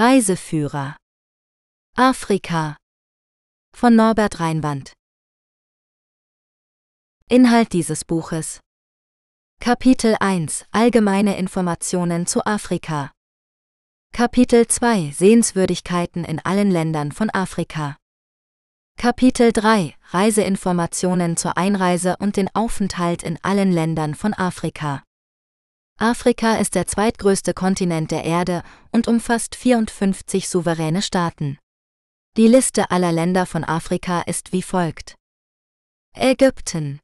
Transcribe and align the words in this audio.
Reiseführer. 0.00 0.96
Afrika. 1.96 2.76
Von 3.76 3.96
Norbert 3.96 4.38
Reinwand. 4.38 4.92
Inhalt 7.28 7.72
dieses 7.72 8.04
Buches. 8.04 8.60
Kapitel 9.58 10.14
1 10.20 10.66
Allgemeine 10.70 11.36
Informationen 11.36 12.28
zu 12.28 12.46
Afrika. 12.46 13.10
Kapitel 14.12 14.68
2 14.68 15.10
Sehenswürdigkeiten 15.10 16.24
in 16.24 16.38
allen 16.44 16.70
Ländern 16.70 17.10
von 17.10 17.28
Afrika. 17.30 17.96
Kapitel 18.96 19.52
3 19.52 19.96
Reiseinformationen 20.10 21.36
zur 21.36 21.56
Einreise 21.56 22.16
und 22.20 22.36
den 22.36 22.48
Aufenthalt 22.54 23.24
in 23.24 23.36
allen 23.42 23.72
Ländern 23.72 24.14
von 24.14 24.32
Afrika 24.32 25.02
Afrika 26.00 26.54
ist 26.58 26.76
der 26.76 26.86
zweitgrößte 26.86 27.54
Kontinent 27.54 28.12
der 28.12 28.22
Erde 28.22 28.62
und 28.92 29.08
umfasst 29.08 29.56
54 29.56 30.48
souveräne 30.48 31.02
Staaten. 31.02 31.58
Die 32.36 32.46
Liste 32.46 32.92
aller 32.92 33.10
Länder 33.10 33.46
von 33.46 33.64
Afrika 33.64 34.20
ist 34.20 34.52
wie 34.52 34.62
folgt. 34.62 35.16
Ägypten. 36.14 37.00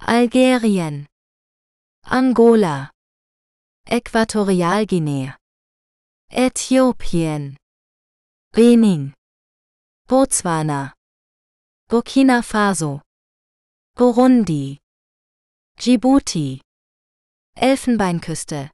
Algerien. 0.00 1.06
Angola. 2.04 2.90
Äquatorialguinea 3.86 5.36
Äthiopien. 6.28 7.56
Benin. 8.50 9.14
Botswana. 10.08 10.92
Burkina 11.88 12.42
Faso. 12.42 13.00
Burundi. 13.94 14.78
Djibouti 15.78 16.62
Elfenbeinküste. 17.56 18.70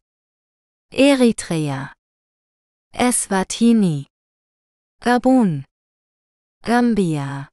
Eritrea. 0.92 1.95
Eswatini. 2.92 4.06
Gabun. 5.02 5.64
Gambia. 6.62 7.48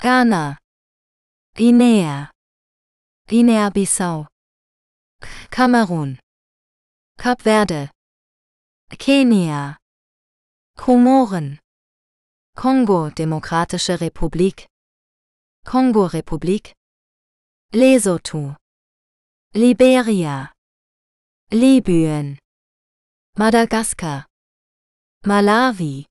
Ghana. 0.00 0.58
Guinea. 1.54 2.30
Guinea-Bissau. 3.28 4.26
Kamerun. 5.50 6.18
Kap 7.18 7.42
Verde. 7.42 7.90
Kenia. 8.98 9.76
Komoren 10.76 11.58
Kongo 12.56 13.10
Demokratische 13.10 13.96
Republik. 14.00 14.66
Kongo 15.64 16.08
Republik. 16.08 16.72
Lesotho 17.72 18.56
Liberia. 19.54 20.50
Libyen. 21.50 22.38
Madagaskar. 23.36 24.24
Malawi. 25.26 26.06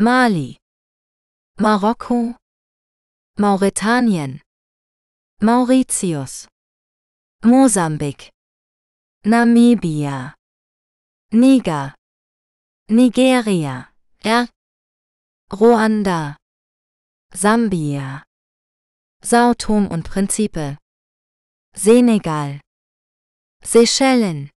Mali. 0.00 0.58
Marokko. 1.60 2.34
Mauretanien. 3.38 4.40
Mauritius. 5.40 6.48
Mosambik. 7.44 8.32
Namibia. 9.24 10.34
Niger. 11.32 11.94
Nigeria. 12.88 13.92
R 14.24 14.48
Ruanda. 15.52 16.36
Sambia 17.32 18.24
Sao 19.22 19.54
Tome 19.54 19.88
und 19.88 20.02
Prinzipe 20.10 20.78
Senegal. 21.74 22.60
Seychellen. 23.62 24.50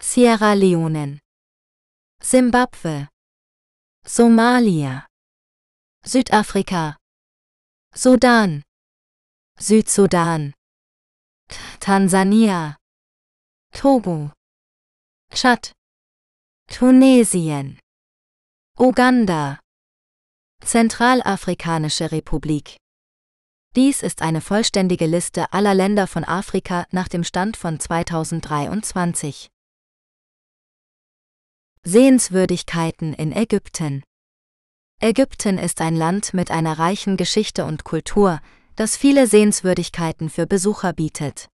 Sierra 0.00 0.54
Leone 0.54 1.20
Simbabwe. 2.20 3.08
Somalia. 4.06 5.06
Südafrika. 6.04 6.96
Sudan. 7.94 8.62
Südsudan. 9.58 10.54
Tansania. 11.80 12.76
Togo. 13.72 14.32
Tschad. 15.30 15.72
Tunesien. 16.68 17.78
Uganda. 18.78 19.60
Zentralafrikanische 20.64 22.10
Republik 22.10 22.78
Dies 23.76 24.04
ist 24.04 24.22
eine 24.22 24.40
vollständige 24.40 25.06
Liste 25.06 25.52
aller 25.52 25.74
Länder 25.74 26.06
von 26.06 26.22
Afrika 26.22 26.86
nach 26.92 27.08
dem 27.08 27.24
Stand 27.24 27.56
von 27.56 27.80
2023. 27.80 29.48
Sehenswürdigkeiten 31.82 33.14
in 33.14 33.32
Ägypten 33.32 34.04
Ägypten 35.00 35.58
ist 35.58 35.80
ein 35.80 35.96
Land 35.96 36.34
mit 36.34 36.52
einer 36.52 36.78
reichen 36.78 37.16
Geschichte 37.16 37.64
und 37.64 37.82
Kultur, 37.82 38.40
das 38.76 38.96
viele 38.96 39.26
Sehenswürdigkeiten 39.26 40.30
für 40.30 40.46
Besucher 40.46 40.92
bietet. 40.92 41.48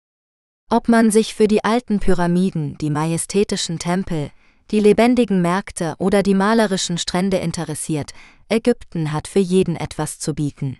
Ob 0.69 0.89
man 0.89 1.13
sich 1.13 1.35
für 1.35 1.47
die 1.47 1.63
alten 1.63 2.01
Pyramiden, 2.01 2.77
die 2.79 2.91
majestätischen 2.91 3.79
Tempel, 3.79 4.33
die 4.73 4.81
lebendigen 4.81 5.41
Märkte 5.41 5.95
oder 5.99 6.25
die 6.25 6.35
malerischen 6.35 6.99
Strände 6.99 7.37
interessiert, 7.37 8.11
Ägypten 8.49 9.13
hat 9.13 9.29
für 9.29 9.39
jeden 9.39 9.77
etwas 9.77 10.19
zu 10.19 10.35
bieten. 10.35 10.79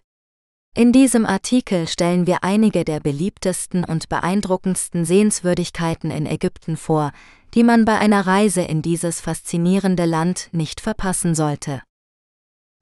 In 0.77 0.93
diesem 0.93 1.27
Artikel 1.27 1.89
stellen 1.89 2.27
wir 2.27 2.45
einige 2.45 2.85
der 2.85 3.01
beliebtesten 3.01 3.85
und 3.85 4.09
beeindruckendsten 4.09 5.05
Sehenswürdigkeiten 5.05 6.11
in 6.11 6.27
Ägypten 6.27 6.77
vor, 6.77 7.13
die 7.55 7.65
man 7.65 7.85
bei 7.85 7.99
einer 7.99 8.27
Reise 8.27 8.63
in 8.63 8.83
dieses 8.83 9.21
faszinierende 9.21 10.05
Land 10.05 10.49
nicht 10.53 10.81
verpassen 10.81 11.35
sollte. 11.35 11.83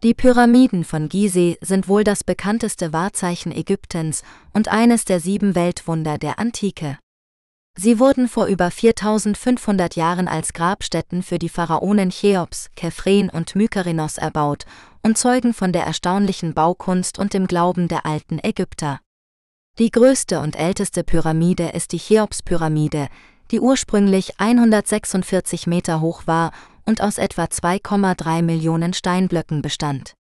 Die 0.03 0.13
Pyramiden 0.13 0.85
von 0.85 1.09
Gizeh 1.09 1.57
sind 1.63 1.89
wohl 1.89 2.05
das 2.05 2.23
bekannteste 2.23 2.93
Wahrzeichen 2.93 3.51
Ägyptens 3.51 4.23
und 4.53 4.69
eines 4.69 5.07
der 5.07 5.21
sieben 5.21 5.55
Weltwunder 5.55 6.19
der 6.19 6.39
Antike. 6.39 6.99
Sie 7.79 7.99
wurden 7.99 8.27
vor 8.27 8.47
über 8.47 8.71
4500 8.71 9.97
Jahren 9.97 10.29
als 10.29 10.55
Grabstätten 10.55 11.23
für 11.23 11.39
die 11.39 11.51
Pharaonen 11.51 12.09
Cheops, 12.09 12.71
Kephren 12.75 13.29
und 13.29 13.55
Mykerinos 13.55 14.17
erbaut 14.17 14.65
und 15.03 15.19
zeugen 15.19 15.53
von 15.53 15.73
der 15.73 15.85
erstaunlichen 15.85 16.55
Baukunst 16.55 17.19
und 17.19 17.35
dem 17.35 17.47
Glauben 17.47 17.89
der 17.89 18.07
alten 18.07 18.39
Ägypter. 18.43 19.01
Die 19.79 19.91
größte 19.91 20.41
und 20.41 20.57
älteste 20.57 21.05
Pyramide 21.05 21.69
ist 21.69 21.93
die 21.93 21.99
Cheops-Pyramide, 21.99 23.09
die 23.51 23.61
ursprünglich 23.61 24.41
146 24.41 25.67
Meter 25.67 26.01
hoch 26.01 26.23
war 26.27 26.53
und 26.87 27.03
aus 27.03 27.19
etwa 27.19 27.45
2,3 27.45 28.41
Millionen 28.41 28.95
Steinblöcken 28.95 29.61
bestand. 29.61 30.15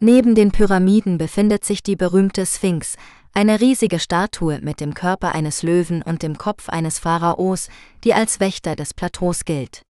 Neben 0.00 0.34
den 0.34 0.52
Pyramiden 0.52 1.18
befindet 1.18 1.64
sich 1.64 1.82
die 1.82 1.96
berühmte 1.96 2.46
Sphinx, 2.46 2.96
eine 3.38 3.60
riesige 3.60 4.00
Statue 4.00 4.58
mit 4.62 4.80
dem 4.80 4.94
Körper 4.94 5.32
eines 5.32 5.62
Löwen 5.62 6.02
und 6.02 6.24
dem 6.24 6.38
Kopf 6.38 6.68
eines 6.68 6.98
Pharaos, 6.98 7.68
die 8.02 8.12
als 8.12 8.40
Wächter 8.40 8.74
des 8.74 8.94
Plateaus 8.94 9.44
gilt. 9.44 9.82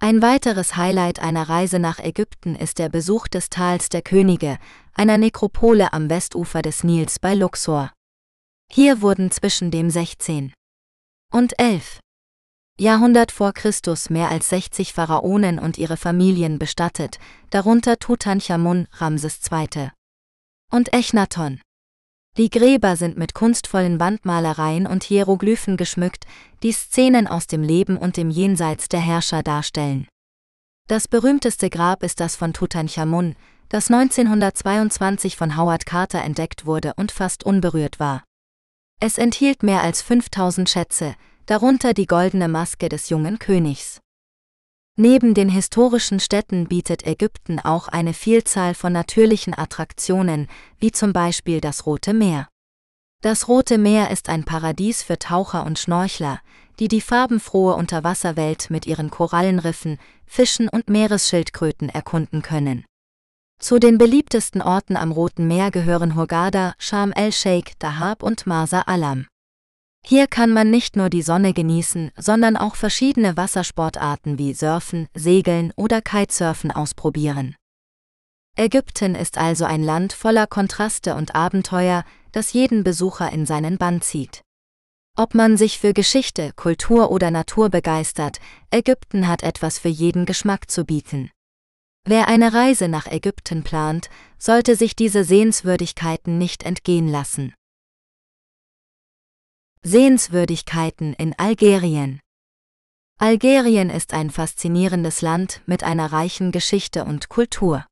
Ein 0.00 0.22
weiteres 0.22 0.74
Highlight 0.74 1.18
einer 1.18 1.50
Reise 1.50 1.78
nach 1.78 1.98
Ägypten 1.98 2.54
ist 2.56 2.78
der 2.78 2.88
Besuch 2.88 3.28
des 3.28 3.50
Tals 3.50 3.90
der 3.90 4.00
Könige, 4.00 4.56
einer 4.94 5.18
Nekropole 5.18 5.92
am 5.92 6.08
Westufer 6.08 6.62
des 6.62 6.82
Nils 6.82 7.18
bei 7.18 7.34
Luxor. 7.34 7.92
Hier 8.72 9.02
wurden 9.02 9.30
zwischen 9.30 9.70
dem 9.70 9.90
16. 9.90 10.54
und 11.30 11.58
11. 11.58 12.00
Jahrhundert 12.80 13.32
vor 13.32 13.52
Christus 13.52 14.08
mehr 14.08 14.30
als 14.30 14.48
60 14.48 14.94
Pharaonen 14.94 15.58
und 15.58 15.76
ihre 15.76 15.98
Familien 15.98 16.58
bestattet, 16.58 17.18
darunter 17.50 17.98
Tutanchamun, 17.98 18.88
Ramses 18.92 19.40
II. 19.52 19.90
und 20.72 20.94
Echnaton. 20.94 21.60
Die 22.36 22.50
Gräber 22.50 22.96
sind 22.96 23.16
mit 23.16 23.32
kunstvollen 23.32 23.98
Wandmalereien 23.98 24.86
und 24.86 25.04
Hieroglyphen 25.04 25.78
geschmückt, 25.78 26.26
die 26.62 26.72
Szenen 26.72 27.26
aus 27.26 27.46
dem 27.46 27.62
Leben 27.62 27.96
und 27.96 28.18
dem 28.18 28.28
Jenseits 28.28 28.88
der 28.88 29.00
Herrscher 29.00 29.42
darstellen. 29.42 30.06
Das 30.86 31.08
berühmteste 31.08 31.70
Grab 31.70 32.02
ist 32.02 32.20
das 32.20 32.36
von 32.36 32.52
Tutanchamun, 32.52 33.36
das 33.70 33.90
1922 33.90 35.34
von 35.36 35.56
Howard 35.56 35.86
Carter 35.86 36.22
entdeckt 36.22 36.66
wurde 36.66 36.92
und 36.96 37.10
fast 37.10 37.42
unberührt 37.44 37.98
war. 37.98 38.22
Es 39.00 39.16
enthielt 39.16 39.62
mehr 39.62 39.82
als 39.82 40.02
5000 40.02 40.68
Schätze, 40.68 41.14
darunter 41.46 41.94
die 41.94 42.06
goldene 42.06 42.48
Maske 42.48 42.90
des 42.90 43.08
jungen 43.08 43.38
Königs. 43.38 44.00
Neben 44.98 45.34
den 45.34 45.50
historischen 45.50 46.20
Städten 46.20 46.68
bietet 46.68 47.06
Ägypten 47.06 47.60
auch 47.60 47.88
eine 47.88 48.14
Vielzahl 48.14 48.72
von 48.72 48.94
natürlichen 48.94 49.56
Attraktionen, 49.56 50.48
wie 50.78 50.90
zum 50.90 51.12
Beispiel 51.12 51.60
das 51.60 51.84
Rote 51.84 52.14
Meer. 52.14 52.48
Das 53.22 53.46
Rote 53.46 53.76
Meer 53.76 54.10
ist 54.10 54.30
ein 54.30 54.44
Paradies 54.44 55.02
für 55.02 55.18
Taucher 55.18 55.66
und 55.66 55.78
Schnorchler, 55.78 56.40
die 56.78 56.88
die 56.88 57.02
farbenfrohe 57.02 57.74
Unterwasserwelt 57.74 58.70
mit 58.70 58.86
ihren 58.86 59.10
Korallenriffen, 59.10 59.98
Fischen 60.24 60.68
und 60.68 60.88
Meeresschildkröten 60.88 61.90
erkunden 61.90 62.40
können. 62.40 62.86
Zu 63.58 63.78
den 63.78 63.98
beliebtesten 63.98 64.62
Orten 64.62 64.96
am 64.96 65.12
Roten 65.12 65.46
Meer 65.46 65.70
gehören 65.70 66.14
Hurghada, 66.14 66.74
Sharm 66.78 67.12
el-Sheikh, 67.12 67.72
Dahab 67.78 68.22
und 68.22 68.46
Marsa 68.46 68.82
Alam. 68.82 69.26
Hier 70.08 70.28
kann 70.28 70.52
man 70.52 70.70
nicht 70.70 70.94
nur 70.94 71.10
die 71.10 71.22
Sonne 71.22 71.52
genießen, 71.52 72.12
sondern 72.16 72.56
auch 72.56 72.76
verschiedene 72.76 73.36
Wassersportarten 73.36 74.38
wie 74.38 74.54
Surfen, 74.54 75.08
Segeln 75.14 75.72
oder 75.74 76.00
Kitesurfen 76.00 76.70
ausprobieren. 76.70 77.56
Ägypten 78.56 79.16
ist 79.16 79.36
also 79.36 79.64
ein 79.64 79.82
Land 79.82 80.12
voller 80.12 80.46
Kontraste 80.46 81.16
und 81.16 81.34
Abenteuer, 81.34 82.04
das 82.30 82.52
jeden 82.52 82.84
Besucher 82.84 83.32
in 83.32 83.46
seinen 83.46 83.78
Bann 83.78 84.00
zieht. 84.00 84.42
Ob 85.16 85.34
man 85.34 85.56
sich 85.56 85.80
für 85.80 85.92
Geschichte, 85.92 86.52
Kultur 86.54 87.10
oder 87.10 87.32
Natur 87.32 87.68
begeistert, 87.68 88.38
Ägypten 88.70 89.26
hat 89.26 89.42
etwas 89.42 89.80
für 89.80 89.88
jeden 89.88 90.24
Geschmack 90.24 90.70
zu 90.70 90.84
bieten. 90.84 91.32
Wer 92.04 92.28
eine 92.28 92.54
Reise 92.54 92.86
nach 92.86 93.08
Ägypten 93.08 93.64
plant, 93.64 94.08
sollte 94.38 94.76
sich 94.76 94.94
diese 94.94 95.24
Sehenswürdigkeiten 95.24 96.38
nicht 96.38 96.62
entgehen 96.62 97.08
lassen. 97.08 97.54
Sehenswürdigkeiten 99.82 101.14
in 101.14 101.32
Algerien 101.38 102.20
Algerien 103.18 103.88
ist 103.88 104.12
ein 104.12 104.30
faszinierendes 104.30 105.22
Land 105.22 105.62
mit 105.66 105.82
einer 105.82 106.12
reichen 106.12 106.52
Geschichte 106.52 107.04
und 107.04 107.28
Kultur. 107.30 107.86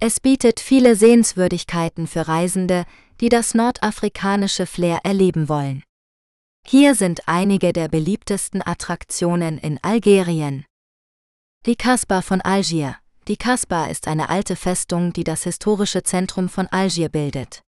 Es 0.00 0.20
bietet 0.20 0.60
viele 0.60 0.96
Sehenswürdigkeiten 0.96 2.06
für 2.06 2.28
Reisende, 2.28 2.84
die 3.20 3.28
das 3.28 3.54
nordafrikanische 3.54 4.66
Flair 4.66 5.00
erleben 5.04 5.48
wollen. 5.48 5.84
Hier 6.66 6.94
sind 6.94 7.28
einige 7.28 7.72
der 7.72 7.88
beliebtesten 7.88 8.60
Attraktionen 8.66 9.58
in 9.58 9.78
Algerien. 9.82 10.64
Die 11.64 11.76
Kasbah 11.76 12.20
von 12.20 12.40
Algier. 12.40 12.96
Die 13.28 13.36
Kasbah 13.36 13.86
ist 13.86 14.08
eine 14.08 14.28
alte 14.28 14.56
Festung, 14.56 15.12
die 15.12 15.24
das 15.24 15.44
historische 15.44 16.02
Zentrum 16.02 16.48
von 16.48 16.66
Algier 16.66 17.08
bildet. 17.08 17.62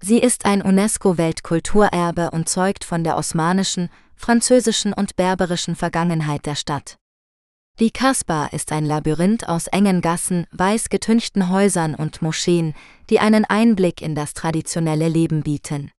Sie 0.00 0.18
ist 0.18 0.44
ein 0.44 0.62
UNESCO-Weltkulturerbe 0.62 2.30
und 2.30 2.48
zeugt 2.48 2.84
von 2.84 3.02
der 3.02 3.16
osmanischen, 3.16 3.90
französischen 4.14 4.92
und 4.92 5.16
berberischen 5.16 5.74
Vergangenheit 5.74 6.46
der 6.46 6.54
Stadt. 6.54 6.98
Die 7.80 7.90
Kasbah 7.90 8.46
ist 8.46 8.72
ein 8.72 8.84
Labyrinth 8.84 9.48
aus 9.48 9.68
engen 9.68 10.00
Gassen, 10.00 10.46
weiß 10.50 10.88
getünchten 10.88 11.48
Häusern 11.48 11.94
und 11.94 12.22
Moscheen, 12.22 12.74
die 13.08 13.20
einen 13.20 13.44
Einblick 13.44 14.02
in 14.02 14.14
das 14.14 14.34
traditionelle 14.34 15.08
Leben 15.08 15.42
bieten. 15.42 15.92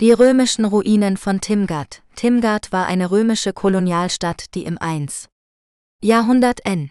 Die 0.00 0.12
römischen 0.12 0.64
Ruinen 0.64 1.16
von 1.16 1.40
Timgad. 1.40 2.02
Timgad 2.16 2.72
war 2.72 2.86
eine 2.86 3.10
römische 3.10 3.52
Kolonialstadt, 3.52 4.54
die 4.54 4.64
im 4.64 4.78
1. 4.78 5.28
Jahrhundert 6.02 6.64
n. 6.64 6.90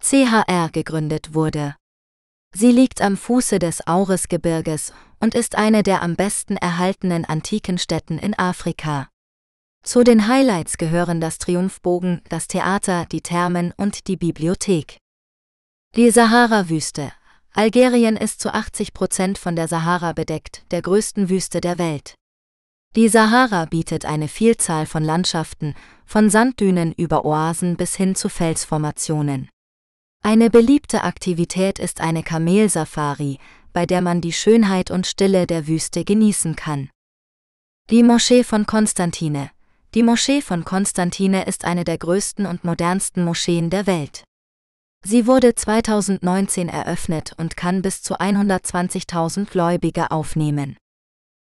CHR 0.00 0.70
gegründet 0.72 1.34
wurde. 1.34 1.76
Sie 2.54 2.72
liegt 2.72 3.00
am 3.00 3.16
Fuße 3.16 3.58
des 3.58 3.86
Aurisgebirges 3.86 4.92
und 5.22 5.36
ist 5.36 5.54
eine 5.54 5.84
der 5.84 6.02
am 6.02 6.16
besten 6.16 6.56
erhaltenen 6.56 7.24
antiken 7.24 7.78
Städten 7.78 8.18
in 8.18 8.36
Afrika. 8.36 9.08
Zu 9.84 10.02
den 10.02 10.26
Highlights 10.26 10.78
gehören 10.78 11.20
das 11.20 11.38
Triumphbogen, 11.38 12.22
das 12.28 12.48
Theater, 12.48 13.06
die 13.10 13.20
Thermen 13.20 13.72
und 13.76 14.08
die 14.08 14.16
Bibliothek. 14.16 14.98
Die 15.94 16.10
Sahara-Wüste. 16.10 17.12
Algerien 17.52 18.16
ist 18.16 18.40
zu 18.40 18.52
80 18.52 18.94
Prozent 18.94 19.38
von 19.38 19.54
der 19.54 19.68
Sahara 19.68 20.12
bedeckt, 20.12 20.64
der 20.72 20.82
größten 20.82 21.28
Wüste 21.28 21.60
der 21.60 21.78
Welt. 21.78 22.14
Die 22.96 23.08
Sahara 23.08 23.66
bietet 23.66 24.04
eine 24.04 24.28
Vielzahl 24.28 24.86
von 24.86 25.04
Landschaften, 25.04 25.74
von 26.04 26.30
Sanddünen 26.30 26.92
über 26.92 27.24
Oasen 27.24 27.76
bis 27.76 27.94
hin 27.94 28.14
zu 28.14 28.28
Felsformationen. 28.28 29.48
Eine 30.24 30.50
beliebte 30.50 31.02
Aktivität 31.02 31.78
ist 31.78 32.00
eine 32.00 32.22
Kamelsafari, 32.22 33.38
bei 33.72 33.86
der 33.86 34.00
man 34.00 34.20
die 34.20 34.32
Schönheit 34.32 34.90
und 34.90 35.06
Stille 35.06 35.46
der 35.46 35.66
Wüste 35.66 36.04
genießen 36.04 36.56
kann. 36.56 36.90
Die 37.90 38.02
Moschee 38.02 38.44
von 38.44 38.66
Konstantine. 38.66 39.50
Die 39.94 40.02
Moschee 40.02 40.40
von 40.40 40.64
Konstantine 40.64 41.46
ist 41.46 41.64
eine 41.64 41.84
der 41.84 41.98
größten 41.98 42.46
und 42.46 42.64
modernsten 42.64 43.24
Moscheen 43.24 43.68
der 43.68 43.86
Welt. 43.86 44.24
Sie 45.04 45.26
wurde 45.26 45.54
2019 45.54 46.68
eröffnet 46.68 47.32
und 47.36 47.56
kann 47.56 47.82
bis 47.82 48.02
zu 48.02 48.20
120.000 48.20 49.50
Gläubige 49.50 50.10
aufnehmen. 50.10 50.76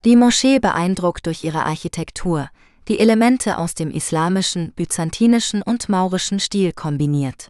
Die 0.04 0.16
Moschee 0.16 0.60
beeindruckt 0.60 1.26
durch 1.26 1.44
ihre 1.44 1.66
Architektur, 1.66 2.48
die 2.88 3.00
Elemente 3.00 3.58
aus 3.58 3.74
dem 3.74 3.90
islamischen, 3.90 4.72
byzantinischen 4.72 5.62
und 5.62 5.88
maurischen 5.88 6.40
Stil 6.40 6.72
kombiniert. 6.72 7.48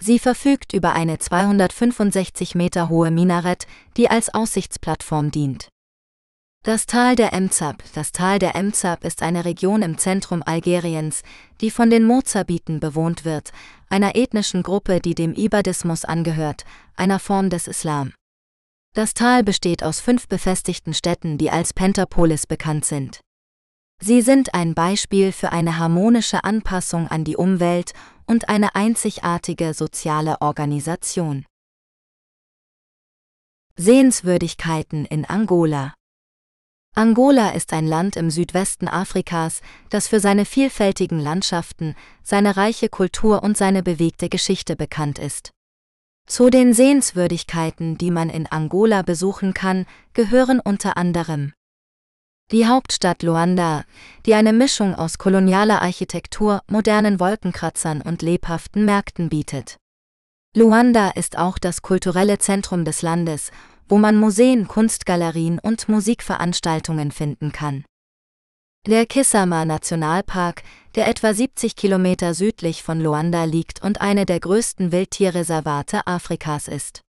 Sie 0.00 0.18
verfügt 0.18 0.72
über 0.72 0.92
eine 0.92 1.18
265 1.18 2.54
Meter 2.54 2.88
hohe 2.88 3.10
Minarett, 3.10 3.66
die 3.96 4.08
als 4.08 4.32
Aussichtsplattform 4.32 5.30
dient. 5.30 5.68
Das 6.64 6.86
Tal 6.86 7.16
der 7.16 7.32
Emzab 7.32 7.82
Das 7.94 8.12
Tal 8.12 8.38
der 8.38 8.54
Emzab 8.54 9.04
ist 9.04 9.22
eine 9.22 9.44
Region 9.44 9.82
im 9.82 9.96
Zentrum 9.96 10.42
Algeriens, 10.44 11.22
die 11.60 11.70
von 11.70 11.88
den 11.88 12.04
Mozabiten 12.04 12.80
bewohnt 12.80 13.24
wird, 13.24 13.52
einer 13.88 14.16
ethnischen 14.16 14.62
Gruppe, 14.62 15.00
die 15.00 15.14
dem 15.14 15.34
Ibadismus 15.34 16.04
angehört, 16.04 16.64
einer 16.96 17.18
Form 17.18 17.48
des 17.48 17.68
Islam. 17.68 18.12
Das 18.94 19.14
Tal 19.14 19.44
besteht 19.44 19.82
aus 19.82 20.00
fünf 20.00 20.28
befestigten 20.28 20.94
Städten, 20.94 21.38
die 21.38 21.50
als 21.50 21.72
Pentapolis 21.72 22.46
bekannt 22.46 22.84
sind. 22.84 23.20
Sie 24.00 24.22
sind 24.22 24.54
ein 24.54 24.74
Beispiel 24.74 25.32
für 25.32 25.50
eine 25.52 25.78
harmonische 25.78 26.44
Anpassung 26.44 27.08
an 27.08 27.24
die 27.24 27.36
Umwelt 27.36 27.92
und 28.26 28.48
eine 28.48 28.74
einzigartige 28.74 29.74
soziale 29.74 30.40
Organisation. 30.40 31.44
Sehenswürdigkeiten 33.76 35.04
in 35.04 35.24
Angola 35.24 35.94
Angola 36.94 37.50
ist 37.50 37.72
ein 37.72 37.86
Land 37.86 38.16
im 38.16 38.30
Südwesten 38.30 38.88
Afrikas, 38.88 39.60
das 39.90 40.08
für 40.08 40.20
seine 40.20 40.44
vielfältigen 40.44 41.20
Landschaften, 41.20 41.94
seine 42.22 42.56
reiche 42.56 42.88
Kultur 42.88 43.42
und 43.42 43.56
seine 43.56 43.82
bewegte 43.82 44.28
Geschichte 44.28 44.74
bekannt 44.74 45.18
ist. 45.18 45.50
Zu 46.26 46.50
den 46.50 46.72
Sehenswürdigkeiten, 46.72 47.98
die 47.98 48.10
man 48.10 48.30
in 48.30 48.46
Angola 48.46 49.02
besuchen 49.02 49.54
kann, 49.54 49.86
gehören 50.12 50.60
unter 50.60 50.96
anderem 50.96 51.52
die 52.50 52.66
Hauptstadt 52.66 53.22
Luanda, 53.22 53.84
die 54.24 54.34
eine 54.34 54.52
Mischung 54.52 54.94
aus 54.94 55.18
kolonialer 55.18 55.82
Architektur, 55.82 56.62
modernen 56.68 57.20
Wolkenkratzern 57.20 58.00
und 58.00 58.22
lebhaften 58.22 58.84
Märkten 58.84 59.28
bietet. 59.28 59.76
Luanda 60.56 61.10
ist 61.10 61.36
auch 61.36 61.58
das 61.58 61.82
kulturelle 61.82 62.38
Zentrum 62.38 62.84
des 62.84 63.02
Landes, 63.02 63.50
wo 63.86 63.98
man 63.98 64.16
Museen, 64.16 64.66
Kunstgalerien 64.66 65.58
und 65.58 65.88
Musikveranstaltungen 65.88 67.12
finden 67.12 67.52
kann. 67.52 67.84
Der 68.86 69.04
Kisama 69.04 69.66
Nationalpark, 69.66 70.62
der 70.94 71.08
etwa 71.08 71.34
70 71.34 71.76
Kilometer 71.76 72.32
südlich 72.32 72.82
von 72.82 73.00
Luanda 73.00 73.44
liegt 73.44 73.82
und 73.82 74.00
eine 74.00 74.24
der 74.24 74.40
größten 74.40 74.92
Wildtierreservate 74.92 76.06
Afrikas 76.06 76.68
ist. 76.68 77.02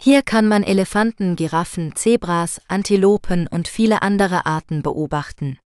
Hier 0.00 0.22
kann 0.22 0.48
man 0.48 0.62
Elefanten, 0.62 1.36
Giraffen, 1.36 1.94
Zebras, 1.96 2.60
Antilopen 2.68 3.46
und 3.46 3.68
viele 3.68 4.02
andere 4.02 4.46
Arten 4.46 4.82
beobachten. 4.82 5.58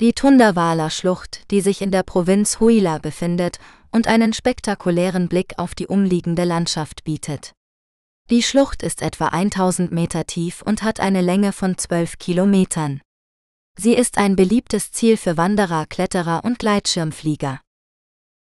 Die 0.00 0.12
Tundawaler 0.12 0.90
Schlucht, 0.90 1.50
die 1.50 1.60
sich 1.60 1.80
in 1.80 1.90
der 1.90 2.02
Provinz 2.02 2.58
Huila 2.58 2.98
befindet 2.98 3.58
und 3.92 4.08
einen 4.08 4.32
spektakulären 4.32 5.28
Blick 5.28 5.54
auf 5.56 5.74
die 5.74 5.86
umliegende 5.86 6.44
Landschaft 6.44 7.04
bietet. 7.04 7.52
Die 8.30 8.42
Schlucht 8.42 8.82
ist 8.82 9.02
etwa 9.02 9.28
1000 9.28 9.92
Meter 9.92 10.24
tief 10.24 10.62
und 10.62 10.82
hat 10.82 10.98
eine 10.98 11.20
Länge 11.20 11.52
von 11.52 11.76
12 11.76 12.18
Kilometern. 12.18 13.02
Sie 13.78 13.94
ist 13.94 14.18
ein 14.18 14.34
beliebtes 14.34 14.92
Ziel 14.92 15.16
für 15.16 15.36
Wanderer, 15.36 15.86
Kletterer 15.86 16.42
und 16.44 16.58
Gleitschirmflieger. 16.58 17.60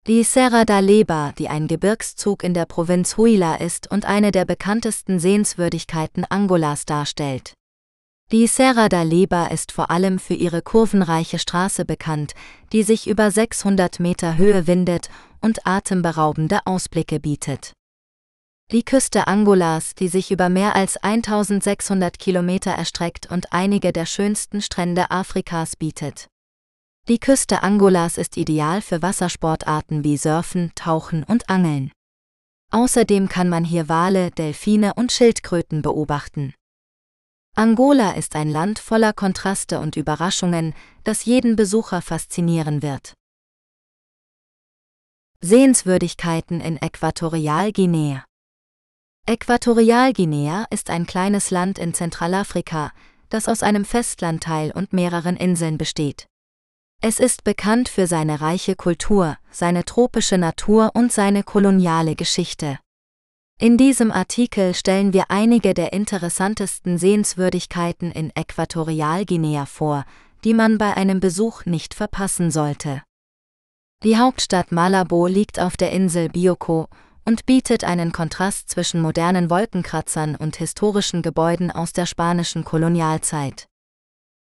Die 0.07 0.23
Serra 0.23 0.65
da 0.65 0.79
Leba, 0.79 1.31
die 1.37 1.47
ein 1.47 1.67
Gebirgszug 1.67 2.43
in 2.43 2.55
der 2.55 2.65
Provinz 2.65 3.17
Huila 3.17 3.57
ist 3.57 3.91
und 3.91 4.03
eine 4.05 4.31
der 4.31 4.45
bekanntesten 4.45 5.19
Sehenswürdigkeiten 5.19 6.25
Angolas 6.27 6.85
darstellt. 6.85 7.53
Die 8.31 8.47
Serra 8.47 8.89
da 8.89 9.03
Leba 9.03 9.45
ist 9.45 9.71
vor 9.71 9.91
allem 9.91 10.17
für 10.17 10.33
ihre 10.33 10.63
kurvenreiche 10.63 11.37
Straße 11.37 11.85
bekannt, 11.85 12.33
die 12.73 12.81
sich 12.81 13.05
über 13.05 13.29
600 13.29 13.99
Meter 13.99 14.37
Höhe 14.39 14.65
windet 14.65 15.11
und 15.39 15.67
atemberaubende 15.67 16.61
Ausblicke 16.65 17.19
bietet. 17.19 17.73
Die 18.71 18.83
Küste 18.83 19.27
Angolas, 19.27 19.93
die 19.93 20.07
sich 20.07 20.31
über 20.31 20.49
mehr 20.49 20.75
als 20.75 20.97
1600 20.97 22.17
Kilometer 22.17 22.71
erstreckt 22.71 23.29
und 23.29 23.53
einige 23.53 23.93
der 23.93 24.07
schönsten 24.07 24.63
Strände 24.63 25.11
Afrikas 25.11 25.75
bietet. 25.75 26.30
Die 27.11 27.19
Küste 27.19 27.61
Angolas 27.61 28.17
ist 28.17 28.37
ideal 28.37 28.81
für 28.81 29.01
Wassersportarten 29.01 30.05
wie 30.05 30.15
Surfen, 30.15 30.71
Tauchen 30.75 31.25
und 31.25 31.49
Angeln. 31.49 31.91
Außerdem 32.71 33.27
kann 33.27 33.49
man 33.49 33.65
hier 33.65 33.89
Wale, 33.89 34.31
Delfine 34.31 34.93
und 34.93 35.11
Schildkröten 35.11 35.81
beobachten. 35.81 36.53
Angola 37.53 38.11
ist 38.11 38.37
ein 38.37 38.49
Land 38.49 38.79
voller 38.79 39.11
Kontraste 39.11 39.81
und 39.81 39.97
Überraschungen, 39.97 40.73
das 41.03 41.25
jeden 41.25 41.57
Besucher 41.57 42.01
faszinieren 42.01 42.81
wird. 42.81 43.13
Sehenswürdigkeiten 45.41 46.61
in 46.61 46.77
Äquatorialguinea 46.77 48.23
Äquatorialguinea 49.27 50.65
ist 50.69 50.89
ein 50.89 51.05
kleines 51.05 51.51
Land 51.51 51.77
in 51.77 51.93
Zentralafrika, 51.93 52.93
das 53.27 53.49
aus 53.49 53.63
einem 53.63 53.83
Festlandteil 53.83 54.71
und 54.71 54.93
mehreren 54.93 55.35
Inseln 55.35 55.77
besteht. 55.77 56.30
Es 57.03 57.19
ist 57.19 57.43
bekannt 57.43 57.89
für 57.89 58.05
seine 58.05 58.41
reiche 58.41 58.75
Kultur, 58.75 59.35
seine 59.49 59.85
tropische 59.85 60.37
Natur 60.37 60.91
und 60.93 61.11
seine 61.11 61.41
koloniale 61.41 62.15
Geschichte. 62.15 62.77
In 63.59 63.75
diesem 63.75 64.11
Artikel 64.11 64.75
stellen 64.75 65.11
wir 65.11 65.25
einige 65.29 65.73
der 65.73 65.93
interessantesten 65.93 66.99
Sehenswürdigkeiten 66.99 68.11
in 68.11 68.31
Äquatorialguinea 68.35 69.65
vor, 69.65 70.05
die 70.43 70.53
man 70.53 70.77
bei 70.77 70.95
einem 70.95 71.19
Besuch 71.19 71.65
nicht 71.65 71.95
verpassen 71.95 72.51
sollte. 72.51 73.01
Die 74.03 74.17
Hauptstadt 74.17 74.71
Malabo 74.71 75.25
liegt 75.25 75.59
auf 75.59 75.77
der 75.77 75.91
Insel 75.91 76.29
Bioko 76.29 76.87
und 77.25 77.47
bietet 77.47 77.83
einen 77.83 78.11
Kontrast 78.11 78.69
zwischen 78.69 79.01
modernen 79.01 79.49
Wolkenkratzern 79.49 80.35
und 80.35 80.55
historischen 80.57 81.23
Gebäuden 81.23 81.71
aus 81.71 81.93
der 81.93 82.05
spanischen 82.05 82.63
Kolonialzeit. 82.63 83.70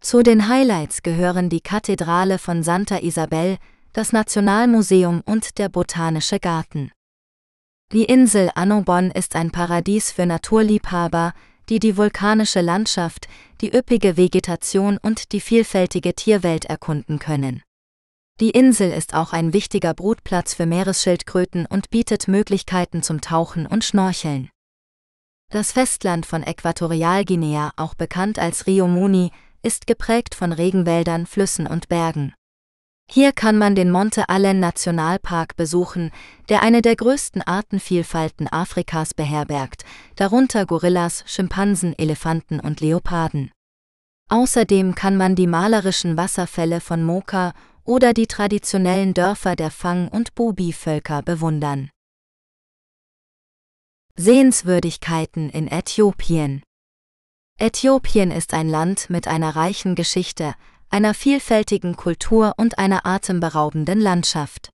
Zu 0.01 0.23
den 0.23 0.49
Highlights 0.49 1.03
gehören 1.03 1.49
die 1.49 1.61
Kathedrale 1.61 2.39
von 2.39 2.63
Santa 2.63 2.99
Isabel, 2.99 3.59
das 3.93 4.13
Nationalmuseum 4.13 5.23
und 5.27 5.59
der 5.59 5.69
Botanische 5.69 6.39
Garten. 6.39 6.93
Die 7.93 8.05
Insel 8.05 8.51
Annobon 8.55 9.11
ist 9.11 9.35
ein 9.35 9.51
Paradies 9.51 10.13
für 10.13 10.25
Naturliebhaber, 10.25 11.33
die 11.69 11.81
die 11.81 11.97
vulkanische 11.97 12.61
Landschaft, 12.61 13.27
die 13.61 13.75
üppige 13.77 14.17
Vegetation 14.17 14.99
und 14.99 15.33
die 15.33 15.41
vielfältige 15.41 16.15
Tierwelt 16.15 16.67
erkunden 16.67 17.19
können. 17.19 17.63
Die 18.41 18.51
Insel 18.51 18.93
ist 18.93 19.15
auch 19.15 19.33
ein 19.33 19.53
wichtiger 19.53 19.95
Brutplatz 19.95 20.55
für 20.55 20.67
Meeresschildkröten 20.67 21.67
und 21.67 21.91
bietet 21.91 22.29
Möglichkeiten 22.29 23.03
zum 23.03 23.21
Tauchen 23.21 23.67
und 23.67 23.85
Schnorcheln. 23.85 24.49
Das 25.51 25.73
Festland 25.73 26.25
von 26.25 26.45
Äquatorialguinea, 26.45 27.73
auch 27.77 27.95
bekannt 27.95 28.39
als 28.39 28.67
Rio 28.67 28.87
Muni, 28.87 29.33
ist 29.63 29.87
geprägt 29.87 30.35
von 30.35 30.53
Regenwäldern, 30.53 31.27
Flüssen 31.27 31.67
und 31.67 31.89
Bergen. 31.89 32.35
Hier 33.11 33.33
kann 33.33 33.57
man 33.57 33.75
den 33.75 33.91
Monte 33.91 34.29
Allen 34.29 34.61
Nationalpark 34.61 35.57
besuchen, 35.57 36.11
der 36.51 36.63
eine 36.63 36.83
der 36.83 36.95
größten 36.95 37.41
Artenvielfalten 37.41 38.47
Afrikas 38.53 39.15
beherbergt, 39.15 39.85
darunter 40.17 40.67
Gorillas, 40.67 41.25
Schimpansen, 41.27 41.99
Elefanten 41.99 42.61
und 42.61 42.81
Leoparden. 42.81 43.51
Außerdem 44.29 44.95
kann 44.95 45.17
man 45.17 45.37
die 45.37 45.47
malerischen 45.47 46.19
Wasserfälle 46.19 46.83
von 46.83 47.03
Moka 47.03 47.55
oder 47.85 48.13
die 48.13 48.27
traditionellen 48.27 49.15
Dörfer 49.15 49.57
der 49.57 49.71
Fang- 49.71 50.09
und 50.09 50.35
Bubi-Völker 50.35 51.23
bewundern. 51.23 51.89
Sehenswürdigkeiten 54.17 55.49
in 55.49 55.69
Äthiopien 55.69 56.63
Äthiopien 57.61 58.31
ist 58.31 58.55
ein 58.55 58.69
Land 58.69 59.11
mit 59.11 59.27
einer 59.27 59.57
reichen 59.57 59.97
Geschichte, 59.97 60.55
einer 60.91 61.13
vielfältigen 61.13 61.97
Kultur 61.97 62.55
und 62.57 62.79
einer 62.79 63.05
atemberaubenden 63.05 64.01
Landschaft. 64.01 64.71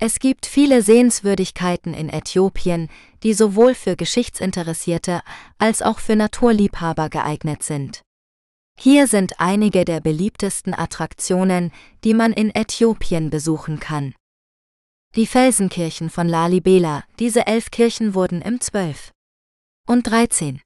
Es 0.00 0.18
gibt 0.18 0.46
viele 0.46 0.82
Sehenswürdigkeiten 0.82 1.94
in 1.94 2.08
Äthiopien, 2.08 2.88
die 3.22 3.32
sowohl 3.32 3.76
für 3.76 3.94
Geschichtsinteressierte 3.94 5.20
als 5.58 5.82
auch 5.82 6.00
für 6.00 6.16
Naturliebhaber 6.16 7.10
geeignet 7.10 7.62
sind. 7.62 8.02
Hier 8.76 9.06
sind 9.06 9.38
einige 9.38 9.84
der 9.84 10.00
beliebtesten 10.00 10.74
Attraktionen, 10.74 11.70
die 12.02 12.14
man 12.14 12.32
in 12.32 12.52
Äthiopien 12.52 13.30
besuchen 13.30 13.78
kann. 13.78 14.14
Die 15.14 15.26
Felsenkirchen 15.26 16.10
von 16.10 16.28
Lalibela, 16.28 17.04
diese 17.20 17.46
elf 17.46 17.70
Kirchen 17.70 18.14
wurden 18.14 18.42
im 18.42 18.60
12. 18.60 19.12
und 19.86 20.10
13. 20.10 20.60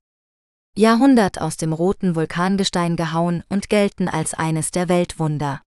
Jahrhundert 0.77 1.41
aus 1.41 1.57
dem 1.57 1.73
roten 1.73 2.17
Vulkangestein 2.17 2.97
gehauen 2.97 3.45
und 3.49 3.69
gelten 3.69 4.09
als 4.09 4.35
eines 4.35 4.73
der 4.73 4.89
Weltwunder. 4.89 5.63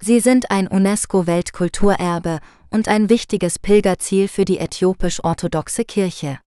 Sie 0.00 0.20
sind 0.20 0.52
ein 0.52 0.68
UNESCO-Weltkulturerbe 0.68 2.38
und 2.70 2.86
ein 2.86 3.10
wichtiges 3.10 3.58
Pilgerziel 3.58 4.28
für 4.28 4.44
die 4.44 4.60
äthiopisch-orthodoxe 4.60 5.84
Kirche. 5.84 6.38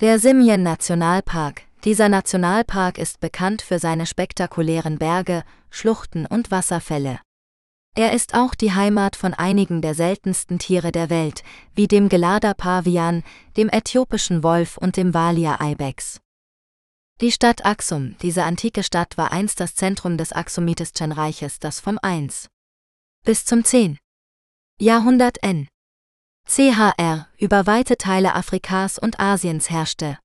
Der 0.00 0.18
Simien-Nationalpark, 0.18 1.62
dieser 1.84 2.08
Nationalpark 2.08 2.98
ist 2.98 3.20
bekannt 3.20 3.62
für 3.62 3.78
seine 3.78 4.04
spektakulären 4.04 4.98
Berge, 4.98 5.44
Schluchten 5.70 6.26
und 6.26 6.50
Wasserfälle. 6.50 7.20
Er 7.94 8.12
ist 8.12 8.34
auch 8.34 8.56
die 8.56 8.72
Heimat 8.72 9.14
von 9.14 9.34
einigen 9.34 9.82
der 9.82 9.94
seltensten 9.94 10.58
Tiere 10.58 10.90
der 10.90 11.10
Welt, 11.10 11.44
wie 11.76 11.86
dem 11.86 12.08
Gelada-Pavian, 12.08 13.22
dem 13.56 13.68
äthiopischen 13.68 14.42
Wolf 14.42 14.78
und 14.78 14.96
dem 14.96 15.14
Walia-Ibex. 15.14 16.20
Die 17.20 17.32
Stadt 17.32 17.64
Axum, 17.66 18.14
diese 18.22 18.44
antike 18.44 18.84
Stadt 18.84 19.18
war 19.18 19.32
einst 19.32 19.58
das 19.58 19.74
Zentrum 19.74 20.16
des 20.16 20.32
Axumitischen 20.32 21.10
Reiches, 21.10 21.58
das 21.58 21.80
vom 21.80 21.98
1. 22.00 22.48
bis 23.24 23.44
zum 23.44 23.64
10. 23.64 23.98
Jahrhundert 24.80 25.42
N. 25.42 25.66
CHR 26.46 27.26
über 27.36 27.66
weite 27.66 27.96
Teile 27.96 28.36
Afrikas 28.36 29.00
und 29.00 29.18
Asiens 29.18 29.68
herrschte. 29.68 30.16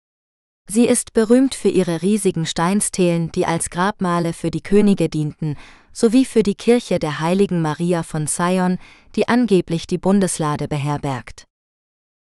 Sie 0.69 0.85
ist 0.85 1.13
berühmt 1.13 1.55
für 1.55 1.69
ihre 1.69 2.03
riesigen 2.03 2.45
Steinstelen, 2.45 3.31
die 3.31 3.47
als 3.47 3.71
Grabmale 3.71 4.31
für 4.31 4.51
die 4.51 4.61
Könige 4.61 5.09
dienten, 5.09 5.57
sowie 5.93 6.25
für 6.25 6.43
die 6.43 6.53
Kirche 6.53 6.99
der 6.99 7.19
heiligen 7.19 7.63
Maria 7.63 8.03
von 8.03 8.27
Sion, 8.27 8.77
die 9.15 9.27
angeblich 9.27 9.87
die 9.87 9.97
Bundeslade 9.97 10.67
beherbergt. 10.67 11.45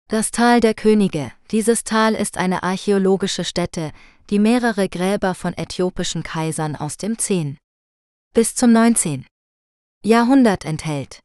Das 0.10 0.32
Tal 0.32 0.60
der 0.60 0.74
Könige, 0.74 1.32
dieses 1.52 1.84
Tal 1.84 2.14
ist 2.14 2.38
eine 2.38 2.64
archäologische 2.64 3.44
Stätte, 3.44 3.92
die 4.30 4.40
mehrere 4.40 4.88
Gräber 4.90 5.36
von 5.36 5.54
äthiopischen 5.54 6.24
Kaisern 6.24 6.76
aus 6.76 6.98
dem 6.98 7.18
10. 7.18 7.58
bis 8.34 8.56
zum 8.56 8.72
19. 8.72 9.26
Jahrhundert 10.04 10.66
enthält. 10.66 11.20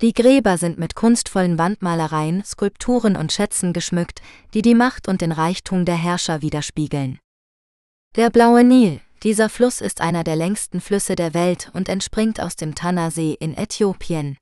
Die 0.00 0.12
Gräber 0.12 0.58
sind 0.58 0.78
mit 0.78 0.94
kunstvollen 0.94 1.58
Wandmalereien, 1.58 2.44
Skulpturen 2.44 3.16
und 3.16 3.32
Schätzen 3.32 3.72
geschmückt, 3.72 4.22
die 4.52 4.62
die 4.62 4.74
Macht 4.74 5.06
und 5.06 5.20
den 5.20 5.32
Reichtum 5.32 5.84
der 5.84 5.96
Herrscher 5.96 6.42
widerspiegeln. 6.42 7.20
Der 8.16 8.30
blaue 8.30 8.64
Nil, 8.64 9.00
dieser 9.22 9.48
Fluss 9.48 9.80
ist 9.80 10.00
einer 10.00 10.24
der 10.24 10.36
längsten 10.36 10.80
Flüsse 10.80 11.14
der 11.14 11.34
Welt 11.34 11.70
und 11.74 11.88
entspringt 11.88 12.40
aus 12.40 12.56
dem 12.56 12.74
Tana-See 12.74 13.36
in 13.38 13.56
Äthiopien. 13.56 14.36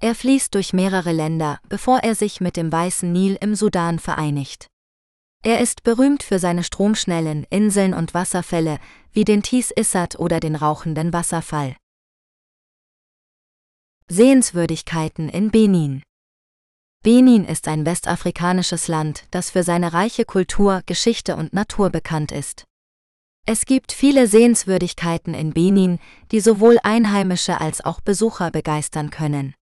Er 0.00 0.14
fließt 0.14 0.54
durch 0.54 0.72
mehrere 0.72 1.12
Länder, 1.12 1.58
bevor 1.68 1.98
er 1.98 2.14
sich 2.14 2.40
mit 2.40 2.56
dem 2.56 2.70
Weißen 2.70 3.12
Nil 3.12 3.36
im 3.40 3.54
Sudan 3.54 3.98
vereinigt. 3.98 4.68
Er 5.42 5.60
ist 5.60 5.84
berühmt 5.84 6.22
für 6.22 6.38
seine 6.38 6.64
stromschnellen 6.64 7.44
Inseln 7.50 7.94
und 7.94 8.12
Wasserfälle, 8.12 8.78
wie 9.12 9.24
den 9.24 9.42
Tis 9.42 9.70
Issat 9.70 10.18
oder 10.18 10.40
den 10.40 10.56
rauchenden 10.56 11.12
Wasserfall. 11.12 11.76
Sehenswürdigkeiten 14.08 15.28
in 15.28 15.50
Benin 15.50 16.02
Benin 17.04 17.44
ist 17.44 17.68
ein 17.68 17.86
westafrikanisches 17.86 18.88
Land, 18.88 19.24
das 19.30 19.50
für 19.50 19.62
seine 19.62 19.92
reiche 19.92 20.24
Kultur, 20.24 20.82
Geschichte 20.86 21.36
und 21.36 21.52
Natur 21.52 21.90
bekannt 21.90 22.32
ist. 22.32 22.64
Es 23.46 23.64
gibt 23.64 23.92
viele 23.92 24.26
Sehenswürdigkeiten 24.26 25.32
in 25.32 25.54
Benin, 25.54 26.00
die 26.32 26.40
sowohl 26.40 26.78
Einheimische 26.82 27.60
als 27.60 27.82
auch 27.82 28.00
Besucher 28.00 28.50
begeistern 28.50 29.10
können. 29.10 29.54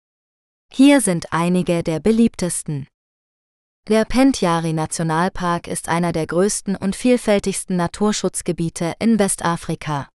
Hier 0.73 1.00
sind 1.00 1.33
einige 1.33 1.83
der 1.83 2.00
beliebtesten. 2.00 2.88
Der 3.88 4.05
Pentjari-Nationalpark 4.05 5.69
ist 5.69 5.88
einer 5.88 6.11
der 6.11 6.26
größten 6.26 6.75
und 6.75 6.97
vielfältigsten 6.97 7.76
Naturschutzgebiete 7.76 8.95
in 8.99 9.21
Westafrika. 9.21 10.09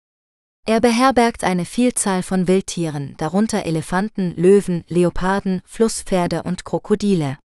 Er 0.66 0.82
beherbergt 0.82 1.44
eine 1.44 1.66
Vielzahl 1.66 2.24
von 2.24 2.48
Wildtieren, 2.48 3.14
darunter 3.18 3.68
Elefanten, 3.68 4.34
Löwen, 4.36 4.86
Leoparden, 4.88 5.62
Flusspferde 5.66 6.42
und 6.42 6.66
Krokodile. 6.66 7.38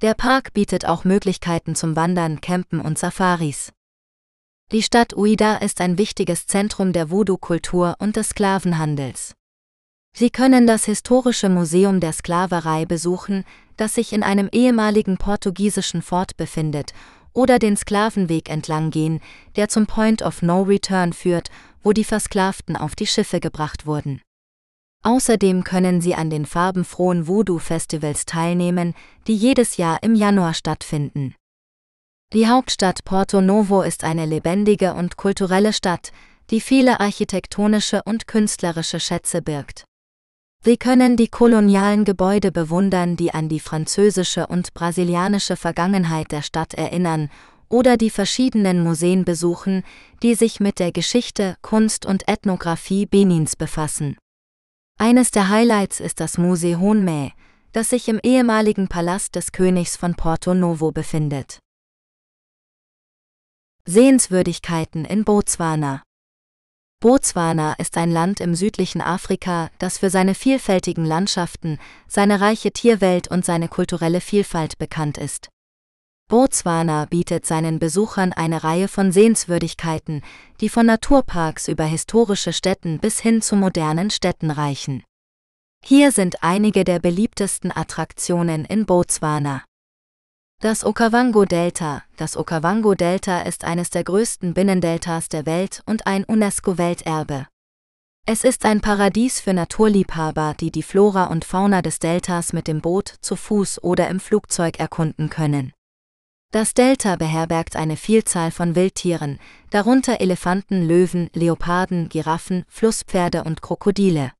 Der 0.00 0.14
Park 0.14 0.54
bietet 0.54 0.86
auch 0.86 1.04
Möglichkeiten 1.04 1.74
zum 1.74 1.96
Wandern, 1.96 2.40
Campen 2.40 2.80
und 2.80 2.98
Safaris. 2.98 3.72
Die 4.72 4.82
Stadt 4.82 5.14
Uida 5.14 5.56
ist 5.56 5.82
ein 5.82 5.98
wichtiges 5.98 6.46
Zentrum 6.46 6.94
der 6.94 7.10
Voodoo-Kultur 7.10 7.96
und 7.98 8.16
des 8.16 8.30
Sklavenhandels. 8.30 9.34
Sie 10.14 10.30
können 10.30 10.66
das 10.66 10.84
historische 10.84 11.48
Museum 11.48 11.98
der 11.98 12.12
Sklaverei 12.12 12.84
besuchen, 12.84 13.44
das 13.76 13.94
sich 13.94 14.12
in 14.12 14.22
einem 14.22 14.48
ehemaligen 14.52 15.16
portugiesischen 15.16 16.02
Fort 16.02 16.36
befindet, 16.36 16.92
oder 17.32 17.58
den 17.58 17.76
Sklavenweg 17.76 18.50
entlang 18.50 18.90
gehen, 18.90 19.20
der 19.56 19.68
zum 19.68 19.86
Point 19.86 20.20
of 20.22 20.42
No 20.42 20.62
Return 20.62 21.12
führt, 21.12 21.48
wo 21.82 21.92
die 21.92 22.04
Versklavten 22.04 22.76
auf 22.76 22.94
die 22.94 23.06
Schiffe 23.06 23.40
gebracht 23.40 23.86
wurden. 23.86 24.20
Außerdem 25.02 25.64
können 25.64 26.00
sie 26.00 26.14
an 26.14 26.30
den 26.30 26.46
farbenfrohen 26.46 27.26
Voodoo-Festivals 27.26 28.26
teilnehmen, 28.26 28.94
die 29.26 29.34
jedes 29.34 29.76
Jahr 29.78 30.02
im 30.02 30.14
Januar 30.14 30.54
stattfinden. 30.54 31.34
Die 32.34 32.46
Hauptstadt 32.46 33.04
Porto 33.04 33.40
Novo 33.40 33.82
ist 33.82 34.04
eine 34.04 34.26
lebendige 34.26 34.94
und 34.94 35.16
kulturelle 35.16 35.72
Stadt, 35.72 36.12
die 36.50 36.60
viele 36.60 37.00
architektonische 37.00 38.02
und 38.04 38.26
künstlerische 38.26 39.00
Schätze 39.00 39.42
birgt. 39.42 39.84
Sie 40.64 40.76
können 40.76 41.16
die 41.16 41.26
kolonialen 41.26 42.04
Gebäude 42.04 42.52
bewundern, 42.52 43.16
die 43.16 43.34
an 43.34 43.48
die 43.48 43.58
französische 43.58 44.46
und 44.46 44.74
brasilianische 44.74 45.56
Vergangenheit 45.56 46.30
der 46.30 46.42
Stadt 46.42 46.74
erinnern, 46.74 47.30
oder 47.68 47.96
die 47.96 48.10
verschiedenen 48.10 48.84
Museen 48.84 49.24
besuchen, 49.24 49.82
die 50.22 50.36
sich 50.36 50.60
mit 50.60 50.78
der 50.78 50.92
Geschichte, 50.92 51.56
Kunst 51.62 52.06
und 52.06 52.28
Ethnographie 52.28 53.06
Benins 53.06 53.56
befassen. 53.56 54.16
Eines 55.00 55.32
der 55.32 55.48
Highlights 55.48 55.98
ist 55.98 56.20
das 56.20 56.38
Musée 56.38 56.76
Honmé, 56.76 57.32
das 57.72 57.90
sich 57.90 58.08
im 58.08 58.20
ehemaligen 58.22 58.86
Palast 58.86 59.34
des 59.34 59.50
Königs 59.50 59.96
von 59.96 60.14
Porto 60.14 60.54
Novo 60.54 60.92
befindet. 60.92 61.58
Sehenswürdigkeiten 63.84 65.04
in 65.06 65.24
Botswana 65.24 66.02
Botswana 67.02 67.74
ist 67.78 67.96
ein 67.96 68.12
Land 68.12 68.38
im 68.38 68.54
südlichen 68.54 69.00
Afrika, 69.00 69.70
das 69.80 69.98
für 69.98 70.08
seine 70.08 70.36
vielfältigen 70.36 71.04
Landschaften, 71.04 71.80
seine 72.06 72.40
reiche 72.40 72.70
Tierwelt 72.70 73.26
und 73.26 73.44
seine 73.44 73.66
kulturelle 73.66 74.20
Vielfalt 74.20 74.78
bekannt 74.78 75.18
ist. 75.18 75.48
Botswana 76.28 77.06
bietet 77.06 77.44
seinen 77.44 77.80
Besuchern 77.80 78.32
eine 78.32 78.62
Reihe 78.62 78.86
von 78.86 79.10
Sehenswürdigkeiten, 79.10 80.22
die 80.60 80.68
von 80.68 80.86
Naturparks 80.86 81.66
über 81.66 81.86
historische 81.86 82.52
Städten 82.52 83.00
bis 83.00 83.18
hin 83.18 83.42
zu 83.42 83.56
modernen 83.56 84.10
Städten 84.10 84.52
reichen. 84.52 85.02
Hier 85.84 86.12
sind 86.12 86.44
einige 86.44 86.84
der 86.84 87.00
beliebtesten 87.00 87.76
Attraktionen 87.76 88.64
in 88.64 88.86
Botswana. 88.86 89.64
Das 90.62 90.84
Okavango-Delta. 90.84 92.04
Das 92.16 92.36
Okavango-Delta 92.36 93.40
ist 93.40 93.64
eines 93.64 93.90
der 93.90 94.04
größten 94.04 94.54
Binnendeltas 94.54 95.28
der 95.28 95.44
Welt 95.44 95.82
und 95.86 96.06
ein 96.06 96.22
UNESCO-Welterbe. 96.22 97.48
Es 98.26 98.44
ist 98.44 98.64
ein 98.64 98.80
Paradies 98.80 99.40
für 99.40 99.54
Naturliebhaber, 99.54 100.54
die 100.60 100.70
die 100.70 100.84
Flora 100.84 101.24
und 101.24 101.44
Fauna 101.44 101.82
des 101.82 101.98
Deltas 101.98 102.52
mit 102.52 102.68
dem 102.68 102.80
Boot, 102.80 103.08
zu 103.08 103.34
Fuß 103.34 103.82
oder 103.82 104.06
im 104.06 104.20
Flugzeug 104.20 104.78
erkunden 104.78 105.30
können. 105.30 105.72
Das 106.52 106.74
Delta 106.74 107.16
beherbergt 107.16 107.74
eine 107.74 107.96
Vielzahl 107.96 108.52
von 108.52 108.76
Wildtieren, 108.76 109.40
darunter 109.70 110.20
Elefanten, 110.20 110.86
Löwen, 110.86 111.28
Leoparden, 111.32 112.08
Giraffen, 112.08 112.64
Flusspferde 112.68 113.42
und 113.42 113.62
Krokodile. 113.62 114.30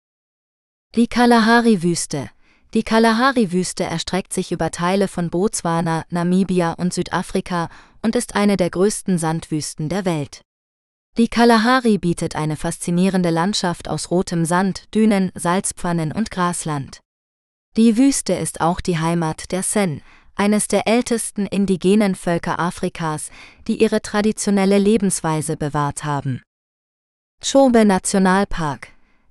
Die 0.95 1.09
Kalahari-Wüste. 1.09 2.31
Die 2.75 2.85
Kalahari-Wüste 2.85 3.85
erstreckt 3.85 4.33
sich 4.33 4.50
über 4.50 4.71
Teile 4.71 5.07
von 5.07 5.29
Botswana, 5.29 6.05
Namibia 6.09 6.73
und 6.73 6.95
Südafrika 6.95 7.69
und 8.00 8.17
ist 8.17 8.35
eine 8.35 8.57
der 8.57 8.71
größten 8.71 9.19
Sandwüsten 9.19 9.91
der 9.91 10.07
Welt. 10.07 10.41
Die 11.19 11.29
Kalahari 11.29 11.99
bietet 11.99 12.35
eine 12.35 12.57
faszinierende 12.57 13.29
Landschaft 13.29 13.88
aus 13.88 14.11
rotem 14.11 14.47
Sand, 14.47 14.85
Dünen, 14.95 15.31
Salzpfannen 15.35 16.12
und 16.12 16.31
Grasland. 16.31 17.00
Die 17.76 17.99
Wüste 17.99 18.33
ist 18.33 18.62
auch 18.62 18.81
die 18.81 18.99
Heimat 18.99 19.52
der 19.52 19.62
Sen, 19.62 20.00
eines 20.35 20.67
der 20.67 20.87
ältesten 20.88 21.45
indigenen 21.45 22.14
Völker 22.14 22.59
Afrikas, 22.59 23.31
die 23.69 23.83
ihre 23.83 24.00
traditionelle 24.00 24.79
Lebensweise 24.79 25.59
bewahrt 25.59 26.05
haben. 26.05 26.41
Chobe 27.43 27.85
Nationalpark 27.85 28.88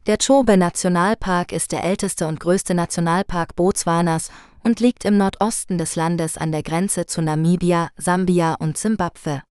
der 0.07 0.17
Chobe 0.17 0.57
Nationalpark 0.57 1.51
ist 1.51 1.71
der 1.71 1.83
älteste 1.83 2.27
und 2.27 2.39
größte 2.39 2.73
Nationalpark 2.73 3.55
Botswanas 3.55 4.31
und 4.63 4.79
liegt 4.79 5.05
im 5.05 5.17
Nordosten 5.17 5.77
des 5.77 5.95
Landes 5.95 6.37
an 6.37 6.51
der 6.51 6.63
Grenze 6.63 7.05
zu 7.05 7.21
Namibia, 7.21 7.89
Sambia 7.97 8.55
und 8.55 8.77
Simbabwe. 8.77 9.43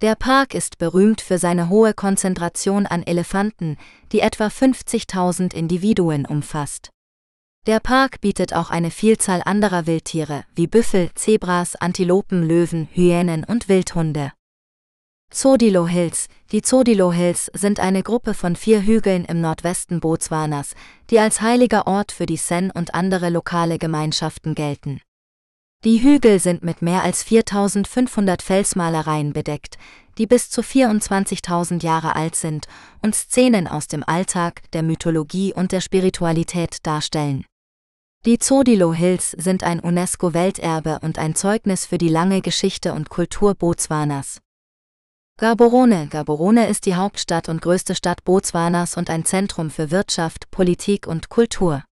Der 0.00 0.14
Park 0.14 0.54
ist 0.54 0.78
berühmt 0.78 1.20
für 1.20 1.38
seine 1.38 1.68
hohe 1.68 1.92
Konzentration 1.92 2.86
an 2.86 3.02
Elefanten, 3.02 3.76
die 4.12 4.20
etwa 4.20 4.46
50.000 4.46 5.54
Individuen 5.54 6.24
umfasst. 6.24 6.90
Der 7.66 7.80
Park 7.80 8.20
bietet 8.20 8.54
auch 8.54 8.70
eine 8.70 8.90
Vielzahl 8.90 9.42
anderer 9.44 9.86
Wildtiere 9.86 10.44
wie 10.54 10.68
Büffel, 10.68 11.10
Zebras, 11.14 11.76
Antilopen, 11.76 12.46
Löwen, 12.46 12.88
Hyänen 12.92 13.44
und 13.44 13.68
Wildhunde. 13.68 14.32
Zodilo 15.30 15.86
Hills 15.86 16.26
Die 16.52 16.62
Zodilo 16.62 17.12
Hills 17.12 17.50
sind 17.52 17.80
eine 17.80 18.02
Gruppe 18.02 18.32
von 18.32 18.56
vier 18.56 18.82
Hügeln 18.82 19.26
im 19.26 19.42
Nordwesten 19.42 20.00
Botswanas, 20.00 20.74
die 21.10 21.18
als 21.20 21.42
heiliger 21.42 21.86
Ort 21.86 22.12
für 22.12 22.24
die 22.24 22.38
Sen 22.38 22.70
und 22.70 22.94
andere 22.94 23.28
lokale 23.28 23.78
Gemeinschaften 23.78 24.54
gelten. 24.54 25.02
Die 25.84 26.02
Hügel 26.02 26.40
sind 26.40 26.64
mit 26.64 26.80
mehr 26.80 27.04
als 27.04 27.22
4500 27.22 28.40
Felsmalereien 28.42 29.34
bedeckt, 29.34 29.76
die 30.16 30.26
bis 30.26 30.48
zu 30.48 30.62
24.000 30.62 31.84
Jahre 31.84 32.16
alt 32.16 32.34
sind 32.34 32.66
und 33.02 33.14
Szenen 33.14 33.68
aus 33.68 33.86
dem 33.86 34.02
Alltag, 34.02 34.62
der 34.72 34.82
Mythologie 34.82 35.52
und 35.52 35.72
der 35.72 35.82
Spiritualität 35.82 36.78
darstellen. 36.84 37.44
Die 38.24 38.38
Zodilo 38.38 38.94
Hills 38.94 39.32
sind 39.32 39.62
ein 39.62 39.78
UNESCO-Welterbe 39.78 40.98
und 41.02 41.18
ein 41.18 41.36
Zeugnis 41.36 41.86
für 41.86 41.98
die 41.98 42.08
lange 42.08 42.40
Geschichte 42.40 42.94
und 42.94 43.10
Kultur 43.10 43.54
Botswanas. 43.54 44.40
Gaborone 45.40 46.08
Gaborone 46.08 46.66
ist 46.66 46.84
die 46.84 46.96
Hauptstadt 46.96 47.48
und 47.48 47.62
größte 47.62 47.94
Stadt 47.94 48.24
Botswanas 48.24 48.96
und 48.96 49.08
ein 49.08 49.24
Zentrum 49.24 49.70
für 49.70 49.92
Wirtschaft, 49.92 50.50
Politik 50.50 51.06
und 51.06 51.28
Kultur. 51.28 51.84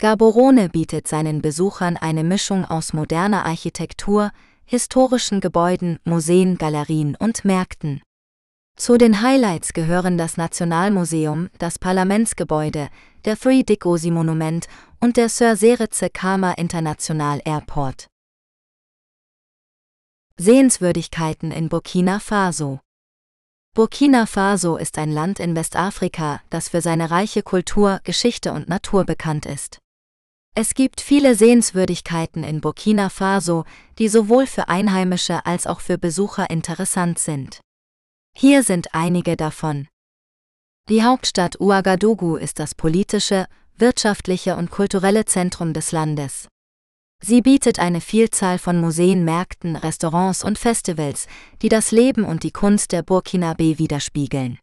Gaborone 0.00 0.70
bietet 0.70 1.06
seinen 1.06 1.40
Besuchern 1.40 1.96
eine 1.96 2.24
Mischung 2.24 2.64
aus 2.64 2.92
moderner 2.92 3.46
Architektur, 3.46 4.32
historischen 4.64 5.40
Gebäuden, 5.40 6.00
Museen, 6.02 6.58
Galerien 6.58 7.14
und 7.16 7.44
Märkten. 7.44 8.02
Zu 8.76 8.98
den 8.98 9.22
Highlights 9.22 9.72
gehören 9.72 10.18
das 10.18 10.36
Nationalmuseum, 10.36 11.50
das 11.60 11.78
Parlamentsgebäude, 11.78 12.88
der 13.24 13.36
Free 13.36 13.62
Dikosi 13.62 14.10
Monument 14.10 14.66
und 14.98 15.16
der 15.16 15.28
Sir 15.28 15.54
Seretse 15.54 16.10
Khama 16.10 16.54
International 16.54 17.40
Airport. 17.44 18.08
Sehenswürdigkeiten 20.36 21.52
in 21.52 21.68
Burkina 21.68 22.18
Faso 22.18 22.80
Burkina 23.72 24.26
Faso 24.26 24.76
ist 24.76 24.98
ein 24.98 25.12
Land 25.12 25.38
in 25.38 25.54
Westafrika, 25.54 26.40
das 26.50 26.70
für 26.70 26.80
seine 26.80 27.12
reiche 27.12 27.44
Kultur, 27.44 28.00
Geschichte 28.02 28.52
und 28.52 28.68
Natur 28.68 29.04
bekannt 29.04 29.46
ist. 29.46 29.78
Es 30.56 30.74
gibt 30.74 31.00
viele 31.00 31.36
Sehenswürdigkeiten 31.36 32.42
in 32.42 32.60
Burkina 32.60 33.10
Faso, 33.10 33.64
die 34.00 34.08
sowohl 34.08 34.48
für 34.48 34.68
Einheimische 34.68 35.46
als 35.46 35.68
auch 35.68 35.78
für 35.78 35.98
Besucher 35.98 36.50
interessant 36.50 37.20
sind. 37.20 37.60
Hier 38.36 38.64
sind 38.64 38.92
einige 38.92 39.36
davon. 39.36 39.86
Die 40.88 41.04
Hauptstadt 41.04 41.60
Ouagadougou 41.60 42.34
ist 42.34 42.58
das 42.58 42.74
politische, 42.74 43.46
wirtschaftliche 43.76 44.56
und 44.56 44.72
kulturelle 44.72 45.26
Zentrum 45.26 45.72
des 45.72 45.92
Landes. 45.92 46.48
Sie 47.26 47.40
bietet 47.40 47.78
eine 47.78 48.02
Vielzahl 48.02 48.58
von 48.58 48.78
Museen, 48.78 49.24
Märkten, 49.24 49.76
Restaurants 49.76 50.44
und 50.44 50.58
Festivals, 50.58 51.26
die 51.62 51.70
das 51.70 51.90
Leben 51.90 52.22
und 52.22 52.42
die 52.42 52.50
Kunst 52.50 52.92
der 52.92 53.02
Burkinabe 53.02 53.78
widerspiegeln. 53.78 54.58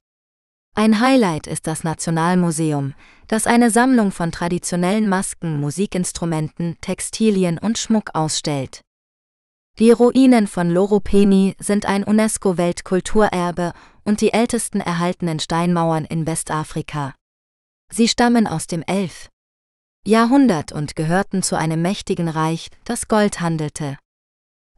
Ein 0.76 1.00
Highlight 1.00 1.48
ist 1.48 1.66
das 1.66 1.84
Nationalmuseum, 1.84 2.94
das 3.26 3.48
eine 3.48 3.72
Sammlung 3.72 4.12
von 4.12 4.32
traditionellen 4.32 5.10
Masken, 5.10 5.60
Musikinstrumenten, 5.60 6.78
Textilien 6.82 7.58
und 7.58 7.80
Schmuck 7.80 8.12
ausstellt. 8.14 8.82
Die 9.80 9.90
Ruinen 9.90 10.46
von 10.46 10.70
Loropeni 10.70 11.56
sind 11.58 11.88
ein 11.88 12.04
UNESCO-Weltkulturerbe 12.04 13.74
und 14.04 14.22
die 14.22 14.34
ältesten 14.34 14.82
erhaltenen 14.82 15.40
Steinmauern 15.40 16.06
in 16.06 16.28
Westafrika. 16.28 17.16
Sie 17.92 18.08
stammen 18.08 18.46
aus 18.46 18.68
dem 18.68 18.84
11. 18.84 19.31
Jahrhundert 20.06 20.72
und 20.72 20.96
gehörten 20.96 21.44
zu 21.44 21.56
einem 21.56 21.82
mächtigen 21.82 22.28
Reich, 22.28 22.70
das 22.86 23.08
Gold 23.08 23.40
handelte. 23.40 23.98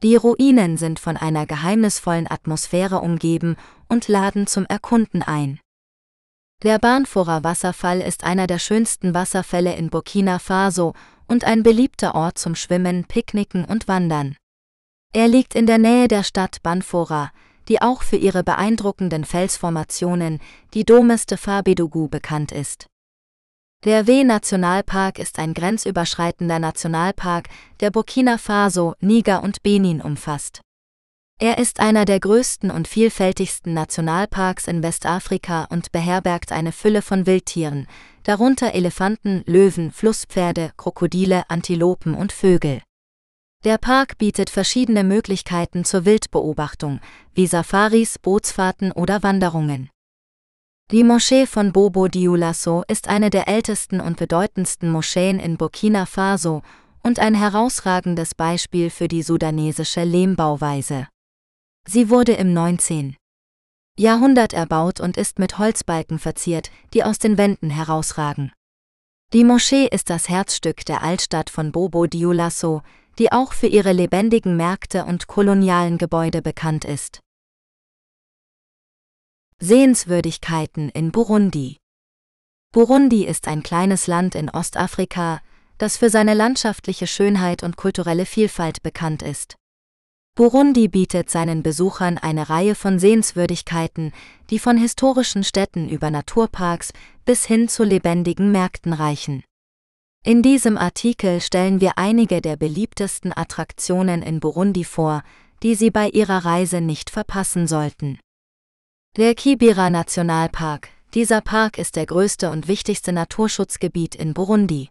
Die 0.02 0.16
Ruinen 0.16 0.76
sind 0.76 1.00
von 1.00 1.16
einer 1.16 1.46
geheimnisvollen 1.46 2.30
Atmosphäre 2.30 3.00
umgeben 3.00 3.56
und 3.88 4.08
laden 4.08 4.46
zum 4.46 4.66
Erkunden 4.66 5.22
ein. 5.22 5.60
Der 6.62 6.78
Banforer 6.78 7.42
Wasserfall 7.42 8.02
ist 8.02 8.24
einer 8.24 8.46
der 8.46 8.58
schönsten 8.58 9.14
Wasserfälle 9.14 9.74
in 9.74 9.88
Burkina 9.88 10.38
Faso 10.38 10.92
und 11.26 11.44
ein 11.44 11.62
beliebter 11.62 12.14
Ort 12.14 12.36
zum 12.38 12.54
Schwimmen, 12.54 13.04
Picknicken 13.06 13.64
und 13.64 13.88
Wandern. 13.88 14.36
Er 15.14 15.28
liegt 15.28 15.54
in 15.54 15.64
der 15.64 15.78
Nähe 15.78 16.06
der 16.06 16.22
Stadt 16.22 16.62
Banfora, 16.62 17.30
die 17.68 17.80
auch 17.80 18.02
für 18.02 18.16
ihre 18.16 18.44
beeindruckenden 18.44 19.24
Felsformationen, 19.24 20.40
die 20.74 20.84
Domes 20.84 21.24
de 21.24 21.38
Fabedougou, 21.38 22.08
bekannt 22.08 22.52
ist. 22.52 22.88
Der 23.84 24.06
W-Nationalpark 24.06 25.18
ist 25.18 25.38
ein 25.38 25.52
grenzüberschreitender 25.52 26.58
Nationalpark, 26.58 27.50
der 27.80 27.90
Burkina 27.90 28.38
Faso, 28.38 28.94
Niger 29.00 29.42
und 29.42 29.62
Benin 29.62 30.00
umfasst. 30.00 30.62
Er 31.38 31.58
ist 31.58 31.80
einer 31.80 32.06
der 32.06 32.18
größten 32.18 32.70
und 32.70 32.88
vielfältigsten 32.88 33.74
Nationalparks 33.74 34.68
in 34.68 34.82
Westafrika 34.82 35.64
und 35.64 35.92
beherbergt 35.92 36.50
eine 36.50 36.72
Fülle 36.72 37.02
von 37.02 37.26
Wildtieren, 37.26 37.86
darunter 38.22 38.72
Elefanten, 38.72 39.42
Löwen, 39.44 39.92
Flusspferde, 39.92 40.72
Krokodile, 40.78 41.44
Antilopen 41.48 42.14
und 42.14 42.32
Vögel. 42.32 42.80
Der 43.64 43.76
Park 43.76 44.16
bietet 44.16 44.48
verschiedene 44.48 45.04
Möglichkeiten 45.04 45.84
zur 45.84 46.06
Wildbeobachtung, 46.06 47.00
wie 47.34 47.46
Safaris, 47.46 48.18
Bootsfahrten 48.18 48.92
oder 48.92 49.22
Wanderungen. 49.22 49.90
Die 50.90 51.02
Moschee 51.02 51.46
von 51.46 51.72
Bobo 51.72 52.08
Dioulasso 52.08 52.84
ist 52.88 53.08
eine 53.08 53.30
der 53.30 53.48
ältesten 53.48 54.00
und 54.00 54.18
bedeutendsten 54.18 54.90
Moscheen 54.90 55.40
in 55.40 55.56
Burkina 55.56 56.04
Faso 56.04 56.60
und 57.02 57.18
ein 57.18 57.34
herausragendes 57.34 58.34
Beispiel 58.34 58.90
für 58.90 59.08
die 59.08 59.22
sudanesische 59.22 60.04
Lehmbauweise. 60.04 61.08
Sie 61.88 62.10
wurde 62.10 62.32
im 62.32 62.52
19. 62.52 63.16
Jahrhundert 63.98 64.52
erbaut 64.52 65.00
und 65.00 65.16
ist 65.16 65.38
mit 65.38 65.56
Holzbalken 65.56 66.18
verziert, 66.18 66.70
die 66.92 67.02
aus 67.02 67.18
den 67.18 67.38
Wänden 67.38 67.70
herausragen. 67.70 68.52
Die 69.32 69.44
Moschee 69.44 69.88
ist 69.90 70.10
das 70.10 70.28
Herzstück 70.28 70.84
der 70.84 71.02
Altstadt 71.02 71.48
von 71.48 71.72
Bobo 71.72 72.06
Dioulasso, 72.06 72.82
die 73.18 73.32
auch 73.32 73.54
für 73.54 73.68
ihre 73.68 73.92
lebendigen 73.92 74.58
Märkte 74.58 75.06
und 75.06 75.28
kolonialen 75.28 75.96
Gebäude 75.96 76.42
bekannt 76.42 76.84
ist. 76.84 77.23
Sehenswürdigkeiten 79.62 80.88
in 80.90 81.12
Burundi 81.12 81.78
Burundi 82.72 83.24
ist 83.24 83.46
ein 83.46 83.62
kleines 83.62 84.08
Land 84.08 84.34
in 84.34 84.50
Ostafrika, 84.50 85.40
das 85.78 85.96
für 85.96 86.10
seine 86.10 86.34
landschaftliche 86.34 87.06
Schönheit 87.06 87.62
und 87.62 87.76
kulturelle 87.76 88.26
Vielfalt 88.26 88.82
bekannt 88.82 89.22
ist. 89.22 89.56
Burundi 90.34 90.88
bietet 90.88 91.30
seinen 91.30 91.62
Besuchern 91.62 92.18
eine 92.18 92.50
Reihe 92.50 92.74
von 92.74 92.98
Sehenswürdigkeiten, 92.98 94.12
die 94.50 94.58
von 94.58 94.76
historischen 94.76 95.44
Städten 95.44 95.88
über 95.88 96.10
Naturparks 96.10 96.92
bis 97.24 97.44
hin 97.44 97.68
zu 97.68 97.84
lebendigen 97.84 98.50
Märkten 98.50 98.92
reichen. 98.92 99.44
In 100.24 100.42
diesem 100.42 100.76
Artikel 100.76 101.40
stellen 101.40 101.80
wir 101.80 101.96
einige 101.96 102.40
der 102.40 102.56
beliebtesten 102.56 103.32
Attraktionen 103.32 104.22
in 104.22 104.40
Burundi 104.40 104.82
vor, 104.82 105.22
die 105.62 105.76
Sie 105.76 105.92
bei 105.92 106.08
Ihrer 106.08 106.44
Reise 106.44 106.80
nicht 106.80 107.10
verpassen 107.10 107.68
sollten. 107.68 108.18
Der 109.16 109.36
Kibira 109.36 109.90
Nationalpark. 109.90 110.88
Dieser 111.14 111.40
Park 111.40 111.78
ist 111.78 111.94
der 111.94 112.04
größte 112.04 112.50
und 112.50 112.66
wichtigste 112.66 113.12
Naturschutzgebiet 113.12 114.16
in 114.16 114.34
Burundi. 114.34 114.88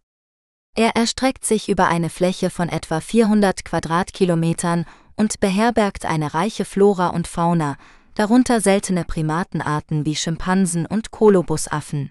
Er 0.78 0.96
erstreckt 0.96 1.44
sich 1.44 1.68
über 1.68 1.90
eine 1.90 2.10
Fläche 2.10 2.50
von 2.50 2.70
etwa 2.70 3.02
400 3.02 3.66
Quadratkilometern 3.66 4.86
und 5.18 5.42
beherbergt 5.42 6.06
eine 6.06 6.34
reiche 6.34 6.64
Flora 6.64 7.10
und 7.10 7.28
Fauna, 7.28 7.76
darunter 8.16 8.62
seltene 8.62 9.04
Primatenarten 9.04 10.06
wie 10.06 10.16
Schimpansen 10.16 10.86
und 10.86 11.12
Kolobusaffen. 11.12 12.10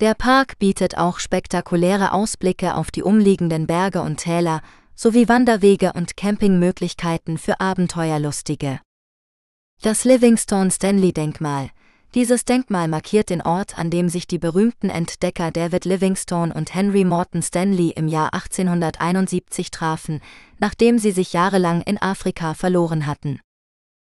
Der 0.00 0.12
Park 0.12 0.58
bietet 0.58 0.98
auch 0.98 1.18
spektakuläre 1.18 2.12
Ausblicke 2.12 2.74
auf 2.74 2.90
die 2.90 3.02
umliegenden 3.02 3.66
Berge 3.66 4.02
und 4.02 4.18
Täler 4.18 4.60
sowie 4.94 5.30
Wanderwege 5.30 5.94
und 5.94 6.14
Campingmöglichkeiten 6.14 7.38
für 7.38 7.58
Abenteuerlustige. 7.58 8.80
Das 9.82 10.04
Livingstone 10.04 10.70
Stanley 10.70 11.12
Denkmal. 11.12 11.70
Dieses 12.14 12.44
Denkmal 12.44 12.86
markiert 12.86 13.30
den 13.30 13.42
Ort, 13.42 13.76
an 13.76 13.90
dem 13.90 14.08
sich 14.08 14.28
die 14.28 14.38
berühmten 14.38 14.90
Entdecker 14.90 15.50
David 15.50 15.86
Livingstone 15.86 16.54
und 16.54 16.72
Henry 16.72 17.04
Morton 17.04 17.42
Stanley 17.42 17.88
im 17.96 18.06
Jahr 18.06 18.32
1871 18.32 19.72
trafen, 19.72 20.20
nachdem 20.60 21.00
sie 21.00 21.10
sich 21.10 21.32
jahrelang 21.32 21.82
in 21.82 22.00
Afrika 22.00 22.54
verloren 22.54 23.06
hatten. 23.08 23.40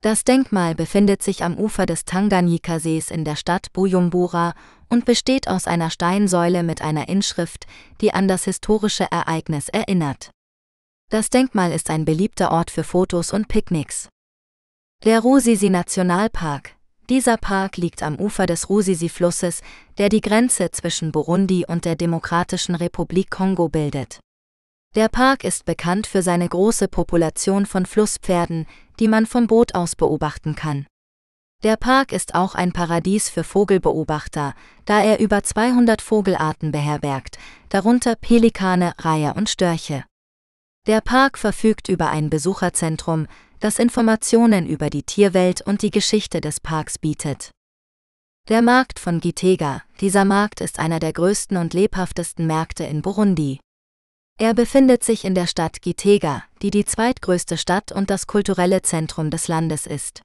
Das 0.03 0.23
Denkmal 0.23 0.77
befindet 0.77 1.21
sich 1.21 1.43
am 1.43 1.57
Ufer 1.57 1.85
des 1.85 2.05
Tanganyika-Sees 2.05 3.11
in 3.11 3.25
der 3.25 3.35
Stadt 3.35 3.73
Bujumbura 3.73 4.55
und 4.89 5.05
besteht 5.05 5.49
aus 5.49 5.67
einer 5.67 5.91
Steinsäule 5.91 6.63
mit 6.63 6.81
einer 6.81 7.09
Inschrift, 7.09 7.67
die 8.01 8.15
an 8.15 8.29
das 8.29 8.45
historische 8.45 9.11
Ereignis 9.11 9.69
erinnert. 9.69 10.31
Das 11.11 11.29
Denkmal 11.29 11.73
ist 11.73 11.91
ein 11.91 12.05
beliebter 12.05 12.53
Ort 12.53 12.71
für 12.71 12.85
Fotos 12.85 13.33
und 13.33 13.49
Picknicks. 13.49 14.11
Der 15.07 15.21
Rusisi 15.21 15.71
Nationalpark. 15.71 16.75
Dieser 17.09 17.37
Park 17.37 17.77
liegt 17.77 18.03
am 18.03 18.17
Ufer 18.17 18.47
des 18.47 18.69
Rusisi-Flusses, 18.69 19.63
der 19.99 20.09
die 20.09 20.21
Grenze 20.21 20.73
zwischen 20.73 21.13
Burundi 21.13 21.65
und 21.65 21.85
der 21.85 21.95
Demokratischen 21.95 22.75
Republik 22.75 23.31
Kongo 23.31 23.69
bildet. 23.69 24.19
Der 24.97 25.09
Park 25.09 25.45
ist 25.45 25.65
bekannt 25.65 26.09
für 26.09 26.23
seine 26.23 26.49
große 26.49 26.89
Population 26.89 27.67
von 27.67 27.87
Flusspferden, 27.87 28.67
die 28.99 29.07
man 29.07 29.27
vom 29.27 29.47
Boot 29.47 29.77
aus 29.77 29.95
beobachten 29.95 30.57
kann. 30.57 30.89
Der 31.63 31.77
Park 31.77 32.11
ist 32.11 32.35
auch 32.35 32.57
ein 32.57 32.73
Paradies 32.73 33.29
für 33.29 33.45
Vogelbeobachter, 33.45 34.55
da 34.87 35.05
er 35.05 35.21
über 35.21 35.45
200 35.45 36.03
Vogelarten 36.03 36.73
beherbergt, 36.73 37.39
darunter 37.69 38.17
Pelikane, 38.17 38.93
Reiher 38.99 39.37
und 39.37 39.49
Störche. 39.51 40.03
Der 40.89 41.01
Park 41.01 41.39
verfügt 41.39 41.89
über 41.89 42.11
ein 42.11 42.29
Besucherzentrum, 42.29 43.29
das 43.61 43.79
Informationen 43.79 44.67
über 44.67 44.91
die 44.91 45.03
Tierwelt 45.03 45.63
und 45.63 45.83
die 45.83 45.91
Geschichte 45.91 46.41
des 46.41 46.61
Parks 46.61 46.99
bietet. 46.99 47.51
Der 48.49 48.63
Markt 48.63 48.99
von 48.99 49.21
Gitega, 49.21 49.83
dieser 50.01 50.25
Markt 50.25 50.61
ist 50.61 50.79
einer 50.79 51.01
der 51.01 51.13
größten 51.13 51.57
und 51.57 51.75
lebhaftesten 51.75 52.47
Märkte 52.47 52.85
in 52.85 53.03
Burundi. 53.03 53.59
Er 54.39 54.55
befindet 54.55 55.03
sich 55.03 55.25
in 55.25 55.35
der 55.35 55.47
Stadt 55.47 55.81
Gitega, 55.83 56.45
die 56.63 56.71
die 56.71 56.85
zweitgrößte 56.85 57.57
Stadt 57.57 57.91
und 57.91 58.11
das 58.11 58.27
kulturelle 58.27 58.83
Zentrum 58.83 59.31
des 59.31 59.49
Landes 59.49 59.87
ist. 59.87 60.23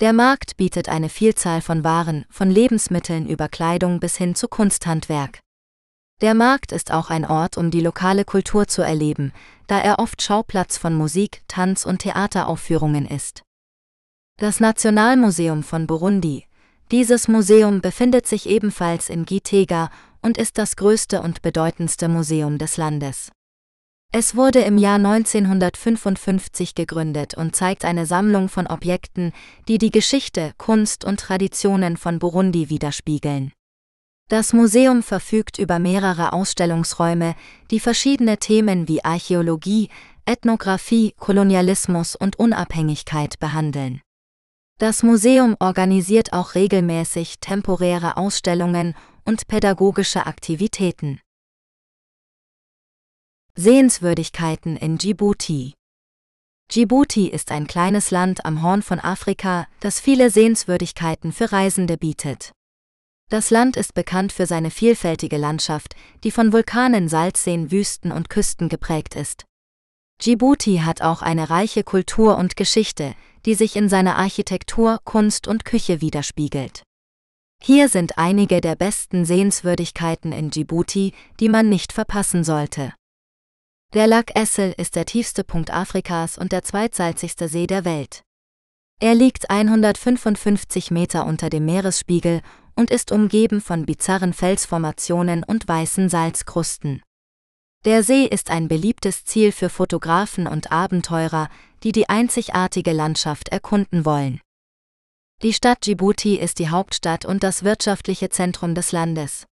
Der 0.00 0.12
Markt 0.12 0.56
bietet 0.56 0.88
eine 0.88 1.08
Vielzahl 1.08 1.60
von 1.60 1.84
Waren, 1.84 2.24
von 2.30 2.50
Lebensmitteln 2.50 3.26
über 3.28 3.48
Kleidung 3.48 3.98
bis 3.98 4.16
hin 4.16 4.34
zu 4.34 4.46
Kunsthandwerk. 4.46 5.40
Der 6.20 6.34
Markt 6.34 6.72
ist 6.72 6.90
auch 6.90 7.10
ein 7.10 7.24
Ort, 7.24 7.56
um 7.56 7.70
die 7.70 7.80
lokale 7.80 8.24
Kultur 8.24 8.66
zu 8.66 8.82
erleben, 8.82 9.32
da 9.68 9.78
er 9.78 10.00
oft 10.00 10.20
Schauplatz 10.20 10.76
von 10.76 10.94
Musik, 10.94 11.42
Tanz 11.46 11.86
und 11.86 12.00
Theateraufführungen 12.00 13.06
ist. 13.06 13.42
Das 14.38 14.58
Nationalmuseum 14.58 15.62
von 15.62 15.86
Burundi. 15.86 16.44
Dieses 16.90 17.28
Museum 17.28 17.80
befindet 17.80 18.26
sich 18.26 18.48
ebenfalls 18.48 19.10
in 19.10 19.26
Gitega 19.26 19.90
und 20.20 20.38
ist 20.38 20.58
das 20.58 20.74
größte 20.74 21.22
und 21.22 21.42
bedeutendste 21.42 22.08
Museum 22.08 22.58
des 22.58 22.76
Landes. 22.76 23.30
Es 24.10 24.34
wurde 24.34 24.60
im 24.60 24.78
Jahr 24.78 24.96
1955 24.96 26.74
gegründet 26.74 27.34
und 27.34 27.54
zeigt 27.54 27.84
eine 27.84 28.06
Sammlung 28.06 28.48
von 28.48 28.66
Objekten, 28.66 29.32
die 29.68 29.78
die 29.78 29.90
Geschichte, 29.90 30.52
Kunst 30.56 31.04
und 31.04 31.20
Traditionen 31.20 31.96
von 31.96 32.18
Burundi 32.18 32.70
widerspiegeln. 32.70 33.52
Das 34.28 34.52
Museum 34.52 35.02
verfügt 35.02 35.58
über 35.58 35.78
mehrere 35.78 36.34
Ausstellungsräume, 36.34 37.34
die 37.70 37.80
verschiedene 37.80 38.36
Themen 38.36 38.86
wie 38.86 39.02
Archäologie, 39.02 39.88
Ethnographie, 40.26 41.14
Kolonialismus 41.18 42.14
und 42.14 42.38
Unabhängigkeit 42.38 43.38
behandeln. 43.38 44.02
Das 44.78 45.02
Museum 45.02 45.56
organisiert 45.58 46.34
auch 46.34 46.54
regelmäßig 46.54 47.40
temporäre 47.40 48.18
Ausstellungen 48.18 48.94
und 49.24 49.48
pädagogische 49.48 50.26
Aktivitäten. 50.26 51.20
Sehenswürdigkeiten 53.56 54.76
in 54.76 54.98
Djibouti 54.98 55.72
Djibouti 56.70 57.28
ist 57.28 57.50
ein 57.50 57.66
kleines 57.66 58.10
Land 58.10 58.44
am 58.44 58.62
Horn 58.62 58.82
von 58.82 59.00
Afrika, 59.00 59.66
das 59.80 60.00
viele 60.00 60.30
Sehenswürdigkeiten 60.30 61.32
für 61.32 61.50
Reisende 61.50 61.96
bietet. 61.96 62.52
Das 63.30 63.50
Land 63.50 63.76
ist 63.76 63.92
bekannt 63.92 64.32
für 64.32 64.46
seine 64.46 64.70
vielfältige 64.70 65.36
Landschaft, 65.36 65.94
die 66.24 66.30
von 66.30 66.52
Vulkanen, 66.52 67.08
Salzseen, 67.08 67.70
Wüsten 67.70 68.10
und 68.10 68.30
Küsten 68.30 68.70
geprägt 68.70 69.16
ist. 69.16 69.44
Djibouti 70.22 70.78
hat 70.78 71.02
auch 71.02 71.20
eine 71.20 71.50
reiche 71.50 71.84
Kultur 71.84 72.38
und 72.38 72.56
Geschichte, 72.56 73.14
die 73.44 73.54
sich 73.54 73.76
in 73.76 73.88
seiner 73.88 74.16
Architektur, 74.16 74.98
Kunst 75.04 75.46
und 75.46 75.64
Küche 75.64 76.00
widerspiegelt. 76.00 76.82
Hier 77.62 77.88
sind 77.88 78.18
einige 78.18 78.60
der 78.60 78.76
besten 78.76 79.24
Sehenswürdigkeiten 79.24 80.32
in 80.32 80.50
Djibouti, 80.50 81.12
die 81.38 81.48
man 81.48 81.68
nicht 81.68 81.92
verpassen 81.92 82.44
sollte. 82.44 82.94
Der 83.94 84.06
Lac 84.06 84.34
Essel 84.36 84.74
ist 84.76 84.96
der 84.96 85.06
tiefste 85.06 85.44
Punkt 85.44 85.70
Afrikas 85.72 86.38
und 86.38 86.52
der 86.52 86.62
zweitsalzigste 86.62 87.48
See 87.48 87.66
der 87.66 87.84
Welt. 87.84 88.22
Er 89.00 89.14
liegt 89.14 89.48
155 89.48 90.90
Meter 90.90 91.24
unter 91.24 91.50
dem 91.50 91.64
Meeresspiegel 91.64 92.40
und 92.74 92.90
ist 92.90 93.12
umgeben 93.12 93.60
von 93.60 93.86
bizarren 93.86 94.32
Felsformationen 94.32 95.44
und 95.44 95.68
weißen 95.68 96.08
Salzkrusten. 96.08 97.02
Der 97.84 98.02
See 98.02 98.24
ist 98.24 98.50
ein 98.50 98.66
beliebtes 98.66 99.24
Ziel 99.24 99.52
für 99.52 99.68
Fotografen 99.68 100.48
und 100.48 100.72
Abenteurer, 100.72 101.48
die 101.84 101.92
die 101.92 102.08
einzigartige 102.08 102.92
Landschaft 102.92 103.50
erkunden 103.50 104.04
wollen. 104.04 104.40
Die 105.42 105.52
Stadt 105.52 105.86
Djibouti 105.86 106.34
ist 106.34 106.58
die 106.58 106.68
Hauptstadt 106.68 107.24
und 107.24 107.44
das 107.44 107.62
wirtschaftliche 107.62 108.30
Zentrum 108.30 108.74
des 108.74 108.90
Landes. 108.90 109.46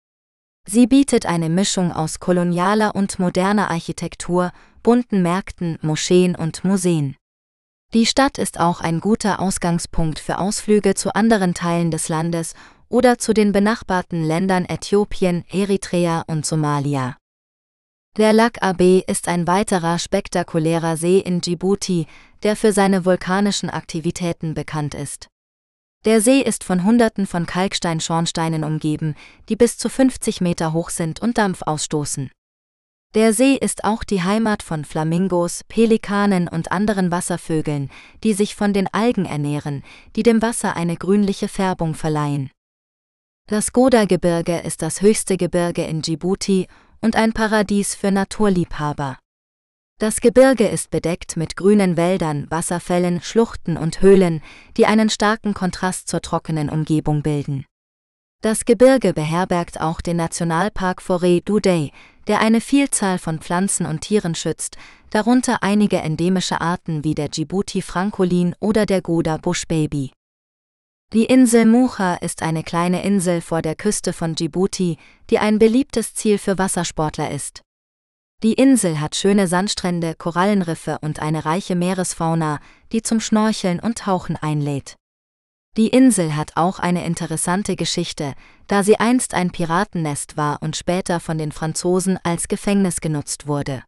Sie 0.67 0.87
bietet 0.87 1.27
eine 1.27 1.49
Mischung 1.49 1.91
aus 1.91 2.19
kolonialer 2.19 2.95
und 2.95 3.19
moderner 3.19 3.69
Architektur, 3.69 4.51
bunten 4.81 5.21
Märkten, 5.21 5.77
Moscheen 5.83 6.35
und 6.35 6.63
Museen. 6.63 7.15
Die 7.93 8.05
Stadt 8.05 8.37
ist 8.37 8.59
auch 8.59 8.81
ein 8.81 8.99
guter 8.99 9.39
Ausgangspunkt 9.39 10.19
für 10.19 10.39
Ausflüge 10.39 10.95
zu 10.95 11.15
anderen 11.15 11.53
Teilen 11.53 11.91
des 11.91 12.09
Landes 12.09 12.53
oder 12.89 13.17
zu 13.17 13.33
den 13.33 13.53
benachbarten 13.53 14.23
Ländern 14.23 14.65
Äthiopien, 14.65 15.45
Eritrea 15.49 16.25
und 16.27 16.45
Somalia. 16.45 17.15
Der 18.17 18.33
Lac 18.33 18.61
Abe 18.61 19.03
ist 19.07 19.27
ein 19.27 19.47
weiterer 19.47 19.97
spektakulärer 19.99 20.97
See 20.97 21.19
in 21.19 21.41
Djibouti, 21.41 22.07
der 22.43 22.55
für 22.55 22.73
seine 22.73 23.05
vulkanischen 23.05 23.69
Aktivitäten 23.69 24.53
bekannt 24.53 24.93
ist. 24.93 25.27
Der 26.05 26.21
See 26.21 26.41
ist 26.41 26.63
von 26.63 26.83
Hunderten 26.83 27.25
von 27.25 27.45
Kalksteinschornsteinen 27.45 28.63
umgeben, 28.63 29.15
die 29.49 29.55
bis 29.55 29.77
zu 29.77 29.89
50 29.89 30.39
Meter 30.39 30.73
hoch 30.73 30.89
sind 30.89 31.21
und 31.21 31.37
Dampf 31.37 31.61
ausstoßen. 31.61 32.29
Der 33.15 33.31
See 33.31 33.55
ist 33.55 33.85
auch 33.85 34.03
die 34.03 34.23
Heimat 34.23 34.61
von 34.61 34.83
Flamingos, 34.83 35.63
Pelikanen 35.69 36.49
und 36.49 36.73
anderen 36.73 37.11
Wasservögeln, 37.11 37.89
die 38.25 38.33
sich 38.33 38.55
von 38.55 38.73
den 38.73 38.93
Algen 38.93 39.25
ernähren, 39.25 39.85
die 40.17 40.23
dem 40.23 40.41
Wasser 40.41 40.75
eine 40.75 40.97
grünliche 40.97 41.47
Färbung 41.47 41.93
verleihen. 41.93 42.51
Das 43.47 43.71
Goda-Gebirge 43.71 44.57
ist 44.57 44.81
das 44.81 45.01
höchste 45.01 45.37
Gebirge 45.37 45.85
in 45.85 46.01
Djibouti 46.01 46.67
und 46.99 47.15
ein 47.15 47.31
Paradies 47.31 47.95
für 47.95 48.11
Naturliebhaber. 48.11 49.17
Das 49.97 50.19
Gebirge 50.19 50.67
ist 50.67 50.89
bedeckt 50.89 51.37
mit 51.37 51.55
grünen 51.55 51.95
Wäldern, 51.95 52.47
Wasserfällen, 52.49 53.21
Schluchten 53.21 53.77
und 53.77 54.01
Höhlen, 54.01 54.41
die 54.75 54.87
einen 54.87 55.09
starken 55.09 55.53
Kontrast 55.53 56.09
zur 56.09 56.21
trockenen 56.21 56.69
Umgebung 56.69 57.21
bilden. 57.21 57.65
Das 58.41 58.65
Gebirge 58.65 59.13
beherbergt 59.13 59.81
auch 59.81 60.01
den 60.01 60.17
Nationalpark 60.17 61.01
Forêt 61.01 61.43
Dudey, 61.43 61.91
der 62.27 62.39
eine 62.39 62.61
Vielzahl 62.61 63.17
von 63.17 63.39
Pflanzen 63.39 63.85
und 63.85 64.01
Tieren 64.01 64.35
schützt, 64.35 64.77
darunter 65.09 65.63
einige 65.63 65.97
endemische 65.97 66.61
Arten 66.61 67.03
wie 67.03 67.15
der 67.15 67.29
Djibouti 67.29 67.81
Frankolin 67.81 68.55
oder 68.59 68.85
der 68.85 69.01
Goda 69.01 69.37
Buschbaby. 69.37 70.11
Die 71.13 71.25
Insel 71.25 71.65
Mucha 71.65 72.15
ist 72.15 72.41
eine 72.41 72.63
kleine 72.63 73.03
Insel 73.03 73.41
vor 73.41 73.61
der 73.61 73.75
Küste 73.75 74.11
von 74.11 74.35
Djibouti, 74.35 74.97
die 75.29 75.39
ein 75.39 75.59
beliebtes 75.59 76.13
Ziel 76.13 76.37
für 76.37 76.57
Wassersportler 76.57 77.31
ist. 77.31 77.61
Die 78.43 78.53
Insel 78.53 78.99
hat 78.99 79.15
schöne 79.15 79.47
Sandstrände, 79.47 80.13
Korallenriffe 80.15 80.99
und 81.01 81.19
eine 81.19 81.45
reiche 81.45 81.75
Meeresfauna, 81.75 82.59
die 82.91 83.01
zum 83.01 83.19
Schnorcheln 83.19 83.79
und 83.79 83.99
Tauchen 83.99 84.35
einlädt. 84.35 84.95
Die 85.77 85.89
Insel 85.89 86.37
hat 86.37 86.53
auch 86.55 86.79
eine 86.79 87.05
interessante 87.05 87.75
Geschichte, 87.75 88.33
da 88.67 88.81
sie 88.81 88.97
einst 88.97 89.33
ein 89.33 89.51
Piratennest 89.51 90.37
war 90.37 90.61
und 90.61 90.77
später 90.77 91.19
von 91.19 91.37
den 91.37 91.51
Franzosen 91.51 92.17
als 92.23 92.47
Gefängnis 92.47 93.01
genutzt 93.01 93.45
wurde. 93.45 93.83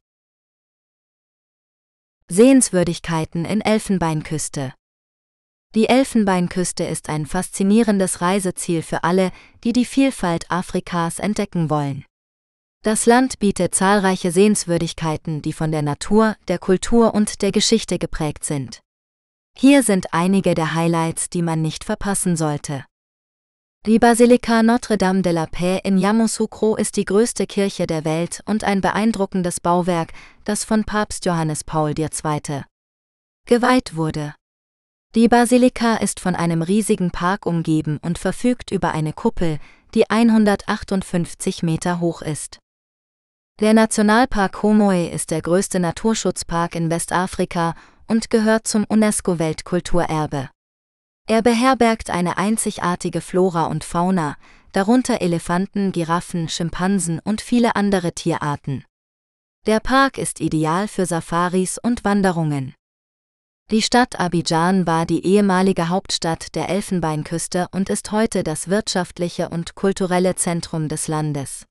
Sehenswürdigkeiten 2.27 3.45
in 3.45 3.61
Elfenbeinküste 3.61 4.73
Die 5.75 5.87
Elfenbeinküste 5.87 6.83
ist 6.83 7.07
ein 7.07 7.25
faszinierendes 7.25 8.19
Reiseziel 8.19 8.81
für 8.81 9.05
alle, 9.05 9.31
die 9.63 9.71
die 9.71 9.85
Vielfalt 9.85 10.51
Afrikas 10.51 11.19
entdecken 11.19 11.69
wollen. 11.69 12.03
Das 12.83 13.05
Land 13.05 13.39
bietet 13.39 13.75
zahlreiche 13.75 14.31
Sehenswürdigkeiten, 14.33 15.41
die 15.41 15.53
von 15.53 15.71
der 15.71 15.83
Natur, 15.83 16.35
der 16.49 16.59
Kultur 16.59 17.13
und 17.13 17.41
der 17.41 17.53
Geschichte 17.53 17.97
geprägt 17.97 18.43
sind. 18.43 18.81
Hier 19.59 19.81
sind 19.81 20.13
einige 20.13 20.53
der 20.53 20.75
Highlights, 20.75 21.31
die 21.31 21.41
man 21.41 21.63
nicht 21.63 21.83
verpassen 21.83 22.35
sollte. 22.35 22.85
Die 23.87 23.97
Basilika 23.97 24.61
Notre-Dame 24.61 25.23
de 25.23 25.31
la 25.31 25.47
Paix 25.47 25.81
in 25.83 25.97
Yamoussoukro 25.97 26.75
ist 26.75 26.95
die 26.95 27.05
größte 27.05 27.47
Kirche 27.47 27.87
der 27.87 28.05
Welt 28.05 28.41
und 28.45 28.63
ein 28.63 28.81
beeindruckendes 28.81 29.59
Bauwerk, 29.59 30.13
das 30.43 30.63
von 30.63 30.83
Papst 30.83 31.25
Johannes 31.25 31.63
Paul 31.63 31.95
II. 31.97 32.65
geweiht 33.47 33.95
wurde. 33.95 34.35
Die 35.15 35.27
Basilika 35.27 35.95
ist 35.95 36.19
von 36.19 36.35
einem 36.35 36.61
riesigen 36.61 37.09
Park 37.09 37.47
umgeben 37.47 37.97
und 38.03 38.19
verfügt 38.19 38.69
über 38.69 38.91
eine 38.91 39.13
Kuppel, 39.13 39.57
die 39.95 40.07
158 40.07 41.63
Meter 41.63 41.99
hoch 41.99 42.21
ist. 42.21 42.59
Der 43.59 43.73
Nationalpark 43.73 44.53
Comoé 44.53 45.09
ist 45.09 45.31
der 45.31 45.41
größte 45.41 45.79
Naturschutzpark 45.79 46.75
in 46.75 46.91
Westafrika 46.91 47.73
und 48.07 48.29
gehört 48.29 48.67
zum 48.67 48.85
UNESCO-Weltkulturerbe. 48.85 50.49
Er 51.27 51.41
beherbergt 51.41 52.09
eine 52.09 52.37
einzigartige 52.37 53.21
Flora 53.21 53.65
und 53.65 53.83
Fauna, 53.83 54.37
darunter 54.71 55.21
Elefanten, 55.21 55.91
Giraffen, 55.91 56.47
Schimpansen 56.49 57.19
und 57.23 57.41
viele 57.41 57.75
andere 57.75 58.13
Tierarten. 58.13 58.85
Der 59.65 59.81
Park 59.81 60.17
ist 60.17 60.39
ideal 60.39 60.87
für 60.87 61.05
Safaris 61.05 61.77
und 61.77 62.05
Wanderungen. 62.05 62.73
Die 63.69 63.81
Stadt 63.81 64.17
Abidjan 64.17 64.87
war 64.87 65.05
die 65.05 65.25
ehemalige 65.25 65.89
Hauptstadt 65.89 66.55
der 66.55 66.69
Elfenbeinküste 66.69 67.67
und 67.71 67.89
ist 67.89 68.13
heute 68.13 68.45
das 68.45 68.69
wirtschaftliche 68.69 69.49
und 69.49 69.75
kulturelle 69.75 70.35
Zentrum 70.35 70.87
des 70.87 71.09
Landes. 71.09 71.65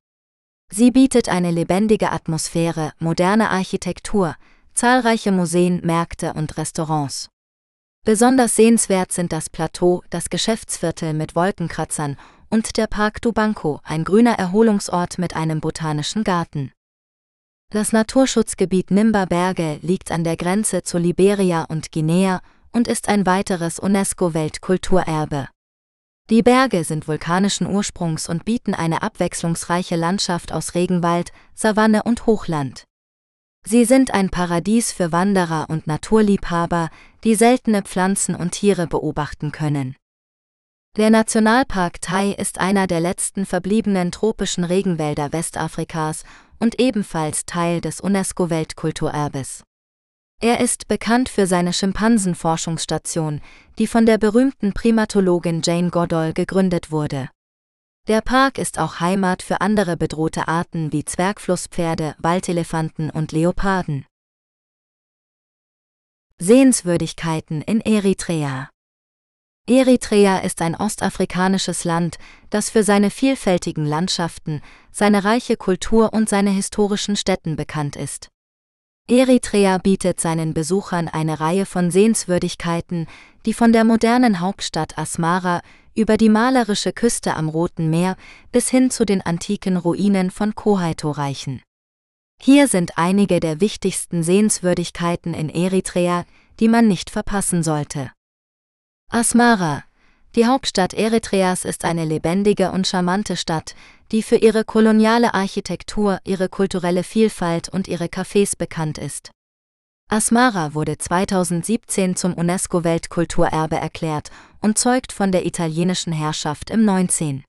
Sie 0.70 0.90
bietet 0.90 1.30
eine 1.30 1.50
lebendige 1.50 2.12
Atmosphäre, 2.12 2.92
moderne 2.98 3.48
Architektur, 3.48 4.36
zahlreiche 4.76 5.32
Museen, 5.32 5.80
Märkte 5.84 6.34
und 6.34 6.56
Restaurants. 6.56 7.28
Besonders 8.04 8.54
sehenswert 8.54 9.10
sind 9.10 9.32
das 9.32 9.50
Plateau, 9.50 10.04
das 10.10 10.30
Geschäftsviertel 10.30 11.12
mit 11.12 11.34
Wolkenkratzern 11.34 12.16
und 12.50 12.76
der 12.76 12.86
Park 12.86 13.20
Dubanco, 13.20 13.80
ein 13.82 14.04
grüner 14.04 14.38
Erholungsort 14.38 15.18
mit 15.18 15.34
einem 15.34 15.60
botanischen 15.60 16.22
Garten. 16.22 16.70
Das 17.72 17.92
Naturschutzgebiet 17.92 18.92
Nimba 18.92 19.24
Berge 19.24 19.80
liegt 19.82 20.12
an 20.12 20.22
der 20.22 20.36
Grenze 20.36 20.84
zu 20.84 20.98
Liberia 20.98 21.64
und 21.64 21.90
Guinea 21.90 22.40
und 22.70 22.86
ist 22.86 23.08
ein 23.08 23.26
weiteres 23.26 23.80
UNESCO-Weltkulturerbe. 23.80 25.48
Die 26.30 26.42
Berge 26.42 26.84
sind 26.84 27.08
vulkanischen 27.08 27.66
Ursprungs 27.66 28.28
und 28.28 28.44
bieten 28.44 28.74
eine 28.74 29.02
abwechslungsreiche 29.02 29.96
Landschaft 29.96 30.52
aus 30.52 30.74
Regenwald, 30.74 31.32
Savanne 31.54 32.02
und 32.04 32.26
Hochland. 32.26 32.84
Sie 33.68 33.84
sind 33.84 34.14
ein 34.14 34.30
Paradies 34.30 34.92
für 34.92 35.10
Wanderer 35.10 35.66
und 35.68 35.88
Naturliebhaber, 35.88 36.88
die 37.24 37.34
seltene 37.34 37.82
Pflanzen 37.82 38.36
und 38.36 38.52
Tiere 38.52 38.86
beobachten 38.86 39.50
können. 39.50 39.96
Der 40.96 41.10
Nationalpark 41.10 42.00
Tai 42.00 42.30
ist 42.30 42.60
einer 42.60 42.86
der 42.86 43.00
letzten 43.00 43.44
verbliebenen 43.44 44.12
tropischen 44.12 44.62
Regenwälder 44.62 45.32
Westafrikas 45.32 46.22
und 46.60 46.78
ebenfalls 46.80 47.44
Teil 47.44 47.80
des 47.80 48.00
UNESCO-Weltkulturerbes. 48.00 49.64
Er 50.40 50.60
ist 50.60 50.86
bekannt 50.86 51.28
für 51.28 51.48
seine 51.48 51.72
Schimpansenforschungsstation, 51.72 53.40
die 53.80 53.88
von 53.88 54.06
der 54.06 54.18
berühmten 54.18 54.74
Primatologin 54.74 55.62
Jane 55.64 55.90
Goodall 55.90 56.34
gegründet 56.34 56.92
wurde. 56.92 57.30
Der 58.08 58.20
Park 58.20 58.58
ist 58.58 58.78
auch 58.78 59.00
Heimat 59.00 59.42
für 59.42 59.60
andere 59.60 59.96
bedrohte 59.96 60.46
Arten 60.46 60.92
wie 60.92 61.04
Zwergflusspferde, 61.04 62.14
Waldelefanten 62.18 63.10
und 63.10 63.32
Leoparden. 63.32 64.06
Sehenswürdigkeiten 66.38 67.62
in 67.62 67.80
Eritrea 67.80 68.70
Eritrea 69.68 70.38
ist 70.38 70.62
ein 70.62 70.76
ostafrikanisches 70.76 71.82
Land, 71.82 72.18
das 72.50 72.70
für 72.70 72.84
seine 72.84 73.10
vielfältigen 73.10 73.84
Landschaften, 73.84 74.62
seine 74.92 75.24
reiche 75.24 75.56
Kultur 75.56 76.12
und 76.12 76.28
seine 76.28 76.50
historischen 76.50 77.16
Städten 77.16 77.56
bekannt 77.56 77.96
ist. 77.96 78.28
Eritrea 79.08 79.78
bietet 79.78 80.20
seinen 80.20 80.52
Besuchern 80.52 81.06
eine 81.06 81.38
Reihe 81.38 81.64
von 81.64 81.92
Sehenswürdigkeiten, 81.92 83.06
die 83.44 83.54
von 83.54 83.72
der 83.72 83.84
modernen 83.84 84.40
Hauptstadt 84.40 84.98
Asmara 84.98 85.62
über 85.94 86.16
die 86.16 86.28
malerische 86.28 86.92
Küste 86.92 87.34
am 87.34 87.48
Roten 87.48 87.88
Meer 87.88 88.16
bis 88.50 88.68
hin 88.68 88.90
zu 88.90 89.06
den 89.06 89.22
antiken 89.22 89.76
Ruinen 89.76 90.32
von 90.32 90.56
Kohaito 90.56 91.12
reichen. 91.12 91.62
Hier 92.42 92.66
sind 92.66 92.98
einige 92.98 93.38
der 93.38 93.60
wichtigsten 93.60 94.24
Sehenswürdigkeiten 94.24 95.34
in 95.34 95.48
Eritrea, 95.50 96.26
die 96.58 96.68
man 96.68 96.88
nicht 96.88 97.08
verpassen 97.08 97.62
sollte. 97.62 98.10
Asmara, 99.08 99.84
die 100.36 100.46
Hauptstadt 100.46 100.92
Eritreas, 100.92 101.64
ist 101.64 101.84
eine 101.84 102.04
lebendige 102.04 102.70
und 102.70 102.86
charmante 102.86 103.36
Stadt, 103.36 103.74
die 104.12 104.22
für 104.22 104.36
ihre 104.36 104.64
koloniale 104.64 105.32
Architektur, 105.32 106.20
ihre 106.24 106.48
kulturelle 106.48 107.02
Vielfalt 107.02 107.70
und 107.70 107.88
ihre 107.88 108.04
Cafés 108.04 108.56
bekannt 108.56 108.98
ist. 108.98 109.30
Asmara 110.08 110.74
wurde 110.74 110.98
2017 110.98 112.14
zum 112.14 112.34
UNESCO-Weltkulturerbe 112.34 113.76
erklärt 113.76 114.30
und 114.60 114.78
zeugt 114.78 115.12
von 115.12 115.32
der 115.32 115.46
italienischen 115.46 116.12
Herrschaft 116.12 116.70
im 116.70 116.84
19. 116.84 117.42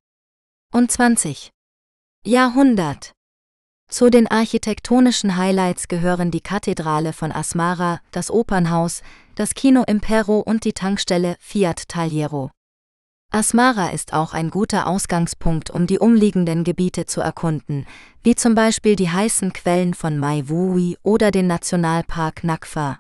und 0.74 0.92
20. 0.92 1.52
Jahrhundert. 2.26 3.12
Zu 3.90 4.10
den 4.10 4.28
architektonischen 4.28 5.38
Highlights 5.38 5.88
gehören 5.88 6.32
die 6.32 6.42
Kathedrale 6.42 7.14
von 7.14 7.32
Asmara, 7.32 8.02
das 8.12 8.32
Opernhaus, 8.32 9.02
das 9.36 9.54
Kino 9.54 9.84
Impero 9.86 10.40
und 10.40 10.66
die 10.66 10.74
Tankstelle 10.74 11.36
Fiat 11.40 11.88
Tagliero. 11.88 12.50
Asmara 13.30 13.90
ist 13.90 14.14
auch 14.14 14.34
ein 14.34 14.50
guter 14.50 14.88
Ausgangspunkt, 14.88 15.70
um 15.70 15.86
die 15.86 16.00
umliegenden 16.00 16.64
Gebiete 16.64 17.06
zu 17.06 17.22
erkunden, 17.22 17.86
wie 18.24 18.36
zum 18.36 18.56
Beispiel 18.56 18.96
die 18.96 19.10
heißen 19.10 19.54
Quellen 19.54 19.94
von 19.94 20.18
Mai 20.18 20.44
Wui 20.48 20.98
oder 21.04 21.32
den 21.32 21.48
Nationalpark 21.48 22.44
Nakfa. 22.44 23.00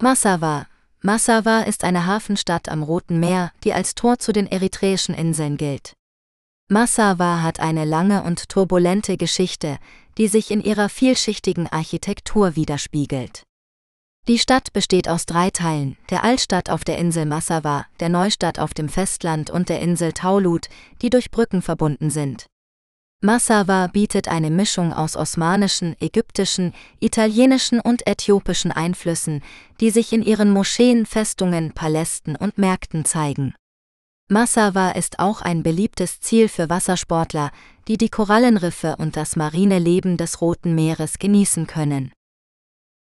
Massawa 0.00 0.66
Massawa 1.00 1.60
ist 1.60 1.84
eine 1.84 2.06
Hafenstadt 2.06 2.68
am 2.68 2.82
Roten 2.82 3.20
Meer, 3.20 3.52
die 3.62 3.72
als 3.72 3.94
Tor 3.94 4.18
zu 4.18 4.32
den 4.32 4.46
eritreischen 4.46 5.14
Inseln 5.14 5.56
gilt. 5.56 5.94
Massawa 6.68 7.40
hat 7.42 7.60
eine 7.60 7.84
lange 7.84 8.22
und 8.24 8.48
turbulente 8.48 9.16
Geschichte, 9.16 9.78
die 10.18 10.28
sich 10.28 10.50
in 10.50 10.60
ihrer 10.60 10.88
vielschichtigen 10.88 11.66
Architektur 11.66 12.56
widerspiegelt. 12.56 13.44
Die 14.28 14.38
Stadt 14.38 14.74
besteht 14.74 15.08
aus 15.08 15.24
drei 15.24 15.48
Teilen, 15.48 15.96
der 16.10 16.22
Altstadt 16.22 16.68
auf 16.68 16.84
der 16.84 16.98
Insel 16.98 17.24
Massawa, 17.24 17.86
der 17.98 18.10
Neustadt 18.10 18.58
auf 18.58 18.74
dem 18.74 18.90
Festland 18.90 19.48
und 19.48 19.70
der 19.70 19.80
Insel 19.80 20.12
Taulut, 20.12 20.68
die 21.00 21.08
durch 21.08 21.30
Brücken 21.30 21.62
verbunden 21.62 22.10
sind. 22.10 22.44
Massawa 23.22 23.86
bietet 23.86 24.28
eine 24.28 24.50
Mischung 24.50 24.92
aus 24.92 25.16
osmanischen, 25.16 25.96
ägyptischen, 25.98 26.74
italienischen 27.00 27.80
und 27.80 28.06
äthiopischen 28.06 28.70
Einflüssen, 28.70 29.42
die 29.80 29.88
sich 29.88 30.12
in 30.12 30.22
ihren 30.22 30.50
Moscheen, 30.50 31.06
Festungen, 31.06 31.72
Palästen 31.72 32.36
und 32.36 32.58
Märkten 32.58 33.06
zeigen. 33.06 33.54
Massawa 34.28 34.90
ist 34.90 35.20
auch 35.20 35.40
ein 35.40 35.62
beliebtes 35.62 36.20
Ziel 36.20 36.48
für 36.48 36.68
Wassersportler, 36.68 37.50
die 37.88 37.96
die 37.96 38.10
Korallenriffe 38.10 38.96
und 38.98 39.16
das 39.16 39.36
marine 39.36 39.78
Leben 39.78 40.18
des 40.18 40.42
Roten 40.42 40.74
Meeres 40.74 41.18
genießen 41.18 41.66
können. 41.66 42.12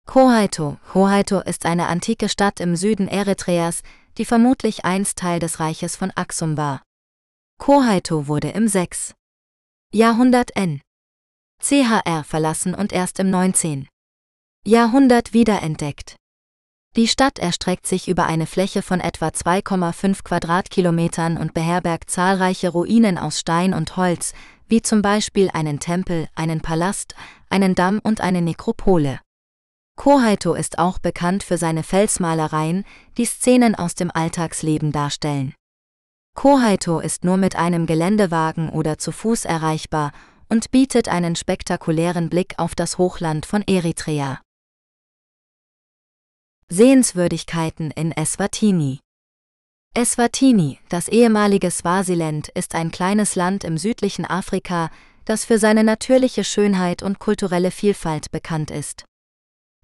Kohaito 0.08 0.78
Kohaito 0.94 1.42
ist 1.42 1.66
eine 1.66 1.88
antike 1.88 2.30
Stadt 2.30 2.62
im 2.62 2.78
Süden 2.78 3.10
Eritreas, 3.10 3.84
die 4.18 4.24
vermutlich 4.24 4.86
einst 4.86 5.18
Teil 5.18 5.40
des 5.40 5.60
Reiches 5.60 5.98
von 5.98 6.12
Aksum 6.16 6.56
war. 6.56 6.82
Kohaito 7.60 8.28
wurde 8.28 8.50
im 8.50 8.70
6. 8.70 9.14
Jahrhundert 9.94 10.56
N. 10.56 10.80
CHR 11.62 12.24
verlassen 12.24 12.74
und 12.74 12.94
erst 12.94 13.20
im 13.20 13.30
19. 13.30 13.90
Jahrhundert 14.66 15.34
wiederentdeckt. 15.34 16.16
Die 16.96 17.10
Stadt 17.10 17.38
erstreckt 17.38 17.86
sich 17.86 18.08
über 18.08 18.28
eine 18.28 18.48
Fläche 18.48 18.82
von 18.82 19.02
etwa 19.02 19.28
2,5 19.28 20.24
Quadratkilometern 20.24 21.38
und 21.38 21.54
beherbergt 21.54 22.10
zahlreiche 22.10 22.70
Ruinen 22.70 23.18
aus 23.18 23.42
Stein 23.42 23.74
und 23.74 23.98
Holz, 23.98 24.34
wie 24.70 24.82
zum 24.82 25.02
Beispiel 25.02 25.50
einen 25.54 25.82
Tempel, 25.82 26.30
einen 26.34 26.62
Palast, 26.62 27.14
einen 27.50 27.76
Damm 27.76 28.00
und 28.02 28.22
eine 28.22 28.42
Nekropole. 28.42 29.20
Kohaito 29.98 30.54
ist 30.54 30.78
auch 30.78 31.00
bekannt 31.00 31.44
für 31.44 31.58
seine 31.58 31.82
Felsmalereien, 31.82 32.86
die 33.18 33.26
Szenen 33.26 33.74
aus 33.76 33.96
dem 33.96 34.12
Alltagsleben 34.14 34.92
darstellen. 34.92 35.54
Kohaito 36.36 37.00
ist 37.00 37.26
nur 37.26 37.36
mit 37.36 37.56
einem 37.56 37.88
Geländewagen 37.88 38.70
oder 38.70 39.00
zu 39.00 39.12
Fuß 39.12 39.46
erreichbar 39.46 40.12
und 40.50 40.70
bietet 40.70 41.10
einen 41.10 41.36
spektakulären 41.36 42.30
Blick 42.30 42.54
auf 42.58 42.76
das 42.76 43.00
Hochland 43.00 43.48
von 43.48 43.64
Eritrea. 43.64 44.40
Sehenswürdigkeiten 46.70 47.90
in 47.92 48.12
Eswatini 48.12 49.00
Eswatini, 49.96 50.78
das 50.90 51.08
ehemalige 51.08 51.72
Swasiland, 51.72 52.50
ist 52.50 52.76
ein 52.76 52.92
kleines 52.92 53.36
Land 53.36 53.64
im 53.64 53.80
südlichen 53.80 54.26
Afrika, 54.26 54.92
das 55.26 55.44
für 55.44 55.58
seine 55.58 55.84
natürliche 55.84 56.44
Schönheit 56.44 57.02
und 57.02 57.18
kulturelle 57.18 57.72
Vielfalt 57.72 58.30
bekannt 58.30 58.70
ist. 58.70 59.06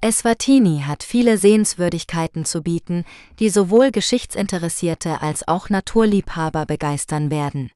Eswatini 0.03 0.81
hat 0.85 1.01
viele 1.01 1.37
Sehenswürdigkeiten 1.37 2.43
zu 2.43 2.61
bieten, 2.61 3.05
die 3.39 3.47
sowohl 3.47 3.89
Geschichtsinteressierte 3.89 5.21
als 5.21 5.47
auch 5.47 5.69
Naturliebhaber 5.69 6.65
begeistern 6.65 7.31
werden. 7.31 7.71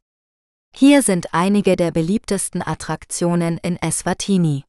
Hier 0.76 1.04
sind 1.04 1.34
einige 1.34 1.78
der 1.78 1.92
beliebtesten 1.92 2.62
Attraktionen 2.62 3.58
in 3.60 3.78
Eswatini. 3.78 4.66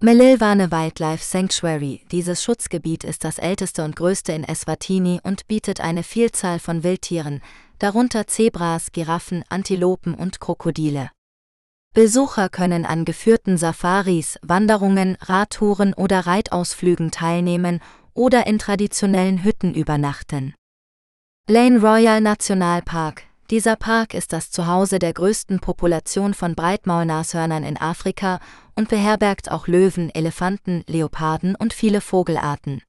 Melilwane 0.00 0.72
Wildlife 0.72 1.22
Sanctuary 1.22 2.00
Dieses 2.10 2.42
Schutzgebiet 2.42 3.04
ist 3.04 3.24
das 3.24 3.36
älteste 3.36 3.84
und 3.84 3.94
größte 3.94 4.32
in 4.32 4.42
Eswatini 4.42 5.20
und 5.22 5.46
bietet 5.46 5.82
eine 5.82 6.02
Vielzahl 6.02 6.60
von 6.60 6.82
Wildtieren, 6.82 7.42
darunter 7.78 8.26
Zebras, 8.26 8.90
Giraffen, 8.92 9.44
Antilopen 9.50 10.14
und 10.14 10.40
Krokodile. 10.40 11.10
Besucher 11.94 12.48
können 12.48 12.84
an 12.84 13.04
geführten 13.04 13.56
Safaris, 13.56 14.36
Wanderungen, 14.42 15.16
Radtouren 15.20 15.94
oder 15.94 16.26
Reitausflügen 16.26 17.12
teilnehmen 17.12 17.78
oder 18.14 18.48
in 18.48 18.58
traditionellen 18.58 19.44
Hütten 19.44 19.74
übernachten. 19.74 20.54
Lane 21.48 21.78
Royal 21.78 22.20
Nationalpark 22.20 23.22
Dieser 23.48 23.76
Park 23.76 24.14
ist 24.14 24.32
das 24.32 24.50
Zuhause 24.50 24.98
der 24.98 25.12
größten 25.12 25.60
Population 25.60 26.34
von 26.34 26.56
Breitmaulnashörnern 26.56 27.62
in 27.62 27.76
Afrika 27.76 28.40
und 28.74 28.88
beherbergt 28.88 29.52
auch 29.52 29.68
Löwen, 29.68 30.10
Elefanten, 30.12 30.82
Leoparden 30.88 31.54
und 31.54 31.72
viele 31.72 32.00
Vogelarten. 32.00 32.82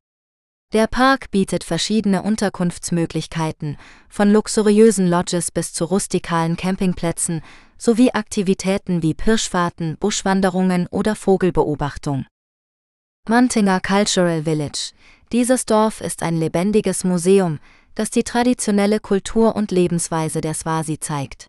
Der 0.74 0.88
Park 0.88 1.32
bietet 1.32 1.64
verschiedene 1.64 2.24
Unterkunftsmöglichkeiten, 2.24 3.78
von 4.10 4.32
luxuriösen 4.32 5.08
Lodges 5.08 5.52
bis 5.52 5.72
zu 5.74 5.86
rustikalen 5.86 6.58
Campingplätzen, 6.58 7.42
sowie 7.78 8.12
Aktivitäten 8.12 9.02
wie 9.02 9.14
Pirschfahrten, 9.14 9.98
Buschwanderungen 9.98 10.88
oder 10.88 11.16
Vogelbeobachtung. 11.16 12.26
Mantinga 13.28 13.80
Cultural 13.80 14.44
Village. 14.44 14.92
Dieses 15.32 15.66
Dorf 15.66 16.02
ist 16.02 16.24
ein 16.24 16.38
lebendiges 16.38 17.04
Museum, 17.04 17.60
das 17.96 18.10
die 18.10 18.24
traditionelle 18.24 19.00
Kultur 19.00 19.56
und 19.56 19.72
Lebensweise 19.72 20.42
der 20.42 20.54
Swasi 20.54 21.00
zeigt. 21.00 21.48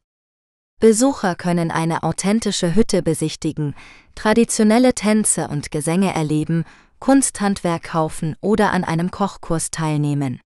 Besucher 0.79 1.35
können 1.35 1.71
eine 1.71 2.03
authentische 2.03 2.75
Hütte 2.75 3.03
besichtigen, 3.03 3.75
traditionelle 4.15 4.95
Tänze 4.95 5.49
und 5.49 5.71
Gesänge 5.71 6.15
erleben, 6.15 6.65
Kunsthandwerk 6.99 7.85
kaufen 7.85 8.37
oder 8.41 8.73
an 8.73 8.85
einem 8.85 9.11
Kochkurs 9.11 9.71
teilnehmen. 9.71 10.41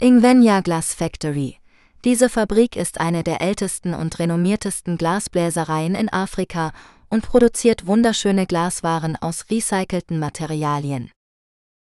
Ingvenia 0.00 0.60
Glass 0.60 0.94
Factory 0.94 1.58
diese 2.06 2.28
Fabrik 2.28 2.76
ist 2.76 3.00
eine 3.00 3.24
der 3.24 3.40
ältesten 3.40 3.92
und 3.92 4.20
renommiertesten 4.20 4.96
Glasbläsereien 4.96 5.96
in 5.96 6.08
Afrika 6.08 6.72
und 7.08 7.26
produziert 7.26 7.88
wunderschöne 7.88 8.46
Glaswaren 8.46 9.16
aus 9.16 9.46
recycelten 9.50 10.20
Materialien. 10.20 11.10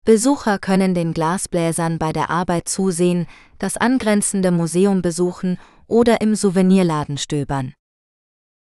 Besucher 0.04 0.58
können 0.58 0.92
den 0.92 1.14
Glasbläsern 1.14 1.98
bei 1.98 2.12
der 2.12 2.28
Arbeit 2.28 2.68
zusehen, 2.68 3.26
das 3.58 3.78
angrenzende 3.78 4.50
Museum 4.50 5.00
besuchen 5.00 5.58
oder 5.86 6.20
im 6.20 6.34
Souvenirladen 6.34 7.16
stöbern. 7.16 7.72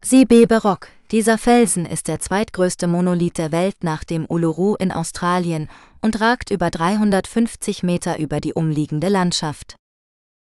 Sibebe 0.05 0.61
Rock. 0.63 0.89
Dieser 1.13 1.39
Felsen 1.39 1.87
ist 1.87 2.09
der 2.09 2.19
zweitgrößte 2.19 2.89
Monolith 2.89 3.35
der 3.35 3.53
Welt 3.53 3.85
nach 3.85 4.03
dem 4.03 4.27
Uluru 4.29 4.75
in 4.75 4.91
Australien 4.91 5.69
und 6.01 6.21
ragt 6.21 6.51
über 6.51 6.69
350 6.69 7.85
Meter 7.85 8.19
über 8.19 8.41
die 8.41 8.55
umliegende 8.55 9.09
Landschaft. 9.09 9.77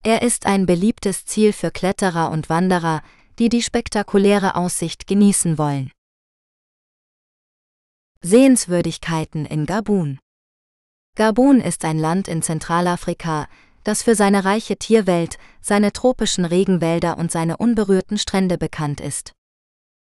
Er 0.04 0.22
ist 0.22 0.46
ein 0.46 0.66
beliebtes 0.66 1.26
Ziel 1.26 1.54
für 1.54 1.72
Kletterer 1.72 2.32
und 2.32 2.50
Wanderer, 2.50 3.02
die 3.38 3.48
die 3.48 3.62
spektakuläre 3.62 4.56
Aussicht 4.56 5.08
genießen 5.08 5.58
wollen. 5.58 5.92
Sehenswürdigkeiten 8.22 9.46
in 9.46 9.66
Gabun 9.66 10.20
Gabun 11.16 11.62
ist 11.62 11.86
ein 11.86 11.98
Land 11.98 12.28
in 12.28 12.42
Zentralafrika, 12.42 13.48
das 13.86 14.04
für 14.04 14.16
seine 14.16 14.44
reiche 14.44 14.76
Tierwelt, 14.76 15.38
seine 15.62 15.94
tropischen 15.94 16.44
Regenwälder 16.44 17.18
und 17.18 17.32
seine 17.32 17.56
unberührten 17.56 18.18
Strände 18.18 18.58
bekannt 18.58 19.00
ist. 19.00 19.32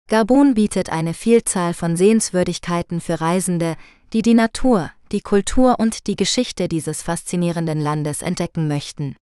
Gabun 0.09 0.53
bietet 0.53 0.91
eine 0.91 1.15
Vielzahl 1.15 1.73
von 1.73 1.97
Sehenswürdigkeiten 1.97 3.01
für 3.01 3.23
Reisende, 3.23 3.77
die 4.13 4.21
die 4.21 4.35
Natur, 4.35 4.91
die 5.13 5.23
Kultur 5.23 5.81
und 5.81 6.07
die 6.07 6.17
Geschichte 6.17 6.69
dieses 6.69 7.03
faszinierenden 7.03 7.81
Landes 7.81 8.21
entdecken 8.21 8.69
möchten. 8.69 9.17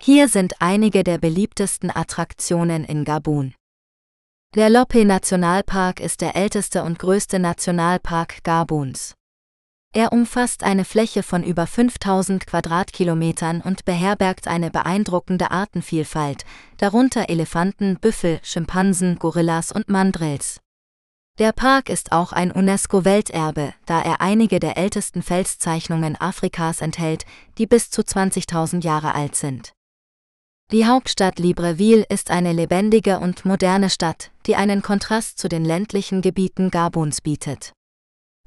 Hier 0.00 0.28
sind 0.28 0.54
einige 0.60 1.02
der 1.02 1.18
beliebtesten 1.18 1.90
Attraktionen 1.90 2.84
in 2.84 3.04
Gabun. 3.04 3.54
Der 4.54 4.70
Lope 4.70 5.04
Nationalpark 5.04 5.98
ist 5.98 6.20
der 6.20 6.36
älteste 6.36 6.84
und 6.84 7.00
größte 7.00 7.40
Nationalpark 7.40 8.44
Gabuns. 8.44 9.14
Er 9.96 10.12
umfasst 10.12 10.64
eine 10.64 10.84
Fläche 10.84 11.22
von 11.22 11.44
über 11.44 11.68
5000 11.68 12.48
Quadratkilometern 12.48 13.60
und 13.60 13.84
beherbergt 13.84 14.48
eine 14.48 14.72
beeindruckende 14.72 15.52
Artenvielfalt, 15.52 16.44
darunter 16.78 17.30
Elefanten, 17.30 17.98
Büffel, 18.00 18.40
Schimpansen, 18.42 19.20
Gorillas 19.20 19.70
und 19.70 19.88
Mandrills. 19.88 20.58
Der 21.38 21.52
Park 21.52 21.90
ist 21.90 22.10
auch 22.10 22.32
ein 22.32 22.50
UNESCO-Welterbe, 22.50 23.72
da 23.86 24.02
er 24.02 24.20
einige 24.20 24.58
der 24.58 24.76
ältesten 24.76 25.22
Felszeichnungen 25.22 26.20
Afrikas 26.20 26.80
enthält, 26.80 27.24
die 27.58 27.68
bis 27.68 27.90
zu 27.90 28.02
20.000 28.02 28.82
Jahre 28.82 29.14
alt 29.14 29.36
sind. 29.36 29.74
Die 30.72 30.86
Hauptstadt 30.86 31.38
Libreville 31.38 32.04
ist 32.08 32.32
eine 32.32 32.52
lebendige 32.52 33.20
und 33.20 33.44
moderne 33.44 33.90
Stadt, 33.90 34.32
die 34.46 34.56
einen 34.56 34.82
Kontrast 34.82 35.38
zu 35.38 35.48
den 35.48 35.64
ländlichen 35.64 36.20
Gebieten 36.20 36.72
Gabuns 36.72 37.20
bietet. 37.20 37.72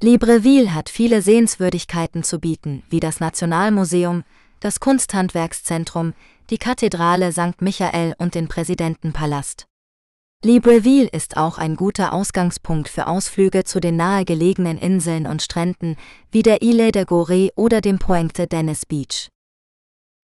Libreville 0.00 0.72
hat 0.74 0.88
viele 0.88 1.22
Sehenswürdigkeiten 1.22 2.22
zu 2.22 2.38
bieten, 2.38 2.84
wie 2.88 3.00
das 3.00 3.18
Nationalmuseum, 3.18 4.22
das 4.60 4.78
Kunsthandwerkszentrum, 4.78 6.14
die 6.50 6.58
Kathedrale 6.58 7.32
St. 7.32 7.60
Michael 7.60 8.14
und 8.16 8.36
den 8.36 8.46
Präsidentenpalast. 8.46 9.66
Libreville 10.44 11.08
ist 11.08 11.36
auch 11.36 11.58
ein 11.58 11.74
guter 11.74 12.12
Ausgangspunkt 12.12 12.88
für 12.88 13.08
Ausflüge 13.08 13.64
zu 13.64 13.80
den 13.80 13.96
nahegelegenen 13.96 14.78
Inseln 14.78 15.26
und 15.26 15.42
Stränden 15.42 15.96
wie 16.30 16.44
der 16.44 16.62
Ile 16.62 16.92
de 16.92 17.02
Gorée 17.02 17.50
oder 17.56 17.80
dem 17.80 17.98
Pointe 17.98 18.46
Dennis 18.46 18.86
Beach. 18.86 19.30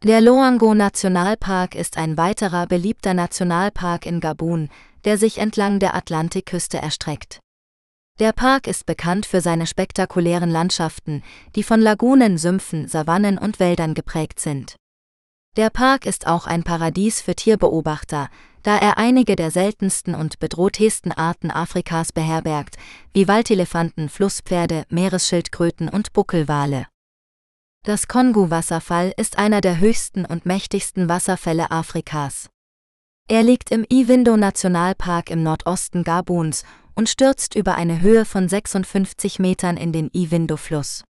Der 0.04 0.20
Loango 0.20 0.72
Nationalpark 0.74 1.74
ist 1.74 1.96
ein 1.96 2.16
weiterer 2.16 2.68
beliebter 2.68 3.12
Nationalpark 3.12 4.06
in 4.06 4.20
Gabun, 4.20 4.68
der 5.04 5.18
sich 5.18 5.38
entlang 5.38 5.80
der 5.80 5.96
Atlantikküste 5.96 6.78
erstreckt. 6.78 7.40
Der 8.20 8.32
Park 8.32 8.68
ist 8.68 8.86
bekannt 8.86 9.26
für 9.26 9.40
seine 9.40 9.66
spektakulären 9.66 10.48
Landschaften, 10.48 11.24
die 11.56 11.64
von 11.64 11.80
Lagunen, 11.80 12.38
Sümpfen, 12.38 12.86
Savannen 12.86 13.38
und 13.38 13.58
Wäldern 13.58 13.94
geprägt 13.94 14.38
sind. 14.38 14.76
Der 15.56 15.68
Park 15.68 16.06
ist 16.06 16.28
auch 16.28 16.46
ein 16.46 16.62
Paradies 16.62 17.20
für 17.20 17.34
Tierbeobachter, 17.34 18.28
da 18.62 18.76
er 18.78 18.98
einige 18.98 19.34
der 19.34 19.50
seltensten 19.50 20.14
und 20.14 20.38
bedrohtesten 20.38 21.10
Arten 21.10 21.50
Afrikas 21.50 22.12
beherbergt, 22.12 22.76
wie 23.12 23.26
Waldelefanten, 23.26 24.08
Flusspferde, 24.08 24.84
Meeresschildkröten 24.90 25.88
und 25.88 26.12
Buckelwale. 26.12 26.86
Das 27.82 28.06
Kongo-Wasserfall 28.06 29.12
ist 29.16 29.38
einer 29.38 29.60
der 29.60 29.80
höchsten 29.80 30.24
und 30.24 30.46
mächtigsten 30.46 31.08
Wasserfälle 31.08 31.72
Afrikas. 31.72 32.48
Er 33.26 33.42
liegt 33.42 33.70
im 33.70 33.84
Ivindo-Nationalpark 33.90 35.30
im 35.30 35.42
Nordosten 35.42 36.04
Gabuns 36.04 36.64
und 36.94 37.08
stürzt 37.08 37.54
über 37.54 37.74
eine 37.74 38.00
Höhe 38.00 38.24
von 38.24 38.48
56 38.48 39.38
Metern 39.38 39.76
in 39.76 39.92
den 39.92 40.10
Ivindo-Fluss. 40.12 41.04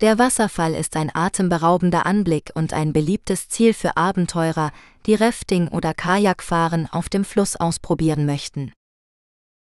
Der 0.00 0.18
Wasserfall 0.18 0.74
ist 0.74 0.96
ein 0.96 1.14
atemberaubender 1.14 2.06
Anblick 2.06 2.50
und 2.54 2.72
ein 2.72 2.92
beliebtes 2.92 3.48
Ziel 3.48 3.72
für 3.72 3.96
Abenteurer, 3.96 4.72
die 5.06 5.14
Rafting 5.14 5.68
oder 5.68 5.94
Kajakfahren 5.94 6.88
auf 6.90 7.08
dem 7.08 7.24
Fluss 7.24 7.56
ausprobieren 7.56 8.26
möchten. 8.26 8.72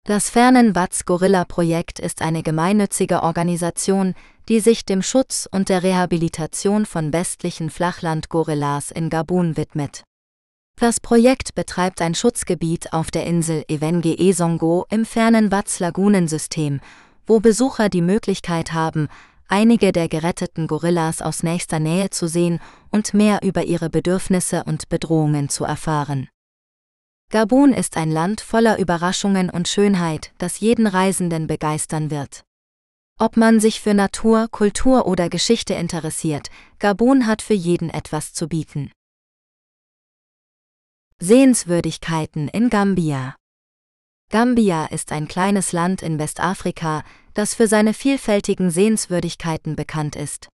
Das 0.05 0.30
Fernen-Watz-Gorilla-Projekt 0.30 1.99
ist 1.99 2.22
eine 2.22 2.42
gemeinnützige 2.42 3.22
Organisation, 3.22 4.14
die 4.49 4.61
sich 4.61 4.84
dem 4.84 5.03
Schutz 5.03 5.49
und 5.51 5.68
der 5.68 5.82
Rehabilitation 5.82 6.86
von 6.86 7.12
westlichen 7.12 7.70
Flachland-Gorillas 7.70 8.92
in 8.92 9.11
Gabun 9.11 9.57
widmet. 9.57 10.05
Das 10.79 11.01
Projekt 11.01 11.55
betreibt 11.55 12.03
ein 12.03 12.14
Schutzgebiet 12.14 12.93
auf 12.93 13.11
der 13.11 13.24
Insel 13.27 13.64
Evenge 13.66 14.18
Esongo 14.18 14.85
im 14.91 15.07
fernen 15.07 15.51
Watz-Lagunensystem, 15.51 16.81
wo 17.27 17.41
Besucher 17.41 17.89
die 17.89 18.03
Möglichkeit 18.03 18.74
haben, 18.74 19.09
einige 19.49 19.91
der 19.91 20.09
geretteten 20.09 20.66
Gorillas 20.66 21.22
aus 21.22 21.43
nächster 21.43 21.79
Nähe 21.79 22.11
zu 22.11 22.29
sehen 22.29 22.61
und 22.91 23.14
mehr 23.14 23.41
über 23.43 23.64
ihre 23.64 23.89
Bedürfnisse 23.89 24.64
und 24.64 24.91
Bedrohungen 24.91 25.49
zu 25.49 25.64
erfahren. 25.64 26.29
Gabun 27.31 27.72
ist 27.72 27.97
ein 27.97 28.11
Land 28.11 28.43
voller 28.43 28.79
Überraschungen 28.79 29.49
und 29.49 29.68
Schönheit, 29.68 30.33
das 30.37 30.61
jeden 30.61 30.87
Reisenden 30.87 31.47
begeistern 31.47 32.11
wird. 32.11 32.45
Ob 33.18 33.39
man 33.39 33.61
sich 33.61 33.81
für 33.81 33.95
Natur, 33.95 34.49
Kultur 34.51 35.07
oder 35.07 35.31
Geschichte 35.31 35.72
interessiert, 35.72 36.51
Gabun 36.79 37.27
hat 37.27 37.41
für 37.41 37.55
jeden 37.55 37.89
etwas 37.89 38.35
zu 38.35 38.47
bieten. 38.47 38.93
Sehenswürdigkeiten 41.19 42.49
in 42.49 42.69
Gambia 42.69 43.37
Gambia 44.31 44.85
ist 44.85 45.12
ein 45.12 45.27
kleines 45.27 45.73
Land 45.73 46.03
in 46.03 46.19
Westafrika, 46.19 47.05
das 47.33 47.55
für 47.55 47.69
seine 47.69 47.95
vielfältigen 47.95 48.71
Sehenswürdigkeiten 48.71 49.77
bekannt 49.77 50.14
ist. 50.14 50.49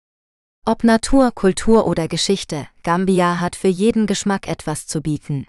Ob 0.66 0.82
Natur, 0.82 1.30
Kultur 1.30 1.86
oder 1.86 2.08
Geschichte, 2.08 2.66
Gambia 2.82 3.38
hat 3.38 3.54
für 3.54 3.68
jeden 3.68 4.08
Geschmack 4.08 4.48
etwas 4.48 4.88
zu 4.88 5.00
bieten. 5.00 5.46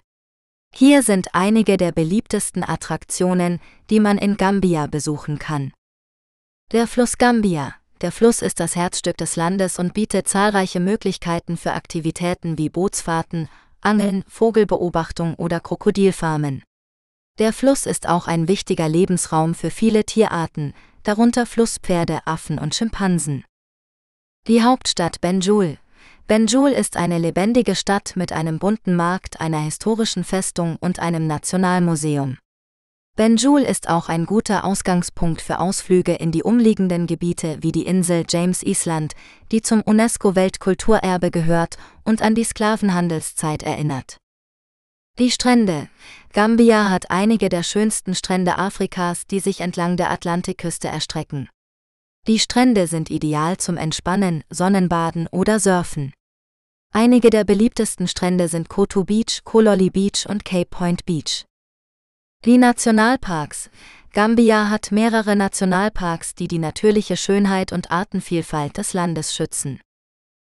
Hier 0.72 1.02
sind 1.02 1.34
einige 1.34 1.76
der 1.76 1.90
beliebtesten 1.90 2.62
Attraktionen, 2.62 3.58
die 3.90 3.98
man 3.98 4.16
in 4.16 4.36
Gambia 4.36 4.86
besuchen 4.86 5.40
kann. 5.40 5.72
Der 6.70 6.86
Fluss 6.86 7.18
Gambia. 7.18 7.74
Der 8.00 8.12
Fluss 8.12 8.42
ist 8.42 8.60
das 8.60 8.76
Herzstück 8.76 9.16
des 9.16 9.34
Landes 9.34 9.80
und 9.80 9.92
bietet 9.92 10.28
zahlreiche 10.28 10.78
Möglichkeiten 10.78 11.56
für 11.56 11.72
Aktivitäten 11.72 12.58
wie 12.58 12.68
Bootsfahrten, 12.68 13.48
Angeln, 13.80 14.24
Vogelbeobachtung 14.28 15.34
oder 15.34 15.60
Krokodilfarmen. 15.60 16.62
Der 17.38 17.52
Fluss 17.52 17.86
ist 17.86 18.08
auch 18.08 18.26
ein 18.26 18.48
wichtiger 18.48 18.88
Lebensraum 18.88 19.54
für 19.54 19.70
viele 19.70 20.04
Tierarten, 20.04 20.74
darunter 21.02 21.46
Flusspferde, 21.46 22.20
Affen 22.26 22.58
und 22.58 22.74
Schimpansen. 22.74 23.44
Die 24.46 24.62
Hauptstadt 24.62 25.20
Benjul. 25.20 25.78
Benjul 26.26 26.70
ist 26.70 26.96
eine 26.96 27.18
lebendige 27.18 27.74
Stadt 27.74 28.12
mit 28.16 28.32
einem 28.32 28.58
bunten 28.58 28.94
Markt, 28.94 29.40
einer 29.40 29.60
historischen 29.60 30.24
Festung 30.24 30.76
und 30.80 30.98
einem 30.98 31.26
Nationalmuseum. 31.26 32.38
Benjul 33.16 33.60
ist 33.62 33.88
auch 33.88 34.08
ein 34.08 34.24
guter 34.24 34.64
Ausgangspunkt 34.64 35.42
für 35.42 35.58
Ausflüge 35.58 36.14
in 36.14 36.32
die 36.32 36.42
umliegenden 36.42 37.06
Gebiete 37.06 37.58
wie 37.60 37.72
die 37.72 37.84
Insel 37.84 38.24
James 38.28 38.62
Island, 38.62 39.14
die 39.52 39.60
zum 39.60 39.82
UNESCO-Weltkulturerbe 39.82 41.30
gehört 41.30 41.76
und 42.04 42.22
an 42.22 42.34
die 42.34 42.44
Sklavenhandelszeit 42.44 43.62
erinnert. 43.62 44.16
Die 45.18 45.30
Strände. 45.30 45.88
Gambia 46.32 46.88
hat 46.88 47.10
einige 47.10 47.50
der 47.50 47.62
schönsten 47.62 48.14
Strände 48.14 48.56
Afrikas, 48.56 49.26
die 49.26 49.40
sich 49.40 49.60
entlang 49.60 49.98
der 49.98 50.10
Atlantikküste 50.10 50.88
erstrecken. 50.88 51.50
Die 52.26 52.38
Strände 52.38 52.86
sind 52.86 53.10
ideal 53.10 53.58
zum 53.58 53.76
Entspannen, 53.76 54.44
Sonnenbaden 54.48 55.26
oder 55.26 55.58
Surfen. 55.60 56.14
Einige 56.92 57.28
der 57.30 57.44
beliebtesten 57.44 58.08
Strände 58.08 58.48
sind 58.48 58.68
Koto 58.68 59.04
Beach, 59.04 59.40
Kololi 59.44 59.90
Beach 59.90 60.26
und 60.28 60.44
Cape 60.44 60.68
Point 60.70 61.04
Beach. 61.04 61.44
Die 62.46 62.56
Nationalparks. 62.56 63.68
Gambia 64.14 64.70
hat 64.70 64.92
mehrere 64.92 65.36
Nationalparks, 65.36 66.34
die 66.34 66.48
die 66.48 66.58
natürliche 66.58 67.18
Schönheit 67.18 67.70
und 67.70 67.90
Artenvielfalt 67.90 68.78
des 68.78 68.94
Landes 68.94 69.34
schützen. 69.34 69.78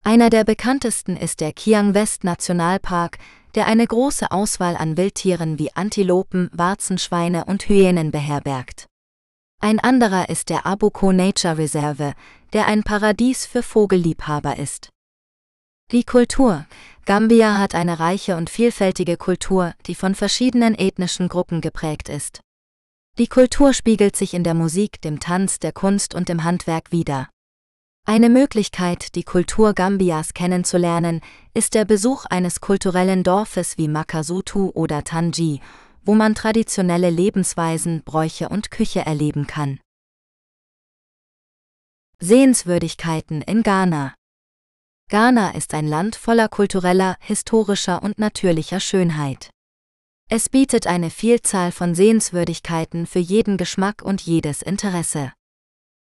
Einer 0.04 0.30
der 0.30 0.44
bekanntesten 0.44 1.16
ist 1.16 1.40
der 1.40 1.54
Kiang 1.54 1.94
West 1.94 2.26
Nationalpark, 2.26 3.20
der 3.56 3.68
eine 3.68 3.88
große 3.88 4.32
Auswahl 4.32 4.76
an 4.76 4.98
Wildtieren 4.98 5.60
wie 5.60 5.74
Antilopen, 5.76 6.50
Warzenschweine 6.52 7.46
und 7.46 7.70
Hyänen 7.70 8.12
beherbergt. 8.12 8.88
Ein 9.62 9.80
anderer 9.80 10.28
ist 10.28 10.50
der 10.50 10.66
Abuko 10.66 11.14
Nature 11.14 11.58
Reserve, 11.58 12.16
der 12.52 12.68
ein 12.68 12.84
Paradies 12.84 13.46
für 13.46 13.64
Vogelliebhaber 13.64 14.60
ist. 14.60 14.90
Die 15.94 16.04
Kultur. 16.04 16.66
Gambia 17.08 17.58
hat 17.58 17.74
eine 17.74 18.02
reiche 18.02 18.36
und 18.36 18.50
vielfältige 18.50 19.16
Kultur, 19.16 19.74
die 19.86 19.96
von 19.96 20.14
verschiedenen 20.14 20.76
ethnischen 20.76 21.30
Gruppen 21.30 21.62
geprägt 21.62 22.10
ist. 22.10 22.42
Die 23.18 23.28
Kultur 23.28 23.72
spiegelt 23.74 24.18
sich 24.18 24.34
in 24.34 24.44
der 24.44 24.54
Musik, 24.54 25.00
dem 25.00 25.22
Tanz, 25.22 25.58
der 25.60 25.72
Kunst 25.72 26.14
und 26.14 26.30
im 26.30 26.44
Handwerk 26.44 26.92
wider. 26.92 27.30
Eine 28.06 28.30
Möglichkeit, 28.30 29.16
die 29.16 29.24
Kultur 29.24 29.74
Gambias 29.74 30.34
kennenzulernen, 30.34 31.22
ist 31.54 31.76
der 31.76 31.86
Besuch 31.86 32.26
eines 32.26 32.60
kulturellen 32.60 33.24
Dorfes 33.24 33.78
wie 33.78 33.88
Makasutu 33.88 34.72
oder 34.72 35.06
Tanji, 35.06 35.62
wo 36.04 36.14
man 36.14 36.36
traditionelle 36.36 37.10
Lebensweisen, 37.10 38.04
Bräuche 38.04 38.50
und 38.50 38.70
Küche 38.70 39.06
erleben 39.06 39.48
kann. 39.48 39.80
Sehenswürdigkeiten 42.20 43.44
in 43.44 43.64
Ghana 43.64 44.17
Ghana 45.10 45.52
ist 45.52 45.74
ein 45.74 45.88
Land 45.88 46.18
voller 46.18 46.50
kultureller, 46.50 47.16
historischer 47.22 48.04
und 48.04 48.20
natürlicher 48.20 48.82
Schönheit. 48.82 49.52
Es 50.30 50.50
bietet 50.50 50.86
eine 50.86 51.10
Vielzahl 51.10 51.72
von 51.72 51.96
Sehenswürdigkeiten 51.96 53.08
für 53.08 53.20
jeden 53.20 53.56
Geschmack 53.56 54.02
und 54.02 54.20
jedes 54.20 54.62
Interesse. 54.62 55.32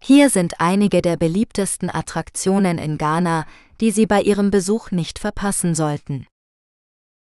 Hier 0.00 0.30
sind 0.30 0.60
einige 0.60 1.02
der 1.02 1.16
beliebtesten 1.16 1.90
Attraktionen 1.90 2.78
in 2.78 2.96
Ghana, 2.96 3.46
die 3.80 3.90
Sie 3.90 4.06
bei 4.06 4.22
Ihrem 4.22 4.52
Besuch 4.52 4.92
nicht 4.92 5.18
verpassen 5.18 5.74
sollten. 5.74 6.28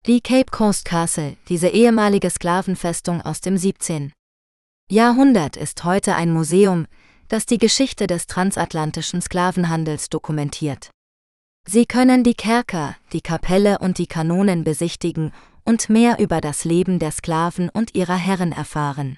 Die 0.06 0.22
Cape 0.22 0.52
Coast 0.52 0.86
Castle, 0.86 1.38
diese 1.50 1.70
ehemalige 1.70 2.30
Sklavenfestung 2.30 3.24
aus 3.24 3.42
dem 3.42 3.58
17. 3.58 4.14
Jahrhundert, 4.92 5.58
ist 5.58 5.84
heute 5.84 6.14
ein 6.14 6.32
Museum, 6.32 6.86
das 7.30 7.48
die 7.48 7.58
Geschichte 7.58 8.06
des 8.06 8.28
transatlantischen 8.28 9.22
Sklavenhandels 9.22 10.10
dokumentiert. 10.10 10.92
Sie 11.68 11.86
können 11.86 12.24
die 12.24 12.34
Kerker, 12.34 12.96
die 13.14 13.22
Kapelle 13.22 13.80
und 13.80 13.98
die 13.98 14.08
Kanonen 14.08 14.64
besichtigen 14.64 15.32
und 15.64 15.90
mehr 15.90 16.20
über 16.20 16.42
das 16.42 16.66
Leben 16.66 17.00
der 17.00 17.12
Sklaven 17.12 17.70
und 17.70 17.96
ihrer 17.96 18.18
Herren 18.18 18.52
erfahren. 18.52 19.18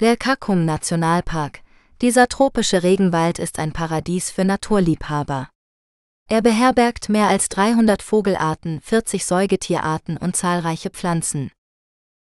Der 0.00 0.16
Kakum 0.16 0.64
Nationalpark, 0.64 1.60
dieser 2.00 2.28
tropische 2.28 2.82
Regenwald 2.82 3.38
ist 3.38 3.58
ein 3.58 3.72
Paradies 3.72 4.30
für 4.30 4.44
Naturliebhaber. 4.44 5.48
Er 6.28 6.40
beherbergt 6.40 7.10
mehr 7.10 7.28
als 7.28 7.50
300 7.50 8.02
Vogelarten, 8.02 8.80
40 8.80 9.24
Säugetierarten 9.24 10.16
und 10.16 10.34
zahlreiche 10.34 10.90
Pflanzen. 10.90 11.52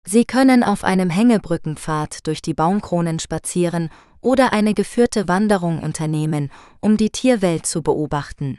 Sie 0.08 0.24
können 0.24 0.64
auf 0.64 0.86
einem 0.86 1.10
Hängebrückenpfad 1.10 2.26
durch 2.26 2.42
die 2.42 2.54
Baumkronen 2.54 3.20
spazieren 3.20 3.90
oder 4.22 4.54
eine 4.54 4.74
geführte 4.74 5.28
Wanderung 5.28 5.84
unternehmen, 5.84 6.50
um 6.80 6.96
die 6.96 7.10
Tierwelt 7.10 7.66
zu 7.66 7.84
beobachten. 7.84 8.58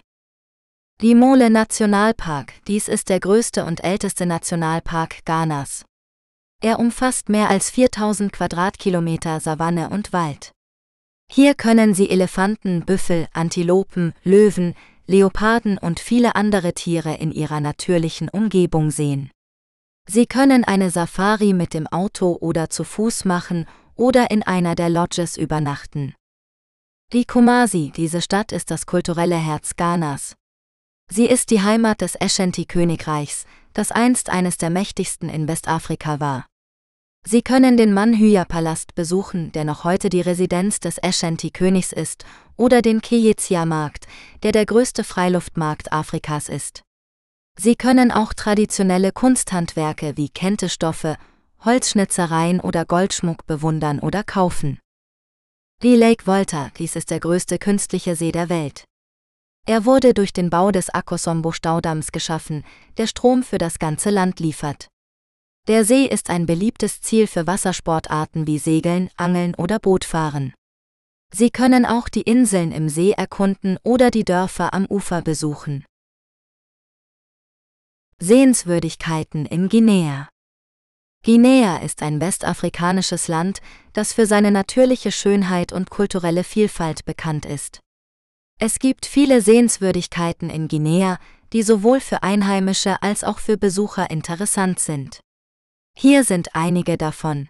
Limole 1.03 1.49
Nationalpark, 1.49 2.53
dies 2.67 2.87
ist 2.87 3.09
der 3.09 3.21
größte 3.21 3.65
und 3.65 3.83
älteste 3.83 4.27
Nationalpark 4.27 5.25
Ghanas. 5.25 5.87
Er 6.61 6.79
umfasst 6.79 7.31
mehr 7.31 7.49
als 7.49 7.71
4000 7.71 8.31
Quadratkilometer 8.31 9.41
Savanne 9.41 9.89
und 9.89 10.13
Wald. 10.13 10.53
Hier 11.33 11.55
können 11.55 11.95
Sie 11.95 12.11
Elefanten, 12.11 12.85
Büffel, 12.85 13.29
Antilopen, 13.33 14.13
Löwen, 14.25 14.75
Leoparden 15.07 15.79
und 15.79 16.01
viele 16.01 16.35
andere 16.35 16.75
Tiere 16.75 17.15
in 17.15 17.33
ihrer 17.33 17.61
natürlichen 17.61 18.29
Umgebung 18.29 18.91
sehen. 18.91 19.31
Sie 20.07 20.27
können 20.27 20.65
eine 20.65 20.91
Safari 20.91 21.55
mit 21.55 21.73
dem 21.73 21.87
Auto 21.87 22.37
oder 22.39 22.69
zu 22.69 22.85
Fuß 22.85 23.25
machen 23.25 23.65
oder 23.97 24.31
in 24.31 24.43
einer 24.43 24.75
der 24.75 24.91
Lodges 24.91 25.39
übernachten. 25.39 26.15
Die 27.15 27.25
Kumasi, 27.25 27.91
diese 27.97 28.21
Stadt 28.21 28.53
ist 28.53 28.71
das 28.71 28.85
kulturelle 28.85 29.39
Herz 29.39 29.77
Ghanas. 29.77 30.37
Sie 31.13 31.27
ist 31.27 31.51
die 31.51 31.61
Heimat 31.61 32.03
des 32.03 32.21
Ashanti-Königreichs, 32.21 33.45
das 33.73 33.91
einst 33.91 34.31
eines 34.31 34.59
der 34.59 34.71
mächtigsten 34.71 35.29
in 35.29 35.49
Westafrika 35.49 36.21
war. 36.21 36.47
Sie 37.27 37.43
können 37.43 37.77
den 37.77 37.93
Manhyja-Palast 37.93 38.95
besuchen, 38.95 39.51
der 39.51 39.65
noch 39.65 39.83
heute 39.83 40.09
die 40.09 40.21
Residenz 40.21 40.79
des 40.79 41.03
Ashanti-Königs 41.03 41.93
ist, 41.93 42.25
oder 42.57 42.81
den 42.81 43.03
Kiyezia-Markt, 43.03 44.07
der 44.45 44.53
der 44.53 44.65
größte 44.67 45.03
Freiluftmarkt 45.03 45.93
Afrikas 45.93 46.49
ist. 46.49 46.83
Sie 47.59 47.75
können 47.75 48.13
auch 48.13 48.33
traditionelle 48.33 49.11
Kunsthandwerke 49.11 50.17
wie 50.17 50.29
Kentestoffe, 50.29 51.17
Holzschnitzereien 51.65 52.61
oder 52.61 52.85
Goldschmuck 52.85 53.47
bewundern 53.47 53.99
oder 53.99 54.23
kaufen. 54.23 54.79
Die 55.83 55.97
Lake 55.97 56.27
Volta, 56.27 56.71
dies 56.79 56.95
ist 56.95 57.11
der 57.11 57.21
größte 57.21 57.59
künstliche 57.59 58.15
See 58.15 58.33
der 58.33 58.49
Welt. 58.49 58.85
Er 59.71 59.85
wurde 59.85 60.15
durch 60.15 60.33
den 60.33 60.51
Bau 60.51 60.73
des 60.73 60.91
Akosombo-Staudamms 60.91 62.11
geschaffen, 62.11 62.65
der 62.97 63.07
Strom 63.07 63.45
für 63.45 63.59
das 63.59 63.79
ganze 63.79 64.11
Land 64.11 64.41
liefert. 64.41 64.89
Der 65.69 65.85
See 65.85 66.07
ist 66.07 66.29
ein 66.29 66.45
beliebtes 66.45 67.01
Ziel 67.01 67.29
für 67.29 67.47
Wassersportarten 67.47 68.49
wie 68.49 68.59
Segeln, 68.59 69.11
Angeln 69.17 69.55
oder 69.55 69.79
Bootfahren. 69.79 70.55
Sie 71.33 71.51
können 71.51 71.87
auch 71.87 72.09
die 72.09 72.23
Inseln 72.23 72.73
im 72.73 72.89
See 72.89 73.13
erkunden 73.13 73.79
oder 73.85 74.11
die 74.11 74.25
Dörfer 74.25 74.75
am 74.75 74.87
Ufer 74.87 75.23
besuchen. 75.23 75.85
Sehenswürdigkeiten 78.19 79.47
in 79.47 79.69
Guinea 79.69 80.29
Guinea 81.25 81.77
ist 81.77 82.03
ein 82.03 82.21
westafrikanisches 82.21 83.29
Land, 83.29 83.61
das 83.93 84.15
für 84.15 84.27
seine 84.27 84.51
natürliche 84.51 85.13
Schönheit 85.13 85.73
und 85.73 85.91
kulturelle 85.91 86.43
Vielfalt 86.43 87.05
bekannt 87.05 87.47
ist. 87.47 87.79
Es 88.63 88.79
gibt 88.79 89.07
viele 89.07 89.41
Sehenswürdigkeiten 89.41 90.51
in 90.51 90.69
Guinea, 90.69 91.19
die 91.55 91.63
sowohl 91.63 91.99
für 91.99 92.23
Einheimische 92.23 93.03
als 93.03 93.25
auch 93.25 93.39
für 93.39 93.57
Besucher 93.57 94.11
interessant 94.11 94.79
sind. 94.79 95.21
Hier 95.97 96.25
sind 96.25 96.55
einige 96.55 96.99
davon. 96.99 97.49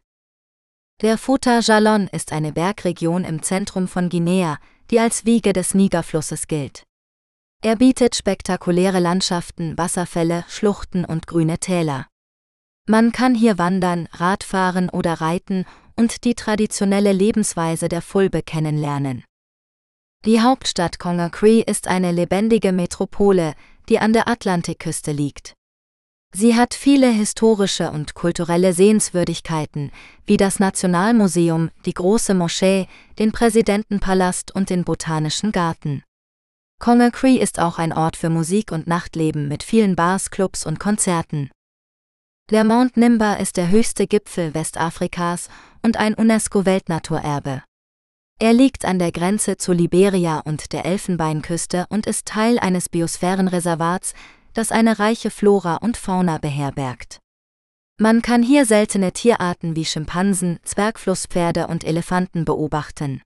Der 1.02 1.18
Fouta 1.18 1.58
Jalon 1.58 2.06
ist 2.06 2.30
eine 2.30 2.52
Bergregion 2.52 3.24
im 3.24 3.42
Zentrum 3.42 3.88
von 3.88 4.08
Guinea, 4.08 4.58
die 4.92 5.00
als 5.00 5.26
Wiege 5.26 5.52
des 5.52 5.74
Nigerflusses 5.74 6.46
gilt. 6.46 6.84
Er 7.60 7.74
bietet 7.74 8.14
spektakuläre 8.14 9.00
Landschaften, 9.00 9.76
Wasserfälle, 9.76 10.44
Schluchten 10.48 11.04
und 11.04 11.26
grüne 11.26 11.58
Täler. 11.58 12.06
Man 12.86 13.10
kann 13.10 13.34
hier 13.34 13.58
wandern, 13.58 14.08
Radfahren 14.12 14.88
oder 14.88 15.14
reiten 15.14 15.64
und 15.96 16.22
die 16.24 16.34
traditionelle 16.34 17.12
Lebensweise 17.12 17.88
der 17.88 18.00
Fulbe 18.00 18.42
kennenlernen. 18.42 19.24
Die 20.26 20.42
Hauptstadt 20.42 20.98
Conakry 20.98 21.64
ist 21.66 21.88
eine 21.88 22.12
lebendige 22.12 22.72
Metropole, 22.72 23.54
die 23.88 23.98
an 24.00 24.12
der 24.12 24.28
Atlantikküste 24.28 25.12
liegt. 25.12 25.54
Sie 26.34 26.54
hat 26.54 26.74
viele 26.74 27.10
historische 27.10 27.90
und 27.90 28.12
kulturelle 28.12 28.74
Sehenswürdigkeiten, 28.74 29.90
wie 30.26 30.36
das 30.36 30.60
Nationalmuseum, 30.60 31.70
die 31.86 31.94
große 31.94 32.34
Moschee, 32.34 32.86
den 33.18 33.32
Präsidentenpalast 33.32 34.54
und 34.54 34.68
den 34.68 34.84
Botanischen 34.84 35.52
Garten. 35.52 36.04
Conakry 36.80 37.36
ist 37.36 37.58
auch 37.58 37.78
ein 37.78 37.94
Ort 37.94 38.16
für 38.16 38.28
Musik 38.28 38.72
und 38.72 38.86
Nachtleben 38.86 39.48
mit 39.48 39.62
vielen 39.62 39.96
Bars, 39.96 40.30
Clubs 40.30 40.66
und 40.66 40.78
Konzerten. 40.78 41.50
Der 42.50 42.64
Mount 42.64 42.98
Nimba 42.98 43.34
ist 43.34 43.56
der 43.56 43.70
höchste 43.70 44.06
Gipfel 44.06 44.52
Westafrikas 44.52 45.48
und 45.82 45.96
ein 45.96 46.12
UNESCO-Weltnaturerbe. 46.12 47.62
Er 48.42 48.54
liegt 48.54 48.86
an 48.86 48.98
der 48.98 49.12
Grenze 49.12 49.58
zu 49.58 49.74
Liberia 49.74 50.38
und 50.38 50.72
der 50.72 50.86
Elfenbeinküste 50.86 51.84
und 51.90 52.06
ist 52.06 52.26
Teil 52.26 52.58
eines 52.58 52.88
Biosphärenreservats, 52.88 54.14
das 54.54 54.72
eine 54.72 54.98
reiche 54.98 55.30
Flora 55.30 55.76
und 55.76 55.98
Fauna 55.98 56.38
beherbergt. 56.38 57.18
Man 57.98 58.22
kann 58.22 58.42
hier 58.42 58.64
seltene 58.64 59.12
Tierarten 59.12 59.76
wie 59.76 59.84
Schimpansen, 59.84 60.58
Zwergflusspferde 60.62 61.66
und 61.66 61.84
Elefanten 61.84 62.46
beobachten. 62.46 63.20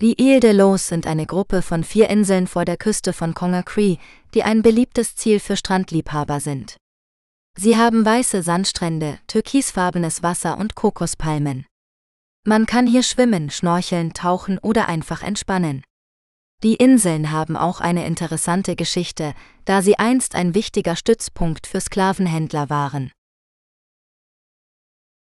Die 0.00 0.18
Ile 0.18 0.40
de 0.40 0.52
Los 0.52 0.88
sind 0.88 1.06
eine 1.06 1.26
Gruppe 1.26 1.60
von 1.60 1.84
vier 1.84 2.08
Inseln 2.08 2.46
vor 2.46 2.64
der 2.64 2.78
Küste 2.78 3.12
von 3.12 3.34
Conakry, 3.34 3.98
die 4.32 4.42
ein 4.42 4.62
beliebtes 4.62 5.14
Ziel 5.14 5.40
für 5.40 5.58
Strandliebhaber 5.58 6.40
sind. 6.40 6.78
Sie 7.58 7.76
haben 7.76 8.06
weiße 8.06 8.42
Sandstrände, 8.42 9.18
türkisfarbenes 9.26 10.22
Wasser 10.22 10.56
und 10.56 10.74
Kokospalmen. 10.74 11.66
Man 12.48 12.64
kann 12.64 12.86
hier 12.86 13.02
schwimmen, 13.02 13.50
schnorcheln, 13.50 14.14
tauchen 14.14 14.58
oder 14.58 14.88
einfach 14.88 15.24
entspannen. 15.24 15.82
Die 16.62 16.76
Inseln 16.76 17.32
haben 17.32 17.56
auch 17.56 17.80
eine 17.80 18.06
interessante 18.06 18.76
Geschichte, 18.76 19.34
da 19.64 19.82
sie 19.82 19.98
einst 19.98 20.36
ein 20.36 20.54
wichtiger 20.54 20.94
Stützpunkt 20.94 21.66
für 21.66 21.80
Sklavenhändler 21.80 22.70
waren. 22.70 23.10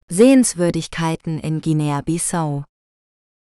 Sehenswürdigkeiten 0.07 1.41
in 1.41 1.61
Guinea-Bissau 1.61 2.63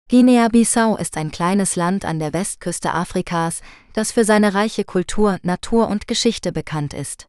Guinea-Bissau 0.07 0.95
ist 0.95 1.17
ein 1.17 1.31
kleines 1.31 1.75
Land 1.75 2.05
an 2.05 2.19
der 2.19 2.33
Westküste 2.33 2.93
Afrikas, 2.93 3.61
das 3.93 4.11
für 4.11 4.23
seine 4.23 4.53
reiche 4.53 4.83
Kultur, 4.83 5.39
Natur 5.41 5.87
und 5.87 6.07
Geschichte 6.07 6.51
bekannt 6.51 6.93
ist. 6.93 7.25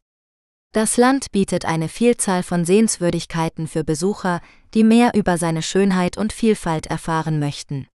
Das 0.72 0.98
Land 0.98 1.32
bietet 1.32 1.64
eine 1.64 1.88
Vielzahl 1.88 2.42
von 2.42 2.64
Sehenswürdigkeiten 2.64 3.66
für 3.66 3.84
Besucher, 3.84 4.40
die 4.74 4.84
mehr 4.84 5.14
über 5.14 5.38
seine 5.38 5.62
Schönheit 5.62 6.18
und 6.18 6.32
Vielfalt 6.32 6.86
erfahren 6.86 7.38
möchten. 7.38 7.88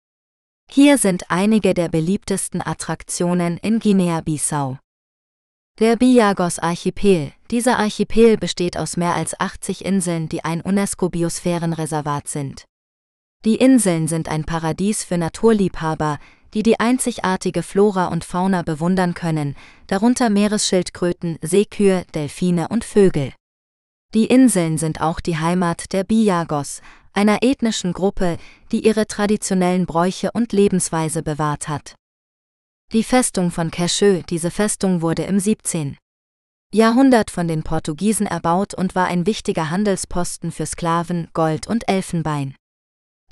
Hier 0.71 0.99
sind 0.99 1.33
einige 1.33 1.75
der 1.75 1.89
beliebtesten 1.89 2.63
Attraktionen 2.65 3.57
in 3.59 3.81
Guinea-Bissau. 3.81 4.79
Der 5.81 5.97
Biagos-Archipel. 5.97 7.33
Dieser 7.51 7.79
Archipel 7.79 8.37
besteht 8.37 8.77
aus 8.77 8.97
mehr 8.97 9.15
als 9.15 9.39
80 9.41 9.85
Inseln, 9.85 10.29
die 10.29 10.45
ein 10.45 10.61
UNESCO-Biosphärenreservat 10.61 12.29
sind. 12.29 12.67
Die 13.45 13.57
Inseln 13.57 14.07
sind 14.07 14.29
ein 14.29 14.45
Paradies 14.45 15.03
für 15.03 15.19
Naturliebhaber, 15.19 16.19
die 16.55 16.63
die 16.63 16.81
einzigartige 16.81 17.63
Flora 17.63 18.07
und 18.07 18.25
Fauna 18.25 18.63
bewundern 18.63 19.15
können, 19.15 19.57
darunter 19.87 20.31
Meeresschildkröten, 20.31 21.39
Seekühe, 21.43 22.05
Delfine 22.15 22.69
und 22.69 22.85
Vögel. 22.85 23.33
Die 24.15 24.27
Inseln 24.27 24.77
sind 24.77 25.01
auch 25.01 25.21
die 25.21 25.39
Heimat 25.39 25.93
der 25.93 26.05
Biagos, 26.05 26.83
einer 27.13 27.39
ethnischen 27.43 27.93
Gruppe, 27.93 28.39
die 28.73 28.85
ihre 28.85 29.07
traditionellen 29.07 29.87
Bräuche 29.87 30.31
und 30.33 30.53
Lebensweise 30.53 31.23
bewahrt 31.23 31.69
hat. 31.69 31.95
Die 32.93 33.05
Festung 33.05 33.53
von 33.53 33.71
Cacheux, 33.71 34.25
diese 34.29 34.51
Festung 34.51 35.01
wurde 35.01 35.23
im 35.23 35.39
17. 35.39 35.97
Jahrhundert 36.73 37.31
von 37.31 37.49
den 37.49 37.63
Portugiesen 37.63 38.27
erbaut 38.27 38.75
und 38.75 38.95
war 38.95 39.07
ein 39.07 39.27
wichtiger 39.27 39.71
Handelsposten 39.71 40.51
für 40.51 40.67
Sklaven, 40.67 41.29
Gold 41.33 41.67
und 41.69 41.89
Elfenbein. 41.89 42.57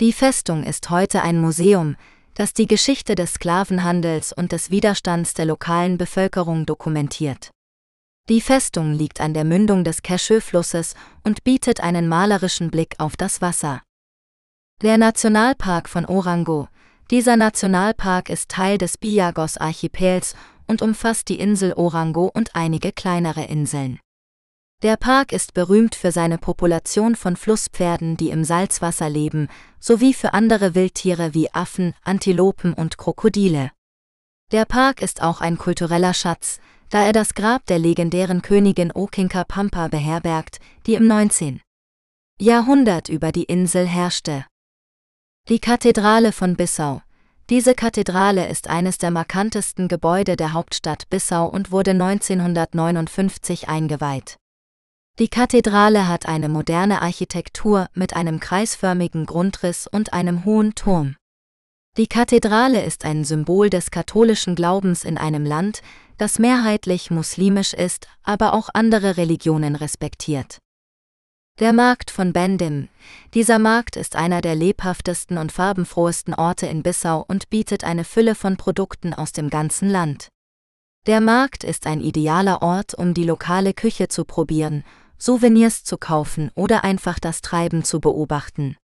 Die 0.01 0.12
Festung 0.12 0.62
ist 0.62 0.91
heute 0.91 1.23
ein 1.23 1.41
Museum, 1.41 1.97
das 2.39 2.55
die 2.55 2.68
Geschichte 2.68 3.16
des 3.16 3.34
Sklavenhandels 3.34 4.32
und 4.32 4.53
des 4.53 4.70
Widerstands 4.70 5.34
der 5.34 5.45
lokalen 5.45 5.99
Bevölkerung 5.99 6.66
dokumentiert. 6.66 7.51
Die 8.28 8.41
Festung 8.41 8.93
liegt 8.93 9.20
an 9.20 9.34
der 9.34 9.43
Mündung 9.43 9.82
des 9.82 10.03
Cacheux-Flusses 10.03 10.95
und 11.24 11.43
bietet 11.43 11.80
einen 11.80 12.07
malerischen 12.07 12.70
Blick 12.70 12.95
auf 12.99 13.16
das 13.16 13.43
Wasser. 13.43 13.82
Der 14.82 14.99
Nationalpark 14.99 15.89
von 15.89 16.07
Orango. 16.07 16.68
Dieser 17.11 17.36
Nationalpark 17.36 18.30
ist 18.30 18.51
Teil 18.51 18.78
des 18.78 18.99
Biagos-Archipels 18.99 20.36
und 20.68 20.80
umfasst 20.80 21.30
die 21.30 21.41
Insel 21.41 21.72
Orango 21.72 22.30
und 22.32 22.55
einige 22.55 22.93
kleinere 22.93 23.47
Inseln. 23.47 23.99
Der 24.85 24.97
Park 24.97 25.33
ist 25.33 25.55
berühmt 25.55 25.97
für 25.97 26.12
seine 26.12 26.39
Population 26.39 27.16
von 27.16 27.35
Flusspferden, 27.35 28.16
die 28.16 28.31
im 28.31 28.45
Salzwasser 28.45 29.11
leben, 29.11 29.49
sowie 29.81 30.14
für 30.14 30.35
andere 30.35 30.76
Wildtiere 30.76 31.35
wie 31.35 31.53
Affen, 31.53 31.95
Antilopen 32.05 32.74
und 32.74 32.97
Krokodile. 32.97 33.72
Der 34.53 34.66
Park 34.66 35.03
ist 35.03 35.20
auch 35.20 35.41
ein 35.41 35.59
kultureller 35.59 36.14
Schatz, 36.14 36.61
da 36.91 37.03
er 37.03 37.12
das 37.12 37.35
Grab 37.35 37.66
der 37.66 37.81
legendären 37.81 38.41
Königin 38.41 38.93
Okinka 38.93 39.43
Pampa 39.43 39.89
beherbergt, 39.89 40.61
die 40.87 40.95
im 40.95 41.09
19. 41.09 41.61
Jahrhundert 42.41 43.09
über 43.09 43.33
die 43.33 43.45
Insel 43.45 43.85
herrschte. 43.85 44.47
Die 45.49 45.59
Kathedrale 45.59 46.31
von 46.31 46.55
Bissau. 46.55 47.03
Diese 47.51 47.74
Kathedrale 47.74 48.47
ist 48.47 48.68
eines 48.68 48.97
der 48.99 49.11
markantesten 49.11 49.89
Gebäude 49.89 50.37
der 50.37 50.53
Hauptstadt 50.53 51.11
Bissau 51.11 51.49
und 51.49 51.72
wurde 51.72 51.91
1959 51.91 53.68
eingeweiht. 53.68 54.39
Die 55.19 55.27
Kathedrale 55.27 56.07
hat 56.07 56.27
eine 56.27 56.49
moderne 56.49 57.03
Architektur 57.03 57.89
mit 57.93 58.14
einem 58.14 58.39
kreisförmigen 58.39 59.27
Grundriss 59.27 59.89
und 59.89 60.12
einem 60.12 60.45
hohen 60.45 60.77
Turm. 60.77 61.16
Die 61.97 62.07
Kathedrale 62.07 62.85
ist 62.85 63.05
ein 63.05 63.25
Symbol 63.25 63.69
des 63.69 63.91
katholischen 63.91 64.55
Glaubens 64.55 65.03
in 65.03 65.19
einem 65.19 65.45
Land, 65.45 65.83
das 66.19 66.39
mehrheitlich 66.39 67.11
muslimisch 67.11 67.75
ist, 67.75 68.07
aber 68.23 68.55
auch 68.55 68.69
andere 68.73 69.16
Religionen 69.16 69.75
respektiert. 69.75 70.59
Der 71.59 71.73
Markt 71.73 72.12
von 72.12 72.33
Bendim. 72.33 72.89
Dieser 73.35 73.59
Markt 73.59 73.97
ist 73.97 74.14
einer 74.14 74.41
der 74.41 74.55
lebhaftesten 74.55 75.37
und 75.37 75.51
farbenfrohesten 75.51 76.33
Orte 76.35 76.66
in 76.66 76.85
Bissau 76.85 77.25
und 77.27 77.51
bietet 77.51 77.83
eine 77.83 78.05
Fülle 78.05 78.37
von 78.37 78.57
Produkten 78.57 79.14
aus 79.14 79.33
dem 79.33 79.51
ganzen 79.51 79.89
Land. 79.89 80.29
Der 81.09 81.21
Markt 81.21 81.64
ist 81.64 81.89
ein 81.89 82.01
idealer 82.01 82.62
Ort, 82.62 82.95
um 82.95 83.14
die 83.14 83.25
lokale 83.25 83.75
Küche 83.75 84.07
zu 84.07 84.25
probieren, 84.25 84.85
Souvenirs 85.19 85.85
zu 85.85 85.99
kaufen 85.99 86.51
oder 86.55 86.85
einfach 86.85 87.19
das 87.19 87.41
Treiben 87.41 87.85
zu 87.85 88.01
beobachten. 88.01 88.77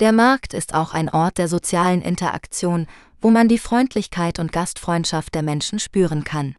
Der 0.00 0.12
Markt 0.12 0.54
ist 0.54 0.74
auch 0.74 0.92
ein 0.92 1.08
Ort 1.08 1.38
der 1.38 1.48
sozialen 1.48 2.02
Interaktion, 2.02 2.86
wo 3.20 3.30
man 3.30 3.48
die 3.48 3.58
Freundlichkeit 3.58 4.38
und 4.38 4.52
Gastfreundschaft 4.52 5.34
der 5.34 5.42
Menschen 5.42 5.78
spüren 5.78 6.24
kann. 6.24 6.56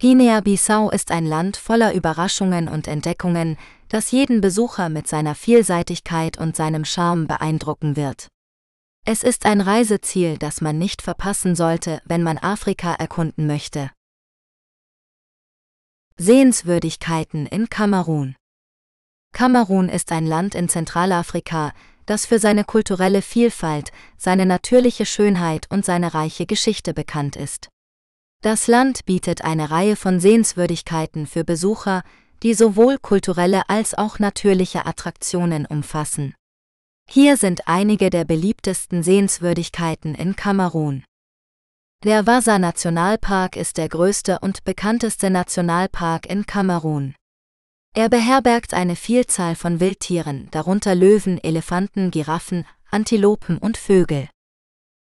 Guinea-Bissau 0.00 0.90
ist 0.90 1.10
ein 1.10 1.26
Land 1.26 1.58
voller 1.58 1.92
Überraschungen 1.92 2.68
und 2.68 2.88
Entdeckungen, 2.88 3.58
das 3.88 4.10
jeden 4.10 4.40
Besucher 4.40 4.88
mit 4.88 5.06
seiner 5.06 5.34
Vielseitigkeit 5.34 6.38
und 6.38 6.56
seinem 6.56 6.86
Charme 6.86 7.26
beeindrucken 7.26 7.96
wird. 7.96 8.28
Es 9.04 9.22
ist 9.22 9.44
ein 9.44 9.60
Reiseziel, 9.60 10.38
das 10.38 10.60
man 10.60 10.78
nicht 10.78 11.02
verpassen 11.02 11.54
sollte, 11.54 12.00
wenn 12.06 12.22
man 12.22 12.38
Afrika 12.38 12.94
erkunden 12.94 13.46
möchte. 13.46 13.90
Sehenswürdigkeiten 16.22 17.46
in 17.46 17.70
Kamerun 17.70 18.36
Kamerun 19.32 19.88
ist 19.88 20.12
ein 20.12 20.26
Land 20.26 20.54
in 20.54 20.68
Zentralafrika, 20.68 21.72
das 22.04 22.26
für 22.26 22.38
seine 22.38 22.64
kulturelle 22.64 23.22
Vielfalt, 23.22 23.90
seine 24.18 24.44
natürliche 24.44 25.06
Schönheit 25.06 25.66
und 25.70 25.82
seine 25.82 26.12
reiche 26.12 26.44
Geschichte 26.44 26.92
bekannt 26.92 27.36
ist. 27.36 27.70
Das 28.42 28.66
Land 28.66 29.06
bietet 29.06 29.44
eine 29.44 29.70
Reihe 29.70 29.96
von 29.96 30.20
Sehenswürdigkeiten 30.20 31.26
für 31.26 31.42
Besucher, 31.42 32.02
die 32.42 32.52
sowohl 32.52 32.98
kulturelle 32.98 33.70
als 33.70 33.94
auch 33.94 34.18
natürliche 34.18 34.84
Attraktionen 34.84 35.64
umfassen. 35.64 36.34
Hier 37.08 37.38
sind 37.38 37.66
einige 37.66 38.10
der 38.10 38.26
beliebtesten 38.26 39.02
Sehenswürdigkeiten 39.02 40.14
in 40.14 40.36
Kamerun. 40.36 41.02
Der 42.02 42.26
Wasa 42.26 42.58
Nationalpark 42.58 43.56
ist 43.56 43.76
der 43.76 43.90
größte 43.90 44.38
und 44.38 44.64
bekannteste 44.64 45.28
Nationalpark 45.28 46.24
in 46.24 46.46
Kamerun. 46.46 47.14
Er 47.94 48.08
beherbergt 48.08 48.72
eine 48.72 48.96
Vielzahl 48.96 49.54
von 49.54 49.80
Wildtieren, 49.80 50.48
darunter 50.50 50.94
Löwen, 50.94 51.36
Elefanten, 51.44 52.10
Giraffen, 52.10 52.64
Antilopen 52.90 53.58
und 53.58 53.76
Vögel. 53.76 54.30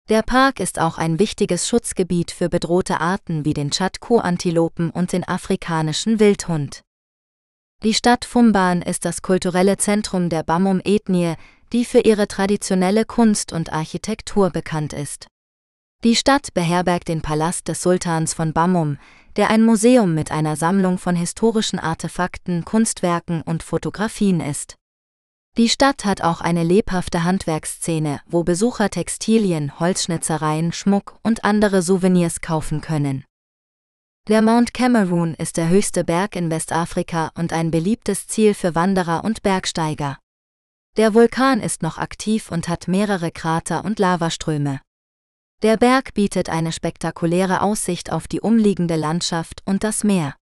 Der 0.09 0.23
Park 0.23 0.59
ist 0.59 0.77
auch 0.77 0.97
ein 0.97 1.19
wichtiges 1.19 1.69
Schutzgebiet 1.69 2.31
für 2.31 2.49
bedrohte 2.49 2.99
Arten 2.99 3.45
wie 3.45 3.53
den 3.53 3.71
Tschad-Kuh-Antilopen 3.71 4.89
und 4.89 5.13
den 5.13 5.25
afrikanischen 5.25 6.19
Wildhund. 6.19 6.81
Die 7.81 7.93
Stadt 7.93 8.25
Fumban 8.25 8.81
ist 8.81 9.05
das 9.05 9.21
kulturelle 9.21 9.77
Zentrum 9.77 10.27
der 10.27 10.43
Bamum-Ethnie, 10.43 11.35
die 11.71 11.85
für 11.85 11.99
ihre 12.01 12.27
traditionelle 12.27 13.05
Kunst 13.05 13.53
und 13.53 13.71
Architektur 13.71 14.49
bekannt 14.49 14.91
ist. 14.91 15.27
Die 16.05 16.15
Stadt 16.15 16.53
beherbergt 16.53 17.09
den 17.09 17.21
Palast 17.21 17.67
des 17.67 17.81
Sultans 17.81 18.33
von 18.33 18.53
Bamum, 18.53 18.97
der 19.35 19.49
ein 19.49 19.65
Museum 19.65 20.13
mit 20.13 20.31
einer 20.31 20.55
Sammlung 20.55 20.97
von 20.97 21.13
historischen 21.13 21.77
Artefakten, 21.77 22.63
Kunstwerken 22.63 23.41
und 23.41 23.63
Fotografien 23.63 24.39
ist. 24.39 24.75
Die 25.57 25.67
Stadt 25.67 26.05
hat 26.05 26.21
auch 26.21 26.39
eine 26.39 26.63
lebhafte 26.63 27.25
Handwerksszene, 27.25 28.21
wo 28.27 28.45
Besucher 28.45 28.89
Textilien, 28.89 29.77
Holzschnitzereien, 29.77 30.71
Schmuck 30.71 31.19
und 31.21 31.43
andere 31.43 31.81
Souvenirs 31.81 32.39
kaufen 32.39 32.79
können. 32.79 33.25
Der 34.29 34.41
Mount 34.41 34.73
Cameroon 34.73 35.33
ist 35.33 35.57
der 35.57 35.67
höchste 35.67 36.05
Berg 36.05 36.37
in 36.37 36.49
Westafrika 36.49 37.31
und 37.35 37.51
ein 37.51 37.71
beliebtes 37.71 38.25
Ziel 38.27 38.53
für 38.53 38.73
Wanderer 38.73 39.25
und 39.25 39.41
Bergsteiger. 39.41 40.17
Der 40.95 41.13
Vulkan 41.13 41.59
ist 41.59 41.83
noch 41.83 41.97
aktiv 41.97 42.51
und 42.51 42.69
hat 42.69 42.87
mehrere 42.87 43.31
Krater 43.31 43.83
und 43.83 43.99
Lavaströme. 43.99 44.79
Der 45.61 45.75
Berg 45.75 46.13
bietet 46.13 46.49
eine 46.49 46.71
spektakuläre 46.71 47.61
Aussicht 47.61 48.13
auf 48.13 48.29
die 48.29 48.39
umliegende 48.39 48.95
Landschaft 48.95 49.61
und 49.65 49.83
das 49.83 50.05
Meer. 50.05 50.35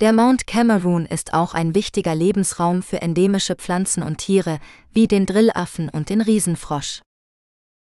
Der 0.00 0.12
Mount 0.12 0.48
Cameroon 0.48 1.06
ist 1.06 1.32
auch 1.32 1.54
ein 1.54 1.76
wichtiger 1.76 2.16
Lebensraum 2.16 2.82
für 2.82 3.00
endemische 3.00 3.54
Pflanzen 3.54 4.02
und 4.02 4.18
Tiere, 4.18 4.58
wie 4.90 5.06
den 5.06 5.26
Drillaffen 5.26 5.88
und 5.88 6.08
den 6.08 6.20
Riesenfrosch. 6.20 7.02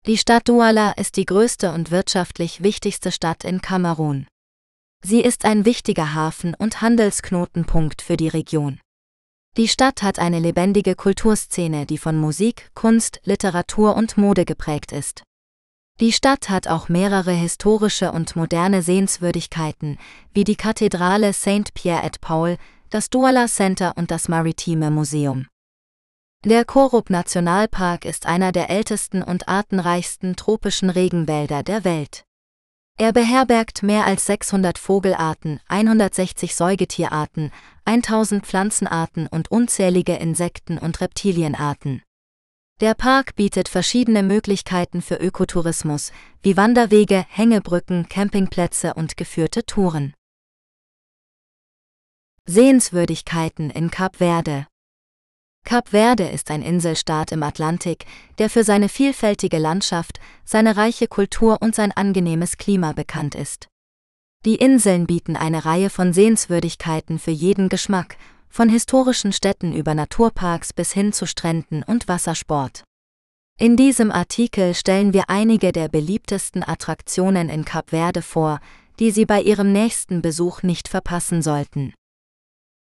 Die 0.07 0.17
Stadt 0.17 0.49
Douala 0.49 0.93
ist 0.93 1.17
die 1.17 1.25
größte 1.25 1.71
und 1.71 1.91
wirtschaftlich 1.91 2.63
wichtigste 2.63 3.11
Stadt 3.11 3.43
in 3.43 3.61
Kamerun. 3.61 4.25
Sie 5.05 5.21
ist 5.21 5.45
ein 5.45 5.65
wichtiger 5.65 6.15
Hafen 6.15 6.55
und 6.55 6.81
Handelsknotenpunkt 6.81 8.01
für 8.01 8.17
die 8.17 8.27
Region. 8.27 8.79
Die 9.55 9.67
Stadt 9.67 10.01
hat 10.01 10.17
eine 10.17 10.39
lebendige 10.39 10.95
Kulturszene, 10.95 11.85
die 11.85 11.99
von 11.99 12.17
Musik, 12.17 12.71
Kunst, 12.73 13.19
Literatur 13.23 13.95
und 13.95 14.17
Mode 14.17 14.45
geprägt 14.45 14.91
ist. 14.91 15.21
Die 15.99 16.13
Stadt 16.13 16.49
hat 16.49 16.69
auch 16.69 16.87
mehrere 16.87 17.33
historische 17.33 18.13
und 18.13 18.37
moderne 18.37 18.81
Sehenswürdigkeiten, 18.81 19.97
wie 20.33 20.45
die 20.45 20.55
Kathedrale 20.55 21.33
St. 21.33 21.73
Pierre 21.73 22.03
et 22.03 22.21
Paul, 22.21 22.57
das 22.89 23.09
Douala 23.09 23.47
Center 23.47 23.93
und 23.97 24.09
das 24.09 24.29
Maritime 24.29 24.91
Museum. 24.91 25.47
Der 26.45 26.63
Korup 26.63 27.09
Nationalpark 27.09 28.05
ist 28.05 28.27
einer 28.27 28.53
der 28.53 28.69
ältesten 28.69 29.21
und 29.21 29.49
artenreichsten 29.49 30.37
tropischen 30.37 30.89
Regenwälder 30.89 31.63
der 31.63 31.83
Welt. 31.83 32.23
Er 32.97 33.11
beherbergt 33.11 33.83
mehr 33.83 34.05
als 34.05 34.25
600 34.25 34.77
Vogelarten, 34.77 35.59
160 35.67 36.55
Säugetierarten, 36.55 37.51
1000 37.83 38.45
Pflanzenarten 38.45 39.27
und 39.27 39.51
unzählige 39.51 40.15
Insekten- 40.15 40.77
und 40.77 41.01
Reptilienarten. 41.01 42.03
Der 42.81 42.93
Park 42.93 43.35
bietet 43.35 43.67
verschiedene 43.67 44.23
Möglichkeiten 44.23 45.01
für 45.01 45.15
Ökotourismus, 45.15 46.13
wie 46.41 46.55
Wanderwege, 46.55 47.25
Hängebrücken, 47.27 48.07
Campingplätze 48.07 48.93
und 48.93 49.17
geführte 49.17 49.65
Touren. 49.65 50.13
Sehenswürdigkeiten 52.45 53.69
in 53.69 53.91
Kap 53.91 54.15
Verde 54.15 54.65
Kap 55.65 55.89
Verde 55.89 56.29
ist 56.29 56.51
ein 56.51 56.61
Inselstaat 56.61 57.33
im 57.33 57.43
Atlantik, 57.43 58.05
der 58.37 58.49
für 58.49 58.63
seine 58.63 58.87
vielfältige 58.87 59.57
Landschaft, 59.57 60.21
seine 60.45 60.77
reiche 60.77 61.07
Kultur 61.07 61.61
und 61.61 61.75
sein 61.75 61.91
angenehmes 61.91 62.55
Klima 62.55 62.93
bekannt 62.93 63.35
ist. 63.35 63.67
Die 64.45 64.55
Inseln 64.55 65.05
bieten 65.05 65.35
eine 65.35 65.65
Reihe 65.65 65.89
von 65.89 66.13
Sehenswürdigkeiten 66.13 67.19
für 67.19 67.31
jeden 67.31 67.67
Geschmack 67.67 68.15
von 68.49 68.69
historischen 68.69 69.31
Städten 69.31 69.73
über 69.73 69.93
Naturparks 69.93 70.73
bis 70.73 70.91
hin 70.91 71.13
zu 71.13 71.25
Stränden 71.25 71.83
und 71.83 72.07
Wassersport. 72.07 72.83
In 73.57 73.75
diesem 73.75 74.11
Artikel 74.11 74.73
stellen 74.73 75.13
wir 75.13 75.29
einige 75.29 75.71
der 75.71 75.89
beliebtesten 75.89 76.63
Attraktionen 76.67 77.49
in 77.49 77.65
Kap 77.65 77.89
Verde 77.89 78.21
vor, 78.21 78.59
die 78.99 79.11
Sie 79.11 79.25
bei 79.25 79.41
Ihrem 79.41 79.71
nächsten 79.71 80.21
Besuch 80.21 80.63
nicht 80.63 80.87
verpassen 80.87 81.41
sollten. 81.41 81.93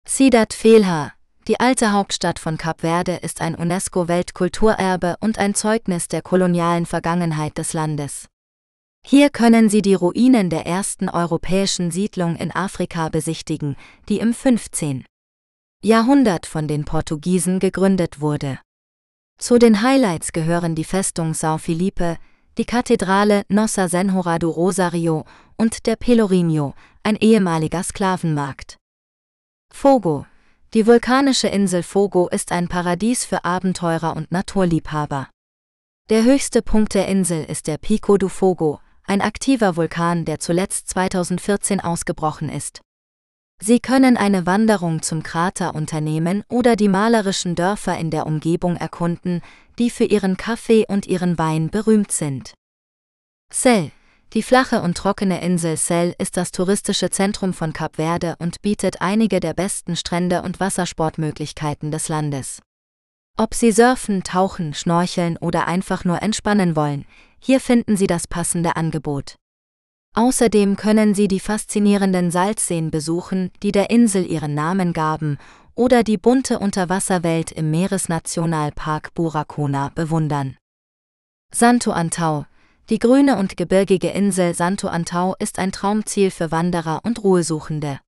Ciudad 0.07 0.53
Felha, 0.53 1.13
die 1.47 1.59
alte 1.59 1.91
Hauptstadt 1.93 2.39
von 2.39 2.57
Kap 2.57 2.81
Verde, 2.81 3.15
ist 3.15 3.41
ein 3.41 3.55
UNESCO-Weltkulturerbe 3.55 5.17
und 5.19 5.39
ein 5.39 5.55
Zeugnis 5.55 6.07
der 6.07 6.21
kolonialen 6.21 6.85
Vergangenheit 6.85 7.57
des 7.57 7.73
Landes. 7.73 8.27
Hier 9.05 9.29
können 9.29 9.69
Sie 9.69 9.81
die 9.81 9.93
Ruinen 9.93 10.49
der 10.49 10.65
ersten 10.65 11.09
europäischen 11.09 11.91
Siedlung 11.91 12.35
in 12.35 12.53
Afrika 12.53 13.09
besichtigen, 13.09 13.77
die 14.09 14.19
im 14.19 14.33
15. 14.33 15.05
Jahrhundert 15.87 16.45
von 16.45 16.67
den 16.67 16.83
Portugiesen 16.83 17.59
gegründet 17.59 18.19
wurde. 18.19 18.59
Zu 19.39 19.57
den 19.57 19.81
Highlights 19.81 20.33
gehören 20.33 20.75
die 20.75 20.83
Festung 20.83 21.31
São 21.31 21.57
Felipe, 21.59 22.17
die 22.57 22.65
Kathedrale 22.65 23.43
Nossa 23.47 23.87
Senhora 23.87 24.37
do 24.37 24.49
Rosario 24.49 25.23
und 25.55 25.85
der 25.85 25.95
Pelourinho, 25.95 26.73
ein 27.03 27.15
ehemaliger 27.15 27.83
Sklavenmarkt. 27.83 28.75
Fogo 29.73 30.25
Die 30.73 30.85
vulkanische 30.85 31.47
Insel 31.47 31.83
Fogo 31.83 32.27
ist 32.27 32.51
ein 32.51 32.67
Paradies 32.67 33.23
für 33.23 33.45
Abenteurer 33.45 34.13
und 34.17 34.29
Naturliebhaber. 34.29 35.29
Der 36.09 36.25
höchste 36.25 36.61
Punkt 36.61 36.95
der 36.95 37.07
Insel 37.07 37.45
ist 37.45 37.65
der 37.65 37.77
Pico 37.77 38.17
do 38.17 38.27
Fogo, 38.27 38.81
ein 39.05 39.21
aktiver 39.21 39.77
Vulkan, 39.77 40.25
der 40.25 40.41
zuletzt 40.41 40.89
2014 40.89 41.79
ausgebrochen 41.79 42.49
ist. 42.49 42.81
Sie 43.59 43.79
können 43.79 44.17
eine 44.17 44.45
Wanderung 44.45 45.01
zum 45.01 45.23
Krater 45.23 45.73
unternehmen 45.73 46.43
oder 46.47 46.75
die 46.75 46.87
malerischen 46.87 47.55
Dörfer 47.55 47.97
in 47.97 48.11
der 48.11 48.27
Umgebung 48.27 48.75
erkunden, 48.75 49.41
die 49.79 49.89
für 49.89 50.05
ihren 50.05 50.37
Kaffee 50.37 50.85
und 50.87 51.07
ihren 51.07 51.37
Wein 51.37 51.69
berühmt 51.69 52.11
sind. 52.11 52.53
Sel, 53.51 53.91
die 54.33 54.43
flache 54.43 54.81
und 54.81 54.95
trockene 54.95 55.41
Insel 55.41 55.77
Sel 55.77 56.13
ist 56.19 56.37
das 56.37 56.51
touristische 56.51 57.09
Zentrum 57.09 57.53
von 57.53 57.73
Kap 57.73 57.95
Verde 57.95 58.35
und 58.39 58.61
bietet 58.61 59.01
einige 59.01 59.39
der 59.39 59.53
besten 59.53 59.95
Strände 59.95 60.41
und 60.43 60.59
Wassersportmöglichkeiten 60.59 61.91
des 61.91 62.09
Landes. 62.09 62.61
Ob 63.37 63.53
Sie 63.53 63.71
surfen, 63.71 64.23
tauchen, 64.23 64.73
schnorcheln 64.73 65.37
oder 65.37 65.67
einfach 65.67 66.03
nur 66.03 66.21
entspannen 66.21 66.75
wollen, 66.75 67.05
hier 67.39 67.59
finden 67.59 67.95
Sie 67.95 68.07
das 68.07 68.27
passende 68.27 68.75
Angebot. 68.75 69.35
Außerdem 70.17 70.77
können 70.77 71.13
Sie 71.13 71.27
die 71.27 71.39
faszinierenden 71.39 72.31
Salzseen 72.31 72.89
besuchen, 72.89 73.51
die 73.61 73.71
der 73.71 73.91
Insel 73.91 74.25
ihren 74.25 74.55
Namen 74.55 74.91
gaben, 74.91 75.37
oder 75.75 76.01
die 76.01 76.17
bunte 76.17 76.57
Unterwasserwelt 76.57 77.51
im 77.51 77.69
Meeresnationalpark 77.69 79.13
Burakona 79.13 79.91
bewundern. 79.93 80.57
Santo 81.53 81.91
Antau, 81.91 82.47
Die 82.89 82.97
grüne 82.97 83.37
und 83.37 83.57
gebirgige 83.57 84.09
Insel 84.09 84.55
Santo 84.55 84.87
Antau 84.87 85.35
ist 85.37 85.59
ein 85.59 85.71
Traumziel 85.71 86.31
für 86.31 86.49
Wanderer 86.49 87.01
und 87.03 87.23
Ruhesuchende. 87.23 87.99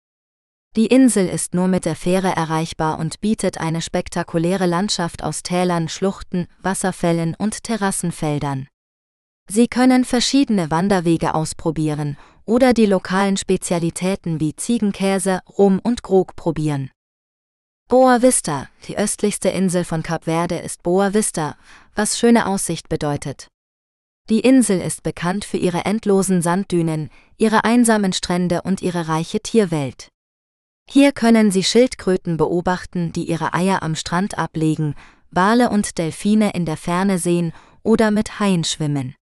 Die 0.75 0.87
Insel 0.87 1.27
ist 1.27 1.53
nur 1.53 1.67
mit 1.67 1.85
der 1.85 1.95
Fähre 1.95 2.29
erreichbar 2.29 2.97
und 2.97 3.21
bietet 3.21 3.59
eine 3.59 3.83
spektakuläre 3.83 4.65
Landschaft 4.65 5.23
aus 5.23 5.43
Tälern, 5.43 5.89
Schluchten, 5.89 6.47
Wasserfällen 6.59 7.35
und 7.37 7.63
Terrassenfeldern. 7.63 8.67
Sie 9.51 9.67
können 9.67 10.05
verschiedene 10.05 10.69
Wanderwege 10.69 11.33
ausprobieren 11.33 12.17
oder 12.45 12.73
die 12.73 12.85
lokalen 12.85 13.35
Spezialitäten 13.35 14.39
wie 14.39 14.55
Ziegenkäse, 14.55 15.41
Rum 15.57 15.79
und 15.83 16.03
Grog 16.03 16.35
probieren. 16.35 16.91
Boa 17.87 18.21
Vista, 18.21 18.67
die 18.87 18.95
östlichste 18.95 19.49
Insel 19.49 19.85
von 19.85 20.03
Kap 20.03 20.25
Verde 20.25 20.59
ist 20.59 20.83
Boa 20.83 21.15
Vista, 21.15 21.57
was 21.95 22.19
schöne 22.19 22.45
Aussicht 22.45 22.89
bedeutet. 22.89 23.47
Die 24.29 24.41
Insel 24.41 24.79
ist 24.79 25.01
bekannt 25.01 25.45
für 25.45 25.57
ihre 25.57 25.85
endlosen 25.85 26.43
Sanddünen, 26.43 27.09
ihre 27.37 27.63
einsamen 27.63 28.13
Strände 28.13 28.61
und 28.61 28.83
ihre 28.83 29.07
reiche 29.07 29.39
Tierwelt. 29.39 30.09
Hier 30.87 31.11
können 31.11 31.49
Sie 31.49 31.63
Schildkröten 31.63 32.37
beobachten, 32.37 33.11
die 33.13 33.27
ihre 33.27 33.55
Eier 33.55 33.81
am 33.81 33.95
Strand 33.95 34.37
ablegen, 34.37 34.93
Wale 35.31 35.71
und 35.71 35.97
Delfine 35.97 36.51
in 36.51 36.65
der 36.65 36.77
Ferne 36.77 37.17
sehen 37.17 37.51
oder 37.81 38.11
mit 38.11 38.39
Haien 38.39 38.63
schwimmen. 38.63 39.15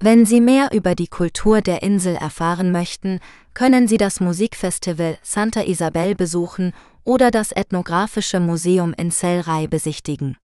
Wenn 0.00 0.26
Sie 0.26 0.40
mehr 0.40 0.72
über 0.72 0.94
die 0.94 1.06
Kultur 1.06 1.62
der 1.62 1.82
Insel 1.82 2.16
erfahren 2.16 2.72
möchten, 2.72 3.20
können 3.54 3.88
Sie 3.88 3.96
das 3.96 4.20
Musikfestival 4.20 5.18
Santa 5.22 5.62
Isabel 5.62 6.14
besuchen 6.14 6.74
oder 7.04 7.30
das 7.30 7.52
Ethnographische 7.52 8.40
Museum 8.40 8.92
in 8.94 9.10
Selrai 9.10 9.66
besichtigen. 9.66 10.36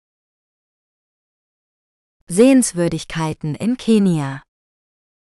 Sehenswürdigkeiten 2.26 3.54
in 3.54 3.76
Kenia 3.76 4.42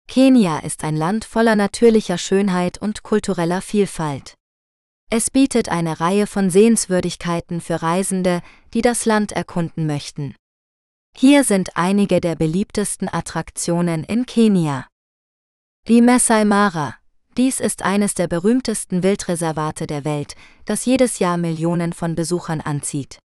Kenia 0.08 0.60
ist 0.60 0.82
ein 0.82 0.96
Land 0.96 1.24
voller 1.24 1.56
natürlicher 1.56 2.16
Schönheit 2.16 2.78
und 2.78 3.02
kultureller 3.02 3.60
Vielfalt. 3.60 4.34
Es 5.10 5.30
bietet 5.30 5.68
eine 5.68 6.00
Reihe 6.00 6.26
von 6.26 6.48
Sehenswürdigkeiten 6.48 7.60
für 7.60 7.82
Reisende, 7.82 8.40
die 8.72 8.82
das 8.82 9.04
Land 9.04 9.32
erkunden 9.32 9.86
möchten. 9.86 10.34
Hier 11.18 11.44
sind 11.44 11.78
einige 11.78 12.20
der 12.20 12.36
beliebtesten 12.36 13.08
Attraktionen 13.10 14.04
in 14.04 14.26
Kenia. 14.26 14.86
Die 15.88 16.02
Masai 16.02 16.44
Mara. 16.44 16.96
Dies 17.38 17.58
ist 17.58 17.80
eines 17.80 18.12
der 18.12 18.28
berühmtesten 18.28 19.02
Wildreservate 19.02 19.86
der 19.86 20.04
Welt, 20.04 20.34
das 20.66 20.84
jedes 20.84 21.18
Jahr 21.18 21.38
Millionen 21.38 21.94
von 21.94 22.16
Besuchern 22.16 22.60
anzieht. 22.60 23.18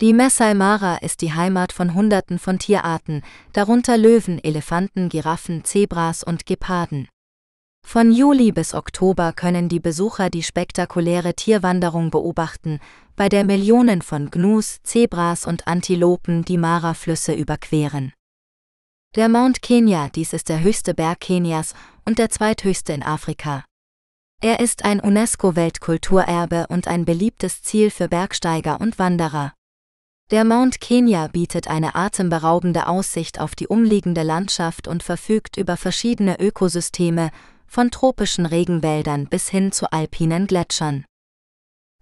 Die 0.00 0.14
Masai 0.14 0.54
Mara 0.54 0.96
ist 0.96 1.20
die 1.20 1.34
Heimat 1.34 1.72
von 1.72 1.92
Hunderten 1.92 2.38
von 2.38 2.58
Tierarten, 2.58 3.20
darunter 3.52 3.98
Löwen, 3.98 4.42
Elefanten, 4.42 5.10
Giraffen, 5.10 5.62
Zebras 5.62 6.24
und 6.24 6.46
Geparden. 6.46 7.06
Von 7.86 8.12
Juli 8.12 8.52
bis 8.52 8.72
Oktober 8.72 9.32
können 9.32 9.68
die 9.68 9.80
Besucher 9.80 10.30
die 10.30 10.44
spektakuläre 10.44 11.34
Tierwanderung 11.34 12.10
beobachten, 12.10 12.78
bei 13.16 13.28
der 13.28 13.44
Millionen 13.44 14.00
von 14.00 14.30
Gnus, 14.30 14.80
Zebras 14.84 15.44
und 15.44 15.66
Antilopen 15.66 16.44
die 16.44 16.56
Mara-Flüsse 16.56 17.32
überqueren. 17.32 18.12
Der 19.16 19.28
Mount 19.28 19.60
Kenya, 19.60 20.08
dies 20.08 20.32
ist 20.32 20.48
der 20.48 20.60
höchste 20.60 20.94
Berg 20.94 21.18
Kenias 21.18 21.74
und 22.04 22.18
der 22.20 22.30
zweithöchste 22.30 22.92
in 22.92 23.02
Afrika. 23.02 23.64
Er 24.40 24.60
ist 24.60 24.84
ein 24.84 25.00
UNESCO-Weltkulturerbe 25.00 26.68
und 26.68 26.86
ein 26.86 27.04
beliebtes 27.04 27.60
Ziel 27.62 27.90
für 27.90 28.08
Bergsteiger 28.08 28.80
und 28.80 28.98
Wanderer. 29.00 29.52
Der 30.30 30.44
Mount 30.44 30.80
Kenya 30.80 31.26
bietet 31.26 31.66
eine 31.66 31.96
atemberaubende 31.96 32.86
Aussicht 32.86 33.40
auf 33.40 33.56
die 33.56 33.66
umliegende 33.66 34.22
Landschaft 34.22 34.86
und 34.86 35.02
verfügt 35.02 35.56
über 35.56 35.76
verschiedene 35.76 36.38
Ökosysteme, 36.38 37.32
von 37.70 37.92
tropischen 37.92 38.46
Regenwäldern 38.46 39.28
bis 39.28 39.48
hin 39.48 39.70
zu 39.70 39.92
alpinen 39.92 40.48
Gletschern. 40.48 41.04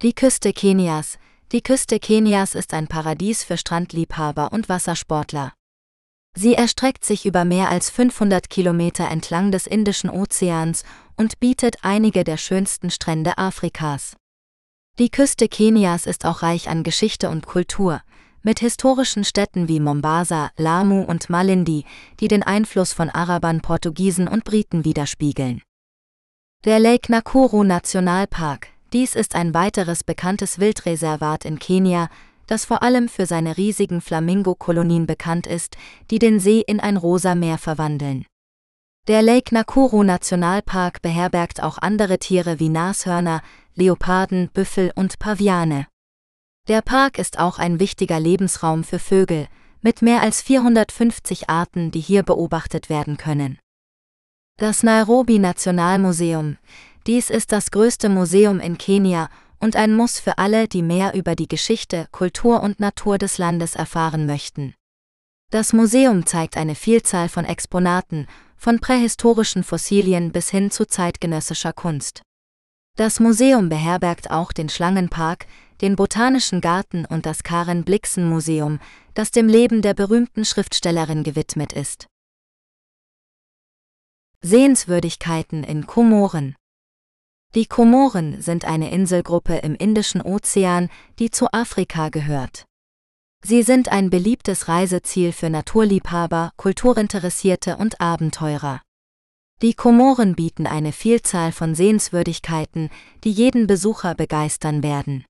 Die 0.01 0.14
Küste 0.14 0.55
Kenias. 0.55 1.19
Die 1.53 1.61
Küste 1.61 2.01
Kenias 2.01 2.55
ist 2.55 2.73
ein 2.73 2.89
Paradies 2.89 3.45
für 3.45 3.59
Strandliebhaber 3.59 4.51
und 4.53 4.71
Wassersportler. 4.71 5.53
Sie 6.35 6.55
erstreckt 6.55 7.05
sich 7.05 7.27
über 7.27 7.45
mehr 7.45 7.69
als 7.69 7.91
500 7.91 8.49
Kilometer 8.49 9.11
entlang 9.11 9.53
des 9.53 9.66
Indischen 9.66 10.09
Ozeans 10.09 10.85
und 11.16 11.39
bietet 11.39 11.77
einige 11.83 12.25
der 12.25 12.39
schönsten 12.39 12.91
Strände 12.91 13.37
Afrikas. 13.37 14.16
Die 14.99 15.11
Küste 15.11 15.49
Kenias 15.49 16.07
ist 16.07 16.25
auch 16.25 16.43
reich 16.43 16.71
an 16.71 16.83
Geschichte 16.83 17.29
und 17.29 17.45
Kultur, 17.45 18.01
mit 18.43 18.61
historischen 18.61 19.24
Städten 19.24 19.68
wie 19.68 19.80
Mombasa, 19.80 20.51
Lamu 20.57 21.03
und 21.03 21.30
Malindi, 21.30 21.84
die 22.20 22.28
den 22.28 22.43
Einfluss 22.43 22.93
von 22.93 23.11
Arabern, 23.11 23.61
Portugiesen 23.61 24.28
und 24.28 24.45
Briten 24.45 24.84
widerspiegeln. 24.84 25.62
Der 26.64 26.78
Lake 26.78 27.11
Nakuru 27.12 27.62
Nationalpark, 27.62 28.68
dies 28.93 29.14
ist 29.14 29.34
ein 29.34 29.55
weiteres 29.55 30.03
bekanntes 30.03 30.59
Wildreservat 30.59 31.45
in 31.45 31.59
Kenia, 31.59 32.09
das 32.47 32.64
vor 32.64 32.82
allem 32.82 33.09
für 33.09 33.26
seine 33.26 33.57
riesigen 33.57 34.01
Flamingo-Kolonien 34.01 35.07
bekannt 35.07 35.47
ist, 35.47 35.76
die 36.11 36.18
den 36.18 36.41
See 36.41 36.61
in 36.61 36.80
ein 36.80 36.97
rosa 36.97 37.34
Meer 37.34 37.59
verwandeln. 37.59 38.24
Der 39.07 39.22
Lake 39.22 39.55
Nakuru 39.55 40.03
Nationalpark 40.03 41.01
beherbergt 41.01 41.62
auch 41.62 41.78
andere 41.78 42.18
Tiere 42.18 42.59
wie 42.59 42.68
Nashörner, 42.68 43.43
Leoparden, 43.74 44.51
Büffel 44.53 44.93
und 44.97 45.18
Paviane. 45.18 45.86
Der 46.69 46.83
Park 46.83 47.19
ist 47.19 47.39
auch 47.39 47.59
ein 47.59 47.81
wichtiger 47.81 48.21
Lebensraum 48.21 48.85
für 48.85 48.99
Vögel, 48.99 49.49
mit 49.81 50.03
mehr 50.03 50.21
als 50.21 50.43
450 50.43 51.49
Arten, 51.49 51.91
die 51.91 52.01
hier 52.01 52.23
beobachtet 52.23 52.91
werden 52.91 53.16
können. 53.16 53.59
Das 54.59 54.83
Nairobi 54.83 55.39
Nationalmuseum. 55.39 56.59
Dies 57.07 57.31
ist 57.31 57.53
das 57.53 57.71
größte 57.71 58.11
Museum 58.11 58.61
in 58.61 58.77
Kenia 58.77 59.31
und 59.59 59.77
ein 59.77 59.95
Muss 59.95 60.21
für 60.21 60.37
alle, 60.37 60.69
die 60.69 60.83
mehr 60.83 61.14
über 61.14 61.35
die 61.35 61.49
Geschichte, 61.49 62.07
Kultur 62.12 62.62
und 62.62 62.81
Natur 62.81 63.16
des 63.16 63.39
Landes 63.39 63.75
erfahren 63.75 64.27
möchten. 64.27 64.75
Das 65.51 65.73
Museum 65.73 66.27
zeigt 66.27 66.59
eine 66.59 66.75
Vielzahl 66.75 67.31
von 67.31 67.47
Exponaten, 67.47 68.27
von 68.59 68.79
prähistorischen 68.79 69.64
Fossilien 69.64 70.33
bis 70.33 70.51
hin 70.51 70.71
zu 70.71 70.87
zeitgenössischer 70.87 71.73
Kunst. 71.73 72.21
Das 72.97 73.21
Museum 73.21 73.69
beherbergt 73.71 74.31
auch 74.31 74.53
den 74.53 74.69
Schlangenpark, 74.69 75.47
den 75.81 75.97
Botanischen 75.97 76.61
Garten 76.61 77.05
und 77.05 77.26
das 77.26 77.43
Karen 77.43 77.85
Blixen 77.85 78.29
Museum, 78.29 78.81
das 79.14 79.31
dem 79.31 79.49
Leben 79.49 79.83
der 79.83 79.95
berühmten 79.95 80.45
Schriftstellerin 80.45 81.22
gewidmet 81.22 81.72
ist. 81.72 82.07
Sehenswürdigkeiten 84.41 85.64
in 85.64 85.87
Komoren 85.87 86.55
Die 87.55 87.66
Komoren 87.66 88.41
sind 88.41 88.64
eine 88.64 88.91
Inselgruppe 88.91 89.57
im 89.57 89.74
Indischen 89.74 90.22
Ozean, 90.22 90.91
die 91.18 91.31
zu 91.31 91.53
Afrika 91.53 92.09
gehört. 92.09 92.64
Sie 93.45 93.62
sind 93.62 93.89
ein 93.89 94.11
beliebtes 94.11 94.68
Reiseziel 94.68 95.33
für 95.33 95.49
Naturliebhaber, 95.49 96.53
Kulturinteressierte 96.57 97.76
und 97.76 98.01
Abenteurer. 98.01 98.83
Die 99.62 99.74
Komoren 99.74 100.37
bieten 100.37 100.66
eine 100.66 100.93
Vielzahl 100.93 101.51
von 101.51 101.74
Sehenswürdigkeiten, 101.74 102.91
die 103.24 103.33
jeden 103.33 103.66
Besucher 103.66 104.14
begeistern 104.14 104.85
werden. 104.85 105.24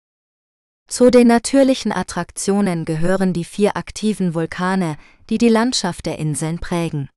Zu 0.89 1.11
den 1.11 1.27
natürlichen 1.27 1.93
Attraktionen 1.93 2.87
gehören 2.87 3.35
die 3.35 3.45
vier 3.45 3.77
aktiven 3.77 4.35
Vulkane, 4.35 4.97
die 5.29 5.37
die 5.37 5.51
Landschaft 5.51 6.07
der 6.07 6.19
Inseln 6.19 6.61
prägen. 6.61 7.11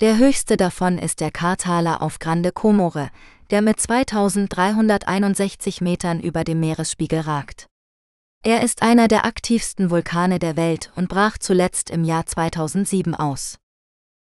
Der 0.00 0.18
höchste 0.18 0.58
davon 0.58 0.98
ist 0.98 1.20
der 1.20 1.30
Kartaler 1.30 2.02
auf 2.02 2.18
Grande 2.18 2.52
Comore, 2.52 3.08
der 3.48 3.62
mit 3.62 3.80
2361 3.80 5.80
Metern 5.80 6.20
über 6.20 6.44
dem 6.44 6.60
Meeresspiegel 6.60 7.20
ragt. 7.20 7.68
Er 8.44 8.62
ist 8.62 8.82
einer 8.82 9.08
der 9.08 9.24
aktivsten 9.24 9.90
Vulkane 9.90 10.38
der 10.38 10.56
Welt 10.56 10.92
und 10.94 11.08
brach 11.08 11.38
zuletzt 11.38 11.88
im 11.88 12.04
Jahr 12.04 12.26
2007 12.26 13.14
aus. 13.14 13.56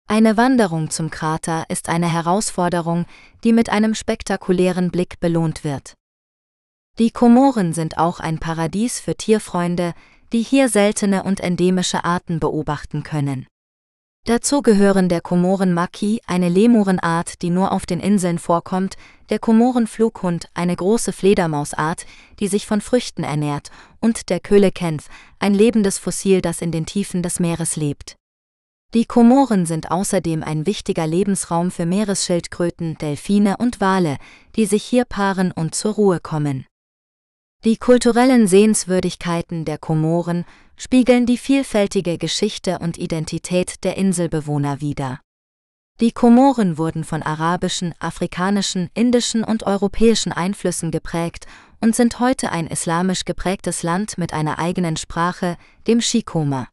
Eine 0.08 0.38
Wanderung 0.38 0.90
zum 0.90 1.10
Krater 1.10 1.66
ist 1.68 1.90
eine 1.90 2.12
Herausforderung, 2.12 3.06
die 3.44 3.52
mit 3.52 3.70
einem 3.70 3.96
spektakulären 3.96 4.92
Blick 4.92 5.20
belohnt 5.20 5.66
wird. 5.66 5.96
Die 7.00 7.12
Komoren 7.12 7.74
sind 7.74 7.98
auch 7.98 8.20
ein 8.20 8.39
Paradies 8.39 9.00
für 9.00 9.16
Tierfreunde, 9.16 9.94
die 10.34 10.42
hier 10.42 10.70
seltene 10.70 11.24
und 11.24 11.39
endemische 11.39 12.04
Arten 12.04 12.39
beobachten 12.39 13.04
können. 13.04 13.48
Dazu 14.26 14.62
gehören 14.62 15.10
der 15.10 15.22
Komoren-Maki, 15.22 16.22
eine 16.28 16.48
Lemurenart, 16.48 17.42
die 17.42 17.50
nur 17.50 17.72
auf 17.72 17.88
den 17.88 18.00
Inseln 18.00 18.38
vorkommt, 18.38 18.96
der 19.32 19.39
Komoren-Flughund, 19.39 20.48
eine 20.54 20.76
große 20.76 21.12
Fledermausart, 21.12 22.06
die 22.39 22.48
sich 22.48 22.68
von 22.68 22.82
Früchten 22.82 23.24
ernährt, 23.24 23.72
und 24.00 24.30
der 24.30 24.39
Kölekenf, 24.39 25.10
ein 25.39 25.56
lebendes 25.56 25.98
Fossil, 25.98 26.42
das 26.42 26.62
in 26.62 26.72
den 26.72 26.86
Tiefen 26.86 27.24
des 27.24 27.39
Meeres 27.39 27.78
lebt. 27.78 28.16
Die 28.94 29.06
Komoren 29.06 29.66
sind 29.66 29.89
außerdem 29.89 30.44
ein 30.44 30.68
wichtiger 30.68 31.08
Lebensraum 31.08 31.72
für 31.72 31.88
Meeresschildkröten, 31.88 33.00
Delfine 33.00 33.58
und 33.58 33.82
Wale, 33.82 34.18
die 34.56 34.68
sich 34.68 34.84
hier 34.84 35.06
paaren 35.06 35.52
und 35.52 35.74
zur 35.74 35.94
Ruhe 35.94 36.20
kommen. 36.20 36.68
Die 37.64 37.78
kulturellen 37.78 38.47
Sehenswürdigkeiten 38.47 39.66
der 39.66 39.78
Komoren 39.78 40.45
spiegeln 40.78 41.28
die 41.28 41.38
vielfältige 41.38 42.18
Geschichte 42.18 42.80
und 42.80 42.97
Identität 42.97 43.84
der 43.84 43.97
Inselbewohner 43.97 44.82
wider 44.82 45.20
Die 45.99 46.12
Komoren 46.12 46.80
wurden 46.80 47.03
von 47.03 47.22
arabischen, 47.22 47.93
afrikanischen, 47.99 48.89
indischen 48.95 49.43
und 49.43 49.68
europäischen 49.68 50.32
Einflüssen 50.32 50.89
geprägt 50.89 51.45
und 51.82 51.95
sind 51.95 52.20
heute 52.20 52.51
ein 52.51 52.66
islamisch 52.66 53.26
geprägtes 53.26 53.84
Land 53.84 54.18
mit 54.18 54.34
einer 54.34 54.57
eigenen 54.57 54.97
Sprache, 54.97 55.55
dem 55.86 56.01
Shikoma. 56.01 56.68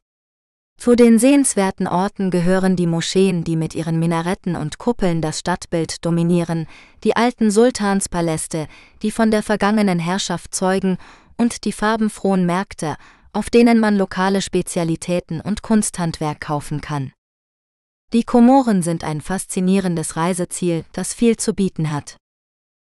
Zu 0.78 0.94
den 0.94 1.18
sehenswerten 1.18 1.88
Orten 1.88 2.30
gehören 2.30 2.76
die 2.76 2.86
Moscheen, 2.86 3.42
die 3.42 3.56
mit 3.56 3.74
ihren 3.74 3.98
Minaretten 3.98 4.54
und 4.54 4.78
Kuppeln 4.78 5.20
das 5.20 5.40
Stadtbild 5.40 6.04
dominieren, 6.04 6.68
die 7.02 7.16
alten 7.16 7.50
Sultanspaläste, 7.50 8.68
die 9.02 9.10
von 9.10 9.32
der 9.32 9.42
vergangenen 9.42 9.98
Herrschaft 9.98 10.54
zeugen, 10.54 10.96
und 11.36 11.64
die 11.64 11.72
farbenfrohen 11.72 12.46
Märkte, 12.46 12.96
auf 13.32 13.50
denen 13.50 13.80
man 13.80 13.96
lokale 13.96 14.40
Spezialitäten 14.40 15.40
und 15.40 15.62
Kunsthandwerk 15.62 16.40
kaufen 16.40 16.80
kann. 16.80 17.12
Die 18.12 18.22
Komoren 18.22 18.82
sind 18.82 19.02
ein 19.02 19.20
faszinierendes 19.20 20.16
Reiseziel, 20.16 20.84
das 20.92 21.12
viel 21.12 21.36
zu 21.36 21.54
bieten 21.54 21.90
hat. 21.90 22.16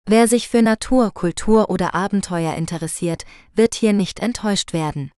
Wer 0.07 0.27
sich 0.27 0.49
für 0.49 0.63
Natur, 0.63 1.13
Kultur 1.15 1.71
oder 1.71 1.95
Abenteuer 1.95 2.55
interessiert, 2.55 3.25
wird 3.55 3.75
hier 3.75 3.93
nicht 3.93 4.19
enttäuscht 4.19 4.73
werden. 4.73 5.13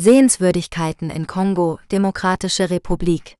Sehenswürdigkeiten 0.00 1.10
in 1.10 1.26
Kongo, 1.26 1.78
Demokratische 1.92 2.70
Republik. 2.70 3.34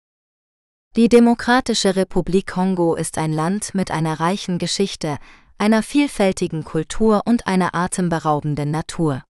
Die 0.95 1.09
Demokratische 1.09 1.97
Republik 1.97 2.49
Kongo 2.49 2.97
ist 2.97 3.17
ein 3.17 3.33
Land 3.33 3.75
mit 3.75 3.91
einer 3.91 4.21
reichen 4.21 4.59
Geschichte, 4.59 5.17
einer 5.57 5.83
vielfältigen 5.83 6.63
Kultur 6.63 7.23
und 7.25 7.47
einer 7.47 7.75
atemberaubenden 7.75 8.71
Natur. 8.71 9.25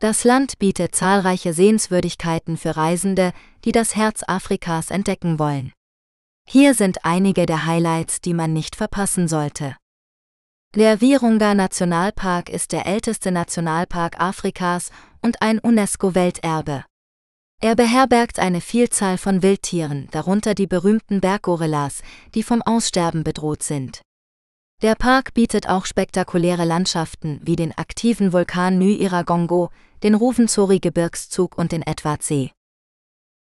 Das 0.00 0.24
Land 0.24 0.58
bietet 0.58 0.94
zahlreiche 0.94 1.52
Sehenswürdigkeiten 1.52 2.56
für 2.56 2.74
Reisende, 2.74 3.34
die 3.66 3.72
das 3.72 3.94
Herz 3.94 4.22
Afrikas 4.26 4.90
entdecken 4.90 5.38
wollen. 5.38 5.74
Hier 6.48 6.72
sind 6.72 7.04
einige 7.04 7.44
der 7.44 7.66
Highlights, 7.66 8.22
die 8.22 8.32
man 8.32 8.54
nicht 8.54 8.76
verpassen 8.76 9.28
sollte. 9.28 9.76
Der 10.74 11.00
Virunga 11.00 11.54
Nationalpark 11.54 12.50
ist 12.50 12.72
der 12.72 12.86
älteste 12.86 13.30
Nationalpark 13.30 14.20
Afrikas 14.20 14.90
und 15.26 15.42
ein 15.42 15.58
UNESCO-Welterbe. 15.58 16.84
Er 17.60 17.74
beherbergt 17.74 18.38
eine 18.38 18.60
Vielzahl 18.60 19.18
von 19.18 19.42
Wildtieren, 19.42 20.06
darunter 20.12 20.54
die 20.54 20.68
berühmten 20.68 21.20
Berggorillas, 21.20 22.02
die 22.36 22.44
vom 22.44 22.62
Aussterben 22.62 23.24
bedroht 23.24 23.64
sind. 23.64 24.02
Der 24.82 24.94
Park 24.94 25.34
bietet 25.34 25.68
auch 25.68 25.84
spektakuläre 25.84 26.64
Landschaften 26.64 27.40
wie 27.42 27.56
den 27.56 27.76
aktiven 27.76 28.32
Vulkan 28.32 28.78
Ny-Iragongo, 28.78 29.70
den 30.04 30.14
Ruvenzori-Gebirgszug 30.14 31.58
und 31.58 31.72
den 31.72 31.82
Edwardsee. 31.82 32.52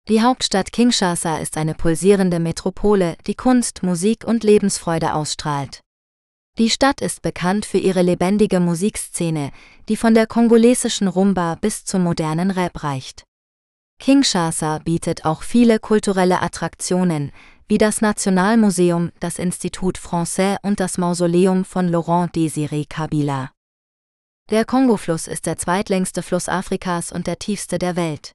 Die 0.06 0.20
Hauptstadt 0.20 0.72
Kinshasa 0.72 1.38
ist 1.38 1.56
eine 1.56 1.72
pulsierende 1.72 2.40
Metropole, 2.40 3.16
die 3.26 3.36
Kunst, 3.36 3.82
Musik 3.82 4.24
und 4.24 4.44
Lebensfreude 4.44 5.14
ausstrahlt. 5.14 5.80
Die 6.60 6.68
Stadt 6.68 7.00
ist 7.00 7.22
bekannt 7.22 7.64
für 7.64 7.78
ihre 7.78 8.02
lebendige 8.02 8.60
Musikszene, 8.60 9.50
die 9.88 9.96
von 9.96 10.12
der 10.12 10.26
kongolesischen 10.26 11.08
Rumba 11.08 11.54
bis 11.54 11.86
zum 11.86 12.02
modernen 12.02 12.50
Rap 12.50 12.84
reicht. 12.84 13.24
Kinshasa 13.98 14.78
bietet 14.80 15.24
auch 15.24 15.42
viele 15.42 15.78
kulturelle 15.78 16.42
Attraktionen, 16.42 17.32
wie 17.66 17.78
das 17.78 18.02
Nationalmuseum, 18.02 19.10
das 19.20 19.38
Institut 19.38 19.96
Français 19.96 20.58
und 20.60 20.80
das 20.80 20.98
Mausoleum 20.98 21.64
von 21.64 21.88
Laurent 21.88 22.34
Désiré 22.36 22.86
Kabila. 22.86 23.52
Der 24.50 24.66
Kongofluss 24.66 25.28
ist 25.28 25.46
der 25.46 25.56
zweitlängste 25.56 26.22
Fluss 26.22 26.50
Afrikas 26.50 27.10
und 27.10 27.26
der 27.26 27.38
tiefste 27.38 27.78
der 27.78 27.96
Welt. 27.96 28.32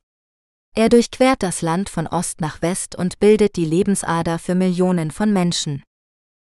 Er 0.76 0.89
durchquert 0.89 1.43
das 1.43 1.61
Land 1.61 1.89
von 1.89 2.07
Ost 2.07 2.41
nach 2.41 2.63
West 2.63 2.95
und 2.95 3.19
bildet 3.19 3.55
die 3.55 3.65
Lebensader 3.65 4.39
für 4.39 4.55
Millionen 4.55 5.11
von 5.11 5.32
Menschen. 5.32 5.84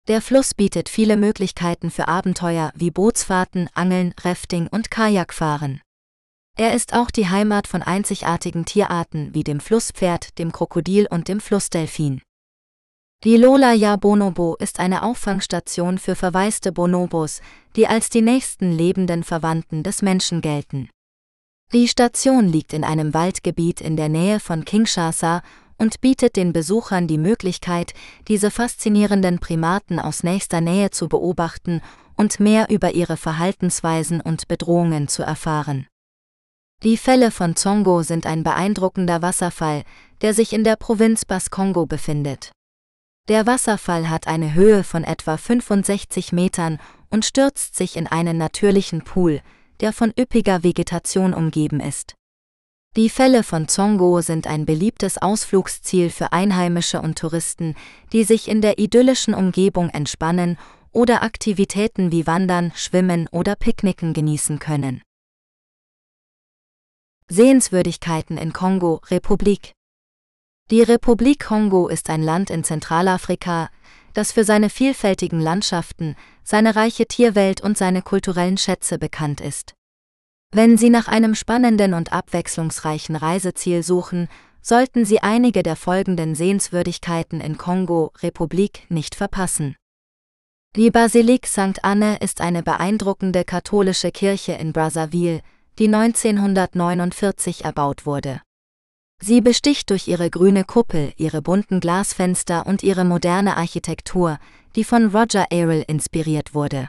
Der 0.09 0.23
Fluss 0.23 0.55
bietet 0.55 0.89
viele 0.89 1.19
Möglichkeiten 1.19 1.91
für 1.91 2.09
Abenteuer 2.09 2.73
wie 2.75 2.91
Bootsfahrten, 2.91 3.69
Angeln, 3.75 4.15
Rafting 4.23 4.67
und 4.67 4.91
Kajakfahren. 4.91 5.83
Er 6.57 6.73
ist 6.73 6.95
auch 6.95 7.11
die 7.11 7.29
Heimat 7.29 7.67
von 7.67 7.83
einzigartigen 7.83 8.65
Tierarten 8.65 9.35
wie 9.35 9.45
dem 9.45 9.61
Flusspferd, 9.61 10.39
dem 10.39 10.51
Krokodil 10.51 11.07
und 11.11 11.29
dem 11.29 11.41
Flussdelfin. 11.41 12.23
Die 13.23 13.37
Lola 13.37 13.75
Ya 13.75 13.97
Bonobo 13.97 14.57
ist 14.59 14.81
eine 14.81 15.03
Auffangstation 15.03 15.99
für 15.99 16.15
verwaiste 16.15 16.73
Bonobos, 16.73 17.43
die 17.77 17.87
als 17.87 18.09
die 18.09 18.23
nächsten 18.23 18.73
lebenden 18.73 19.25
Verwandten 19.25 19.83
des 19.83 20.01
Menschen 20.01 20.41
gelten. 20.41 20.89
Die 21.75 21.87
Station 21.87 22.49
liegt 22.49 22.73
in 22.73 22.83
einem 22.83 23.13
Waldgebiet 23.13 23.83
in 23.83 23.97
der 23.97 24.09
Nähe 24.09 24.41
von 24.41 24.65
Kinshasa 24.65 25.43
und 25.79 26.01
bietet 26.01 26.37
den 26.37 26.53
Besuchern 26.53 27.07
die 27.07 27.19
Möglichkeit, 27.19 27.95
diese 28.27 28.51
faszinierenden 28.51 29.39
Primaten 29.39 29.99
aus 29.99 30.23
nächster 30.23 30.61
Nähe 30.61 30.91
zu 30.91 31.09
beobachten 31.09 31.81
und 32.17 32.41
mehr 32.41 32.69
über 32.69 32.93
ihre 32.95 33.17
Verhaltensweisen 33.17 34.21
und 34.21 34.49
Bedrohungen 34.49 35.09
zu 35.09 35.23
erfahren. 35.23 35.87
Die 36.83 36.97
Fälle 36.97 37.31
von 37.31 37.57
Zongo 37.57 38.03
sind 38.03 38.27
ein 38.27 38.43
beeindruckender 38.43 39.23
Wasserfall, 39.23 39.83
der 40.21 40.35
sich 40.35 40.53
in 40.53 40.65
der 40.65 40.77
Provinz 40.77 41.25
Bas-Kongo 41.25 41.87
befindet. 41.87 42.53
Der 43.29 43.47
Wasserfall 43.47 44.09
hat 44.09 44.27
eine 44.27 44.55
Höhe 44.55 44.85
von 44.85 45.05
etwa 45.05 45.37
65 45.37 46.33
Metern 46.33 46.79
und 47.11 47.25
stürzt 47.25 47.77
sich 47.77 47.97
in 47.97 48.07
einen 48.07 48.39
natürlichen 48.39 49.03
Pool, 49.03 49.41
der 49.81 49.93
von 49.93 50.13
üppiger 50.19 50.63
Vegetation 50.65 51.35
umgeben 51.35 51.81
ist. 51.81 52.18
Die 52.97 53.11
Fälle 53.11 53.43
von 53.43 53.69
Zongo 53.69 54.21
sind 54.23 54.47
ein 54.47 54.67
beliebtes 54.67 55.19
Ausflugsziel 55.19 56.11
für 56.11 56.33
Einheimische 56.33 57.01
und 57.01 57.19
Touristen, 57.19 57.75
die 58.13 58.25
sich 58.25 58.49
in 58.49 58.61
der 58.61 58.79
idyllischen 58.79 59.35
Umgebung 59.35 59.89
entspannen 59.91 60.59
oder 60.91 61.23
Aktivitäten 61.23 62.11
wie 62.11 62.27
Wandern, 62.27 62.73
Schwimmen 62.75 63.29
oder 63.31 63.55
Picknicken 63.55 64.15
genießen 64.15 64.59
können. 64.59 65.03
Sehenswürdigkeiten 67.29 68.39
in 68.39 68.53
Kongo, 68.53 69.01
Republik 69.11 69.75
die 70.71 70.83
Republik 70.83 71.47
Kongo 71.47 71.89
ist 71.89 72.11
ein 72.11 72.23
Land 72.23 72.51
in 72.51 72.63
Zentralafrika, 72.63 73.71
das 74.13 74.33
für 74.33 74.45
seine 74.45 74.69
vielfältigen 74.69 75.41
Landschaften, 75.41 76.15
seine 76.45 76.77
reiche 76.77 77.07
Tierwelt 77.07 77.63
und 77.63 77.79
seine 77.79 78.03
kulturellen 78.03 78.59
Schätze 78.59 78.99
bekannt 78.99 79.41
ist. 79.41 79.78
Wenn 80.51 80.79
Sie 80.79 80.89
nach 80.89 81.09
einem 81.09 81.35
spannenden 81.35 81.93
und 81.93 82.13
abwechslungsreichen 82.13 83.17
Reiseziel 83.17 83.83
suchen, 83.83 84.29
sollten 84.63 85.05
Sie 85.05 85.21
einige 85.21 85.63
der 85.63 85.77
folgenden 85.77 86.35
Sehenswürdigkeiten 86.35 87.41
in 87.41 87.59
Kongo, 87.59 88.13
Republik, 88.23 88.83
nicht 88.89 89.15
verpassen. 89.15 89.77
Die 90.77 90.91
Basilike 90.91 91.47
St. 91.47 91.83
Anne 91.85 92.19
ist 92.21 92.41
eine 92.41 92.63
beeindruckende 92.63 93.45
katholische 93.45 94.11
Kirche 94.11 94.53
in 94.53 94.73
Brazzaville, 94.73 95.43
die 95.79 95.87
1949 95.87 97.65
erbaut 97.65 98.07
wurde. 98.07 98.41
Sie 99.21 99.41
besticht 99.41 99.91
durch 99.91 100.09
ihre 100.09 100.31
grüne 100.31 100.65
Kuppel, 100.65 101.13
ihre 101.17 101.43
bunten 101.43 101.81
Glasfenster 101.81 102.67
und 102.67 102.83
ihre 102.83 103.05
moderne 103.05 103.57
Architektur, 103.57 104.39
die 104.77 104.85
von 104.85 105.09
Roger 105.15 105.47
Arel 105.51 105.85
inspiriert 105.89 106.55
wurde. 106.55 106.89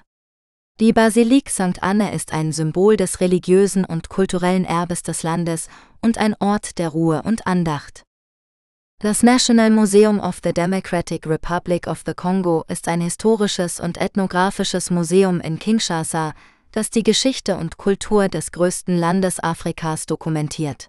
Die 0.80 0.94
Basilike 0.94 1.52
St. 1.52 1.84
Anne 1.84 2.14
ist 2.14 2.32
ein 2.32 2.54
Symbol 2.54 2.96
des 2.96 3.20
religiösen 3.20 3.84
und 3.84 4.08
kulturellen 4.08 4.64
Erbes 4.64 5.04
des 5.04 5.24
Landes 5.24 5.68
und 6.02 6.18
ein 6.18 6.36
Ort 6.40 6.78
der 6.78 6.88
Ruhe 6.88 7.22
und 7.24 7.46
Andacht. 7.46 8.04
Das 9.02 9.22
National 9.22 9.72
Museum 9.72 10.22
of 10.22 10.40
the 10.42 10.54
Democratic 10.54 11.28
Republic 11.28 11.86
of 11.88 12.04
the 12.06 12.14
Congo 12.14 12.64
ist 12.70 12.88
ein 12.88 13.02
historisches 13.02 13.82
und 13.82 13.98
ethnografisches 13.98 14.90
Museum 14.90 15.42
in 15.42 15.60
Kinshasa, 15.60 16.34
das 16.72 16.90
die 16.90 17.04
Geschichte 17.04 17.58
und 17.58 17.76
Kultur 17.76 18.30
des 18.30 18.54
größten 18.54 18.98
Landes 18.98 19.44
Afrikas 19.44 20.06
dokumentiert. 20.06 20.88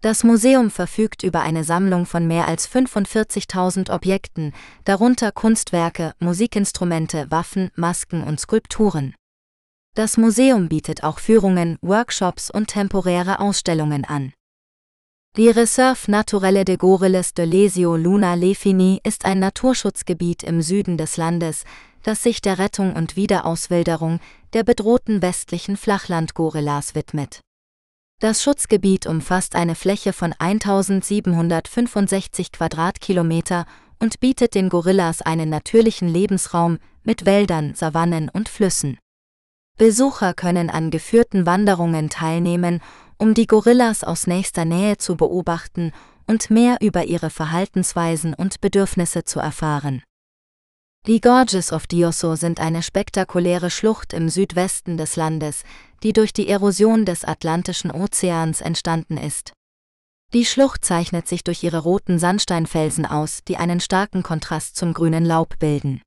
Das 0.00 0.22
Museum 0.22 0.70
verfügt 0.70 1.24
über 1.24 1.40
eine 1.40 1.64
Sammlung 1.64 2.06
von 2.06 2.28
mehr 2.28 2.46
als 2.46 2.68
45.000 2.70 3.92
Objekten, 3.92 4.52
darunter 4.84 5.32
Kunstwerke, 5.32 6.14
Musikinstrumente, 6.20 7.26
Waffen, 7.30 7.72
Masken 7.74 8.22
und 8.22 8.38
Skulpturen. 8.38 9.16
Das 9.96 10.16
Museum 10.16 10.68
bietet 10.68 11.02
auch 11.02 11.18
Führungen, 11.18 11.78
Workshops 11.82 12.48
und 12.48 12.68
temporäre 12.68 13.40
Ausstellungen 13.40 14.04
an. 14.04 14.32
Die 15.36 15.48
Reserve 15.48 16.08
Naturelle 16.08 16.64
de 16.64 16.76
Gorilles 16.76 17.34
de 17.34 17.44
Lesio 17.44 17.96
Luna 17.96 18.34
Lefini 18.34 19.00
ist 19.02 19.24
ein 19.24 19.40
Naturschutzgebiet 19.40 20.44
im 20.44 20.62
Süden 20.62 20.96
des 20.96 21.16
Landes, 21.16 21.64
das 22.04 22.22
sich 22.22 22.40
der 22.40 22.60
Rettung 22.60 22.94
und 22.94 23.16
Wiederauswilderung 23.16 24.20
der 24.52 24.62
bedrohten 24.62 25.22
westlichen 25.22 25.76
Flachlandgorillas 25.76 26.94
widmet. 26.94 27.40
Das 28.20 28.42
Schutzgebiet 28.42 29.06
umfasst 29.06 29.54
eine 29.54 29.76
Fläche 29.76 30.12
von 30.12 30.34
1765 30.36 32.50
Quadratkilometer 32.50 33.64
und 34.00 34.18
bietet 34.18 34.56
den 34.56 34.70
Gorillas 34.70 35.22
einen 35.22 35.48
natürlichen 35.48 36.08
Lebensraum 36.08 36.78
mit 37.04 37.26
Wäldern, 37.26 37.76
Savannen 37.76 38.28
und 38.28 38.48
Flüssen. 38.48 38.98
Besucher 39.78 40.34
können 40.34 40.68
an 40.68 40.90
geführten 40.90 41.46
Wanderungen 41.46 42.10
teilnehmen, 42.10 42.80
um 43.18 43.34
die 43.34 43.46
Gorillas 43.46 44.02
aus 44.02 44.26
nächster 44.26 44.64
Nähe 44.64 44.96
zu 44.96 45.16
beobachten 45.16 45.92
und 46.26 46.50
mehr 46.50 46.78
über 46.80 47.04
ihre 47.04 47.30
Verhaltensweisen 47.30 48.34
und 48.34 48.60
Bedürfnisse 48.60 49.22
zu 49.22 49.38
erfahren. 49.38 50.02
Die 51.06 51.20
Gorges 51.20 51.72
of 51.72 51.86
Diosso 51.86 52.34
sind 52.34 52.60
eine 52.60 52.82
spektakuläre 52.82 53.70
Schlucht 53.70 54.12
im 54.12 54.28
Südwesten 54.28 54.96
des 54.98 55.16
Landes, 55.16 55.64
die 56.02 56.12
durch 56.12 56.32
die 56.32 56.48
Erosion 56.48 57.04
des 57.04 57.24
Atlantischen 57.24 57.90
Ozeans 57.90 58.60
entstanden 58.60 59.16
ist. 59.16 59.52
Die 60.34 60.44
Schlucht 60.44 60.84
zeichnet 60.84 61.26
sich 61.26 61.42
durch 61.42 61.62
ihre 61.62 61.78
roten 61.78 62.18
Sandsteinfelsen 62.18 63.06
aus, 63.06 63.40
die 63.48 63.56
einen 63.56 63.80
starken 63.80 64.22
Kontrast 64.22 64.76
zum 64.76 64.92
grünen 64.92 65.24
Laub 65.24 65.58
bilden. 65.58 66.02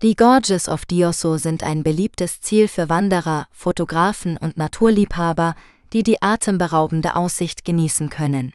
Die 0.00 0.16
Gorges 0.16 0.68
of 0.68 0.86
Diosso 0.86 1.36
sind 1.36 1.62
ein 1.62 1.82
beliebtes 1.82 2.40
Ziel 2.40 2.68
für 2.68 2.88
Wanderer, 2.88 3.46
Fotografen 3.52 4.38
und 4.38 4.56
Naturliebhaber, 4.56 5.54
die 5.92 6.02
die 6.02 6.22
atemberaubende 6.22 7.14
Aussicht 7.14 7.66
genießen 7.66 8.08
können. 8.08 8.52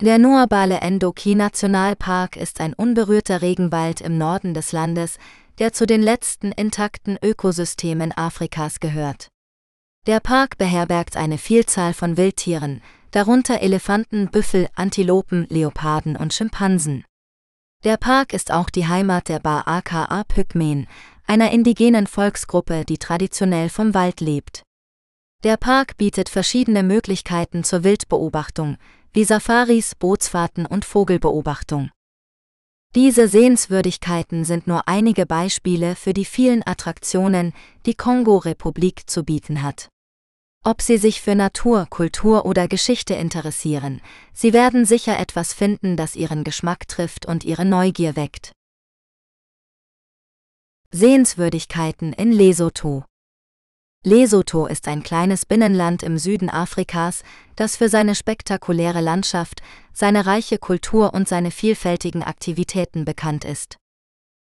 Der 0.00 0.20
Noabale 0.20 0.80
Endoki 0.80 1.34
Nationalpark 1.34 2.36
ist 2.36 2.60
ein 2.60 2.72
unberührter 2.72 3.42
Regenwald 3.42 4.00
im 4.00 4.16
Norden 4.16 4.54
des 4.54 4.70
Landes, 4.70 5.18
der 5.58 5.72
zu 5.72 5.86
den 5.86 6.02
letzten 6.02 6.52
intakten 6.52 7.18
Ökosystemen 7.20 8.16
Afrikas 8.16 8.78
gehört. 8.78 9.26
Der 10.06 10.20
Park 10.20 10.56
beherbergt 10.56 11.16
eine 11.16 11.36
Vielzahl 11.36 11.94
von 11.94 12.16
Wildtieren, 12.16 12.80
darunter 13.10 13.60
Elefanten, 13.60 14.28
Büffel, 14.30 14.68
Antilopen, 14.76 15.48
Leoparden 15.50 16.14
und 16.14 16.32
Schimpansen. 16.32 17.04
Der 17.82 17.96
Park 17.96 18.32
ist 18.32 18.52
auch 18.52 18.70
die 18.70 18.86
Heimat 18.86 19.28
der 19.28 19.40
Ba-Aka 19.40 20.22
Pygmen, 20.28 20.86
einer 21.26 21.50
indigenen 21.50 22.06
Volksgruppe, 22.06 22.84
die 22.84 22.98
traditionell 22.98 23.68
vom 23.68 23.94
Wald 23.94 24.20
lebt. 24.20 24.62
Der 25.42 25.56
Park 25.56 25.96
bietet 25.96 26.28
verschiedene 26.28 26.84
Möglichkeiten 26.84 27.64
zur 27.64 27.82
Wildbeobachtung, 27.82 28.76
wie 29.12 29.24
Safaris, 29.24 29.94
Bootsfahrten 29.94 30.66
und 30.66 30.84
Vogelbeobachtung. 30.84 31.90
Diese 32.94 33.28
Sehenswürdigkeiten 33.28 34.44
sind 34.44 34.66
nur 34.66 34.88
einige 34.88 35.26
Beispiele 35.26 35.94
für 35.94 36.14
die 36.14 36.24
vielen 36.24 36.66
Attraktionen, 36.66 37.52
die 37.84 37.94
Kongo-Republik 37.94 39.08
zu 39.08 39.24
bieten 39.24 39.62
hat. 39.62 39.88
Ob 40.64 40.82
Sie 40.82 40.96
sich 40.96 41.20
für 41.20 41.34
Natur, 41.34 41.86
Kultur 41.90 42.44
oder 42.44 42.66
Geschichte 42.66 43.14
interessieren, 43.14 44.00
Sie 44.32 44.52
werden 44.52 44.84
sicher 44.84 45.18
etwas 45.18 45.52
finden, 45.52 45.96
das 45.96 46.16
Ihren 46.16 46.44
Geschmack 46.44 46.88
trifft 46.88 47.26
und 47.26 47.44
Ihre 47.44 47.64
Neugier 47.64 48.16
weckt. 48.16 48.52
Sehenswürdigkeiten 50.90 52.14
in 52.14 52.32
Lesotho 52.32 53.04
Lesotho 54.04 54.66
ist 54.66 54.86
ein 54.86 55.02
kleines 55.02 55.44
Binnenland 55.44 56.02
im 56.02 56.18
Süden 56.18 56.48
Afrikas, 56.50 57.22
das 57.56 57.76
für 57.76 57.88
seine 57.88 58.14
spektakuläre 58.14 59.00
Landschaft, 59.00 59.60
seine 59.92 60.24
reiche 60.24 60.58
Kultur 60.58 61.12
und 61.14 61.28
seine 61.28 61.50
vielfältigen 61.50 62.22
Aktivitäten 62.22 63.04
bekannt 63.04 63.44
ist. 63.44 63.76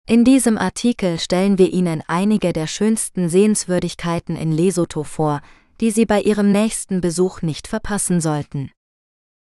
In 0.06 0.24
diesem 0.24 0.56
Artikel 0.56 1.18
stellen 1.18 1.58
wir 1.58 1.72
Ihnen 1.72 2.02
einige 2.06 2.52
der 2.52 2.66
schönsten 2.66 3.28
Sehenswürdigkeiten 3.28 4.36
in 4.36 4.52
Lesotho 4.52 5.02
vor, 5.02 5.40
die 5.80 5.90
Sie 5.90 6.06
bei 6.06 6.20
Ihrem 6.20 6.52
nächsten 6.52 7.00
Besuch 7.00 7.42
nicht 7.42 7.66
verpassen 7.66 8.20
sollten. 8.20 8.70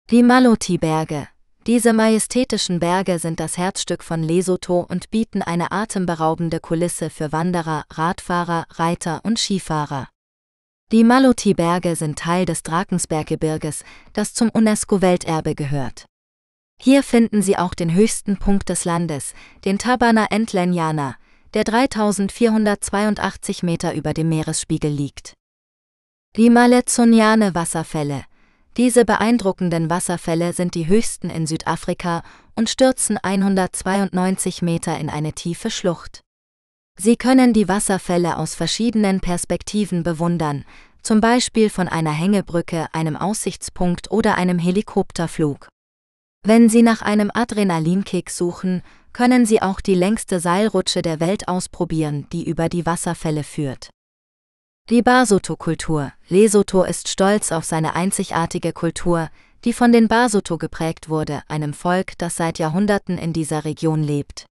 Die 0.10 0.24
Maloti-Berge. 0.24 1.28
Diese 1.68 1.94
majestätischen 1.94 2.80
Berge 2.80 3.20
sind 3.20 3.40
das 3.40 3.56
Herzstück 3.56 4.04
von 4.04 4.24
Lesotho 4.24 4.80
und 4.90 5.12
bieten 5.12 5.44
eine 5.44 5.72
atemberaubende 5.72 6.60
Kulisse 6.60 7.12
für 7.12 7.32
Wanderer, 7.32 7.84
Radfahrer, 7.92 8.66
Reiter 8.72 9.22
und 9.24 9.38
Skifahrer. 9.38 10.08
Die 10.92 11.04
Maloti-Berge 11.04 11.96
sind 11.96 12.18
Teil 12.18 12.46
des 12.46 12.64
Drakensberggebirges, 12.64 13.84
das 14.14 14.34
zum 14.34 14.50
UNESCO-Welterbe 14.50 15.54
gehört. 15.54 16.06
Hier 16.82 17.04
finden 17.04 17.44
Sie 17.44 17.58
auch 17.58 17.76
den 17.76 17.94
höchsten 17.94 18.38
Punkt 18.38 18.68
des 18.70 18.84
Landes, 18.84 19.36
den 19.64 19.78
Tabana 19.78 20.26
Entlenyana, 20.32 21.16
der 21.54 21.64
3482 21.64 23.62
Meter 23.62 23.94
über 23.94 24.16
dem 24.16 24.30
Meeresspiegel 24.30 24.90
liegt. 24.90 25.36
Die 26.38 26.50
Malezoniane 26.50 27.54
Wasserfälle. 27.54 28.24
Diese 28.78 29.04
beeindruckenden 29.04 29.90
Wasserfälle 29.90 30.54
sind 30.54 30.76
die 30.76 30.88
höchsten 30.88 31.30
in 31.30 31.46
Südafrika 31.46 32.24
und 32.56 32.70
stürzen 32.70 33.18
192 33.18 34.62
Meter 34.62 34.98
in 34.98 35.10
eine 35.10 35.34
tiefe 35.34 35.70
Schlucht. 35.70 36.22
Sie 36.98 37.18
können 37.18 37.52
die 37.52 37.68
Wasserfälle 37.68 38.38
aus 38.38 38.56
verschiedenen 38.56 39.20
Perspektiven 39.20 40.04
bewundern, 40.04 40.64
zum 41.02 41.20
Beispiel 41.20 41.70
von 41.70 41.88
einer 41.88 42.12
Hängebrücke, 42.12 42.88
einem 42.94 43.18
Aussichtspunkt 43.18 44.12
oder 44.12 44.36
einem 44.36 44.60
Helikopterflug. 44.60 45.68
Wenn 46.44 46.70
Sie 46.70 46.82
nach 46.82 47.02
einem 47.02 47.30
Adrenalinkick 47.34 48.30
suchen, 48.30 48.84
können 49.14 49.46
Sie 49.46 49.62
auch 49.62 49.82
die 49.82 49.96
längste 49.96 50.40
Seilrutsche 50.40 51.02
der 51.02 51.20
Welt 51.20 51.48
ausprobieren, 51.48 52.28
die 52.32 52.48
über 52.48 52.70
die 52.70 52.86
Wasserfälle 52.86 53.44
führt. 53.44 53.90
Die 54.90 55.02
Basotho-Kultur. 55.02 56.12
Lesotho 56.28 56.84
ist 56.84 57.08
stolz 57.08 57.54
auf 57.54 57.64
seine 57.64 57.96
einzigartige 57.96 58.74
Kultur, 58.74 59.30
die 59.64 59.72
von 59.72 59.94
den 59.94 60.10
Basotho 60.10 60.58
geprägt 60.58 61.08
wurde, 61.08 61.44
einem 61.48 61.74
Volk, 61.74 62.18
das 62.18 62.36
seit 62.36 62.60
Jahrhunderten 62.60 63.18
in 63.18 63.32
dieser 63.32 63.64
Region 63.64 64.04
lebt. 64.04 64.46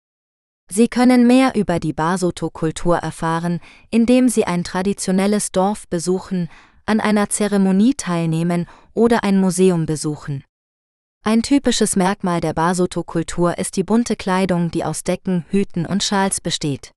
Sie 0.70 0.86
können 0.86 1.26
mehr 1.26 1.56
über 1.56 1.80
die 1.80 1.92
Basotho-Kultur 1.92 2.98
erfahren, 2.98 3.58
indem 3.90 4.28
Sie 4.28 4.44
ein 4.44 4.62
traditionelles 4.62 5.50
Dorf 5.50 5.88
besuchen, 5.88 6.48
an 6.86 7.00
einer 7.00 7.30
Zeremonie 7.30 7.94
teilnehmen 7.94 8.68
oder 8.94 9.24
ein 9.24 9.40
Museum 9.40 9.86
besuchen. 9.86 10.44
Ein 11.24 11.42
typisches 11.42 11.96
Merkmal 11.96 12.40
der 12.40 12.52
Basotho-Kultur 12.52 13.58
ist 13.58 13.76
die 13.76 13.82
bunte 13.82 14.14
Kleidung, 14.14 14.70
die 14.70 14.84
aus 14.84 15.02
Decken, 15.02 15.46
Hüten 15.50 15.84
und 15.84 16.04
Schals 16.04 16.40
besteht. 16.40 16.92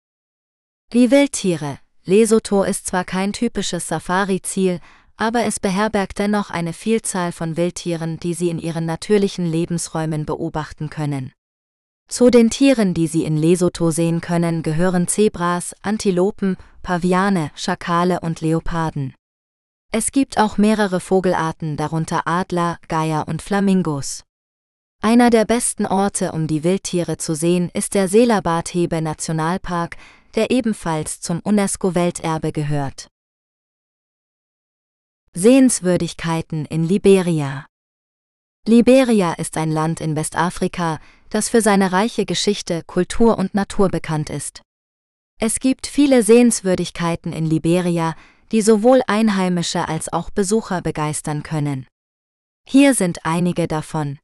Die 0.93 1.09
Wildtiere. 1.09 1.79
Lesotho 2.03 2.63
ist 2.63 2.87
zwar 2.87 3.03
kein 3.03 3.31
typisches 3.31 3.87
Safari-Ziel, 3.87 4.79
aber 5.17 5.43
es 5.43 5.59
beherbergt 5.59 6.17
dennoch 6.17 6.49
eine 6.49 6.73
Vielzahl 6.73 7.31
von 7.31 7.57
Wildtieren, 7.57 8.19
die 8.19 8.33
Sie 8.33 8.49
in 8.49 8.57
ihren 8.57 8.85
natürlichen 8.85 9.45
Lebensräumen 9.45 10.25
beobachten 10.25 10.89
können. 10.89 11.31
Zu 12.07 12.29
den 12.29 12.49
Tieren, 12.49 12.93
die 12.93 13.07
Sie 13.07 13.23
in 13.23 13.37
Lesotho 13.37 13.91
sehen 13.91 14.19
können, 14.19 14.63
gehören 14.63 15.07
Zebras, 15.07 15.75
Antilopen, 15.83 16.57
Paviane, 16.81 17.51
Schakale 17.55 18.19
und 18.19 18.41
Leoparden. 18.41 19.13
Es 19.91 20.11
gibt 20.11 20.39
auch 20.39 20.57
mehrere 20.57 20.99
Vogelarten, 20.99 21.77
darunter 21.77 22.23
Adler, 22.25 22.79
Geier 22.87 23.27
und 23.27 23.41
Flamingos. 23.41 24.23
Einer 25.01 25.29
der 25.29 25.45
besten 25.45 25.85
Orte, 25.85 26.31
um 26.31 26.47
die 26.47 26.63
Wildtiere 26.63 27.17
zu 27.17 27.35
sehen, 27.35 27.69
ist 27.73 27.93
der 27.93 28.07
Selabathebe 28.07 29.01
Nationalpark, 29.01 29.97
der 30.35 30.51
ebenfalls 30.51 31.21
zum 31.21 31.39
UNESCO-Welterbe 31.39 32.51
gehört. 32.51 33.07
Sehenswürdigkeiten 35.33 36.65
in 36.65 36.83
Liberia 36.83 37.65
Liberia 38.67 39.33
ist 39.33 39.57
ein 39.57 39.71
Land 39.71 40.01
in 40.01 40.15
Westafrika, 40.15 40.99
das 41.29 41.49
für 41.49 41.61
seine 41.61 41.91
reiche 41.91 42.25
Geschichte, 42.25 42.83
Kultur 42.85 43.39
und 43.39 43.55
Natur 43.55 43.89
bekannt 43.89 44.29
ist. 44.29 44.61
Es 45.39 45.59
gibt 45.59 45.87
viele 45.87 46.21
Sehenswürdigkeiten 46.21 47.33
in 47.33 47.47
Liberia, 47.47 48.15
die 48.51 48.61
sowohl 48.61 49.01
Einheimische 49.07 49.87
als 49.87 50.13
auch 50.13 50.29
Besucher 50.29 50.81
begeistern 50.83 51.41
können. 51.41 51.87
Hier 52.67 52.93
sind 52.93 53.25
einige 53.25 53.67
davon. 53.67 54.19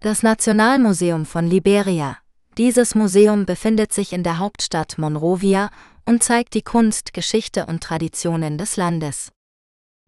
Das 0.00 0.24
Nationalmuseum 0.24 1.24
von 1.24 1.46
Liberia, 1.46 2.18
dieses 2.58 2.94
Museum 2.94 3.44
befindet 3.44 3.92
sich 3.92 4.12
in 4.12 4.22
der 4.22 4.38
Hauptstadt 4.38 4.98
Monrovia 4.98 5.70
und 6.06 6.22
zeigt 6.22 6.54
die 6.54 6.62
Kunst, 6.62 7.12
Geschichte 7.12 7.66
und 7.66 7.82
Traditionen 7.82 8.56
des 8.56 8.76
Landes. 8.76 9.32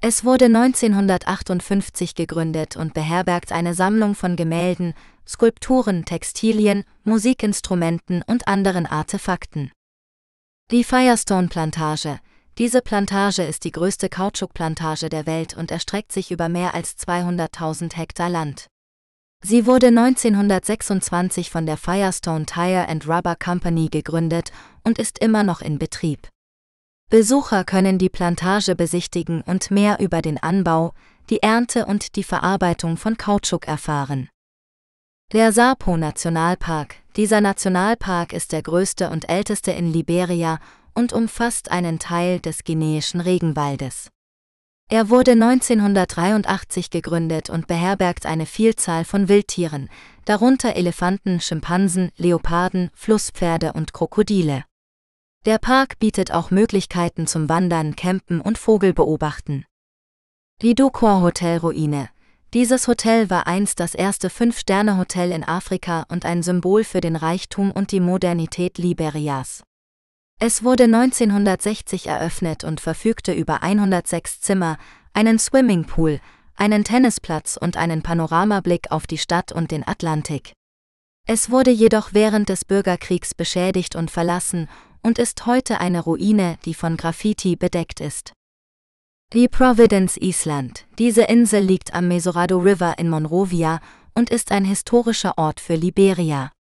Es 0.01 0.25
wurde 0.25 0.45
1958 0.45 2.15
gegründet 2.15 2.77
und 2.77 2.95
beherbergt 2.95 3.51
eine 3.51 3.75
Sammlung 3.75 4.15
von 4.15 4.37
Gemälden, 4.37 4.95
Skulpturen, 5.27 6.05
Textilien, 6.05 6.85
Musikinstrumenten 7.03 8.23
und 8.27 8.47
anderen 8.47 8.87
Artefakten. 8.87 9.73
Die 10.71 10.85
Firestone 10.85 11.49
Plantage. 11.49 12.21
Diese 12.59 12.81
Plantage 12.81 13.43
ist 13.43 13.65
die 13.65 13.73
größte 13.73 14.09
Kautschukplantage 14.09 15.09
der 15.09 15.27
Welt 15.27 15.57
und 15.57 15.71
erstreckt 15.71 16.13
sich 16.13 16.31
über 16.31 16.49
mehr 16.49 16.75
als 16.75 16.97
200.000 16.97 17.97
Hektar 17.97 18.31
Land. 18.31 18.69
Sie 19.45 19.67
wurde 19.67 19.89
1926 19.89 21.51
von 21.51 21.65
der 21.65 21.77
Firestone 21.77 22.45
Tire 22.45 22.89
and 22.89 23.09
Rubber 23.09 23.37
Company 23.37 23.89
gegründet 23.89 24.51
und 24.85 24.99
ist 24.99 25.19
immer 25.21 25.45
noch 25.45 25.61
in 25.61 25.79
Betrieb. 25.79 26.29
Besucher 27.11 27.65
können 27.65 27.99
die 27.99 28.11
Plantage 28.11 28.75
besichtigen 28.75 29.41
und 29.43 29.71
mehr 29.71 29.99
über 30.01 30.21
den 30.21 30.37
Anbau, 30.37 30.93
die 31.31 31.43
Ernte 31.43 31.87
und 31.87 32.17
die 32.17 32.25
Verarbeitung 32.25 32.97
von 32.97 33.17
Kautschuk 33.17 33.67
erfahren. 33.67 34.29
Der 35.33 35.53
Sapo 35.53 35.97
Nationalpark. 35.97 36.97
Dieser 37.17 37.41
Nationalpark 37.41 38.33
ist 38.33 38.53
der 38.53 38.63
größte 38.63 39.11
und 39.11 39.29
älteste 39.29 39.71
in 39.73 39.93
Liberia 39.93 40.59
und 40.95 41.13
umfasst 41.13 41.71
einen 41.71 41.99
Teil 41.99 42.41
des 42.41 42.65
guineischen 42.65 43.21
Regenwaldes. 43.21 44.11
Er 44.91 45.11
wurde 45.11 45.33
1983 45.33 46.89
gegründet 46.89 47.51
und 47.51 47.67
beherbergt 47.67 48.25
eine 48.25 48.47
Vielzahl 48.47 49.05
von 49.05 49.29
Wildtieren, 49.29 49.91
darunter 50.25 50.77
Elefanten, 50.77 51.41
Schimpansen, 51.41 52.11
Leoparden, 52.17 52.91
Flusspferde 52.95 53.75
und 53.75 53.93
Krokodile. 53.93 54.65
Der 55.45 55.59
Park 55.59 55.99
bietet 55.99 56.33
auch 56.33 56.51
Möglichkeiten 56.51 57.27
zum 57.27 57.51
Wandern, 57.51 57.97
Campen 57.97 58.41
und 58.41 58.57
Vogelbeobachten. 58.57 59.67
Die 60.63 60.75
Dokor 60.75 61.21
Hotel 61.21 61.59
Ruine. 61.59 62.09
Dieses 62.55 62.89
Hotel 62.89 63.29
war 63.29 63.47
einst 63.47 63.81
das 63.81 63.95
erste 63.95 64.31
Fünf-Sterne-Hotel 64.31 65.33
in 65.33 65.45
Afrika 65.45 66.07
und 66.09 66.25
ein 66.25 66.43
Symbol 66.43 66.83
für 66.83 67.03
den 67.03 67.15
Reichtum 67.15 67.73
und 67.73 67.93
die 67.93 68.01
Modernität 68.01 68.79
Liberias. 68.79 69.65
Es 70.41 70.63
wurde 70.63 70.85
1960 70.85 72.07
eröffnet 72.07 72.63
und 72.63 72.81
verfügte 72.81 73.33
über 73.33 73.65
106 73.65 74.41
Zimmer, 74.41 74.79
einen 75.13 75.39
Swimmingpool, 75.41 76.21
einen 76.55 76.85
Tennisplatz 76.85 77.57
und 77.57 77.77
einen 77.77 78.03
Panoramablick 78.03 78.93
auf 78.93 79.09
die 79.09 79.19
Stadt 79.19 79.51
und 79.51 79.73
den 79.73 79.87
Atlantik. 79.87 80.53
Es 81.27 81.51
wurde 81.51 81.73
jedoch 81.73 82.11
während 82.13 82.49
des 82.49 82.65
Bürgerkriegs 82.65 83.35
beschädigt 83.35 83.97
und 83.97 84.13
verlassen 84.13 84.69
und 85.03 85.19
ist 85.19 85.45
heute 85.45 85.81
eine 85.81 86.01
Ruine, 86.01 86.57
die 86.65 86.75
von 86.75 86.97
Graffiti 86.97 87.57
bedeckt 87.57 88.01
ist. 88.01 88.33
Die 89.33 89.49
Providence 89.49 90.17
Island. 90.17 90.87
Diese 90.99 91.23
Insel 91.23 91.63
liegt 91.63 91.95
am 91.95 92.09
Mesorado 92.09 92.59
River 92.59 92.95
in 92.99 93.11
Monrovia 93.11 93.81
und 94.15 94.31
ist 94.31 94.53
ein 94.53 94.65
historischer 94.65 95.37
Ort 95.37 95.61
für 95.61 95.75
Liberia. 95.75 96.53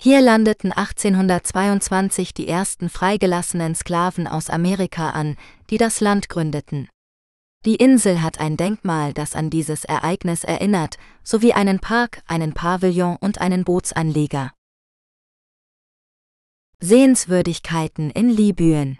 Hier 0.00 0.20
landeten 0.20 0.72
1822 0.72 2.34
die 2.34 2.48
ersten 2.48 2.88
freigelassenen 2.88 3.74
Sklaven 3.74 4.26
aus 4.26 4.50
Amerika 4.50 5.10
an, 5.10 5.36
die 5.70 5.78
das 5.78 6.00
Land 6.00 6.28
gründeten. 6.28 6.88
Die 7.64 7.76
Insel 7.76 8.20
hat 8.20 8.40
ein 8.40 8.58
Denkmal, 8.58 9.14
das 9.14 9.34
an 9.34 9.48
dieses 9.48 9.84
Ereignis 9.84 10.44
erinnert, 10.44 10.98
sowie 11.22 11.54
einen 11.54 11.80
Park, 11.80 12.22
einen 12.26 12.52
Pavillon 12.52 13.16
und 13.20 13.40
einen 13.40 13.64
Bootsanleger. 13.64 14.52
Sehenswürdigkeiten 16.80 18.10
in 18.10 18.28
Libyen 18.28 18.98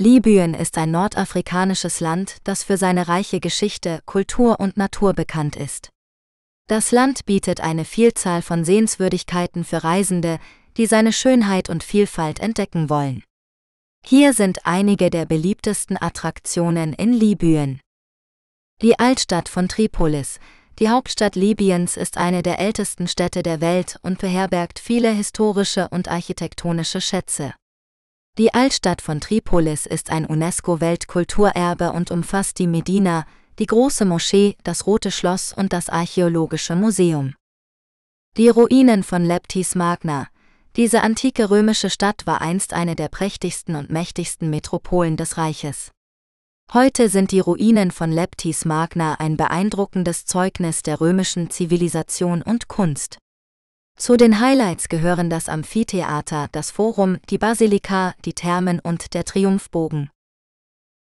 Libyen 0.00 0.54
ist 0.54 0.78
ein 0.78 0.92
nordafrikanisches 0.92 2.00
Land, 2.00 2.36
das 2.44 2.62
für 2.62 2.78
seine 2.78 3.08
reiche 3.08 3.40
Geschichte, 3.40 4.00
Kultur 4.06 4.60
und 4.60 4.76
Natur 4.76 5.12
bekannt 5.12 5.56
ist. 5.56 5.90
Das 6.68 6.92
Land 6.92 7.24
bietet 7.24 7.62
eine 7.62 7.86
Vielzahl 7.86 8.42
von 8.42 8.62
Sehenswürdigkeiten 8.62 9.64
für 9.64 9.84
Reisende, 9.84 10.38
die 10.76 10.84
seine 10.84 11.14
Schönheit 11.14 11.70
und 11.70 11.82
Vielfalt 11.82 12.40
entdecken 12.40 12.90
wollen. 12.90 13.24
Hier 14.04 14.34
sind 14.34 14.66
einige 14.66 15.08
der 15.08 15.24
beliebtesten 15.24 15.96
Attraktionen 16.00 16.92
in 16.92 17.14
Libyen. 17.14 17.80
Die 18.82 18.98
Altstadt 18.98 19.48
von 19.48 19.68
Tripolis, 19.68 20.40
die 20.78 20.90
Hauptstadt 20.90 21.36
Libyens, 21.36 21.96
ist 21.96 22.18
eine 22.18 22.42
der 22.42 22.58
ältesten 22.58 23.08
Städte 23.08 23.42
der 23.42 23.62
Welt 23.62 23.98
und 24.02 24.18
beherbergt 24.18 24.78
viele 24.78 25.10
historische 25.10 25.88
und 25.88 26.08
architektonische 26.08 27.00
Schätze. 27.00 27.54
Die 28.36 28.52
Altstadt 28.52 29.00
von 29.00 29.20
Tripolis 29.20 29.86
ist 29.86 30.10
ein 30.10 30.26
UNESCO-Weltkulturerbe 30.26 31.92
und 31.92 32.10
umfasst 32.10 32.58
die 32.58 32.68
Medina, 32.68 33.24
die 33.58 33.66
große 33.66 34.04
Moschee, 34.04 34.56
das 34.62 34.86
Rote 34.86 35.10
Schloss 35.10 35.52
und 35.52 35.72
das 35.72 35.88
Archäologische 35.88 36.76
Museum. 36.76 37.34
Die 38.36 38.48
Ruinen 38.48 39.02
von 39.02 39.24
Leptis 39.24 39.74
Magna. 39.74 40.28
Diese 40.76 41.02
antike 41.02 41.50
römische 41.50 41.90
Stadt 41.90 42.24
war 42.24 42.40
einst 42.40 42.72
eine 42.72 42.94
der 42.94 43.08
prächtigsten 43.08 43.74
und 43.74 43.90
mächtigsten 43.90 44.48
Metropolen 44.48 45.16
des 45.16 45.38
Reiches. 45.38 45.90
Heute 46.72 47.08
sind 47.08 47.32
die 47.32 47.40
Ruinen 47.40 47.90
von 47.90 48.12
Leptis 48.12 48.64
Magna 48.64 49.14
ein 49.14 49.36
beeindruckendes 49.36 50.24
Zeugnis 50.26 50.82
der 50.82 51.00
römischen 51.00 51.50
Zivilisation 51.50 52.42
und 52.42 52.68
Kunst. 52.68 53.18
Zu 53.98 54.16
den 54.16 54.38
Highlights 54.38 54.88
gehören 54.88 55.30
das 55.30 55.48
Amphitheater, 55.48 56.48
das 56.52 56.70
Forum, 56.70 57.18
die 57.30 57.38
Basilika, 57.38 58.14
die 58.24 58.34
Thermen 58.34 58.78
und 58.78 59.14
der 59.14 59.24
Triumphbogen. 59.24 60.10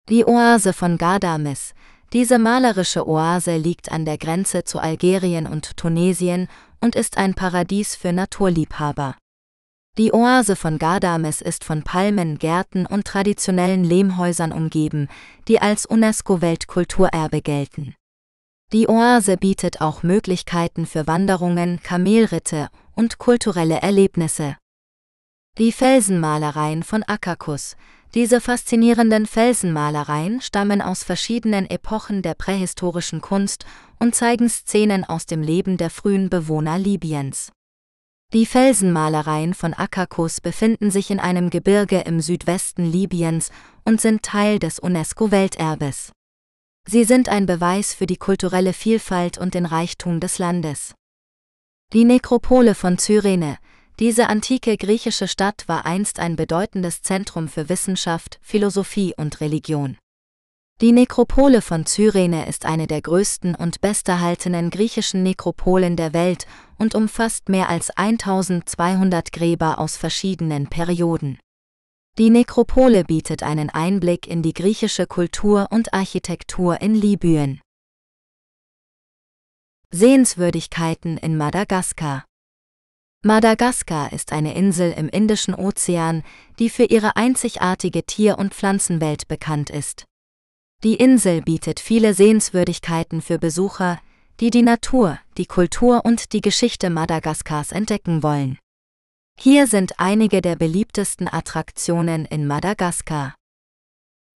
Die 0.09 0.25
Oase 0.25 0.73
von 0.73 0.97
Gardamis, 0.97 1.75
diese 2.13 2.39
malerische 2.39 3.07
Oase 3.07 3.57
liegt 3.57 3.91
an 3.91 4.05
der 4.05 4.17
Grenze 4.17 4.63
zu 4.63 4.79
Algerien 4.79 5.45
und 5.45 5.75
Tunesien 5.77 6.47
und 6.79 6.95
ist 6.95 7.17
ein 7.17 7.33
Paradies 7.33 7.95
für 7.95 8.13
Naturliebhaber. 8.13 9.15
Die 9.97 10.13
Oase 10.13 10.55
von 10.55 10.77
Gardames 10.77 11.41
ist 11.41 11.63
von 11.63 11.83
Palmen, 11.83 12.37
Gärten 12.37 12.85
und 12.85 13.05
traditionellen 13.05 13.83
Lehmhäusern 13.83 14.51
umgeben, 14.51 15.09
die 15.47 15.59
als 15.59 15.85
UNESCO-Weltkulturerbe 15.87 17.41
gelten. 17.41 17.95
Die 18.73 18.87
Oase 18.87 19.37
bietet 19.37 19.81
auch 19.81 20.03
Möglichkeiten 20.03 20.85
für 20.85 21.07
Wanderungen, 21.07 21.81
Kamelritte 21.81 22.67
und 22.95 23.17
kulturelle 23.17 23.81
Erlebnisse. 23.81 24.57
Die 25.57 25.71
Felsenmalereien 25.71 26.83
von 26.83 27.01
Akakus, 27.01 27.77
diese 28.13 28.41
faszinierenden 28.41 29.25
Felsenmalereien 29.25 30.39
stammen 30.39 30.83
aus 30.83 31.03
verschiedenen 31.03 31.67
Epochen 31.67 32.21
der 32.21 32.35
prähistorischen 32.35 33.21
Kunst 33.21 33.65
und 33.97 34.13
zeigen 34.13 34.49
Szenen 34.49 35.03
aus 35.03 35.25
dem 35.25 35.41
Leben 35.41 35.77
der 35.77 35.89
frühen 35.89 36.29
Bewohner 36.29 36.77
Libyens. 36.77 37.51
Die 38.33 38.45
Felsenmalereien 38.45 39.55
von 39.55 39.73
Akakos 39.73 40.41
befinden 40.41 40.91
sich 40.91 41.09
in 41.09 41.19
einem 41.19 41.49
Gebirge 41.49 42.01
im 42.01 42.21
Südwesten 42.21 42.85
Libyens 42.85 43.49
und 43.83 43.99
sind 43.99 44.21
Teil 44.21 44.59
des 44.59 44.77
UNESCO-Welterbes. 44.77 46.11
Sie 46.87 47.03
sind 47.03 47.29
ein 47.29 47.47
Beweis 47.47 47.95
für 47.95 48.05
die 48.05 48.17
kulturelle 48.17 48.73
Vielfalt 48.73 49.39
und 49.39 49.55
den 49.55 49.65
Reichtum 49.65 50.19
des 50.19 50.37
Landes. 50.37 50.93
Die 51.93 52.05
Nekropole 52.05 52.75
von 52.75 52.99
Cyrene, 52.99 53.57
diese 53.99 54.29
antike 54.29 54.77
griechische 54.77 55.27
Stadt 55.27 55.63
war 55.67 55.85
einst 55.85 56.19
ein 56.19 56.35
bedeutendes 56.35 57.01
Zentrum 57.01 57.47
für 57.47 57.67
Wissenschaft, 57.67 58.39
Philosophie 58.43 59.15
und 59.17 59.41
Religion. 59.41 59.97
Die 60.79 60.91
Nekropole 60.91 61.63
von 61.63 61.87
Cyrene 61.87 62.47
ist 62.47 62.65
eine 62.65 62.85
der 62.85 63.01
größten 63.01 63.55
und 63.55 63.81
besterhaltenen 63.81 64.69
griechischen 64.69 65.23
Nekropolen 65.23 65.95
der 65.95 66.13
Welt 66.13 66.45
und 66.77 66.93
umfasst 66.93 67.49
mehr 67.49 67.69
als 67.69 67.89
1200 67.89 69.31
Gräber 69.31 69.79
aus 69.79 69.97
verschiedenen 69.97 70.67
Perioden. 70.67 71.39
Die 72.19 72.29
Nekropole 72.29 73.03
bietet 73.03 73.41
einen 73.41 73.71
Einblick 73.71 74.27
in 74.27 74.43
die 74.43 74.53
griechische 74.53 75.07
Kultur 75.07 75.67
und 75.71 75.95
Architektur 75.95 76.79
in 76.81 76.93
Libyen. 76.93 77.61
Sehenswürdigkeiten 79.89 81.17
in 81.17 81.37
Madagaskar 81.37 82.25
Madagaskar 83.27 84.13
ist 84.13 84.31
eine 84.31 84.55
Insel 84.55 84.93
im 84.93 85.09
Indischen 85.09 85.53
Ozean, 85.53 86.23
die 86.59 86.69
für 86.69 86.85
ihre 86.85 87.17
einzigartige 87.17 88.03
Tier- 88.03 88.39
und 88.39 88.53
Pflanzenwelt 88.53 89.27
bekannt 89.27 89.69
ist. 89.69 90.05
Die 90.85 90.95
Insel 90.95 91.41
bietet 91.41 91.81
viele 91.81 92.13
Sehenswürdigkeiten 92.13 93.21
für 93.21 93.37
Besucher, 93.37 93.99
die 94.39 94.49
die 94.49 94.61
Natur, 94.61 95.19
die 95.37 95.45
Kultur 95.45 96.05
und 96.05 96.31
die 96.31 96.39
Geschichte 96.39 96.89
Madagaskars 96.89 97.73
entdecken 97.73 98.23
wollen. 98.23 98.59
Hier 99.37 99.67
sind 99.67 99.99
einige 99.99 100.41
der 100.41 100.55
beliebtesten 100.55 101.27
Attraktionen 101.27 102.23
in 102.23 102.47
Madagaskar. 102.47 103.35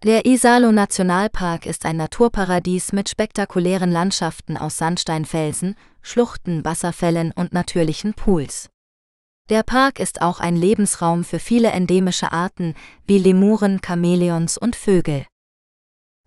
Der 0.03 0.25
Isalo 0.25 0.73
Nationalpark 0.73 1.65
ist 1.65 1.85
ein 1.85 1.95
Naturparadies 1.95 2.91
mit 2.91 3.07
spektakulären 3.07 3.89
Landschaften 3.89 4.57
aus 4.57 4.77
Sandsteinfelsen, 4.77 5.77
Schluchten, 6.01 6.65
Wasserfällen 6.65 7.31
und 7.31 7.53
natürlichen 7.53 8.15
Pools. 8.15 8.70
Der 9.49 9.63
Park 9.63 9.99
ist 9.99 10.21
auch 10.21 10.39
ein 10.39 10.55
Lebensraum 10.55 11.23
für 11.23 11.39
viele 11.39 11.71
endemische 11.71 12.31
Arten 12.31 12.75
wie 13.05 13.17
Lemuren, 13.17 13.81
Chamäleons 13.85 14.57
und 14.57 14.75
Vögel. 14.75 15.25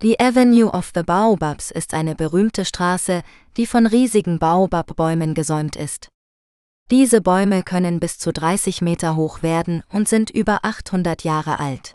Die 0.03 0.21
Avenue 0.21 0.71
of 0.71 0.93
the 0.95 1.03
Baobabs 1.03 1.71
ist 1.71 1.95
eine 1.95 2.15
berühmte 2.15 2.65
Straße, 2.65 3.23
die 3.57 3.67
von 3.67 3.87
riesigen 3.87 4.39
Baobabbäumen 4.39 5.35
gesäumt 5.35 5.77
ist. 5.77 6.09
Diese 6.91 7.23
Bäume 7.23 7.63
können 7.63 8.01
bis 8.01 8.19
zu 8.19 8.33
30 8.33 8.83
Meter 8.83 9.17
hoch 9.17 9.43
werden 9.43 9.83
und 9.89 10.09
sind 10.09 10.29
über 10.29 10.61
800 10.65 11.25
Jahre 11.25 11.59
alt. 11.59 11.95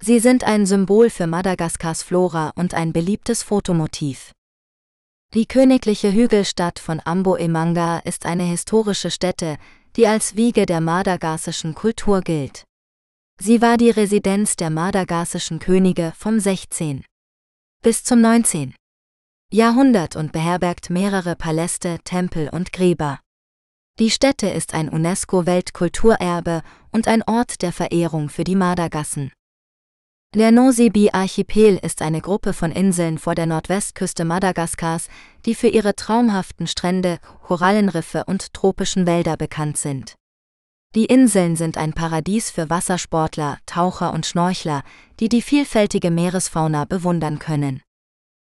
Sie 0.00 0.20
sind 0.20 0.44
ein 0.44 0.66
Symbol 0.66 1.10
für 1.10 1.26
Madagaskars 1.26 2.02
Flora 2.02 2.52
und 2.54 2.74
ein 2.74 2.92
beliebtes 2.92 3.42
Fotomotiv. 3.42 4.32
Die 5.32 5.46
königliche 5.46 6.12
Hügelstadt 6.12 6.78
von 6.78 7.00
Ambo 7.04 7.34
Emanga 7.34 7.98
ist 7.98 8.24
eine 8.26 8.44
historische 8.44 9.10
Stätte, 9.10 9.56
die 9.96 10.08
als 10.08 10.34
Wiege 10.34 10.66
der 10.66 10.80
madagassischen 10.80 11.74
Kultur 11.74 12.20
gilt. 12.20 12.64
Sie 13.40 13.62
war 13.62 13.76
die 13.76 13.90
Residenz 13.90 14.56
der 14.56 14.70
madagassischen 14.70 15.58
Könige 15.60 16.12
vom 16.16 16.40
16. 16.40 17.04
bis 17.82 18.02
zum 18.02 18.20
19. 18.20 18.74
Jahrhundert 19.52 20.16
und 20.16 20.32
beherbergt 20.32 20.90
mehrere 20.90 21.36
Paläste, 21.36 21.98
Tempel 22.02 22.48
und 22.48 22.72
Gräber. 22.72 23.20
Die 24.00 24.10
Stätte 24.10 24.48
ist 24.48 24.74
ein 24.74 24.88
UNESCO-Weltkulturerbe 24.88 26.62
und 26.90 27.06
ein 27.06 27.22
Ort 27.22 27.62
der 27.62 27.72
Verehrung 27.72 28.28
für 28.28 28.42
die 28.42 28.56
Madagassen. 28.56 29.30
Der 30.34 30.50
Nosy-Be-Archipel 30.50 31.78
ist 31.80 32.02
eine 32.02 32.20
Gruppe 32.20 32.54
von 32.54 32.72
Inseln 32.72 33.18
vor 33.18 33.36
der 33.36 33.46
Nordwestküste 33.46 34.24
Madagaskars, 34.24 35.06
die 35.46 35.54
für 35.54 35.68
ihre 35.68 35.94
traumhaften 35.94 36.66
Strände, 36.66 37.20
Korallenriffe 37.44 38.24
und 38.24 38.52
tropischen 38.52 39.06
Wälder 39.06 39.36
bekannt 39.36 39.76
sind. 39.76 40.16
Die 40.96 41.04
Inseln 41.04 41.54
sind 41.54 41.78
ein 41.78 41.92
Paradies 41.92 42.50
für 42.50 42.68
Wassersportler, 42.68 43.58
Taucher 43.66 44.12
und 44.12 44.26
Schnorchler, 44.26 44.82
die 45.20 45.28
die 45.28 45.40
vielfältige 45.40 46.10
Meeresfauna 46.10 46.84
bewundern 46.84 47.38
können. 47.38 47.80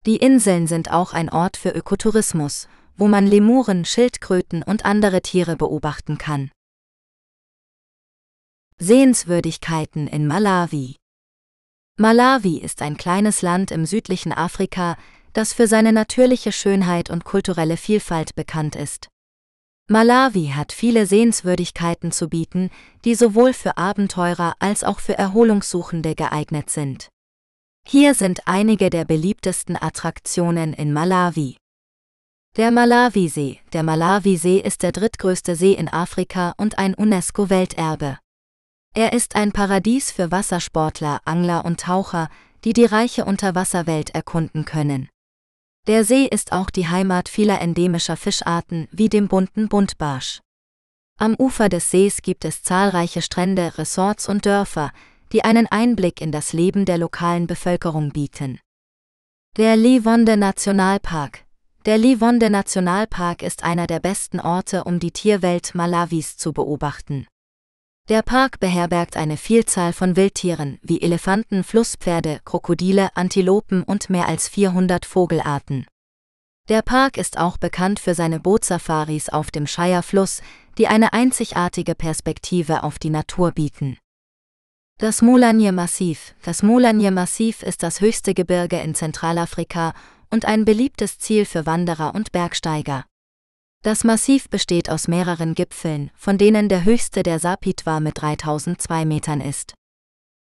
Die 0.06 0.18
Inseln 0.18 0.68
sind 0.68 0.92
auch 0.92 1.12
ein 1.12 1.28
Ort 1.28 1.56
für 1.56 1.70
Ökotourismus, 1.70 2.68
wo 2.96 3.08
man 3.08 3.26
Lemuren, 3.26 3.84
Schildkröten 3.84 4.62
und 4.62 4.84
andere 4.84 5.22
Tiere 5.22 5.56
beobachten 5.56 6.18
kann. 6.18 6.52
Sehenswürdigkeiten 8.78 10.06
in 10.06 10.28
Malawi 10.28 10.98
Malawi 11.96 12.58
ist 12.58 12.82
ein 12.82 12.96
kleines 12.96 13.40
Land 13.40 13.70
im 13.70 13.86
südlichen 13.86 14.32
Afrika, 14.32 14.96
das 15.32 15.52
für 15.52 15.68
seine 15.68 15.92
natürliche 15.92 16.50
Schönheit 16.50 17.08
und 17.08 17.24
kulturelle 17.24 17.76
Vielfalt 17.76 18.34
bekannt 18.34 18.74
ist. 18.74 19.08
Malawi 19.88 20.52
hat 20.56 20.72
viele 20.72 21.06
Sehenswürdigkeiten 21.06 22.10
zu 22.10 22.28
bieten, 22.28 22.70
die 23.04 23.14
sowohl 23.14 23.52
für 23.52 23.76
Abenteurer 23.76 24.54
als 24.58 24.82
auch 24.82 24.98
für 24.98 25.16
Erholungssuchende 25.16 26.16
geeignet 26.16 26.68
sind. 26.68 27.10
Hier 27.86 28.14
sind 28.14 28.40
einige 28.46 28.90
der 28.90 29.04
beliebtesten 29.04 29.76
Attraktionen 29.80 30.72
in 30.72 30.92
Malawi. 30.92 31.58
Der 32.56 32.70
Malawisee. 32.70 33.60
Der 33.72 33.82
Malawisee 33.82 34.58
ist 34.58 34.82
der 34.82 34.90
drittgrößte 34.90 35.54
See 35.54 35.74
in 35.74 35.88
Afrika 35.88 36.54
und 36.56 36.78
ein 36.78 36.94
UNESCO-Welterbe. 36.94 38.18
Er 38.96 39.12
ist 39.12 39.34
ein 39.34 39.50
Paradies 39.50 40.12
für 40.12 40.30
Wassersportler, 40.30 41.20
Angler 41.24 41.64
und 41.64 41.80
Taucher, 41.80 42.28
die 42.62 42.72
die 42.72 42.84
reiche 42.84 43.24
Unterwasserwelt 43.24 44.10
erkunden 44.10 44.64
können. 44.64 45.08
Der 45.88 46.04
See 46.04 46.26
ist 46.26 46.52
auch 46.52 46.70
die 46.70 46.86
Heimat 46.86 47.28
vieler 47.28 47.60
endemischer 47.60 48.16
Fischarten 48.16 48.86
wie 48.92 49.08
dem 49.08 49.26
bunten 49.26 49.68
Buntbarsch. 49.68 50.40
Am 51.18 51.34
Ufer 51.34 51.68
des 51.68 51.90
Sees 51.90 52.22
gibt 52.22 52.44
es 52.44 52.62
zahlreiche 52.62 53.20
Strände, 53.20 53.76
Resorts 53.78 54.28
und 54.28 54.46
Dörfer, 54.46 54.92
die 55.32 55.44
einen 55.44 55.66
Einblick 55.66 56.20
in 56.20 56.30
das 56.30 56.52
Leben 56.52 56.84
der 56.84 56.98
lokalen 56.98 57.48
Bevölkerung 57.48 58.12
bieten. 58.12 58.60
Der 59.56 59.76
Livonde 59.76 60.36
Nationalpark 60.36 61.44
Der 61.84 61.98
Livonde 61.98 62.48
Nationalpark 62.48 63.42
ist 63.42 63.64
einer 63.64 63.88
der 63.88 63.98
besten 63.98 64.38
Orte, 64.38 64.84
um 64.84 65.00
die 65.00 65.10
Tierwelt 65.10 65.74
Malawis 65.74 66.36
zu 66.36 66.52
beobachten. 66.52 67.26
Der 68.10 68.20
Park 68.20 68.60
beherbergt 68.60 69.16
eine 69.16 69.38
Vielzahl 69.38 69.94
von 69.94 70.14
Wildtieren 70.14 70.78
wie 70.82 71.00
Elefanten, 71.00 71.64
Flusspferde, 71.64 72.40
Krokodile, 72.44 73.08
Antilopen 73.16 73.82
und 73.82 74.10
mehr 74.10 74.28
als 74.28 74.46
400 74.46 75.06
Vogelarten. 75.06 75.86
Der 76.68 76.82
Park 76.82 77.16
ist 77.16 77.38
auch 77.38 77.56
bekannt 77.56 77.98
für 77.98 78.14
seine 78.14 78.40
Bootsafaris 78.40 79.30
auf 79.30 79.50
dem 79.50 79.66
Shire-Fluss, 79.66 80.42
die 80.76 80.86
eine 80.86 81.14
einzigartige 81.14 81.94
Perspektive 81.94 82.82
auf 82.82 82.98
die 82.98 83.08
Natur 83.08 83.52
bieten. 83.52 83.96
Das 84.98 85.22
Mulanje-Massiv 85.22 86.34
Das 86.42 86.62
Mulanje-Massiv 86.62 87.62
ist 87.62 87.82
das 87.82 88.02
höchste 88.02 88.34
Gebirge 88.34 88.80
in 88.80 88.94
Zentralafrika 88.94 89.94
und 90.28 90.44
ein 90.44 90.66
beliebtes 90.66 91.18
Ziel 91.18 91.46
für 91.46 91.64
Wanderer 91.64 92.14
und 92.14 92.32
Bergsteiger. 92.32 93.06
Das 93.84 94.02
Massiv 94.02 94.48
besteht 94.48 94.88
aus 94.88 95.08
mehreren 95.08 95.54
Gipfeln, 95.54 96.10
von 96.16 96.38
denen 96.38 96.70
der 96.70 96.84
höchste 96.84 97.22
der 97.22 97.38
Sapitwa 97.38 98.00
mit 98.00 98.18
3002 98.18 99.04
Metern 99.04 99.42
ist. 99.42 99.74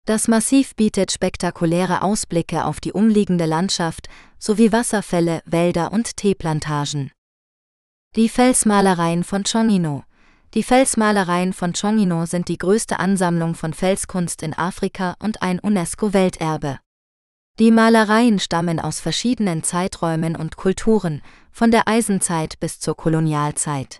Das 0.05 0.27
Massiv 0.27 0.75
bietet 0.75 1.11
spektakuläre 1.11 2.03
Ausblicke 2.03 2.65
auf 2.65 2.79
die 2.79 2.93
umliegende 2.93 3.47
Landschaft 3.47 4.09
sowie 4.37 4.71
Wasserfälle, 4.71 5.41
Wälder 5.45 5.91
und 5.91 6.17
Teeplantagen. 6.17 7.11
Die 8.15 8.29
Felsmalereien 8.29 9.23
von 9.23 9.43
Chongino 9.43 10.03
Die 10.53 10.61
Felsmalereien 10.61 11.53
von 11.53 11.73
Chongino 11.73 12.27
sind 12.27 12.47
die 12.47 12.59
größte 12.59 12.99
Ansammlung 12.99 13.55
von 13.55 13.73
Felskunst 13.73 14.43
in 14.43 14.53
Afrika 14.53 15.15
und 15.17 15.41
ein 15.41 15.59
UNESCO-Welterbe. 15.59 16.77
Die 17.57 17.71
Malereien 17.71 18.39
stammen 18.39 18.79
aus 18.79 18.99
verschiedenen 18.99 19.63
Zeiträumen 19.63 20.35
und 20.35 20.57
Kulturen, 20.57 21.21
von 21.51 21.71
der 21.71 21.87
Eisenzeit 21.87 22.59
bis 22.59 22.79
zur 22.79 22.95
Kolonialzeit. 22.95 23.99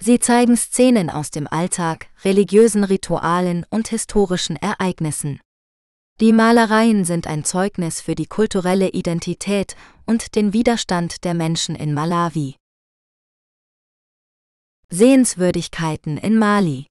Sie 0.00 0.18
zeigen 0.18 0.56
Szenen 0.56 1.10
aus 1.10 1.30
dem 1.30 1.46
Alltag, 1.46 2.08
religiösen 2.24 2.82
Ritualen 2.82 3.64
und 3.70 3.88
historischen 3.88 4.56
Ereignissen. 4.56 5.40
Die 6.20 6.32
Malereien 6.32 7.04
sind 7.04 7.26
ein 7.26 7.44
Zeugnis 7.44 8.00
für 8.00 8.14
die 8.14 8.26
kulturelle 8.26 8.90
Identität 8.90 9.76
und 10.06 10.34
den 10.34 10.52
Widerstand 10.52 11.24
der 11.24 11.34
Menschen 11.34 11.74
in 11.74 11.94
Malawi. 11.94 12.56
Sehenswürdigkeiten 14.88 16.18
in 16.18 16.36
Mali 16.36 16.86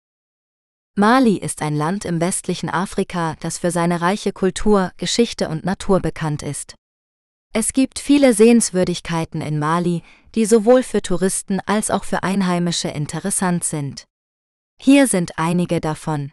Mali 0.95 1.37
ist 1.37 1.61
ein 1.61 1.75
Land 1.75 2.03
im 2.03 2.19
westlichen 2.19 2.69
Afrika, 2.69 3.35
das 3.39 3.59
für 3.59 3.71
seine 3.71 4.01
reiche 4.01 4.33
Kultur, 4.33 4.91
Geschichte 4.97 5.47
und 5.49 5.63
Natur 5.63 6.01
bekannt 6.01 6.43
ist. 6.43 6.75
Es 7.53 7.73
gibt 7.73 7.99
viele 7.99 8.33
Sehenswürdigkeiten 8.33 9.41
in 9.41 9.59
Mali, 9.59 10.03
die 10.35 10.45
sowohl 10.45 10.83
für 10.83 11.01
Touristen 11.01 11.59
als 11.65 11.91
auch 11.91 12.05
für 12.05 12.23
Einheimische 12.23 12.87
interessant 12.87 13.65
sind. 13.65 14.05
Hier 14.81 15.07
sind 15.07 15.37
einige 15.37 15.81
davon. 15.81 16.31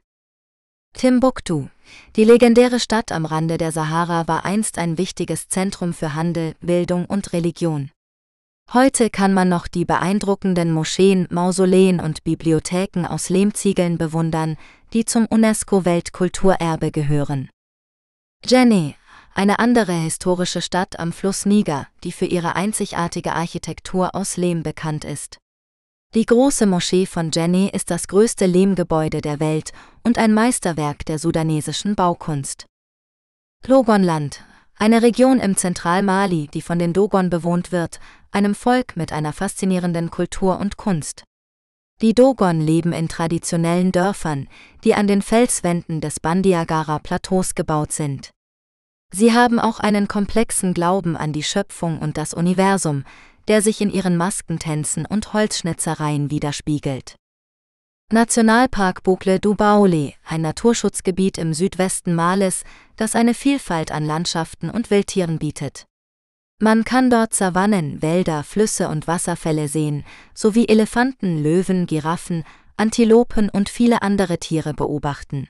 Timbuktu. 0.94 1.68
Die 2.16 2.24
legendäre 2.24 2.78
Stadt 2.78 3.10
am 3.10 3.24
Rande 3.24 3.58
der 3.58 3.72
Sahara 3.72 4.28
war 4.28 4.44
einst 4.44 4.78
ein 4.78 4.96
wichtiges 4.96 5.48
Zentrum 5.48 5.92
für 5.92 6.14
Handel, 6.14 6.54
Bildung 6.60 7.04
und 7.06 7.32
Religion. 7.32 7.90
Heute 8.72 9.10
kann 9.10 9.32
man 9.34 9.48
noch 9.48 9.66
die 9.66 9.84
beeindruckenden 9.84 10.72
Moscheen, 10.72 11.26
Mausoleen 11.30 12.00
und 12.00 12.22
Bibliotheken 12.22 13.06
aus 13.06 13.28
Lehmziegeln 13.28 13.98
bewundern, 13.98 14.56
die 14.92 15.04
zum 15.04 15.26
UNESCO-Weltkulturerbe 15.26 16.90
gehören. 16.90 17.48
Jenny, 18.44 18.94
eine 19.38 19.60
andere 19.60 19.92
historische 19.92 20.60
Stadt 20.60 20.98
am 20.98 21.12
Fluss 21.12 21.46
Niger, 21.46 21.86
die 22.02 22.10
für 22.10 22.24
ihre 22.24 22.56
einzigartige 22.56 23.34
Architektur 23.34 24.16
aus 24.16 24.36
Lehm 24.36 24.64
bekannt 24.64 25.04
ist. 25.04 25.38
Die 26.16 26.26
große 26.26 26.66
Moschee 26.66 27.06
von 27.06 27.30
Jenny 27.32 27.70
ist 27.72 27.92
das 27.92 28.08
größte 28.08 28.46
Lehmgebäude 28.46 29.20
der 29.20 29.38
Welt 29.38 29.72
und 30.02 30.18
ein 30.18 30.34
Meisterwerk 30.34 31.06
der 31.06 31.20
sudanesischen 31.20 31.94
Baukunst. 31.94 32.66
Logonland, 33.64 34.44
eine 34.76 35.02
Region 35.02 35.38
im 35.38 35.56
Zentralmali, 35.56 36.48
die 36.52 36.62
von 36.62 36.80
den 36.80 36.92
Dogon 36.92 37.30
bewohnt 37.30 37.70
wird, 37.70 38.00
einem 38.32 38.56
Volk 38.56 38.96
mit 38.96 39.12
einer 39.12 39.32
faszinierenden 39.32 40.10
Kultur 40.10 40.58
und 40.58 40.76
Kunst. 40.76 41.22
Die 42.00 42.12
Dogon 42.12 42.60
leben 42.60 42.92
in 42.92 43.08
traditionellen 43.08 43.92
Dörfern, 43.92 44.48
die 44.82 44.94
an 44.94 45.06
den 45.06 45.22
Felswänden 45.22 46.00
des 46.00 46.18
Bandiagara-Plateaus 46.18 47.54
gebaut 47.54 47.92
sind. 47.92 48.32
Sie 49.12 49.32
haben 49.32 49.58
auch 49.58 49.80
einen 49.80 50.06
komplexen 50.06 50.74
Glauben 50.74 51.16
an 51.16 51.32
die 51.32 51.42
Schöpfung 51.42 51.98
und 51.98 52.18
das 52.18 52.34
Universum, 52.34 53.04
der 53.48 53.62
sich 53.62 53.80
in 53.80 53.90
ihren 53.90 54.16
Maskentänzen 54.16 55.06
und 55.06 55.32
Holzschnitzereien 55.32 56.30
widerspiegelt. 56.30 57.16
Nationalpark 58.10 59.02
Boucle 59.02 59.38
du 59.38 59.52
Baoulé, 59.54 60.14
ein 60.24 60.40
Naturschutzgebiet 60.42 61.36
im 61.36 61.52
Südwesten 61.52 62.14
Malis, 62.14 62.64
das 62.96 63.14
eine 63.14 63.34
Vielfalt 63.34 63.92
an 63.92 64.06
Landschaften 64.06 64.70
und 64.70 64.90
Wildtieren 64.90 65.38
bietet. 65.38 65.86
Man 66.60 66.84
kann 66.84 67.10
dort 67.10 67.34
Savannen, 67.34 68.02
Wälder, 68.02 68.44
Flüsse 68.44 68.88
und 68.88 69.06
Wasserfälle 69.06 69.68
sehen, 69.68 70.04
sowie 70.34 70.66
Elefanten, 70.66 71.42
Löwen, 71.42 71.86
Giraffen, 71.86 72.44
Antilopen 72.76 73.48
und 73.50 73.68
viele 73.68 74.02
andere 74.02 74.38
Tiere 74.38 74.74
beobachten. 74.74 75.48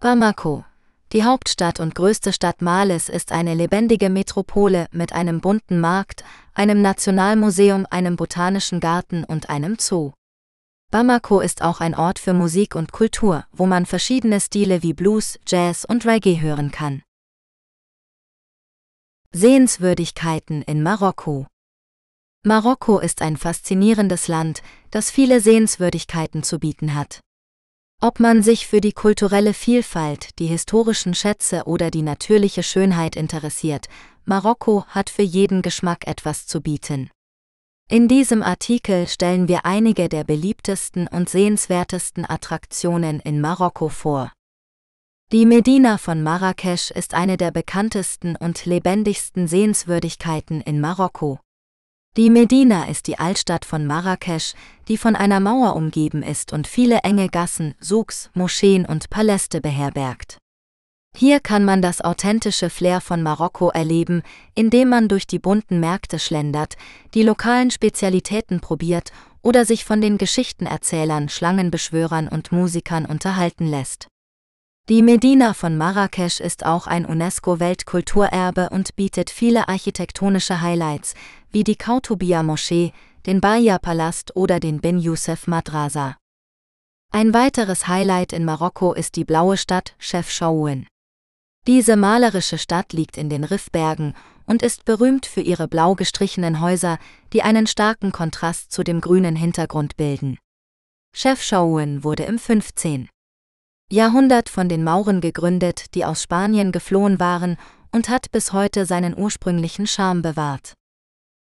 Bamako, 0.00 0.64
die 1.12 1.24
Hauptstadt 1.24 1.80
und 1.80 1.94
größte 1.94 2.32
Stadt 2.32 2.62
Malis 2.62 3.08
ist 3.08 3.32
eine 3.32 3.54
lebendige 3.54 4.10
Metropole 4.10 4.88
mit 4.90 5.12
einem 5.12 5.40
bunten 5.40 5.80
Markt, 5.80 6.24
einem 6.54 6.82
Nationalmuseum, 6.82 7.86
einem 7.90 8.16
botanischen 8.16 8.80
Garten 8.80 9.24
und 9.24 9.50
einem 9.50 9.76
Zoo. 9.78 10.12
Bamako 10.90 11.40
ist 11.40 11.62
auch 11.62 11.80
ein 11.80 11.94
Ort 11.94 12.18
für 12.18 12.34
Musik 12.34 12.76
und 12.76 12.92
Kultur, 12.92 13.44
wo 13.52 13.66
man 13.66 13.86
verschiedene 13.86 14.40
Stile 14.40 14.82
wie 14.82 14.92
Blues, 14.92 15.38
Jazz 15.46 15.84
und 15.84 16.06
Reggae 16.06 16.40
hören 16.40 16.70
kann. 16.70 17.02
Sehenswürdigkeiten 19.32 20.62
in 20.62 20.82
Marokko 20.84 21.48
Marokko 22.44 22.98
ist 22.98 23.22
ein 23.22 23.36
faszinierendes 23.36 24.28
Land, 24.28 24.62
das 24.90 25.10
viele 25.10 25.40
Sehenswürdigkeiten 25.40 26.42
zu 26.42 26.58
bieten 26.60 26.94
hat. 26.94 27.23
Ob 28.04 28.20
man 28.20 28.42
sich 28.42 28.66
für 28.66 28.82
die 28.82 28.92
kulturelle 28.92 29.54
Vielfalt, 29.54 30.38
die 30.38 30.46
historischen 30.46 31.14
Schätze 31.14 31.62
oder 31.64 31.90
die 31.90 32.02
natürliche 32.02 32.62
Schönheit 32.62 33.16
interessiert, 33.16 33.86
Marokko 34.26 34.84
hat 34.88 35.08
für 35.08 35.22
jeden 35.22 35.62
Geschmack 35.62 36.06
etwas 36.06 36.46
zu 36.46 36.60
bieten. 36.60 37.08
In 37.88 38.06
diesem 38.06 38.42
Artikel 38.42 39.06
stellen 39.08 39.48
wir 39.48 39.64
einige 39.64 40.10
der 40.10 40.22
beliebtesten 40.22 41.08
und 41.08 41.30
sehenswertesten 41.30 42.28
Attraktionen 42.28 43.20
in 43.20 43.40
Marokko 43.40 43.88
vor. 43.88 44.30
Die 45.32 45.46
Medina 45.46 45.96
von 45.96 46.22
Marrakesch 46.22 46.90
ist 46.90 47.14
eine 47.14 47.38
der 47.38 47.52
bekanntesten 47.52 48.36
und 48.36 48.66
lebendigsten 48.66 49.48
Sehenswürdigkeiten 49.48 50.60
in 50.60 50.78
Marokko. 50.78 51.40
Die 52.16 52.30
Medina 52.30 52.84
ist 52.84 53.08
die 53.08 53.18
Altstadt 53.18 53.64
von 53.64 53.86
Marrakesch, 53.86 54.54
die 54.86 54.96
von 54.96 55.16
einer 55.16 55.40
Mauer 55.40 55.74
umgeben 55.74 56.22
ist 56.22 56.52
und 56.52 56.68
viele 56.68 56.98
enge 56.98 57.28
Gassen, 57.28 57.74
Souks, 57.80 58.30
Moscheen 58.34 58.86
und 58.86 59.10
Paläste 59.10 59.60
beherbergt. 59.60 60.38
Hier 61.16 61.40
kann 61.40 61.64
man 61.64 61.82
das 61.82 62.02
authentische 62.02 62.70
Flair 62.70 63.00
von 63.00 63.20
Marokko 63.20 63.70
erleben, 63.70 64.22
indem 64.54 64.90
man 64.90 65.08
durch 65.08 65.26
die 65.26 65.40
bunten 65.40 65.80
Märkte 65.80 66.20
schlendert, 66.20 66.76
die 67.14 67.24
lokalen 67.24 67.72
Spezialitäten 67.72 68.60
probiert 68.60 69.10
oder 69.42 69.64
sich 69.64 69.84
von 69.84 70.00
den 70.00 70.16
Geschichtenerzählern, 70.16 71.28
Schlangenbeschwörern 71.28 72.28
und 72.28 72.52
Musikern 72.52 73.06
unterhalten 73.06 73.66
lässt. 73.66 74.06
Die 74.90 75.00
Medina 75.00 75.54
von 75.54 75.78
Marrakesch 75.78 76.40
ist 76.40 76.66
auch 76.66 76.86
ein 76.86 77.06
UNESCO-Weltkulturerbe 77.06 78.68
und 78.68 78.94
bietet 78.96 79.30
viele 79.30 79.66
architektonische 79.66 80.60
Highlights, 80.60 81.14
wie 81.50 81.64
die 81.64 81.76
Kautubia-Moschee, 81.76 82.92
den 83.24 83.40
Baia-Palast 83.40 84.36
oder 84.36 84.60
den 84.60 84.82
Bin 84.82 84.98
Youssef 84.98 85.46
Madrasa. 85.46 86.18
Ein 87.10 87.32
weiteres 87.32 87.88
Highlight 87.88 88.34
in 88.34 88.44
Marokko 88.44 88.92
ist 88.92 89.16
die 89.16 89.24
blaue 89.24 89.56
Stadt 89.56 89.94
Chefchaouen. 89.98 90.86
Diese 91.66 91.96
malerische 91.96 92.58
Stadt 92.58 92.92
liegt 92.92 93.16
in 93.16 93.30
den 93.30 93.44
Riffbergen 93.44 94.14
und 94.44 94.62
ist 94.62 94.84
berühmt 94.84 95.24
für 95.24 95.40
ihre 95.40 95.66
blau 95.66 95.94
gestrichenen 95.94 96.60
Häuser, 96.60 96.98
die 97.32 97.40
einen 97.40 97.66
starken 97.66 98.12
Kontrast 98.12 98.70
zu 98.70 98.84
dem 98.84 99.00
grünen 99.00 99.34
Hintergrund 99.34 99.96
bilden. 99.96 100.36
Chefchaouen 101.16 102.04
wurde 102.04 102.24
im 102.24 102.38
15. 102.38 103.08
Jahrhundert 103.94 104.48
von 104.48 104.68
den 104.68 104.82
Mauren 104.82 105.20
gegründet, 105.20 105.94
die 105.94 106.04
aus 106.04 106.20
Spanien 106.20 106.72
geflohen 106.72 107.20
waren, 107.20 107.56
und 107.92 108.08
hat 108.08 108.32
bis 108.32 108.52
heute 108.52 108.86
seinen 108.86 109.16
ursprünglichen 109.16 109.86
Charme 109.86 110.20
bewahrt. 110.20 110.74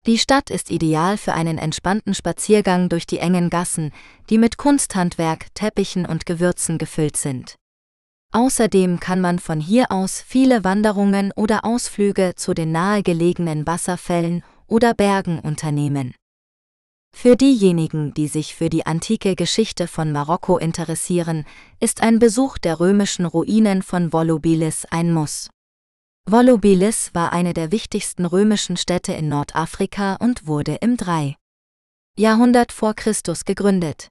Die 0.06 0.18
Stadt 0.18 0.50
ist 0.50 0.70
ideal 0.70 1.18
für 1.18 1.34
einen 1.34 1.58
entspannten 1.58 2.14
Spaziergang 2.14 2.90
durch 2.90 3.08
die 3.08 3.20
engen 3.20 3.50
Gassen, 3.50 3.94
die 4.30 4.38
mit 4.38 4.58
Kunsthandwerk, 4.58 5.56
Teppichen 5.56 6.06
und 6.06 6.26
Gewürzen 6.26 6.78
gefüllt 6.78 7.16
sind. 7.16 7.56
Außerdem 8.34 9.00
kann 9.00 9.22
man 9.22 9.40
von 9.40 9.62
hier 9.62 9.90
aus 9.90 10.22
viele 10.22 10.66
Wanderungen 10.66 11.32
oder 11.38 11.64
Ausflüge 11.64 12.34
zu 12.36 12.54
den 12.54 12.74
nahegelegenen 12.74 13.66
Wasserfällen 13.66 14.44
oder 14.68 14.94
Bergen 14.94 15.40
unternehmen. 15.40 16.14
Für 17.16 17.38
diejenigen, 17.38 18.14
die 18.14 18.28
sich 18.28 18.54
für 18.54 18.70
die 18.70 18.86
antike 18.86 19.36
Geschichte 19.36 19.88
von 19.88 20.12
Marokko 20.12 20.58
interessieren, 20.58 21.46
ist 21.80 22.02
ein 22.02 22.20
Besuch 22.20 22.58
der 22.58 22.80
römischen 22.80 23.26
Ruinen 23.26 23.82
von 23.82 24.12
Volubilis 24.12 24.86
ein 24.90 25.14
Muss. 25.14 25.50
Volubilis 26.30 27.12
war 27.14 27.32
eine 27.32 27.54
der 27.54 27.72
wichtigsten 27.72 28.26
römischen 28.26 28.78
Städte 28.78 29.14
in 29.14 29.30
Nordafrika 29.30 30.16
und 30.16 30.48
wurde 30.48 30.76
im 30.82 30.98
3. 30.98 31.36
Jahrhundert 32.18 32.72
vor 32.72 32.94
Christus 32.94 33.46
gegründet. 33.46 34.10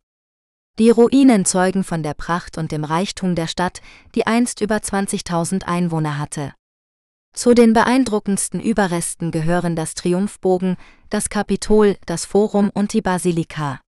Die 0.78 0.90
Ruinen 0.90 1.44
zeugen 1.44 1.84
von 1.84 2.02
der 2.02 2.14
Pracht 2.14 2.56
und 2.56 2.72
dem 2.72 2.84
Reichtum 2.84 3.34
der 3.34 3.46
Stadt, 3.46 3.82
die 4.14 4.26
einst 4.26 4.60
über 4.62 4.76
20.000 4.76 5.64
Einwohner 5.64 6.18
hatte. 6.18 6.54
Zu 7.34 7.54
den 7.54 7.72
beeindruckendsten 7.72 8.60
Überresten 8.60 9.30
gehören 9.30 9.74
das 9.74 9.94
Triumphbogen, 9.94 10.76
das 11.08 11.30
Kapitol, 11.30 11.96
das 12.04 12.26
Forum 12.26 12.70
und 12.72 12.92
die 12.92 13.00
Basilika. 13.00 13.80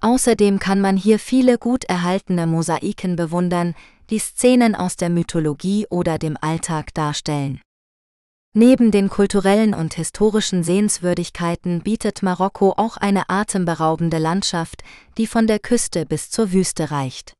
Außerdem 0.00 0.58
kann 0.58 0.80
man 0.80 0.96
hier 0.96 1.18
viele 1.18 1.56
gut 1.56 1.84
erhaltene 1.84 2.46
Mosaiken 2.46 3.16
bewundern, 3.16 3.74
die 4.10 4.18
Szenen 4.18 4.74
aus 4.74 4.96
der 4.96 5.08
Mythologie 5.08 5.86
oder 5.88 6.18
dem 6.18 6.36
Alltag 6.40 6.92
darstellen. 6.94 7.60
Neben 8.56 8.90
den 8.90 9.08
kulturellen 9.08 9.72
und 9.72 9.94
historischen 9.94 10.62
Sehenswürdigkeiten 10.62 11.80
bietet 11.80 12.22
Marokko 12.22 12.74
auch 12.76 12.96
eine 12.96 13.28
atemberaubende 13.28 14.18
Landschaft, 14.18 14.82
die 15.16 15.26
von 15.26 15.46
der 15.46 15.58
Küste 15.58 16.06
bis 16.06 16.30
zur 16.30 16.52
Wüste 16.52 16.90
reicht. 16.90 17.34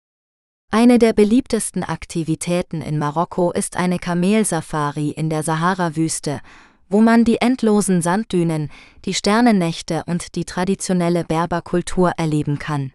Eine 0.77 0.99
der 0.99 1.13
beliebtesten 1.13 1.85
Aktivitäten 1.85 2.83
in 2.83 2.99
Marokko 2.99 3.53
ist 3.53 3.77
eine 3.77 4.01
Kamelsafari 4.01 5.11
in 5.11 5.31
der 5.31 5.45
Sahara-Wüste, 5.45 6.41
wo 6.89 7.01
man 7.01 7.25
die 7.25 7.41
endlosen 7.41 8.03
Sanddünen, 8.03 8.73
die 9.05 9.15
Sternennächte 9.15 10.03
und 10.07 10.35
die 10.35 10.45
traditionelle 10.45 11.23
Berberkultur 11.23 12.15
erleben 12.17 12.59
kann. 12.59 12.91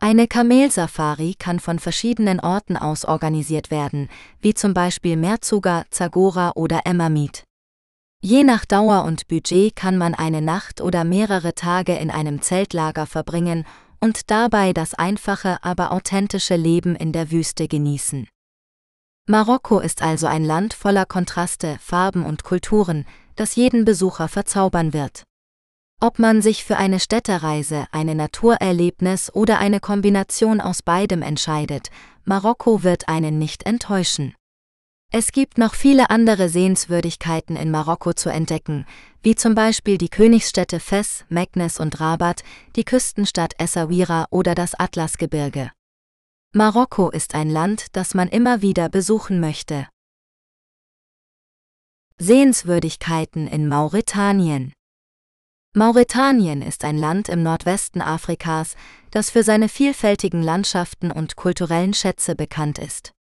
Eine 0.00 0.26
Kamelsafari 0.26 1.36
kann 1.38 1.60
von 1.60 1.78
verschiedenen 1.78 2.40
Orten 2.40 2.76
aus 2.76 3.04
organisiert 3.04 3.70
werden, 3.70 4.08
wie 4.40 4.54
zum 4.54 4.74
Beispiel 4.74 5.16
Merzuga, 5.16 5.84
Zagora 5.90 6.54
oder 6.56 6.80
Emmermiet. 6.86 7.44
Je 8.20 8.42
nach 8.42 8.64
Dauer 8.64 9.04
und 9.04 9.28
Budget 9.28 9.76
kann 9.76 9.96
man 9.96 10.16
eine 10.16 10.42
Nacht 10.42 10.80
oder 10.80 11.04
mehrere 11.04 11.54
Tage 11.54 11.94
in 11.94 12.10
einem 12.10 12.42
Zeltlager 12.42 13.06
verbringen 13.06 13.64
und 14.00 14.30
dabei 14.30 14.72
das 14.72 14.94
einfache, 14.94 15.58
aber 15.62 15.92
authentische 15.92 16.56
Leben 16.56 16.94
in 16.96 17.12
der 17.12 17.30
Wüste 17.30 17.68
genießen. 17.68 18.28
Marokko 19.28 19.80
ist 19.80 20.02
also 20.02 20.26
ein 20.26 20.44
Land 20.44 20.72
voller 20.72 21.04
Kontraste, 21.04 21.78
Farben 21.80 22.24
und 22.24 22.44
Kulturen, 22.44 23.04
das 23.34 23.56
jeden 23.56 23.84
Besucher 23.84 24.28
verzaubern 24.28 24.92
wird. 24.92 25.24
Ob 26.00 26.18
man 26.18 26.42
sich 26.42 26.62
für 26.62 26.76
eine 26.76 27.00
Städtereise, 27.00 27.86
eine 27.90 28.14
Naturerlebnis 28.14 29.34
oder 29.34 29.58
eine 29.58 29.80
Kombination 29.80 30.60
aus 30.60 30.82
beidem 30.82 31.22
entscheidet, 31.22 31.90
Marokko 32.24 32.82
wird 32.82 33.08
einen 33.08 33.38
nicht 33.38 33.64
enttäuschen. 33.64 34.34
Es 35.18 35.32
gibt 35.32 35.56
noch 35.56 35.74
viele 35.74 36.10
andere 36.10 36.50
Sehenswürdigkeiten 36.50 37.56
in 37.56 37.70
Marokko 37.70 38.12
zu 38.12 38.28
entdecken, 38.28 38.84
wie 39.22 39.34
zum 39.34 39.54
Beispiel 39.54 39.96
die 39.96 40.10
Königsstädte 40.10 40.78
Fes, 40.78 41.24
Meknes 41.30 41.80
und 41.80 42.00
Rabat, 42.00 42.44
die 42.76 42.84
Küstenstadt 42.84 43.54
Essaouira 43.58 44.26
oder 44.28 44.54
das 44.54 44.78
Atlasgebirge. 44.78 45.72
Marokko 46.52 47.08
ist 47.08 47.34
ein 47.34 47.48
Land, 47.48 47.86
das 47.96 48.12
man 48.12 48.28
immer 48.28 48.60
wieder 48.60 48.90
besuchen 48.90 49.40
möchte. 49.40 49.88
Sehenswürdigkeiten 52.18 53.46
in 53.46 53.68
Mauretanien 53.68 54.74
Mauretanien 55.72 56.60
ist 56.60 56.84
ein 56.84 56.98
Land 56.98 57.30
im 57.30 57.42
Nordwesten 57.42 58.02
Afrikas, 58.02 58.76
das 59.12 59.30
für 59.30 59.44
seine 59.44 59.70
vielfältigen 59.70 60.42
Landschaften 60.42 61.10
und 61.10 61.36
kulturellen 61.36 61.94
Schätze 61.94 62.34
bekannt 62.34 62.78
ist. 62.78 63.15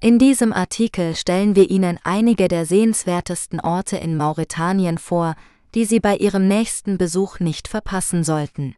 In 0.00 0.20
diesem 0.20 0.52
Artikel 0.52 1.16
stellen 1.16 1.56
wir 1.56 1.70
Ihnen 1.70 1.98
einige 2.04 2.46
der 2.46 2.66
sehenswertesten 2.66 3.58
Orte 3.58 3.96
in 3.96 4.16
Mauretanien 4.16 4.96
vor, 4.96 5.34
die 5.74 5.84
Sie 5.84 5.98
bei 5.98 6.16
Ihrem 6.16 6.46
nächsten 6.46 6.98
Besuch 6.98 7.40
nicht 7.40 7.66
verpassen 7.66 8.22
sollten. 8.22 8.76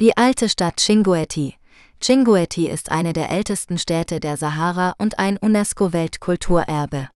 Die 0.00 0.16
alte 0.16 0.48
Stadt 0.48 0.80
Chinguetti. 0.80 1.54
Chinguetti 2.00 2.68
ist 2.68 2.90
eine 2.90 3.12
der 3.12 3.30
ältesten 3.30 3.78
Städte 3.78 4.18
der 4.18 4.36
Sahara 4.36 4.94
und 4.98 5.20
ein 5.20 5.36
UNESCO-Weltkulturerbe. 5.36 7.10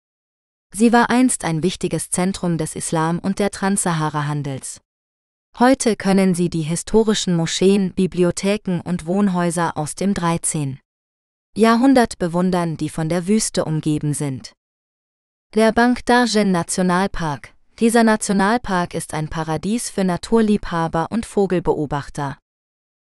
Sie 0.72 0.92
war 0.92 1.10
einst 1.10 1.44
ein 1.44 1.64
wichtiges 1.64 2.08
Zentrum 2.10 2.56
des 2.56 2.76
Islam 2.76 3.18
und 3.18 3.40
der 3.40 3.50
Transsahara-Handels. 3.50 4.80
Heute 5.58 5.96
können 5.96 6.36
Sie 6.36 6.48
die 6.48 6.62
historischen 6.62 7.34
Moscheen, 7.34 7.94
Bibliotheken 7.94 8.80
und 8.80 9.06
Wohnhäuser 9.06 9.76
aus 9.76 9.96
dem 9.96 10.14
13. 10.14 10.78
Jahrhundert 11.54 12.18
bewundern, 12.18 12.78
die 12.78 12.88
von 12.88 13.10
der 13.10 13.26
Wüste 13.26 13.66
umgeben 13.66 14.14
sind. 14.14 14.52
Der 15.54 15.72
Bank 15.72 16.06
Darjen 16.06 16.50
Nationalpark. 16.50 17.52
Dieser 17.78 18.04
Nationalpark 18.04 18.94
ist 18.94 19.12
ein 19.12 19.28
Paradies 19.28 19.90
für 19.90 20.02
Naturliebhaber 20.02 21.08
und 21.10 21.26
Vogelbeobachter. 21.26 22.38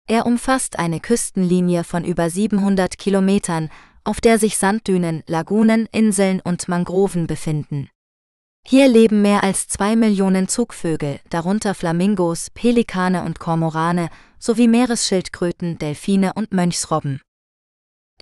Er 0.10 0.26
umfasst 0.26 0.78
eine 0.78 1.00
Küstenlinie 1.00 1.86
von 1.86 2.04
über 2.04 2.30
700 2.30 2.98
Kilometern 2.98 3.70
auf 4.04 4.20
der 4.20 4.38
sich 4.38 4.58
Sanddünen, 4.58 5.24
Lagunen, 5.28 5.88
Inseln 5.92 6.42
und 6.42 6.68
Mangroven 6.68 7.28
befinden. 7.28 7.90
Hier 8.66 8.88
leben 8.88 9.22
mehr 9.22 9.44
als 9.44 9.68
zwei 9.68 9.96
Millionen 9.96 10.48
Zugvögel, 10.48 11.20
darunter 11.30 11.74
Flamingos, 11.74 12.50
Pelikane 12.50 13.24
und 13.24 13.40
Kormorane, 13.40 14.10
sowie 14.40 14.68
Meeresschildkröten, 14.68 15.78
Delfine 15.78 16.34
und 16.34 16.54
Mönchsrobben. 16.54 17.22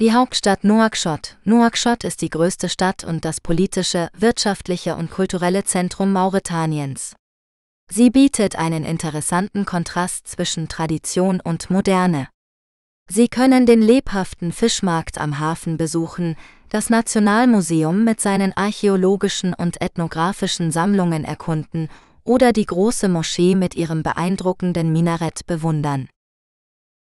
Die 0.01 0.13
Hauptstadt 0.13 0.63
Nouakchott. 0.63 1.37
Nouakchott 1.43 2.03
ist 2.05 2.23
die 2.23 2.31
größte 2.31 2.69
Stadt 2.69 3.03
und 3.03 3.23
das 3.23 3.39
politische, 3.39 4.09
wirtschaftliche 4.17 4.95
und 4.95 5.11
kulturelle 5.11 5.63
Zentrum 5.63 6.11
Mauretaniens. 6.11 7.15
Sie 7.87 8.09
bietet 8.09 8.55
einen 8.55 8.83
interessanten 8.83 9.63
Kontrast 9.63 10.27
zwischen 10.27 10.67
Tradition 10.67 11.39
und 11.39 11.69
Moderne. 11.69 12.29
Sie 13.11 13.27
können 13.27 13.67
den 13.67 13.83
lebhaften 13.83 14.51
Fischmarkt 14.51 15.19
am 15.19 15.37
Hafen 15.37 15.77
besuchen, 15.77 16.35
das 16.69 16.89
Nationalmuseum 16.89 18.03
mit 18.03 18.19
seinen 18.19 18.57
archäologischen 18.57 19.53
und 19.53 19.81
ethnografischen 19.81 20.71
Sammlungen 20.71 21.23
erkunden 21.23 21.89
oder 22.23 22.53
die 22.53 22.65
große 22.65 23.07
Moschee 23.07 23.53
mit 23.53 23.75
ihrem 23.75 24.01
beeindruckenden 24.01 24.91
Minarett 24.91 25.45
bewundern. 25.45 26.09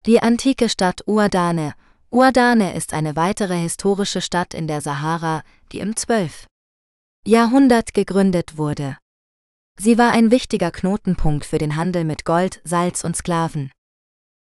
Die 0.07 0.23
antike 0.23 0.69
Stadt 0.69 1.03
Uadane. 1.09 1.75
Ouadane 2.15 2.77
ist 2.77 2.95
eine 2.95 3.17
weitere 3.17 3.57
historische 3.57 4.21
Stadt 4.21 4.55
in 4.55 4.69
der 4.69 4.81
Sahara, 4.81 5.43
die 5.73 5.81
im 5.81 5.97
12. 5.97 6.47
Jahrhundert 7.27 7.93
gegründet 7.93 8.57
wurde. 8.57 8.99
Sie 9.81 9.99
war 9.99 10.13
ein 10.13 10.31
wichtiger 10.31 10.71
Knotenpunkt 10.71 11.45
für 11.45 11.59
den 11.59 11.75
Handel 11.75 12.05
mit 12.05 12.25
Gold, 12.25 12.61
Salz 12.63 13.03
und 13.03 13.17
Sklaven. 13.17 13.73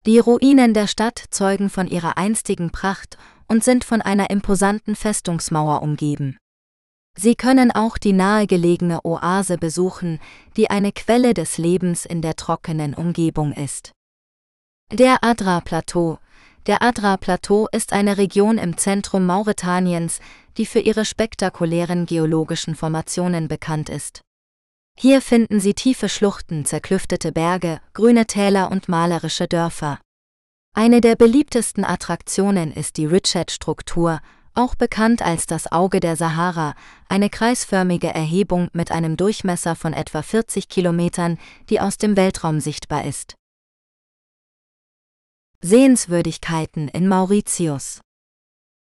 Die 0.06 0.20
Ruinen 0.20 0.74
der 0.74 0.86
Stadt 0.86 1.24
zeugen 1.30 1.68
von 1.68 1.88
ihrer 1.88 2.16
einstigen 2.16 2.70
Pracht 2.70 3.18
und 3.48 3.64
sind 3.64 3.82
von 3.82 4.01
einer 4.01 4.30
imposanten 4.30 4.94
Festungsmauer 4.94 5.82
umgeben. 5.82 6.38
Sie 7.18 7.34
können 7.34 7.72
auch 7.72 7.98
die 7.98 8.12
nahegelegene 8.12 9.05
Oase 9.05 9.59
besuchen, 9.59 10.20
die 10.56 10.70
eine 10.70 10.93
Quelle 10.93 11.34
des 11.34 11.59
Lebens 11.59 12.06
in 12.06 12.22
der 12.22 12.36
trockenen 12.36 12.94
Umgebung 12.94 13.52
ist. 13.52 13.90
Der 14.93 15.24
Adra-Plateau 15.24 16.20
Der 16.66 16.82
Adra-Plateau 16.82 17.68
ist 17.70 17.93
eine 17.93 18.18
Region 18.18 18.59
im 18.59 18.76
Zentrum 18.76 19.24
Mauretaniens, 19.24 20.18
die 20.56 20.66
für 20.66 20.80
ihre 20.80 21.05
spektakulären 21.05 22.06
geologischen 22.06 22.74
Formationen 22.74 23.47
bekannt 23.47 23.88
ist. 23.88 24.22
Hier 24.98 25.20
finden 25.20 25.60
Sie 25.60 25.74
tiefe 25.74 26.09
Schluchten, 26.09 26.64
zerklüftete 26.64 27.30
Berge, 27.30 27.80
grüne 27.93 28.26
Täler 28.26 28.72
und 28.72 28.88
malerische 28.88 29.47
Dörfer. 29.47 30.01
Eine 30.74 31.01
der 31.01 31.14
beliebtesten 31.14 31.84
Attraktionen 31.84 32.72
ist 32.72 32.97
die 32.97 33.06
Richet-Struktur, 33.06 34.20
auch 34.55 34.74
bekannt 34.74 35.22
als 35.22 35.47
das 35.47 35.70
Auge 35.70 36.01
der 36.01 36.16
Sahara, 36.16 36.74
eine 37.09 37.30
kreisförmige 37.30 38.09
Erhebung 38.09 38.70
mit 38.72 38.90
einem 38.90 39.16
Durchmesser 39.16 39.76
von 39.76 39.93
etwa 39.93 40.22
40 40.22 40.68
Kilometern, 40.68 41.38
die 41.70 41.80
aus 41.80 41.97
dem 41.98 42.16
Weltraum 42.16 42.59
sichtbar 42.59 43.05
ist. 43.05 43.36
Sehenswürdigkeiten 45.68 46.86
in 46.86 47.09
Mauritius 47.09 48.01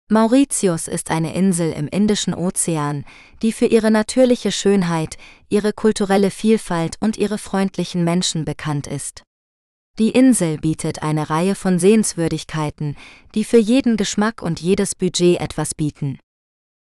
Mauritius 0.10 0.88
ist 0.88 1.12
eine 1.12 1.36
Insel 1.36 1.74
im 1.74 1.90
Indischen 1.90 2.34
Ozean, 2.34 3.04
die 3.42 3.52
für 3.52 3.66
ihre 3.66 3.92
natürliche 3.92 4.54
Schönheit, 4.54 5.18
ihre 5.50 5.74
kulturelle 5.74 6.32
Vielfalt 6.32 6.96
und 7.02 7.18
ihre 7.18 7.38
freundlichen 7.38 8.06
Menschen 8.06 8.46
bekannt 8.46 8.88
ist. 8.88 9.24
Die 9.98 10.12
Insel 10.12 10.58
bietet 10.58 11.04
eine 11.04 11.30
Reihe 11.30 11.54
von 11.54 11.80
Sehenswürdigkeiten, 11.80 12.96
die 13.36 13.44
für 13.44 13.60
jeden 13.60 13.98
Geschmack 13.98 14.42
und 14.42 14.62
jedes 14.62 14.96
Budget 14.96 15.42
etwas 15.42 15.76
bieten. 15.76 16.18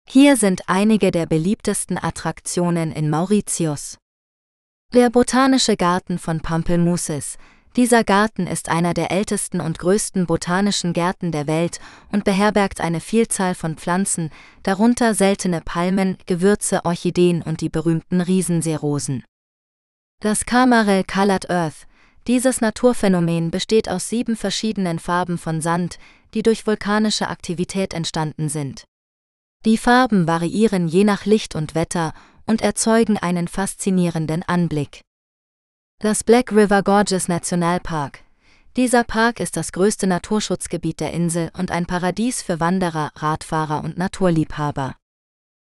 Hier 0.05 0.35
sind 0.35 0.63
einige 0.67 1.11
der 1.11 1.27
beliebtesten 1.27 1.97
Attraktionen 1.97 2.91
in 2.91 3.09
Mauritius. 3.09 3.97
Der 4.93 5.09
Botanische 5.09 5.77
Garten 5.77 6.19
von 6.19 6.41
Pampelmuses, 6.41 7.37
dieser 7.77 8.03
Garten 8.03 8.47
ist 8.47 8.69
einer 8.69 8.95
der 8.95 9.11
ältesten 9.11 9.61
und 9.61 9.77
größten 9.77 10.25
botanischen 10.25 10.93
Gärten 10.93 11.31
der 11.31 11.45
Welt 11.45 11.79
und 12.11 12.23
beherbergt 12.23 12.81
eine 12.81 12.99
Vielzahl 12.99 13.53
von 13.53 13.77
Pflanzen, 13.77 14.31
darunter 14.63 15.13
seltene 15.13 15.61
Palmen, 15.61 16.17
Gewürze, 16.25 16.83
Orchideen 16.85 17.43
und 17.43 17.61
die 17.61 17.69
berühmten 17.69 18.19
Riesenseerosen. 18.19 19.23
Das 20.19 20.47
Kamarel 20.47 21.03
Colored 21.03 21.51
Earth, 21.51 21.85
dieses 22.25 22.61
Naturphänomen 22.61 23.51
besteht 23.51 23.87
aus 23.87 24.09
sieben 24.09 24.35
verschiedenen 24.35 24.97
Farben 24.97 25.37
von 25.37 25.61
Sand, 25.61 25.99
die 26.33 26.41
durch 26.41 26.65
vulkanische 26.65 27.27
Aktivität 27.27 27.93
entstanden 27.93 28.49
sind. 28.49 28.85
Die 29.65 29.77
Farben 29.77 30.27
variieren 30.27 30.87
je 30.87 31.03
nach 31.03 31.25
Licht 31.25 31.53
und 31.53 31.75
Wetter 31.75 32.13
und 32.47 32.61
erzeugen 32.61 33.17
einen 33.17 33.47
faszinierenden 33.47 34.41
Anblick. 34.41 35.01
Das 35.99 36.23
Black 36.23 36.51
River 36.51 36.83
Gorges 36.83 37.27
Nationalpark. 37.27 38.19
Dieser 38.75 39.03
Park 39.03 39.39
ist 39.39 39.57
das 39.57 39.71
größte 39.71 40.05
Naturschutzgebiet 40.05 40.99
der 40.99 41.11
Insel 41.11 41.49
und 41.57 41.71
ein 41.71 41.87
Paradies 41.87 42.43
für 42.43 42.59
Wanderer, 42.59 43.09
Radfahrer 43.15 43.83
und 43.83 43.97
Naturliebhaber. 43.97 44.95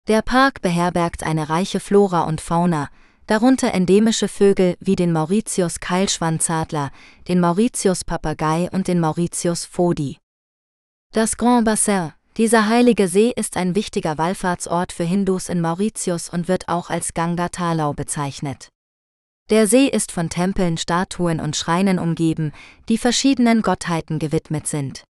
Der 0.08 0.22
Park 0.22 0.62
beherbergt 0.62 1.24
eine 1.24 1.49
reiche 1.49 1.82
Flora 1.82 2.22
und 2.22 2.40
Fauna, 2.40 2.88
darunter 3.28 3.74
endemische 3.74 4.30
Vögel 4.30 4.78
wie 4.80 4.95
den 4.95 5.12
Mauritius 5.12 5.82
Keilschwanzadler, 5.82 6.91
den 7.28 7.41
Mauritius 7.41 8.06
Papagei 8.06 8.70
und 8.72 8.88
den 8.88 9.02
Mauritius 9.02 9.66
Fodi. 9.66 10.18
Das 11.14 11.36
Grand 11.36 11.66
Bassin. 11.66 12.14
Dieser 12.38 12.70
heilige 12.70 13.10
See 13.10 13.34
ist 13.36 13.58
ein 13.58 13.76
wichtiger 13.76 14.18
Wallfahrtsort 14.18 14.94
für 14.94 15.03
Hindus 15.03 15.49
in 15.49 15.60
Mauritius 15.60 16.30
und 16.30 16.48
wird 16.48 16.70
auch 16.70 16.90
als 16.90 17.14
Ganga 17.14 17.49
Talau 17.49 17.91
bezeichnet. 17.91 18.70
Der 19.52 19.68
See 19.68 19.88
ist 19.88 20.14
von 20.14 20.30
Tempeln, 20.30 20.78
Statuen 20.78 21.41
und 21.41 21.57
Schreinen 21.57 21.99
umgeben, 21.99 22.53
die 22.88 22.98
verschiedenen 22.98 23.61
Gottheiten 23.61 24.18
gewidmet 24.18 24.65
sind. 24.65 25.03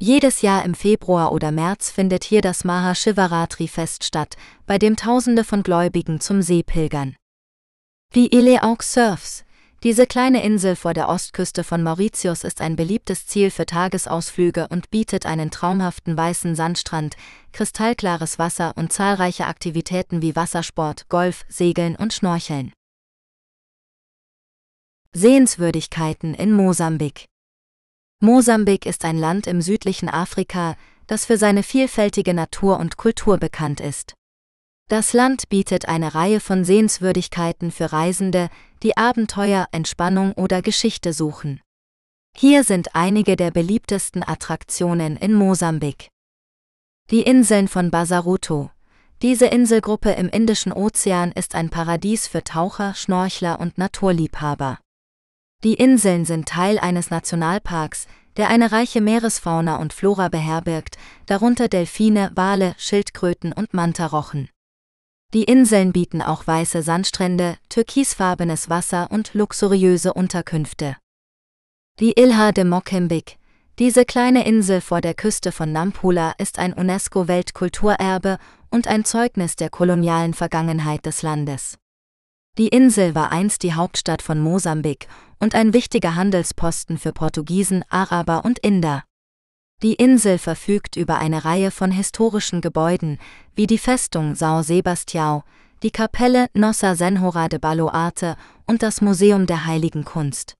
Jedes 0.00 0.40
Jahr 0.40 0.64
im 0.64 0.74
Februar 0.74 1.32
oder 1.32 1.52
März 1.52 1.90
findet 1.90 2.24
hier 2.24 2.40
das 2.40 2.64
Maha 2.64 2.94
Shivaratri 2.94 3.68
Fest 3.68 4.04
statt, 4.04 4.38
bei 4.64 4.78
dem 4.78 4.96
Tausende 4.96 5.44
von 5.44 5.62
Gläubigen 5.62 6.18
zum 6.18 6.40
See 6.40 6.62
pilgern. 6.62 7.14
Wie 8.10 8.28
Ile 8.28 8.58
Surfs. 8.80 9.44
Diese 9.82 10.06
kleine 10.06 10.42
Insel 10.42 10.74
vor 10.74 10.94
der 10.94 11.10
Ostküste 11.10 11.62
von 11.62 11.82
Mauritius 11.82 12.44
ist 12.44 12.62
ein 12.62 12.74
beliebtes 12.74 13.26
Ziel 13.26 13.50
für 13.50 13.66
Tagesausflüge 13.66 14.68
und 14.68 14.90
bietet 14.90 15.26
einen 15.26 15.50
traumhaften 15.50 16.16
weißen 16.16 16.54
Sandstrand, 16.54 17.16
kristallklares 17.52 18.38
Wasser 18.38 18.72
und 18.76 18.94
zahlreiche 18.94 19.46
Aktivitäten 19.46 20.22
wie 20.22 20.34
Wassersport, 20.34 21.10
Golf, 21.10 21.44
Segeln 21.50 21.96
und 21.96 22.14
Schnorcheln. 22.14 22.72
Sehenswürdigkeiten 25.14 26.34
in 26.34 26.52
Mosambik 26.52 27.24
Mosambik 28.20 28.84
ist 28.84 29.06
ein 29.06 29.16
Land 29.16 29.46
im 29.46 29.62
südlichen 29.62 30.10
Afrika, 30.10 30.76
das 31.06 31.24
für 31.24 31.38
seine 31.38 31.62
vielfältige 31.62 32.34
Natur 32.34 32.78
und 32.78 32.98
Kultur 32.98 33.38
bekannt 33.38 33.80
ist. 33.80 34.12
Das 34.88 35.14
Land 35.14 35.48
bietet 35.48 35.88
eine 35.88 36.14
Reihe 36.14 36.40
von 36.40 36.62
Sehenswürdigkeiten 36.62 37.70
für 37.70 37.90
Reisende, 37.90 38.50
die 38.82 38.98
Abenteuer, 38.98 39.66
Entspannung 39.72 40.34
oder 40.34 40.60
Geschichte 40.60 41.14
suchen. 41.14 41.62
Hier 42.36 42.62
sind 42.62 42.94
einige 42.94 43.36
der 43.36 43.50
beliebtesten 43.50 44.22
Attraktionen 44.22 45.16
in 45.16 45.32
Mosambik. 45.32 46.08
Die 47.10 47.22
Inseln 47.22 47.66
von 47.66 47.90
Basaruto. 47.90 48.70
Diese 49.22 49.46
Inselgruppe 49.46 50.10
im 50.10 50.28
Indischen 50.28 50.70
Ozean 50.70 51.32
ist 51.32 51.54
ein 51.54 51.70
Paradies 51.70 52.28
für 52.28 52.44
Taucher, 52.44 52.94
Schnorchler 52.94 53.58
und 53.58 53.78
Naturliebhaber. 53.78 54.78
Die 55.64 55.74
Inseln 55.74 56.24
sind 56.24 56.48
Teil 56.48 56.78
eines 56.78 57.10
Nationalparks, 57.10 58.06
der 58.36 58.48
eine 58.48 58.70
reiche 58.70 59.00
Meeresfauna 59.00 59.76
und 59.76 59.92
Flora 59.92 60.28
beherbergt, 60.28 60.96
darunter 61.26 61.66
Delfine, 61.66 62.30
Wale, 62.36 62.76
Schildkröten 62.78 63.52
und 63.52 63.74
Mantarochen. 63.74 64.48
Die 65.34 65.42
Inseln 65.42 65.92
bieten 65.92 66.22
auch 66.22 66.46
weiße 66.46 66.82
Sandstrände, 66.82 67.56
türkisfarbenes 67.70 68.70
Wasser 68.70 69.10
und 69.10 69.34
luxuriöse 69.34 70.14
Unterkünfte. 70.14 70.96
Die 71.98 72.12
Ilha 72.12 72.52
de 72.52 72.62
Mokembik, 72.62 73.36
diese 73.80 74.04
kleine 74.04 74.46
Insel 74.46 74.80
vor 74.80 75.00
der 75.00 75.14
Küste 75.14 75.50
von 75.50 75.72
Nampula 75.72 76.34
ist 76.38 76.60
ein 76.60 76.72
UNESCO-Weltkulturerbe 76.72 78.38
und 78.70 78.86
ein 78.86 79.04
Zeugnis 79.04 79.56
der 79.56 79.70
kolonialen 79.70 80.34
Vergangenheit 80.34 81.04
des 81.04 81.22
Landes. 81.22 81.78
Die 82.58 82.68
Insel 82.68 83.14
war 83.14 83.30
einst 83.30 83.62
die 83.62 83.74
Hauptstadt 83.74 84.20
von 84.20 84.40
Mosambik 84.40 85.06
und 85.40 85.54
ein 85.54 85.72
wichtiger 85.72 86.14
Handelsposten 86.14 86.98
für 86.98 87.12
Portugiesen, 87.12 87.84
Araber 87.88 88.44
und 88.44 88.58
Inder. 88.58 89.04
Die 89.82 89.94
Insel 89.94 90.38
verfügt 90.38 90.96
über 90.96 91.18
eine 91.18 91.44
Reihe 91.44 91.70
von 91.70 91.92
historischen 91.92 92.60
Gebäuden, 92.60 93.18
wie 93.54 93.68
die 93.68 93.78
Festung 93.78 94.32
São 94.34 94.62
Sebastião, 94.62 95.44
die 95.84 95.92
Kapelle 95.92 96.48
Nossa 96.52 96.96
Senhora 96.96 97.48
de 97.48 97.60
Baloarte 97.60 98.36
und 98.66 98.82
das 98.82 99.00
Museum 99.00 99.46
der 99.46 99.66
Heiligen 99.66 100.04
Kunst. 100.04 100.54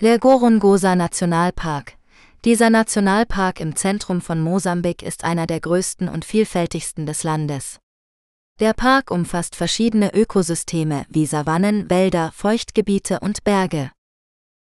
Der 0.00 0.18
Gorongosa 0.18 0.94
Nationalpark. 0.94 1.96
Dieser 2.44 2.70
Nationalpark 2.70 3.60
im 3.60 3.74
Zentrum 3.76 4.20
von 4.20 4.40
Mosambik 4.40 5.02
ist 5.02 5.24
einer 5.24 5.46
der 5.46 5.60
größten 5.60 6.08
und 6.08 6.24
vielfältigsten 6.24 7.06
des 7.06 7.22
Landes. 7.22 7.79
Der 8.60 8.74
Park 8.74 9.10
umfasst 9.10 9.56
verschiedene 9.56 10.12
Ökosysteme 10.12 11.06
wie 11.08 11.24
Savannen, 11.24 11.88
Wälder, 11.88 12.30
Feuchtgebiete 12.34 13.20
und 13.20 13.42
Berge. 13.42 13.90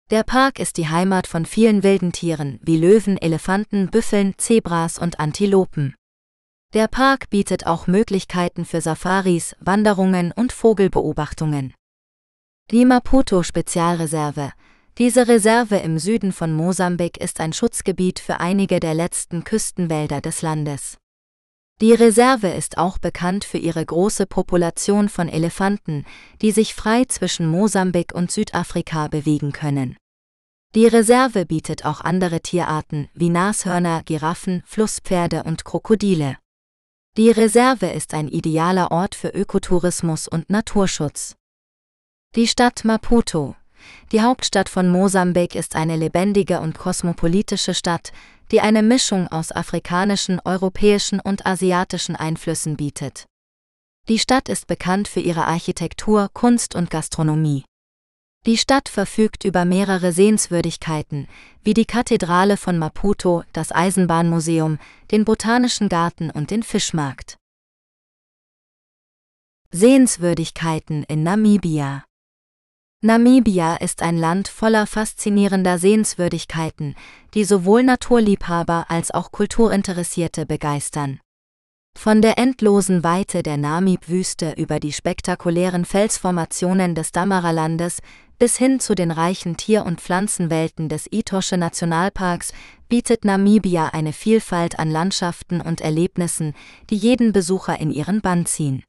Der 0.10 0.24
Park 0.24 0.58
ist 0.60 0.78
die 0.78 0.88
Heimat 0.88 1.28
von 1.28 1.46
vielen 1.46 1.84
wilden 1.84 2.14
Tieren 2.14 2.62
wie 2.64 2.78
Löwen, 2.78 3.18
Elefanten, 3.18 3.92
Büffeln, 3.92 4.36
Zebras 4.38 5.00
und 5.00 5.20
Antilopen. 5.20 5.96
Der 6.74 6.88
Park 6.88 7.30
bietet 7.30 7.68
auch 7.68 7.88
Möglichkeiten 7.88 8.64
für 8.64 8.80
Safaris, 8.80 9.58
Wanderungen 9.60 10.32
und 10.32 10.54
Vogelbeobachtungen. 10.54 11.74
Die 12.72 12.86
Maputo 12.86 13.44
Spezialreserve. 13.44 14.54
Diese 14.98 15.28
Reserve 15.28 15.76
im 15.76 16.00
Süden 16.00 16.32
von 16.32 16.54
Mosambik 16.54 17.18
ist 17.18 17.42
ein 17.42 17.52
Schutzgebiet 17.52 18.20
für 18.20 18.40
einige 18.40 18.80
der 18.80 18.94
letzten 18.94 19.44
Küstenwälder 19.44 20.22
des 20.22 20.42
Landes. 20.42 20.98
Die 21.82 21.94
Reserve 21.94 22.50
ist 22.50 22.78
auch 22.78 22.98
bekannt 22.98 23.46
für 23.46 23.58
ihre 23.58 23.86
große 23.86 24.26
Population 24.26 25.08
von 25.08 25.30
Elefanten, 25.30 26.06
die 26.42 26.52
sich 26.52 26.76
frei 26.76 27.06
zwischen 27.06 27.48
Mosambik 27.48 28.14
und 28.14 28.32
Südafrika 28.32 29.08
bewegen 29.08 29.54
können. 29.54 29.96
Die 30.76 30.88
Reserve 30.88 31.46
bietet 31.46 31.86
auch 31.86 32.02
andere 32.02 32.42
Tierarten 32.42 33.08
wie 33.14 33.30
Nashörner, 33.30 34.04
Giraffen, 34.04 34.62
Flusspferde 34.66 35.44
und 35.44 35.64
Krokodile. 35.64 36.38
Die 37.16 37.32
Reserve 37.32 37.88
ist 37.88 38.14
ein 38.14 38.28
idealer 38.28 38.92
Ort 38.92 39.16
für 39.16 39.30
Ökotourismus 39.30 40.28
und 40.28 40.50
Naturschutz. 40.50 41.36
Die 42.36 42.48
Stadt 42.48 42.84
Maputo. 42.84 43.56
Die 44.12 44.22
Hauptstadt 44.22 44.68
von 44.68 44.90
Mosambik 44.90 45.56
ist 45.56 45.76
eine 45.78 45.96
lebendige 45.96 46.60
und 46.60 46.78
kosmopolitische 46.78 47.74
Stadt, 47.74 48.12
die 48.52 48.62
eine 48.62 48.84
Mischung 48.84 49.28
aus 49.28 49.52
afrikanischen, 49.52 50.40
europäischen 50.44 51.20
und 51.20 51.46
asiatischen 51.46 52.16
Einflüssen 52.16 52.78
bietet. 52.78 53.26
Die 54.08 54.20
Stadt 54.20 54.50
ist 54.50 54.68
bekannt 54.68 55.08
für 55.08 55.20
ihre 55.20 55.46
Architektur, 55.46 56.30
Kunst 56.34 56.74
und 56.74 56.90
Gastronomie. 56.90 57.64
Die 58.46 58.58
Stadt 58.58 58.90
verfügt 58.90 59.44
über 59.44 59.66
mehrere 59.66 60.12
Sehenswürdigkeiten, 60.12 61.28
wie 61.62 61.74
die 61.74 61.86
Kathedrale 61.86 62.58
von 62.58 62.78
Maputo, 62.78 63.44
das 63.54 63.72
Eisenbahnmuseum, 63.72 64.80
den 65.12 65.26
Botanischen 65.26 65.90
Garten 65.90 66.32
und 66.32 66.50
den 66.50 66.64
Fischmarkt. 66.64 67.38
Sehenswürdigkeiten 69.72 71.04
in 71.04 71.22
Namibia 71.22 72.06
Namibia 73.02 73.78
ist 73.78 74.02
ein 74.02 74.18
Land 74.18 74.50
voller 74.50 74.86
faszinierender 74.86 75.78
Sehenswürdigkeiten, 75.78 76.96
die 77.34 77.46
sowohl 77.46 77.82
Naturliebhaber 77.84 78.88
als 78.90 79.12
auch 79.12 79.32
Kulturinteressierte 79.32 80.46
begeistern. 80.46 81.22
Von 81.98 82.22
der 82.22 82.38
endlosen 82.38 83.02
Weite 83.06 83.42
der 83.42 83.56
Namib-Wüste 83.56 84.56
über 84.58 84.82
die 84.82 84.92
spektakulären 84.92 85.86
Felsformationen 85.86 86.94
des 86.94 87.14
Damaralandes 87.14 88.00
bis 88.38 88.58
hin 88.58 88.82
zu 88.82 88.96
den 88.96 89.12
reichen 89.12 89.56
Tier- 89.56 89.86
und 89.86 90.02
Pflanzenwelten 90.02 90.90
des 90.90 91.08
Itosche 91.10 91.56
Nationalparks 91.56 92.52
bietet 92.90 93.24
Namibia 93.24 93.88
eine 93.88 94.12
Vielfalt 94.12 94.78
an 94.78 94.92
Landschaften 94.92 95.62
und 95.62 95.80
Erlebnissen, 95.80 96.54
die 96.90 96.98
jeden 96.98 97.32
Besucher 97.32 97.80
in 97.80 97.92
ihren 97.92 98.20
Bann 98.20 98.46
ziehen. 98.46 98.84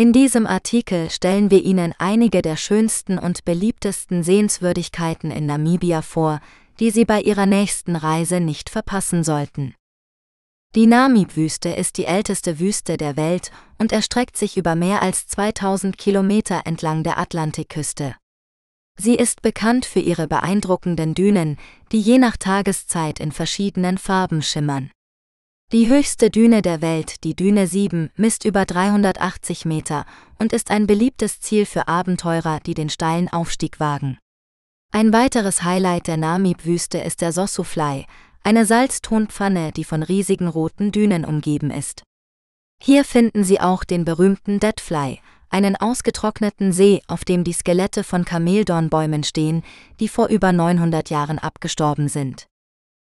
In 0.00 0.14
diesem 0.14 0.46
Artikel 0.46 1.10
stellen 1.10 1.50
wir 1.50 1.62
Ihnen 1.62 1.92
einige 1.98 2.40
der 2.40 2.56
schönsten 2.56 3.18
und 3.18 3.44
beliebtesten 3.44 4.22
Sehenswürdigkeiten 4.22 5.30
in 5.30 5.44
Namibia 5.44 6.00
vor, 6.00 6.40
die 6.78 6.90
Sie 6.90 7.04
bei 7.04 7.20
Ihrer 7.20 7.44
nächsten 7.44 7.96
Reise 7.96 8.40
nicht 8.40 8.70
verpassen 8.70 9.24
sollten. 9.24 9.74
Die 10.74 10.86
Namib-Wüste 10.86 11.68
ist 11.68 11.98
die 11.98 12.06
älteste 12.06 12.58
Wüste 12.58 12.96
der 12.96 13.18
Welt 13.18 13.50
und 13.76 13.92
erstreckt 13.92 14.38
sich 14.38 14.56
über 14.56 14.74
mehr 14.74 15.02
als 15.02 15.26
2000 15.26 15.98
Kilometer 15.98 16.62
entlang 16.64 17.02
der 17.02 17.18
Atlantikküste. 17.18 18.16
Sie 18.98 19.16
ist 19.16 19.42
bekannt 19.42 19.84
für 19.84 20.00
ihre 20.00 20.28
beeindruckenden 20.28 21.14
Dünen, 21.14 21.58
die 21.92 22.00
je 22.00 22.16
nach 22.16 22.38
Tageszeit 22.38 23.20
in 23.20 23.32
verschiedenen 23.32 23.98
Farben 23.98 24.40
schimmern. 24.40 24.90
Die 25.72 25.88
höchste 25.88 26.30
Düne 26.30 26.62
der 26.62 26.82
Welt, 26.82 27.22
die 27.22 27.36
Düne 27.36 27.68
7, 27.68 28.10
misst 28.16 28.44
über 28.44 28.64
380 28.64 29.66
Meter 29.66 30.04
und 30.36 30.52
ist 30.52 30.72
ein 30.72 30.88
beliebtes 30.88 31.38
Ziel 31.38 31.64
für 31.64 31.86
Abenteurer, 31.86 32.58
die 32.58 32.74
den 32.74 32.90
steilen 32.90 33.28
Aufstieg 33.28 33.78
wagen. 33.78 34.18
Ein 34.90 35.12
weiteres 35.12 35.62
Highlight 35.62 36.08
der 36.08 36.16
Namib-Wüste 36.16 36.98
ist 36.98 37.20
der 37.20 37.30
Sossufly, 37.30 38.06
eine 38.42 38.66
Salztonpfanne, 38.66 39.70
die 39.70 39.84
von 39.84 40.02
riesigen 40.02 40.48
roten 40.48 40.90
Dünen 40.90 41.24
umgeben 41.24 41.70
ist. 41.70 42.02
Hier 42.82 43.04
finden 43.04 43.44
Sie 43.44 43.60
auch 43.60 43.84
den 43.84 44.04
berühmten 44.04 44.58
Deadfly, 44.58 45.20
einen 45.50 45.76
ausgetrockneten 45.76 46.72
See, 46.72 47.00
auf 47.06 47.24
dem 47.24 47.44
die 47.44 47.52
Skelette 47.52 48.02
von 48.02 48.24
Kameldornbäumen 48.24 49.22
stehen, 49.22 49.62
die 50.00 50.08
vor 50.08 50.30
über 50.30 50.50
900 50.50 51.10
Jahren 51.10 51.38
abgestorben 51.38 52.08
sind. 52.08 52.48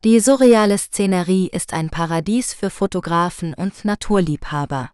Die 0.02 0.18
surreale 0.18 0.78
Szenerie 0.78 1.50
ist 1.52 1.74
ein 1.74 1.90
Paradies 1.90 2.54
für 2.54 2.70
Fotografen 2.70 3.52
und 3.52 3.84
Naturliebhaber. 3.84 4.90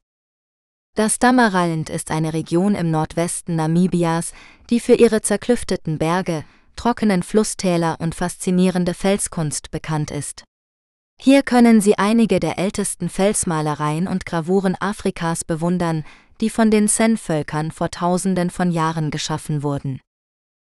Das 0.97 1.21
Damaraland 1.21 1.91
ist 1.91 2.11
eine 2.11 2.33
Region 2.33 2.75
im 2.75 2.91
Nordwesten 2.91 3.55
Namibias, 3.55 4.33
die 4.69 4.81
für 4.81 4.95
ihre 4.95 5.23
zerklüfteten 5.23 5.99
Berge, 5.99 6.45
trockenen 6.75 7.23
Flusstäler 7.23 7.99
und 8.01 8.17
faszinierende 8.17 8.95
Felskunst 8.95 9.71
bekannt 9.71 10.11
ist. 10.11 10.43
Hier 11.21 11.45
können 11.45 11.81
Sie 11.81 11.97
einige 11.99 12.41
der 12.41 12.59
ältesten 12.59 13.09
Felsmalereien 13.09 14.09
und 14.09 14.27
Gravuren 14.27 14.75
Afrikas 14.81 15.45
bewundern, 15.45 16.05
die 16.41 16.51
von 16.51 16.73
den 16.73 16.89
Sen-Völkern 16.89 17.71
vor 17.71 17.93
Tausenden 17.93 18.51
von 18.51 18.73
Jahren 18.73 19.13
geschaffen 19.13 19.63
wurden. 19.63 20.01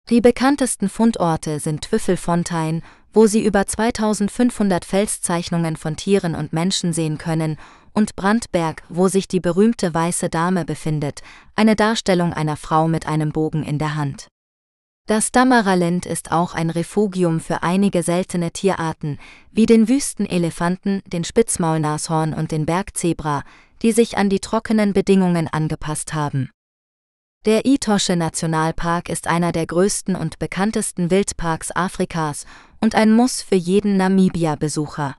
Die 0.08 0.22
bekanntesten 0.22 0.88
Fundorte 0.88 1.60
sind 1.60 1.82
Twiffelfontein, 1.82 2.82
wo 3.12 3.26
Sie 3.26 3.44
über 3.44 3.66
2500 3.66 4.84
Felszeichnungen 4.84 5.76
von 5.76 5.96
Tieren 5.96 6.34
und 6.34 6.52
Menschen 6.52 6.92
sehen 6.92 7.18
können, 7.18 7.56
und 7.94 8.16
Brandberg, 8.16 8.82
wo 8.88 9.08
sich 9.08 9.28
die 9.28 9.40
berühmte 9.40 9.92
Weiße 9.92 10.30
Dame 10.30 10.64
befindet, 10.64 11.20
eine 11.54 11.76
Darstellung 11.76 12.32
einer 12.32 12.56
Frau 12.56 12.88
mit 12.88 13.06
einem 13.06 13.32
Bogen 13.32 13.62
in 13.62 13.78
der 13.78 13.96
Hand. 13.96 14.28
Das 15.06 15.32
Damaraland 15.32 16.06
ist 16.06 16.30
auch 16.30 16.54
ein 16.54 16.70
Refugium 16.70 17.40
für 17.40 17.62
einige 17.62 18.02
seltene 18.02 18.52
Tierarten, 18.52 19.18
wie 19.50 19.66
den 19.66 19.88
Wüstenelefanten, 19.88 21.02
den 21.06 21.24
Spitzmaulnashorn 21.24 22.34
und 22.34 22.52
den 22.52 22.66
Bergzebra, 22.66 23.42
die 23.82 23.92
sich 23.92 24.16
an 24.16 24.30
die 24.30 24.38
trockenen 24.38 24.92
Bedingungen 24.92 25.48
angepasst 25.48 26.14
haben. 26.14 26.50
Der 27.44 27.66
Itosche 27.66 28.14
Nationalpark 28.14 29.08
ist 29.08 29.26
einer 29.26 29.50
der 29.50 29.66
größten 29.66 30.14
und 30.14 30.38
bekanntesten 30.38 31.10
Wildparks 31.10 31.74
Afrikas 31.74 32.46
und 32.80 32.94
ein 32.94 33.12
Muss 33.12 33.42
für 33.42 33.56
jeden 33.56 33.96
Namibia-Besucher. 33.96 35.16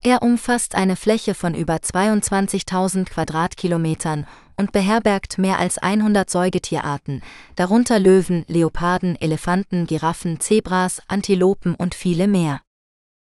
Er 0.00 0.22
umfasst 0.22 0.76
eine 0.76 0.94
Fläche 0.94 1.34
von 1.34 1.56
über 1.56 1.74
22.000 1.74 3.06
Quadratkilometern 3.06 4.28
und 4.56 4.70
beherbergt 4.70 5.38
mehr 5.38 5.58
als 5.58 5.78
100 5.78 6.30
Säugetierarten, 6.30 7.20
darunter 7.56 7.98
Löwen, 7.98 8.44
Leoparden, 8.46 9.20
Elefanten, 9.20 9.88
Giraffen, 9.88 10.38
Zebras, 10.38 11.02
Antilopen 11.08 11.74
und 11.74 11.96
viele 11.96 12.28
mehr. 12.28 12.60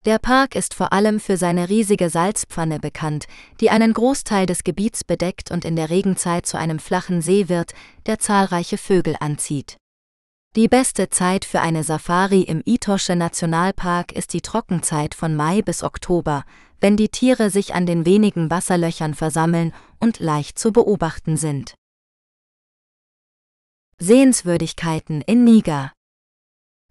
Der 0.05 0.19
Park 0.19 0.55
ist 0.55 0.75
vor 0.75 0.93
allem 0.93 1.19
für 1.19 1.35
seine 1.35 1.67
riesige 1.67 2.11
Salzpfanne 2.11 2.79
bekannt, 2.79 3.25
die 3.59 3.71
einen 3.71 3.91
Großteil 3.91 4.45
des 4.45 4.63
Gebiets 4.63 5.03
bedeckt 5.03 5.49
und 5.49 5.65
in 5.65 5.75
der 5.75 5.89
Regenzeit 5.89 6.45
zu 6.45 6.59
einem 6.59 6.77
flachen 6.77 7.21
See 7.21 7.49
wird, 7.49 7.73
der 8.05 8.19
zahlreiche 8.19 8.77
Vögel 8.77 9.15
anzieht. 9.19 9.77
Die 10.55 10.67
beste 10.67 11.09
Zeit 11.09 11.43
für 11.43 11.59
eine 11.59 11.83
Safari 11.83 12.41
im 12.41 12.61
Itosche 12.65 13.15
Nationalpark 13.15 14.11
ist 14.11 14.33
die 14.33 14.41
Trockenzeit 14.41 15.15
von 15.15 15.35
Mai 15.35 15.63
bis 15.63 15.81
Oktober, 15.81 16.45
wenn 16.79 16.97
die 16.97 17.09
Tiere 17.09 17.49
sich 17.49 17.73
an 17.73 17.87
den 17.87 18.05
wenigen 18.05 18.51
Wasserlöchern 18.51 19.15
versammeln 19.15 19.73
und 19.99 20.19
leicht 20.19 20.59
zu 20.59 20.71
beobachten 20.71 21.35
sind. 21.35 21.73
Sehenswürdigkeiten 23.97 25.21
in 25.21 25.43
Niger 25.43 25.91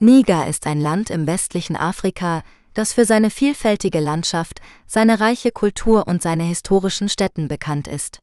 Niger 0.01 0.49
ist 0.49 0.67
ein 0.67 0.81
Land 0.81 1.11
im 1.11 1.29
westlichen 1.29 1.77
Afrika, 1.77 2.43
das 2.75 2.93
für 2.93 3.05
seine 3.05 3.31
vielfältige 3.31 4.01
Landschaft, 4.01 4.61
seine 4.87 5.21
reiche 5.21 5.51
Kultur 5.51 6.07
und 6.07 6.23
seine 6.23 6.45
historischen 6.45 7.09
Städten 7.09 7.49
bekannt 7.49 7.89
ist. 7.89 8.19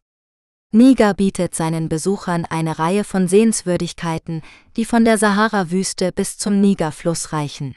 Niger 0.74 1.14
bietet 1.14 1.54
seinen 1.54 1.90
Besuchern 1.90 2.46
eine 2.46 2.80
Reihe 2.80 3.04
von 3.04 3.28
Sehenswürdigkeiten, 3.28 4.42
die 4.78 4.86
von 4.86 5.04
der 5.04 5.18
Sahara-Wüste 5.18 6.14
bis 6.14 6.38
zum 6.38 6.62
Nigerfluss 6.62 7.34
reichen. 7.34 7.76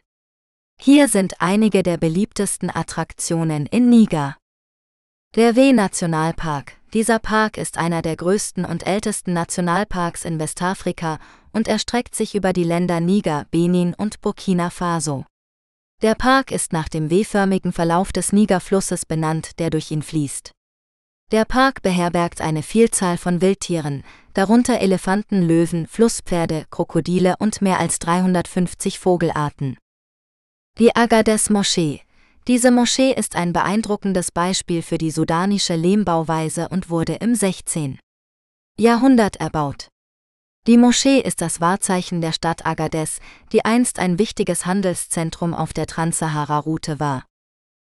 Hier 0.80 1.08
sind 1.08 1.40
einige 1.40 1.82
der 1.82 1.96
beliebtesten 1.96 2.70
Attraktionen 2.70 3.66
in 3.66 3.88
Niger. 3.88 4.36
Der 5.34 5.56
W-Nationalpark. 5.56 6.76
Dieser 6.92 7.18
Park 7.18 7.58
ist 7.58 7.78
einer 7.78 8.02
der 8.02 8.14
größten 8.14 8.64
und 8.64 8.86
ältesten 8.86 9.32
Nationalparks 9.32 10.24
in 10.24 10.38
Westafrika 10.38 11.18
und 11.52 11.66
erstreckt 11.66 12.14
sich 12.14 12.36
über 12.36 12.52
die 12.52 12.62
Länder 12.62 13.00
Niger, 13.00 13.46
Benin 13.50 13.94
und 13.94 14.20
Burkina 14.20 14.70
Faso. 14.70 15.24
Der 16.04 16.14
Park 16.14 16.50
ist 16.50 16.74
nach 16.74 16.90
dem 16.90 17.08
W-förmigen 17.08 17.72
Verlauf 17.72 18.12
des 18.12 18.30
Nigerflusses 18.30 19.06
benannt, 19.06 19.58
der 19.58 19.70
durch 19.70 19.90
ihn 19.90 20.02
fließt. 20.02 20.50
Der 21.32 21.46
Park 21.46 21.80
beherbergt 21.80 22.42
eine 22.42 22.62
Vielzahl 22.62 23.16
von 23.16 23.40
Wildtieren, 23.40 24.04
darunter 24.34 24.80
Elefanten, 24.80 25.40
Löwen, 25.40 25.86
Flusspferde, 25.86 26.66
Krokodile 26.68 27.36
und 27.38 27.62
mehr 27.62 27.80
als 27.80 28.00
350 28.00 28.98
Vogelarten. 28.98 29.78
Die 30.78 30.94
Agadez 30.94 31.48
Moschee. 31.48 32.02
Diese 32.48 32.70
Moschee 32.70 33.14
ist 33.14 33.34
ein 33.34 33.54
beeindruckendes 33.54 34.30
Beispiel 34.30 34.82
für 34.82 34.98
die 34.98 35.10
sudanische 35.10 35.74
Lehmbauweise 35.74 36.68
und 36.68 36.90
wurde 36.90 37.14
im 37.14 37.34
16. 37.34 37.98
Jahrhundert 38.78 39.36
erbaut. 39.36 39.88
Die 40.66 40.78
Moschee 40.78 41.20
ist 41.20 41.42
das 41.42 41.60
Wahrzeichen 41.60 42.22
der 42.22 42.32
Stadt 42.32 42.64
Agadez, 42.64 43.20
die 43.52 43.66
einst 43.66 43.98
ein 43.98 44.18
wichtiges 44.18 44.64
Handelszentrum 44.64 45.52
auf 45.52 45.74
der 45.74 45.86
Transsahara-Route 45.86 46.98
war. 46.98 47.26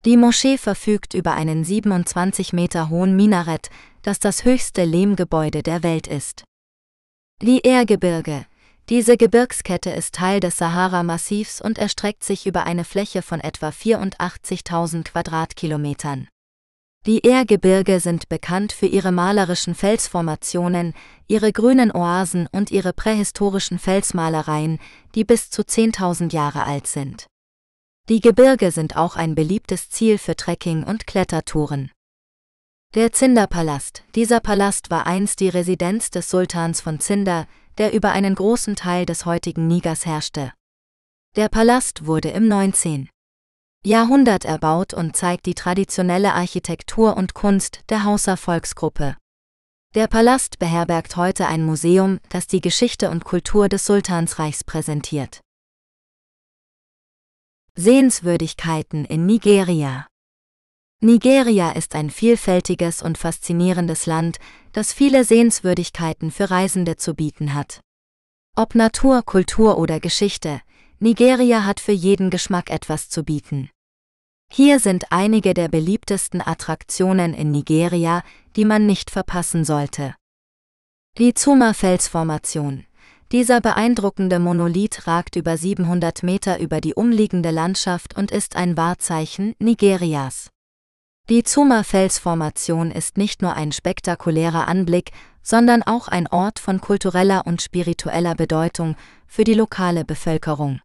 Die 0.03 0.17
Moschee 0.17 0.57
verfügt 0.57 1.13
über 1.13 1.33
einen 1.33 1.63
27 1.63 2.53
Meter 2.53 2.89
hohen 2.89 3.15
Minarett, 3.15 3.69
das 4.01 4.17
das 4.17 4.45
höchste 4.45 4.83
Lehmgebäude 4.83 5.61
der 5.61 5.83
Welt 5.83 6.07
ist. 6.07 6.43
Die 7.43 7.61
Ehrgebirge. 7.61 8.47
Diese 8.89 9.15
Gebirgskette 9.15 9.91
ist 9.91 10.15
Teil 10.15 10.39
des 10.39 10.57
Sahara-Massivs 10.57 11.61
und 11.61 11.77
erstreckt 11.77 12.23
sich 12.23 12.47
über 12.47 12.65
eine 12.65 12.83
Fläche 12.83 13.21
von 13.21 13.41
etwa 13.41 13.69
84.000 13.69 15.03
Quadratkilometern. 15.03 16.27
Die 17.05 17.19
Ehrgebirge 17.19 17.99
sind 17.99 18.29
bekannt 18.29 18.71
für 18.73 18.87
ihre 18.87 19.11
malerischen 19.11 19.75
Felsformationen, 19.75 20.95
ihre 21.27 21.53
grünen 21.53 21.91
Oasen 21.91 22.47
und 22.51 22.71
ihre 22.71 22.93
prähistorischen 22.93 23.77
Felsmalereien, 23.77 24.79
die 25.13 25.23
bis 25.23 25.51
zu 25.51 25.61
10.000 25.61 26.33
Jahre 26.33 26.63
alt 26.65 26.87
sind. 26.87 27.27
Die 28.09 28.21
Gebirge 28.21 28.71
sind 28.71 28.97
auch 28.97 29.15
ein 29.15 29.35
beliebtes 29.35 29.89
Ziel 29.91 30.17
für 30.17 30.35
Trekking- 30.35 30.83
und 30.83 31.05
Klettertouren. 31.05 31.91
Der 32.95 33.11
Zinder-Palast. 33.11 34.03
Dieser 34.15 34.39
Palast 34.39 34.89
war 34.89 35.05
einst 35.05 35.41
die 35.41 35.49
Residenz 35.49 36.09
des 36.09 36.29
Sultans 36.29 36.81
von 36.81 36.99
Zinder, 36.99 37.45
der 37.77 37.93
über 37.93 38.13
einen 38.13 38.33
großen 38.33 38.75
Teil 38.75 39.05
des 39.05 39.25
heutigen 39.25 39.67
Nigers 39.67 40.07
herrschte. 40.07 40.53
Der 41.35 41.49
Palast 41.49 42.07
wurde 42.07 42.29
im 42.29 42.47
19. 42.47 43.09
Jahrhundert 43.85 44.45
erbaut 44.45 44.95
und 44.95 45.15
zeigt 45.15 45.45
die 45.45 45.53
traditionelle 45.53 46.33
Architektur 46.33 47.15
und 47.15 47.35
Kunst 47.35 47.81
der 47.89 48.03
Hauser 48.03 48.35
Volksgruppe. 48.35 49.15
Der 49.93 50.07
Palast 50.07 50.57
beherbergt 50.57 51.17
heute 51.17 51.45
ein 51.45 51.63
Museum, 51.63 52.19
das 52.29 52.47
die 52.47 52.61
Geschichte 52.61 53.11
und 53.11 53.23
Kultur 53.23 53.69
des 53.69 53.85
Sultansreichs 53.85 54.63
präsentiert. 54.63 55.41
Sehenswürdigkeiten 57.75 59.05
in 59.05 59.27
Nigeria 59.27 60.07
Nigeria 60.99 61.71
ist 61.73 61.93
ein 61.93 62.09
vielfältiges 62.09 63.03
und 63.03 63.19
faszinierendes 63.19 64.07
Land, 64.07 64.37
das 64.71 64.93
viele 64.93 65.23
Sehenswürdigkeiten 65.23 66.31
für 66.31 66.49
Reisende 66.49 66.95
zu 66.95 67.13
bieten 67.13 67.53
hat. 67.53 67.81
Ob 68.55 68.73
Natur, 68.73 69.21
Kultur 69.21 69.77
oder 69.77 69.99
Geschichte, 69.99 70.61
Nigeria 70.99 71.65
hat 71.65 71.79
für 71.79 71.91
jeden 71.91 72.31
Geschmack 72.31 72.71
etwas 72.71 73.09
zu 73.09 73.23
bieten. 73.23 73.69
Hier 74.51 74.79
sind 74.79 75.11
einige 75.11 75.53
der 75.53 75.67
beliebtesten 75.67 76.41
Attraktionen 76.41 77.33
in 77.33 77.51
Nigeria, 77.51 78.23
die 78.55 78.65
man 78.65 78.85
nicht 78.85 79.11
verpassen 79.11 79.65
sollte. 79.65 80.15
Die 81.17 81.33
Zuma-Felsformation. 81.33 82.85
Dieser 83.31 83.59
beeindruckende 83.59 84.39
Monolith 84.39 85.07
ragt 85.07 85.35
über 85.35 85.57
700 85.57 86.23
Meter 86.23 86.59
über 86.59 86.79
die 86.79 86.93
umliegende 86.93 87.51
Landschaft 87.51 88.15
und 88.15 88.31
ist 88.31 88.55
ein 88.55 88.77
Wahrzeichen 88.77 89.55
Nigerias. 89.59 90.49
Die 91.27 91.41
Zuma-Felsformation 91.41 92.91
ist 92.91 93.17
nicht 93.17 93.41
nur 93.41 93.55
ein 93.55 93.71
spektakulärer 93.71 94.67
Anblick, 94.67 95.11
sondern 95.41 95.81
auch 95.81 96.07
ein 96.07 96.27
Ort 96.27 96.59
von 96.59 96.81
kultureller 96.81 97.47
und 97.47 97.63
spiritueller 97.63 98.35
Bedeutung 98.35 98.95
für 99.25 99.43
die 99.43 99.55
lokale 99.55 100.05
Bevölkerung. 100.05 100.81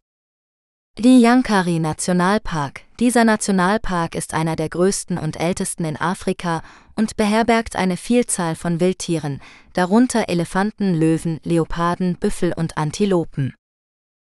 Die 1.02 1.18
Yankari 1.18 1.78
Nationalpark. 1.78 2.82
Dieser 2.98 3.24
Nationalpark 3.24 4.14
ist 4.14 4.34
einer 4.34 4.54
der 4.54 4.68
größten 4.68 5.16
und 5.16 5.40
ältesten 5.40 5.86
in 5.86 5.96
Afrika 5.96 6.62
und 6.94 7.16
beherbergt 7.16 7.74
eine 7.74 7.96
Vielzahl 7.96 8.54
von 8.54 8.80
Wildtieren, 8.80 9.40
darunter 9.72 10.28
Elefanten, 10.28 10.92
Löwen, 10.94 11.40
Leoparden, 11.42 12.16
Büffel 12.16 12.52
und 12.54 12.76
Antilopen. 12.76 13.54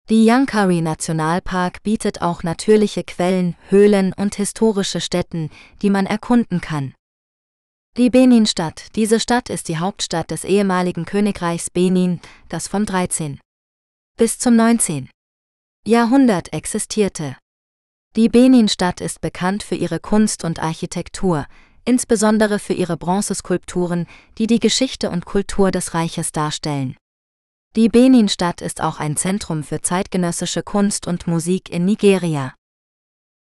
Die 0.10 0.26
Yankari 0.26 0.82
Nationalpark 0.82 1.84
bietet 1.84 2.24
auch 2.24 2.42
natürliche 2.42 3.04
Quellen, 3.04 3.56
Höhlen 3.70 4.12
und 4.12 4.34
historische 4.34 5.00
Stätten, 5.00 5.52
die 5.84 5.92
man 5.92 6.08
erkunden 6.08 6.60
kann. 6.60 6.96
Die 7.98 8.10
Benin-Stadt. 8.10 8.88
Diese 8.96 9.20
Stadt 9.20 9.52
ist 9.52 9.68
die 9.68 9.78
Hauptstadt 9.78 10.32
des 10.32 10.44
ehemaligen 10.44 11.06
Königreichs 11.06 11.70
Benin, 11.70 12.20
das 12.50 12.68
vom 12.68 12.88
13. 12.88 13.40
bis 14.18 14.40
zum 14.40 14.56
19. 14.56 15.10
Jahrhundert 15.86 16.54
existierte. 16.54 17.36
Die 18.16 18.30
Benin-Stadt 18.30 19.02
ist 19.02 19.20
bekannt 19.20 19.64
für 19.64 19.76
ihre 19.76 20.00
Kunst 20.00 20.46
und 20.46 20.60
Architektur, 20.60 21.46
insbesondere 21.84 22.60
für 22.60 22.72
ihre 22.72 22.96
Bronzeskulpturen, 22.96 24.08
die 24.38 24.48
die 24.48 24.62
Geschichte 24.62 25.10
und 25.10 25.26
Kultur 25.26 25.72
des 25.72 25.94
Reiches 25.94 26.32
darstellen. 26.32 26.96
Die 27.76 27.90
Benin-Stadt 27.90 28.62
ist 28.62 28.80
auch 28.80 29.02
ein 29.02 29.18
Zentrum 29.18 29.62
für 29.62 29.82
zeitgenössische 29.82 30.64
Kunst 30.64 31.06
und 31.06 31.28
Musik 31.28 31.70
in 31.70 31.84
Nigeria. 31.84 32.54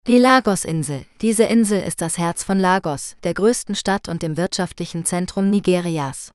Die 0.07 0.17
Lagos-Insel. 0.17 1.05
Diese 1.21 1.45
Insel 1.45 1.83
ist 1.83 2.01
das 2.01 2.17
Herz 2.17 2.43
von 2.43 2.59
Lagos, 2.59 3.17
der 3.23 3.35
größten 3.35 3.75
Stadt 3.75 4.09
und 4.09 4.23
dem 4.23 4.39
wirtschaftlichen 4.39 5.05
Zentrum 5.05 5.51
Nigerias. 5.51 6.31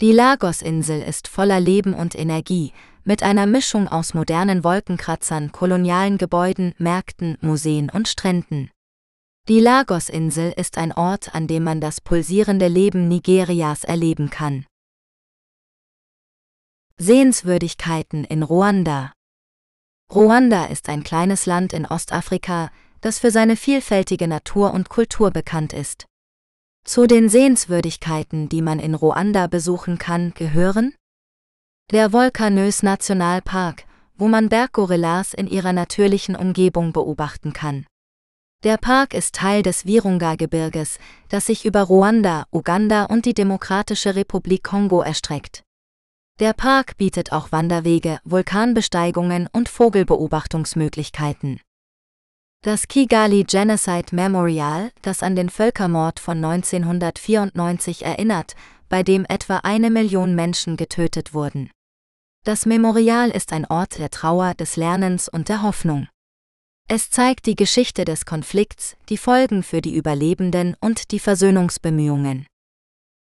Die 0.00 0.12
Lagos-Insel 0.12 1.02
ist 1.02 1.26
voller 1.26 1.58
Leben 1.58 1.92
und 1.92 2.14
Energie, 2.14 2.72
mit 3.02 3.24
einer 3.24 3.46
Mischung 3.46 3.88
aus 3.88 4.14
modernen 4.14 4.62
Wolkenkratzern, 4.62 5.50
kolonialen 5.50 6.18
Gebäuden, 6.18 6.72
Märkten, 6.78 7.36
Museen 7.40 7.90
und 7.90 8.06
Stränden. 8.06 8.70
Die 9.48 9.58
Lagos-Insel 9.58 10.52
ist 10.56 10.78
ein 10.78 10.92
Ort, 10.92 11.34
an 11.34 11.48
dem 11.48 11.64
man 11.64 11.80
das 11.80 12.00
pulsierende 12.00 12.68
Leben 12.68 13.08
Nigerias 13.08 13.82
erleben 13.82 14.30
kann. 14.30 14.66
Sehenswürdigkeiten 16.98 18.22
in 18.22 18.44
Ruanda 18.44 19.12
Ruanda 20.14 20.66
ist 20.66 20.88
ein 20.88 21.02
kleines 21.02 21.44
Land 21.46 21.72
in 21.72 21.86
Ostafrika, 21.86 22.70
das 23.00 23.18
für 23.18 23.32
seine 23.32 23.56
vielfältige 23.56 24.28
Natur 24.28 24.72
und 24.72 24.90
Kultur 24.90 25.32
bekannt 25.32 25.72
ist. 25.72 26.07
Zu 26.84 27.06
den 27.06 27.28
Sehenswürdigkeiten, 27.28 28.48
die 28.48 28.62
man 28.62 28.78
in 28.78 28.94
Ruanda 28.94 29.46
besuchen 29.46 29.98
kann, 29.98 30.32
gehören 30.34 30.94
der 31.90 32.12
Volkanös 32.12 32.82
Nationalpark, 32.82 33.84
wo 34.16 34.28
man 34.28 34.48
Berggorillas 34.48 35.32
in 35.32 35.46
ihrer 35.46 35.72
natürlichen 35.72 36.36
Umgebung 36.36 36.92
beobachten 36.92 37.52
kann. 37.52 37.86
Der 38.64 38.76
Park 38.76 39.14
ist 39.14 39.36
Teil 39.36 39.62
des 39.62 39.86
Virunga-Gebirges, 39.86 40.98
das 41.28 41.46
sich 41.46 41.64
über 41.64 41.82
Ruanda, 41.82 42.44
Uganda 42.50 43.04
und 43.04 43.24
die 43.24 43.34
Demokratische 43.34 44.16
Republik 44.16 44.64
Kongo 44.64 45.00
erstreckt. 45.00 45.62
Der 46.40 46.52
Park 46.52 46.96
bietet 46.96 47.32
auch 47.32 47.52
Wanderwege, 47.52 48.18
Vulkanbesteigungen 48.24 49.48
und 49.52 49.68
Vogelbeobachtungsmöglichkeiten. 49.68 51.60
Das 52.62 52.88
Kigali 52.88 53.44
Genocide 53.44 54.14
Memorial, 54.14 54.90
das 55.02 55.22
an 55.22 55.36
den 55.36 55.48
Völkermord 55.48 56.18
von 56.18 56.44
1994 56.44 58.04
erinnert, 58.04 58.56
bei 58.88 59.02
dem 59.02 59.24
etwa 59.28 59.58
eine 59.58 59.90
Million 59.90 60.34
Menschen 60.34 60.76
getötet 60.76 61.34
wurden. 61.34 61.70
Das 62.44 62.66
Memorial 62.66 63.30
ist 63.30 63.52
ein 63.52 63.64
Ort 63.66 63.98
der 63.98 64.10
Trauer, 64.10 64.54
des 64.54 64.76
Lernens 64.76 65.28
und 65.28 65.48
der 65.48 65.62
Hoffnung. 65.62 66.08
Es 66.88 67.10
zeigt 67.10 67.46
die 67.46 67.56
Geschichte 67.56 68.04
des 68.04 68.26
Konflikts, 68.26 68.96
die 69.08 69.18
Folgen 69.18 69.62
für 69.62 69.80
die 69.80 69.94
Überlebenden 69.94 70.74
und 70.80 71.12
die 71.12 71.20
Versöhnungsbemühungen. 71.20 72.46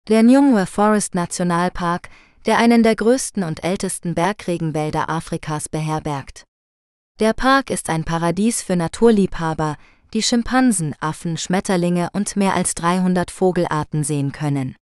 Der 0.08 0.22
Nyungwe 0.22 0.66
Forest 0.66 1.14
Nationalpark 1.14 2.08
der 2.46 2.58
einen 2.58 2.82
der 2.82 2.96
größten 2.96 3.44
und 3.44 3.62
ältesten 3.62 4.14
Bergregenwälder 4.14 5.08
Afrikas 5.08 5.68
beherbergt. 5.68 6.44
Der 7.20 7.34
Park 7.34 7.70
ist 7.70 7.90
ein 7.90 8.04
Paradies 8.04 8.62
für 8.62 8.74
Naturliebhaber, 8.74 9.76
die 10.14 10.22
Schimpansen, 10.22 10.94
Affen, 11.00 11.36
Schmetterlinge 11.36 12.08
und 12.12 12.36
mehr 12.36 12.54
als 12.54 12.74
300 12.74 13.30
Vogelarten 13.30 14.04
sehen 14.04 14.32
können. 14.32 14.76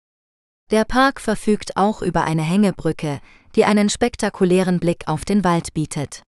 Der 0.70 0.84
Park 0.84 1.20
verfügt 1.20 1.76
auch 1.76 2.02
über 2.02 2.24
eine 2.24 2.42
Hängebrücke, 2.42 3.20
die 3.56 3.64
einen 3.64 3.90
spektakulären 3.90 4.78
Blick 4.78 5.08
auf 5.08 5.24
den 5.24 5.42
Wald 5.42 5.74
bietet. 5.74 6.22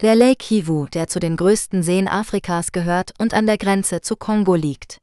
Der 0.00 0.14
Lake 0.14 0.36
Kivu, 0.36 0.86
der 0.86 1.06
zu 1.06 1.20
den 1.20 1.36
größten 1.36 1.82
Seen 1.82 2.08
Afrikas 2.08 2.72
gehört 2.72 3.12
und 3.18 3.34
an 3.34 3.46
der 3.46 3.58
Grenze 3.58 4.00
zu 4.00 4.16
Kongo 4.16 4.54
liegt. 4.54 4.98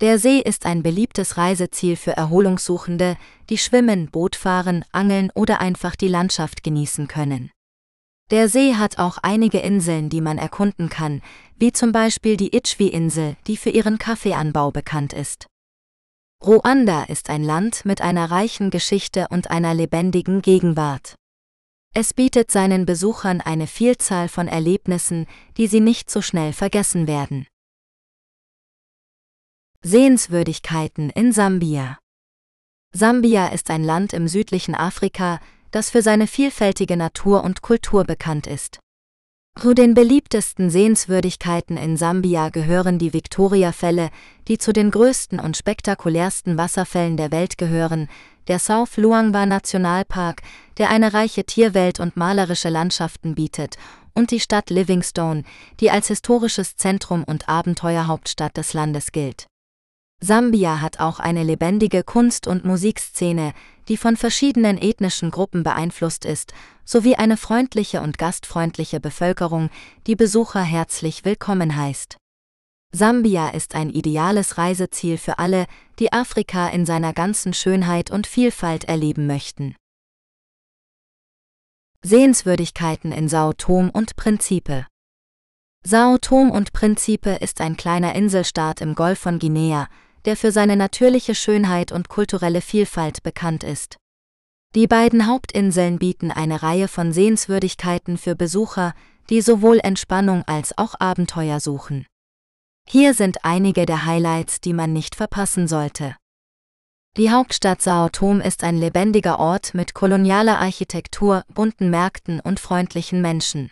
Der 0.00 0.18
See 0.18 0.40
ist 0.40 0.66
ein 0.66 0.82
beliebtes 0.82 1.36
Reiseziel 1.36 1.96
für 1.96 2.16
Erholungssuchende, 2.16 3.16
die 3.50 3.58
schwimmen, 3.58 4.10
Boot 4.10 4.34
fahren, 4.34 4.84
angeln 4.92 5.30
oder 5.34 5.60
einfach 5.60 5.94
die 5.94 6.08
Landschaft 6.08 6.64
genießen 6.64 7.06
können. 7.06 7.50
Der 8.30 8.48
See 8.48 8.74
hat 8.74 8.98
auch 8.98 9.18
einige 9.22 9.58
Inseln, 9.58 10.08
die 10.08 10.20
man 10.20 10.38
erkunden 10.38 10.88
kann, 10.88 11.22
wie 11.56 11.72
zum 11.72 11.92
Beispiel 11.92 12.36
die 12.36 12.56
Ichwi-Insel, 12.56 13.36
die 13.46 13.56
für 13.56 13.70
ihren 13.70 13.98
Kaffeeanbau 13.98 14.70
bekannt 14.70 15.12
ist. 15.12 15.46
Ruanda 16.44 17.04
ist 17.04 17.30
ein 17.30 17.42
Land 17.42 17.84
mit 17.84 18.00
einer 18.00 18.30
reichen 18.30 18.70
Geschichte 18.70 19.28
und 19.30 19.50
einer 19.50 19.74
lebendigen 19.74 20.42
Gegenwart. 20.42 21.14
Es 21.94 22.12
bietet 22.12 22.50
seinen 22.50 22.86
Besuchern 22.86 23.40
eine 23.40 23.66
Vielzahl 23.66 24.28
von 24.28 24.48
Erlebnissen, 24.48 25.26
die 25.56 25.68
sie 25.68 25.80
nicht 25.80 26.10
so 26.10 26.22
schnell 26.22 26.52
vergessen 26.52 27.06
werden. 27.06 27.46
Sehenswürdigkeiten 29.82 31.10
in 31.10 31.30
Sambia 31.32 31.98
Sambia 32.92 33.48
ist 33.48 33.70
ein 33.70 33.84
Land 33.84 34.12
im 34.12 34.28
südlichen 34.28 34.74
Afrika, 34.74 35.40
das 35.74 35.90
für 35.90 36.02
seine 36.02 36.28
vielfältige 36.28 36.96
Natur 36.96 37.42
und 37.42 37.60
Kultur 37.60 38.04
bekannt 38.04 38.46
ist. 38.46 38.78
Zu 39.60 39.74
den 39.74 39.94
beliebtesten 39.94 40.70
Sehenswürdigkeiten 40.70 41.76
in 41.76 41.96
Sambia 41.96 42.48
gehören 42.48 42.98
die 42.98 43.12
Victoria-Fälle, 43.12 44.10
die 44.46 44.58
zu 44.58 44.72
den 44.72 44.90
größten 44.90 45.40
und 45.40 45.56
spektakulärsten 45.56 46.58
Wasserfällen 46.58 47.16
der 47.16 47.32
Welt 47.32 47.58
gehören, 47.58 48.08
der 48.46 48.58
South 48.58 48.96
Luangwa 48.96 49.46
Nationalpark, 49.46 50.42
der 50.78 50.90
eine 50.90 51.12
reiche 51.12 51.44
Tierwelt 51.44 51.98
und 51.98 52.16
malerische 52.16 52.68
Landschaften 52.68 53.34
bietet, 53.34 53.76
und 54.12 54.30
die 54.30 54.40
Stadt 54.40 54.70
Livingstone, 54.70 55.42
die 55.80 55.90
als 55.90 56.08
historisches 56.08 56.76
Zentrum 56.76 57.24
und 57.24 57.48
Abenteuerhauptstadt 57.48 58.56
des 58.56 58.74
Landes 58.74 59.10
gilt. 59.10 59.46
Sambia 60.20 60.80
hat 60.80 61.00
auch 61.00 61.20
eine 61.20 61.42
lebendige 61.42 62.02
Kunst- 62.02 62.46
und 62.46 62.64
Musikszene, 62.64 63.52
die 63.88 63.96
von 63.96 64.16
verschiedenen 64.16 64.78
ethnischen 64.78 65.30
Gruppen 65.30 65.62
beeinflusst 65.62 66.24
ist, 66.24 66.52
sowie 66.84 67.16
eine 67.16 67.36
freundliche 67.36 68.00
und 68.00 68.18
gastfreundliche 68.18 69.00
Bevölkerung, 69.00 69.70
die 70.06 70.16
Besucher 70.16 70.62
herzlich 70.62 71.24
willkommen 71.24 71.76
heißt. 71.76 72.16
Sambia 72.92 73.48
ist 73.48 73.74
ein 73.74 73.90
ideales 73.90 74.56
Reiseziel 74.56 75.18
für 75.18 75.38
alle, 75.38 75.66
die 75.98 76.12
Afrika 76.12 76.68
in 76.68 76.86
seiner 76.86 77.12
ganzen 77.12 77.52
Schönheit 77.52 78.10
und 78.10 78.26
Vielfalt 78.26 78.84
erleben 78.84 79.26
möchten. 79.26 79.74
Sehenswürdigkeiten 82.02 83.12
in 83.12 83.28
Sao 83.28 83.52
Tome 83.52 83.90
und 83.90 84.14
Principe 84.14 84.86
Sao 85.86 86.18
Tome 86.18 86.52
und 86.52 86.72
Principe 86.72 87.30
ist 87.40 87.60
ein 87.60 87.76
kleiner 87.76 88.14
Inselstaat 88.14 88.80
im 88.80 88.94
Golf 88.94 89.18
von 89.18 89.38
Guinea, 89.38 89.88
der 90.24 90.36
für 90.36 90.52
seine 90.52 90.76
natürliche 90.76 91.34
Schönheit 91.34 91.92
und 91.92 92.08
kulturelle 92.08 92.60
Vielfalt 92.60 93.22
bekannt 93.22 93.64
ist. 93.64 93.96
Die 94.74 94.86
beiden 94.86 95.26
Hauptinseln 95.26 95.98
bieten 95.98 96.30
eine 96.30 96.62
Reihe 96.62 96.88
von 96.88 97.12
Sehenswürdigkeiten 97.12 98.18
für 98.18 98.34
Besucher, 98.34 98.94
die 99.30 99.40
sowohl 99.40 99.78
Entspannung 99.78 100.42
als 100.46 100.76
auch 100.76 100.94
Abenteuer 100.98 101.60
suchen. 101.60 102.06
Hier 102.88 103.14
sind 103.14 103.44
einige 103.44 103.86
der 103.86 104.04
Highlights, 104.04 104.60
die 104.60 104.72
man 104.72 104.92
nicht 104.92 105.14
verpassen 105.14 105.68
sollte. 105.68 106.16
Die 107.16 107.30
Hauptstadt 107.30 107.80
Sao 107.80 108.08
Tome 108.08 108.44
ist 108.44 108.64
ein 108.64 108.76
lebendiger 108.76 109.38
Ort 109.38 109.72
mit 109.72 109.94
kolonialer 109.94 110.58
Architektur, 110.58 111.44
bunten 111.54 111.88
Märkten 111.88 112.40
und 112.40 112.58
freundlichen 112.58 113.22
Menschen. 113.22 113.70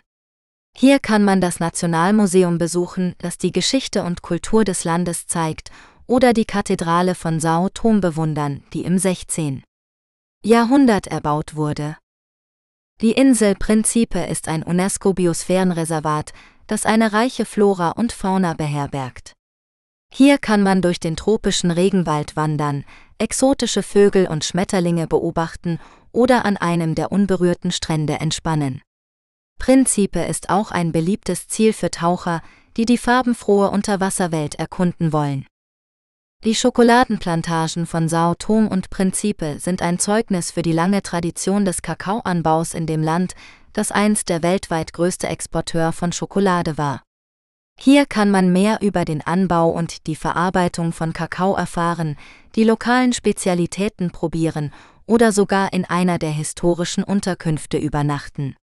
Hier 0.75 0.99
kann 0.99 1.23
man 1.23 1.41
das 1.41 1.59
Nationalmuseum 1.59 2.57
besuchen, 2.57 3.13
das 3.19 3.37
die 3.37 3.51
Geschichte 3.51 4.03
und 4.03 4.21
Kultur 4.21 4.63
des 4.63 4.85
Landes 4.85 5.27
zeigt 5.27 5.69
oder 6.07 6.33
die 6.33 6.45
Kathedrale 6.45 7.15
von 7.15 7.39
Sao 7.39 7.69
Tome 7.69 7.99
bewundern, 7.99 8.63
die 8.73 8.83
im 8.83 8.97
16. 8.97 9.63
Jahrhundert 10.43 11.07
erbaut 11.07 11.55
wurde. 11.55 11.97
Die 13.01 13.13
Insel 13.13 13.55
Principe 13.55 14.19
ist 14.19 14.47
ein 14.47 14.63
UNESCO-Biosphärenreservat, 14.63 16.33
das 16.67 16.85
eine 16.85 17.13
reiche 17.13 17.45
Flora 17.45 17.91
und 17.91 18.11
Fauna 18.11 18.53
beherbergt. 18.53 19.33
Hier 20.13 20.37
kann 20.37 20.61
man 20.61 20.81
durch 20.81 20.99
den 20.99 21.15
tropischen 21.15 21.71
Regenwald 21.71 22.35
wandern, 22.35 22.85
exotische 23.17 23.83
Vögel 23.83 24.27
und 24.27 24.45
Schmetterlinge 24.45 25.07
beobachten 25.07 25.79
oder 26.11 26.45
an 26.45 26.55
einem 26.57 26.93
der 26.93 27.11
unberührten 27.11 27.71
Strände 27.71 28.19
entspannen. 28.19 28.81
Principe 29.59 30.19
ist 30.19 30.49
auch 30.49 30.71
ein 30.71 30.91
beliebtes 30.91 31.47
Ziel 31.47 31.73
für 31.73 31.89
Taucher, 31.89 32.41
die 32.77 32.85
die 32.85 32.97
farbenfrohe 32.97 33.69
Unterwasserwelt 33.71 34.55
erkunden 34.55 35.13
wollen. 35.13 35.45
Die 36.45 36.55
Schokoladenplantagen 36.55 37.85
von 37.85 38.09
Sao 38.09 38.35
Tome 38.35 38.67
und 38.67 38.89
Principe 38.89 39.59
sind 39.59 39.81
ein 39.81 39.97
Zeugnis 39.97 40.51
für 40.51 40.61
die 40.61 40.73
lange 40.73 41.01
Tradition 41.01 41.63
des 41.63 41.81
Kakaoanbaus 41.81 42.73
in 42.73 42.85
dem 42.85 43.01
Land, 43.01 43.33
das 43.71 43.93
einst 43.93 44.27
der 44.27 44.43
weltweit 44.43 44.91
größte 44.91 45.29
Exporteur 45.29 45.93
von 45.93 46.11
Schokolade 46.11 46.77
war. 46.77 47.01
Hier 47.79 48.05
kann 48.05 48.29
man 48.29 48.51
mehr 48.51 48.79
über 48.81 49.05
den 49.05 49.21
Anbau 49.21 49.69
und 49.69 50.05
die 50.05 50.17
Verarbeitung 50.17 50.91
von 50.91 51.13
Kakao 51.13 51.55
erfahren, 51.55 52.17
die 52.57 52.65
lokalen 52.65 53.13
Spezialitäten 53.13 54.11
probieren 54.11 54.73
oder 55.05 55.31
sogar 55.31 55.71
in 55.71 55.85
einer 55.85 56.19
der 56.19 56.31
historischen 56.31 57.05
Unterkünfte 57.05 57.77
übernachten. 57.77 58.57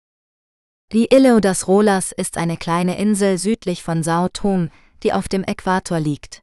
Die 0.94 1.14
Ilho 1.14 1.40
das 1.40 1.68
Rolas 1.68 2.12
ist 2.12 2.38
eine 2.40 2.58
kleine 2.58 2.98
Insel 2.98 3.38
südlich 3.38 3.84
von 3.84 4.02
Sao 4.02 4.30
Tome, 4.30 4.72
die 5.04 5.14
auf 5.14 5.28
dem 5.28 5.44
Äquator 5.44 6.00
liegt. 6.00 6.42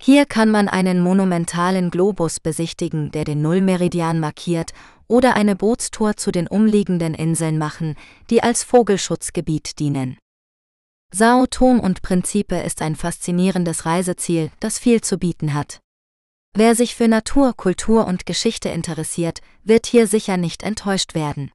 Hier 0.00 0.26
kann 0.26 0.50
man 0.50 0.68
einen 0.68 1.00
monumentalen 1.00 1.90
Globus 1.90 2.38
besichtigen, 2.38 3.10
der 3.10 3.24
den 3.24 3.42
Nullmeridian 3.42 4.20
markiert, 4.20 4.72
oder 5.08 5.34
eine 5.34 5.56
Bootstour 5.56 6.16
zu 6.16 6.30
den 6.32 6.46
umliegenden 6.46 7.14
Inseln 7.14 7.58
machen, 7.58 7.96
die 8.30 8.42
als 8.42 8.62
Vogelschutzgebiet 8.62 9.78
dienen. 9.78 10.18
Sao 11.12 11.46
Tome 11.46 11.80
und 11.80 12.02
Principe 12.02 12.56
ist 12.56 12.82
ein 12.82 12.96
faszinierendes 12.96 13.86
Reiseziel, 13.86 14.50
das 14.60 14.78
viel 14.78 15.00
zu 15.00 15.18
bieten 15.18 15.54
hat. 15.54 15.80
Wer 16.54 16.74
sich 16.74 16.94
für 16.94 17.08
Natur, 17.08 17.54
Kultur 17.54 18.06
und 18.06 18.26
Geschichte 18.26 18.68
interessiert, 18.68 19.40
wird 19.62 19.86
hier 19.86 20.06
sicher 20.06 20.36
nicht 20.36 20.62
enttäuscht 20.62 21.14
werden. 21.14 21.52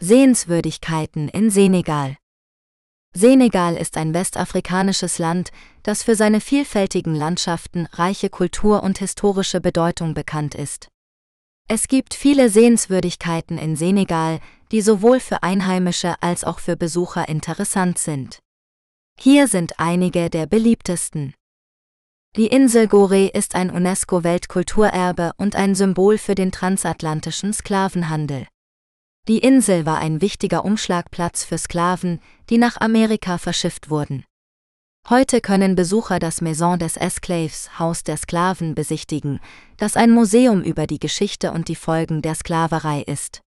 Sehenswürdigkeiten 0.00 1.28
in 1.28 1.50
Senegal 1.50 2.16
Senegal 3.16 3.76
ist 3.76 3.96
ein 3.96 4.12
westafrikanisches 4.12 5.18
Land, 5.18 5.52
das 5.84 6.02
für 6.02 6.16
seine 6.16 6.40
vielfältigen 6.40 7.14
Landschaften, 7.14 7.86
reiche 7.92 8.28
Kultur 8.28 8.82
und 8.82 8.98
historische 8.98 9.60
Bedeutung 9.60 10.14
bekannt 10.14 10.56
ist. 10.56 10.88
Es 11.68 11.86
gibt 11.86 12.12
viele 12.12 12.50
Sehenswürdigkeiten 12.50 13.56
in 13.56 13.76
Senegal, 13.76 14.40
die 14.72 14.80
sowohl 14.80 15.20
für 15.20 15.44
Einheimische 15.44 16.16
als 16.20 16.42
auch 16.42 16.58
für 16.58 16.76
Besucher 16.76 17.28
interessant 17.28 17.98
sind. 17.98 18.40
Hier 19.18 19.46
sind 19.46 19.78
einige 19.78 20.28
der 20.28 20.46
beliebtesten. 20.46 21.34
Die 22.36 22.48
Insel 22.48 22.88
Goree 22.88 23.30
ist 23.32 23.54
ein 23.54 23.70
UNESCO-Weltkulturerbe 23.70 25.30
und 25.36 25.54
ein 25.54 25.76
Symbol 25.76 26.18
für 26.18 26.34
den 26.34 26.50
transatlantischen 26.50 27.52
Sklavenhandel. 27.52 28.48
Die 29.26 29.38
Insel 29.38 29.86
war 29.86 29.98
ein 29.98 30.20
wichtiger 30.20 30.66
Umschlagplatz 30.66 31.44
für 31.44 31.56
Sklaven, 31.56 32.20
die 32.50 32.58
nach 32.58 32.78
Amerika 32.78 33.38
verschifft 33.38 33.88
wurden. 33.88 34.24
Heute 35.08 35.40
können 35.40 35.76
Besucher 35.76 36.18
das 36.18 36.42
Maison 36.42 36.78
des 36.78 36.98
Esclaves, 36.98 37.78
Haus 37.78 38.04
der 38.04 38.18
Sklaven, 38.18 38.74
besichtigen, 38.74 39.40
das 39.78 39.96
ein 39.96 40.10
Museum 40.10 40.62
über 40.62 40.86
die 40.86 40.98
Geschichte 40.98 41.52
und 41.52 41.68
die 41.68 41.74
Folgen 41.74 42.20
der 42.20 42.34
Sklaverei 42.34 43.00
ist. 43.00 43.40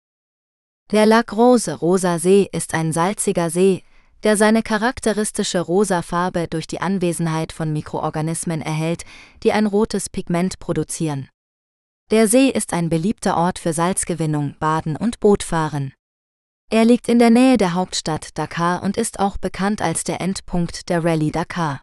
Der 0.91 1.05
Lac 1.05 1.33
Rose, 1.33 1.73
Rosa 1.73 2.19
See, 2.19 2.47
ist 2.53 2.73
ein 2.73 2.93
salziger 2.93 3.49
See, 3.49 3.83
der 4.23 4.37
seine 4.37 4.63
charakteristische 4.63 5.59
rosa 5.59 6.01
Farbe 6.01 6.47
durch 6.47 6.67
die 6.67 6.79
Anwesenheit 6.79 7.51
von 7.51 7.73
Mikroorganismen 7.73 8.61
erhält, 8.61 9.03
die 9.43 9.51
ein 9.51 9.65
rotes 9.65 10.09
Pigment 10.09 10.59
produzieren. 10.59 11.27
Der 12.11 12.27
See 12.27 12.49
ist 12.49 12.71
ein 12.73 12.89
beliebter 12.89 13.35
Ort 13.35 13.57
für 13.57 13.73
Salzgewinnung, 13.73 14.55
Baden 14.59 14.95
und 14.95 15.19
Bootfahren. 15.19 15.91
Er 16.69 16.85
liegt 16.85 17.09
in 17.09 17.17
der 17.17 17.31
Nähe 17.31 17.57
der 17.57 17.73
Hauptstadt 17.73 18.37
Dakar 18.37 18.83
und 18.83 18.95
ist 18.95 19.19
auch 19.19 19.37
bekannt 19.37 19.81
als 19.81 20.03
der 20.03 20.21
Endpunkt 20.21 20.89
der 20.89 21.03
Rallye 21.03 21.31
Dakar. 21.31 21.81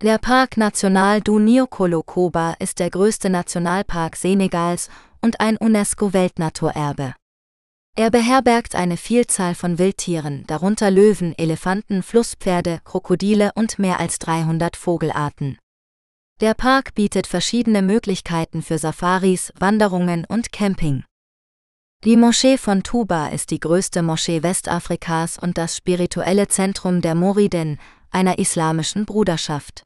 Der 0.00 0.16
Park 0.16 0.56
National 0.56 1.20
du 1.20 1.38
Niokolo-Koba 1.38 2.54
ist 2.58 2.78
der 2.78 2.88
größte 2.88 3.28
Nationalpark 3.28 4.16
Senegals 4.16 4.88
und 5.20 5.40
ein 5.40 5.58
UNESCO-Weltnaturerbe. 5.58 7.14
Er 7.96 8.10
beherbergt 8.10 8.76
eine 8.76 8.96
Vielzahl 8.96 9.54
von 9.54 9.78
Wildtieren, 9.78 10.44
darunter 10.46 10.90
Löwen, 10.90 11.36
Elefanten, 11.36 12.02
Flusspferde, 12.02 12.80
Krokodile 12.84 13.50
und 13.56 13.78
mehr 13.78 14.00
als 14.00 14.18
300 14.20 14.76
Vogelarten. 14.76 15.58
Der 16.40 16.54
Park 16.54 16.94
bietet 16.94 17.26
verschiedene 17.26 17.82
Möglichkeiten 17.82 18.62
für 18.62 18.78
Safaris, 18.78 19.52
Wanderungen 19.58 20.24
und 20.24 20.52
Camping. 20.52 21.02
Die 22.04 22.16
Moschee 22.16 22.58
von 22.58 22.84
Tuba 22.84 23.26
ist 23.26 23.50
die 23.50 23.58
größte 23.58 24.04
Moschee 24.04 24.44
Westafrikas 24.44 25.36
und 25.36 25.58
das 25.58 25.76
spirituelle 25.76 26.46
Zentrum 26.46 27.00
der 27.00 27.16
Moriden, 27.16 27.80
einer 28.12 28.38
islamischen 28.38 29.04
Bruderschaft. 29.04 29.82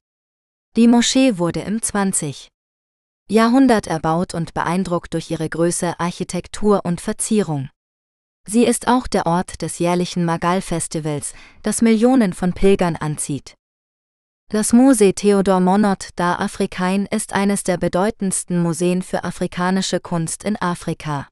Die 0.77 0.89
Moschee 0.89 1.39
wurde 1.39 1.61
im 1.61 1.81
20. 1.81 2.49
Jahrhundert 3.31 3.87
erbaut 3.87 4.35
und 4.35 4.53
beeindruckt 4.53 5.15
durch 5.15 5.31
ihre 5.31 5.49
Größe, 5.49 5.99
Architektur 5.99 6.85
und 6.85 7.01
Verzierung. 7.01 7.71
Sie 8.47 8.67
ist 8.67 8.89
auch 8.89 9.07
der 9.07 9.25
Ort 9.25 9.63
des 9.63 9.79
jährlichen 9.79 10.27
Magal-Festivals, 10.27 11.33
das 11.63 11.81
Millionen 11.81 12.35
von 12.35 12.53
Pilgern 12.53 12.97
anzieht. 12.97 13.55
Das 14.53 14.75
Musée 14.75 15.15
Theodor 15.15 15.61
Monod 15.61 16.11
da 16.17 16.35
Afrikain 16.35 17.07
ist 17.07 17.33
eines 17.33 17.65
der 17.65 17.79
bedeutendsten 17.79 18.63
Museen 18.63 19.01
für 19.01 19.25
afrikanische 19.25 19.99
Kunst 19.99 20.45
in 20.45 20.61
Afrika. 20.61 21.27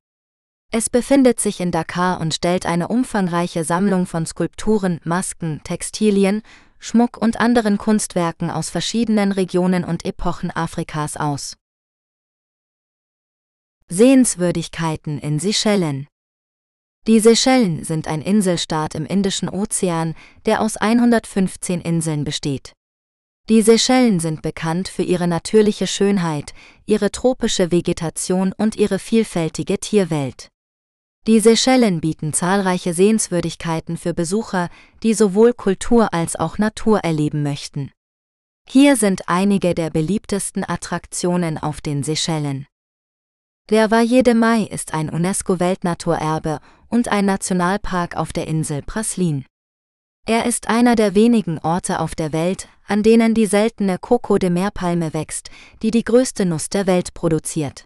Es 0.73 0.89
befindet 0.89 1.39
sich 1.39 1.61
in 1.61 1.71
Dakar 1.71 2.19
und 2.19 2.33
stellt 2.33 2.65
eine 2.65 2.89
umfangreiche 2.89 3.63
Sammlung 3.63 4.07
von 4.07 4.25
Skulpturen, 4.25 5.01
Masken, 5.05 5.61
Textilien, 5.65 6.41
Schmuck 6.79 7.19
und 7.19 7.39
anderen 7.39 7.77
Kunstwerken 7.77 8.51
aus 8.51 8.71
verschiedenen 8.71 9.33
Regionen 9.33 9.85
und 9.85 10.07
Epochen 10.07 10.51
Afrikas 10.51 11.19
aus. 11.19 11.59
Sehenswürdigkeiten 13.89 15.19
in 15.19 15.39
Seychellen 15.39 16.07
Die 17.07 17.21
Seychellen 17.21 17.85
sind 17.85 18.09
ein 18.09 18.23
Inselstaat 18.23 18.95
im 18.95 19.05
Indischen 19.05 19.51
Ozean, 19.51 20.15
der 20.47 20.63
aus 20.63 20.79
115 20.79 21.83
Inseln 21.83 22.25
besteht. 22.25 22.73
Die 23.49 23.63
Seychellen 23.63 24.21
sind 24.21 24.43
bekannt 24.43 24.89
für 24.89 25.03
ihre 25.03 25.27
natürliche 25.27 25.87
Schönheit, 25.87 26.55
ihre 26.87 27.11
tropische 27.11 27.73
Vegetation 27.73 28.53
und 28.57 28.77
ihre 28.77 28.99
vielfältige 28.99 29.79
Tierwelt. 29.79 30.49
Die 31.27 31.41
Seychellen 31.41 32.01
bieten 32.01 32.33
zahlreiche 32.33 32.95
Sehenswürdigkeiten 32.95 33.97
für 33.97 34.15
Besucher, 34.15 34.71
die 35.03 35.15
sowohl 35.15 35.53
Kultur 35.53 36.15
als 36.15 36.37
auch 36.37 36.59
Natur 36.59 37.01
erleben 37.01 37.43
möchten. 37.43 37.91
Hier 38.69 38.97
sind 38.97 39.29
einige 39.29 39.75
der 39.75 39.91
beliebtesten 39.91 40.65
Attraktionen 40.69 41.59
auf 41.59 41.81
den 41.81 42.05
Seychellen. 42.05 42.67
Der 43.69 43.91
Valle 43.91 44.23
de 44.23 44.35
Mai 44.35 44.63
ist 44.63 44.95
ein 44.95 45.11
UNESCO-Weltnaturerbe 45.11 46.61
und 46.89 47.09
ein 47.09 47.27
Nationalpark 47.27 48.17
auf 48.17 48.33
der 48.33 48.47
Insel 48.47 48.83
Praslin. 48.83 49.45
Er 50.31 50.47
ist 50.47 50.69
einer 50.69 50.95
der 50.95 51.17
wenigen 51.17 51.59
Orte 51.59 51.99
auf 51.99 52.15
der 52.15 52.33
Welt, 52.33 52.69
an 52.87 53.03
denen 53.03 53.35
die 53.35 53.47
seltene 53.47 53.99
Coco 53.99 54.39
de 54.39 54.49
Meerpalme 54.49 55.13
wächst, 55.13 55.51
die 55.83 55.91
die 55.91 56.05
größte 56.05 56.47
Nuss 56.47 56.69
der 56.69 56.87
Welt 56.87 57.15
produziert. 57.15 57.85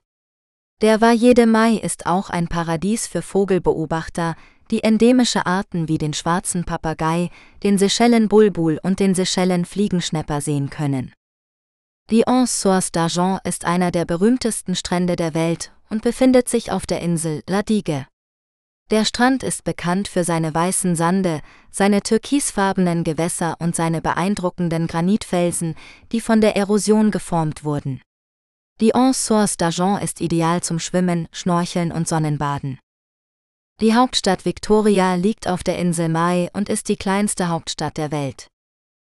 Der 0.83 1.01
Valle 1.01 1.33
de 1.33 1.47
Mai 1.47 1.77
ist 1.77 2.05
auch 2.05 2.29
ein 2.29 2.49
Paradies 2.49 3.07
für 3.07 3.23
Vogelbeobachter, 3.23 4.37
die 4.71 4.83
endemische 4.83 5.47
Arten 5.47 5.89
wie 5.89 5.97
den 5.97 6.13
schwarzen 6.13 6.65
Papagei, 6.65 7.31
den 7.63 7.79
Seychellen-Bulbul 7.79 8.79
und 8.83 9.01
den 9.01 9.15
Seychellen-Fliegenschnepper 9.15 10.43
sehen 10.43 10.69
können. 10.69 11.15
Die 12.11 12.27
Anse 12.27 12.69
d'Argent 12.69 13.41
ist 13.49 13.65
einer 13.65 13.91
der 13.91 14.05
berühmtesten 14.05 14.75
Strände 14.75 15.17
der 15.17 15.33
Welt 15.33 15.73
und 15.89 16.03
befindet 16.03 16.51
sich 16.51 16.71
auf 16.71 16.85
der 16.85 17.01
Insel 17.01 17.43
La 17.49 17.63
Digue. 17.63 18.05
Der 18.91 19.07
Strand 19.07 19.43
ist 19.43 19.65
bekannt 19.65 20.09
für 20.09 20.25
seine 20.25 20.55
weißen 20.55 20.95
Sande, 20.95 21.41
seine 21.71 22.03
türkisfarbenen 22.03 23.03
Gewässer 23.03 23.57
und 23.59 23.75
seine 23.75 24.03
beeindruckenden 24.03 24.87
Granitfelsen, 24.87 25.75
die 26.13 26.21
von 26.21 26.43
der 26.43 26.55
Erosion 26.55 27.11
geformt 27.11 27.65
wurden. 27.65 28.03
Die 28.81 28.95
Anse 28.95 29.21
Source 29.21 29.59
d'Argent 29.59 30.03
ist 30.03 30.21
ideal 30.21 30.63
zum 30.63 30.79
Schwimmen, 30.79 31.29
Schnorcheln 31.33 31.93
und 31.93 32.09
Sonnenbaden. 32.09 32.79
Die 33.81 33.95
Hauptstadt 33.95 34.45
Victoria 34.45 35.15
liegt 35.15 35.49
auf 35.49 35.65
der 35.65 35.79
Insel 35.79 36.09
Mai 36.09 36.51
und 36.53 36.69
ist 36.69 36.89
die 36.89 36.97
kleinste 36.97 37.49
Hauptstadt 37.49 37.97
der 37.97 38.13
Welt. 38.13 38.49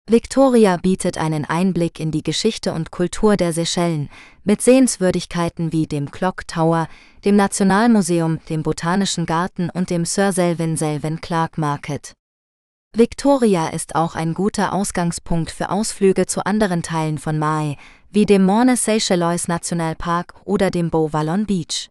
Victoria 0.08 0.78
bietet 0.78 1.18
einen 1.18 1.46
Einblick 1.46 2.00
in 2.00 2.12
die 2.12 2.22
Geschichte 2.22 2.74
und 2.74 2.92
Kultur 2.92 3.38
der 3.38 3.54
Seychellen 3.54 4.10
mit 4.44 4.62
Sehenswürdigkeiten 4.62 5.72
wie 5.72 5.88
dem 5.88 6.12
Clock 6.12 6.48
Tower, 6.48 6.88
dem 7.24 7.36
Nationalmuseum, 7.36 8.40
dem 8.48 8.62
Botanischen 8.62 9.26
Garten 9.26 9.72
und 9.72 9.90
dem 9.90 10.06
Sir 10.06 10.32
Selwyn 10.32 10.78
Selwyn 10.78 11.22
Clark 11.22 11.58
Market. 11.58 12.14
Victoria 12.96 13.70
ist 13.70 13.96
auch 13.96 14.14
ein 14.14 14.36
guter 14.36 14.74
Ausgangspunkt 14.74 15.50
für 15.50 15.72
Ausflüge 15.72 16.28
zu 16.28 16.46
anderen 16.46 16.84
Teilen 16.84 17.18
von 17.18 17.40
Mai, 17.40 17.76
wie 18.12 18.28
dem 18.28 18.46
Morne 18.46 18.78
Seychellois 18.78 19.48
Nationalpark 19.48 20.36
oder 20.46 20.70
dem 20.70 20.92
Beau-Vallon 20.92 21.48
Beach. 21.48 21.90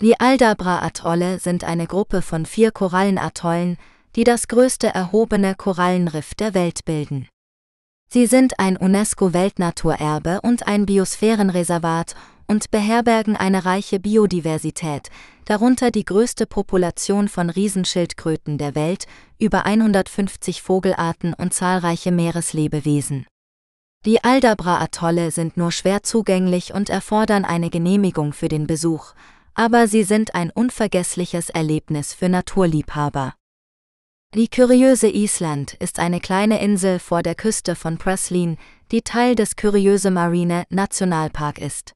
Die 0.00 0.20
Aldabra-Atolle 0.20 1.40
sind 1.40 1.64
eine 1.64 1.88
Gruppe 1.88 2.22
von 2.22 2.46
vier 2.46 2.70
Korallenatollen, 2.70 3.76
die 4.16 4.24
das 4.24 4.48
größte 4.48 4.88
erhobene 4.88 5.54
Korallenriff 5.54 6.34
der 6.34 6.54
Welt 6.54 6.84
bilden. 6.84 7.28
Sie 8.10 8.26
sind 8.26 8.58
ein 8.58 8.76
UNESCO-Weltnaturerbe 8.76 10.40
und 10.42 10.66
ein 10.66 10.86
Biosphärenreservat 10.86 12.14
und 12.46 12.70
beherbergen 12.70 13.36
eine 13.36 13.66
reiche 13.66 14.00
Biodiversität, 14.00 15.10
darunter 15.44 15.90
die 15.90 16.04
größte 16.04 16.46
Population 16.46 17.28
von 17.28 17.50
Riesenschildkröten 17.50 18.56
der 18.56 18.74
Welt, 18.74 19.04
über 19.38 19.66
150 19.66 20.62
Vogelarten 20.62 21.34
und 21.34 21.52
zahlreiche 21.52 22.10
Meereslebewesen. 22.10 23.26
Die 24.06 24.24
Aldabra-Atolle 24.24 25.30
sind 25.30 25.56
nur 25.56 25.72
schwer 25.72 26.02
zugänglich 26.02 26.72
und 26.72 26.88
erfordern 26.88 27.44
eine 27.44 27.68
Genehmigung 27.68 28.32
für 28.32 28.48
den 28.48 28.66
Besuch, 28.66 29.12
aber 29.54 29.88
sie 29.88 30.04
sind 30.04 30.34
ein 30.34 30.50
unvergessliches 30.50 31.50
Erlebnis 31.50 32.14
für 32.14 32.28
Naturliebhaber. 32.28 33.34
Die 34.34 34.48
Kuriöse 34.48 35.08
Island 35.08 35.72
ist 35.80 35.98
eine 35.98 36.20
kleine 36.20 36.60
Insel 36.60 36.98
vor 36.98 37.22
der 37.22 37.34
Küste 37.34 37.74
von 37.74 37.96
Praslin, 37.96 38.58
die 38.92 39.00
Teil 39.00 39.34
des 39.34 39.56
Kuriöse 39.56 40.10
Marine 40.10 40.64
Nationalpark 40.68 41.58
ist. 41.58 41.94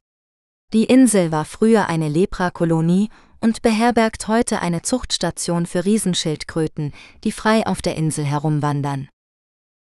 Die 0.72 0.84
Insel 0.84 1.30
war 1.30 1.44
früher 1.44 1.90
eine 1.90 2.08
Leprakolonie 2.08 3.10
und 3.40 3.60
beherbergt 3.60 4.28
heute 4.28 4.62
eine 4.62 4.80
Zuchtstation 4.80 5.66
für 5.66 5.84
Riesenschildkröten, 5.84 6.94
die 7.22 7.32
frei 7.32 7.66
auf 7.66 7.82
der 7.82 7.96
Insel 7.96 8.24
herumwandern. 8.24 9.10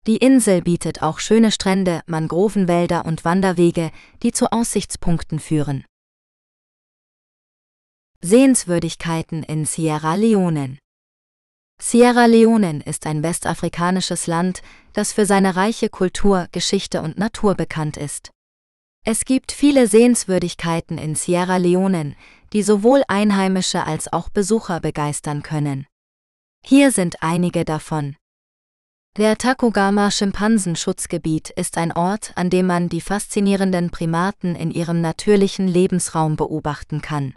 Die 0.06 0.16
Insel 0.16 0.62
bietet 0.62 1.02
auch 1.02 1.18
schöne 1.18 1.52
Strände, 1.52 2.00
Mangrovenwälder 2.06 3.04
und 3.04 3.26
Wanderwege, 3.26 3.90
die 4.22 4.32
zu 4.32 4.50
Aussichtspunkten 4.50 5.38
führen. 5.38 5.84
Sehenswürdigkeiten 8.22 9.42
in 9.42 9.66
Sierra 9.66 10.14
Leone 10.14 10.78
Sierra 11.80 12.26
Leone 12.26 12.82
ist 12.84 13.06
ein 13.06 13.22
westafrikanisches 13.22 14.26
Land, 14.26 14.62
das 14.92 15.12
für 15.12 15.24
seine 15.24 15.56
reiche 15.56 15.88
Kultur, 15.88 16.48
Geschichte 16.52 17.02
und 17.02 17.18
Natur 17.18 17.54
bekannt 17.54 17.96
ist. 17.96 18.30
Es 19.06 19.24
gibt 19.24 19.52
viele 19.52 19.86
Sehenswürdigkeiten 19.86 20.98
in 20.98 21.14
Sierra 21.14 21.56
Leone, 21.56 22.16
die 22.52 22.62
sowohl 22.62 23.04
Einheimische 23.06 23.86
als 23.86 24.12
auch 24.12 24.28
Besucher 24.28 24.80
begeistern 24.80 25.42
können. 25.42 25.86
Hier 26.64 26.90
sind 26.90 27.22
einige 27.22 27.64
davon. 27.64 28.16
Der 29.16 29.38
Takogama 29.38 30.10
Schimpansenschutzgebiet 30.10 31.50
ist 31.50 31.78
ein 31.78 31.92
Ort, 31.92 32.32
an 32.34 32.50
dem 32.50 32.66
man 32.66 32.88
die 32.88 33.00
faszinierenden 33.00 33.90
Primaten 33.90 34.56
in 34.56 34.70
ihrem 34.70 35.00
natürlichen 35.00 35.68
Lebensraum 35.68 36.36
beobachten 36.36 37.00
kann. 37.00 37.34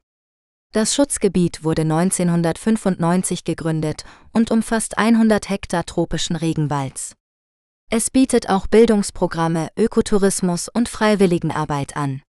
Das 0.73 0.95
Schutzgebiet 0.95 1.65
wurde 1.65 1.81
1995 1.81 3.43
gegründet 3.43 4.05
und 4.31 4.51
umfasst 4.51 4.97
100 4.97 5.49
Hektar 5.49 5.85
tropischen 5.85 6.37
Regenwalds. 6.37 7.13
Es 7.89 8.09
bietet 8.09 8.49
auch 8.49 8.67
Bildungsprogramme, 8.67 9.67
Ökotourismus 9.77 10.69
und 10.69 10.87
Freiwilligenarbeit 10.87 11.97
an. 11.97 12.21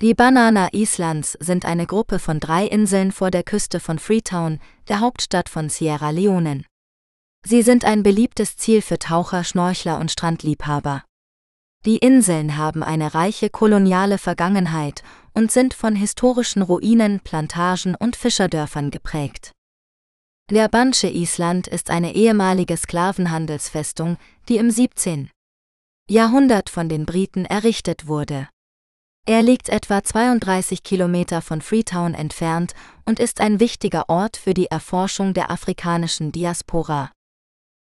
Die 0.00 0.14
Banana 0.14 0.68
Islands 0.72 1.36
sind 1.40 1.64
eine 1.64 1.86
Gruppe 1.86 2.20
von 2.20 2.38
drei 2.38 2.66
Inseln 2.66 3.10
vor 3.10 3.32
der 3.32 3.42
Küste 3.42 3.80
von 3.80 3.98
Freetown, 3.98 4.60
der 4.86 5.00
Hauptstadt 5.00 5.48
von 5.48 5.68
Sierra 5.68 6.10
Leone. 6.10 6.62
Sie 7.44 7.62
sind 7.62 7.84
ein 7.84 8.04
beliebtes 8.04 8.56
Ziel 8.56 8.80
für 8.80 9.00
Taucher, 9.00 9.42
Schnorchler 9.42 9.98
und 9.98 10.12
Strandliebhaber. 10.12 11.02
Die 11.86 11.96
Inseln 11.96 12.58
haben 12.58 12.82
eine 12.82 13.14
reiche 13.14 13.48
koloniale 13.48 14.18
Vergangenheit 14.18 15.02
und 15.32 15.50
sind 15.50 15.72
von 15.72 15.96
historischen 15.96 16.60
Ruinen, 16.60 17.20
Plantagen 17.20 17.94
und 17.94 18.16
Fischerdörfern 18.16 18.90
geprägt. 18.90 19.52
Der 20.50 20.68
Banche 20.68 21.08
Island 21.08 21.68
ist 21.68 21.88
eine 21.88 22.14
ehemalige 22.14 22.76
Sklavenhandelsfestung, 22.76 24.18
die 24.48 24.58
im 24.58 24.70
17. 24.70 25.30
Jahrhundert 26.10 26.68
von 26.68 26.90
den 26.90 27.06
Briten 27.06 27.46
errichtet 27.46 28.06
wurde. 28.06 28.48
Er 29.26 29.42
liegt 29.42 29.68
etwa 29.70 30.02
32 30.02 30.82
Kilometer 30.82 31.40
von 31.40 31.62
Freetown 31.62 32.12
entfernt 32.14 32.74
und 33.06 33.20
ist 33.20 33.40
ein 33.40 33.58
wichtiger 33.58 34.08
Ort 34.08 34.36
für 34.36 34.52
die 34.52 34.66
Erforschung 34.66 35.32
der 35.32 35.50
afrikanischen 35.50 36.32
Diaspora. 36.32 37.10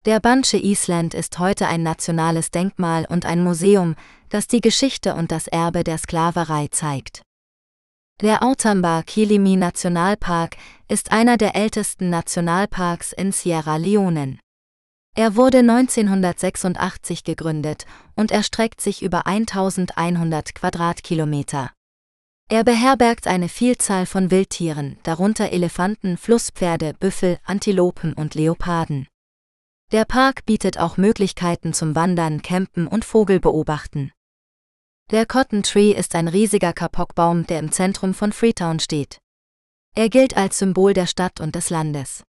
Der 0.06 0.20
Banche 0.20 0.56
Island 0.56 1.12
ist 1.12 1.38
heute 1.38 1.66
ein 1.66 1.82
nationales 1.82 2.50
Denkmal 2.50 3.04
und 3.10 3.26
ein 3.26 3.44
Museum, 3.44 3.94
das 4.30 4.46
die 4.46 4.62
Geschichte 4.62 5.14
und 5.14 5.30
das 5.30 5.48
Erbe 5.48 5.84
der 5.84 5.98
Sklaverei 5.98 6.68
zeigt. 6.70 7.20
Der 8.22 8.42
Outamba 8.42 9.02
Kilimi 9.02 9.56
Nationalpark 9.56 10.56
ist 10.88 11.12
einer 11.12 11.36
der 11.36 11.54
ältesten 11.56 12.08
Nationalparks 12.08 13.12
in 13.12 13.32
Sierra 13.32 13.76
Leone. 13.76 14.38
Er 15.14 15.36
wurde 15.36 15.58
1986 15.58 17.22
gegründet 17.22 17.84
und 18.14 18.30
erstreckt 18.30 18.80
sich 18.80 19.02
über 19.02 19.26
1100 19.26 20.54
Quadratkilometer. 20.54 21.70
Er 22.48 22.64
beherbergt 22.64 23.26
eine 23.26 23.50
Vielzahl 23.50 24.06
von 24.06 24.30
Wildtieren, 24.30 24.98
darunter 25.02 25.52
Elefanten, 25.52 26.16
Flusspferde, 26.16 26.94
Büffel, 26.94 27.38
Antilopen 27.44 28.14
und 28.14 28.34
Leoparden. 28.34 29.06
Der 29.90 30.04
Park 30.04 30.44
bietet 30.44 30.78
auch 30.78 30.98
Möglichkeiten 30.98 31.72
zum 31.72 31.94
Wandern, 31.94 32.42
Campen 32.42 32.86
und 32.86 33.06
Vogelbeobachten. 33.06 34.12
Der 35.10 35.24
Cotton 35.24 35.62
Tree 35.62 35.92
ist 35.92 36.14
ein 36.14 36.28
riesiger 36.28 36.74
Kapokbaum, 36.74 37.46
der 37.46 37.58
im 37.58 37.72
Zentrum 37.72 38.12
von 38.12 38.32
Freetown 38.32 38.80
steht. 38.80 39.18
Er 39.96 40.10
gilt 40.10 40.36
als 40.36 40.58
Symbol 40.58 40.92
der 40.92 41.06
Stadt 41.06 41.40
und 41.40 41.54
des 41.54 41.70
Landes. 41.70 42.22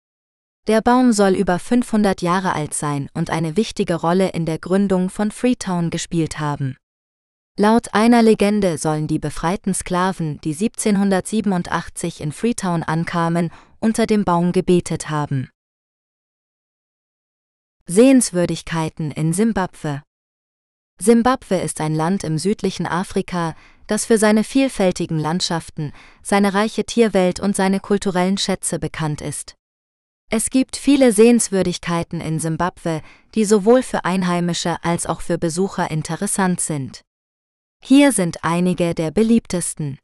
Der 0.67 0.81
Baum 0.81 1.13
soll 1.13 1.33
über 1.33 1.57
500 1.57 2.21
Jahre 2.21 2.53
alt 2.53 2.75
sein 2.75 3.09
und 3.15 3.31
eine 3.31 3.57
wichtige 3.57 3.95
Rolle 3.95 4.29
in 4.29 4.45
der 4.45 4.59
Gründung 4.59 5.09
von 5.09 5.31
Freetown 5.31 5.89
gespielt 5.89 6.39
haben. 6.39 6.77
Laut 7.57 7.95
einer 7.95 8.21
Legende 8.21 8.77
sollen 8.77 9.07
die 9.07 9.17
befreiten 9.17 9.73
Sklaven, 9.73 10.39
die 10.41 10.53
1787 10.53 12.21
in 12.21 12.31
Freetown 12.31 12.83
ankamen, 12.83 13.49
unter 13.79 14.05
dem 14.05 14.25
Baum 14.25 14.51
gebetet 14.51 15.09
haben. 15.09 15.49
Sehenswürdigkeiten 17.89 19.11
in 19.11 19.31
Simbabwe 19.31 20.03
Simbabwe 20.99 21.61
ist 21.61 21.79
ein 21.79 21.95
Land 21.95 22.25
im 22.25 22.37
südlichen 22.37 22.85
Afrika, 22.85 23.55
das 23.87 24.05
für 24.05 24.17
seine 24.17 24.43
vielfältigen 24.43 25.17
Landschaften, 25.17 25.93
seine 26.21 26.53
reiche 26.53 26.83
Tierwelt 26.83 27.39
und 27.39 27.55
seine 27.55 27.79
kulturellen 27.79 28.37
Schätze 28.37 28.77
bekannt 28.77 29.21
ist. 29.21 29.55
Es 30.29 30.49
gibt 30.49 30.75
viele 30.75 31.13
Sehenswürdigkeiten 31.13 32.19
in 32.19 32.39
Simbabwe, 32.39 33.01
die 33.35 33.45
sowohl 33.45 33.81
für 33.81 34.03
Einheimische 34.03 34.83
als 34.83 35.05
auch 35.05 35.21
für 35.21 35.37
Besucher 35.37 35.89
interessant 35.89 36.59
sind. 36.59 37.03
Hier 37.81 38.11
sind 38.11 38.43
einige 38.43 38.95
der 38.95 39.11
beliebtesten. 39.11 39.97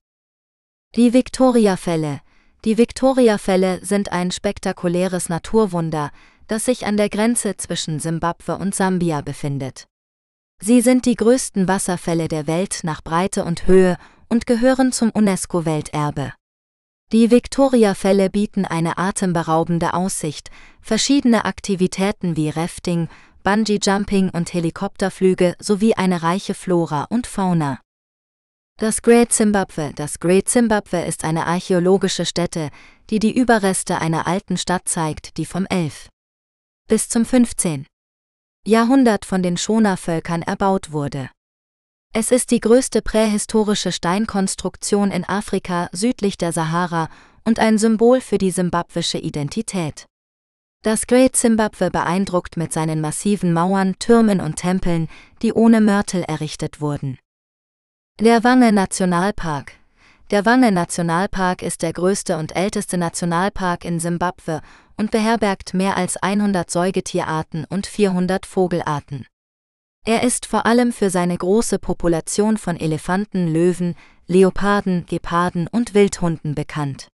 Die 0.96 1.12
Victoria-Fälle. 1.12 2.22
Die 2.64 2.78
Victoria-Fälle 2.78 3.84
sind 3.84 4.14
ein 4.14 4.32
spektakuläres 4.32 5.28
Naturwunder, 5.28 6.12
das 6.48 6.66
sich 6.66 6.86
an 6.86 6.98
der 6.98 7.10
Grenze 7.10 7.58
zwischen 7.58 8.00
Simbabwe 8.00 8.58
und 8.58 8.76
Sambia 8.76 9.22
befindet. 9.22 9.88
Sie 10.62 10.82
sind 10.82 11.06
die 11.06 11.16
größten 11.16 11.68
Wasserfälle 11.68 12.28
der 12.28 12.48
Welt 12.48 12.82
nach 12.84 13.04
Breite 13.04 13.44
und 13.44 13.68
Höhe 13.68 13.98
und 14.30 14.46
gehören 14.46 14.92
zum 14.92 15.10
UNESCO-Welterbe. 15.12 16.34
Die 17.12 17.30
Victoria-Fälle 17.30 18.30
bieten 18.30 18.66
eine 18.66 18.98
atemberaubende 18.98 19.94
Aussicht, 19.94 20.50
verschiedene 20.82 21.46
Aktivitäten 21.46 22.36
wie 22.36 22.50
Rafting, 22.50 23.08
Bungee-Jumping 23.44 24.30
und 24.30 24.54
Helikopterflüge 24.54 25.56
sowie 25.60 25.96
eine 25.96 26.24
reiche 26.24 26.54
Flora 26.54 27.04
und 27.10 27.28
Fauna. 27.28 27.80
Das 28.80 29.02
Great 29.02 29.32
Zimbabwe 29.32 29.92
Das 29.96 30.20
Great 30.20 30.50
Zimbabwe 30.50 31.04
ist 31.04 31.24
eine 31.26 31.46
archäologische 31.46 32.26
Stätte, 32.26 32.70
die 33.10 33.20
die 33.20 33.38
Überreste 33.38 34.00
einer 34.00 34.26
alten 34.26 34.58
Stadt 34.58 34.90
zeigt, 34.90 35.38
die 35.38 35.46
vom 35.46 35.68
11. 35.68 36.10
bis 36.88 37.08
zum 37.08 37.26
15. 37.26 37.88
Jahrhundert 38.66 39.26
von 39.26 39.42
den 39.42 39.58
Shona-Völkern 39.58 40.42
erbaut 40.42 40.92
wurde. 40.92 41.30
Es 42.14 42.32
ist 42.32 42.52
die 42.52 42.60
größte 42.60 43.02
prähistorische 43.02 43.92
Steinkonstruktion 43.92 45.10
in 45.10 45.24
Afrika 45.24 45.90
südlich 45.94 46.38
der 46.38 46.52
Sahara 46.52 47.10
und 47.46 47.60
ein 47.60 47.78
Symbol 47.78 48.22
für 48.22 48.38
die 48.38 48.52
simbabwische 48.52 49.18
Identität. 49.18 50.06
Das 50.84 51.08
Great 51.08 51.38
Zimbabwe 51.38 51.90
beeindruckt 51.90 52.58
mit 52.58 52.74
seinen 52.74 53.00
massiven 53.00 53.54
Mauern, 53.54 53.96
Türmen 54.00 54.42
und 54.42 54.58
Tempeln, 54.58 55.08
die 55.42 55.54
ohne 55.54 55.80
Mörtel 55.80 56.24
errichtet 56.24 56.82
wurden. 56.82 57.18
Der 58.20 58.44
Wange 58.44 58.74
Nationalpark 58.74 59.72
Der 60.30 60.46
Wange 60.46 60.74
Nationalpark 60.74 61.62
ist 61.62 61.82
der 61.82 61.94
größte 61.94 62.38
und 62.38 62.56
älteste 62.56 62.98
Nationalpark 62.98 63.86
in 63.86 64.02
Simbabwe 64.02 64.62
und 64.98 65.12
beherbergt 65.12 65.74
mehr 65.74 65.98
als 65.98 66.18
100 66.18 66.70
Säugetierarten 66.70 67.66
und 67.66 67.88
400 67.88 68.46
Vogelarten. 68.46 69.26
Er 70.06 70.24
ist 70.24 70.46
vor 70.46 70.66
allem 70.66 70.92
für 70.92 71.10
seine 71.10 71.38
große 71.38 71.80
Population 71.80 72.58
von 72.58 72.78
Elefanten, 72.78 73.52
Löwen, 73.54 73.96
Leoparden, 74.28 75.06
Geparden 75.06 75.68
und 75.68 75.94
Wildhunden 75.94 76.56
bekannt. 76.56 77.08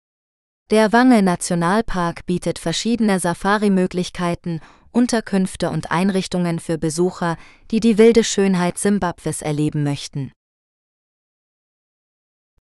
Der 0.70 0.92
Wange 0.92 1.22
Nationalpark 1.22 2.26
bietet 2.26 2.58
verschiedene 2.58 3.20
Safari-Möglichkeiten, 3.20 4.60
Unterkünfte 4.90 5.70
und 5.70 5.90
Einrichtungen 5.90 6.58
für 6.58 6.78
Besucher, 6.78 7.36
die 7.70 7.80
die 7.80 7.98
wilde 7.98 8.24
Schönheit 8.24 8.78
Simbabwes 8.78 9.42
erleben 9.42 9.82
möchten. 9.82 10.32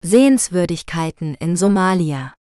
Sehenswürdigkeiten 0.02 1.36
in 1.36 1.56
Somalia 1.56 2.34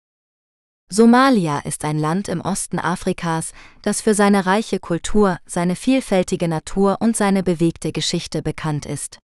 Somalia 0.92 1.60
ist 1.60 1.84
ein 1.84 2.00
Land 2.00 2.26
im 2.28 2.40
Osten 2.40 2.80
Afrikas, 2.80 3.52
das 3.82 4.00
für 4.00 4.12
seine 4.12 4.44
reiche 4.46 4.80
Kultur, 4.80 5.38
seine 5.46 5.76
vielfältige 5.76 6.48
Natur 6.48 6.96
und 6.98 7.16
seine 7.16 7.44
bewegte 7.44 7.92
Geschichte 7.92 8.42
bekannt 8.42 8.86
ist. 8.86 9.20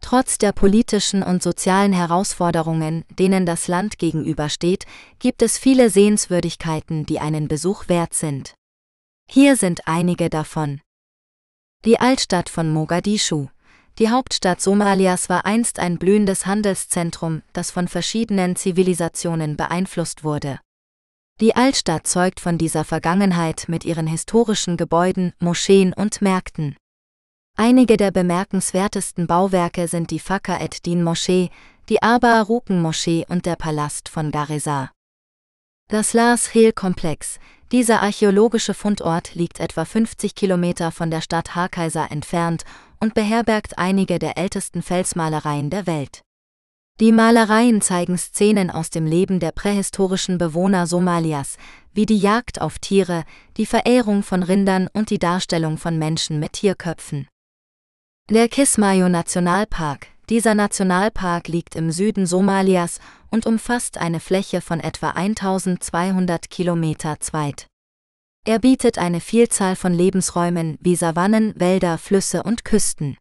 Trotz 0.00 0.38
der 0.38 0.52
politischen 0.52 1.24
und 1.24 1.42
sozialen 1.42 1.92
Herausforderungen, 1.92 3.04
denen 3.18 3.44
das 3.44 3.66
Land 3.66 3.98
gegenübersteht, 3.98 4.86
gibt 5.18 5.42
es 5.42 5.58
viele 5.58 5.90
Sehenswürdigkeiten, 5.90 7.06
die 7.06 7.18
einen 7.18 7.48
Besuch 7.48 7.88
wert 7.88 8.14
sind. 8.14 8.54
Hier 9.28 9.56
sind 9.56 9.88
einige 9.88 10.30
davon. 10.30 10.80
Die 11.84 11.98
Altstadt 11.98 12.48
von 12.48 12.72
Mogadischu. 12.72 13.48
Die 13.98 14.10
Hauptstadt 14.10 14.60
Somalias 14.60 15.28
war 15.28 15.44
einst 15.44 15.80
ein 15.80 15.98
blühendes 15.98 16.46
Handelszentrum, 16.46 17.42
das 17.52 17.72
von 17.72 17.88
verschiedenen 17.88 18.54
Zivilisationen 18.54 19.56
beeinflusst 19.56 20.22
wurde. 20.22 20.60
Die 21.40 21.56
Altstadt 21.56 22.06
zeugt 22.06 22.38
von 22.38 22.58
dieser 22.58 22.84
Vergangenheit 22.84 23.64
mit 23.66 23.84
ihren 23.84 24.06
historischen 24.06 24.76
Gebäuden, 24.76 25.32
Moscheen 25.40 25.92
und 25.92 26.22
Märkten. 26.22 26.76
Einige 27.56 27.96
der 27.96 28.12
bemerkenswertesten 28.12 29.26
Bauwerke 29.26 29.88
sind 29.88 30.12
die 30.12 30.20
Fakka 30.20 30.60
et-Din 30.60 31.02
Moschee, 31.02 31.50
die 31.88 32.00
Aba 32.00 32.38
Aruken 32.38 32.80
Moschee 32.80 33.26
und 33.28 33.46
der 33.46 33.56
Palast 33.56 34.08
von 34.08 34.30
Gareza. 34.30 34.92
Das 35.88 36.12
Lars 36.12 36.46
Hill 36.46 36.72
Komplex, 36.72 37.40
dieser 37.72 38.00
archäologische 38.00 38.72
Fundort 38.72 39.34
liegt 39.34 39.58
etwa 39.58 39.84
50 39.84 40.36
Kilometer 40.36 40.92
von 40.92 41.10
der 41.10 41.20
Stadt 41.20 41.56
Harkaiser 41.56 42.12
entfernt 42.12 42.62
und 43.00 43.14
beherbergt 43.14 43.76
einige 43.76 44.20
der 44.20 44.38
ältesten 44.38 44.82
Felsmalereien 44.82 45.68
der 45.68 45.88
Welt. 45.88 46.22
Die 47.00 47.10
Malereien 47.10 47.80
zeigen 47.80 48.16
Szenen 48.16 48.70
aus 48.70 48.88
dem 48.88 49.04
Leben 49.04 49.40
der 49.40 49.50
prähistorischen 49.50 50.38
Bewohner 50.38 50.86
Somalias, 50.86 51.56
wie 51.92 52.06
die 52.06 52.18
Jagd 52.18 52.60
auf 52.60 52.78
Tiere, 52.78 53.24
die 53.56 53.66
Verehrung 53.66 54.22
von 54.22 54.44
Rindern 54.44 54.88
und 54.92 55.10
die 55.10 55.18
Darstellung 55.18 55.76
von 55.76 55.98
Menschen 55.98 56.38
mit 56.38 56.52
Tierköpfen. 56.52 57.26
Der 58.30 58.48
Kismayo 58.48 59.08
Nationalpark. 59.08 60.06
Dieser 60.30 60.54
Nationalpark 60.54 61.48
liegt 61.48 61.74
im 61.74 61.90
Süden 61.90 62.26
Somalias 62.26 63.00
und 63.28 63.44
umfasst 63.44 63.98
eine 63.98 64.20
Fläche 64.20 64.60
von 64.60 64.78
etwa 64.78 65.10
1200 65.10 66.48
Kilometer 66.48 67.18
zweit. 67.18 67.66
Er 68.46 68.60
bietet 68.60 68.98
eine 68.98 69.20
Vielzahl 69.20 69.74
von 69.74 69.92
Lebensräumen 69.92 70.78
wie 70.80 70.94
Savannen, 70.94 71.54
Wälder, 71.56 71.98
Flüsse 71.98 72.44
und 72.44 72.64
Küsten. 72.64 73.16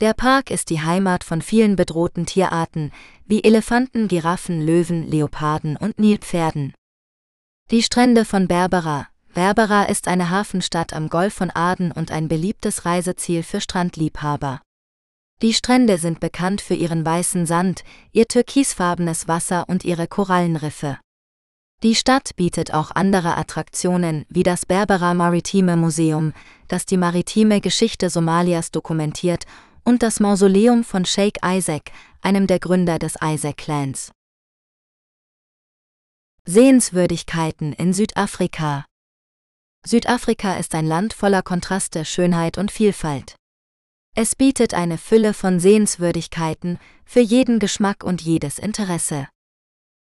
Der 0.00 0.14
Park 0.14 0.52
ist 0.52 0.70
die 0.70 0.80
Heimat 0.80 1.24
von 1.24 1.42
vielen 1.42 1.74
bedrohten 1.74 2.24
Tierarten, 2.24 2.92
wie 3.26 3.42
Elefanten, 3.42 4.06
Giraffen, 4.06 4.64
Löwen, 4.64 5.08
Leoparden 5.08 5.76
und 5.76 5.98
Nilpferden. 5.98 6.72
Die 7.72 7.82
Strände 7.82 8.24
von 8.24 8.46
Berbera. 8.46 9.08
Berbera 9.34 9.84
ist 9.84 10.06
eine 10.06 10.30
Hafenstadt 10.30 10.92
am 10.92 11.08
Golf 11.08 11.34
von 11.34 11.50
Aden 11.50 11.90
und 11.90 12.12
ein 12.12 12.28
beliebtes 12.28 12.84
Reiseziel 12.84 13.42
für 13.42 13.60
Strandliebhaber. 13.60 14.60
Die 15.42 15.52
Strände 15.52 15.98
sind 15.98 16.20
bekannt 16.20 16.60
für 16.60 16.74
ihren 16.74 17.04
weißen 17.04 17.44
Sand, 17.44 17.82
ihr 18.12 18.28
türkisfarbenes 18.28 19.26
Wasser 19.26 19.64
und 19.68 19.84
ihre 19.84 20.06
Korallenriffe. 20.06 20.98
Die 21.82 21.94
Stadt 21.94 22.34
bietet 22.36 22.72
auch 22.72 22.92
andere 22.92 23.36
Attraktionen 23.36 24.26
wie 24.28 24.42
das 24.42 24.64
Berbera 24.64 25.14
Maritime 25.14 25.76
Museum, 25.76 26.32
das 26.68 26.86
die 26.86 26.96
maritime 26.96 27.60
Geschichte 27.60 28.10
Somalias 28.10 28.70
dokumentiert 28.72 29.44
und 29.88 30.02
das 30.02 30.20
Mausoleum 30.20 30.84
von 30.84 31.06
Sheikh 31.06 31.40
Isaac, 31.42 31.92
einem 32.20 32.46
der 32.46 32.58
Gründer 32.58 32.98
des 32.98 33.14
Isaac-Clans. 33.22 34.12
Sehenswürdigkeiten 36.44 37.72
in 37.72 37.94
Südafrika 37.94 38.84
Südafrika 39.86 40.58
ist 40.58 40.74
ein 40.74 40.84
Land 40.84 41.14
voller 41.14 41.40
Kontraste, 41.40 42.04
Schönheit 42.04 42.58
und 42.58 42.70
Vielfalt. 42.70 43.36
Es 44.14 44.36
bietet 44.36 44.74
eine 44.74 44.98
Fülle 44.98 45.32
von 45.32 45.58
Sehenswürdigkeiten 45.58 46.78
für 47.06 47.20
jeden 47.20 47.58
Geschmack 47.58 48.04
und 48.04 48.20
jedes 48.20 48.58
Interesse. 48.58 49.26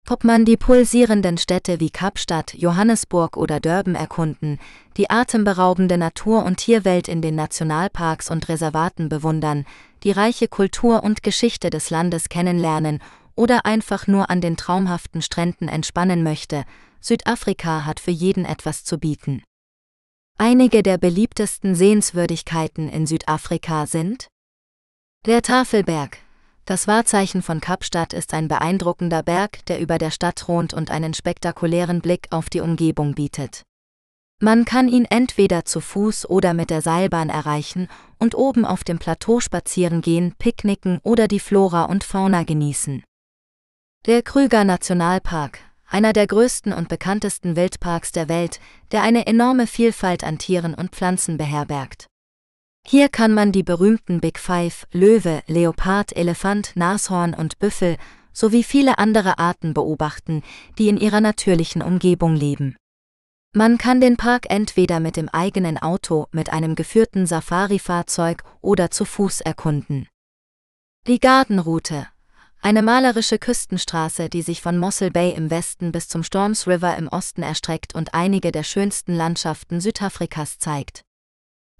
Ob 0.09 0.23
man 0.23 0.45
die 0.45 0.55
pulsierenden 0.55 1.37
Städte 1.37 1.81
wie 1.81 1.89
Kapstadt, 1.89 2.53
Johannesburg 2.53 3.35
oder 3.35 3.59
Durban 3.59 3.93
erkunden, 3.93 4.57
die 4.95 5.09
atemberaubende 5.09 5.97
Natur- 5.97 6.45
und 6.45 6.57
Tierwelt 6.57 7.09
in 7.09 7.21
den 7.21 7.35
Nationalparks 7.35 8.31
und 8.31 8.47
Reservaten 8.47 9.09
bewundern, 9.09 9.65
die 10.03 10.11
reiche 10.11 10.47
Kultur 10.47 11.03
und 11.03 11.23
Geschichte 11.23 11.69
des 11.69 11.89
Landes 11.89 12.29
kennenlernen 12.29 12.99
oder 13.35 13.65
einfach 13.65 14.07
nur 14.07 14.29
an 14.29 14.39
den 14.39 14.55
traumhaften 14.55 15.21
Stränden 15.21 15.67
entspannen 15.67 16.23
möchte, 16.23 16.63
Südafrika 17.01 17.85
hat 17.85 17.99
für 17.99 18.11
jeden 18.11 18.45
etwas 18.45 18.85
zu 18.85 18.97
bieten. 18.97 19.43
Einige 20.37 20.83
der 20.83 20.97
beliebtesten 20.97 21.75
Sehenswürdigkeiten 21.75 22.87
in 22.87 23.07
Südafrika 23.07 23.85
sind 23.85 24.29
der 25.25 25.41
Tafelberg, 25.41 26.19
das 26.67 26.85
Wahrzeichen 26.85 27.41
von 27.41 27.61
Kapstadt 27.61 28.11
ist 28.11 28.33
ein 28.33 28.49
beeindruckender 28.49 29.23
Berg, 29.23 29.65
der 29.67 29.79
über 29.79 29.97
der 29.97 30.11
Stadt 30.11 30.35
thront 30.35 30.73
und 30.73 30.91
einen 30.91 31.13
spektakulären 31.13 32.01
Blick 32.01 32.27
auf 32.29 32.49
die 32.49 32.59
Umgebung 32.59 33.15
bietet. 33.15 33.63
Man 34.41 34.65
kann 34.65 34.89
ihn 34.89 35.05
entweder 35.05 35.63
zu 35.63 35.79
Fuß 35.79 36.29
oder 36.29 36.53
mit 36.53 36.69
der 36.69 36.81
Seilbahn 36.81 37.29
erreichen 37.29 37.87
und 38.19 38.35
oben 38.35 38.65
auf 38.65 38.83
dem 38.83 38.99
Plateau 38.99 39.39
spazieren 39.39 40.01
gehen, 40.01 40.35
picknicken 40.37 40.99
oder 41.03 41.29
die 41.29 41.39
Flora 41.39 41.85
und 41.85 42.03
Fauna 42.03 42.43
genießen. 42.43 43.01
Der 44.05 44.21
Krüger 44.21 44.65
Nationalpark. 44.65 45.59
einer 45.89 46.11
der 46.11 46.27
größten 46.27 46.73
und 46.73 46.89
bekanntesten 46.89 47.55
Wildparks 47.55 48.11
der 48.11 48.27
Welt, 48.27 48.59
der 48.91 49.03
eine 49.03 49.25
enorme 49.25 49.67
Vielfalt 49.67 50.25
an 50.25 50.37
Tieren 50.37 50.73
und 50.73 50.91
Pflanzen 50.91 51.37
beherbergt. 51.37 52.07
Hier 52.89 53.09
kann 53.09 53.33
man 53.33 53.51
die 53.51 53.63
berühmten 53.63 54.21
Big 54.21 54.39
Five, 54.39 54.87
Löwe, 54.93 55.43
Leopard, 55.47 56.15
Elefant, 56.15 56.71
Nashorn 56.75 57.33
und 57.33 57.59
Büffel 57.59 57.97
sowie 58.31 58.63
viele 58.63 58.97
andere 58.97 59.39
Arten 59.39 59.73
beobachten, 59.73 60.41
die 60.77 60.87
in 60.87 60.95
ihrer 60.95 61.19
natürlichen 61.19 61.81
Umgebung 61.81 62.33
leben. 62.33 62.77
Man 63.53 63.77
kann 63.77 63.99
den 63.99 64.15
Park 64.15 64.45
entweder 64.49 65.01
mit 65.01 65.17
dem 65.17 65.27
eigenen 65.27 65.77
Auto, 65.77 66.27
mit 66.31 66.53
einem 66.53 66.75
geführten 66.75 67.25
Safari-Fahrzeug 67.25 68.43
oder 68.61 68.89
zu 68.89 69.03
Fuß 69.03 69.41
erkunden. 69.41 70.07
Die 71.07 71.19
Gardenroute, 71.19 72.07
eine 72.61 72.83
malerische 72.83 73.37
Küstenstraße, 73.37 74.29
die 74.29 74.41
sich 74.41 74.61
von 74.61 74.77
Mossel 74.77 75.11
Bay 75.11 75.31
im 75.31 75.49
Westen 75.49 75.91
bis 75.91 76.07
zum 76.07 76.23
Storms 76.23 76.67
River 76.67 76.95
im 76.95 77.09
Osten 77.09 77.43
erstreckt 77.43 77.95
und 77.95 78.13
einige 78.13 78.53
der 78.53 78.63
schönsten 78.63 79.13
Landschaften 79.13 79.81
Südafrikas 79.81 80.57
zeigt. 80.57 81.03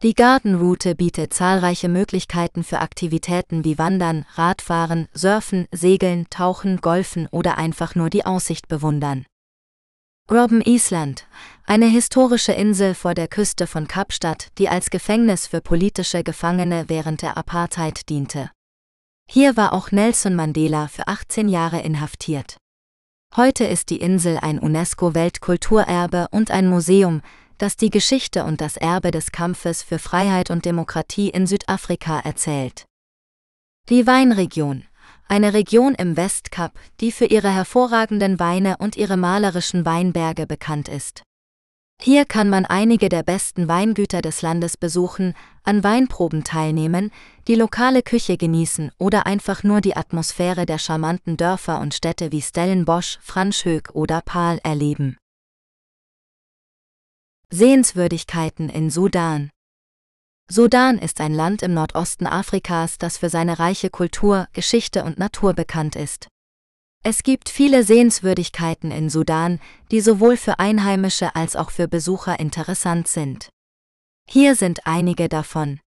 Die 0.04 0.14
Gardenroute 0.14 0.94
bietet 0.94 1.34
zahlreiche 1.34 1.90
Möglichkeiten 1.90 2.64
für 2.64 2.82
Aktivitäten 2.82 3.64
wie 3.64 3.80
Wandern, 3.80 4.28
Radfahren, 4.36 5.08
Surfen, 5.12 5.68
Segeln, 5.72 6.28
Tauchen, 6.30 6.82
Golfen 6.82 7.28
oder 7.32 7.58
einfach 7.58 7.96
nur 7.96 8.12
die 8.12 8.24
Aussicht 8.24 8.68
bewundern. 8.68 9.26
Robben 10.30 10.62
Island, 10.62 11.26
eine 11.66 11.88
historische 11.88 12.52
Insel 12.52 12.94
vor 12.94 13.16
der 13.16 13.28
Küste 13.28 13.66
von 13.66 13.88
Kapstadt, 13.88 14.50
die 14.60 14.70
als 14.70 14.92
Gefängnis 14.92 15.48
für 15.48 15.62
politische 15.62 16.24
Gefangene 16.24 16.86
während 16.90 17.24
der 17.24 17.36
Apartheid 17.36 18.08
diente. 18.08 18.52
Hier 19.28 19.58
war 19.58 19.74
auch 19.74 19.92
Nelson 19.92 20.36
Mandela 20.36 20.90
für 20.90 21.08
18 21.08 21.50
Jahre 21.50 21.82
inhaftiert. 21.82 22.58
Heute 23.36 23.66
ist 23.66 23.90
die 23.90 24.00
Insel 24.00 24.38
ein 24.38 24.60
UNESCO-Weltkulturerbe 24.60 26.28
und 26.30 26.52
ein 26.52 26.70
Museum, 26.70 27.24
das 27.58 27.78
die 27.78 27.90
Geschichte 27.90 28.44
und 28.44 28.62
das 28.62 28.78
Erbe 28.78 29.12
des 29.12 29.32
Kampfes 29.32 29.84
für 29.84 30.00
Freiheit 30.00 30.50
und 30.50 30.66
Demokratie 30.66 31.30
in 31.30 31.48
Südafrika 31.48 32.20
erzählt. 32.20 32.86
Die 33.90 34.06
Weinregion, 34.06 34.84
eine 35.28 35.54
Region 35.54 35.96
im 35.96 36.18
Westkap, 36.18 36.78
die 37.00 37.12
für 37.12 37.26
ihre 37.26 37.50
hervorragenden 37.50 38.40
Weine 38.40 38.78
und 38.78 38.98
ihre 38.98 39.18
malerischen 39.18 39.86
Weinberge 39.86 40.48
bekannt 40.48 40.88
ist. 40.88 41.24
Hier 42.00 42.26
kann 42.26 42.50
man 42.50 42.66
einige 42.66 43.10
der 43.10 43.24
besten 43.24 43.68
Weingüter 43.68 44.22
des 44.22 44.44
Landes 44.44 44.78
besuchen, 44.78 45.34
an 45.64 45.84
Weinproben 45.84 46.44
teilnehmen, 46.44 47.12
die 47.48 47.56
lokale 47.56 48.04
Küche 48.04 48.38
genießen 48.38 48.92
oder 49.00 49.26
einfach 49.26 49.64
nur 49.64 49.82
die 49.82 49.96
Atmosphäre 49.96 50.68
der 50.68 50.78
charmanten 50.78 51.38
Dörfer 51.38 51.80
und 51.80 51.96
Städte 51.96 52.32
wie 52.32 52.42
Stellenbosch, 52.42 53.18
Franschhoek 53.22 53.90
oder 53.94 54.22
Paal 54.22 54.60
erleben. 54.64 55.18
Sehenswürdigkeiten 57.54 58.68
in 58.68 58.90
Sudan 58.90 59.52
Sudan 60.52 60.98
ist 60.98 61.22
ein 61.22 61.34
Land 61.34 61.64
im 61.64 61.74
Nordosten 61.74 62.28
Afrikas, 62.28 62.98
das 62.98 63.18
für 63.18 63.30
seine 63.30 63.58
reiche 63.58 63.90
Kultur, 63.90 64.50
Geschichte 64.52 65.06
und 65.06 65.18
Natur 65.18 65.54
bekannt 65.54 65.96
ist. 65.96 66.28
Es 67.06 67.24
gibt 67.24 67.48
viele 67.48 67.86
Sehenswürdigkeiten 67.86 68.92
in 68.92 69.10
Sudan, 69.10 69.62
die 69.92 70.02
sowohl 70.02 70.36
für 70.36 70.60
Einheimische 70.60 71.38
als 71.38 71.56
auch 71.56 71.72
für 71.72 71.88
Besucher 71.88 72.38
interessant 72.38 73.08
sind. 73.08 73.48
Hier 74.30 74.56
sind 74.56 74.86
einige 74.86 75.30
davon. 75.30 75.80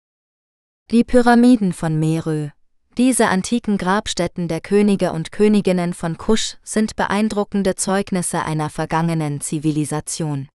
Die 0.92 1.02
Pyramiden 1.02 1.72
von 1.72 1.98
Merö. 1.98 2.50
Diese 2.96 3.26
antiken 3.26 3.78
Grabstätten 3.78 4.46
der 4.46 4.60
Könige 4.60 5.12
und 5.12 5.32
Königinnen 5.32 5.92
von 5.92 6.18
Kusch 6.18 6.56
sind 6.62 6.94
beeindruckende 6.94 7.74
Zeugnisse 7.74 8.44
einer 8.44 8.70
vergangenen 8.70 9.40
Zivilisation. 9.40 10.48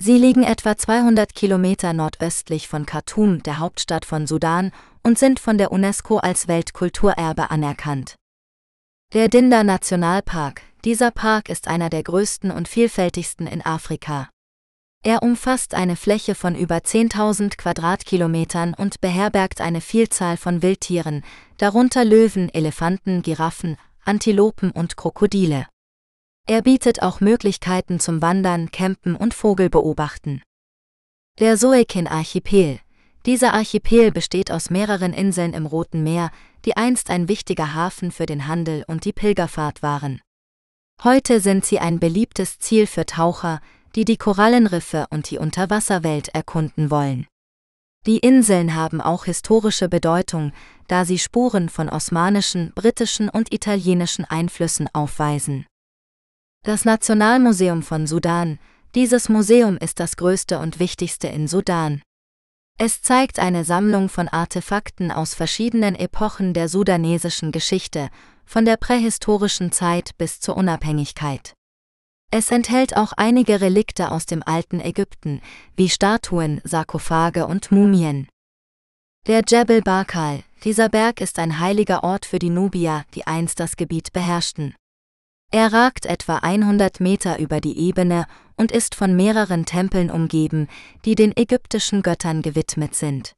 Sie 0.00 0.18
liegen 0.18 0.42
etwa 0.42 0.76
200 0.76 1.34
Kilometer 1.34 1.92
nordöstlich 1.92 2.68
von 2.68 2.84
Khartoum, 2.84 3.42
der 3.42 3.58
Hauptstadt 3.58 4.04
von 4.04 4.26
Sudan, 4.26 4.72
und 5.02 5.18
sind 5.18 5.40
von 5.40 5.56
der 5.56 5.72
UNESCO 5.72 6.18
als 6.18 6.48
Weltkulturerbe 6.48 7.50
anerkannt. 7.50 8.16
Der 9.12 9.28
Dinda 9.28 9.62
Nationalpark, 9.62 10.62
dieser 10.84 11.10
Park 11.10 11.48
ist 11.48 11.68
einer 11.68 11.88
der 11.88 12.02
größten 12.02 12.50
und 12.50 12.68
vielfältigsten 12.68 13.46
in 13.46 13.64
Afrika. 13.64 14.28
Er 15.02 15.22
umfasst 15.22 15.74
eine 15.74 15.96
Fläche 15.96 16.34
von 16.34 16.54
über 16.54 16.76
10.000 16.78 17.56
Quadratkilometern 17.56 18.74
und 18.74 19.00
beherbergt 19.00 19.60
eine 19.60 19.80
Vielzahl 19.80 20.36
von 20.36 20.62
Wildtieren, 20.62 21.22
darunter 21.58 22.04
Löwen, 22.04 22.48
Elefanten, 22.48 23.22
Giraffen, 23.22 23.76
Antilopen 24.04 24.70
und 24.70 24.96
Krokodile. 24.96 25.66
Er 26.46 26.60
bietet 26.60 27.00
auch 27.00 27.20
Möglichkeiten 27.20 28.00
zum 28.00 28.20
Wandern, 28.20 28.70
Campen 28.70 29.16
und 29.16 29.32
Vogelbeobachten. 29.32 30.42
Der 31.38 31.56
Soekin-Archipel. 31.56 32.80
Dieser 33.24 33.54
Archipel 33.54 34.12
besteht 34.12 34.50
aus 34.50 34.68
mehreren 34.68 35.14
Inseln 35.14 35.54
im 35.54 35.64
Roten 35.64 36.02
Meer, 36.02 36.30
die 36.66 36.76
einst 36.76 37.08
ein 37.08 37.28
wichtiger 37.28 37.72
Hafen 37.72 38.10
für 38.12 38.26
den 38.26 38.46
Handel 38.46 38.84
und 38.86 39.06
die 39.06 39.14
Pilgerfahrt 39.14 39.82
waren. 39.82 40.20
Heute 41.02 41.40
sind 41.40 41.64
sie 41.64 41.78
ein 41.78 41.98
beliebtes 41.98 42.58
Ziel 42.58 42.86
für 42.86 43.06
Taucher, 43.06 43.62
die 43.96 44.04
die 44.04 44.18
Korallenriffe 44.18 45.06
und 45.08 45.30
die 45.30 45.38
Unterwasserwelt 45.38 46.28
erkunden 46.28 46.90
wollen. 46.90 47.26
Die 48.04 48.18
Inseln 48.18 48.74
haben 48.74 49.00
auch 49.00 49.24
historische 49.24 49.88
Bedeutung, 49.88 50.52
da 50.88 51.06
sie 51.06 51.18
Spuren 51.18 51.70
von 51.70 51.88
osmanischen, 51.88 52.70
britischen 52.74 53.30
und 53.30 53.50
italienischen 53.50 54.26
Einflüssen 54.26 54.90
aufweisen. 54.92 55.64
Das 56.64 56.86
Nationalmuseum 56.86 57.82
von 57.82 58.06
Sudan. 58.06 58.58
Dieses 58.94 59.28
Museum 59.28 59.76
ist 59.76 60.00
das 60.00 60.16
größte 60.16 60.58
und 60.58 60.78
wichtigste 60.78 61.28
in 61.28 61.46
Sudan. 61.46 62.00
Es 62.78 63.02
zeigt 63.02 63.38
eine 63.38 63.64
Sammlung 63.64 64.08
von 64.08 64.28
Artefakten 64.28 65.10
aus 65.10 65.34
verschiedenen 65.34 65.94
Epochen 65.94 66.54
der 66.54 66.70
sudanesischen 66.70 67.52
Geschichte, 67.52 68.08
von 68.46 68.64
der 68.64 68.78
prähistorischen 68.78 69.72
Zeit 69.72 70.16
bis 70.16 70.40
zur 70.40 70.56
Unabhängigkeit. 70.56 71.52
Es 72.30 72.50
enthält 72.50 72.96
auch 72.96 73.12
einige 73.12 73.60
Relikte 73.60 74.10
aus 74.10 74.24
dem 74.24 74.42
alten 74.42 74.80
Ägypten, 74.80 75.42
wie 75.76 75.90
Statuen, 75.90 76.62
Sarkophage 76.64 77.46
und 77.46 77.72
Mumien. 77.72 78.26
Der 79.26 79.42
Jebel 79.46 79.82
Barkal, 79.82 80.44
dieser 80.64 80.88
Berg 80.88 81.20
ist 81.20 81.38
ein 81.38 81.58
heiliger 81.60 82.04
Ort 82.04 82.24
für 82.24 82.38
die 82.38 82.48
Nubier, 82.48 83.04
die 83.14 83.26
einst 83.26 83.60
das 83.60 83.76
Gebiet 83.76 84.14
beherrschten. 84.14 84.74
Er 85.54 85.72
ragt 85.72 86.04
etwa 86.04 86.38
100 86.38 86.98
Meter 86.98 87.38
über 87.38 87.60
die 87.60 87.78
Ebene 87.78 88.26
und 88.56 88.72
ist 88.72 88.96
von 88.96 89.14
mehreren 89.14 89.64
Tempeln 89.64 90.10
umgeben, 90.10 90.66
die 91.04 91.14
den 91.14 91.32
ägyptischen 91.36 92.02
Göttern 92.02 92.42
gewidmet 92.42 92.96
sind. 92.96 93.34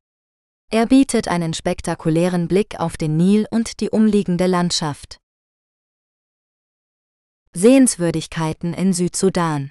Er 0.70 0.86
bietet 0.86 1.28
einen 1.28 1.52
spektakulären 1.52 2.48
Blick 2.48 2.80
auf 2.80 2.96
den 2.96 3.18
Nil 3.18 3.46
und 3.50 3.80
die 3.80 3.90
umliegende 3.90 4.46
Landschaft. 4.46 5.18
Sehenswürdigkeiten 7.52 8.72
in 8.72 8.94
Südsudan 8.94 9.70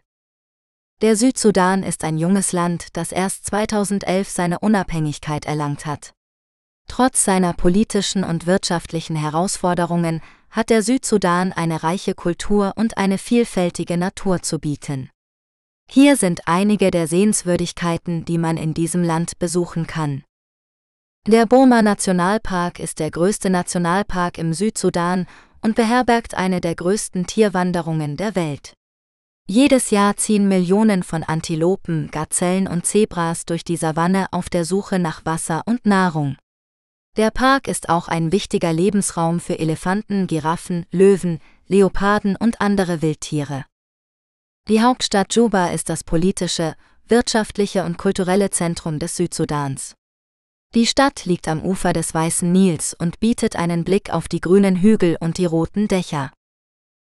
Der 1.01 1.15
Südsudan 1.15 1.81
ist 1.81 2.03
ein 2.03 2.19
junges 2.19 2.51
Land, 2.51 2.89
das 2.93 3.11
erst 3.11 3.47
2011 3.47 4.29
seine 4.29 4.59
Unabhängigkeit 4.59 5.47
erlangt 5.47 5.87
hat. 5.87 6.13
Trotz 6.87 7.25
seiner 7.25 7.53
politischen 7.53 8.23
und 8.23 8.45
wirtschaftlichen 8.45 9.15
Herausforderungen 9.15 10.21
hat 10.55 10.69
der 10.69 10.83
Südsudan 10.83 11.51
eine 11.51 11.83
reiche 11.83 12.13
Kultur 12.13 12.73
und 12.77 12.97
eine 12.97 13.17
vielfältige 13.17 13.97
Natur 13.97 14.41
zu 14.41 14.57
bieten. 14.57 15.09
Hier 15.91 16.15
sind 16.15 16.47
einige 16.47 16.91
der 16.91 17.07
Sehenswürdigkeiten, 17.07 18.23
die 18.23 18.37
man 18.37 18.55
in 18.55 18.73
diesem 18.73 19.03
Land 19.03 19.37
besuchen 19.37 19.85
kann. 19.85 20.23
Der 21.27 21.45
Boma 21.45 21.81
Nationalpark 21.81 22.79
ist 22.79 22.99
der 22.99 23.11
größte 23.11 23.49
Nationalpark 23.49 24.37
im 24.37 24.53
Südsudan 24.53 25.27
und 25.61 25.75
beherbergt 25.75 26.35
eine 26.35 26.61
der 26.61 26.75
größten 26.75 27.27
Tierwanderungen 27.27 28.15
der 28.15 28.35
Welt. 28.35 28.73
Jedes 29.47 29.89
Jahr 29.89 30.15
ziehen 30.15 30.47
Millionen 30.47 31.03
von 31.03 31.23
Antilopen, 31.23 32.09
Gazellen 32.11 32.67
und 32.67 32.85
Zebras 32.85 33.45
durch 33.45 33.63
die 33.65 33.77
Savanne 33.77 34.27
auf 34.31 34.49
der 34.49 34.63
Suche 34.63 34.99
nach 34.99 35.25
Wasser 35.25 35.63
und 35.65 35.85
Nahrung. 35.85 36.37
Der 37.17 37.31
Park 37.31 37.69
ist 37.69 37.87
auch 37.87 38.09
ein 38.09 38.33
wichtiger 38.33 38.73
Lebensraum 38.73 39.39
für 39.39 39.57
Elefanten, 39.57 40.27
Giraffen, 40.27 40.85
Löwen, 40.91 41.39
Leoparden 41.67 42.35
und 42.35 42.59
andere 42.59 43.01
Wildtiere. 43.01 43.65
Die 44.67 44.81
Hauptstadt 44.81 45.33
Juba 45.33 45.67
ist 45.67 45.87
das 45.87 46.03
politische, 46.03 46.75
wirtschaftliche 47.07 47.85
und 47.85 47.97
kulturelle 47.97 48.49
Zentrum 48.49 48.99
des 48.99 49.15
Südsudans. 49.15 49.95
Die 50.73 50.85
Stadt 50.85 51.23
liegt 51.23 51.47
am 51.47 51.61
Ufer 51.61 51.93
des 51.93 52.13
Weißen 52.13 52.51
Nils 52.51 52.93
und 52.93 53.21
bietet 53.21 53.55
einen 53.55 53.85
Blick 53.85 54.09
auf 54.09 54.27
die 54.27 54.41
grünen 54.41 54.75
Hügel 54.75 55.15
und 55.21 55.37
die 55.37 55.45
roten 55.45 55.87
Dächer. 55.87 56.33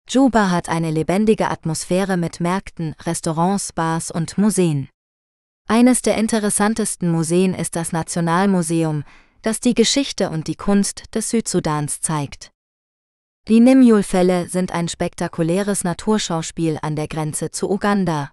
Juba 0.07 0.51
hat 0.51 0.69
eine 0.69 0.91
lebendige 0.91 1.49
Atmosphäre 1.49 2.17
mit 2.17 2.39
Märkten, 2.39 2.93
Restaurants, 3.03 3.73
Bars 3.73 4.11
und 4.11 4.37
Museen. 4.37 4.89
Eines 5.67 6.01
der 6.01 6.17
interessantesten 6.17 7.09
Museen 7.09 7.53
ist 7.55 7.75
das 7.75 7.93
Nationalmuseum, 7.93 9.05
das 9.43 9.59
die 9.59 9.75
Geschichte 9.75 10.29
und 10.29 10.47
die 10.47 10.55
Kunst 10.55 11.03
des 11.13 11.29
Südsudans 11.29 12.01
zeigt. 12.01 12.51
Die 13.49 13.59
Nimjul-Fälle 13.59 14.47
sind 14.47 14.71
ein 14.71 14.87
spektakuläres 14.87 15.83
Naturschauspiel 15.83 16.79
an 16.81 16.95
der 16.95 17.09
Grenze 17.09 17.51
zu 17.51 17.69
Uganda. 17.69 18.31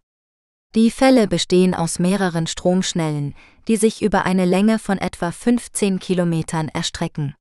Die 0.76 0.92
Fälle 0.92 1.26
bestehen 1.26 1.74
aus 1.74 1.98
mehreren 1.98 2.46
Stromschnellen, 2.46 3.34
die 3.66 3.76
sich 3.76 4.02
über 4.02 4.24
eine 4.24 4.44
Länge 4.44 4.78
von 4.78 4.98
etwa 4.98 5.32
15 5.32 5.98
Kilometern 5.98 6.68
erstrecken. 6.68 7.34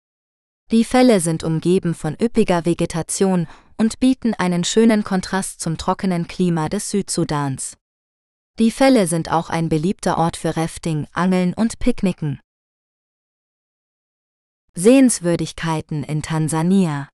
Die 0.72 0.84
Fälle 0.84 1.20
sind 1.20 1.44
umgeben 1.44 1.94
von 1.94 2.18
üppiger 2.20 2.66
Vegetation 2.66 3.48
und 3.78 4.00
bieten 4.00 4.34
einen 4.34 4.64
schönen 4.64 5.04
Kontrast 5.04 5.62
zum 5.62 5.78
trockenen 5.78 6.28
Klima 6.28 6.70
des 6.70 6.90
Südsudans. 6.90 7.78
Die 8.58 8.72
Fälle 8.72 9.06
sind 9.06 9.32
auch 9.32 9.52
ein 9.52 9.70
beliebter 9.70 10.18
Ort 10.18 10.38
für 10.38 10.58
Rafting, 10.58 11.06
Angeln 11.14 11.54
und 11.54 11.78
Picknicken. 11.78 12.40
Sehenswürdigkeiten 14.80 16.06
in 16.06 16.22
Tansania 16.22 17.10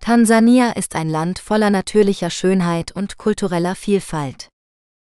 Tansania 0.00 0.70
ist 0.70 0.94
ein 0.94 1.08
Land 1.08 1.40
voller 1.40 1.68
natürlicher 1.68 2.30
Schönheit 2.30 2.92
und 2.92 3.18
kultureller 3.18 3.74
Vielfalt. 3.74 4.50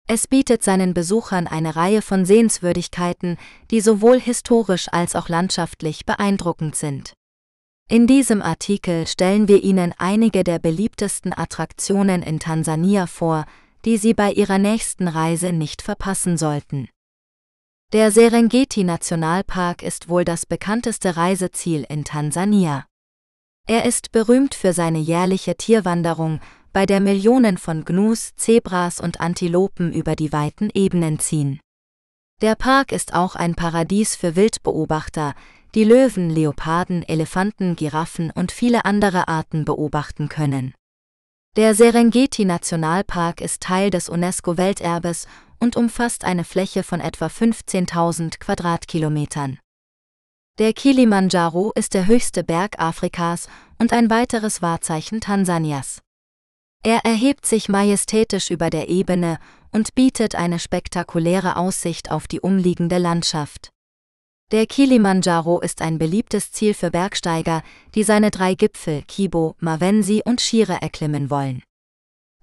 Es 0.05 0.27
bietet 0.27 0.63
seinen 0.63 0.93
Besuchern 0.93 1.47
eine 1.47 1.77
Reihe 1.77 2.01
von 2.01 2.25
Sehenswürdigkeiten, 2.25 3.37
die 3.71 3.79
sowohl 3.79 4.19
historisch 4.19 4.89
als 4.91 5.15
auch 5.15 5.29
landschaftlich 5.29 6.05
beeindruckend 6.05 6.75
sind. 6.75 7.13
In 7.89 8.05
diesem 8.05 8.41
Artikel 8.41 9.07
stellen 9.07 9.47
wir 9.47 9.63
Ihnen 9.63 9.93
einige 9.97 10.43
der 10.43 10.59
beliebtesten 10.59 11.31
Attraktionen 11.31 12.21
in 12.21 12.41
Tansania 12.41 13.07
vor, 13.07 13.45
die 13.85 13.95
Sie 13.95 14.13
bei 14.13 14.33
Ihrer 14.33 14.57
nächsten 14.57 15.07
Reise 15.07 15.53
nicht 15.53 15.81
verpassen 15.81 16.35
sollten. 16.35 16.89
Der 17.93 18.11
Serengeti 18.11 18.83
Nationalpark 18.83 19.83
ist 19.83 20.09
wohl 20.09 20.25
das 20.25 20.47
bekannteste 20.47 21.17
Reiseziel 21.17 21.85
in 21.87 22.03
Tansania. 22.03 22.85
Er 23.67 23.85
ist 23.85 24.11
berühmt 24.11 24.55
für 24.55 24.73
seine 24.73 24.97
jährliche 24.99 25.55
Tierwanderung, 25.55 26.39
bei 26.73 26.85
der 26.85 26.99
Millionen 26.99 27.57
von 27.57 27.85
Gnus, 27.85 28.35
Zebras 28.35 28.99
und 28.99 29.21
Antilopen 29.21 29.93
über 29.93 30.15
die 30.15 30.33
weiten 30.33 30.69
Ebenen 30.73 31.19
ziehen. 31.19 31.59
Der 32.41 32.55
Park 32.55 32.91
ist 32.91 33.13
auch 33.13 33.35
ein 33.35 33.55
Paradies 33.55 34.15
für 34.15 34.35
Wildbeobachter, 34.35 35.35
die 35.73 35.83
Löwen, 35.83 36.29
Leoparden, 36.29 37.03
Elefanten, 37.03 37.75
Giraffen 37.75 38.31
und 38.31 38.51
viele 38.51 38.83
andere 38.83 39.27
Arten 39.27 39.63
beobachten 39.63 40.27
können. 40.27 40.73
Der 41.55 41.73
Serengeti 41.73 42.43
Nationalpark 42.43 43.39
ist 43.39 43.61
Teil 43.61 43.89
des 43.89 44.09
UNESCO-Welterbes 44.09 45.27
und 45.59 45.75
umfasst 45.75 46.23
eine 46.23 46.43
Fläche 46.43 46.83
von 46.83 46.99
etwa 46.99 47.27
15.000 47.27 48.39
Quadratkilometern. 48.39 49.59
Der 50.57 50.73
Kilimanjaro 50.73 51.71
ist 51.75 51.93
der 51.93 52.07
höchste 52.07 52.43
Berg 52.43 52.79
Afrikas 52.79 53.47
und 53.77 53.91
ein 53.91 54.09
weiteres 54.09 54.61
Wahrzeichen 54.61 55.19
Tansanias. 55.19 56.01
Er 56.83 56.99
erhebt 57.03 57.45
sich 57.45 57.67
majestätisch 57.67 58.51
über 58.51 58.69
der 58.69 58.87
Ebene 58.89 59.39
und 59.71 59.95
bietet 59.95 60.35
eine 60.35 60.59
spektakuläre 60.59 61.57
Aussicht 61.57 62.11
auf 62.11 62.27
die 62.27 62.39
umliegende 62.39 62.99
Landschaft. 62.99 63.71
Der 64.51 64.67
Kilimanjaro 64.67 65.59
ist 65.59 65.81
ein 65.81 65.97
beliebtes 65.97 66.51
Ziel 66.51 66.75
für 66.75 66.91
Bergsteiger, 66.91 67.63
die 67.95 68.03
seine 68.03 68.29
drei 68.29 68.53
Gipfel 68.53 69.01
Kibo, 69.07 69.55
Mavensi 69.59 70.21
und 70.23 70.39
Shire 70.39 70.77
erklimmen 70.81 71.31
wollen. 71.31 71.63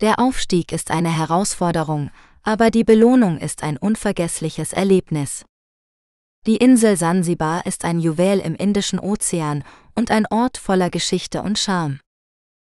Der 0.00 0.18
Aufstieg 0.18 0.72
ist 0.72 0.90
eine 0.90 1.16
Herausforderung, 1.16 2.10
aber 2.42 2.70
die 2.70 2.84
Belohnung 2.84 3.38
ist 3.38 3.62
ein 3.62 3.76
unvergessliches 3.76 4.72
Erlebnis. 4.72 5.44
Die 6.46 6.56
Insel 6.56 6.96
Sansibar 6.96 7.66
ist 7.66 7.84
ein 7.84 8.00
Juwel 8.00 8.40
im 8.40 8.56
Indischen 8.56 8.98
Ozean 8.98 9.62
und 9.94 10.10
ein 10.10 10.26
Ort 10.26 10.58
voller 10.58 10.90
Geschichte 10.90 11.42
und 11.42 11.58
Charme. 11.58 12.00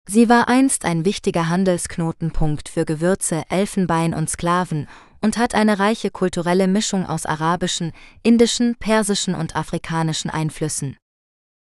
Sie 0.09 0.29
war 0.29 0.49
einst 0.49 0.85
ein 0.85 1.05
wichtiger 1.05 1.49
Handelsknotenpunkt 1.49 2.69
für 2.69 2.85
Gewürze, 2.85 3.45
Elfenbein 3.49 4.13
und 4.13 4.29
Sklaven 4.29 4.89
und 5.21 5.39
hat 5.39 5.55
eine 5.55 5.79
reiche 5.79 6.11
kulturelle 6.11 6.67
Mischung 6.67 7.07
aus 7.07 7.27
arabischen, 7.27 7.93
indischen, 8.25 8.75
persischen 8.77 9.35
und 9.37 9.55
afrikanischen 9.55 10.31
Einflüssen. 10.31 10.97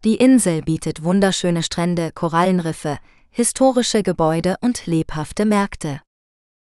Die 0.04 0.14
Insel 0.14 0.62
bietet 0.62 1.02
wunderschöne 1.02 1.62
Strände, 1.62 2.12
Korallenriffe, 2.14 2.98
historische 3.28 4.02
Gebäude 4.02 4.56
und 4.62 4.86
lebhafte 4.86 5.44
Märkte. 5.44 6.00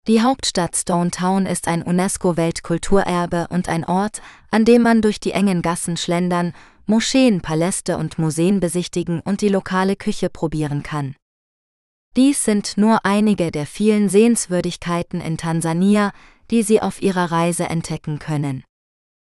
Die 0.09 0.23
Hauptstadt 0.23 0.75
Stone 0.75 1.11
Town 1.11 1.45
ist 1.45 1.69
ein 1.69 1.83
UNESCO-Weltkulturerbe 1.83 3.47
und 3.51 3.69
ein 3.69 3.85
Ort, 3.85 4.23
an 4.51 4.65
dem 4.65 4.81
man 4.81 5.03
durch 5.03 5.21
die 5.21 5.33
engen 5.33 5.61
Gassen 5.61 5.99
schlendern, 5.99 6.55
Moscheen, 6.87 7.43
Paläste 7.43 7.99
und 7.99 8.19
Museen 8.19 8.59
besichtigen 8.59 9.21
und 9.21 9.43
die 9.43 9.51
lokale 9.51 9.97
Küche 9.97 10.31
probieren 10.31 10.83
kann. 10.83 11.15
Dies 12.17 12.43
sind 12.43 12.79
nur 12.79 13.05
einige 13.05 13.51
der 13.51 13.67
vielen 13.67 14.09
Sehenswürdigkeiten 14.09 15.21
in 15.21 15.37
Tansania, 15.37 16.13
die 16.51 16.63
Sie 16.63 16.81
auf 16.81 17.03
Ihrer 17.03 17.31
Reise 17.31 17.65
entdecken 17.65 18.19
können. 18.19 18.65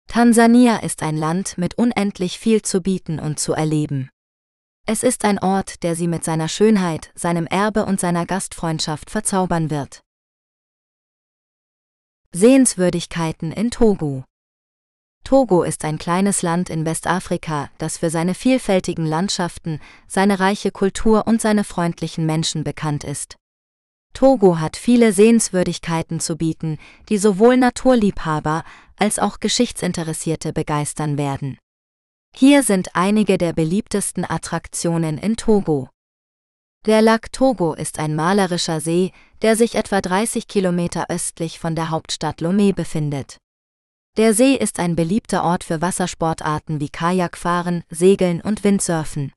Tansania 0.07 0.77
ist 0.77 1.03
ein 1.03 1.17
Land 1.17 1.57
mit 1.57 1.77
unendlich 1.77 2.39
viel 2.39 2.61
zu 2.61 2.79
bieten 2.79 3.19
und 3.19 3.39
zu 3.39 3.51
erleben. 3.51 4.09
Es 4.87 5.03
ist 5.03 5.25
ein 5.25 5.37
Ort, 5.37 5.83
der 5.83 5.97
Sie 5.97 6.07
mit 6.07 6.23
seiner 6.23 6.47
Schönheit, 6.47 7.11
seinem 7.13 7.45
Erbe 7.45 7.85
und 7.85 7.99
seiner 7.99 8.25
Gastfreundschaft 8.25 9.09
verzaubern 9.09 9.69
wird. 9.69 10.01
Sehenswürdigkeiten 12.33 13.51
in 13.51 13.71
Togo 13.71 14.23
Togo 15.25 15.63
ist 15.63 15.83
ein 15.83 15.97
kleines 15.97 16.41
Land 16.41 16.69
in 16.69 16.85
Westafrika, 16.85 17.69
das 17.77 17.97
für 17.97 18.09
seine 18.09 18.35
vielfältigen 18.35 19.05
Landschaften, 19.05 19.81
seine 20.07 20.39
reiche 20.39 20.71
Kultur 20.71 21.27
und 21.27 21.41
seine 21.41 21.65
freundlichen 21.65 22.25
Menschen 22.25 22.63
bekannt 22.63 23.03
ist. 23.03 23.35
Togo 24.13 24.59
hat 24.59 24.77
viele 24.77 25.11
Sehenswürdigkeiten 25.11 26.21
zu 26.21 26.37
bieten, 26.37 26.77
die 27.09 27.17
sowohl 27.17 27.57
Naturliebhaber 27.57 28.63
als 28.95 29.19
auch 29.19 29.41
Geschichtsinteressierte 29.41 30.53
begeistern 30.53 31.17
werden. 31.17 31.57
Hier 32.33 32.63
sind 32.63 32.95
einige 32.95 33.37
der 33.37 33.51
beliebtesten 33.51 34.23
Attraktionen 34.23 35.17
in 35.17 35.35
Togo. 35.35 35.89
Der 36.87 37.03
Lac 37.03 37.31
Togo 37.31 37.73
ist 37.75 37.99
ein 37.99 38.15
malerischer 38.15 38.81
See, 38.81 39.11
der 39.43 39.55
sich 39.55 39.75
etwa 39.75 40.01
30 40.01 40.47
Kilometer 40.47 41.11
östlich 41.11 41.59
von 41.59 41.75
der 41.75 41.91
Hauptstadt 41.91 42.41
Lomé 42.41 42.73
befindet. 42.73 43.37
Der 44.17 44.33
See 44.33 44.55
ist 44.55 44.79
ein 44.79 44.95
beliebter 44.95 45.43
Ort 45.43 45.63
für 45.63 45.79
Wassersportarten 45.79 46.79
wie 46.79 46.89
Kajakfahren, 46.89 47.83
Segeln 47.91 48.41
und 48.41 48.63
Windsurfen. 48.63 49.31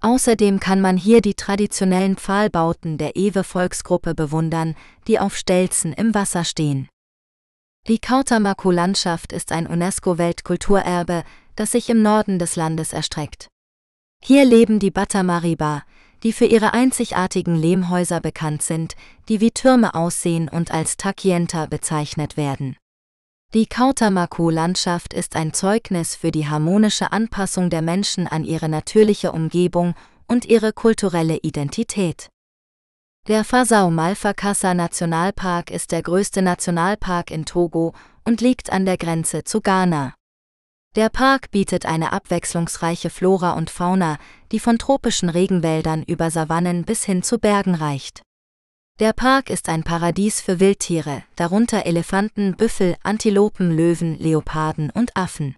Außerdem 0.00 0.60
kann 0.60 0.80
man 0.80 0.96
hier 0.96 1.20
die 1.20 1.34
traditionellen 1.34 2.16
Pfahlbauten 2.16 2.98
der 2.98 3.16
Ewe-Volksgruppe 3.16 4.14
bewundern, 4.14 4.76
die 5.08 5.18
auf 5.18 5.36
Stelzen 5.36 5.92
im 5.92 6.14
Wasser 6.14 6.44
stehen. 6.44 6.88
Die 7.88 7.98
Kautamaku-Landschaft 7.98 9.32
ist 9.32 9.50
ein 9.50 9.66
UNESCO-Weltkulturerbe, 9.66 11.24
das 11.56 11.72
sich 11.72 11.90
im 11.90 12.00
Norden 12.00 12.38
des 12.38 12.54
Landes 12.54 12.92
erstreckt. 12.92 13.48
Hier 14.22 14.44
leben 14.44 14.78
die 14.78 14.90
Batamariba, 14.92 15.82
die 16.22 16.32
für 16.32 16.44
ihre 16.44 16.74
einzigartigen 16.74 17.56
Lehmhäuser 17.56 18.20
bekannt 18.20 18.62
sind, 18.62 18.94
die 19.28 19.40
wie 19.40 19.50
Türme 19.50 19.94
aussehen 19.94 20.48
und 20.48 20.70
als 20.70 20.96
Takienta 20.96 21.66
bezeichnet 21.66 22.36
werden. 22.36 22.76
Die 23.52 23.66
Kautamaku-Landschaft 23.66 25.12
ist 25.12 25.34
ein 25.34 25.52
Zeugnis 25.52 26.14
für 26.14 26.30
die 26.30 26.48
harmonische 26.48 27.10
Anpassung 27.10 27.68
der 27.68 27.82
Menschen 27.82 28.28
an 28.28 28.44
ihre 28.44 28.68
natürliche 28.68 29.32
Umgebung 29.32 29.94
und 30.28 30.44
ihre 30.44 30.72
kulturelle 30.72 31.38
Identität. 31.38 32.28
Der 33.26 33.44
Fasau 33.44 33.90
Malfakassa 33.90 34.72
Nationalpark 34.72 35.70
ist 35.70 35.90
der 35.90 36.02
größte 36.02 36.42
Nationalpark 36.42 37.30
in 37.30 37.44
Togo 37.44 37.92
und 38.24 38.40
liegt 38.40 38.70
an 38.72 38.84
der 38.84 38.96
Grenze 38.96 39.44
zu 39.44 39.60
Ghana. 39.60 40.14
Der 40.96 41.08
Park 41.08 41.52
bietet 41.52 41.86
eine 41.86 42.12
abwechslungsreiche 42.12 43.10
Flora 43.10 43.52
und 43.52 43.70
Fauna, 43.70 44.18
die 44.50 44.58
von 44.58 44.76
tropischen 44.76 45.28
Regenwäldern 45.28 46.02
über 46.02 46.32
Savannen 46.32 46.84
bis 46.84 47.04
hin 47.04 47.22
zu 47.22 47.38
Bergen 47.38 47.76
reicht. 47.76 48.22
Der 48.98 49.12
Park 49.12 49.50
ist 49.50 49.68
ein 49.68 49.84
Paradies 49.84 50.40
für 50.40 50.58
Wildtiere, 50.58 51.22
darunter 51.36 51.86
Elefanten, 51.86 52.56
Büffel, 52.56 52.96
Antilopen, 53.04 53.70
Löwen, 53.70 54.18
Leoparden 54.18 54.90
und 54.90 55.16
Affen. 55.16 55.54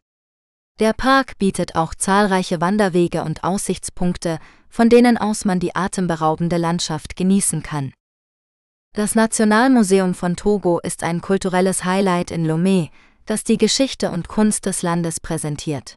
Der 0.80 0.92
Park 0.92 1.38
bietet 1.38 1.76
auch 1.76 1.94
zahlreiche 1.94 2.60
Wanderwege 2.60 3.24
und 3.24 3.42
Aussichtspunkte, 3.42 4.38
von 4.68 4.90
denen 4.90 5.16
aus 5.16 5.46
man 5.46 5.60
die 5.60 5.74
atemberaubende 5.74 6.58
Landschaft 6.58 7.16
genießen 7.16 7.62
kann. 7.62 7.94
Das 8.94 9.14
Nationalmuseum 9.14 10.12
von 10.12 10.36
Togo 10.36 10.78
ist 10.80 11.02
ein 11.02 11.22
kulturelles 11.22 11.84
Highlight 11.86 12.30
in 12.30 12.46
Lomé, 12.46 12.90
das 13.26 13.44
die 13.44 13.58
Geschichte 13.58 14.10
und 14.10 14.28
Kunst 14.28 14.66
des 14.66 14.82
Landes 14.82 15.20
präsentiert. 15.20 15.96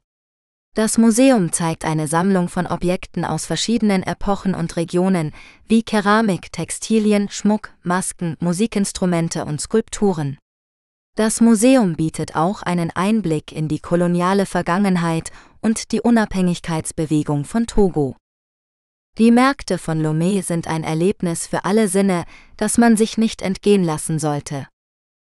Das 0.75 0.97
Museum 0.97 1.53
zeigt 1.53 1.85
eine 1.85 2.07
Sammlung 2.07 2.49
von 2.49 2.67
Objekten 2.67 3.23
aus 3.23 3.45
verschiedenen 3.45 4.03
Epochen 4.03 4.53
und 4.53 4.75
Regionen, 4.75 5.31
wie 5.67 5.83
Keramik, 5.83 6.51
Textilien, 6.51 7.29
Schmuck, 7.29 7.71
Masken, 7.81 8.35
Musikinstrumente 8.41 9.45
und 9.45 9.61
Skulpturen. 9.61 10.37
Das 11.15 11.39
Museum 11.39 11.95
bietet 11.95 12.35
auch 12.35 12.61
einen 12.61 12.91
Einblick 12.91 13.53
in 13.53 13.69
die 13.69 13.79
koloniale 13.79 14.45
Vergangenheit 14.45 15.31
und 15.61 15.93
die 15.93 16.01
Unabhängigkeitsbewegung 16.01 17.45
von 17.45 17.67
Togo. 17.67 18.17
Die 19.17 19.31
Märkte 19.31 19.77
von 19.77 20.05
Lomé 20.05 20.43
sind 20.43 20.67
ein 20.67 20.83
Erlebnis 20.83 21.47
für 21.47 21.63
alle 21.63 21.87
Sinne, 21.87 22.25
das 22.57 22.77
man 22.77 22.97
sich 22.97 23.17
nicht 23.17 23.41
entgehen 23.41 23.85
lassen 23.85 24.19
sollte. 24.19 24.67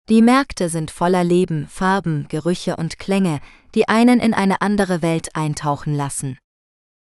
Die 0.08 0.22
Märkte 0.22 0.70
sind 0.70 0.90
voller 0.90 1.22
Leben, 1.22 1.66
Farben, 1.68 2.26
Gerüche 2.30 2.76
und 2.76 2.98
Klänge, 2.98 3.40
die 3.74 3.88
einen 3.88 4.20
in 4.20 4.32
eine 4.32 4.62
andere 4.62 5.02
Welt 5.02 5.36
eintauchen 5.36 5.94
lassen. 5.94 6.38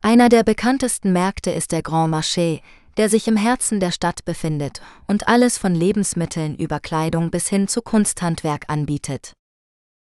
Einer 0.04 0.30
der 0.30 0.44
bekanntesten 0.44 1.12
Märkte 1.12 1.50
ist 1.50 1.72
der 1.72 1.82
Grand 1.82 2.14
Marché, 2.14 2.62
der 2.98 3.10
sich 3.10 3.28
im 3.28 3.36
Herzen 3.36 3.80
der 3.80 3.92
Stadt 3.92 4.26
befindet 4.26 4.82
und 5.08 5.28
alles 5.28 5.58
von 5.58 5.74
Lebensmitteln 5.74 6.56
über 6.56 6.80
Kleidung 6.80 7.32
bis 7.32 7.48
hin 7.50 7.68
zu 7.68 7.82
Kunsthandwerk 7.82 8.66
anbietet. 8.68 9.34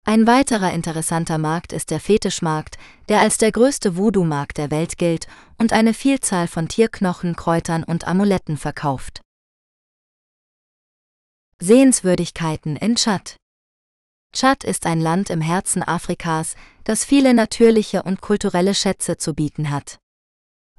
Ein 0.07 0.25
weiterer 0.25 0.73
interessanter 0.73 1.37
Markt 1.37 1.73
ist 1.73 1.91
der 1.91 1.99
Fetischmarkt, 1.99 2.79
der 3.07 3.19
als 3.19 3.37
der 3.37 3.51
größte 3.51 3.97
Voodoo-Markt 3.97 4.57
der 4.57 4.71
Welt 4.71 4.97
gilt 4.97 5.27
und 5.59 5.73
eine 5.73 5.93
Vielzahl 5.93 6.47
von 6.47 6.67
Tierknochen, 6.67 7.35
Kräutern 7.35 7.83
und 7.83 8.07
Amuletten 8.07 8.57
verkauft. 8.57 9.21
Sehenswürdigkeiten 11.61 12.77
in 12.77 12.95
Tschad 12.95 13.35
Tschad 14.31 14.63
ist 14.63 14.85
ein 14.85 15.01
Land 15.01 15.29
im 15.29 15.41
Herzen 15.41 15.83
Afrikas, 15.83 16.55
das 16.85 17.03
viele 17.03 17.33
natürliche 17.33 18.03
und 18.03 18.21
kulturelle 18.21 18.73
Schätze 18.73 19.17
zu 19.17 19.33
bieten 19.33 19.69
hat. 19.69 19.99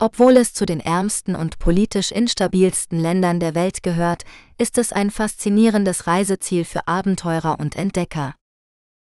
Obwohl 0.01 0.39
es 0.39 0.55
zu 0.55 0.65
den 0.65 0.81
ärmsten 0.81 1.37
und 1.37 1.59
politisch 1.59 2.11
instabilsten 2.11 2.99
Ländern 2.99 3.41
der 3.41 3.55
Welt 3.55 3.83
gehört, 3.83 4.25
ist 4.57 4.79
es 4.79 4.91
ein 4.91 5.11
faszinierendes 5.11 6.07
Reiseziel 6.07 6.65
für 6.65 6.89
Abenteurer 6.89 7.61
und 7.61 7.77
Entdecker. 7.77 8.35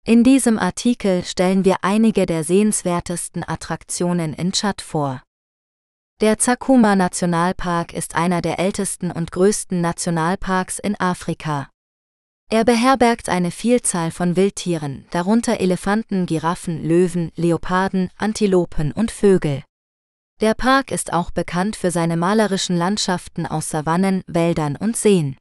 In 0.05 0.23
diesem 0.23 0.59
Artikel 0.59 1.23
stellen 1.23 1.65
wir 1.65 1.77
einige 1.81 2.27
der 2.27 2.43
sehenswertesten 2.43 3.43
Attraktionen 3.43 4.33
in 4.35 4.51
Tschad 4.51 4.83
vor. 4.83 5.23
Der 6.21 6.37
Zakuma 6.37 6.95
Nationalpark 6.95 7.93
ist 7.93 8.15
einer 8.15 8.41
der 8.41 8.57
ältesten 8.57 9.11
und 9.11 9.31
größten 9.31 9.81
Nationalparks 9.81 10.79
in 10.79 10.97
Afrika. 10.99 11.69
Er 12.49 12.63
beherbergt 12.63 13.29
eine 13.29 13.51
Vielzahl 13.51 14.11
von 14.11 14.35
Wildtieren, 14.35 15.05
darunter 15.09 15.59
Elefanten, 15.59 16.25
Giraffen, 16.25 16.83
Löwen, 16.83 17.31
Leoparden, 17.35 18.09
Antilopen 18.17 18.91
und 18.91 19.11
Vögel. 19.11 19.63
Der 20.39 20.53
Park 20.53 20.91
ist 20.91 21.11
auch 21.11 21.31
bekannt 21.31 21.75
für 21.75 21.91
seine 21.91 22.15
malerischen 22.15 22.77
Landschaften 22.77 23.45
aus 23.45 23.69
Savannen, 23.69 24.23
Wäldern 24.27 24.75
und 24.75 24.95
Seen. 24.95 25.35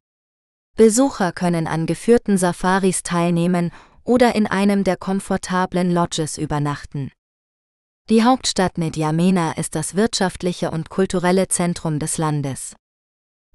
Besucher 0.76 1.32
können 1.32 1.66
an 1.66 1.86
geführten 1.86 2.38
Safaris 2.38 3.02
teilnehmen 3.02 3.72
oder 4.04 4.34
in 4.34 4.46
einem 4.46 4.84
der 4.84 4.96
komfortablen 4.96 5.92
Lodges 5.92 6.38
übernachten. 6.38 7.12
Die 8.10 8.24
Hauptstadt 8.24 8.76
N'Djamena 8.76 9.56
ist 9.56 9.74
das 9.74 9.94
wirtschaftliche 9.94 10.70
und 10.70 10.90
kulturelle 10.90 11.48
Zentrum 11.48 11.98
des 11.98 12.18
Landes. 12.18 12.74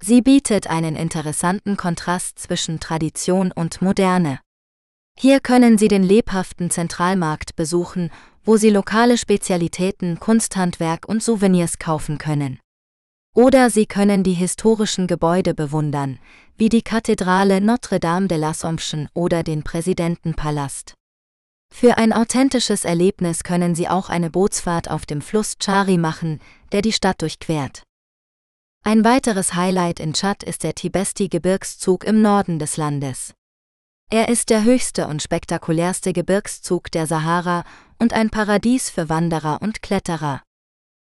Sie 0.02 0.22
bietet 0.22 0.68
einen 0.68 0.96
interessanten 0.96 1.76
Kontrast 1.76 2.38
zwischen 2.38 2.80
Tradition 2.80 3.52
und 3.52 3.82
Moderne. 3.82 4.40
Hier 5.18 5.40
können 5.40 5.78
Sie 5.78 5.88
den 5.88 6.02
lebhaften 6.02 6.70
Zentralmarkt 6.70 7.56
besuchen 7.56 8.10
wo 8.48 8.56
Sie 8.56 8.70
lokale 8.70 9.18
Spezialitäten, 9.18 10.18
Kunsthandwerk 10.20 11.06
und 11.06 11.22
Souvenirs 11.22 11.78
kaufen 11.78 12.16
können. 12.16 12.58
Oder 13.36 13.68
Sie 13.68 13.84
können 13.84 14.22
die 14.22 14.32
historischen 14.32 15.06
Gebäude 15.06 15.52
bewundern, 15.52 16.18
wie 16.56 16.70
die 16.70 16.80
Kathedrale 16.80 17.60
Notre-Dame 17.60 18.26
de 18.26 18.38
l'Assomption 18.38 19.08
oder 19.12 19.42
den 19.42 19.64
Präsidentenpalast. 19.64 20.94
Für 21.80 21.96
ein 21.96 22.12
authentisches 22.12 22.84
Erlebnis 22.84 23.44
können 23.44 23.76
Sie 23.76 23.88
auch 23.88 24.08
eine 24.08 24.30
Bootsfahrt 24.30 24.90
auf 24.90 25.06
dem 25.06 25.20
Fluss 25.20 25.58
Chari 25.58 25.96
machen, 25.96 26.40
der 26.72 26.82
die 26.82 26.92
Stadt 26.92 27.22
durchquert. 27.22 27.84
Ein 28.84 29.04
weiteres 29.04 29.54
Highlight 29.54 30.00
in 30.00 30.12
Tschad 30.12 30.42
ist 30.42 30.64
der 30.64 30.74
Tibesti-Gebirgszug 30.74 32.02
im 32.04 32.20
Norden 32.20 32.58
des 32.58 32.76
Landes. 32.76 33.32
Er 34.10 34.28
ist 34.28 34.50
der 34.50 34.64
höchste 34.64 35.06
und 35.06 35.22
spektakulärste 35.22 36.12
Gebirgszug 36.12 36.90
der 36.90 37.06
Sahara 37.06 37.64
und 37.98 38.12
ein 38.12 38.30
Paradies 38.30 38.90
für 38.90 39.08
Wanderer 39.08 39.62
und 39.62 39.82
Kletterer. 39.82 40.42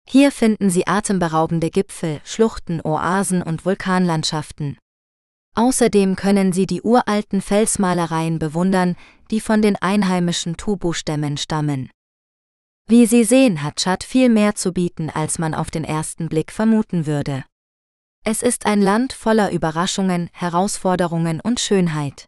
Hier 0.07 0.31
finden 0.31 0.71
Sie 0.71 0.87
atemberaubende 0.87 1.71
Gipfel, 1.71 2.21
Schluchten, 2.25 2.81
Oasen 2.83 3.43
und 3.43 3.65
Vulkanlandschaften. 3.65 4.77
Außerdem 5.55 6.17
können 6.17 6.53
Sie 6.53 6.67
die 6.67 6.81
uralten 6.81 7.43
Felsmalereien 7.43 8.39
bewundern, 8.39 8.97
die 9.31 9.41
von 9.41 9.61
den 9.61 9.77
einheimischen 9.77 10.57
Tubu-Stämmen 10.57 11.37
stammen. 11.37 11.91
Wie 12.89 13.07
Sie 13.07 13.25
sehen, 13.25 13.63
hat 13.63 13.77
Tschad 13.77 14.03
viel 14.03 14.29
mehr 14.29 14.55
zu 14.55 14.73
bieten, 14.73 15.11
als 15.11 15.39
man 15.39 15.55
auf 15.55 15.71
den 15.71 15.85
ersten 15.85 16.29
Blick 16.29 16.53
vermuten 16.53 17.07
würde. 17.07 17.45
Es 18.25 18.43
ist 18.43 18.67
ein 18.67 18.81
Land 18.81 19.13
voller 19.13 19.53
Überraschungen, 19.53 20.31
Herausforderungen 20.33 21.41
und 21.41 21.61
Schönheit. 21.61 22.27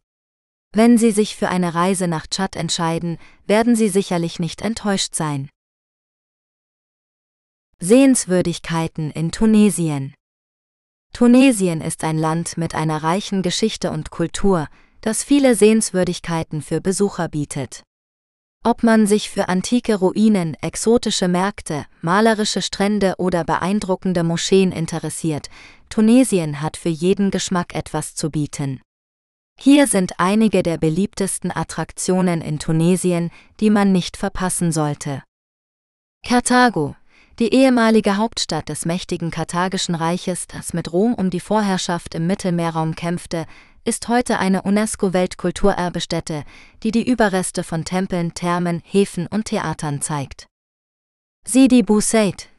Wenn 0.72 0.98
Sie 0.98 1.10
sich 1.10 1.36
für 1.36 1.48
eine 1.48 1.74
Reise 1.74 2.09
nach 2.09 2.26
Tschad 2.26 2.56
entscheiden, 2.56 3.18
werden 3.46 3.74
Sie 3.76 3.88
sicherlich 3.88 4.38
nicht 4.38 4.60
enttäuscht 4.60 5.14
sein. 5.14 5.48
Sehenswürdigkeiten 7.78 9.10
in 9.10 9.30
Tunesien 9.30 10.14
Tunesien 11.15 11.81
ist 11.81 12.03
ein 12.03 12.19
Land 12.19 12.57
mit 12.57 12.74
einer 12.74 13.05
reichen 13.05 13.43
Geschichte 13.43 13.93
und 13.93 14.11
Kultur, 14.11 14.66
das 15.01 15.23
viele 15.23 15.55
Sehenswürdigkeiten 15.55 16.61
für 16.61 16.81
Besucher 16.81 17.28
bietet. 17.28 17.85
Ob 18.65 18.82
man 18.82 19.07
sich 19.07 19.31
für 19.31 19.49
antike 19.49 19.95
Ruinen, 19.95 20.57
exotische 20.61 21.28
Märkte, 21.28 21.86
malerische 22.03 22.62
Strände 22.62 23.15
oder 23.19 23.45
beeindruckende 23.45 24.24
Moscheen 24.24 24.73
interessiert, 24.73 25.51
Tunesien 25.89 26.61
hat 26.61 26.77
für 26.77 26.89
jeden 26.89 27.31
Geschmack 27.31 27.77
etwas 27.77 28.16
zu 28.16 28.31
bieten. 28.31 28.81
Hier 29.57 29.86
sind 29.86 30.19
einige 30.19 30.65
der 30.65 30.78
beliebtesten 30.78 31.55
Attraktionen 31.55 32.41
in 32.41 32.59
Tunesien, 32.59 33.31
die 33.61 33.70
man 33.70 33.93
nicht 33.93 34.16
verpassen 34.16 34.73
sollte. 34.73 35.23
Karthago, 36.27 36.97
die 37.39 37.52
ehemalige 37.52 38.16
Hauptstadt 38.16 38.69
des 38.69 38.85
mächtigen 38.86 39.31
Karthagischen 39.31 39.94
Reiches, 39.94 40.47
das 40.47 40.73
mit 40.73 40.93
Rom 40.93 41.15
um 41.15 41.31
die 41.31 41.40
Vorherrschaft 41.40 42.15
im 42.15 42.27
Mittelmeerraum 42.27 42.94
kämpfte, 42.94 43.47
ist 43.85 44.09
heute 44.09 44.39
eine 44.39 44.62
UNESCO-Weltkulturerbestätte, 44.62 46.44
die 46.82 46.90
die 46.90 47.06
Überreste 47.06 47.65
von 47.65 47.85
Tempeln, 47.85 48.35
Thermen, 48.35 48.82
Häfen 48.85 49.27
und 49.27 49.47
Theatern 49.47 50.01
zeigt. 50.01 50.47
Sidi 51.47 51.82
Bou 51.82 52.01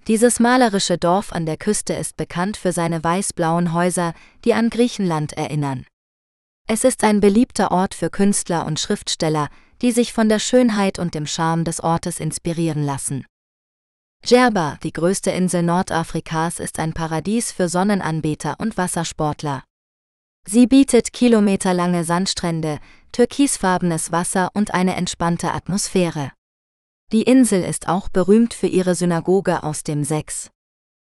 dieses 0.08 0.40
malerische 0.40 1.00
Dorf 1.00 1.34
an 1.34 1.48
der 1.48 1.58
Küste 1.58 1.94
ist 1.94 2.16
bekannt 2.16 2.58
für 2.58 2.72
seine 2.72 3.04
weiß-blauen 3.04 3.74
Häuser, 3.74 4.14
die 4.44 4.54
an 4.54 4.70
Griechenland 4.70 5.34
erinnern. 5.34 5.88
Es 6.68 6.84
ist 6.84 7.04
ein 7.04 7.20
beliebter 7.20 7.72
Ort 7.72 7.96
für 7.96 8.12
Künstler 8.12 8.68
und 8.68 8.80
Schriftsteller, 8.80 9.50
die 9.82 9.92
sich 9.92 10.14
von 10.14 10.30
der 10.30 10.40
Schönheit 10.40 11.00
und 11.00 11.16
dem 11.16 11.26
Charme 11.26 11.64
des 11.64 11.82
Ortes 11.82 12.20
inspirieren 12.20 12.84
lassen. 12.84 13.26
Djerba, 14.24 14.78
die 14.82 14.92
größte 14.92 15.32
Insel 15.32 15.64
Nordafrikas, 15.64 16.60
ist 16.60 16.80
ein 16.80 16.94
Paradies 16.94 17.52
für 17.52 17.70
Sonnenanbeter 17.70 18.56
und 18.60 18.78
Wassersportler. 18.78 19.64
Sie 20.48 20.68
bietet 20.68 21.14
kilometerlange 21.14 22.04
Sandstrände, 22.04 22.80
türkisfarbenes 23.12 24.12
Wasser 24.12 24.50
und 24.54 24.74
eine 24.74 24.96
entspannte 24.96 25.52
Atmosphäre. 25.52 26.32
Die 27.12 27.24
Insel 27.24 27.64
ist 27.64 27.88
auch 27.88 28.10
berühmt 28.10 28.54
für 28.54 28.68
ihre 28.68 28.96
Synagoge 28.96 29.64
aus 29.64 29.84
dem 29.84 30.04
6. 30.04 30.50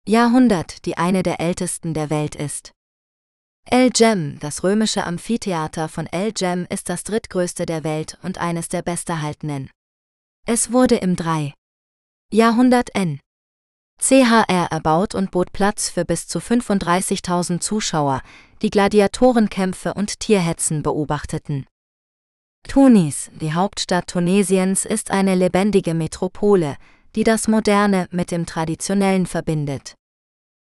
Jahrhundert, 0.05 0.85
die 0.85 0.97
eine 0.97 1.23
der 1.23 1.39
ältesten 1.39 1.93
der 1.93 2.09
Welt 2.09 2.35
ist. 2.35 2.71
El 3.69 3.91
Jem, 3.93 4.39
das 4.39 4.63
römische 4.63 5.05
Amphitheater 5.05 5.89
von 5.89 6.07
El 6.07 6.31
Jem, 6.35 6.65
ist 6.69 6.87
das 6.87 7.03
drittgrößte 7.03 7.65
der 7.65 7.83
Welt 7.83 8.17
und 8.21 8.37
eines 8.37 8.69
der 8.69 8.81
besterhaltenen. 8.81 9.69
Es 10.45 10.71
wurde 10.71 10.95
im 10.95 11.17
3. 11.17 11.53
Jahrhundert 12.33 12.93
N. 12.93 13.21
CHR 14.01 14.67
erbaut 14.69 15.15
und 15.15 15.31
bot 15.31 15.53
Platz 15.53 15.89
für 15.89 16.03
bis 16.03 16.27
zu 16.27 16.39
35.000 16.39 17.61
Zuschauer, 17.61 18.21
die 18.61 18.69
Gladiatorenkämpfe 18.69 19.93
und 19.93 20.19
Tierhetzen 20.19 20.83
beobachteten. 20.83 21.65
Tunis, 22.67 23.31
die 23.39 23.53
Hauptstadt 23.53 24.07
Tunesiens, 24.07 24.83
ist 24.83 25.09
eine 25.09 25.35
lebendige 25.35 25.93
Metropole, 25.93 26.75
die 27.15 27.23
das 27.23 27.47
Moderne 27.47 28.09
mit 28.11 28.31
dem 28.31 28.45
Traditionellen 28.45 29.25
verbindet. 29.25 29.95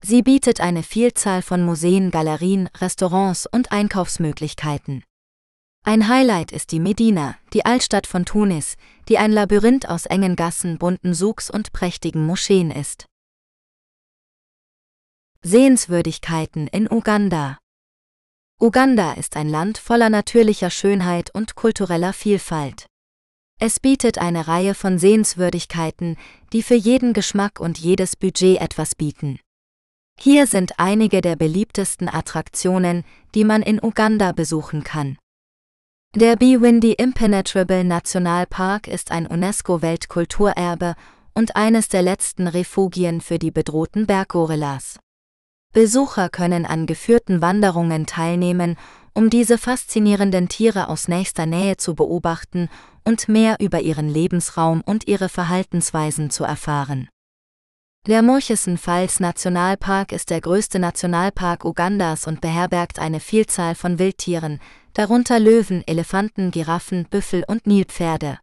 Sie 0.00 0.22
bietet 0.22 0.60
eine 0.60 0.84
Vielzahl 0.84 1.42
von 1.42 1.64
Museen, 1.64 2.12
Galerien, 2.12 2.68
Restaurants 2.76 3.48
und 3.50 3.72
Einkaufsmöglichkeiten. 3.72 5.02
Ein 5.84 6.06
Highlight 6.06 6.52
ist 6.52 6.70
die 6.70 6.80
Medina, 6.80 7.36
die 7.52 7.64
Altstadt 7.64 8.06
von 8.06 8.24
Tunis, 8.24 8.76
die 9.08 9.18
ein 9.18 9.32
Labyrinth 9.32 9.88
aus 9.88 10.06
engen 10.06 10.36
Gassen, 10.36 10.78
bunten 10.78 11.14
Souks 11.14 11.50
und 11.50 11.72
prächtigen 11.72 12.24
Moscheen 12.24 12.70
ist. 12.70 13.06
Sehenswürdigkeiten 15.42 16.66
in 16.66 16.90
Uganda 16.90 17.58
Uganda 18.60 19.12
ist 19.12 19.36
ein 19.36 19.48
Land 19.48 19.78
voller 19.78 20.10
natürlicher 20.10 20.70
Schönheit 20.70 21.32
und 21.32 21.54
kultureller 21.54 22.12
Vielfalt. 22.12 22.86
Es 23.60 23.78
bietet 23.80 24.18
eine 24.18 24.48
Reihe 24.48 24.74
von 24.74 24.98
Sehenswürdigkeiten, 24.98 26.16
die 26.52 26.62
für 26.62 26.74
jeden 26.74 27.12
Geschmack 27.12 27.60
und 27.60 27.78
jedes 27.78 28.16
Budget 28.16 28.60
etwas 28.60 28.94
bieten. 28.94 29.38
Hier 30.20 30.48
sind 30.48 30.78
einige 30.78 31.20
der 31.20 31.36
beliebtesten 31.36 32.08
Attraktionen, 32.08 33.04
die 33.34 33.44
man 33.44 33.62
in 33.62 33.80
Uganda 33.80 34.32
besuchen 34.32 34.82
kann. 34.82 35.18
Der 36.16 36.36
Bwindi 36.36 36.92
Impenetrable 36.92 37.84
Nationalpark 37.84 38.88
ist 38.88 39.10
ein 39.10 39.26
UNESCO-Weltkulturerbe 39.26 40.94
und 41.34 41.54
eines 41.54 41.88
der 41.88 42.00
letzten 42.00 42.46
Refugien 42.46 43.20
für 43.20 43.38
die 43.38 43.50
bedrohten 43.50 44.06
Berggorillas. 44.06 44.98
Besucher 45.74 46.30
können 46.30 46.64
an 46.64 46.86
geführten 46.86 47.42
Wanderungen 47.42 48.06
teilnehmen, 48.06 48.78
um 49.12 49.28
diese 49.28 49.58
faszinierenden 49.58 50.48
Tiere 50.48 50.88
aus 50.88 51.08
nächster 51.08 51.44
Nähe 51.44 51.76
zu 51.76 51.94
beobachten 51.94 52.70
und 53.04 53.28
mehr 53.28 53.56
über 53.60 53.82
ihren 53.82 54.08
Lebensraum 54.08 54.80
und 54.80 55.06
ihre 55.08 55.28
Verhaltensweisen 55.28 56.30
zu 56.30 56.42
erfahren. 56.42 57.10
Der 58.06 58.22
Murchison-Falls 58.22 59.20
Nationalpark 59.20 60.12
ist 60.12 60.30
der 60.30 60.40
größte 60.40 60.78
Nationalpark 60.78 61.66
Ugandas 61.66 62.26
und 62.26 62.40
beherbergt 62.40 62.98
eine 62.98 63.20
Vielzahl 63.20 63.74
von 63.74 63.98
Wildtieren, 63.98 64.60
darunter 64.98 65.38
Löwen, 65.38 65.84
Elefanten, 65.86 66.50
Giraffen, 66.50 67.06
Büffel 67.08 67.44
und 67.46 67.68
Nilpferde. 67.68 68.40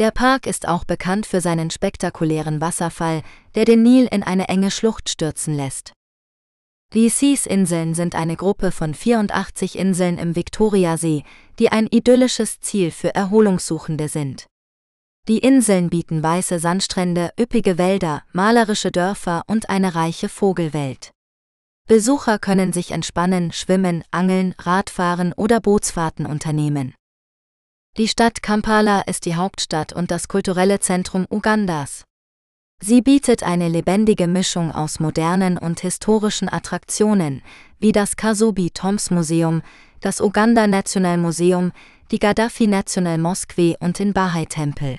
Der 0.00 0.10
Park 0.10 0.48
ist 0.48 0.66
auch 0.66 0.84
bekannt 0.84 1.24
für 1.24 1.40
seinen 1.40 1.70
spektakulären 1.70 2.60
Wasserfall, 2.60 3.22
der 3.54 3.64
den 3.64 3.84
Nil 3.84 4.08
in 4.10 4.24
eine 4.24 4.48
enge 4.48 4.72
Schlucht 4.72 5.08
stürzen 5.08 5.54
lässt. 5.54 5.92
Die 6.94 7.08
Seas-Inseln 7.08 7.94
sind 7.94 8.16
eine 8.16 8.34
Gruppe 8.34 8.72
von 8.72 8.92
84 8.92 9.78
Inseln 9.78 10.18
im 10.18 10.34
Viktoriasee, 10.34 11.22
die 11.60 11.70
ein 11.70 11.86
idyllisches 11.86 12.58
Ziel 12.58 12.90
für 12.90 13.14
Erholungssuchende 13.14 14.08
sind. 14.08 14.46
Die 15.28 15.38
Inseln 15.38 15.90
bieten 15.90 16.24
weiße 16.24 16.58
Sandstrände, 16.58 17.30
üppige 17.38 17.78
Wälder, 17.78 18.24
malerische 18.32 18.90
Dörfer 18.90 19.44
und 19.46 19.70
eine 19.70 19.94
reiche 19.94 20.28
Vogelwelt. 20.28 21.12
Besucher 21.88 22.38
können 22.38 22.74
sich 22.74 22.90
entspannen, 22.90 23.50
schwimmen, 23.50 24.04
angeln, 24.10 24.54
Radfahren 24.58 25.32
oder 25.32 25.58
Bootsfahrten 25.58 26.26
unternehmen. 26.26 26.94
Die 27.96 28.08
Stadt 28.08 28.42
Kampala 28.42 29.00
ist 29.00 29.24
die 29.24 29.36
Hauptstadt 29.36 29.94
und 29.94 30.10
das 30.10 30.28
kulturelle 30.28 30.80
Zentrum 30.80 31.26
Ugandas. 31.30 32.04
Sie 32.80 33.00
bietet 33.00 33.42
eine 33.42 33.68
lebendige 33.68 34.28
Mischung 34.28 34.70
aus 34.70 35.00
modernen 35.00 35.56
und 35.56 35.80
historischen 35.80 36.52
Attraktionen, 36.52 37.42
wie 37.80 37.92
das 37.92 38.16
Kasobi 38.16 38.70
Toms 38.70 39.10
Museum, 39.10 39.62
das 40.00 40.20
Uganda 40.20 40.66
National 40.66 41.16
Museum, 41.16 41.72
die 42.10 42.18
Gaddafi 42.18 42.66
National 42.66 43.16
Mosque 43.16 43.76
und 43.80 43.98
den 43.98 44.12
Bahai-Tempel. 44.12 44.98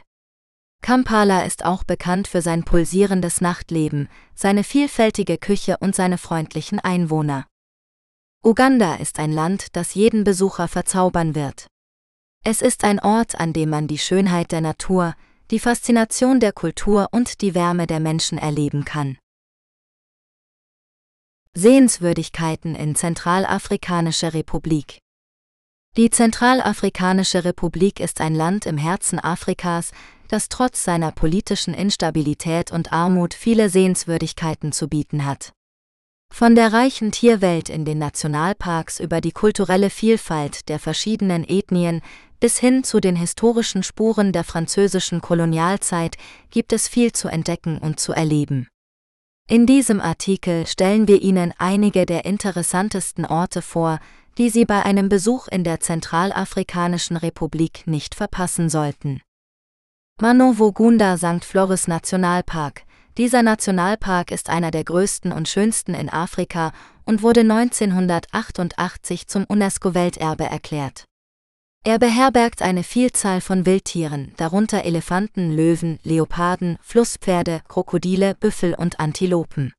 Kampala 0.81 1.43
ist 1.43 1.65
auch 1.65 1.83
bekannt 1.83 2.27
für 2.27 2.41
sein 2.41 2.63
pulsierendes 2.63 3.41
Nachtleben, 3.41 4.09
seine 4.33 4.63
vielfältige 4.63 5.37
Küche 5.37 5.77
und 5.79 5.95
seine 5.95 6.17
freundlichen 6.17 6.79
Einwohner. 6.79 7.45
Uganda 8.43 8.95
ist 8.95 9.19
ein 9.19 9.33
Land, 9.33 9.75
das 9.75 9.93
jeden 9.93 10.23
Besucher 10.23 10.67
verzaubern 10.67 11.35
wird. 11.35 11.67
Es 12.45 12.61
ist 12.61 12.85
ein 12.85 12.99
Ort, 12.99 13.39
an 13.39 13.51
dem 13.51 13.69
man 13.69 13.87
die 13.87 13.97
Schönheit 13.97 14.53
der 14.53 14.61
Natur, 14.61 15.13
die 15.51 15.59
Faszination 15.59 16.39
der 16.39 16.53
Kultur 16.53 17.09
und 17.11 17.41
die 17.41 17.53
Wärme 17.53 17.85
der 17.85 17.99
Menschen 17.99 18.37
erleben 18.37 18.85
kann. 18.85 19.17
Sehenswürdigkeiten 21.53 22.75
in 22.75 22.95
Zentralafrikanische 22.95 24.33
Republik 24.33 24.99
Die 25.97 26.09
Zentralafrikanische 26.09 27.43
Republik 27.43 27.99
ist 27.99 28.21
ein 28.21 28.35
Land 28.35 28.65
im 28.65 28.77
Herzen 28.77 29.19
Afrikas, 29.19 29.91
das 30.29 30.47
trotz 30.47 30.83
seiner 30.83 31.11
politischen 31.11 31.73
Instabilität 31.73 32.71
und 32.71 32.93
Armut 32.93 33.33
viele 33.33 33.69
Sehenswürdigkeiten 33.69 34.71
zu 34.71 34.87
bieten 34.87 35.25
hat. 35.25 35.51
Von 36.31 36.55
der 36.55 36.71
reichen 36.71 37.11
Tierwelt 37.11 37.69
in 37.69 37.85
den 37.85 37.97
Nationalparks 37.97 38.99
über 38.99 39.19
die 39.19 39.31
kulturelle 39.31 39.89
Vielfalt 39.89 40.69
der 40.69 40.79
verschiedenen 40.79 41.43
Ethnien 41.43 42.01
bis 42.39 42.57
hin 42.57 42.83
zu 42.83 43.01
den 43.01 43.15
historischen 43.15 43.83
Spuren 43.83 44.31
der 44.31 44.43
französischen 44.43 45.19
Kolonialzeit 45.19 46.15
gibt 46.51 46.71
es 46.71 46.87
viel 46.87 47.11
zu 47.11 47.27
entdecken 47.27 47.79
und 47.79 47.99
zu 47.99 48.13
erleben. 48.13 48.67
In 49.49 49.65
diesem 49.65 49.99
Artikel 49.99 50.67
stellen 50.67 51.07
wir 51.07 51.21
Ihnen 51.21 51.53
einige 51.57 52.05
der 52.05 52.23
interessantesten 52.25 53.25
Orte 53.25 53.63
vor, 53.63 53.99
die 54.37 54.49
Sie 54.49 54.63
bei 54.63 54.85
einem 54.85 55.09
Besuch 55.09 55.47
in 55.47 55.63
der 55.63 55.79
Zentralafrikanischen 55.79 57.17
Republik 57.17 57.87
nicht 57.87 58.13
verpassen 58.13 58.69
sollten. 58.69 59.21
Manovogunda 60.21 61.15
St. 61.15 61.45
Floris 61.45 61.87
Nationalpark. 61.87 62.83
Dieser 63.17 63.41
Nationalpark 63.41 64.31
ist 64.31 64.49
einer 64.49 64.69
der 64.69 64.83
größten 64.83 65.31
und 65.31 65.47
schönsten 65.47 65.93
in 65.93 66.09
Afrika 66.09 66.73
und 67.05 67.23
wurde 67.23 67.39
1988 67.39 69.27
zum 69.27 69.45
UNESCO-Welterbe 69.45 70.43
erklärt. 70.43 71.05
Er 71.85 71.99
beherbergt 71.99 72.61
eine 72.61 72.83
Vielzahl 72.83 73.39
von 73.39 73.65
Wildtieren, 73.65 74.33
darunter 74.35 74.83
Elefanten, 74.83 75.55
Löwen, 75.55 75.99
Leoparden, 76.03 76.77
Flusspferde, 76.81 77.61
Krokodile, 77.69 78.35
Büffel 78.35 78.73
und 78.73 78.99
Antilopen. 78.99 79.71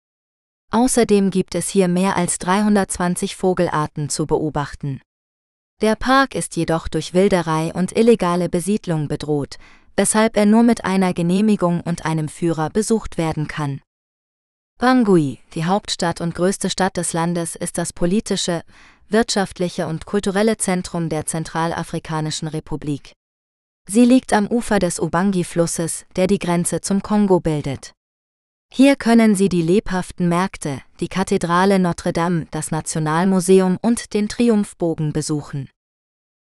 Außerdem 0.70 1.28
gibt 1.28 1.54
es 1.54 1.68
hier 1.68 1.88
mehr 1.88 2.16
als 2.16 2.38
320 2.38 3.36
Vogelarten 3.36 4.08
zu 4.08 4.24
beobachten. 4.24 5.02
Der 5.82 5.96
Park 5.96 6.34
ist 6.34 6.56
jedoch 6.56 6.88
durch 6.88 7.14
Wilderei 7.14 7.72
und 7.74 7.96
illegale 7.96 8.50
Besiedlung 8.50 9.08
bedroht, 9.08 9.56
weshalb 10.00 10.38
er 10.38 10.46
nur 10.46 10.62
mit 10.62 10.86
einer 10.86 11.12
Genehmigung 11.12 11.82
und 11.82 12.06
einem 12.06 12.30
Führer 12.30 12.70
besucht 12.70 13.18
werden 13.18 13.48
kann. 13.48 13.82
Bangui, 14.78 15.40
die 15.52 15.66
Hauptstadt 15.66 16.22
und 16.22 16.34
größte 16.34 16.70
Stadt 16.70 16.96
des 16.96 17.12
Landes, 17.12 17.54
ist 17.54 17.76
das 17.76 17.92
politische, 17.92 18.62
wirtschaftliche 19.10 19.86
und 19.86 20.06
kulturelle 20.06 20.56
Zentrum 20.56 21.10
der 21.10 21.26
Zentralafrikanischen 21.26 22.48
Republik. 22.48 23.12
Sie 23.86 24.06
liegt 24.06 24.32
am 24.32 24.46
Ufer 24.46 24.78
des 24.78 25.00
Ubangi-Flusses, 25.00 26.06
der 26.16 26.26
die 26.26 26.38
Grenze 26.38 26.80
zum 26.80 27.02
Kongo 27.02 27.40
bildet. 27.40 27.92
Hier 28.72 28.96
können 28.96 29.34
Sie 29.34 29.50
die 29.50 29.60
lebhaften 29.60 30.30
Märkte, 30.30 30.80
die 31.00 31.08
Kathedrale 31.08 31.78
Notre 31.78 32.14
Dame, 32.14 32.46
das 32.50 32.70
Nationalmuseum 32.70 33.76
und 33.82 34.14
den 34.14 34.30
Triumphbogen 34.30 35.12
besuchen. 35.12 35.68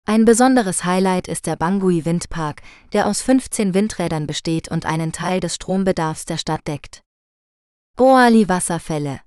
Ein 0.09 0.23
besonderes 0.23 0.85
Highlight 0.85 1.27
ist 1.27 1.47
der 1.47 1.57
Bangui 1.57 2.05
Windpark, 2.05 2.61
der 2.93 3.07
aus 3.07 3.21
15 3.21 3.73
Windrädern 3.73 4.25
besteht 4.25 4.69
und 4.69 4.85
einen 4.85 5.11
Teil 5.11 5.41
des 5.41 5.55
Strombedarfs 5.55 6.23
der 6.23 6.37
Stadt 6.37 6.65
deckt. 6.65 7.01
Boali 7.97 8.47
Wasserfälle. 8.47 9.19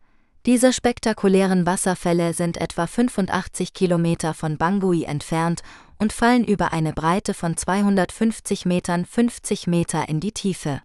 Diese 0.46 0.72
spektakulären 0.72 1.66
Wasserfälle 1.66 2.32
sind 2.32 2.56
etwa 2.56 2.86
85 2.86 3.74
Kilometer 3.74 4.32
von 4.32 4.56
Bangui 4.56 5.04
entfernt 5.04 5.60
und 5.98 6.14
fallen 6.14 6.46
über 6.46 6.72
eine 6.72 6.94
Breite 6.94 7.34
von 7.34 7.58
250 7.58 8.64
Metern 8.64 9.04
50 9.04 9.66
Meter 9.66 10.08
in 10.08 10.18
die 10.18 10.32
Tiefe. 10.32 10.80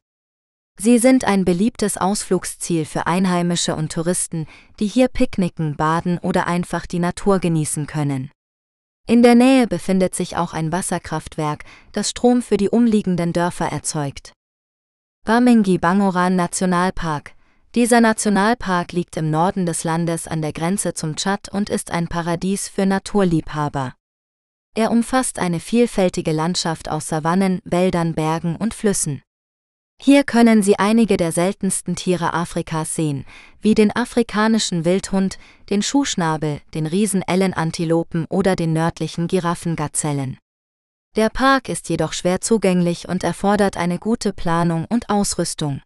Sie 0.77 0.97
sind 0.97 1.23
ein 1.23 1.45
beliebtes 1.45 1.95
Ausflugsziel 1.95 2.83
für 2.83 3.07
Einheimische 3.07 3.77
und 3.77 3.93
Touristen, 3.93 4.45
die 4.81 4.87
hier 4.87 5.07
picknicken, 5.07 5.77
baden 5.77 6.17
oder 6.17 6.47
einfach 6.47 6.85
die 6.85 6.99
Natur 6.99 7.39
genießen 7.39 7.87
können. 7.87 8.29
In 9.07 9.21
der 9.21 9.35
Nähe 9.35 9.67
befindet 9.67 10.15
sich 10.15 10.35
auch 10.35 10.53
ein 10.53 10.71
Wasserkraftwerk, 10.71 11.63
das 11.91 12.09
Strom 12.09 12.41
für 12.41 12.57
die 12.57 12.69
umliegenden 12.69 13.33
Dörfer 13.33 13.67
erzeugt. 13.67 14.33
Bamengi 15.25 15.77
Bangoran 15.77 16.35
Nationalpark. 16.35 17.33
Dieser 17.75 18.01
Nationalpark 18.01 18.93
liegt 18.93 19.15
im 19.17 19.29
Norden 19.29 19.67
des 19.67 19.83
Landes 19.83 20.27
an 20.27 20.41
der 20.41 20.53
Grenze 20.53 20.95
zum 20.95 21.15
Tschad 21.17 21.49
und 21.49 21.69
ist 21.69 21.91
ein 21.91 22.07
Paradies 22.07 22.67
für 22.67 22.87
Naturliebhaber. 22.87 23.93
Er 24.75 24.89
umfasst 24.89 25.37
eine 25.37 25.59
vielfältige 25.59 26.31
Landschaft 26.31 26.89
aus 26.89 27.07
Savannen, 27.07 27.59
Wäldern, 27.63 28.13
Bergen 28.15 28.55
und 28.55 28.73
Flüssen. 28.73 29.21
Hier 30.01 30.23
können 30.23 30.61
Sie 30.61 30.77
einige 30.77 31.17
der 31.17 31.31
seltensten 31.31 31.95
Tiere 31.95 32.33
Afrikas 32.33 32.95
sehen, 32.95 33.25
wie 33.61 33.73
den 33.73 33.95
afrikanischen 33.95 34.85
Wildhund, 34.85 35.39
den 35.69 35.81
Schuhschnabel, 35.81 36.61
den 36.73 36.85
Riesenellenantilopen 36.85 38.25
oder 38.29 38.55
den 38.55 38.73
nördlichen 38.73 39.27
Giraffengazellen. 39.27 40.37
Der 41.15 41.29
Park 41.29 41.69
ist 41.69 41.87
jedoch 41.89 42.13
schwer 42.13 42.41
zugänglich 42.41 43.07
und 43.07 43.23
erfordert 43.23 43.77
eine 43.77 43.97
gute 43.97 44.33
Planung 44.33 44.85
und 44.89 45.09
Ausrüstung. 45.09 45.81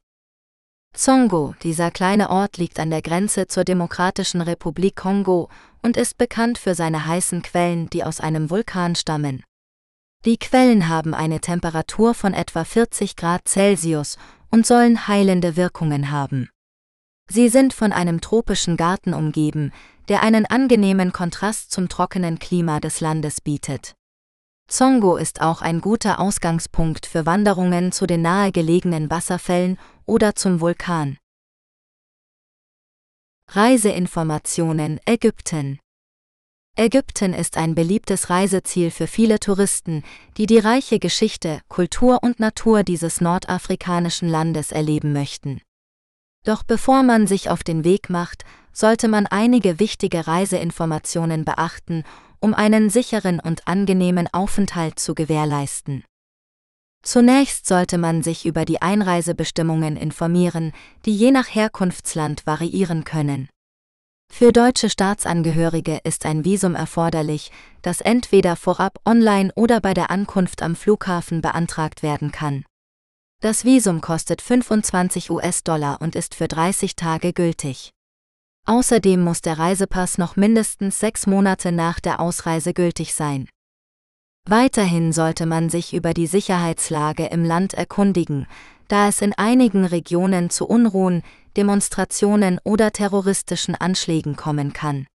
Zongo, 0.93 1.53
dieser 1.61 1.91
kleine 1.91 2.31
Ort 2.31 2.57
liegt 2.57 2.79
an 2.79 2.89
der 2.89 3.03
Grenze 3.03 3.45
zur 3.47 3.63
Demokratischen 3.63 4.41
Republik 4.41 4.95
Kongo 4.95 5.49
und 5.83 5.97
ist 5.97 6.17
bekannt 6.17 6.57
für 6.57 6.73
seine 6.73 7.05
heißen 7.05 7.43
Quellen, 7.43 7.89
die 7.91 8.03
aus 8.03 8.19
einem 8.19 8.49
Vulkan 8.49 8.95
stammen. 8.95 9.43
Die 10.25 10.37
Quellen 10.37 10.89
haben 10.89 11.13
eine 11.13 11.39
Temperatur 11.39 12.13
von 12.13 12.33
etwa 12.33 12.65
40 12.65 13.15
Grad 13.15 13.47
Celsius 13.47 14.17
und 14.51 14.67
sollen 14.67 15.07
heilende 15.07 15.55
Wirkungen 15.55 16.11
haben. 16.11 16.49
Sie 17.29 17.47
sind 17.47 17.73
von 17.73 17.93
einem 17.93 18.19
tropischen 18.19 18.75
Garten 18.75 19.13
umgeben, 19.13 19.71
der 20.09 20.21
einen 20.21 20.45
angenehmen 20.45 21.13
Kontrast 21.13 21.71
zum 21.71 21.87
trockenen 21.87 22.37
Klima 22.37 22.81
des 22.81 22.99
Landes 22.99 23.39
bietet. 23.39 23.93
Zongo 24.67 25.15
ist 25.15 25.39
auch 25.39 25.61
ein 25.61 25.79
guter 25.79 26.19
Ausgangspunkt 26.19 27.05
für 27.05 27.25
Wanderungen 27.25 27.93
zu 27.93 28.05
den 28.05 28.21
nahegelegenen 28.21 29.09
Wasserfällen 29.09 29.79
oder 30.05 30.35
zum 30.35 30.59
Vulkan. 30.59 31.17
Reiseinformationen 33.47 34.99
Ägypten 35.05 35.79
Ägypten 36.75 37.33
ist 37.33 37.57
ein 37.57 37.75
beliebtes 37.75 38.29
Reiseziel 38.29 38.89
für 38.89 39.07
viele 39.07 39.39
Touristen, 39.39 40.03
die 40.37 40.45
die 40.45 40.59
reiche 40.59 40.99
Geschichte, 40.99 41.59
Kultur 41.67 42.19
und 42.23 42.39
Natur 42.39 42.83
dieses 42.83 43.19
nordafrikanischen 43.19 44.29
Landes 44.29 44.71
erleben 44.71 45.11
möchten. 45.11 45.61
Doch 46.45 46.63
bevor 46.63 47.03
man 47.03 47.27
sich 47.27 47.49
auf 47.49 47.63
den 47.63 47.83
Weg 47.83 48.09
macht, 48.09 48.45
sollte 48.71 49.09
man 49.09 49.27
einige 49.27 49.79
wichtige 49.79 50.25
Reiseinformationen 50.25 51.43
beachten, 51.43 52.03
um 52.39 52.53
einen 52.53 52.89
sicheren 52.89 53.41
und 53.41 53.67
angenehmen 53.67 54.29
Aufenthalt 54.31 54.99
zu 54.99 55.15
gewährleisten. 55.15 56.05
Zunächst 57.01 57.65
sollte 57.65 57.97
man 57.97 58.23
sich 58.23 58.45
über 58.45 58.65
die 58.65 58.81
Einreisebestimmungen 58.81 59.97
informieren, 59.97 60.73
die 61.05 61.15
je 61.15 61.31
nach 61.31 61.47
Herkunftsland 61.47 62.45
variieren 62.45 63.03
können. 63.03 63.49
Für 64.31 64.53
deutsche 64.53 64.89
Staatsangehörige 64.89 65.99
ist 66.05 66.25
ein 66.25 66.45
Visum 66.45 66.73
erforderlich, 66.73 67.51
das 67.81 67.99
entweder 67.99 68.55
vorab 68.55 68.99
online 69.05 69.51
oder 69.55 69.81
bei 69.81 69.93
der 69.93 70.11
Ankunft 70.11 70.61
am 70.61 70.77
Flughafen 70.77 71.41
beantragt 71.41 72.03
werden 72.03 72.31
kann. 72.31 72.63
Das 73.41 73.65
Visum 73.65 73.99
kostet 73.99 74.41
25 74.41 75.29
US-Dollar 75.29 76.01
und 76.01 76.15
ist 76.15 76.35
für 76.35 76.47
30 76.47 76.95
Tage 76.95 77.33
gültig. 77.33 77.91
Außerdem 78.65 79.21
muss 79.21 79.41
der 79.41 79.59
Reisepass 79.59 80.17
noch 80.17 80.35
mindestens 80.35 80.99
sechs 80.99 81.27
Monate 81.27 81.71
nach 81.71 81.99
der 81.99 82.21
Ausreise 82.21 82.73
gültig 82.73 83.13
sein. 83.13 83.49
Weiterhin 84.47 85.11
sollte 85.11 85.45
man 85.45 85.69
sich 85.69 85.93
über 85.93 86.13
die 86.13 86.27
Sicherheitslage 86.27 87.25
im 87.25 87.43
Land 87.43 87.73
erkundigen, 87.73 88.47
da 88.89 89.07
es 89.07 89.21
in 89.21 89.33
einigen 89.37 89.85
Regionen 89.85 90.49
zu 90.49 90.67
Unruhen, 90.67 91.23
Demonstrationen 91.55 92.59
oder 92.65 92.91
terroristischen 92.91 93.75
Anschlägen 93.75 94.35
kommen 94.35 94.73
kann. 94.73 95.07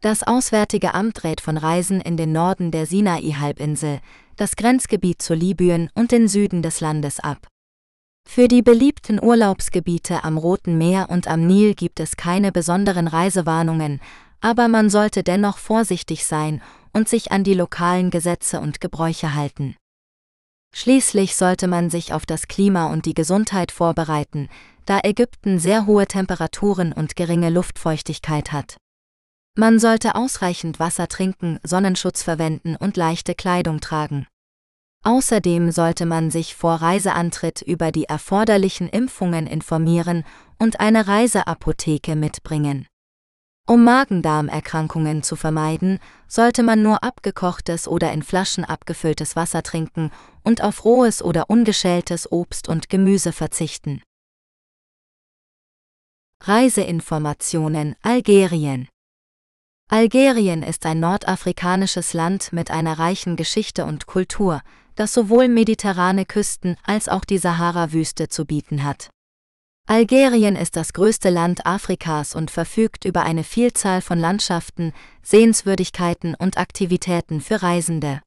Das 0.00 0.22
Auswärtige 0.22 0.94
Amt 0.94 1.22
rät 1.22 1.40
von 1.40 1.56
Reisen 1.56 2.00
in 2.00 2.16
den 2.16 2.32
Norden 2.32 2.70
der 2.70 2.86
Sinai-Halbinsel, 2.86 4.00
das 4.36 4.56
Grenzgebiet 4.56 5.20
zu 5.20 5.34
Libyen 5.34 5.90
und 5.94 6.10
den 6.10 6.26
Süden 6.26 6.62
des 6.62 6.80
Landes 6.80 7.20
ab. 7.20 7.46
Für 8.28 8.48
die 8.48 8.62
beliebten 8.62 9.22
Urlaubsgebiete 9.22 10.24
am 10.24 10.38
Roten 10.38 10.78
Meer 10.78 11.08
und 11.10 11.28
am 11.28 11.46
Nil 11.46 11.74
gibt 11.74 12.00
es 12.00 12.16
keine 12.16 12.52
besonderen 12.52 13.08
Reisewarnungen, 13.08 14.00
aber 14.40 14.68
man 14.68 14.90
sollte 14.90 15.22
dennoch 15.22 15.58
vorsichtig 15.58 16.24
sein 16.24 16.62
und 16.92 17.08
sich 17.08 17.32
an 17.32 17.44
die 17.44 17.54
lokalen 17.54 18.10
Gesetze 18.10 18.60
und 18.60 18.80
Gebräuche 18.80 19.34
halten. 19.34 19.76
Schließlich 20.74 21.36
sollte 21.36 21.68
man 21.68 21.90
sich 21.90 22.12
auf 22.12 22.24
das 22.26 22.48
Klima 22.48 22.86
und 22.86 23.04
die 23.04 23.14
Gesundheit 23.14 23.72
vorbereiten, 23.72 24.48
da 24.86 25.00
Ägypten 25.02 25.58
sehr 25.58 25.86
hohe 25.86 26.06
Temperaturen 26.06 26.92
und 26.92 27.14
geringe 27.14 27.50
Luftfeuchtigkeit 27.50 28.52
hat. 28.52 28.78
Man 29.54 29.78
sollte 29.78 30.14
ausreichend 30.14 30.80
Wasser 30.80 31.08
trinken, 31.08 31.60
Sonnenschutz 31.62 32.22
verwenden 32.22 32.74
und 32.76 32.96
leichte 32.96 33.34
Kleidung 33.34 33.80
tragen. 33.80 34.26
Außerdem 35.04 35.72
sollte 35.72 36.06
man 36.06 36.30
sich 36.30 36.54
vor 36.54 36.76
Reiseantritt 36.76 37.60
über 37.60 37.92
die 37.92 38.04
erforderlichen 38.04 38.88
Impfungen 38.88 39.46
informieren 39.46 40.24
und 40.58 40.80
eine 40.80 41.06
Reiseapotheke 41.06 42.16
mitbringen. 42.16 42.86
Um 43.68 43.84
Magen-Darm-Erkrankungen 43.84 45.22
zu 45.22 45.36
vermeiden, 45.36 45.98
sollte 46.26 46.62
man 46.62 46.82
nur 46.82 47.04
abgekochtes 47.04 47.86
oder 47.86 48.12
in 48.12 48.22
Flaschen 48.22 48.64
abgefülltes 48.64 49.36
Wasser 49.36 49.62
trinken 49.62 50.10
und 50.42 50.62
auf 50.62 50.84
rohes 50.84 51.22
oder 51.22 51.48
ungeschältes 51.48 52.30
Obst 52.30 52.68
und 52.68 52.88
Gemüse 52.88 53.32
verzichten. 53.32 54.02
Reiseinformationen 56.40 57.94
Algerien 58.02 58.88
Algerien 59.88 60.62
ist 60.62 60.86
ein 60.86 61.00
nordafrikanisches 61.00 62.14
Land 62.14 62.52
mit 62.52 62.70
einer 62.70 62.98
reichen 62.98 63.36
Geschichte 63.36 63.84
und 63.84 64.06
Kultur, 64.06 64.62
das 64.94 65.12
sowohl 65.12 65.48
mediterrane 65.48 66.24
Küsten 66.24 66.76
als 66.82 67.08
auch 67.08 67.24
die 67.24 67.38
Sahara-Wüste 67.38 68.28
zu 68.28 68.44
bieten 68.44 68.84
hat. 68.84 69.10
Algerien 69.86 70.56
ist 70.56 70.76
das 70.76 70.92
größte 70.92 71.28
Land 71.28 71.66
Afrikas 71.66 72.34
und 72.34 72.50
verfügt 72.50 73.04
über 73.04 73.22
eine 73.22 73.44
Vielzahl 73.44 74.00
von 74.00 74.18
Landschaften, 74.18 74.92
Sehenswürdigkeiten 75.22 76.34
und 76.34 76.56
Aktivitäten 76.56 77.40
für 77.40 77.62
Reisende. 77.62 78.22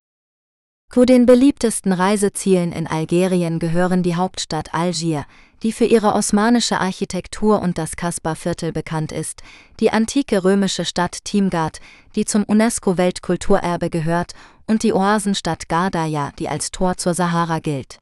Zu 0.96 1.04
den 1.04 1.26
beliebtesten 1.26 1.92
Reisezielen 1.92 2.72
in 2.72 2.88
Algerien 2.88 3.60
gehören 3.60 4.02
die 4.02 4.16
Hauptstadt 4.16 4.74
Algier, 4.74 5.26
die 5.62 5.74
für 5.74 5.84
ihre 5.84 6.14
osmanische 6.14 6.80
Architektur 6.80 7.62
und 7.62 7.78
das 7.78 7.98
Kasbah-Viertel 7.98 8.72
bekannt 8.72 9.12
ist, 9.12 9.44
die 9.82 9.92
antike 9.92 10.46
römische 10.46 10.86
Stadt 10.86 11.26
Timgad, 11.26 11.82
die 12.16 12.24
zum 12.24 12.46
UNESCO-Weltkulturerbe 12.46 13.90
gehört, 13.90 14.36
und 14.68 14.84
die 14.84 14.94
Oasenstadt 14.94 15.68
Gardaya, 15.68 16.32
die 16.40 16.48
als 16.48 16.72
Tor 16.72 16.96
zur 16.96 17.14
Sahara 17.14 17.60
gilt. 17.60 18.00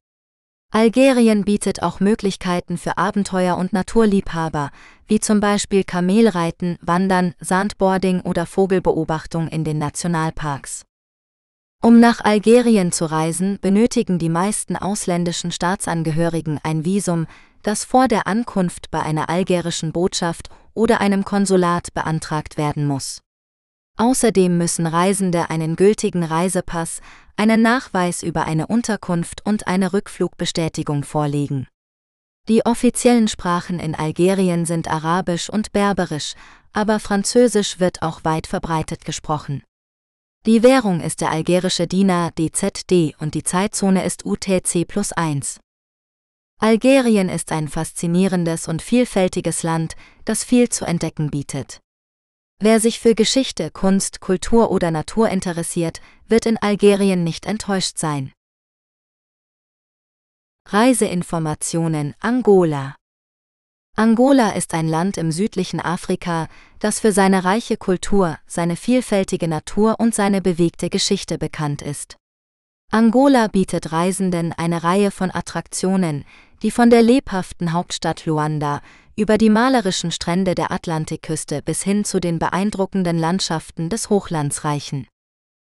Algerien 0.72 1.46
bietet 1.46 1.82
auch 1.82 2.00
Möglichkeiten 2.00 2.78
für 2.78 3.00
Abenteuer 3.00 3.58
und 3.58 3.74
Naturliebhaber, 3.74 4.70
wie 5.08 5.20
zum 5.20 5.40
Beispiel 5.40 5.84
Kamelreiten, 5.84 6.78
Wandern, 6.80 7.34
Sandboarding 7.40 8.22
oder 8.22 8.46
Vogelbeobachtung 8.46 9.48
in 9.48 9.64
den 9.64 9.80
Nationalparks. 9.80 10.84
Um 11.84 12.00
nach 12.00 12.22
Algerien 12.24 12.94
zu 12.94 13.04
reisen, 13.04 13.60
benötigen 13.60 14.18
die 14.18 14.30
meisten 14.30 14.78
ausländischen 14.78 15.52
Staatsangehörigen 15.52 16.58
ein 16.64 16.86
Visum, 16.86 17.28
das 17.62 17.84
vor 17.84 18.08
der 18.08 18.26
Ankunft 18.26 18.90
bei 18.90 19.02
einer 19.02 19.28
algerischen 19.28 19.92
Botschaft 19.92 20.50
oder 20.74 21.02
einem 21.02 21.26
Konsulat 21.26 21.94
beantragt 21.94 22.56
werden 22.56 22.88
muss. 22.88 23.22
Außerdem 23.98 24.58
müssen 24.58 24.88
Reisende 24.88 25.50
einen 25.50 25.76
gültigen 25.76 26.24
Reisepass, 26.24 27.02
einen 27.36 27.62
Nachweis 27.62 28.24
über 28.24 28.46
eine 28.46 28.68
Unterkunft 28.68 29.46
und 29.46 29.68
eine 29.68 29.92
Rückflugbestätigung 29.92 31.04
vorlegen. 31.04 31.68
Die 32.48 32.66
offiziellen 32.66 33.28
Sprachen 33.28 33.82
in 33.82 33.94
Algerien 33.94 34.66
sind 34.66 34.88
Arabisch 34.88 35.50
und 35.50 35.74
Berberisch, 35.74 36.36
aber 36.72 37.02
Französisch 37.02 37.82
wird 37.82 38.04
auch 38.04 38.24
weit 38.24 38.48
verbreitet 38.48 39.04
gesprochen. 39.04 39.64
Die 40.46 40.62
Währung 40.62 41.00
ist 41.00 41.22
der 41.22 41.32
algerische 41.32 41.88
Dinar 41.88 42.32
DZD 42.32 43.16
und 43.20 43.34
die 43.34 43.44
Zeitzone 43.44 44.04
ist 44.04 44.26
UTC 44.26 44.86
plus 44.86 45.14
1. 45.14 45.62
Algerien 46.60 47.30
ist 47.30 47.54
ein 47.54 47.70
faszinierendes 47.70 48.68
und 48.68 48.82
vielfältiges 48.82 49.64
Land, 49.64 49.96
das 50.26 50.44
viel 50.44 50.68
zu 50.68 50.84
entdecken 50.84 51.32
bietet. 51.32 51.80
Wer 52.60 52.82
sich 52.82 53.00
für 53.00 53.16
Geschichte, 53.16 53.72
Kunst, 53.72 54.20
Kultur 54.20 54.70
oder 54.70 54.92
Natur 54.92 55.30
interessiert, 55.30 56.02
wird 56.28 56.46
in 56.46 56.58
Algerien 56.58 57.24
nicht 57.24 57.46
enttäuscht 57.46 57.98
sein. 57.98 58.34
Reiseinformationen 60.68 62.16
Angola 62.20 62.96
Angola 63.96 64.50
ist 64.54 64.74
ein 64.74 64.88
Land 64.88 65.20
im 65.20 65.32
südlichen 65.32 65.80
Afrika, 65.80 66.48
das 66.80 67.00
für 67.00 67.12
seine 67.12 67.44
reiche 67.44 67.78
Kultur, 67.78 68.40
seine 68.48 68.76
vielfältige 68.76 69.48
Natur 69.48 70.00
und 70.00 70.16
seine 70.16 70.42
bewegte 70.42 70.90
Geschichte 70.90 71.38
bekannt 71.38 71.84
ist. 71.84 72.18
Angola 72.92 73.48
bietet 73.48 73.92
Reisenden 73.92 74.52
eine 74.52 74.84
Reihe 74.84 75.12
von 75.12 75.30
Attraktionen, 75.30 76.26
die 76.64 76.72
von 76.72 76.90
der 76.90 77.04
lebhaften 77.04 77.72
Hauptstadt 77.72 78.26
Luanda 78.26 78.82
über 79.16 79.38
die 79.38 79.52
malerischen 79.52 80.12
Strände 80.12 80.56
der 80.56 80.72
Atlantikküste 80.72 81.62
bis 81.62 81.84
hin 81.84 82.04
zu 82.04 82.20
den 82.20 82.40
beeindruckenden 82.40 83.20
Landschaften 83.20 83.90
des 83.90 84.10
Hochlands 84.10 84.64
reichen. 84.64 85.06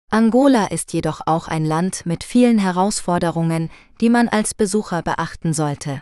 Angola 0.10 0.68
ist 0.68 0.94
jedoch 0.94 1.20
auch 1.26 1.50
ein 1.50 1.66
Land 1.66 2.06
mit 2.06 2.24
vielen 2.24 2.60
Herausforderungen, 2.60 3.70
die 4.00 4.10
man 4.10 4.30
als 4.30 4.54
Besucher 4.54 5.02
beachten 5.02 5.52
sollte. 5.52 6.02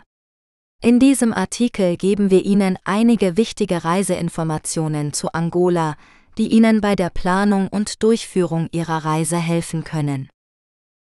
In 0.82 0.98
diesem 0.98 1.32
Artikel 1.32 1.96
geben 1.96 2.30
wir 2.30 2.44
Ihnen 2.44 2.78
einige 2.84 3.36
wichtige 3.36 3.84
Reiseinformationen 3.84 5.12
zu 5.12 5.32
Angola, 5.32 5.96
die 6.36 6.48
Ihnen 6.48 6.80
bei 6.80 6.94
der 6.94 7.10
Planung 7.10 7.68
und 7.68 8.02
Durchführung 8.02 8.68
Ihrer 8.72 9.04
Reise 9.04 9.36
helfen 9.36 9.84
können. 9.84 10.28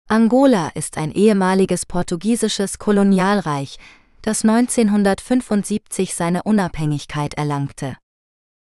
Angola 0.08 0.70
ist 0.74 0.96
ein 0.96 1.12
ehemaliges 1.12 1.84
portugiesisches 1.84 2.78
Kolonialreich, 2.78 3.78
das 4.22 4.42
1975 4.42 6.14
seine 6.14 6.44
Unabhängigkeit 6.44 7.34
erlangte. 7.34 7.96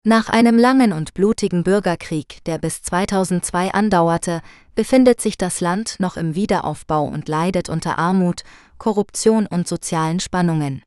Nach 0.05 0.28
einem 0.28 0.56
langen 0.56 0.93
und 0.93 1.15
blutigen 1.15 1.65
Bürgerkrieg, 1.65 2.43
der 2.44 2.59
bis 2.59 2.82
2002 2.82 3.73
andauerte, 3.73 4.40
befindet 4.74 5.20
sich 5.20 5.36
das 5.36 5.60
Land 5.60 5.97
noch 5.98 6.16
im 6.16 6.35
Wiederaufbau 6.35 7.05
und 7.05 7.28
leidet 7.28 7.69
unter 7.69 7.98
Armut, 7.98 8.43
Korruption 8.79 9.47
und 9.47 9.69
sozialen 9.69 10.21
Spannungen. 10.21 10.83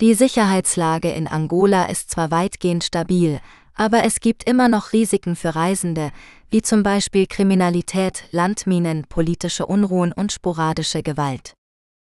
Die 0.00 0.14
Sicherheitslage 0.14 1.10
in 1.10 1.26
Angola 1.26 1.86
ist 1.86 2.10
zwar 2.10 2.30
weitgehend 2.30 2.84
stabil, 2.84 3.40
aber 3.74 4.04
es 4.04 4.20
gibt 4.20 4.44
immer 4.44 4.68
noch 4.68 4.92
Risiken 4.92 5.36
für 5.36 5.54
Reisende, 5.54 6.10
wie 6.50 6.62
zum 6.62 6.82
Beispiel 6.82 7.26
Kriminalität, 7.26 8.24
Landminen, 8.30 9.04
politische 9.08 9.66
Unruhen 9.66 10.12
und 10.12 10.32
sporadische 10.32 11.02
Gewalt. 11.02 11.54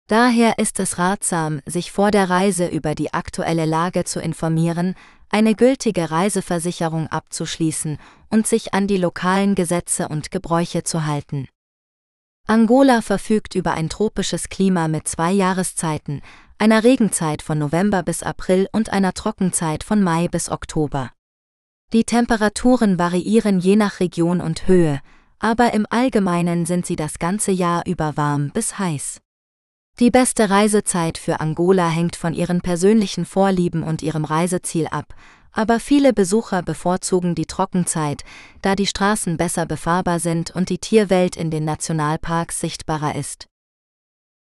Daher 0.07 0.57
ist 0.57 0.80
es 0.80 0.98
ratsam, 0.99 1.61
sich 1.65 1.91
vor 1.91 2.11
der 2.11 2.30
Reise 2.30 2.68
über 2.68 2.95
die 2.95 3.14
aktuelle 3.14 3.65
Lage 3.65 4.06
zu 4.06 4.22
informieren, 4.22 4.95
eine 5.30 5.53
gültige 5.53 6.10
Reiseversicherung 6.11 7.07
abzuschließen 7.07 7.98
und 8.30 8.48
sich 8.48 8.74
an 8.74 8.88
die 8.88 8.98
lokalen 8.98 9.53
Gesetze 9.56 10.07
und 10.07 10.32
Gebräuche 10.32 10.84
zu 10.84 11.06
halten. 11.06 11.48
Angola 12.49 13.02
verfügt 13.02 13.56
über 13.56 13.74
ein 13.74 13.90
tropisches 13.90 14.48
Klima 14.48 14.88
mit 14.88 15.06
zwei 15.06 15.34
Jahreszeiten, 15.34 16.22
einer 16.57 16.86
Regenzeit 16.86 17.41
von 17.41 17.60
November 17.60 18.03
bis 18.03 18.24
April 18.24 18.69
und 18.72 18.94
einer 18.94 19.14
Trockenzeit 19.14 19.84
von 19.84 20.02
Mai 20.02 20.30
bis 20.30 20.49
Oktober. 20.49 21.11
Die 21.91 22.06
Temperaturen 22.06 22.98
variieren 22.98 23.60
je 23.60 23.76
nach 23.76 23.99
Region 23.99 24.40
und 24.40 24.65
Höhe, 24.65 25.02
aber 25.40 25.74
im 25.74 25.86
Allgemeinen 25.90 26.65
sind 26.65 26.86
sie 26.86 26.95
das 26.95 27.19
ganze 27.19 27.52
Jahr 27.52 27.86
über 27.86 28.15
warm 28.15 28.52
bis 28.52 28.80
heiß. 28.80 29.19
Die 29.99 30.10
beste 30.10 30.49
Reisezeit 30.49 31.18
für 31.18 31.41
Angola 31.41 31.90
hängt 31.90 32.15
von 32.15 32.34
ihren 32.34 32.61
persönlichen 32.61 33.26
Vorlieben 33.26 33.84
und 33.84 34.02
ihrem 34.02 34.24
Reiseziel 34.24 34.88
ab, 34.88 35.15
aber 35.52 35.80
viele 35.80 36.14
Besucher 36.14 36.61
bevorzugen 36.61 37.36
die 37.36 37.45
Trockenzeit, 37.45 38.24
da 38.61 38.76
die 38.76 38.88
Straßen 38.88 39.38
besser 39.38 39.65
befahrbar 39.65 40.19
sind 40.19 40.52
und 40.52 40.69
die 40.69 40.78
Tierwelt 40.78 41.36
in 41.36 41.52
den 41.52 41.65
Nationalparks 41.65 42.60
sichtbarer 42.60 43.15
ist. 43.15 43.48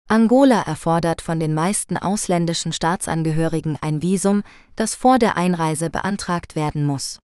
Angola 0.09 0.61
erfordert 0.61 1.21
von 1.21 1.39
den 1.39 1.53
meisten 1.53 1.97
ausländischen 1.97 2.71
Staatsangehörigen 2.71 3.77
ein 3.81 4.01
Visum, 4.01 4.43
das 4.75 4.95
vor 4.95 5.19
der 5.19 5.35
Einreise 5.35 5.89
beantragt 5.89 6.55
werden 6.55 6.85
muss. 6.85 7.19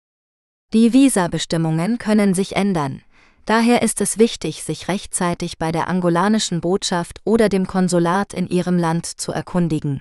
Die 0.73 0.93
Visabestimmungen 0.93 1.99
können 1.99 2.35
sich 2.35 2.57
ändern, 2.57 3.03
Daher 3.45 3.83
ist 3.83 4.01
es 4.01 4.19
wichtig, 4.19 4.63
sich 4.63 4.87
rechtzeitig 4.87 5.59
bei 5.59 5.73
der 5.73 5.89
angolanischen 5.89 6.61
Botschaft 6.61 7.21
oder 7.25 7.49
dem 7.49 7.67
Konsulat 7.67 8.35
in 8.35 8.47
Ihrem 8.47 8.79
Land 8.79 9.07
zu 9.07 9.33
erkundigen. 9.33 10.01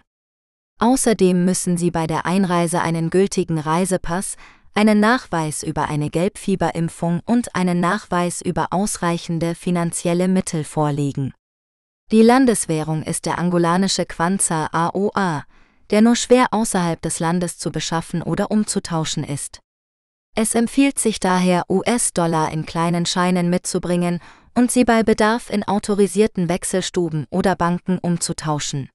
Außerdem 0.82 1.46
müssen 1.46 1.78
Sie 1.78 1.92
bei 1.92 2.08
der 2.08 2.26
Einreise 2.26 2.82
einen 2.82 3.12
gültigen 3.12 3.60
Reisepass, 3.60 4.36
einen 4.74 5.00
Nachweis 5.00 5.62
über 5.62 5.90
eine 5.90 6.10
Gelbfieberimpfung 6.10 7.22
und 7.24 7.56
einen 7.56 7.80
Nachweis 7.80 8.42
über 8.42 8.70
ausreichende 8.72 9.54
finanzielle 9.54 10.28
Mittel 10.28 10.64
vorlegen. 10.64 11.34
Die 12.12 12.24
Landeswährung 12.24 13.04
ist 13.04 13.28
der 13.28 13.38
angolanische 13.38 14.08
Kwanza 14.08 14.70
AOA, 14.72 15.44
der 15.92 16.02
nur 16.02 16.16
schwer 16.16 16.48
außerhalb 16.50 17.00
des 17.00 17.20
Landes 17.20 17.60
zu 17.60 17.72
beschaffen 17.72 18.24
oder 18.24 18.50
umzutauschen 18.50 19.24
ist. 19.24 19.60
Es 20.36 20.56
empfiehlt 20.56 20.98
sich 20.98 21.20
daher, 21.20 21.66
US-Dollar 21.70 22.52
in 22.52 22.66
kleinen 22.66 23.06
Scheinen 23.06 23.52
mitzubringen 23.52 24.20
und 24.56 24.72
sie 24.72 24.84
bei 24.84 25.04
Bedarf 25.04 25.52
in 25.52 25.64
autorisierten 25.64 26.50
Wechselstuben 26.50 27.28
oder 27.30 27.56
Banken 27.56 28.00
umzutauschen. 28.00 28.90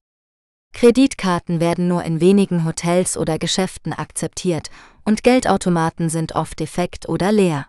Kreditkarten 0.77 1.59
werden 1.59 1.87
nur 1.87 2.03
in 2.03 2.21
wenigen 2.21 2.63
Hotels 2.63 3.17
oder 3.17 3.39
Geschäften 3.39 3.93
akzeptiert 3.93 4.69
und 5.05 5.23
Geldautomaten 5.23 6.07
sind 6.07 6.35
oft 6.35 6.59
defekt 6.59 7.09
oder 7.09 7.31
leer. 7.31 7.65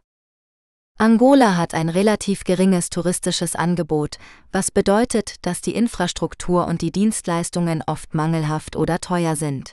Angola 0.99 1.57
hat 1.57 1.73
ein 1.73 1.89
relativ 1.89 2.45
geringes 2.45 2.91
touristisches 2.91 3.57
Angebot, 3.57 4.19
was 4.53 4.71
bedeutet, 4.71 5.37
dass 5.47 5.63
die 5.63 5.75
Infrastruktur 5.75 6.67
und 6.67 6.83
die 6.83 6.93
Dienstleistungen 6.93 7.83
oft 7.87 8.15
mangelhaft 8.15 8.77
oder 8.77 8.99
teuer 8.99 9.37
sind. 9.37 9.73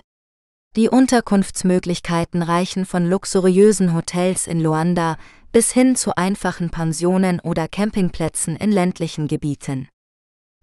Die 0.77 0.87
Unterkunftsmöglichkeiten 0.87 2.41
reichen 2.41 2.85
von 2.85 3.05
luxuriösen 3.05 3.93
Hotels 3.93 4.47
in 4.47 4.61
Luanda 4.61 5.17
bis 5.51 5.73
hin 5.73 5.97
zu 5.97 6.15
einfachen 6.15 6.69
Pensionen 6.69 7.41
oder 7.41 7.67
Campingplätzen 7.67 8.55
in 8.55 8.71
ländlichen 8.71 9.27
Gebieten. 9.27 9.89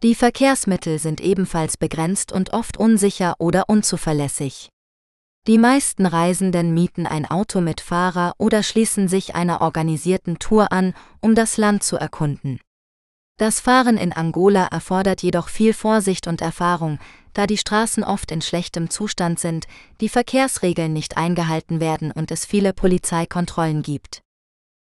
Die 0.02 0.16
Verkehrsmittel 0.16 0.98
sind 0.98 1.20
ebenfalls 1.20 1.76
begrenzt 1.76 2.32
und 2.32 2.52
oft 2.52 2.76
unsicher 2.76 3.36
oder 3.38 3.68
unzuverlässig. 3.68 4.68
Die 5.46 5.58
meisten 5.58 6.06
Reisenden 6.06 6.74
mieten 6.74 7.06
ein 7.06 7.24
Auto 7.24 7.60
mit 7.60 7.80
Fahrer 7.80 8.34
oder 8.36 8.64
schließen 8.64 9.06
sich 9.06 9.36
einer 9.36 9.60
organisierten 9.60 10.40
Tour 10.40 10.72
an, 10.72 10.94
um 11.20 11.36
das 11.36 11.56
Land 11.56 11.84
zu 11.84 11.96
erkunden. 11.96 12.60
Das 13.38 13.60
Fahren 13.60 13.96
in 13.96 14.12
Angola 14.12 14.66
erfordert 14.66 15.22
jedoch 15.22 15.48
viel 15.48 15.72
Vorsicht 15.72 16.26
und 16.26 16.40
Erfahrung, 16.40 16.98
da 17.32 17.46
die 17.46 17.56
Straßen 17.56 18.02
oft 18.02 18.32
in 18.32 18.42
schlechtem 18.42 18.90
Zustand 18.90 19.38
sind, 19.38 19.66
die 20.00 20.08
Verkehrsregeln 20.08 20.92
nicht 20.92 21.16
eingehalten 21.16 21.78
werden 21.78 22.10
und 22.10 22.32
es 22.32 22.44
viele 22.44 22.72
Polizeikontrollen 22.72 23.82
gibt. 23.82 24.20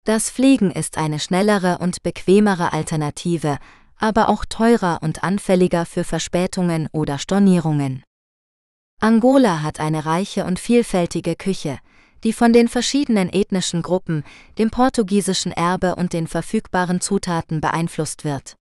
Das 0.05 0.29
Fliegen 0.29 0.71
ist 0.71 0.97
eine 0.97 1.19
schnellere 1.19 1.77
und 1.79 2.01
bequemere 2.01 2.73
Alternative, 2.73 3.59
aber 3.99 4.29
auch 4.29 4.45
teurer 4.45 4.99
und 5.01 5.23
anfälliger 5.23 5.85
für 5.85 6.03
Verspätungen 6.03 6.87
oder 6.91 7.19
Stornierungen. 7.19 8.03
Angola 9.01 9.61
hat 9.61 9.79
eine 9.79 10.05
reiche 10.05 10.45
und 10.45 10.59
vielfältige 10.59 11.35
Küche, 11.35 11.79
die 12.23 12.33
von 12.33 12.51
den 12.51 12.67
verschiedenen 12.67 13.29
ethnischen 13.31 13.81
Gruppen, 13.81 14.23
dem 14.57 14.71
portugiesischen 14.71 15.51
Erbe 15.51 15.95
und 15.95 16.13
den 16.13 16.27
verfügbaren 16.27 16.99
Zutaten 16.99 17.61
beeinflusst 17.61 18.23
wird. 18.23 18.55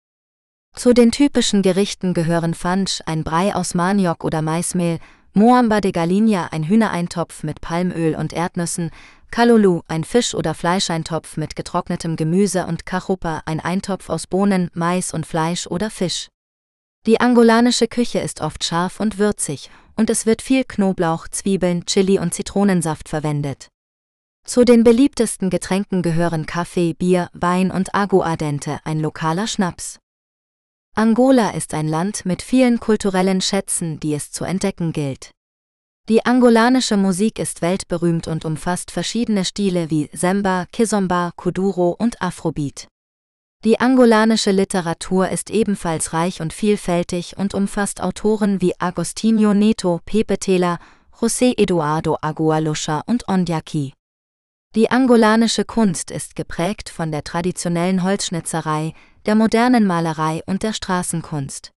Zu 0.76 0.92
den 0.92 1.10
typischen 1.10 1.62
Gerichten 1.62 2.14
gehören 2.14 2.54
Fanch, 2.54 3.00
ein 3.06 3.24
Brei 3.24 3.54
aus 3.54 3.74
Maniok 3.74 4.22
oder 4.22 4.42
Maismehl, 4.42 5.00
Moamba 5.34 5.80
de 5.80 5.92
Galinha, 5.92 6.48
ein 6.52 6.68
Hühnereintopf 6.68 7.42
mit 7.42 7.60
Palmöl 7.60 8.14
und 8.14 8.32
Erdnüssen, 8.32 8.90
Kalulu, 9.30 9.82
ein 9.88 10.04
Fisch- 10.04 10.34
oder 10.34 10.54
Fleischeintopf 10.54 11.36
mit 11.36 11.54
getrocknetem 11.54 12.16
Gemüse 12.16 12.66
und 12.66 12.86
Kachupa, 12.86 13.42
ein 13.46 13.60
Eintopf 13.60 14.08
aus 14.08 14.26
Bohnen, 14.26 14.70
Mais 14.74 15.12
und 15.12 15.26
Fleisch 15.26 15.66
oder 15.66 15.90
Fisch. 15.90 16.28
Die 17.06 17.20
angolanische 17.20 17.88
Küche 17.88 18.18
ist 18.18 18.40
oft 18.40 18.64
scharf 18.64 19.00
und 19.00 19.18
würzig, 19.18 19.70
und 19.96 20.10
es 20.10 20.26
wird 20.26 20.42
viel 20.42 20.64
Knoblauch, 20.64 21.28
Zwiebeln, 21.28 21.86
Chili 21.86 22.18
und 22.18 22.34
Zitronensaft 22.34 23.08
verwendet. 23.08 23.68
Zu 24.44 24.64
den 24.64 24.82
beliebtesten 24.82 25.50
Getränken 25.50 26.02
gehören 26.02 26.46
Kaffee, 26.46 26.94
Bier, 26.94 27.28
Wein 27.32 27.70
und 27.70 27.94
Aguardente, 27.94 28.80
ein 28.84 28.98
lokaler 28.98 29.46
Schnaps. 29.46 29.98
Angola 30.94 31.50
ist 31.50 31.74
ein 31.74 31.86
Land 31.86 32.24
mit 32.24 32.42
vielen 32.42 32.80
kulturellen 32.80 33.40
Schätzen, 33.40 34.00
die 34.00 34.14
es 34.14 34.32
zu 34.32 34.44
entdecken 34.44 34.92
gilt. 34.92 35.30
Die 36.08 36.24
angolanische 36.24 36.96
Musik 36.96 37.38
ist 37.38 37.60
weltberühmt 37.60 38.28
und 38.28 38.46
umfasst 38.46 38.90
verschiedene 38.90 39.44
Stile 39.44 39.90
wie 39.90 40.08
Semba, 40.14 40.64
Kizomba, 40.72 41.32
Kuduro 41.36 41.90
und 41.98 42.22
Afrobeat. 42.22 42.88
Die 43.62 43.78
angolanische 43.78 44.50
Literatur 44.50 45.28
ist 45.28 45.50
ebenfalls 45.50 46.14
reich 46.14 46.40
und 46.40 46.54
vielfältig 46.54 47.36
und 47.36 47.52
umfasst 47.52 48.00
Autoren 48.00 48.62
wie 48.62 48.72
Agostinho 48.78 49.52
Neto, 49.52 50.00
Pepe 50.06 50.38
Tela, 50.38 50.78
José 51.12 51.52
Eduardo 51.58 52.16
Agualusha 52.22 53.02
und 53.04 53.28
Ondiaki. 53.28 53.92
Die 54.74 54.90
angolanische 54.90 55.66
Kunst 55.66 56.10
ist 56.10 56.36
geprägt 56.36 56.88
von 56.88 57.12
der 57.12 57.22
traditionellen 57.22 58.02
Holzschnitzerei, 58.02 58.94
der 59.26 59.34
modernen 59.34 59.86
Malerei 59.86 60.42
und 60.46 60.62
der 60.62 60.72
Straßenkunst. 60.72 61.72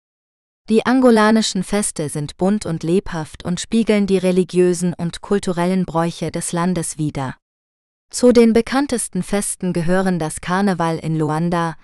Die 0.70 0.86
angolanischen 0.86 1.64
Feste 1.64 2.10
sind 2.10 2.38
bunt 2.38 2.68
und 2.68 2.84
lebhaft 2.84 3.44
und 3.44 3.60
spiegeln 3.60 4.06
die 4.06 4.20
religiösen 4.20 4.94
und 4.94 5.22
kulturellen 5.22 5.84
Bräuche 5.84 6.30
des 6.30 6.52
Landes 6.52 7.00
wider. 7.00 7.36
Zu 8.12 8.34
den 8.34 8.54
bekanntesten 8.54 9.24
Festen 9.24 9.74
gehören 9.74 10.20
das 10.20 10.42
Karneval 10.42 11.00
in 11.00 11.18
Luanda, 11.18 11.76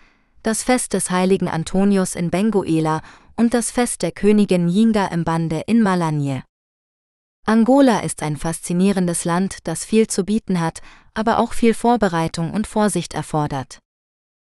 das 0.44 0.62
Fest 0.62 0.94
des 0.94 1.10
heiligen 1.10 1.48
Antonius 1.48 2.14
in 2.14 2.30
Benguela 2.30 3.02
und 3.36 3.56
das 3.56 3.72
Fest 3.72 4.04
der 4.04 4.12
Königin 4.12 4.70
Yinga 4.70 5.08
im 5.08 5.24
Bande 5.24 5.64
in 5.66 5.82
Malanje. 5.82 6.44
Angola 7.48 8.02
ist 8.02 8.22
ein 8.22 8.38
faszinierendes 8.38 9.26
Land, 9.26 9.60
das 9.64 9.84
viel 9.84 10.06
zu 10.06 10.24
bieten 10.24 10.60
hat, 10.60 10.84
aber 11.16 11.40
auch 11.40 11.54
viel 11.54 11.74
Vorbereitung 11.74 12.52
und 12.52 12.68
Vorsicht 12.68 13.16
erfordert. 13.16 13.80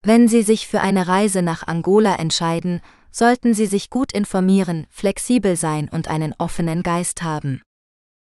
Wenn 0.03 0.29
Sie 0.29 0.43
sich 0.43 0.69
für 0.69 0.83
eine 0.83 1.09
Reise 1.09 1.41
nach 1.41 1.67
Angola 1.67 2.17
entscheiden, 2.17 2.83
sollten 3.11 3.55
Sie 3.55 3.67
sich 3.67 3.91
gut 3.91 4.13
informieren, 4.13 4.87
flexibel 4.91 5.57
sein 5.57 5.89
und 5.89 6.09
einen 6.09 6.35
offenen 6.39 6.83
Geist 6.83 7.23
haben. 7.23 7.63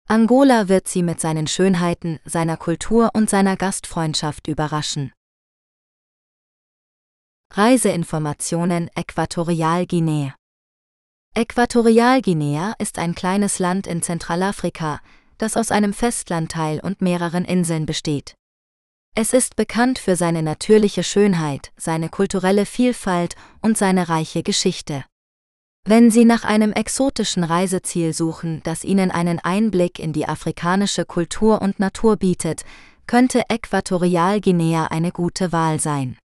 Angola 0.07 0.69
wird 0.69 0.87
Sie 0.87 1.03
mit 1.03 1.19
seinen 1.19 1.47
Schönheiten, 1.47 2.19
seiner 2.23 2.55
Kultur 2.55 3.09
und 3.13 3.29
seiner 3.29 3.57
Gastfreundschaft 3.57 4.47
überraschen. 4.47 5.11
Reiseinformationen 7.53 8.89
Äquatorialguinea 8.95 10.35
Äquatorialguinea 11.35 12.73
ist 12.79 12.99
ein 12.99 13.15
kleines 13.15 13.59
Land 13.59 13.85
in 13.85 14.01
Zentralafrika, 14.01 15.01
das 15.37 15.57
aus 15.57 15.71
einem 15.71 15.93
Festlandteil 15.93 16.79
und 16.79 17.01
mehreren 17.01 17.43
Inseln 17.43 17.85
besteht. 17.85 18.36
Es 19.19 19.33
ist 19.33 19.55
bekannt 19.55 19.97
für 19.97 20.15
seine 20.15 20.43
natürliche 20.43 21.01
Schönheit, 21.01 21.71
seine 21.75 22.07
kulturelle 22.07 22.67
Vielfalt 22.67 23.35
und 23.63 23.75
seine 23.75 24.09
reiche 24.09 24.43
Geschichte. 24.43 25.05
Wenn 25.85 26.11
Sie 26.11 26.23
nach 26.23 26.43
einem 26.43 26.71
exotischen 26.71 27.43
Reiseziel 27.43 28.13
suchen, 28.13 28.61
das 28.63 28.83
Ihnen 28.83 29.09
einen 29.09 29.39
Einblick 29.39 29.97
in 29.97 30.13
die 30.13 30.27
afrikanische 30.27 31.03
Kultur 31.03 31.63
und 31.63 31.79
Natur 31.79 32.17
bietet, 32.17 32.63
könnte 33.07 33.41
Äquatorialguinea 33.49 34.85
eine 34.85 35.11
gute 35.11 35.51
Wahl 35.51 35.79
sein. 35.79 36.19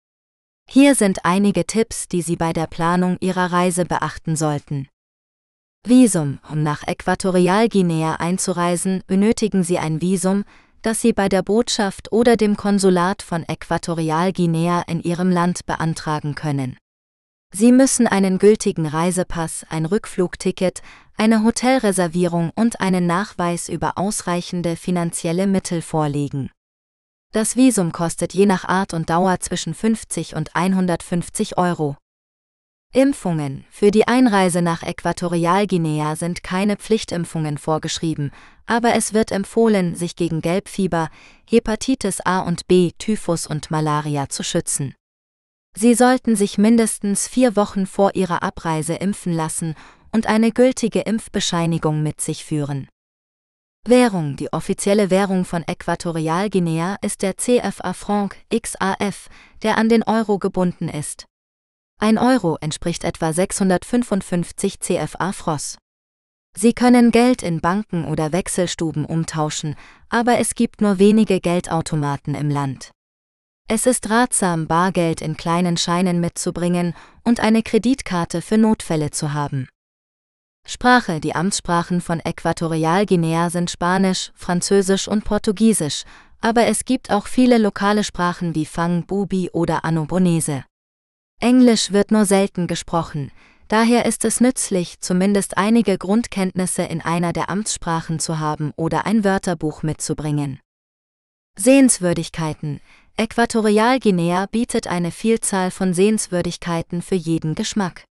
Hier 0.68 0.96
sind 0.96 1.26
einige 1.26 1.68
Tipps, 1.68 2.08
die 2.08 2.24
Sie 2.24 2.38
bei 2.38 2.54
der 2.54 2.66
Planung 2.66 3.18
Ihrer 3.20 3.52
Reise 3.52 3.86
beachten 3.86 4.36
sollten. 4.36 4.88
Visum. 5.86 6.40
Um 6.52 6.64
nach 6.64 6.88
Äquatorialguinea 6.88 8.16
einzureisen, 8.16 9.04
benötigen 9.06 9.62
Sie 9.62 9.78
ein 9.78 10.02
Visum, 10.02 10.44
das 10.82 11.02
Sie 11.02 11.14
bei 11.14 11.30
der 11.30 11.42
Botschaft 11.42 12.12
oder 12.12 12.38
dem 12.38 12.58
Konsulat 12.58 13.22
von 13.22 13.44
Äquatorialguinea 13.48 14.84
in 14.88 15.02
Ihrem 15.02 15.32
Land 15.32 15.66
beantragen 15.66 16.36
können. 16.36 16.78
Sie 17.52 17.72
müssen 17.72 18.06
einen 18.06 18.38
gültigen 18.38 18.86
Reisepass, 18.86 19.66
ein 19.70 19.86
Rückflugticket, 19.86 20.82
eine 21.18 21.44
Hotelreservierung 21.44 22.52
und 22.56 22.80
einen 22.80 23.08
Nachweis 23.08 23.70
über 23.70 23.98
ausreichende 23.98 24.76
finanzielle 24.76 25.48
Mittel 25.48 25.82
vorlegen. 25.82 26.52
Das 27.32 27.56
Visum 27.56 27.92
kostet 27.92 28.34
je 28.34 28.46
nach 28.46 28.66
Art 28.66 28.94
und 28.94 29.10
Dauer 29.10 29.40
zwischen 29.40 29.74
50 29.74 30.36
und 30.36 30.56
150 30.56 31.58
Euro. 31.58 31.98
Impfungen. 32.92 33.66
Für 33.70 33.92
die 33.92 34.08
Einreise 34.08 34.64
nach 34.64 34.82
Äquatorialguinea 34.82 36.16
sind 36.16 36.42
keine 36.42 36.76
Pflichtimpfungen 36.76 37.60
vorgeschrieben, 37.60 38.32
aber 38.70 38.94
es 38.94 39.14
wird 39.14 39.32
empfohlen, 39.32 39.96
sich 39.96 40.16
gegen 40.16 40.42
Gelbfieber, 40.42 41.10
Hepatitis 41.50 42.22
A 42.22 42.42
und 42.42 42.68
B, 42.68 42.92
Typhus 43.00 43.48
und 43.48 43.72
Malaria 43.72 44.30
zu 44.30 44.44
schützen. 44.44 44.94
Sie 45.76 45.96
sollten 45.96 46.36
sich 46.36 46.60
mindestens 46.60 47.28
vier 47.28 47.56
Wochen 47.56 47.88
vor 47.88 48.14
ihrer 48.14 48.44
Abreise 48.44 48.94
impfen 48.94 49.34
lassen 49.34 49.74
und 50.12 50.28
eine 50.28 50.52
gültige 50.52 51.02
Impfbescheinigung 51.02 52.04
mit 52.04 52.22
sich 52.22 52.46
führen. 52.46 52.88
Währung 53.88 54.36
Die 54.36 54.54
offizielle 54.54 55.10
Währung 55.10 55.46
von 55.46 55.64
Äquatorialguinea 55.64 56.98
ist 57.02 57.24
der 57.24 57.38
CFA 57.38 57.94
Franc 57.94 58.38
XAF, 58.54 59.30
der 59.64 59.80
an 59.80 59.90
den 59.90 60.04
Euro 60.04 60.38
gebunden 60.38 60.90
ist. 60.90 61.26
Ein 62.00 62.20
Euro 62.20 62.58
entspricht 62.62 63.04
etwa 63.04 63.34
655 63.34 64.80
CFA 64.80 65.32
Fross. 65.32 65.78
Sie 66.56 66.74
können 66.74 67.12
Geld 67.12 67.44
in 67.44 67.62
Banken 67.62 68.06
oder 68.06 68.32
Wechselstuben 68.32 69.06
umtauschen, 69.06 69.76
aber 70.10 70.40
es 70.40 70.56
gibt 70.56 70.82
nur 70.82 71.00
wenige 71.00 71.40
Geldautomaten 71.40 72.36
im 72.36 72.50
Land. 72.50 72.92
Es 73.68 73.86
ist 73.86 74.10
ratsam, 74.10 74.66
Bargeld 74.66 75.22
in 75.22 75.38
kleinen 75.38 75.78
Scheinen 75.78 76.20
mitzubringen 76.20 76.96
und 77.24 77.40
eine 77.40 77.62
Kreditkarte 77.62 78.42
für 78.42 78.58
Notfälle 78.58 79.12
zu 79.12 79.34
haben. 79.34 79.68
Sprache 80.66 81.20
Die 81.20 81.36
Amtssprachen 81.36 82.02
von 82.02 82.20
Äquatorialguinea 82.20 83.50
sind 83.50 83.70
Spanisch, 83.70 84.32
Französisch 84.36 85.08
und 85.08 85.24
Portugiesisch, 85.24 86.04
aber 86.42 86.66
es 86.66 86.84
gibt 86.86 87.12
auch 87.12 87.28
viele 87.28 87.58
lokale 87.58 88.04
Sprachen 88.04 88.56
wie 88.56 88.66
Fang, 88.66 89.06
Bubi 89.06 89.50
oder 89.52 89.86
Annobonese. 89.86 90.64
Englisch 91.40 91.92
wird 91.92 92.12
nur 92.12 92.26
selten 92.26 92.68
gesprochen, 92.68 93.32
daher 93.70 94.06
ist 94.06 94.26
es 94.26 94.42
nützlich, 94.42 95.00
zumindest 95.00 95.58
einige 95.58 95.98
Grundkenntnisse 95.98 96.84
in 96.84 97.00
einer 97.02 97.32
der 97.32 97.50
Amtssprachen 97.50 98.20
zu 98.20 98.40
haben 98.40 98.74
oder 98.76 99.06
ein 99.06 99.24
Wörterbuch 99.24 99.82
mitzubringen. 99.84 100.60
Sehenswürdigkeiten 101.58 102.82
Äquatorialguinea 103.18 104.46
bietet 104.46 104.88
eine 104.88 105.12
Vielzahl 105.12 105.72
von 105.72 105.94
Sehenswürdigkeiten 105.94 107.02
für 107.02 107.16
jeden 107.16 107.56
Geschmack. 107.56 108.06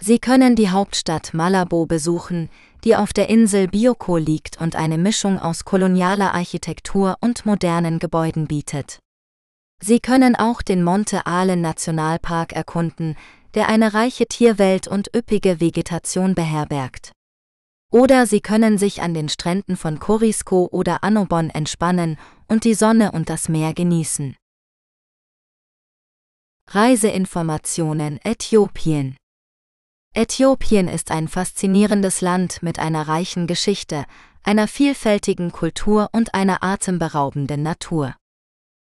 Sie 0.00 0.20
können 0.20 0.54
die 0.54 0.70
Hauptstadt 0.70 1.34
Malabo 1.34 1.86
besuchen, 1.86 2.48
die 2.84 2.94
auf 2.94 3.12
der 3.12 3.28
Insel 3.28 3.66
Bioko 3.66 4.16
liegt 4.16 4.60
und 4.60 4.76
eine 4.76 4.96
Mischung 4.96 5.40
aus 5.40 5.64
kolonialer 5.64 6.34
Architektur 6.34 7.16
und 7.20 7.46
modernen 7.46 7.98
Gebäuden 7.98 8.46
bietet. 8.46 9.00
Sie 9.82 9.98
können 9.98 10.36
auch 10.36 10.62
den 10.62 10.84
Monte 10.84 11.26
Ahlen 11.26 11.60
Nationalpark 11.60 12.52
erkunden, 12.52 13.16
der 13.54 13.68
eine 13.68 13.94
reiche 13.94 14.26
Tierwelt 14.26 14.88
und 14.88 15.14
üppige 15.14 15.60
Vegetation 15.60 16.34
beherbergt. 16.34 17.12
Oder 17.90 18.26
Sie 18.26 18.40
können 18.40 18.76
sich 18.76 19.00
an 19.00 19.14
den 19.14 19.28
Stränden 19.28 19.76
von 19.76 19.98
Corisco 19.98 20.68
oder 20.70 21.02
Annobon 21.02 21.48
entspannen 21.48 22.18
und 22.46 22.64
die 22.64 22.74
Sonne 22.74 23.12
und 23.12 23.30
das 23.30 23.48
Meer 23.48 23.72
genießen. 23.72 24.36
Reiseinformationen 26.70 28.20
Äthiopien 28.22 29.16
Äthiopien 30.14 30.88
ist 30.88 31.10
ein 31.10 31.28
faszinierendes 31.28 32.20
Land 32.20 32.62
mit 32.62 32.78
einer 32.78 33.08
reichen 33.08 33.46
Geschichte, 33.46 34.04
einer 34.42 34.68
vielfältigen 34.68 35.50
Kultur 35.50 36.10
und 36.12 36.34
einer 36.34 36.62
atemberaubenden 36.62 37.62
Natur. 37.62 38.14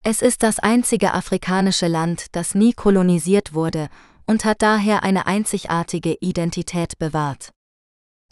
Es 0.04 0.22
ist 0.22 0.44
das 0.44 0.60
einzige 0.60 1.14
afrikanische 1.14 1.88
Land, 1.88 2.28
das 2.34 2.56
nie 2.56 2.74
kolonisiert 2.74 3.54
wurde 3.54 3.90
und 4.26 4.46
hat 4.46 4.62
daher 4.62 5.04
eine 5.04 5.28
einzigartige 5.28 6.18
Identität 6.20 6.98
bewahrt. 7.00 7.52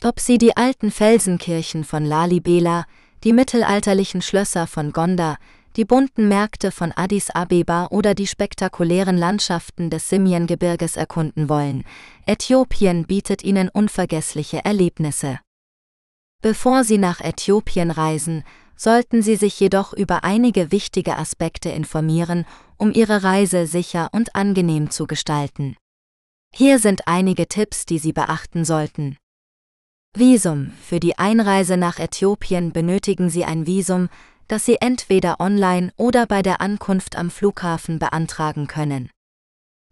Ob 0.03 0.19
sie 0.19 0.37
die 0.37 0.57
alten 0.57 0.91
Felsenkirchen 0.91 1.83
von 1.83 2.05
Lalibela, 2.05 2.85
die 3.23 3.33
mittelalterlichen 3.33 4.21
Schlösser 4.21 4.67
von 4.67 4.91
Gonda, 4.91 5.37
die 5.75 5.85
bunten 5.85 6.27
Märkte 6.27 6.71
von 6.71 6.91
Addis 6.91 7.29
Abeba 7.31 7.87
oder 7.87 8.13
die 8.13 8.27
spektakulären 8.27 9.17
Landschaften 9.17 9.89
des 9.89 10.09
Simien-Gebirges 10.09 10.97
erkunden 10.97 11.49
wollen, 11.49 11.83
Äthiopien 12.25 13.05
bietet 13.05 13.43
ihnen 13.43 13.69
unvergessliche 13.69 14.63
Erlebnisse. 14.63 15.39
Bevor 16.41 16.83
Sie 16.83 16.97
nach 16.97 17.21
Äthiopien 17.21 17.89
reisen, 17.89 18.43
sollten 18.75 19.21
Sie 19.21 19.35
sich 19.35 19.59
jedoch 19.59 19.93
über 19.93 20.23
einige 20.23 20.71
wichtige 20.71 21.17
Aspekte 21.17 21.69
informieren, 21.69 22.45
um 22.77 22.91
Ihre 22.91 23.23
Reise 23.23 23.65
sicher 23.65 24.09
und 24.11 24.35
angenehm 24.35 24.89
zu 24.89 25.07
gestalten. 25.07 25.77
Hier 26.55 26.77
sind 26.77 27.07
einige 27.07 27.47
Tipps, 27.47 27.87
die 27.87 27.97
Sie 27.97 28.13
beachten 28.13 28.63
sollten. 28.63 29.17
Visum. 30.15 30.71
Für 30.83 30.99
die 30.99 31.17
Einreise 31.17 31.77
nach 31.77 31.97
Äthiopien 31.97 32.71
benötigen 32.71 33.31
Sie 33.31 33.43
ein 33.43 33.65
Visum, 33.65 34.07
das 34.47 34.63
Sie 34.63 34.77
entweder 34.79 35.39
online 35.39 35.91
oder 35.97 36.27
bei 36.27 36.43
der 36.43 36.61
Ankunft 36.61 37.15
am 37.15 37.31
Flughafen 37.31 37.97
beantragen 37.97 38.67
können. 38.67 39.09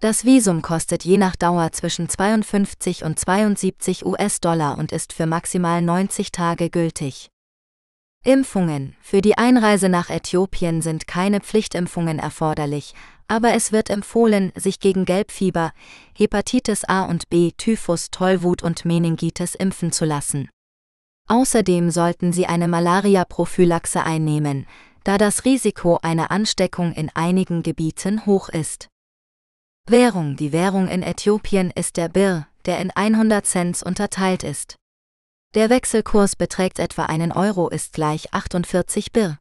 Das 0.02 0.24
Visum 0.24 0.62
kostet 0.62 1.04
je 1.04 1.18
nach 1.18 1.36
Dauer 1.36 1.72
zwischen 1.72 2.10
52 2.10 3.06
und 3.06 3.18
72 3.18 4.06
US-Dollar 4.06 4.78
und 4.78 4.92
ist 4.92 5.14
für 5.14 5.26
maximal 5.26 5.82
90 5.82 6.32
Tage 6.32 6.70
gültig. 6.70 7.30
Impfungen. 8.24 8.96
Für 9.02 9.22
die 9.22 9.36
Einreise 9.36 9.90
nach 9.90 10.12
Äthiopien 10.12 10.84
sind 10.84 11.08
keine 11.08 11.40
Pflichtimpfungen 11.40 12.20
erforderlich, 12.20 12.94
aber 13.32 13.54
es 13.54 13.72
wird 13.72 13.90
empfohlen, 13.90 14.52
sich 14.56 14.82
gegen 14.82 15.06
Gelbfieber, 15.06 15.72
Hepatitis 16.14 16.84
A 16.84 17.04
und 17.04 17.30
B, 17.30 17.54
Typhus, 17.56 18.12
Tollwut 18.12 18.62
und 18.62 18.84
Meningitis 18.84 19.56
impfen 19.56 19.94
zu 19.94 20.04
lassen. 20.04 20.50
Außerdem 21.30 21.92
sollten 21.92 22.34
Sie 22.34 22.46
eine 22.46 22.68
Malaria-Prophylaxe 22.68 24.04
einnehmen, 24.04 24.68
da 25.06 25.18
das 25.18 25.46
Risiko 25.46 25.98
einer 26.02 26.30
Ansteckung 26.30 26.92
in 26.92 27.10
einigen 27.14 27.64
Gebieten 27.64 28.26
hoch 28.26 28.50
ist. 28.50 28.90
Währung 29.88 30.36
Die 30.36 30.52
Währung 30.52 30.90
in 30.90 31.02
Äthiopien 31.02 31.72
ist 31.72 31.96
der 31.96 32.10
Bir, 32.10 32.48
der 32.66 32.80
in 32.80 32.92
100 32.92 33.46
Cent 33.46 33.82
unterteilt 33.82 34.44
ist. 34.44 34.76
Der 35.56 35.70
Wechselkurs 35.70 36.36
beträgt 36.36 36.80
etwa 36.80 37.06
einen 37.06 37.32
Euro 37.32 37.70
ist 37.70 37.94
gleich 37.94 38.34
48 38.34 39.14
Bir. 39.14 39.38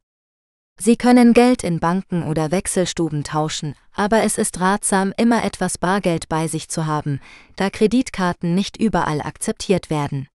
Sie 0.83 0.97
können 0.97 1.33
Geld 1.33 1.63
in 1.63 1.79
Banken 1.79 2.23
oder 2.23 2.49
Wechselstuben 2.49 3.23
tauschen, 3.23 3.75
aber 3.93 4.23
es 4.23 4.39
ist 4.39 4.59
ratsam, 4.59 5.13
immer 5.15 5.43
etwas 5.43 5.77
Bargeld 5.77 6.27
bei 6.27 6.47
sich 6.47 6.69
zu 6.69 6.87
haben, 6.87 7.21
da 7.55 7.69
Kreditkarten 7.69 8.55
nicht 8.55 8.77
überall 8.77 9.21
akzeptiert 9.21 9.91
werden. 9.91 10.27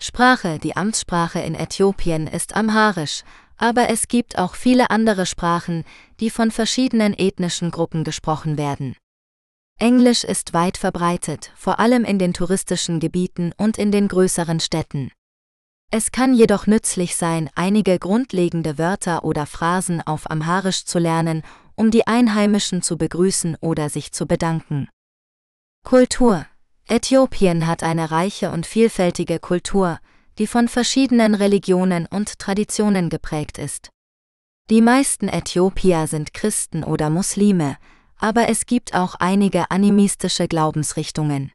Sprache 0.00 0.58
Die 0.58 0.74
Amtssprache 0.74 1.38
in 1.38 1.54
Äthiopien 1.54 2.26
ist 2.26 2.56
Amharisch, 2.56 3.22
aber 3.56 3.90
es 3.90 4.08
gibt 4.08 4.38
auch 4.38 4.56
viele 4.56 4.90
andere 4.90 5.24
Sprachen, 5.24 5.84
die 6.18 6.30
von 6.30 6.50
verschiedenen 6.50 7.14
ethnischen 7.16 7.70
Gruppen 7.70 8.02
gesprochen 8.02 8.58
werden. 8.58 8.96
Englisch 9.78 10.24
ist 10.24 10.52
weit 10.52 10.78
verbreitet, 10.78 11.52
vor 11.54 11.78
allem 11.78 12.04
in 12.04 12.18
den 12.18 12.32
touristischen 12.32 12.98
Gebieten 12.98 13.52
und 13.56 13.78
in 13.78 13.92
den 13.92 14.08
größeren 14.08 14.58
Städten. 14.58 15.12
Es 15.96 16.10
kann 16.10 16.34
jedoch 16.34 16.66
nützlich 16.66 17.14
sein, 17.14 17.48
einige 17.54 18.00
grundlegende 18.00 18.78
Wörter 18.78 19.22
oder 19.22 19.46
Phrasen 19.46 20.00
auf 20.04 20.28
Amharisch 20.28 20.86
zu 20.86 20.98
lernen, 20.98 21.44
um 21.76 21.92
die 21.92 22.08
Einheimischen 22.08 22.82
zu 22.82 22.98
begrüßen 22.98 23.56
oder 23.60 23.88
sich 23.88 24.10
zu 24.10 24.26
bedanken. 24.26 24.88
Kultur 25.84 26.46
Äthiopien 26.88 27.68
hat 27.68 27.84
eine 27.84 28.10
reiche 28.10 28.50
und 28.50 28.66
vielfältige 28.66 29.38
Kultur, 29.38 30.00
die 30.38 30.48
von 30.48 30.66
verschiedenen 30.66 31.36
Religionen 31.36 32.06
und 32.06 32.40
Traditionen 32.40 33.08
geprägt 33.08 33.58
ist. 33.58 33.90
Die 34.70 34.80
meisten 34.80 35.28
Äthiopier 35.28 36.08
sind 36.08 36.34
Christen 36.34 36.82
oder 36.82 37.08
Muslime, 37.08 37.76
aber 38.18 38.48
es 38.48 38.66
gibt 38.66 38.96
auch 38.96 39.14
einige 39.20 39.70
animistische 39.70 40.48
Glaubensrichtungen. 40.48 41.52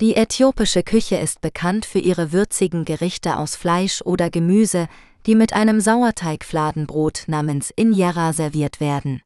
Die 0.00 0.16
äthiopische 0.16 0.82
Küche 0.82 1.16
ist 1.16 1.40
bekannt 1.40 1.86
für 1.86 2.00
ihre 2.00 2.32
würzigen 2.32 2.84
Gerichte 2.84 3.36
aus 3.38 3.54
Fleisch 3.54 4.02
oder 4.02 4.28
Gemüse, 4.28 4.88
die 5.24 5.36
mit 5.36 5.52
einem 5.52 5.80
Sauerteigfladenbrot 5.80 7.24
namens 7.28 7.70
Injera 7.70 8.32
serviert 8.32 8.80
werden. 8.80 9.22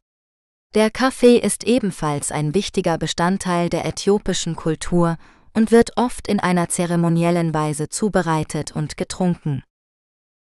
Der 0.74 0.90
Kaffee 0.90 1.38
ist 1.38 1.64
ebenfalls 1.64 2.30
ein 2.30 2.52
wichtiger 2.52 2.98
Bestandteil 2.98 3.70
der 3.70 3.86
äthiopischen 3.86 4.56
Kultur 4.56 5.16
und 5.55 5.70
wird 5.70 5.97
oft 5.97 6.28
in 6.28 6.38
einer 6.38 6.68
zeremoniellen 6.68 7.55
Weise 7.55 7.88
zubereitet 7.88 8.76
und 8.76 8.98
getrunken. 8.98 9.62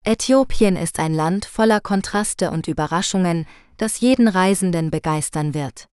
Äthiopien 0.04 0.74
ist 0.74 0.98
ein 0.98 1.14
Land 1.14 1.44
voller 1.44 1.80
Kontraste 1.80 2.50
und 2.50 2.66
Überraschungen, 2.66 3.46
das 3.76 4.00
jeden 4.00 4.26
Reisenden 4.26 4.90
begeistern 4.90 5.54
wird. 5.54 5.86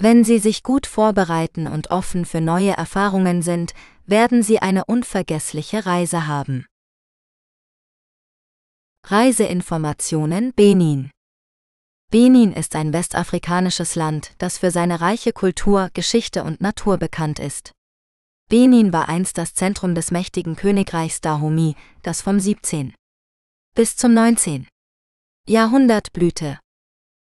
Wenn 0.00 0.22
Sie 0.22 0.38
sich 0.38 0.62
gut 0.62 0.86
vorbereiten 0.86 1.66
und 1.66 1.90
offen 1.90 2.24
für 2.24 2.40
neue 2.40 2.70
Erfahrungen 2.70 3.42
sind, 3.42 3.74
werden 4.06 4.44
Sie 4.44 4.60
eine 4.60 4.84
unvergessliche 4.84 5.86
Reise 5.86 6.28
haben. 6.28 6.66
Reiseinformationen 9.04 10.52
Benin 10.54 11.10
Benin 12.10 12.52
ist 12.52 12.76
ein 12.76 12.92
westafrikanisches 12.92 13.96
Land, 13.96 14.34
das 14.38 14.56
für 14.58 14.70
seine 14.70 15.00
reiche 15.00 15.32
Kultur, 15.32 15.90
Geschichte 15.94 16.44
und 16.44 16.60
Natur 16.60 16.96
bekannt 16.96 17.40
ist. 17.40 17.72
Benin 18.48 18.92
war 18.92 19.08
einst 19.08 19.36
das 19.36 19.54
Zentrum 19.54 19.94
des 19.94 20.10
mächtigen 20.10 20.54
Königreichs 20.54 21.20
Dahomey, 21.20 21.74
das 22.02 22.22
vom 22.22 22.38
17. 22.38 22.94
bis 23.74 23.96
zum 23.96 24.14
19. 24.14 24.68
Jahrhundert 25.46 26.12
blühte. 26.12 26.58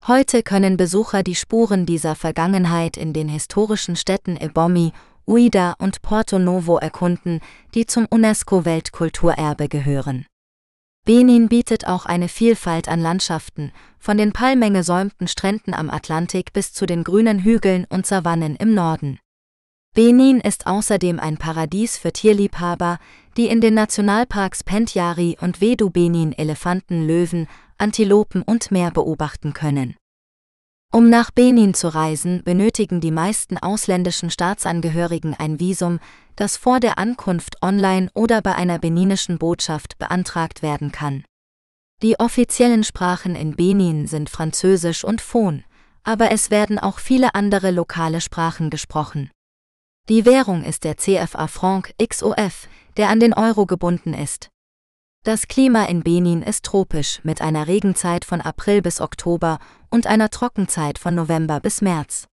Heute 0.05 0.43
können 0.43 0.75
Besucher 0.75 1.23
die 1.23 1.33
Spuren 1.33 1.85
dieser 1.85 2.15
Vergangenheit 2.15 2.97
in 2.97 3.13
den 3.13 3.29
historischen 3.29 3.95
Städten 3.95 4.35
Ebomi, 4.35 4.91
Uida 5.25 5.75
und 5.77 6.01
Porto 6.01 6.39
Novo 6.39 6.77
erkunden, 6.77 7.39
die 7.73 7.85
zum 7.85 8.07
UNESCO-Weltkulturerbe 8.09 9.69
gehören. 9.69 10.25
Benin 11.05 11.47
bietet 11.47 11.87
auch 11.87 12.05
eine 12.05 12.27
Vielfalt 12.27 12.89
an 12.89 12.99
Landschaften, 12.99 13.71
von 13.97 14.17
den 14.17 14.33
palmengesäumten 14.33 15.29
Stränden 15.29 15.73
am 15.73 15.89
Atlantik 15.89 16.51
bis 16.51 16.73
zu 16.73 16.85
den 16.85 17.05
grünen 17.05 17.39
Hügeln 17.39 17.85
und 17.87 18.05
Savannen 18.05 18.57
im 18.57 18.73
Norden. 18.73 19.19
Benin 19.95 20.41
ist 20.41 20.67
außerdem 20.67 21.17
ein 21.17 21.37
Paradies 21.37 21.97
für 21.97 22.11
Tierliebhaber, 22.11 22.97
die 23.37 23.47
in 23.47 23.61
den 23.61 23.75
Nationalparks 23.75 24.65
Pentyari 24.65 25.37
und 25.39 25.61
Vedu 25.61 25.91
Benin 25.91 26.33
Elefanten, 26.33 27.07
Löwen, 27.07 27.47
Antilopen 27.83 28.43
und 28.43 28.71
mehr 28.71 28.91
beobachten 28.91 29.51
können. 29.53 29.97
Um 30.89 31.09
nach 31.09 31.31
Benin 31.31 31.73
zu 31.73 31.93
reisen, 31.93 32.41
benötigen 32.45 33.01
die 33.01 33.11
meisten 33.11 33.57
ausländischen 33.57 34.29
Staatsangehörigen 34.29 35.33
ein 35.33 35.59
Visum, 35.59 35.99
das 36.37 36.55
vor 36.55 36.79
der 36.79 36.97
Ankunft 36.97 37.61
online 37.61 38.09
oder 38.13 38.41
bei 38.41 38.55
einer 38.55 38.79
beninischen 38.79 39.37
Botschaft 39.37 39.97
beantragt 39.97 40.61
werden 40.61 40.93
kann. 40.93 41.25
Die 42.01 42.17
offiziellen 42.21 42.85
Sprachen 42.85 43.35
in 43.35 43.57
Benin 43.57 44.07
sind 44.07 44.29
Französisch 44.29 45.03
und 45.03 45.19
Fon, 45.19 45.65
aber 46.03 46.31
es 46.31 46.51
werden 46.51 46.79
auch 46.79 46.99
viele 46.99 47.35
andere 47.35 47.71
lokale 47.71 48.21
Sprachen 48.21 48.69
gesprochen. 48.69 49.29
Die 50.07 50.25
Währung 50.25 50.63
ist 50.63 50.85
der 50.85 50.95
CFA 50.95 51.47
Franc 51.47 51.93
XOF, 52.01 52.69
der 52.95 53.09
an 53.09 53.19
den 53.19 53.33
Euro 53.33 53.65
gebunden 53.65 54.13
ist. 54.13 54.52
Das 55.25 55.47
Klima 55.47 55.85
in 55.85 56.03
Benin 56.03 56.41
ist 56.41 56.65
tropisch 56.65 57.21
mit 57.23 57.39
einer 57.39 57.67
Regenzeit 57.67 58.25
von 58.25 58.41
April 58.41 58.81
bis 58.81 58.99
Oktober 58.99 59.59
und 59.89 60.05
einer 60.05 60.29
Trockenzeit 60.29 60.99
von 60.99 61.15
November 61.15 61.61
bis 61.61 61.81
März. 61.81 62.27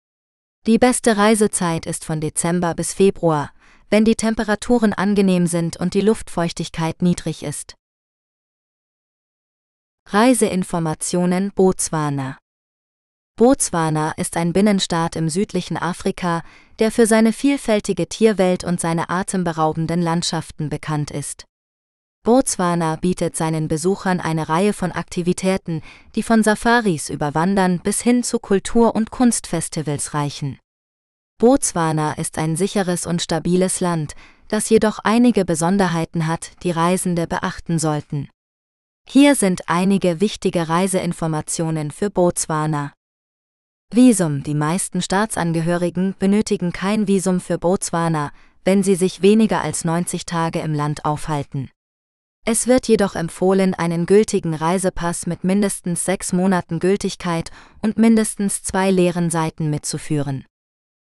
Die 0.68 0.78
beste 0.78 1.16
Reisezeit 1.16 1.84
ist 1.84 2.04
von 2.04 2.20
Dezember 2.20 2.74
bis 2.76 2.92
Februar, 2.92 3.50
wenn 3.90 4.04
die 4.04 4.14
Temperaturen 4.14 4.92
angenehm 4.92 5.48
sind 5.48 5.76
und 5.76 5.94
die 5.94 6.00
Luftfeuchtigkeit 6.00 7.02
niedrig 7.02 7.42
ist. 7.42 7.74
Reiseinformationen 10.08 11.50
Botswana 11.56 12.38
Botswana 13.34 14.12
ist 14.12 14.36
ein 14.36 14.52
Binnenstaat 14.52 15.16
im 15.16 15.28
südlichen 15.28 15.76
Afrika, 15.76 16.44
der 16.78 16.92
für 16.92 17.08
seine 17.08 17.32
vielfältige 17.32 18.08
Tierwelt 18.08 18.62
und 18.62 18.80
seine 18.80 19.10
atemberaubenden 19.10 20.00
Landschaften 20.00 20.68
bekannt 20.68 21.10
ist. 21.10 21.46
Botswana 22.26 22.96
bietet 22.96 23.36
seinen 23.36 23.68
Besuchern 23.68 24.18
eine 24.18 24.48
Reihe 24.48 24.72
von 24.72 24.90
Aktivitäten, 24.90 25.80
die 26.16 26.24
von 26.24 26.42
Safaris 26.42 27.08
über 27.08 27.36
Wandern 27.36 27.78
bis 27.78 28.02
hin 28.02 28.24
zu 28.24 28.40
Kultur- 28.40 28.96
und 28.96 29.12
Kunstfestivals 29.12 30.12
reichen. 30.12 30.58
Botswana 31.38 32.14
ist 32.14 32.36
ein 32.38 32.56
sicheres 32.56 33.06
und 33.06 33.22
stabiles 33.22 33.78
Land, 33.78 34.16
das 34.48 34.68
jedoch 34.70 34.98
einige 35.04 35.44
Besonderheiten 35.44 36.26
hat, 36.26 36.50
die 36.64 36.72
Reisende 36.72 37.28
beachten 37.28 37.78
sollten. 37.78 38.28
Hier 39.08 39.36
sind 39.36 39.68
einige 39.68 40.20
wichtige 40.20 40.68
Reiseinformationen 40.68 41.92
für 41.92 42.10
Botswana. 42.10 42.92
Visum 43.94 44.42
Die 44.42 44.54
meisten 44.56 45.00
Staatsangehörigen 45.00 46.16
benötigen 46.18 46.72
kein 46.72 47.06
Visum 47.06 47.38
für 47.38 47.58
Botswana, 47.58 48.32
wenn 48.64 48.82
sie 48.82 48.96
sich 48.96 49.22
weniger 49.22 49.60
als 49.60 49.84
90 49.84 50.26
Tage 50.26 50.58
im 50.58 50.74
Land 50.74 51.04
aufhalten. 51.04 51.70
Es 52.48 52.68
wird 52.68 52.86
jedoch 52.86 53.16
empfohlen, 53.16 53.74
einen 53.74 54.06
gültigen 54.06 54.54
Reisepass 54.54 55.26
mit 55.26 55.42
mindestens 55.42 56.04
sechs 56.04 56.32
Monaten 56.32 56.78
Gültigkeit 56.78 57.50
und 57.82 57.98
mindestens 57.98 58.62
zwei 58.62 58.92
leeren 58.92 59.30
Seiten 59.30 59.68
mitzuführen. 59.68 60.44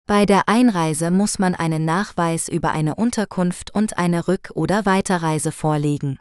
Bei 0.08 0.26
der 0.26 0.48
Einreise 0.48 1.12
muss 1.12 1.38
man 1.38 1.54
einen 1.54 1.84
Nachweis 1.84 2.48
über 2.48 2.72
eine 2.72 2.96
Unterkunft 2.96 3.76
und 3.76 3.98
eine 3.98 4.30
Rück- 4.30 4.54
oder 4.54 4.86
Weiterreise 4.86 5.52
vorlegen. 5.52 6.18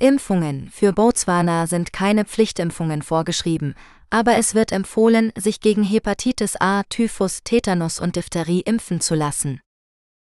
Impfungen 0.00 0.70
für 0.70 0.94
Botswana 0.94 1.66
sind 1.66 1.92
keine 1.92 2.24
Pflichtimpfungen 2.24 3.02
vorgeschrieben, 3.02 3.74
aber 4.08 4.38
es 4.38 4.54
wird 4.54 4.72
empfohlen, 4.72 5.32
sich 5.36 5.60
gegen 5.60 5.82
Hepatitis 5.82 6.56
A, 6.58 6.82
Typhus, 6.84 7.40
Tetanus 7.44 8.00
und 8.00 8.16
Diphtherie 8.16 8.62
impfen 8.62 9.02
zu 9.02 9.14
lassen. 9.14 9.60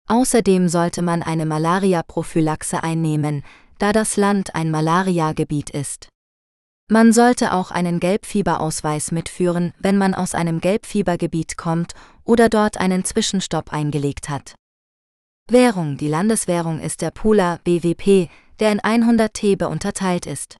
Außerdem 0.08 0.68
sollte 0.68 1.02
man 1.02 1.22
eine 1.22 1.46
Malaria-Prophylaxe 1.46 2.82
einnehmen, 2.82 3.44
da 3.78 3.92
das 3.92 4.16
Land 4.16 4.54
ein 4.54 4.70
Malariagebiet 4.70 5.70
ist. 5.70 6.08
Man 6.90 7.12
sollte 7.12 7.52
auch 7.52 7.70
einen 7.70 8.00
Gelbfieberausweis 8.00 9.12
mitführen, 9.12 9.74
wenn 9.78 9.98
man 9.98 10.14
aus 10.14 10.34
einem 10.34 10.60
Gelbfiebergebiet 10.60 11.58
kommt 11.58 11.92
oder 12.24 12.48
dort 12.48 12.78
einen 12.78 13.04
Zwischenstopp 13.04 13.72
eingelegt 13.72 14.28
hat. 14.28 14.54
Währung 15.50 15.96
Die 15.96 16.08
Landeswährung 16.08 16.80
ist 16.80 17.02
der 17.02 17.10
Pula 17.10 17.58
BWP, 17.64 18.28
der 18.58 18.72
in 18.72 18.80
100 18.80 19.32
Thebe 19.32 19.68
unterteilt 19.68 20.26
ist. 20.26 20.56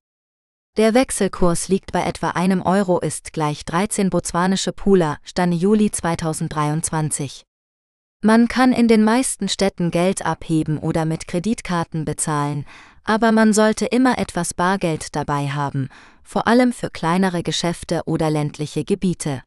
Der 0.77 0.95
Wechselkurs 0.95 1.69
liegt 1.69 1.93
bei 1.93 2.05
etwa 2.05 2.31
einem 2.31 2.63
Euro 2.63 3.01
ist 3.01 3.33
gleich 3.33 3.65
13 3.65 4.11
botswanische 4.11 4.73
Pula, 4.73 5.19
Stand 5.25 5.55
Juli 5.55 5.91
2023. 5.91 7.43
Man 8.23 8.49
kann 8.49 8.73
in 8.73 8.89
den 8.89 9.05
meisten 9.05 9.49
Städten 9.49 9.91
Geld 9.91 10.27
abheben 10.27 10.79
oder 10.79 11.05
mit 11.05 11.29
Kreditkarten 11.29 12.05
bezahlen, 12.05 12.65
aber 13.09 13.33
man 13.33 13.55
sollte 13.55 13.87
immer 13.87 14.19
etwas 14.19 14.53
Bargeld 14.53 15.17
dabei 15.17 15.49
haben, 15.49 15.89
vor 16.23 16.47
allem 16.47 16.75
für 16.75 16.91
kleinere 16.91 17.43
Geschäfte 17.43 18.03
oder 18.05 18.29
ländliche 18.29 18.85
Gebiete. 18.85 19.43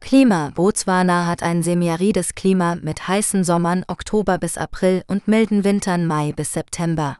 Klima 0.00 0.50
Botswana 0.52 1.26
hat 1.26 1.44
ein 1.44 1.62
semiarides 1.62 2.34
Klima 2.34 2.74
mit 2.74 3.06
heißen 3.06 3.44
Sommern 3.44 3.84
Oktober 3.86 4.38
bis 4.38 4.58
April 4.58 5.04
und 5.06 5.28
milden 5.28 5.62
Wintern 5.62 6.06
Mai 6.06 6.32
bis 6.32 6.54
September. 6.54 7.18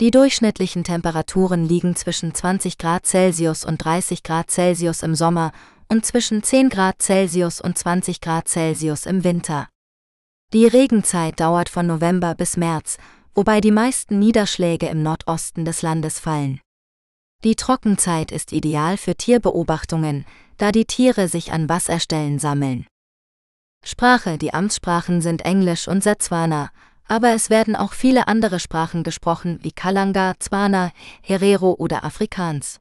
Die 0.00 0.10
durchschnittlichen 0.10 0.84
Temperaturen 0.84 1.66
liegen 1.66 1.96
zwischen 1.96 2.34
20 2.34 2.76
Grad 2.76 3.06
Celsius 3.06 3.64
und 3.64 3.82
30 3.82 4.22
Grad 4.22 4.50
Celsius 4.50 5.02
im 5.02 5.14
Sommer 5.14 5.52
und 5.88 6.04
zwischen 6.04 6.42
10 6.42 6.68
Grad 6.68 7.00
Celsius 7.00 7.62
und 7.62 7.78
20 7.78 8.20
Grad 8.20 8.48
Celsius 8.48 9.06
im 9.06 9.24
Winter. 9.24 9.66
Die 10.52 10.66
Regenzeit 10.66 11.40
dauert 11.40 11.70
von 11.70 11.86
November 11.86 12.34
bis 12.34 12.58
März 12.58 12.98
wobei 13.34 13.60
die 13.60 13.70
meisten 13.70 14.18
Niederschläge 14.18 14.86
im 14.86 15.02
Nordosten 15.02 15.64
des 15.64 15.82
Landes 15.82 16.20
fallen. 16.20 16.60
Die 17.44 17.54
Trockenzeit 17.54 18.32
ist 18.32 18.52
ideal 18.52 18.96
für 18.96 19.14
Tierbeobachtungen, 19.14 20.26
da 20.56 20.72
die 20.72 20.86
Tiere 20.86 21.28
sich 21.28 21.52
an 21.52 21.68
Wasserstellen 21.68 22.38
sammeln. 22.38 22.86
Sprache 23.84 24.38
Die 24.38 24.52
Amtssprachen 24.52 25.20
sind 25.20 25.42
Englisch 25.42 25.86
und 25.86 26.02
Setswana, 26.02 26.70
aber 27.06 27.30
es 27.30 27.48
werden 27.48 27.76
auch 27.76 27.92
viele 27.92 28.28
andere 28.28 28.60
Sprachen 28.60 29.02
gesprochen 29.02 29.60
wie 29.62 29.72
Kalanga, 29.72 30.34
Zwana, 30.38 30.90
Herero 31.22 31.74
oder 31.78 32.04
Afrikaans. 32.04 32.80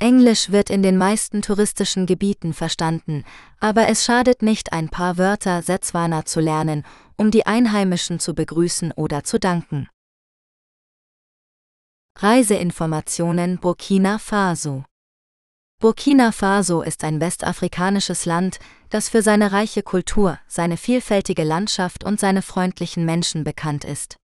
Englisch 0.00 0.50
wird 0.52 0.70
in 0.70 0.82
den 0.82 0.96
meisten 0.96 1.42
touristischen 1.42 2.06
Gebieten 2.06 2.54
verstanden, 2.54 3.24
aber 3.58 3.88
es 3.88 4.04
schadet 4.04 4.42
nicht, 4.42 4.72
ein 4.72 4.88
paar 4.88 5.18
Wörter 5.18 5.62
Setswana 5.62 6.24
zu 6.24 6.38
lernen, 6.38 6.84
um 7.16 7.32
die 7.32 7.46
Einheimischen 7.46 8.20
zu 8.20 8.34
begrüßen 8.34 8.92
oder 8.92 9.24
zu 9.24 9.40
danken. 9.40 9.88
Reiseinformationen 12.16 13.58
Burkina 13.58 14.18
Faso 14.18 14.84
Burkina 15.80 16.32
Faso 16.32 16.82
ist 16.82 17.04
ein 17.04 17.20
westafrikanisches 17.20 18.24
Land, 18.24 18.58
das 18.90 19.08
für 19.08 19.22
seine 19.22 19.52
reiche 19.52 19.82
Kultur, 19.82 20.38
seine 20.48 20.76
vielfältige 20.76 21.44
Landschaft 21.44 22.02
und 22.02 22.18
seine 22.18 22.42
freundlichen 22.42 23.04
Menschen 23.04 23.44
bekannt 23.44 23.84
ist. 23.84 24.16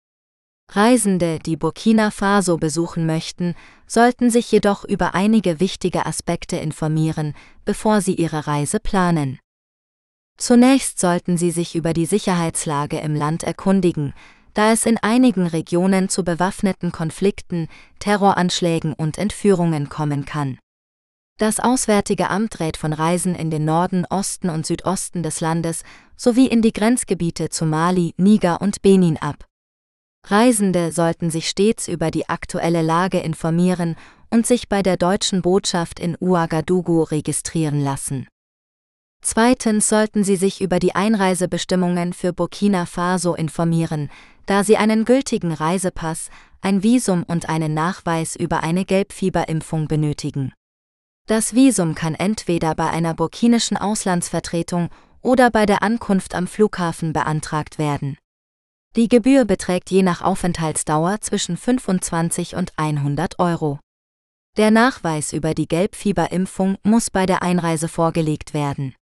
Reisende, 0.71 1.39
die 1.39 1.57
Burkina 1.57 2.11
Faso 2.11 2.57
besuchen 2.57 3.07
möchten, 3.07 3.55
sollten 3.87 4.31
sich 4.31 4.51
jedoch 4.51 4.85
über 4.85 5.15
einige 5.15 5.61
wichtige 5.61 6.07
Aspekte 6.07 6.57
informieren, 6.57 7.35
bevor 7.65 8.01
sie 8.01 8.15
ihre 8.15 8.47
Reise 8.47 8.81
planen. 8.81 9.39
Zunächst 10.37 10.99
sollten 10.99 11.37
Sie 11.37 11.53
sich 11.53 11.77
über 11.77 11.93
die 11.93 12.07
Sicherheitslage 12.07 12.99
im 12.99 13.15
Land 13.15 13.45
erkundigen, 13.45 14.15
da 14.53 14.73
es 14.73 14.85
in 14.85 14.99
einigen 14.99 15.47
Regionen 15.47 16.09
zu 16.09 16.25
bewaffneten 16.25 16.91
Konflikten, 16.93 17.69
Terroranschlägen 18.01 18.95
und 18.95 19.19
Entführungen 19.19 19.89
kommen 19.89 20.25
kann. 20.25 20.59
Das 21.39 21.59
Auswärtige 21.59 22.31
Amt 22.31 22.61
rät 22.61 22.77
von 22.77 22.93
Reisen 22.93 23.35
in 23.35 23.51
den 23.51 23.65
Norden, 23.65 24.07
Osten 24.09 24.51
und 24.51 24.67
Südosten 24.67 25.23
des 25.23 25.41
Landes 25.41 25.83
sowie 26.17 26.47
in 26.47 26.63
die 26.63 26.73
Grenzgebiete 26.73 27.49
zu 27.49 27.65
Mali, 27.65 28.15
Niger 28.17 28.61
und 28.61 28.83
Benin 28.83 29.17
ab. 29.17 29.45
Reisende 30.27 30.91
sollten 30.91 31.31
sich 31.31 31.49
stets 31.49 31.87
über 31.87 32.11
die 32.11 32.29
aktuelle 32.29 32.83
Lage 32.83 33.21
informieren 33.21 33.97
und 34.31 34.47
sich 34.47 34.69
bei 34.69 34.83
der 34.83 34.97
deutschen 34.97 35.43
Botschaft 35.43 36.01
in 36.01 36.17
Ouagadougou 36.21 37.03
registrieren 37.03 37.83
lassen. 37.83 38.27
Zweitens 39.23 39.89
sollten 39.89 40.25
Sie 40.25 40.37
sich 40.37 40.61
über 40.61 40.79
die 40.79 40.95
Einreisebestimmungen 40.95 42.13
für 42.13 42.33
Burkina 42.33 42.85
Faso 42.85 43.35
informieren, 43.35 44.11
da 44.47 44.65
Sie 44.65 44.77
einen 44.77 45.05
gültigen 45.05 45.53
Reisepass, 45.53 46.29
ein 46.61 46.83
Visum 46.83 47.23
und 47.23 47.49
einen 47.49 47.73
Nachweis 47.73 48.37
über 48.37 48.63
eine 48.63 48.85
Gelbfieberimpfung 48.85 49.89
benötigen. 49.89 50.53
Das 51.27 51.55
Visum 51.55 51.95
kann 51.95 52.15
entweder 52.15 52.75
bei 52.75 52.91
einer 52.91 53.15
burkinischen 53.15 53.79
Auslandsvertretung 53.79 54.91
oder 55.23 55.51
bei 55.51 55.65
der 55.65 55.83
Ankunft 55.83 56.35
am 56.35 56.47
Flughafen 56.47 57.15
beantragt 57.15 57.79
werden. 57.79 58.19
Die 58.97 59.09
Gebühr 59.09 59.45
beträgt 59.45 59.91
je 59.91 60.05
nach 60.05 60.23
Aufenthaltsdauer 60.23 61.21
zwischen 61.21 61.57
25 61.57 62.55
und 62.55 62.73
100 62.77 63.41
Euro. 63.41 63.81
Der 64.57 64.71
Nachweis 64.71 65.33
über 65.33 65.53
die 65.53 65.67
Gelbfieberimpfung 65.67 66.79
muss 66.85 67.11
bei 67.11 67.27
der 67.27 67.43
Einreise 67.43 67.89
vorgelegt 67.89 68.55
werden. 68.55 68.95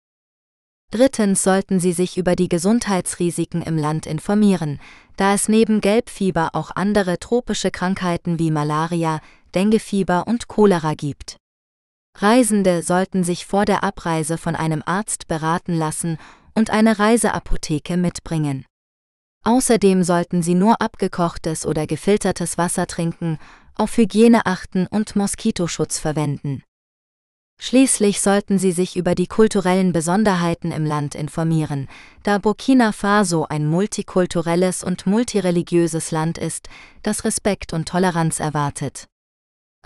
Drittens 0.91 1.43
sollten 1.43 1.79
Sie 1.79 1.93
sich 1.93 2.17
über 2.17 2.37
die 2.37 2.49
Gesundheitsrisiken 2.49 3.61
im 3.61 3.77
Land 3.77 4.07
informieren, 4.07 4.81
da 5.17 5.35
es 5.35 5.49
neben 5.49 5.83
Gelbfieber 5.83 6.51
auch 6.55 6.71
andere 6.71 7.19
tropische 7.19 7.71
Krankheiten 7.71 8.39
wie 8.39 8.51
Malaria, 8.51 9.21
Denguefieber 9.55 10.27
und 10.27 10.49
Cholera 10.49 10.95
gibt. 10.95 11.37
Reisende 12.17 12.83
sollten 12.83 13.25
sich 13.25 13.45
vor 13.45 13.67
der 13.67 13.85
Abreise 13.85 14.39
von 14.39 14.57
einem 14.57 14.83
Arzt 14.87 15.29
beraten 15.29 15.75
lassen 15.75 16.17
und 16.55 16.71
eine 16.71 16.99
Reiseapotheke 16.99 17.99
mitbringen. 17.99 18.65
Außerdem 19.45 20.05
sollten 20.05 20.43
sie 20.43 20.55
nur 20.55 20.81
abgekochtes 20.81 21.67
oder 21.67 21.87
gefiltertes 21.87 22.59
Wasser 22.59 22.87
trinken, 22.87 23.39
auf 23.75 23.97
Hygiene 23.97 24.47
achten 24.47 24.87
und 24.87 25.17
Moskitoschutz 25.17 25.99
verwenden. 25.99 26.63
Schließlich 27.61 28.21
sollten 28.21 28.59
sie 28.59 28.73
sich 28.73 28.97
über 28.97 29.15
die 29.15 29.29
kulturellen 29.29 29.93
Besonderheiten 29.93 30.73
im 30.73 30.85
Land 30.85 31.15
informieren, 31.15 31.89
da 32.25 32.39
Burkina 32.39 32.91
Faso 32.91 33.47
ein 33.49 33.67
multikulturelles 33.67 34.83
und 34.83 35.07
multireligiöses 35.07 36.11
Land 36.11 36.39
ist, 36.39 36.69
das 37.03 37.25
Respekt 37.25 37.73
und 37.73 37.89
Toleranz 37.89 38.41
erwartet. 38.41 39.07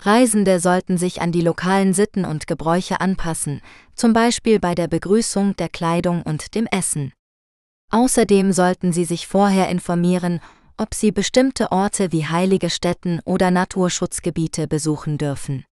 Reisende 0.01 0.59
sollten 0.59 0.97
sich 0.97 1.21
an 1.21 1.31
die 1.31 1.41
lokalen 1.41 1.93
Sitten 1.93 2.25
und 2.25 2.47
Gebräuche 2.47 3.01
anpassen, 3.01 3.61
zum 3.95 4.13
Beispiel 4.13 4.59
bei 4.59 4.75
der 4.75 4.87
Begrüßung, 4.87 5.55
der 5.55 5.69
Kleidung 5.69 6.21
und 6.23 6.55
dem 6.55 6.67
Essen. 6.67 7.13
Außerdem 7.91 8.51
sollten 8.51 8.91
sie 8.91 9.05
sich 9.05 9.27
vorher 9.27 9.69
informieren, 9.69 10.41
ob 10.77 10.93
sie 10.93 11.11
bestimmte 11.11 11.71
Orte 11.71 12.11
wie 12.11 12.25
heilige 12.25 12.69
Stätten 12.69 13.21
oder 13.25 13.49
Naturschutzgebiete 13.49 14.67
besuchen 14.67 15.17
dürfen. 15.17 15.65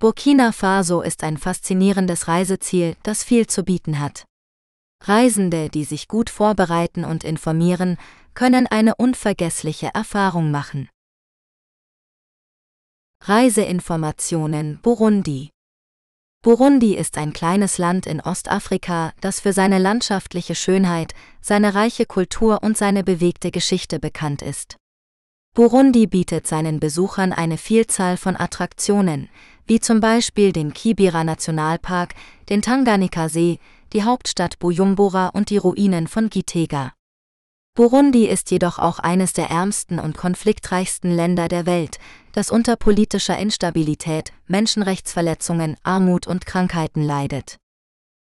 Burkina 0.00 0.50
Faso 0.50 1.00
ist 1.00 1.22
ein 1.22 1.38
faszinierendes 1.38 2.26
Reiseziel, 2.26 2.96
das 3.04 3.22
viel 3.22 3.46
zu 3.46 3.62
bieten 3.62 4.00
hat. 4.00 4.24
Reisende, 5.04 5.68
die 5.68 5.84
sich 5.84 6.08
gut 6.08 6.28
vorbereiten 6.28 7.04
und 7.04 7.22
informieren, 7.22 7.98
können 8.34 8.66
eine 8.66 8.96
unvergessliche 8.96 9.90
Erfahrung 9.94 10.50
machen. 10.50 10.88
Reiseinformationen 13.20 14.80
Burundi 14.82 15.51
Burundi 16.44 16.96
ist 16.96 17.18
ein 17.18 17.32
kleines 17.32 17.78
Land 17.78 18.04
in 18.04 18.20
Ostafrika, 18.20 19.12
das 19.20 19.38
für 19.38 19.52
seine 19.52 19.78
landschaftliche 19.78 20.56
Schönheit, 20.56 21.14
seine 21.40 21.76
reiche 21.76 22.04
Kultur 22.04 22.64
und 22.64 22.76
seine 22.76 23.04
bewegte 23.04 23.52
Geschichte 23.52 24.00
bekannt 24.00 24.42
ist. 24.42 24.76
Burundi 25.54 26.08
bietet 26.08 26.48
seinen 26.48 26.80
Besuchern 26.80 27.32
eine 27.32 27.58
Vielzahl 27.58 28.16
von 28.16 28.36
Attraktionen, 28.36 29.28
wie 29.68 29.78
zum 29.78 30.00
Beispiel 30.00 30.50
den 30.52 30.74
Kibira 30.74 31.22
Nationalpark, 31.22 32.16
den 32.48 32.60
Tanganika-See, 32.60 33.60
die 33.92 34.02
Hauptstadt 34.02 34.58
Bujumbura 34.58 35.28
und 35.28 35.48
die 35.48 35.58
Ruinen 35.58 36.08
von 36.08 36.28
Gitega. 36.28 36.92
Burundi 37.74 38.26
ist 38.26 38.50
jedoch 38.50 38.78
auch 38.78 38.98
eines 38.98 39.32
der 39.32 39.48
ärmsten 39.48 39.98
und 39.98 40.14
konfliktreichsten 40.14 41.10
Länder 41.10 41.48
der 41.48 41.64
Welt, 41.64 41.98
das 42.32 42.50
unter 42.50 42.76
politischer 42.76 43.38
Instabilität, 43.38 44.32
Menschenrechtsverletzungen, 44.46 45.76
Armut 45.82 46.26
und 46.26 46.44
Krankheiten 46.44 47.02
leidet. 47.02 47.56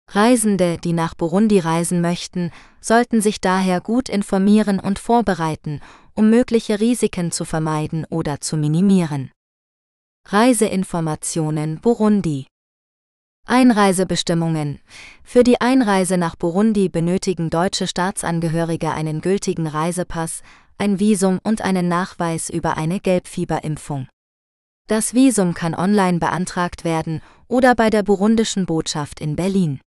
Reisende, 0.09 0.80
die 0.80 0.93
nach 0.93 1.14
Burundi 1.14 1.59
reisen 1.59 2.01
möchten, 2.01 2.51
sollten 2.82 3.22
sich 3.22 3.40
daher 3.40 3.82
gut 3.82 4.09
informieren 4.09 4.80
und 4.80 4.98
vorbereiten, 4.98 5.80
um 6.15 6.32
mögliche 6.32 6.80
Risiken 6.80 7.32
zu 7.32 7.45
vermeiden 7.45 8.06
oder 8.09 8.41
zu 8.41 8.57
minimieren. 8.57 9.32
Reiseinformationen 10.27 11.82
Burundi 11.82 12.48
Einreisebestimmungen. 13.48 14.80
Für 15.24 15.43
die 15.43 15.61
Einreise 15.61 16.17
nach 16.17 16.35
Burundi 16.35 16.90
benötigen 16.90 17.51
deutsche 17.51 17.85
Staatsangehörige 17.85 18.91
einen 18.91 19.22
gültigen 19.22 19.67
Reisepass, 19.67 20.41
ein 20.80 20.99
Visum 20.99 21.40
und 21.43 21.61
einen 21.61 21.88
Nachweis 21.88 22.49
über 22.49 22.75
eine 22.75 22.99
Gelbfieberimpfung. 22.99 24.07
Das 24.88 25.14
Visum 25.14 25.53
kann 25.53 25.75
online 25.75 26.17
beantragt 26.17 26.83
werden 26.83 27.22
oder 27.48 27.75
bei 27.75 27.91
der 27.91 28.01
burundischen 28.01 28.65
Botschaft 28.65 29.19
in 29.19 29.35
Berlin. 29.35 29.80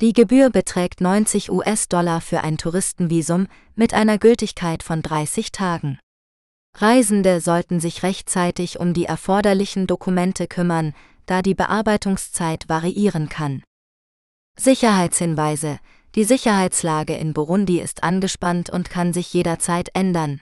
Die 0.00 0.14
Gebühr 0.14 0.48
beträgt 0.48 1.00
90 1.00 1.50
US-Dollar 1.50 2.20
für 2.20 2.42
ein 2.42 2.56
Touristenvisum 2.56 3.48
mit 3.74 3.92
einer 3.92 4.16
Gültigkeit 4.16 4.82
von 4.82 5.02
30 5.02 5.52
Tagen. 5.52 5.98
Reisende 6.74 7.40
sollten 7.40 7.80
sich 7.80 8.02
rechtzeitig 8.02 8.78
um 8.78 8.94
die 8.94 9.06
erforderlichen 9.06 9.86
Dokumente 9.86 10.46
kümmern, 10.46 10.94
da 11.28 11.42
die 11.42 11.54
Bearbeitungszeit 11.54 12.68
variieren 12.68 13.28
kann. 13.28 13.62
Sicherheitshinweise 14.58 15.78
Die 16.14 16.24
Sicherheitslage 16.24 17.16
in 17.16 17.32
Burundi 17.32 17.80
ist 17.80 18.02
angespannt 18.02 18.70
und 18.70 18.90
kann 18.90 19.12
sich 19.12 19.32
jederzeit 19.32 19.90
ändern. 19.94 20.40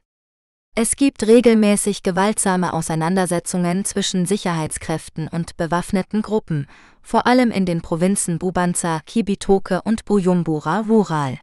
Es 0.74 0.97
gibt 0.97 1.26
regelmäßig 1.26 2.02
gewaltsame 2.02 2.73
Auseinandersetzungen 2.73 3.84
zwischen 3.84 4.26
Sicherheitskräften 4.26 5.26
und 5.26 5.56
bewaffneten 5.56 6.23
Gruppen, 6.23 6.66
vor 7.02 7.26
allem 7.26 7.50
in 7.50 7.65
den 7.65 7.81
Provinzen 7.81 8.39
Bubanza, 8.39 9.00
Kibitoke 9.06 9.81
und 9.82 10.05
Bujumbura 10.05 10.86
Wural. 10.86 11.39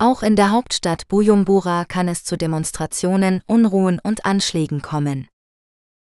Auch 0.00 0.22
in 0.22 0.36
der 0.36 0.50
Hauptstadt 0.50 1.08
Bujumbura 1.08 1.84
kann 1.84 2.08
es 2.08 2.24
zu 2.24 2.36
Demonstrationen, 2.36 3.42
Unruhen 3.46 4.00
und 4.02 4.24
Anschlägen 4.24 4.82
kommen. 4.82 5.28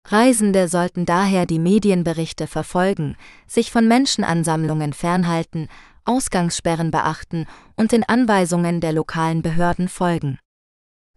Reisende 0.09 0.69
sollten 0.69 1.05
daher 1.05 1.45
die 1.45 1.59
Medienberichte 1.59 2.47
verfolgen, 2.47 3.17
sich 3.45 3.71
von 3.71 3.89
Menschenansammlungen 3.89 4.93
fernhalten, 4.93 5.67
Ausgangssperren 6.05 6.91
beachten 6.91 7.45
und 7.75 7.91
den 7.91 8.07
Anweisungen 8.07 8.79
der 8.79 8.93
lokalen 8.93 9.41
Behörden 9.41 9.89
folgen. 9.89 10.39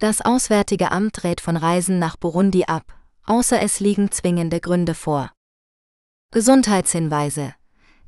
Das 0.00 0.20
Auswärtige 0.20 0.90
Amt 0.90 1.22
rät 1.22 1.40
von 1.40 1.56
Reisen 1.56 2.00
nach 2.00 2.16
Burundi 2.16 2.64
ab, 2.64 2.82
außer 3.26 3.62
es 3.62 3.78
liegen 3.78 4.10
zwingende 4.10 4.58
Gründe 4.58 4.94
vor. 4.94 5.30
Gesundheitshinweise 6.32 7.54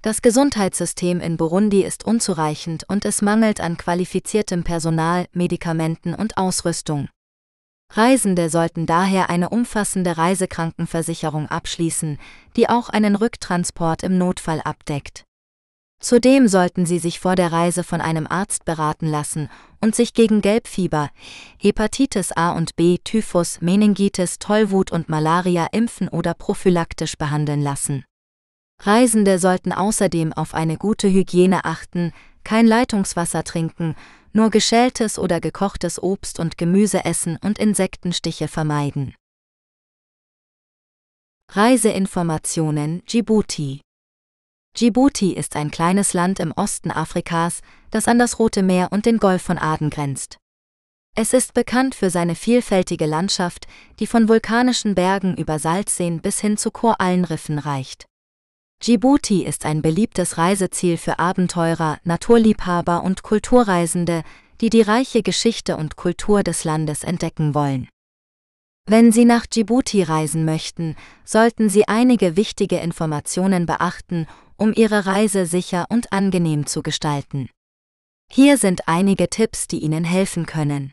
Das 0.00 0.20
Gesundheitssystem 0.20 1.20
in 1.20 1.36
Burundi 1.36 1.82
ist 1.82 2.04
unzureichend 2.04 2.84
und 2.88 3.04
es 3.04 3.22
mangelt 3.22 3.60
an 3.60 3.76
qualifiziertem 3.76 4.64
Personal, 4.64 5.26
Medikamenten 5.32 6.14
und 6.14 6.36
Ausrüstung. 6.36 7.08
Reisende 7.94 8.48
sollten 8.48 8.86
daher 8.86 9.28
eine 9.28 9.50
umfassende 9.50 10.16
Reisekrankenversicherung 10.16 11.48
abschließen, 11.48 12.18
die 12.56 12.70
auch 12.70 12.88
einen 12.88 13.16
Rücktransport 13.16 14.02
im 14.02 14.16
Notfall 14.16 14.62
abdeckt. 14.62 15.24
Zudem 16.00 16.48
sollten 16.48 16.86
Sie 16.86 16.98
sich 16.98 17.20
vor 17.20 17.36
der 17.36 17.52
Reise 17.52 17.84
von 17.84 18.00
einem 18.00 18.26
Arzt 18.26 18.64
beraten 18.64 19.06
lassen 19.06 19.48
und 19.80 19.94
sich 19.94 20.14
gegen 20.14 20.40
Gelbfieber, 20.40 21.10
Hepatitis 21.58 22.32
A 22.32 22.52
und 22.52 22.76
B, 22.76 22.98
Typhus, 23.04 23.60
Meningitis, 23.60 24.38
Tollwut 24.38 24.90
und 24.90 25.08
Malaria 25.08 25.68
impfen 25.70 26.08
oder 26.08 26.34
prophylaktisch 26.34 27.16
behandeln 27.18 27.62
lassen. 27.62 28.04
Reisende 28.80 29.38
sollten 29.38 29.72
außerdem 29.72 30.32
auf 30.32 30.54
eine 30.54 30.76
gute 30.76 31.08
Hygiene 31.08 31.64
achten, 31.66 32.12
kein 32.42 32.66
Leitungswasser 32.66 33.44
trinken 33.44 33.94
nur 34.32 34.50
geschältes 34.50 35.18
oder 35.18 35.40
gekochtes 35.40 36.02
Obst 36.02 36.38
und 36.38 36.58
Gemüse 36.58 37.04
essen 37.04 37.38
und 37.42 37.58
Insektenstiche 37.58 38.48
vermeiden. 38.48 39.14
Reiseinformationen 41.50 43.04
Djibouti 43.06 43.80
Djibouti 44.74 45.32
ist 45.34 45.54
ein 45.54 45.70
kleines 45.70 46.14
Land 46.14 46.40
im 46.40 46.52
Osten 46.52 46.90
Afrikas, 46.90 47.60
das 47.90 48.08
an 48.08 48.18
das 48.18 48.38
Rote 48.38 48.62
Meer 48.62 48.88
und 48.90 49.04
den 49.04 49.18
Golf 49.18 49.42
von 49.42 49.58
Aden 49.58 49.90
grenzt. 49.90 50.38
Es 51.14 51.34
ist 51.34 51.52
bekannt 51.52 51.94
für 51.94 52.08
seine 52.08 52.34
vielfältige 52.34 53.04
Landschaft, 53.04 53.66
die 53.98 54.06
von 54.06 54.30
vulkanischen 54.30 54.94
Bergen 54.94 55.36
über 55.36 55.58
Salzseen 55.58 56.22
bis 56.22 56.40
hin 56.40 56.56
zu 56.56 56.70
Korallenriffen 56.70 57.58
reicht. 57.58 58.06
Djibouti 58.84 59.44
ist 59.44 59.64
ein 59.64 59.80
beliebtes 59.80 60.38
Reiseziel 60.38 60.96
für 60.96 61.20
Abenteurer, 61.20 61.98
Naturliebhaber 62.02 63.04
und 63.04 63.22
Kulturreisende, 63.22 64.24
die 64.60 64.70
die 64.70 64.80
reiche 64.82 65.22
Geschichte 65.22 65.76
und 65.76 65.94
Kultur 65.94 66.42
des 66.42 66.64
Landes 66.64 67.04
entdecken 67.04 67.54
wollen. 67.54 67.88
Wenn 68.84 69.12
Sie 69.12 69.24
nach 69.24 69.46
Djibouti 69.46 70.02
reisen 70.02 70.44
möchten, 70.44 70.96
sollten 71.24 71.68
Sie 71.68 71.86
einige 71.86 72.34
wichtige 72.36 72.78
Informationen 72.78 73.66
beachten, 73.66 74.26
um 74.56 74.72
Ihre 74.74 75.06
Reise 75.06 75.46
sicher 75.46 75.86
und 75.88 76.12
angenehm 76.12 76.66
zu 76.66 76.82
gestalten. 76.82 77.50
Hier 78.32 78.58
sind 78.58 78.88
einige 78.88 79.30
Tipps, 79.30 79.68
die 79.68 79.78
Ihnen 79.78 80.02
helfen 80.02 80.44
können. 80.44 80.92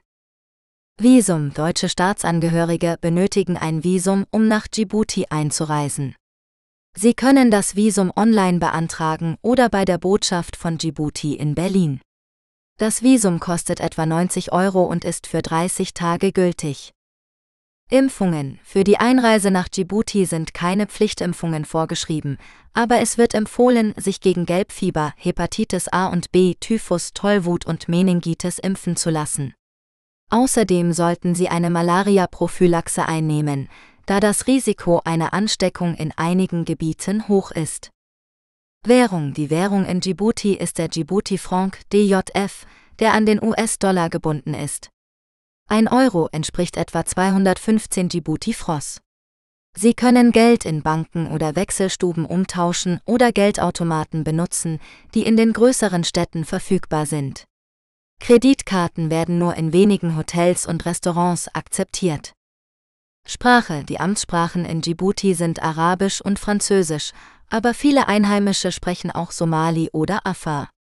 Visum 1.02 1.56
Deutsche 1.56 1.90
Staatsangehörige 1.90 2.98
benötigen 3.02 3.58
ein 3.58 3.84
Visum, 3.84 4.28
um 4.30 4.48
nach 4.48 4.68
Djibouti 4.68 5.26
einzureisen. 5.32 6.14
Sie 6.96 7.14
können 7.14 7.52
das 7.52 7.76
Visum 7.76 8.12
online 8.16 8.60
beantragen 8.60 9.38
oder 9.42 9.70
bei 9.70 9.86
der 9.86 9.98
Botschaft 9.98 10.56
von 10.56 10.78
Djibouti 10.78 11.36
in 11.36 11.56
Berlin. 11.56 12.02
Das 12.78 13.04
Visum 13.04 13.40
kostet 13.40 13.80
etwa 13.80 14.06
90 14.06 14.52
Euro 14.52 14.84
und 14.84 15.04
ist 15.04 15.28
für 15.28 15.42
30 15.42 15.94
Tage 15.94 16.32
gültig. 16.32 16.94
Impfungen. 17.92 18.60
Für 18.64 18.84
die 18.84 18.98
Einreise 18.98 19.50
nach 19.50 19.68
Djibouti 19.68 20.26
sind 20.26 20.54
keine 20.54 20.86
Pflichtimpfungen 20.86 21.66
vorgeschrieben, 21.66 22.38
aber 22.72 23.00
es 23.00 23.18
wird 23.18 23.34
empfohlen, 23.34 23.96
sich 23.98 24.22
gegen 24.22 24.46
Gelbfieber, 24.46 25.14
Hepatitis 25.18 25.88
A 25.88 26.08
und 26.08 26.32
B, 26.32 26.54
Typhus, 26.60 27.14
Tollwut 27.14 27.66
und 27.66 27.90
Meningitis 27.90 28.60
impfen 28.60 28.96
zu 28.96 29.10
lassen. 29.10 29.56
Außerdem 30.30 30.94
sollten 30.94 31.34
Sie 31.34 31.50
eine 31.50 31.72
Malaria-Prophylaxe 31.72 33.08
einnehmen, 33.08 33.68
da 34.10 34.20
das 34.20 34.48
Risiko 34.48 35.02
einer 35.06 35.34
Ansteckung 35.34 35.94
in 35.94 36.12
einigen 36.18 36.66
Gebieten 36.66 37.28
hoch 37.28 37.52
ist. 37.52 37.92
Währung 38.84 39.36
Die 39.36 39.52
Währung 39.52 39.86
in 39.86 40.00
Djibouti 40.00 40.56
ist 40.56 40.80
der 40.80 40.88
Djibouti-Franc 40.88 41.82
DJF, 41.94 42.66
der 42.98 43.14
an 43.14 43.28
den 43.28 43.40
US-Dollar 43.44 44.10
gebunden 44.10 44.56
ist. 44.56 44.90
Ein 45.70 45.88
Euro 45.88 46.28
entspricht 46.32 46.76
etwa 46.76 47.06
215 47.06 48.10
Djibouti-Fros. 48.10 49.00
Sie 49.78 49.94
können 49.94 50.32
Geld 50.32 50.66
in 50.66 50.82
Banken 50.82 51.28
oder 51.28 51.56
Wechselstuben 51.56 52.26
umtauschen 52.26 53.02
oder 53.06 53.32
Geldautomaten 53.32 54.24
benutzen, 54.24 54.80
die 55.14 55.22
in 55.22 55.38
den 55.38 55.54
größeren 55.54 56.04
Städten 56.04 56.46
verfügbar 56.46 57.06
sind. 57.06 57.46
Kreditkarten 58.20 59.12
werden 59.12 59.38
nur 59.38 59.54
in 59.54 59.72
wenigen 59.72 60.18
Hotels 60.18 60.66
und 60.66 60.88
Restaurants 60.88 61.48
akzeptiert. 61.54 62.34
Sprache 63.30 63.84
Die 63.84 64.00
Amtssprachen 64.00 64.66
in 64.66 64.82
Djibouti 64.82 65.36
sind 65.36 65.62
Arabisch 65.62 66.20
und 66.20 66.40
Französisch, 66.40 67.12
aber 67.48 67.76
viele 67.76 68.08
Einheimische 68.08 68.72
sprechen 68.72 69.12
auch 69.12 69.30
Somali 69.30 69.90
oder 69.94 70.26
Afar. 70.26 70.72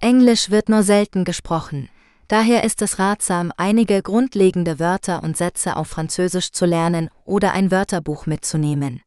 Englisch 0.00 0.50
wird 0.50 0.68
nur 0.68 0.82
selten 0.82 1.24
gesprochen, 1.24 1.88
Daher 2.28 2.62
ist 2.62 2.82
es 2.82 2.98
ratsam, 2.98 3.52
einige 3.56 4.02
grundlegende 4.02 4.78
Wörter 4.78 5.22
und 5.22 5.36
Sätze 5.36 5.76
auf 5.76 5.88
Französisch 5.88 6.50
zu 6.52 6.66
lernen 6.66 7.08
oder 7.24 7.52
ein 7.52 7.70
Wörterbuch 7.70 8.26
mitzunehmen. 8.26 9.00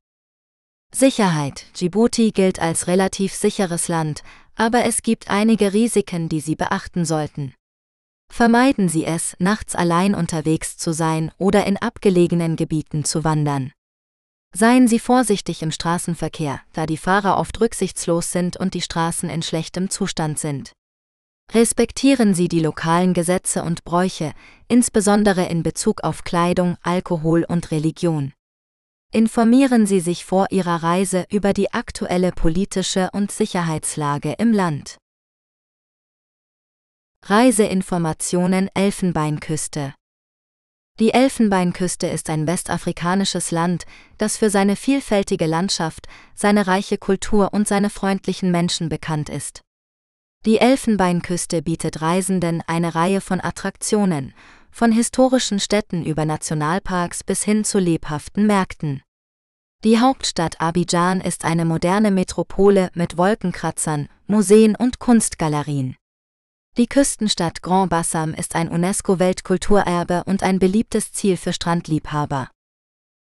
Sicherheit. 0.94 1.66
Djibouti 1.78 2.32
gilt 2.32 2.60
als 2.60 2.88
relativ 2.88 3.34
sicheres 3.34 3.90
Land, 3.90 4.24
aber 4.56 4.86
es 4.86 5.04
gibt 5.04 5.30
einige 5.30 5.72
Risiken, 5.74 6.30
die 6.30 6.40
Sie 6.40 6.56
beachten 6.56 7.06
sollten. 7.06 7.54
Vermeiden 8.32 8.88
Sie 8.88 9.04
es, 9.04 9.36
nachts 9.40 9.76
allein 9.76 10.16
unterwegs 10.16 10.78
zu 10.78 10.94
sein 10.94 11.34
oder 11.38 11.66
in 11.66 11.76
abgelegenen 11.76 12.56
Gebieten 12.56 13.04
zu 13.04 13.26
wandern. 13.26 13.74
Seien 14.56 14.88
Sie 14.88 15.00
vorsichtig 15.00 15.62
im 15.62 15.72
Straßenverkehr, 15.72 16.62
da 16.72 16.86
die 16.86 16.96
Fahrer 16.96 17.38
oft 17.38 17.60
rücksichtslos 17.60 18.32
sind 18.32 18.56
und 18.56 18.74
die 18.74 18.82
Straßen 18.82 19.30
in 19.30 19.42
schlechtem 19.42 19.90
Zustand 19.90 20.40
sind. 20.40 20.72
Respektieren 21.54 22.34
Sie 22.34 22.48
die 22.48 22.62
lokalen 22.62 23.14
Gesetze 23.14 23.64
und 23.64 23.84
Bräuche, 23.84 24.32
insbesondere 24.70 25.48
in 25.48 25.62
Bezug 25.62 26.06
auf 26.06 26.24
Kleidung, 26.24 26.78
Alkohol 26.84 27.44
und 27.44 27.72
Religion. 27.72 28.32
Informieren 29.12 29.86
Sie 29.86 30.00
sich 30.00 30.24
vor 30.24 30.48
Ihrer 30.52 30.84
Reise 30.84 31.26
über 31.30 31.52
die 31.52 31.74
aktuelle 31.74 32.32
politische 32.32 33.10
und 33.12 33.30
Sicherheitslage 33.30 34.36
im 34.38 34.54
Land. 34.54 35.01
Reiseinformationen 37.24 38.68
Elfenbeinküste 38.74 39.94
Die 41.00 41.14
Elfenbeinküste 41.14 42.08
ist 42.08 42.32
ein 42.32 42.48
westafrikanisches 42.48 43.52
Land, 43.52 43.86
das 44.18 44.38
für 44.38 44.50
seine 44.50 44.76
vielfältige 44.76 45.46
Landschaft, 45.46 46.08
seine 46.34 46.66
reiche 46.66 46.98
Kultur 46.98 47.54
und 47.54 47.68
seine 47.68 47.92
freundlichen 47.92 48.50
Menschen 48.50 48.90
bekannt 48.90 49.30
ist. 49.30 49.62
Die 50.48 50.58
Elfenbeinküste 50.58 51.62
bietet 51.62 52.02
Reisenden 52.02 52.64
eine 52.66 52.96
Reihe 52.96 53.22
von 53.22 53.40
Attraktionen, 53.40 54.34
von 54.72 54.92
historischen 54.92 55.60
Städten 55.60 56.04
über 56.04 56.26
Nationalparks 56.26 57.24
bis 57.24 57.44
hin 57.44 57.64
zu 57.64 57.78
lebhaften 57.78 58.48
Märkten. 58.48 59.04
Die 59.84 60.00
Hauptstadt 60.00 60.60
Abidjan 60.60 61.22
ist 61.22 61.46
eine 61.46 61.66
moderne 61.66 62.10
Metropole 62.10 62.90
mit 62.96 63.16
Wolkenkratzern, 63.16 64.10
Museen 64.26 64.76
und 64.76 64.98
Kunstgalerien. 64.98 65.96
Die 66.78 66.88
Küstenstadt 66.88 67.62
Grand 67.62 67.90
Bassam 67.90 68.34
ist 68.34 68.56
ein 68.56 68.70
UNESCO-Weltkulturerbe 68.70 70.24
und 70.26 70.42
ein 70.42 70.58
beliebtes 70.58 71.12
Ziel 71.12 71.36
für 71.36 71.52
Strandliebhaber. 71.52 72.50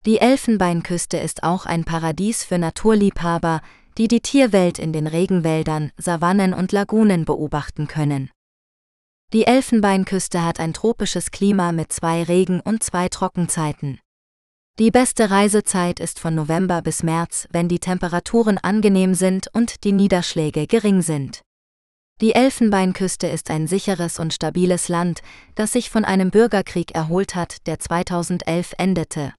Die 0.06 0.18
Elfenbeinküste 0.18 1.18
ist 1.18 1.42
auch 1.42 1.66
ein 1.66 1.84
Paradies 1.84 2.42
für 2.42 2.56
Naturliebhaber, 2.56 3.60
die 3.98 4.08
die 4.08 4.20
Tierwelt 4.20 4.78
in 4.78 4.94
den 4.94 5.06
Regenwäldern, 5.06 5.92
Savannen 5.98 6.54
und 6.54 6.72
Lagunen 6.72 7.26
beobachten 7.26 7.86
können. 7.86 8.30
Die 9.34 9.46
Elfenbeinküste 9.46 10.42
hat 10.42 10.58
ein 10.58 10.72
tropisches 10.72 11.30
Klima 11.30 11.72
mit 11.72 11.92
zwei 11.92 12.22
Regen- 12.22 12.60
und 12.60 12.82
zwei 12.82 13.10
Trockenzeiten. 13.10 14.00
Die 14.78 14.90
beste 14.90 15.30
Reisezeit 15.30 16.00
ist 16.00 16.18
von 16.18 16.34
November 16.34 16.80
bis 16.80 17.02
März, 17.02 17.46
wenn 17.50 17.68
die 17.68 17.78
Temperaturen 17.78 18.56
angenehm 18.56 19.12
sind 19.12 19.48
und 19.52 19.84
die 19.84 19.92
Niederschläge 19.92 20.66
gering 20.66 21.02
sind. 21.02 21.42
Die 22.20 22.34
Elfenbeinküste 22.34 23.26
ist 23.26 23.50
ein 23.50 23.66
sicheres 23.66 24.20
und 24.20 24.32
stabiles 24.32 24.88
Land, 24.88 25.20
das 25.56 25.72
sich 25.72 25.90
von 25.90 26.04
einem 26.04 26.30
Bürgerkrieg 26.30 26.94
erholt 26.94 27.34
hat, 27.34 27.66
der 27.66 27.80
2011 27.80 28.74
endete. 28.78 29.34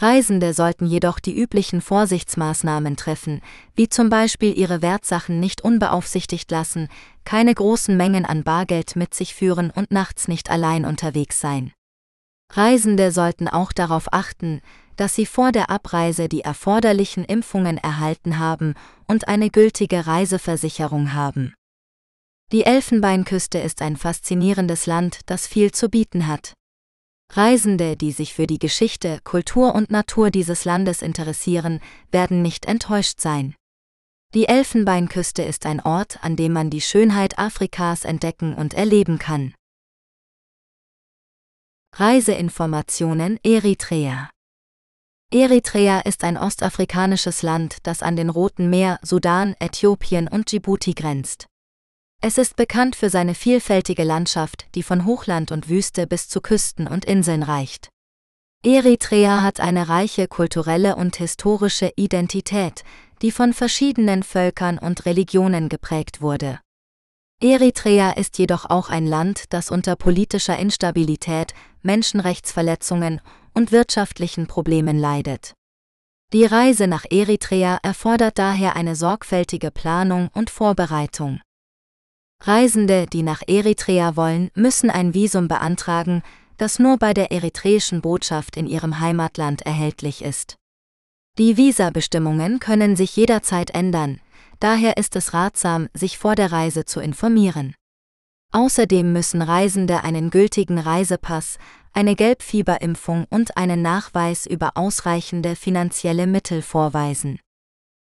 Reisende 0.00 0.54
sollten 0.54 0.86
jedoch 0.86 1.18
die 1.18 1.36
üblichen 1.36 1.80
Vorsichtsmaßnahmen 1.80 2.96
treffen, 2.96 3.40
wie 3.74 3.88
zum 3.88 4.10
Beispiel 4.10 4.56
ihre 4.56 4.80
Wertsachen 4.80 5.40
nicht 5.40 5.62
unbeaufsichtigt 5.62 6.48
lassen, 6.52 6.88
keine 7.24 7.52
großen 7.52 7.96
Mengen 7.96 8.24
an 8.24 8.44
Bargeld 8.44 8.94
mit 8.94 9.12
sich 9.12 9.34
führen 9.34 9.72
und 9.72 9.90
nachts 9.90 10.28
nicht 10.28 10.50
allein 10.50 10.84
unterwegs 10.84 11.40
sein. 11.40 11.72
Reisende 12.52 13.10
sollten 13.10 13.48
auch 13.48 13.72
darauf 13.72 14.12
achten, 14.12 14.60
dass 14.94 15.16
sie 15.16 15.26
vor 15.26 15.50
der 15.50 15.68
Abreise 15.68 16.28
die 16.28 16.42
erforderlichen 16.42 17.24
Impfungen 17.24 17.76
erhalten 17.76 18.38
haben 18.38 18.74
und 19.08 19.26
eine 19.26 19.50
gültige 19.50 20.06
Reiseversicherung 20.06 21.12
haben. 21.12 21.54
Die 22.50 22.64
Elfenbeinküste 22.64 23.58
ist 23.58 23.82
ein 23.82 23.98
faszinierendes 23.98 24.86
Land, 24.86 25.20
das 25.26 25.46
viel 25.46 25.70
zu 25.70 25.90
bieten 25.90 26.26
hat. 26.26 26.54
Reisende, 27.30 27.94
die 27.94 28.10
sich 28.10 28.32
für 28.32 28.46
die 28.46 28.58
Geschichte, 28.58 29.20
Kultur 29.22 29.74
und 29.74 29.90
Natur 29.90 30.30
dieses 30.30 30.64
Landes 30.64 31.02
interessieren, 31.02 31.80
werden 32.10 32.40
nicht 32.40 32.64
enttäuscht 32.64 33.20
sein. 33.20 33.54
Die 34.32 34.46
Elfenbeinküste 34.48 35.42
ist 35.42 35.66
ein 35.66 35.80
Ort, 35.80 36.24
an 36.24 36.36
dem 36.36 36.54
man 36.54 36.70
die 36.70 36.80
Schönheit 36.80 37.38
Afrikas 37.38 38.06
entdecken 38.06 38.54
und 38.54 38.72
erleben 38.72 39.18
kann. 39.18 39.54
Reiseinformationen 41.96 43.38
Eritrea 43.42 44.30
Eritrea 45.30 46.00
ist 46.00 46.24
ein 46.24 46.38
ostafrikanisches 46.38 47.42
Land, 47.42 47.76
das 47.82 48.02
an 48.02 48.16
den 48.16 48.30
Roten 48.30 48.70
Meer, 48.70 48.98
Sudan, 49.02 49.54
Äthiopien 49.58 50.28
und 50.28 50.50
Djibouti 50.50 50.94
grenzt. 50.94 51.46
Es 52.20 52.36
ist 52.36 52.56
bekannt 52.56 52.96
für 52.96 53.10
seine 53.10 53.34
vielfältige 53.34 54.02
Landschaft, 54.02 54.66
die 54.74 54.82
von 54.82 55.04
Hochland 55.04 55.52
und 55.52 55.68
Wüste 55.68 56.08
bis 56.08 56.28
zu 56.28 56.40
Küsten 56.40 56.88
und 56.88 57.04
Inseln 57.04 57.44
reicht. 57.44 57.90
Eritrea 58.64 59.42
hat 59.42 59.60
eine 59.60 59.88
reiche 59.88 60.26
kulturelle 60.26 60.96
und 60.96 61.14
historische 61.14 61.92
Identität, 61.94 62.82
die 63.22 63.30
von 63.30 63.52
verschiedenen 63.52 64.24
Völkern 64.24 64.78
und 64.78 65.06
Religionen 65.06 65.68
geprägt 65.68 66.20
wurde. 66.20 66.58
Eritrea 67.40 68.10
ist 68.10 68.36
jedoch 68.38 68.64
auch 68.64 68.88
ein 68.90 69.06
Land, 69.06 69.44
das 69.52 69.70
unter 69.70 69.94
politischer 69.94 70.58
Instabilität, 70.58 71.54
Menschenrechtsverletzungen 71.82 73.20
und 73.54 73.70
wirtschaftlichen 73.70 74.48
Problemen 74.48 74.98
leidet. 74.98 75.54
Die 76.32 76.44
Reise 76.44 76.88
nach 76.88 77.04
Eritrea 77.08 77.78
erfordert 77.84 78.38
daher 78.38 78.74
eine 78.74 78.96
sorgfältige 78.96 79.70
Planung 79.70 80.30
und 80.34 80.50
Vorbereitung. 80.50 81.40
Reisende, 82.42 83.06
die 83.06 83.22
nach 83.22 83.42
Eritrea 83.46 84.16
wollen, 84.16 84.50
müssen 84.54 84.90
ein 84.90 85.12
Visum 85.12 85.48
beantragen, 85.48 86.22
das 86.56 86.78
nur 86.78 86.96
bei 86.96 87.14
der 87.14 87.30
eritreischen 87.32 88.00
Botschaft 88.00 88.56
in 88.56 88.66
ihrem 88.66 89.00
Heimatland 89.00 89.62
erhältlich 89.62 90.22
ist. 90.22 90.56
Die 91.38 91.56
Visabestimmungen 91.56 92.58
können 92.58 92.96
sich 92.96 93.14
jederzeit 93.16 93.70
ändern, 93.70 94.20
daher 94.60 94.96
ist 94.96 95.14
es 95.14 95.34
ratsam, 95.34 95.88
sich 95.94 96.18
vor 96.18 96.34
der 96.34 96.50
Reise 96.50 96.84
zu 96.84 97.00
informieren. 97.00 97.74
Außerdem 98.52 99.12
müssen 99.12 99.42
Reisende 99.42 100.02
einen 100.02 100.30
gültigen 100.30 100.78
Reisepass, 100.78 101.58
eine 101.92 102.16
Gelbfieberimpfung 102.16 103.26
und 103.30 103.56
einen 103.56 103.82
Nachweis 103.82 104.46
über 104.46 104.76
ausreichende 104.76 105.54
finanzielle 105.54 106.26
Mittel 106.26 106.62
vorweisen. 106.62 107.38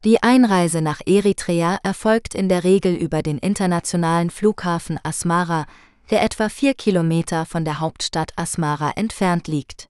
Die 0.05 0.23
Einreise 0.23 0.81
nach 0.81 1.01
Eritrea 1.05 1.77
erfolgt 1.83 2.33
in 2.33 2.47
der 2.47 2.63
Regel 2.63 2.95
über 2.95 3.21
den 3.21 3.37
internationalen 3.37 4.29
Flughafen 4.29 4.97
Asmara, 5.03 5.65
der 6.09 6.23
etwa 6.23 6.47
vier 6.47 6.73
Kilometer 6.73 7.45
von 7.45 7.65
der 7.65 7.81
Hauptstadt 7.81 8.31
Asmara 8.37 8.91
entfernt 8.95 9.49
liegt. 9.49 9.87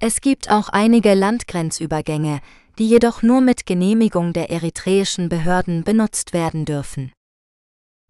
Es 0.00 0.20
gibt 0.20 0.50
auch 0.50 0.68
einige 0.68 1.14
Landgrenzübergänge, 1.14 2.40
die 2.78 2.86
jedoch 2.86 3.22
nur 3.22 3.40
mit 3.40 3.64
Genehmigung 3.64 4.34
der 4.34 4.50
eritreischen 4.50 5.30
Behörden 5.30 5.82
benutzt 5.82 6.34
werden 6.34 6.66
dürfen. 6.66 7.10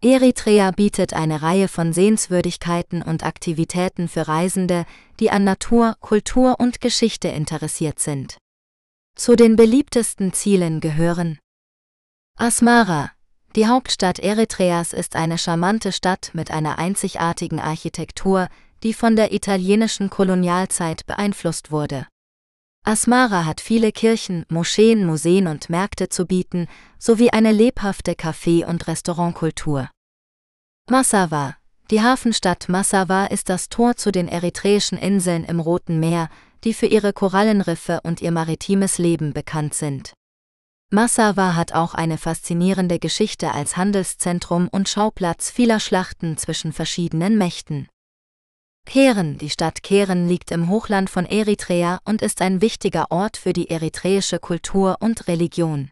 Eritrea 0.03 0.71
bietet 0.71 1.13
eine 1.13 1.41
Reihe 1.41 1.69
von 1.69 1.93
Sehenswürdigkeiten 1.93 3.01
und 3.01 3.23
Aktivitäten 3.23 4.09
für 4.09 4.27
Reisende, 4.27 4.85
die 5.21 5.31
an 5.31 5.45
Natur, 5.45 5.95
Kultur 6.01 6.59
und 6.59 6.81
Geschichte 6.81 7.29
interessiert 7.29 7.99
sind. 7.99 8.39
Zu 9.15 9.35
den 9.35 9.55
beliebtesten 9.55 10.33
Zielen 10.33 10.79
gehören 10.79 11.37
Asmara, 12.35 13.11
die 13.55 13.67
Hauptstadt 13.67 14.17
Eritreas 14.17 14.91
ist 14.91 15.15
eine 15.15 15.37
charmante 15.37 15.91
Stadt 15.91 16.31
mit 16.33 16.49
einer 16.49 16.79
einzigartigen 16.79 17.59
Architektur, 17.59 18.47
die 18.81 18.93
von 18.93 19.15
der 19.15 19.31
italienischen 19.31 20.09
Kolonialzeit 20.09 21.05
beeinflusst 21.05 21.71
wurde. 21.71 22.07
Asmara 22.83 23.45
hat 23.45 23.61
viele 23.61 23.91
Kirchen, 23.91 24.45
Moscheen, 24.49 25.05
Museen 25.05 25.47
und 25.47 25.69
Märkte 25.69 26.09
zu 26.09 26.25
bieten, 26.25 26.67
sowie 26.97 27.29
eine 27.29 27.51
lebhafte 27.51 28.13
Café- 28.13 28.65
und 28.65 28.87
Restaurantkultur. 28.87 29.91
Massawa 30.89 31.55
Die 31.91 32.01
Hafenstadt 32.01 32.67
Massawa 32.67 33.27
ist 33.27 33.47
das 33.49 33.69
Tor 33.69 33.95
zu 33.95 34.11
den 34.11 34.27
eritreischen 34.27 34.97
Inseln 34.97 35.45
im 35.45 35.59
Roten 35.59 35.99
Meer, 35.99 36.29
die 36.63 36.73
für 36.73 36.85
ihre 36.85 37.13
Korallenriffe 37.13 38.01
und 38.03 38.21
ihr 38.21 38.31
maritimes 38.31 38.97
Leben 38.97 39.33
bekannt 39.33 39.73
sind. 39.73 40.13
Massawa 40.89 41.55
hat 41.55 41.73
auch 41.73 41.95
eine 41.95 42.17
faszinierende 42.17 42.99
Geschichte 42.99 43.51
als 43.51 43.77
Handelszentrum 43.77 44.67
und 44.67 44.87
Schauplatz 44.87 45.49
vieler 45.49 45.79
Schlachten 45.79 46.37
zwischen 46.37 46.71
verschiedenen 46.71 47.37
Mächten. 47.37 47.87
Keren, 48.85 49.37
die 49.37 49.49
Stadt 49.49 49.81
Keren 49.81 50.27
liegt 50.27 50.51
im 50.51 50.69
Hochland 50.69 51.09
von 51.09 51.25
Eritrea 51.25 51.99
und 52.05 52.21
ist 52.21 52.41
ein 52.41 52.61
wichtiger 52.61 53.11
Ort 53.11 53.37
für 53.37 53.53
die 53.53 53.69
eritreische 53.69 54.39
Kultur 54.39 54.97
und 54.99 55.27
Religion. 55.27 55.89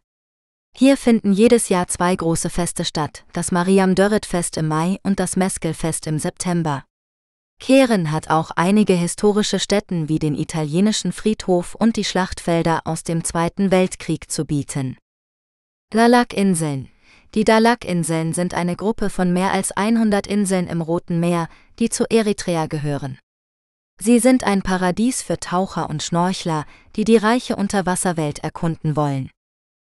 Hier 0.77 0.97
finden 0.97 1.33
jedes 1.33 1.69
Jahr 1.69 1.87
zwei 1.87 2.15
große 2.15 2.49
Feste 2.49 2.85
statt, 2.85 3.25
das 3.33 3.51
Mariam 3.51 3.95
Dörret 3.95 4.25
Fest 4.25 4.57
im 4.57 4.67
Mai 4.67 4.99
und 5.03 5.19
das 5.19 5.35
Meskel-Fest 5.35 6.07
im 6.07 6.19
September. 6.19 6.83
Keren 7.61 8.11
hat 8.11 8.31
auch 8.31 8.49
einige 8.55 8.93
historische 8.93 9.59
Stätten 9.59 10.09
wie 10.09 10.17
den 10.17 10.33
italienischen 10.33 11.11
Friedhof 11.11 11.75
und 11.75 11.95
die 11.95 12.03
Schlachtfelder 12.03 12.81
aus 12.85 13.03
dem 13.03 13.23
Zweiten 13.23 13.69
Weltkrieg 13.69 14.31
zu 14.31 14.45
bieten. 14.45 14.97
Lalak-Inseln 15.93 16.89
Die 17.35 17.43
Dalak-Inseln 17.43 18.33
sind 18.33 18.55
eine 18.55 18.75
Gruppe 18.75 19.11
von 19.11 19.31
mehr 19.31 19.51
als 19.51 19.71
100 19.71 20.25
Inseln 20.25 20.65
im 20.65 20.81
Roten 20.81 21.19
Meer, 21.19 21.49
die 21.77 21.89
zu 21.89 22.05
Eritrea 22.09 22.65
gehören. 22.65 23.19
Sie 24.01 24.17
sind 24.17 24.43
ein 24.43 24.63
Paradies 24.63 25.21
für 25.21 25.39
Taucher 25.39 25.87
und 25.87 26.01
Schnorchler, 26.01 26.65
die 26.95 27.03
die 27.03 27.17
reiche 27.17 27.55
Unterwasserwelt 27.55 28.39
erkunden 28.39 28.95
wollen. 28.95 29.29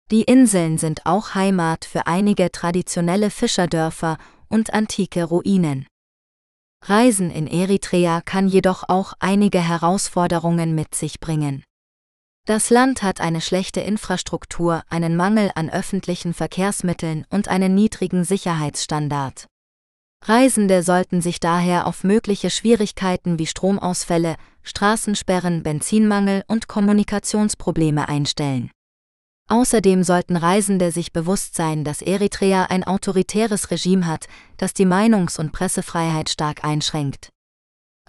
Die 0.09 0.23
Inseln 0.23 0.80
sind 0.80 1.06
auch 1.06 1.35
Heimat 1.35 1.85
für 1.85 2.07
einige 2.07 2.51
traditionelle 2.51 3.30
Fischerdörfer 3.30 4.17
und 4.49 4.73
antike 4.73 5.25
Ruinen. 5.25 5.85
Reisen 6.84 7.30
in 7.30 7.45
Eritrea 7.45 8.22
kann 8.22 8.48
jedoch 8.48 8.84
auch 8.88 9.14
einige 9.19 9.60
Herausforderungen 9.60 10.74
mit 10.74 10.95
sich 10.95 11.19
bringen. 11.19 11.64
Das 12.48 12.72
Land 12.72 13.03
hat 13.03 13.22
eine 13.22 13.40
schlechte 13.40 13.82
Infrastruktur, 13.82 14.82
einen 14.90 15.16
Mangel 15.16 15.51
an 15.53 15.69
öffentlichen 15.69 16.34
Verkehrsmitteln 16.34 17.26
und 17.30 17.48
einen 17.50 17.76
niedrigen 17.76 18.24
Sicherheitsstandard. 18.24 19.45
Reisende 20.26 20.82
sollten 20.82 21.22
sich 21.22 21.40
daher 21.40 21.85
auf 21.85 22.03
mögliche 22.03 22.50
Schwierigkeiten 22.50 23.38
wie 23.38 23.48
Stromausfälle, 23.48 24.35
Straßensperren, 24.64 25.61
Benzinmangel 25.61 26.43
und 26.48 26.68
Kommunikationsprobleme 26.68 28.10
einstellen. 28.10 28.72
Außerdem 29.51 30.03
sollten 30.03 30.38
Reisende 30.38 30.93
sich 30.93 31.11
bewusst 31.11 31.55
sein, 31.55 31.83
dass 31.83 32.01
Eritrea 32.01 32.67
ein 32.69 32.85
autoritäres 32.85 33.69
Regime 33.69 34.07
hat, 34.07 34.27
das 34.55 34.73
die 34.73 34.85
Meinungs- 34.85 35.38
und 35.38 35.51
Pressefreiheit 35.51 36.30
stark 36.30 36.63
einschränkt. 36.63 37.31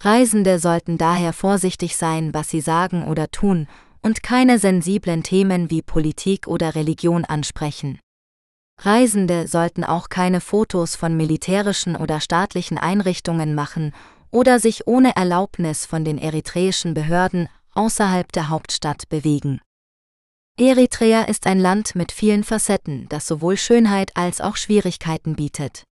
Reisende 0.00 0.60
sollten 0.60 0.98
daher 0.98 1.32
vorsichtig 1.32 1.96
sein, 1.96 2.32
was 2.32 2.48
sie 2.48 2.60
sagen 2.60 3.08
oder 3.08 3.28
tun, 3.32 3.66
und 4.02 4.22
keine 4.22 4.60
sensiblen 4.60 5.24
Themen 5.24 5.68
wie 5.68 5.82
Politik 5.82 6.46
oder 6.46 6.76
Religion 6.76 7.24
ansprechen. 7.24 7.98
Reisende 8.80 9.48
sollten 9.48 9.82
auch 9.82 10.10
keine 10.10 10.40
Fotos 10.40 10.94
von 10.94 11.16
militärischen 11.16 11.96
oder 11.96 12.20
staatlichen 12.20 12.78
Einrichtungen 12.78 13.56
machen 13.56 13.92
oder 14.30 14.60
sich 14.60 14.86
ohne 14.86 15.16
Erlaubnis 15.16 15.86
von 15.86 16.04
den 16.04 16.18
eritreischen 16.18 16.94
Behörden 16.94 17.48
außerhalb 17.74 18.30
der 18.30 18.48
Hauptstadt 18.48 19.08
bewegen. 19.08 19.60
Eritrea 20.62 21.22
ist 21.22 21.48
ein 21.48 21.58
Land 21.58 21.96
mit 21.96 22.12
vielen 22.12 22.44
Facetten, 22.44 23.08
das 23.08 23.26
sowohl 23.26 23.56
Schönheit 23.56 24.16
als 24.16 24.40
auch 24.40 24.56
Schwierigkeiten 24.56 25.34
bietet. 25.34 25.82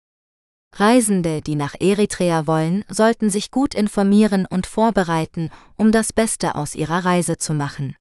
Reisende, 0.76 1.42
die 1.42 1.56
nach 1.56 1.74
Eritrea 1.80 2.46
wollen, 2.46 2.84
sollten 2.88 3.30
sich 3.30 3.50
gut 3.50 3.74
informieren 3.74 4.46
und 4.46 4.66
vorbereiten, 4.68 5.50
um 5.76 5.90
das 5.90 6.12
Beste 6.12 6.54
aus 6.54 6.76
ihrer 6.76 7.04
Reise 7.04 7.36
zu 7.36 7.52
machen. 7.52 7.96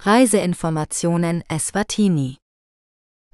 Reiseinformationen 0.00 1.42
Eswatini 1.48 2.36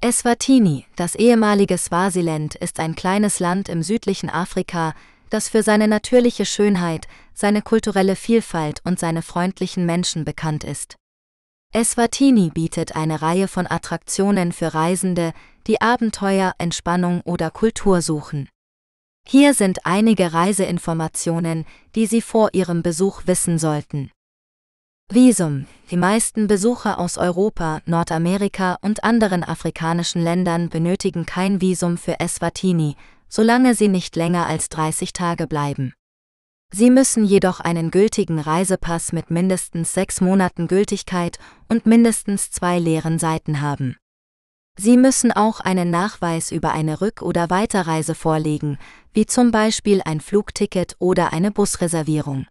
Eswatini, 0.01 0.87
das 0.95 1.13
ehemalige 1.13 1.77
Swasiland, 1.77 2.55
ist 2.55 2.79
ein 2.79 2.95
kleines 2.95 3.39
Land 3.39 3.69
im 3.69 3.83
südlichen 3.83 4.31
Afrika, 4.31 4.95
das 5.29 5.47
für 5.47 5.61
seine 5.61 5.87
natürliche 5.87 6.47
Schönheit, 6.47 7.07
seine 7.35 7.61
kulturelle 7.61 8.15
Vielfalt 8.15 8.81
und 8.83 8.99
seine 8.99 9.21
freundlichen 9.21 9.85
Menschen 9.85 10.25
bekannt 10.25 10.63
ist. 10.63 10.95
Eswatini 11.75 12.51
bietet 12.51 12.95
eine 12.95 13.23
Reihe 13.23 13.47
von 13.47 13.65
Attraktionen 13.65 14.51
für 14.51 14.75
Reisende, 14.75 15.33
die 15.65 15.81
Abenteuer, 15.81 16.53
Entspannung 16.59 17.21
oder 17.21 17.49
Kultur 17.49 18.03
suchen. 18.03 18.47
Hier 19.27 19.55
sind 19.55 19.83
einige 19.83 20.33
Reiseinformationen, 20.33 21.65
die 21.95 22.05
Sie 22.05 22.21
vor 22.21 22.49
Ihrem 22.53 22.83
Besuch 22.83 23.23
wissen 23.25 23.57
sollten. 23.57 24.11
Visum. 25.11 25.65
Die 25.89 25.97
meisten 25.97 26.45
Besucher 26.45 26.99
aus 26.99 27.17
Europa, 27.17 27.81
Nordamerika 27.87 28.77
und 28.81 29.03
anderen 29.03 29.43
afrikanischen 29.43 30.21
Ländern 30.21 30.69
benötigen 30.69 31.25
kein 31.25 31.59
Visum 31.59 31.97
für 31.97 32.19
Eswatini, 32.19 32.95
solange 33.29 33.73
sie 33.73 33.87
nicht 33.87 34.15
länger 34.15 34.45
als 34.45 34.69
30 34.69 35.11
Tage 35.11 35.47
bleiben. 35.47 35.93
Sie 36.75 36.89
müssen 36.89 37.23
jedoch 37.23 37.59
einen 37.59 37.91
gültigen 37.91 38.39
Reisepass 38.39 39.13
mit 39.13 39.29
mindestens 39.29 39.93
sechs 39.93 40.21
Monaten 40.21 40.67
Gültigkeit 40.67 41.37
und 41.69 41.85
mindestens 41.85 42.49
zwei 42.49 42.79
leeren 42.79 43.19
Seiten 43.19 43.61
haben. 43.61 43.95
Sie 44.75 44.97
müssen 44.97 45.31
auch 45.31 45.59
einen 45.59 45.91
Nachweis 45.91 46.51
über 46.51 46.71
eine 46.71 46.99
Rück- 46.99 47.21
oder 47.21 47.51
Weiterreise 47.51 48.15
vorlegen, 48.15 48.79
wie 49.13 49.27
zum 49.27 49.51
Beispiel 49.51 50.01
ein 50.03 50.19
Flugticket 50.19 50.95
oder 50.97 51.31
eine 51.31 51.51
Busreservierung. 51.51 52.47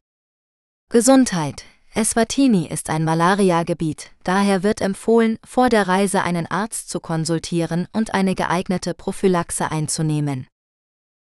Gesundheit. 0.88 1.64
Eswatini 1.92 2.68
ist 2.68 2.90
ein 2.90 3.02
Malariagebiet, 3.04 4.12
daher 4.22 4.62
wird 4.62 4.80
empfohlen, 4.80 5.38
vor 5.44 5.68
der 5.68 5.88
Reise 5.88 6.22
einen 6.22 6.46
Arzt 6.46 6.88
zu 6.88 7.00
konsultieren 7.00 7.88
und 7.92 8.14
eine 8.14 8.36
geeignete 8.36 8.94
Prophylaxe 8.94 9.70
einzunehmen. 9.70 10.46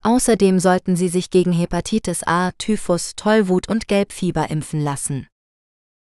Außerdem 0.03 0.59
sollten 0.59 0.95
Sie 0.95 1.09
sich 1.09 1.29
gegen 1.29 1.51
Hepatitis 1.51 2.23
A, 2.23 2.51
Typhus, 2.57 3.15
Tollwut 3.15 3.67
und 3.67 3.87
Gelbfieber 3.87 4.49
impfen 4.49 4.81
lassen. 4.81 5.27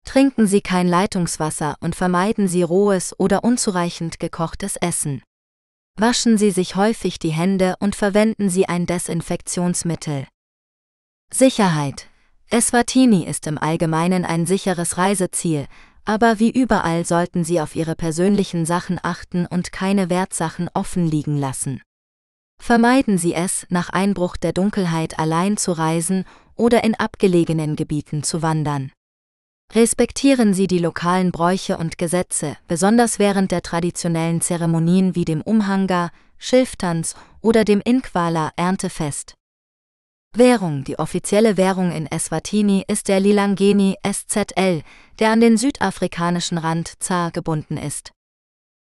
Trinken 0.06 0.48
Sie 0.48 0.62
kein 0.62 0.88
Leitungswasser 0.88 1.76
und 1.80 1.96
vermeiden 1.96 2.48
Sie 2.48 2.62
rohes 2.62 3.20
oder 3.20 3.44
unzureichend 3.44 4.20
gekochtes 4.20 4.76
Essen. 4.76 5.24
Waschen 5.98 6.38
Sie 6.38 6.52
sich 6.52 6.76
häufig 6.76 7.20
die 7.20 7.32
Hände 7.32 7.76
und 7.80 7.96
verwenden 7.96 8.50
Sie 8.50 8.68
ein 8.68 8.86
Desinfektionsmittel. 8.86 10.28
Sicherheit. 11.34 12.08
Eswatini 12.52 13.26
ist 13.26 13.48
im 13.48 13.58
Allgemeinen 13.58 14.24
ein 14.24 14.46
sicheres 14.46 14.98
Reiseziel, 14.98 15.68
aber 16.06 16.40
wie 16.40 16.52
überall 16.52 17.06
sollten 17.06 17.44
Sie 17.44 17.60
auf 17.60 17.76
Ihre 17.76 17.96
persönlichen 17.96 18.66
Sachen 18.66 19.00
achten 19.02 19.48
und 19.48 19.72
keine 19.72 20.10
Wertsachen 20.12 20.70
offen 20.74 21.08
liegen 21.08 21.38
lassen. 21.38 21.82
Vermeiden 22.62 23.18
Sie 23.18 23.34
es, 23.34 23.66
nach 23.70 23.90
Einbruch 23.90 24.38
der 24.38 24.54
Dunkelheit 24.54 25.20
allein 25.20 25.58
zu 25.58 25.72
reisen 25.72 26.26
oder 26.56 26.84
in 26.84 26.96
abgelegenen 26.96 27.76
Gebieten 27.76 28.24
zu 28.24 28.42
wandern. 28.42 28.92
Respektieren 29.74 30.54
Sie 30.54 30.68
die 30.68 30.80
lokalen 30.80 31.32
Bräuche 31.32 31.78
und 31.78 31.98
Gesetze, 31.98 32.58
besonders 32.68 33.20
während 33.20 33.52
der 33.52 33.62
traditionellen 33.62 34.42
Zeremonien 34.42 35.16
wie 35.16 35.26
dem 35.26 35.42
Umhanga, 35.42 36.12
Schilftanz 36.38 37.16
oder 37.42 37.66
dem 37.66 37.82
Inkwala 37.82 38.52
Erntefest. 38.56 39.36
Währung 40.38 40.84
Die 40.84 41.00
offizielle 41.00 41.58
Währung 41.58 41.92
in 41.92 42.08
Eswatini 42.08 42.84
ist 42.88 43.08
der 43.08 43.20
Lilangeni 43.20 43.96
SZL, 44.06 44.82
der 45.20 45.32
an 45.32 45.40
den 45.40 45.58
südafrikanischen 45.58 46.58
Rand 46.58 46.94
zar 47.00 47.32
gebunden 47.32 47.78
ist. 47.78 48.12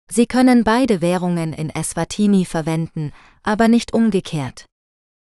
Sie 0.10 0.26
können 0.26 0.64
beide 0.64 1.02
Währungen 1.02 1.54
in 1.54 1.70
Eswatini 1.70 2.46
verwenden, 2.46 3.14
aber 3.44 3.68
nicht 3.68 3.94
umgekehrt. 3.94 4.66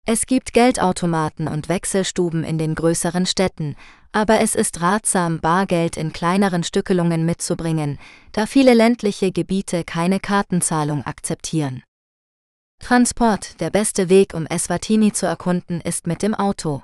Es 0.09 0.27
gibt 0.27 0.53
Geldautomaten 0.53 1.49
und 1.49 1.69
Wechselstuben 1.69 2.45
in 2.45 2.59
den 2.59 2.77
größeren 2.77 3.27
Städten, 3.27 3.75
aber 4.13 4.41
es 4.41 4.55
ist 4.55 4.81
ratsam, 4.81 5.41
Bargeld 5.41 5.97
in 5.97 6.13
kleineren 6.13 6.63
Stückelungen 6.63 7.27
mitzubringen, 7.27 7.99
da 8.31 8.47
viele 8.47 8.73
ländliche 8.73 9.33
Gebiete 9.33 9.83
keine 9.83 10.21
Kartenzahlung 10.21 11.05
akzeptieren. 11.05 11.83
Transport 12.79 13.61
Der 13.61 13.71
beste 13.71 14.09
Weg, 14.09 14.33
um 14.33 14.47
Eswatini 14.47 15.13
zu 15.13 15.27
erkunden, 15.27 15.81
ist 15.81 16.07
mit 16.07 16.23
dem 16.23 16.35
Auto. 16.35 16.83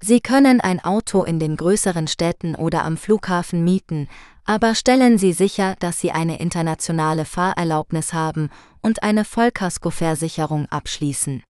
Sie 0.00 0.20
können 0.20 0.60
ein 0.60 0.82
Auto 0.82 1.24
in 1.24 1.40
den 1.40 1.56
größeren 1.56 2.06
Städten 2.06 2.54
oder 2.54 2.84
am 2.84 2.96
Flughafen 2.96 3.64
mieten, 3.64 4.08
aber 4.48 4.74
stellen 4.74 5.18
Sie 5.18 5.34
sicher, 5.34 5.76
dass 5.78 6.00
Sie 6.00 6.10
eine 6.10 6.40
internationale 6.40 7.26
Fahrerlaubnis 7.26 8.14
haben 8.14 8.48
und 8.80 9.02
eine 9.02 9.26
Vollkaskoversicherung 9.26 10.64
abschließen. 10.70 11.42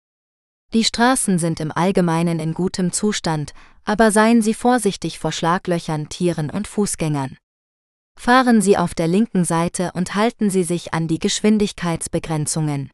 Die 0.74 0.84
Straßen 0.84 1.38
sind 1.38 1.60
im 1.60 1.72
Allgemeinen 1.72 2.40
in 2.40 2.56
gutem 2.56 2.92
Zustand, 2.92 3.54
aber 3.86 4.12
seien 4.12 4.42
Sie 4.42 4.56
vorsichtig 4.56 5.20
vor 5.20 5.32
Schlaglöchern, 5.32 6.10
Tieren 6.10 6.50
und 6.50 6.68
Fußgängern. 6.68 7.38
Fahren 8.20 8.62
Sie 8.62 8.80
auf 8.80 8.96
der 8.96 9.08
linken 9.08 9.46
Seite 9.46 9.92
und 9.94 10.16
halten 10.16 10.50
Sie 10.50 10.64
sich 10.64 10.96
an 10.96 11.08
die 11.08 11.20
Geschwindigkeitsbegrenzungen. 11.20 12.90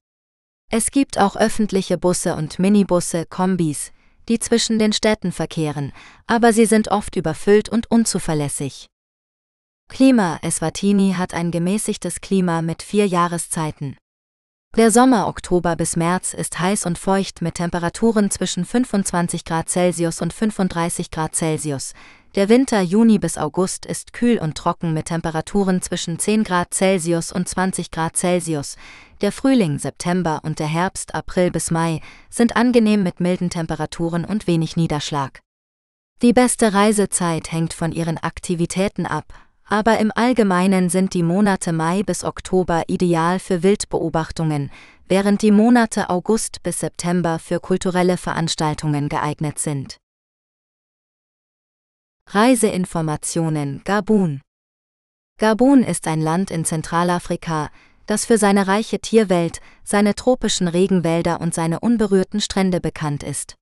Es 0.70 0.92
gibt 0.92 1.18
auch 1.18 1.38
öffentliche 1.38 1.98
Busse 1.98 2.36
und 2.36 2.60
Minibusse, 2.60 3.26
Kombis, 3.26 3.94
die 4.28 4.40
zwischen 4.40 4.80
den 4.80 4.92
Städten 4.92 5.32
verkehren, 5.32 5.94
aber 6.28 6.52
sie 6.52 6.66
sind 6.66 6.90
oft 6.90 7.16
überfüllt 7.16 7.70
und 7.70 7.90
unzuverlässig. 7.90 8.88
Klima 9.94 10.40
Eswatini 10.42 11.14
hat 11.16 11.36
ein 11.36 11.52
gemäßigtes 11.52 12.20
Klima 12.20 12.64
mit 12.64 12.82
vier 12.82 13.06
Jahreszeiten. 13.06 13.96
Der 14.76 14.90
Sommer 14.90 15.28
Oktober 15.28 15.76
bis 15.76 15.96
März 15.96 16.34
ist 16.34 16.60
heiß 16.60 16.88
und 16.88 16.98
feucht 16.98 17.44
mit 17.44 17.54
Temperaturen 17.54 18.32
zwischen 18.32 18.66
25 18.66 19.46
Grad 19.46 19.70
Celsius 19.70 20.20
und 20.20 20.34
35 20.34 21.12
Grad 21.12 21.36
Celsius. 21.36 21.94
Der 22.34 22.50
Winter 22.50 22.82
Juni 22.82 23.20
bis 23.20 23.38
August 23.38 23.86
ist 23.86 24.14
kühl 24.14 24.40
und 24.40 24.58
trocken 24.58 24.96
mit 24.96 25.06
Temperaturen 25.06 25.84
zwischen 25.84 26.18
10 26.18 26.44
Grad 26.44 26.74
Celsius 26.74 27.32
und 27.32 27.48
20 27.48 27.92
Grad 27.92 28.18
Celsius. 28.18 28.78
Der 29.22 29.32
Frühling 29.32 29.78
September 29.78 30.42
und 30.42 30.58
der 30.58 30.66
Herbst 30.70 31.14
April 31.14 31.52
bis 31.52 31.70
Mai 31.70 32.02
sind 32.32 32.56
angenehm 32.56 33.04
mit 33.04 33.20
milden 33.20 33.52
Temperaturen 33.52 34.26
und 34.26 34.48
wenig 34.48 34.76
Niederschlag. 34.76 35.42
Die 36.24 36.34
beste 36.34 36.74
Reisezeit 36.74 37.52
hängt 37.52 37.74
von 37.74 37.92
ihren 37.92 38.18
Aktivitäten 38.18 39.06
ab, 39.06 39.26
aber 39.74 39.98
im 39.98 40.12
Allgemeinen 40.14 40.90
sind 40.90 41.16
die 41.16 41.24
Monate 41.24 41.74
Mai 41.74 42.04
bis 42.04 42.24
Oktober 42.24 42.84
ideal 42.86 43.40
für 43.40 43.64
Wildbeobachtungen, 43.64 44.70
während 45.08 45.42
die 45.42 45.50
Monate 45.50 46.12
August 46.12 46.62
bis 46.62 46.80
September 46.80 47.40
für 47.40 47.60
kulturelle 47.60 48.18
Veranstaltungen 48.18 49.10
geeignet 49.10 49.58
sind. 49.58 49.98
Reiseinformationen 52.30 53.82
Gabun 53.84 54.42
Gabun 55.40 55.82
ist 55.82 56.06
ein 56.06 56.22
Land 56.22 56.52
in 56.52 56.66
Zentralafrika, 56.66 57.72
das 58.06 58.28
für 58.28 58.38
seine 58.38 58.68
reiche 58.68 59.00
Tierwelt, 59.00 59.60
seine 59.84 60.14
tropischen 60.14 60.68
Regenwälder 60.68 61.42
und 61.42 61.56
seine 61.56 61.80
unberührten 61.80 62.42
Strände 62.42 62.80
bekannt 62.80 63.24
ist. 63.24 63.56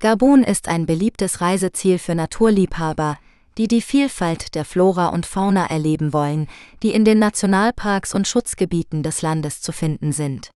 Gabun 0.00 0.42
ist 0.42 0.66
ein 0.66 0.86
beliebtes 0.86 1.42
Reiseziel 1.42 1.98
für 1.98 2.14
Naturliebhaber, 2.14 3.18
die 3.58 3.68
die 3.68 3.80
Vielfalt 3.80 4.54
der 4.54 4.64
Flora 4.64 5.08
und 5.08 5.26
Fauna 5.26 5.66
erleben 5.66 6.12
wollen, 6.12 6.48
die 6.82 6.92
in 6.92 7.04
den 7.04 7.18
Nationalparks 7.18 8.14
und 8.14 8.28
Schutzgebieten 8.28 9.02
des 9.02 9.22
Landes 9.22 9.62
zu 9.62 9.72
finden 9.72 10.12
sind. 10.12 10.50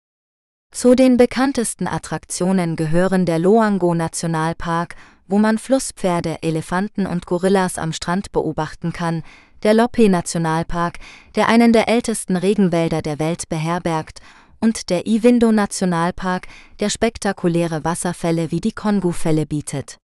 Zu 0.72 0.94
den 0.94 1.16
bekanntesten 1.16 1.88
Attraktionen 1.88 2.76
gehören 2.76 3.26
der 3.26 3.38
Loango 3.38 3.94
Nationalpark, 3.94 4.94
wo 5.26 5.38
man 5.38 5.58
Flusspferde, 5.58 6.42
Elefanten 6.42 7.06
und 7.06 7.26
Gorillas 7.26 7.78
am 7.78 7.92
Strand 7.92 8.32
beobachten 8.32 8.92
kann, 8.92 9.22
der 9.62 9.74
Loppe 9.74 10.08
Nationalpark, 10.08 10.98
der 11.34 11.48
einen 11.48 11.72
der 11.72 11.88
ältesten 11.88 12.36
Regenwälder 12.36 13.02
der 13.02 13.18
Welt 13.18 13.48
beherbergt, 13.48 14.20
und 14.60 14.90
der 14.90 15.06
Ivindo 15.06 15.52
Nationalpark, 15.52 16.46
der 16.80 16.90
spektakuläre 16.90 17.84
Wasserfälle 17.84 18.50
wie 18.50 18.60
die 18.60 18.72
Kongu-Fälle 18.72 19.46
bietet. 19.46 19.96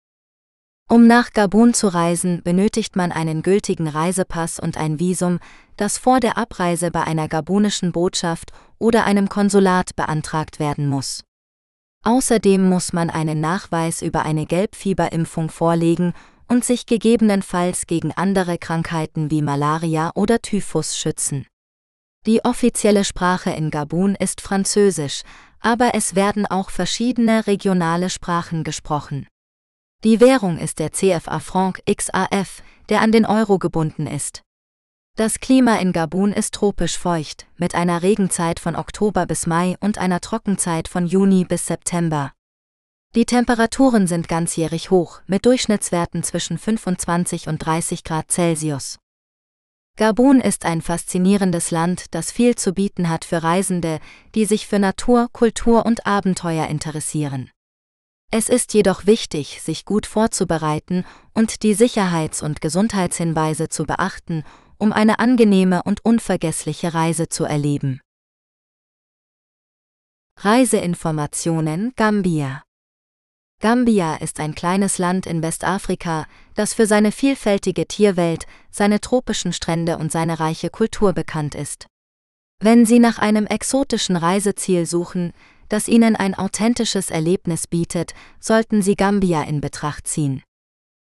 Um 0.87 1.07
nach 1.07 1.31
Gabun 1.33 1.73
zu 1.73 1.87
reisen, 1.87 2.43
benötigt 2.43 2.95
man 2.95 3.11
einen 3.11 3.41
gültigen 3.41 3.87
Reisepass 3.87 4.59
und 4.59 4.77
ein 4.77 4.99
Visum, 4.99 5.39
das 5.77 5.97
vor 5.97 6.19
der 6.19 6.37
Abreise 6.37 6.91
bei 6.91 7.03
einer 7.03 7.27
gabunischen 7.27 7.91
Botschaft 7.91 8.51
oder 8.77 9.03
einem 9.05 9.27
Konsulat 9.27 9.95
beantragt 9.95 10.59
werden 10.59 10.87
muss. 10.87 11.23
Außerdem 12.03 12.69
muss 12.69 12.93
man 12.93 13.09
einen 13.09 13.41
Nachweis 13.41 14.03
über 14.03 14.23
eine 14.23 14.45
Gelbfieberimpfung 14.45 15.49
vorlegen 15.49 16.13
und 16.47 16.63
sich 16.63 16.85
gegebenenfalls 16.85 17.87
gegen 17.87 18.11
andere 18.11 18.59
Krankheiten 18.59 19.31
wie 19.31 19.41
Malaria 19.41 20.11
oder 20.13 20.39
Typhus 20.43 20.95
schützen. 20.95 21.47
Die 22.27 22.45
offizielle 22.45 23.03
Sprache 23.03 23.49
in 23.49 23.71
Gabun 23.71 24.13
ist 24.13 24.39
Französisch, 24.39 25.23
aber 25.59 25.95
es 25.95 26.13
werden 26.13 26.45
auch 26.45 26.69
verschiedene 26.69 27.47
regionale 27.47 28.11
Sprachen 28.11 28.63
gesprochen. 28.63 29.27
Die 30.05 30.19
Währung 30.19 30.59
ist 30.59 30.77
der 30.77 30.91
CFA 30.91 31.39
Franc 31.39 31.81
XAF, 31.91 32.61
der 32.89 33.01
an 33.01 33.11
den 33.11 33.25
Euro 33.25 33.57
gebunden 33.57 34.05
ist. 34.05 34.43
Das 35.17 35.39
Klima 35.39 35.77
in 35.77 35.93
Gabun 35.93 36.31
ist 36.31 36.53
tropisch 36.53 36.99
feucht, 36.99 37.47
mit 37.57 37.73
einer 37.73 38.03
Regenzeit 38.03 38.59
von 38.59 38.75
Oktober 38.75 39.25
bis 39.25 39.47
Mai 39.47 39.77
und 39.79 39.97
einer 39.97 40.21
Trockenzeit 40.21 40.87
von 40.87 41.07
Juni 41.07 41.43
bis 41.43 41.65
September. 41.65 42.33
Die 43.15 43.25
Temperaturen 43.25 44.05
sind 44.05 44.27
ganzjährig 44.27 44.91
hoch, 44.91 45.21
mit 45.25 45.47
Durchschnittswerten 45.47 46.21
zwischen 46.21 46.59
25 46.59 47.47
und 47.47 47.65
30 47.65 48.03
Grad 48.03 48.31
Celsius. 48.31 48.99
Gabun 49.97 50.39
ist 50.39 50.65
ein 50.65 50.83
faszinierendes 50.83 51.71
Land, 51.71 52.13
das 52.13 52.31
viel 52.31 52.53
zu 52.53 52.73
bieten 52.73 53.09
hat 53.09 53.25
für 53.25 53.41
Reisende, 53.41 53.99
die 54.35 54.45
sich 54.45 54.67
für 54.67 54.77
Natur, 54.77 55.29
Kultur 55.31 55.83
und 55.83 56.05
Abenteuer 56.05 56.67
interessieren. 56.67 57.49
Es 58.37 58.49
ist 58.49 58.73
jedoch 58.73 59.05
wichtig, 59.05 59.61
sich 59.61 59.85
gut 59.85 60.05
vorzubereiten 60.05 61.05
und 61.33 61.63
die 61.63 61.73
Sicherheits- 61.73 62.41
und 62.43 62.59
Gesundheitshinweise 62.59 63.69
zu 63.69 63.85
beachten, 63.85 64.43
um 64.77 64.91
eine 64.91 65.19
angenehme 65.19 65.83
und 65.83 66.03
unvergessliche 66.03 66.93
Reise 66.93 67.29
zu 67.29 67.45
erleben. 67.45 68.01
Reiseinformationen 70.37 71.93
Gambia 71.95 72.63
Gambia 73.61 74.15
ist 74.15 74.41
ein 74.41 74.53
kleines 74.53 74.97
Land 74.97 75.27
in 75.27 75.41
Westafrika, 75.41 76.25
das 76.55 76.73
für 76.73 76.87
seine 76.87 77.13
vielfältige 77.13 77.87
Tierwelt, 77.87 78.47
seine 78.69 78.99
tropischen 78.99 79.53
Strände 79.53 79.97
und 79.97 80.11
seine 80.11 80.41
reiche 80.41 80.69
Kultur 80.69 81.13
bekannt 81.13 81.55
ist. 81.55 81.87
Wenn 82.59 82.85
Sie 82.85 82.99
nach 82.99 83.17
einem 83.17 83.45
exotischen 83.45 84.17
Reiseziel 84.17 84.85
suchen, 84.85 85.31
das 85.69 85.87
Ihnen 85.87 86.15
ein 86.15 86.35
authentisches 86.35 87.09
Erlebnis 87.09 87.67
bietet, 87.67 88.13
sollten 88.39 88.81
Sie 88.81 88.95
Gambia 88.95 89.43
in 89.43 89.61
Betracht 89.61 90.07
ziehen. 90.07 90.43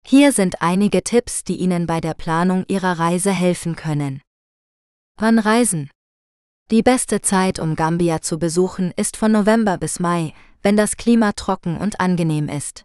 Hier 0.06 0.32
sind 0.32 0.62
einige 0.62 1.02
Tipps, 1.02 1.44
die 1.44 1.56
Ihnen 1.56 1.86
bei 1.86 2.00
der 2.00 2.14
Planung 2.14 2.64
Ihrer 2.68 2.98
Reise 2.98 3.30
helfen 3.30 3.76
können. 3.76 4.22
Wann 5.16 5.38
reisen? 5.38 5.90
Die 6.70 6.82
beste 6.82 7.20
Zeit, 7.20 7.58
um 7.58 7.76
Gambia 7.76 8.20
zu 8.20 8.38
besuchen, 8.38 8.92
ist 8.96 9.16
von 9.16 9.32
November 9.32 9.78
bis 9.78 10.00
Mai, 10.00 10.34
wenn 10.62 10.76
das 10.76 10.96
Klima 10.96 11.32
trocken 11.32 11.76
und 11.76 12.00
angenehm 12.00 12.48
ist. 12.48 12.84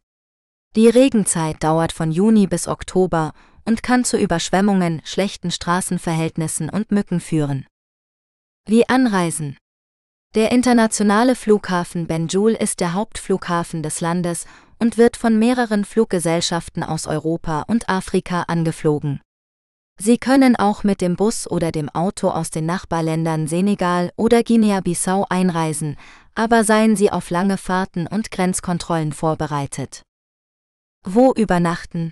Die 0.75 0.87
Regenzeit 0.87 1.63
dauert 1.63 1.91
von 1.91 2.11
Juni 2.11 2.47
bis 2.47 2.67
Oktober 2.67 3.33
und 3.65 3.83
kann 3.83 4.03
zu 4.03 4.17
Überschwemmungen, 4.17 5.01
schlechten 5.05 5.51
Straßenverhältnissen 5.51 6.69
und 6.69 6.91
Mücken 6.91 7.19
führen. 7.19 7.67
Wie 8.67 8.87
anreisen? 8.87 9.57
Der 10.35 10.51
internationale 10.51 11.35
Flughafen 11.35 12.07
Banjul 12.07 12.53
ist 12.53 12.79
der 12.79 12.93
Hauptflughafen 12.93 13.83
des 13.83 14.01
Landes 14.01 14.47
und 14.79 14.97
wird 14.97 15.15
von 15.15 15.37
mehreren 15.37 15.85
Fluggesellschaften 15.85 16.81
aus 16.81 17.05
Europa 17.05 17.65
und 17.67 17.87
Afrika 17.87 18.41
angeflogen. 18.47 19.21
Sie 19.99 20.17
können 20.17 20.55
auch 20.55 20.83
mit 20.83 21.01
dem 21.01 21.15
Bus 21.17 21.45
oder 21.45 21.71
dem 21.71 21.87
Auto 21.89 22.29
aus 22.29 22.49
den 22.49 22.65
Nachbarländern 22.65 23.47
Senegal 23.47 24.11
oder 24.15 24.41
Guinea-Bissau 24.41 25.27
einreisen, 25.29 25.97
aber 26.33 26.63
seien 26.63 26.95
Sie 26.95 27.11
auf 27.11 27.29
lange 27.29 27.57
Fahrten 27.57 28.07
und 28.07 28.31
Grenzkontrollen 28.31 29.11
vorbereitet. 29.11 30.01
Wo 31.05 31.31
übernachten? 31.33 32.11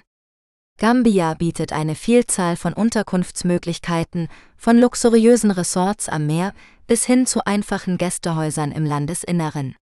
Gambia 0.77 1.33
bietet 1.33 1.73
eine 1.73 1.95
Vielzahl 1.95 2.55
von 2.55 2.73
Unterkunftsmöglichkeiten, 2.73 4.29
von 4.57 4.77
luxuriösen 4.77 5.49
Resorts 5.49 6.07
am 6.07 6.27
Meer 6.27 6.53
bis 6.91 7.05
hin 7.05 7.25
zu 7.25 7.45
einfachen 7.45 7.97
Gästehäusern 7.97 8.73
im 8.73 8.83
Landesinneren. 8.83 9.77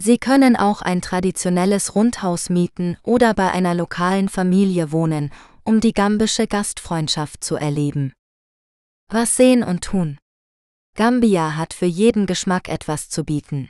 Sie 0.00 0.16
können 0.16 0.56
auch 0.56 0.80
ein 0.80 1.02
traditionelles 1.02 1.94
Rundhaus 1.94 2.48
mieten 2.48 2.96
oder 3.02 3.34
bei 3.34 3.50
einer 3.50 3.74
lokalen 3.74 4.30
Familie 4.30 4.90
wohnen, 4.90 5.30
um 5.64 5.80
die 5.80 5.92
gambische 5.92 6.46
Gastfreundschaft 6.46 7.44
zu 7.44 7.56
erleben. 7.56 8.14
Was 9.10 9.36
sehen 9.36 9.62
und 9.62 9.84
tun? 9.84 10.16
Gambia 10.96 11.58
hat 11.58 11.74
für 11.74 11.84
jeden 11.84 12.24
Geschmack 12.24 12.70
etwas 12.70 13.10
zu 13.10 13.22
bieten. 13.22 13.68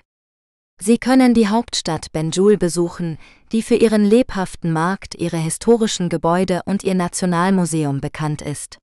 Sie 0.80 0.98
können 0.98 1.34
die 1.34 1.48
Hauptstadt 1.48 2.12
Banjul 2.12 2.56
besuchen, 2.56 3.18
die 3.50 3.62
für 3.62 3.74
ihren 3.74 4.04
lebhaften 4.04 4.70
Markt, 4.70 5.16
ihre 5.16 5.38
historischen 5.38 6.08
Gebäude 6.08 6.60
und 6.66 6.84
ihr 6.84 6.94
Nationalmuseum 6.94 8.00
bekannt 8.00 8.42
ist. 8.42 8.78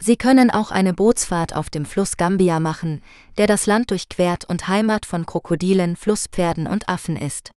Sie 0.00 0.16
können 0.16 0.50
auch 0.50 0.70
eine 0.70 0.94
Bootsfahrt 0.94 1.54
auf 1.54 1.70
dem 1.70 1.84
Fluss 1.84 2.16
Gambia 2.16 2.60
machen, 2.60 3.02
der 3.36 3.46
das 3.46 3.66
Land 3.66 3.90
durchquert 3.90 4.44
und 4.44 4.68
Heimat 4.68 5.06
von 5.06 5.26
Krokodilen, 5.26 5.96
Flusspferden 5.96 6.66
und 6.66 6.88
Affen 6.88 7.16
ist. 7.16 7.50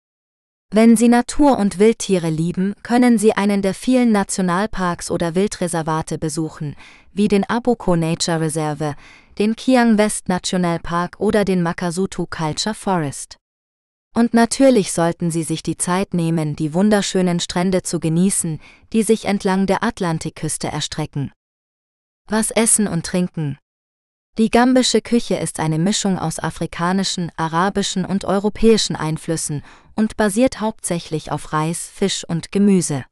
Wenn 0.71 0.95
Sie 0.95 1.09
Natur 1.09 1.57
und 1.57 1.79
Wildtiere 1.79 2.29
lieben, 2.29 2.75
können 2.83 3.17
Sie 3.17 3.33
einen 3.33 3.63
der 3.63 3.73
vielen 3.73 4.11
Nationalparks 4.11 5.09
oder 5.09 5.33
Wildreservate 5.33 6.19
besuchen, 6.19 6.75
wie 7.11 7.27
den 7.27 7.43
Aboko 7.43 7.95
Nature 7.95 8.39
Reserve, 8.39 8.95
den 9.39 9.55
Kiang 9.55 9.97
West 9.97 10.29
National 10.29 10.77
Park 10.79 11.15
oder 11.19 11.43
den 11.43 11.63
Makasutu 11.63 12.27
Culture 12.27 12.75
Forest. 12.75 13.37
Und 14.15 14.35
natürlich 14.35 14.91
sollten 14.91 15.31
Sie 15.31 15.43
sich 15.43 15.63
die 15.63 15.77
Zeit 15.77 16.13
nehmen, 16.13 16.55
die 16.55 16.73
wunderschönen 16.73 17.39
Strände 17.39 17.81
zu 17.81 17.99
genießen, 17.99 18.59
die 18.93 19.01
sich 19.01 19.25
entlang 19.25 19.65
der 19.65 19.83
Atlantikküste 19.83 20.67
erstrecken. 20.67 21.31
Was 22.31 22.51
essen 22.51 22.87
und 22.87 23.07
trinken? 23.07 23.57
Die 24.37 24.51
gambische 24.51 25.01
Küche 25.01 25.37
ist 25.37 25.59
eine 25.59 25.79
Mischung 25.79 26.19
aus 26.19 26.37
afrikanischen, 26.37 27.31
arabischen 27.37 28.05
und 28.05 28.23
europäischen 28.23 28.95
Einflüssen 28.95 29.63
und 29.95 30.15
basiert 30.15 30.61
hauptsächlich 30.61 31.31
auf 31.31 31.53
Reis, 31.53 31.89
Fisch 31.91 32.23
und 32.23 32.51
Gemüse. 32.51 33.03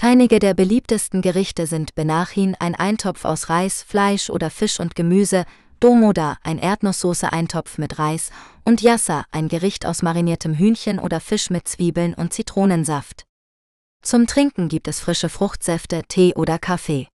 Einige 0.00 0.38
der 0.38 0.54
beliebtesten 0.54 1.20
Gerichte 1.20 1.66
sind 1.66 1.96
Benachin, 1.96 2.54
ein 2.60 2.76
Eintopf 2.76 3.24
aus 3.24 3.48
Reis, 3.48 3.82
Fleisch 3.82 4.30
oder 4.30 4.50
Fisch 4.50 4.78
und 4.78 4.94
Gemüse, 4.94 5.44
Domoda, 5.80 6.38
ein 6.44 6.58
Erdnusssoße-Eintopf 6.58 7.76
mit 7.78 7.98
Reis, 7.98 8.30
und 8.64 8.82
Yassa, 8.82 9.24
ein 9.32 9.48
Gericht 9.48 9.84
aus 9.84 10.02
mariniertem 10.02 10.54
Hühnchen 10.54 11.00
oder 11.00 11.18
Fisch 11.18 11.50
mit 11.50 11.66
Zwiebeln 11.66 12.14
und 12.14 12.32
Zitronensaft. 12.32 13.24
Zum 14.00 14.28
Trinken 14.28 14.68
gibt 14.68 14.86
es 14.86 15.00
frische 15.00 15.28
Fruchtsäfte, 15.28 16.04
Tee 16.06 16.34
oder 16.36 16.60
Kaffee. 16.60 17.08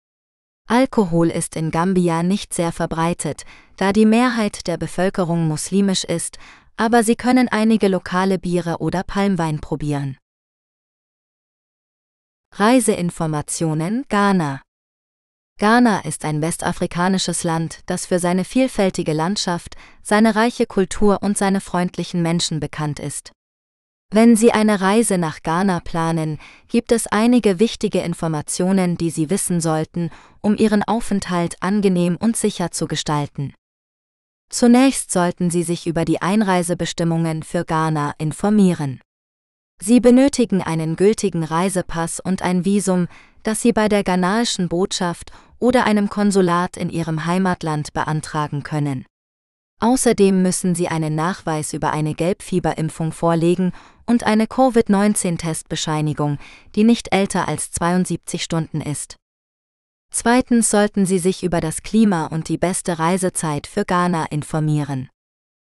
Alkohol 0.72 1.30
ist 1.30 1.58
in 1.58 1.70
Gambia 1.70 2.24
nicht 2.24 2.54
sehr 2.54 2.72
verbreitet, 2.72 3.44
da 3.76 3.92
die 3.92 4.06
Mehrheit 4.06 4.68
der 4.68 4.78
Bevölkerung 4.78 5.46
muslimisch 5.46 6.06
ist, 6.06 6.38
aber 6.78 7.04
Sie 7.04 7.18
können 7.18 7.50
einige 7.50 7.90
lokale 7.90 8.40
Biere 8.40 8.78
oder 8.78 9.04
Palmwein 9.04 9.60
probieren. 9.60 10.18
Reiseinformationen 12.56 14.06
Ghana 14.08 14.62
Ghana 15.60 16.06
ist 16.06 16.24
ein 16.24 16.42
westafrikanisches 16.42 17.44
Land, 17.44 17.82
das 17.88 18.06
für 18.06 18.20
seine 18.20 18.46
vielfältige 18.46 19.12
Landschaft, 19.12 19.76
seine 20.02 20.36
reiche 20.36 20.68
Kultur 20.68 21.22
und 21.22 21.38
seine 21.38 21.60
freundlichen 21.60 22.22
Menschen 22.22 22.62
bekannt 22.62 23.02
ist. 23.02 23.34
Wenn 24.14 24.36
Sie 24.36 24.52
eine 24.52 24.82
Reise 24.82 25.18
nach 25.18 25.42
Ghana 25.42 25.80
planen, 25.80 26.38
gibt 26.68 26.92
es 26.92 27.08
einige 27.08 27.60
wichtige 27.60 28.02
Informationen, 28.02 28.98
die 28.98 29.10
Sie 29.10 29.30
wissen 29.30 29.62
sollten, 29.62 30.10
um 30.42 30.58
Ihren 30.58 30.84
Aufenthalt 30.84 31.56
angenehm 31.62 32.18
und 32.18 32.36
sicher 32.36 32.72
zu 32.72 32.88
gestalten. 32.88 33.54
Zunächst 34.50 35.12
sollten 35.12 35.50
Sie 35.50 35.64
sich 35.64 35.88
über 35.88 36.04
die 36.04 36.22
Einreisebestimmungen 36.22 37.42
für 37.42 37.64
Ghana 37.64 38.14
informieren. 38.18 39.00
Sie 39.82 40.02
benötigen 40.02 40.62
einen 40.62 40.98
gültigen 40.98 41.46
Reisepass 41.46 42.20
und 42.20 42.42
ein 42.42 42.66
Visum, 42.66 43.08
das 43.44 43.62
Sie 43.62 43.72
bei 43.72 43.88
der 43.88 44.04
ghanaischen 44.04 44.68
Botschaft 44.68 45.32
oder 45.58 45.86
einem 45.86 46.10
Konsulat 46.10 46.76
in 46.76 46.90
Ihrem 46.90 47.26
Heimatland 47.26 47.94
beantragen 47.94 48.64
können. 48.64 49.06
Außerdem 49.80 50.44
müssen 50.44 50.76
Sie 50.76 50.90
einen 50.90 51.16
Nachweis 51.16 51.74
über 51.74 51.92
eine 51.92 52.14
Gelbfieberimpfung 52.14 53.14
vorlegen 53.14 53.72
und 54.06 54.24
eine 54.24 54.48
Covid-19-Testbescheinigung, 54.48 56.38
die 56.76 56.84
nicht 56.84 57.14
älter 57.14 57.48
als 57.48 57.72
72 57.72 58.44
Stunden 58.44 58.82
ist. 58.82 59.16
Zweitens 60.14 60.70
sollten 60.70 61.06
Sie 61.06 61.20
sich 61.20 61.44
über 61.44 61.62
das 61.62 61.84
Klima 61.84 62.26
und 62.26 62.50
die 62.50 62.58
beste 62.58 63.00
Reisezeit 63.00 63.66
für 63.66 63.86
Ghana 63.86 64.26
informieren. 64.26 65.10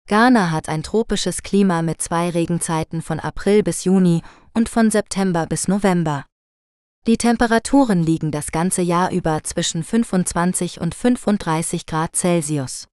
Ghana 0.08 0.52
hat 0.52 0.68
ein 0.70 0.84
tropisches 0.84 1.44
Klima 1.44 1.82
mit 1.82 2.02
zwei 2.02 2.30
Regenzeiten 2.30 3.02
von 3.02 3.20
April 3.20 3.64
bis 3.64 3.84
Juni 3.86 4.22
und 4.54 4.68
von 4.70 4.92
September 4.92 5.46
bis 5.46 5.68
November. 5.68 6.26
Die 7.06 7.18
Temperaturen 7.18 8.02
liegen 8.02 8.32
das 8.32 8.52
ganze 8.52 8.82
Jahr 8.82 9.12
über 9.12 9.44
zwischen 9.44 9.84
25 9.84 10.82
und 10.82 10.96
35 10.96 11.86
Grad 11.86 12.16
Celsius. 12.16 12.88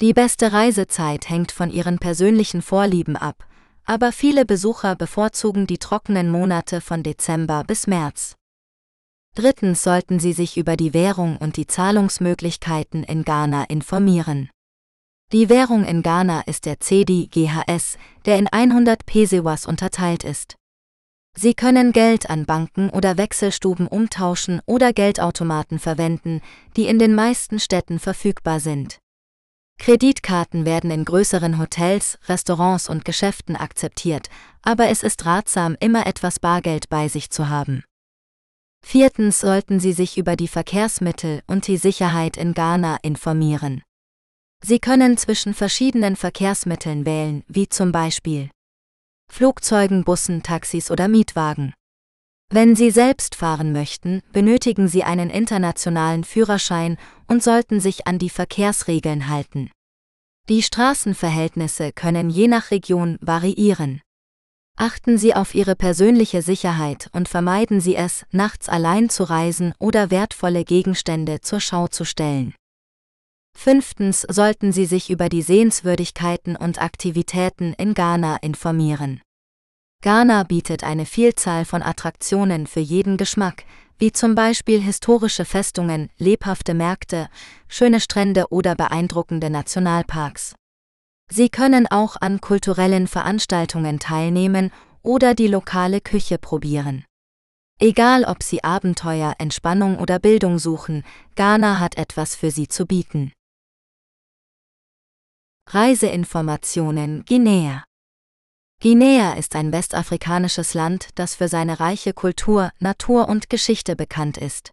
Die 0.00 0.12
beste 0.12 0.52
Reisezeit 0.52 1.28
hängt 1.28 1.52
von 1.52 1.70
ihren 1.70 1.98
persönlichen 1.98 2.62
Vorlieben 2.62 3.16
ab, 3.16 3.46
aber 3.84 4.12
viele 4.12 4.44
Besucher 4.44 4.96
bevorzugen 4.96 5.66
die 5.66 5.78
trockenen 5.78 6.30
Monate 6.30 6.80
von 6.80 7.02
Dezember 7.02 7.64
bis 7.64 7.86
März. 7.86 8.36
Drittens 9.34 9.82
sollten 9.82 10.20
Sie 10.20 10.32
sich 10.32 10.56
über 10.56 10.76
die 10.76 10.94
Währung 10.94 11.36
und 11.36 11.56
die 11.56 11.66
Zahlungsmöglichkeiten 11.66 13.02
in 13.02 13.24
Ghana 13.24 13.64
informieren. 13.64 14.48
Die 15.32 15.48
Währung 15.48 15.84
in 15.84 16.02
Ghana 16.02 16.42
ist 16.42 16.66
der 16.66 16.78
CEDI 16.78 17.28
GHS, 17.28 17.98
der 18.26 18.38
in 18.38 18.46
100 18.46 19.04
Pesewas 19.04 19.66
unterteilt 19.66 20.22
ist. 20.22 20.54
Sie 21.36 21.54
können 21.54 21.90
Geld 21.90 22.30
an 22.30 22.46
Banken 22.46 22.90
oder 22.90 23.16
Wechselstuben 23.16 23.88
umtauschen 23.88 24.60
oder 24.66 24.92
Geldautomaten 24.92 25.80
verwenden, 25.80 26.40
die 26.76 26.86
in 26.86 27.00
den 27.00 27.14
meisten 27.14 27.58
Städten 27.58 27.98
verfügbar 27.98 28.60
sind. 28.60 28.98
Kreditkarten 29.78 30.64
werden 30.64 30.90
in 30.90 31.04
größeren 31.04 31.58
Hotels, 31.58 32.18
Restaurants 32.26 32.88
und 32.88 33.04
Geschäften 33.04 33.56
akzeptiert, 33.56 34.28
aber 34.62 34.88
es 34.88 35.02
ist 35.02 35.26
ratsam, 35.26 35.76
immer 35.80 36.06
etwas 36.06 36.38
Bargeld 36.38 36.88
bei 36.88 37.08
sich 37.08 37.30
zu 37.30 37.48
haben. 37.48 37.84
Viertens 38.84 39.40
sollten 39.40 39.80
Sie 39.80 39.92
sich 39.92 40.18
über 40.18 40.36
die 40.36 40.48
Verkehrsmittel 40.48 41.42
und 41.46 41.66
die 41.66 41.78
Sicherheit 41.78 42.36
in 42.36 42.52
Ghana 42.54 42.98
informieren. 43.02 43.82
Sie 44.62 44.78
können 44.78 45.16
zwischen 45.16 45.54
verschiedenen 45.54 46.16
Verkehrsmitteln 46.16 47.04
wählen, 47.04 47.44
wie 47.48 47.68
zum 47.68 47.92
Beispiel 47.92 48.50
Flugzeugen, 49.30 50.04
Bussen, 50.04 50.42
Taxis 50.42 50.90
oder 50.90 51.08
Mietwagen. 51.08 51.74
Wenn 52.50 52.76
Sie 52.76 52.90
selbst 52.90 53.34
fahren 53.34 53.72
möchten, 53.72 54.22
benötigen 54.32 54.86
Sie 54.86 55.02
einen 55.02 55.30
internationalen 55.30 56.24
Führerschein 56.24 56.98
und 57.28 57.42
sollten 57.42 57.80
sich 57.80 58.06
an 58.06 58.18
die 58.18 58.30
Verkehrsregeln 58.30 59.28
halten. 59.28 59.70
Die 60.48 60.62
Straßenverhältnisse 60.62 61.92
können 61.92 62.28
je 62.28 62.48
nach 62.48 62.70
Region 62.70 63.18
variieren. 63.20 64.02
Achten 64.76 65.18
Sie 65.18 65.34
auf 65.34 65.54
Ihre 65.54 65.76
persönliche 65.76 66.42
Sicherheit 66.42 67.08
und 67.12 67.28
vermeiden 67.28 67.80
Sie 67.80 67.94
es, 67.94 68.26
nachts 68.32 68.68
allein 68.68 69.08
zu 69.08 69.24
reisen 69.24 69.72
oder 69.78 70.10
wertvolle 70.10 70.64
Gegenstände 70.64 71.40
zur 71.40 71.60
Schau 71.60 71.86
zu 71.86 72.04
stellen. 72.04 72.54
Fünftens 73.56 74.26
sollten 74.28 74.72
Sie 74.72 74.84
sich 74.84 75.10
über 75.10 75.28
die 75.28 75.42
Sehenswürdigkeiten 75.42 76.56
und 76.56 76.82
Aktivitäten 76.82 77.72
in 77.74 77.94
Ghana 77.94 78.36
informieren. 78.42 79.22
Ghana 80.02 80.42
bietet 80.42 80.84
eine 80.84 81.06
Vielzahl 81.06 81.64
von 81.64 81.82
Attraktionen 81.82 82.66
für 82.66 82.80
jeden 82.80 83.16
Geschmack, 83.16 83.64
wie 83.98 84.12
zum 84.12 84.34
Beispiel 84.34 84.80
historische 84.80 85.44
Festungen, 85.44 86.10
lebhafte 86.18 86.74
Märkte, 86.74 87.28
schöne 87.68 88.00
Strände 88.00 88.46
oder 88.50 88.74
beeindruckende 88.74 89.50
Nationalparks. 89.50 90.54
Sie 91.30 91.48
können 91.48 91.86
auch 91.86 92.16
an 92.20 92.40
kulturellen 92.40 93.06
Veranstaltungen 93.06 93.98
teilnehmen 93.98 94.70
oder 95.02 95.34
die 95.34 95.48
lokale 95.48 96.00
Küche 96.00 96.38
probieren. 96.38 97.04
Egal 97.80 98.24
ob 98.24 98.42
Sie 98.42 98.62
Abenteuer, 98.62 99.34
Entspannung 99.38 99.98
oder 99.98 100.18
Bildung 100.18 100.58
suchen, 100.58 101.02
Ghana 101.34 101.80
hat 101.80 101.96
etwas 101.96 102.36
für 102.36 102.50
Sie 102.50 102.68
zu 102.68 102.86
bieten. 102.86 103.32
Reiseinformationen 105.68 107.24
Guinea 107.24 107.84
Guinea 108.84 109.32
ist 109.32 109.56
ein 109.56 109.72
westafrikanisches 109.72 110.74
Land, 110.74 111.08
das 111.14 111.36
für 111.36 111.48
seine 111.48 111.80
reiche 111.80 112.12
Kultur, 112.12 112.70
Natur 112.80 113.30
und 113.30 113.48
Geschichte 113.48 113.96
bekannt 113.96 114.36
ist. 114.36 114.72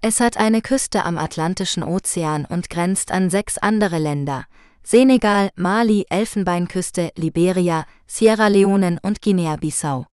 Es 0.00 0.20
hat 0.20 0.36
eine 0.36 0.62
Küste 0.62 1.04
am 1.04 1.18
Atlantischen 1.18 1.82
Ozean 1.82 2.44
und 2.44 2.70
grenzt 2.70 3.10
an 3.10 3.30
sechs 3.30 3.58
andere 3.58 3.98
Länder, 3.98 4.44
Senegal, 4.84 5.50
Mali, 5.56 6.06
Elfenbeinküste, 6.10 7.10
Liberia, 7.16 7.86
Sierra 8.06 8.46
Leone 8.46 9.00
und 9.02 9.20
Guinea-Bissau. 9.20 10.06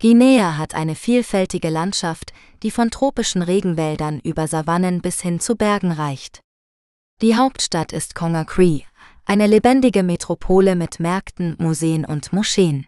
Guinea 0.00 0.56
hat 0.56 0.74
eine 0.74 0.94
vielfältige 0.94 1.68
Landschaft, 1.68 2.32
die 2.62 2.70
von 2.70 2.90
tropischen 2.90 3.42
Regenwäldern 3.42 4.20
über 4.20 4.46
Savannen 4.46 5.02
bis 5.02 5.20
hin 5.20 5.38
zu 5.38 5.54
Bergen 5.54 5.92
reicht. 5.92 6.40
Die 7.20 7.36
Hauptstadt 7.36 7.92
ist 7.92 8.14
Conakry, 8.14 8.86
eine 9.28 9.46
lebendige 9.46 10.02
Metropole 10.02 10.74
mit 10.74 11.00
Märkten, 11.00 11.54
Museen 11.58 12.06
und 12.06 12.32
Moscheen. 12.32 12.86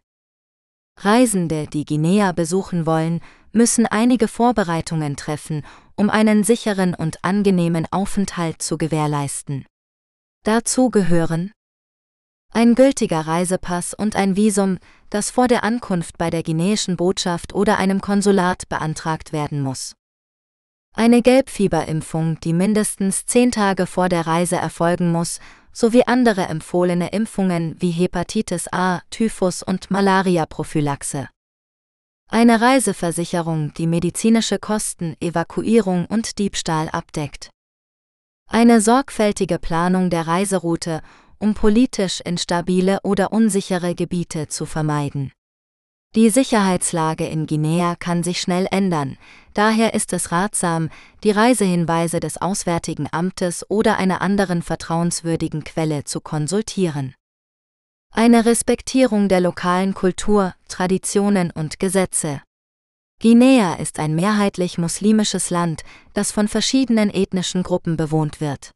Reisende, 0.99 1.67
die 1.67 1.85
Guinea 1.85 2.33
besuchen 2.33 2.87
wollen, 2.87 3.21
müssen 3.53 3.85
einige 3.85 4.27
Vorbereitungen 4.27 5.17
treffen, 5.17 5.67
um 5.97 6.09
einen 6.09 6.43
sicheren 6.43 6.95
und 6.95 7.23
angenehmen 7.25 7.87
Aufenthalt 7.91 8.63
zu 8.63 8.79
gewährleisten. 8.79 9.67
Dazu 10.43 10.89
gehören 10.89 11.53
ein 12.53 12.75
gültiger 12.75 13.21
Reisepass 13.21 13.93
und 13.93 14.17
ein 14.17 14.35
Visum, 14.35 14.79
das 15.11 15.31
vor 15.31 15.47
der 15.47 15.63
Ankunft 15.63 16.17
bei 16.17 16.31
der 16.31 16.43
guineischen 16.43 16.97
Botschaft 16.97 17.55
oder 17.55 17.77
einem 17.77 18.01
Konsulat 18.01 18.67
beantragt 18.69 19.35
werden 19.35 19.61
muss. 19.61 19.95
Eine 20.93 21.23
Gelbfieberimpfung, 21.23 22.41
die 22.41 22.53
mindestens 22.53 23.25
zehn 23.25 23.53
Tage 23.53 23.87
vor 23.87 24.09
der 24.09 24.27
Reise 24.27 24.57
erfolgen 24.57 25.13
muss, 25.13 25.39
sowie 25.73 26.03
andere 26.07 26.43
empfohlene 26.43 27.11
Impfungen 27.11 27.77
wie 27.81 27.91
Hepatitis 27.91 28.69
A, 28.73 29.01
Typhus 29.11 29.63
und 29.63 29.91
Malaria-Prophylaxe. 29.91 31.29
Eine 32.29 32.61
Reiseversicherung, 32.61 33.75
die 33.75 33.87
medizinische 33.87 34.59
Kosten, 34.59 35.17
Evakuierung 35.21 36.07
und 36.07 36.39
Diebstahl 36.39 36.89
abdeckt. 36.89 37.51
Eine 38.49 38.81
sorgfältige 38.81 39.59
Planung 39.59 40.11
der 40.11 40.27
Reiseroute, 40.27 41.03
um 41.39 41.55
politisch 41.55 42.21
instabile 42.21 43.01
oder 43.03 43.33
unsichere 43.33 43.95
Gebiete 43.95 44.49
zu 44.49 44.67
vermeiden. 44.67 45.33
Die 46.17 46.29
Sicherheitslage 46.29 47.29
in 47.29 47.47
Guinea 47.47 47.95
kann 47.95 48.25
sich 48.25 48.41
schnell 48.41 48.67
ändern, 48.73 49.17
daher 49.55 49.95
ist 49.95 50.13
es 50.13 50.33
ratsam, 50.33 50.91
die 51.23 51.31
Reisehinweise 51.31 52.19
des 52.19 52.37
Auswärtigen 52.37 53.07
Amtes 53.13 53.65
oder 53.71 53.97
einer 53.97 54.21
anderen 54.21 54.63
vertrauenswürdigen 54.63 55.63
Quelle 55.63 56.03
zu 56.03 56.21
konsultieren. 56.21 57.15
Eine 58.13 58.45
Respektierung 58.45 59.29
der 59.29 59.41
lokalen 59.41 59.95
Kultur, 59.95 60.53
Traditionen 60.67 61.53
und 61.53 61.79
Gesetze. 61.79 62.43
Guinea 63.23 63.75
ist 63.75 64.01
ein 64.01 64.17
mehrheitlich 64.17 64.79
muslimisches 64.79 65.51
Land, 65.51 65.85
das 66.13 66.33
von 66.33 66.49
verschiedenen 66.49 67.11
ethnischen 67.11 67.63
Gruppen 67.63 67.97
bewohnt 67.97 68.41
wird. 68.41 68.73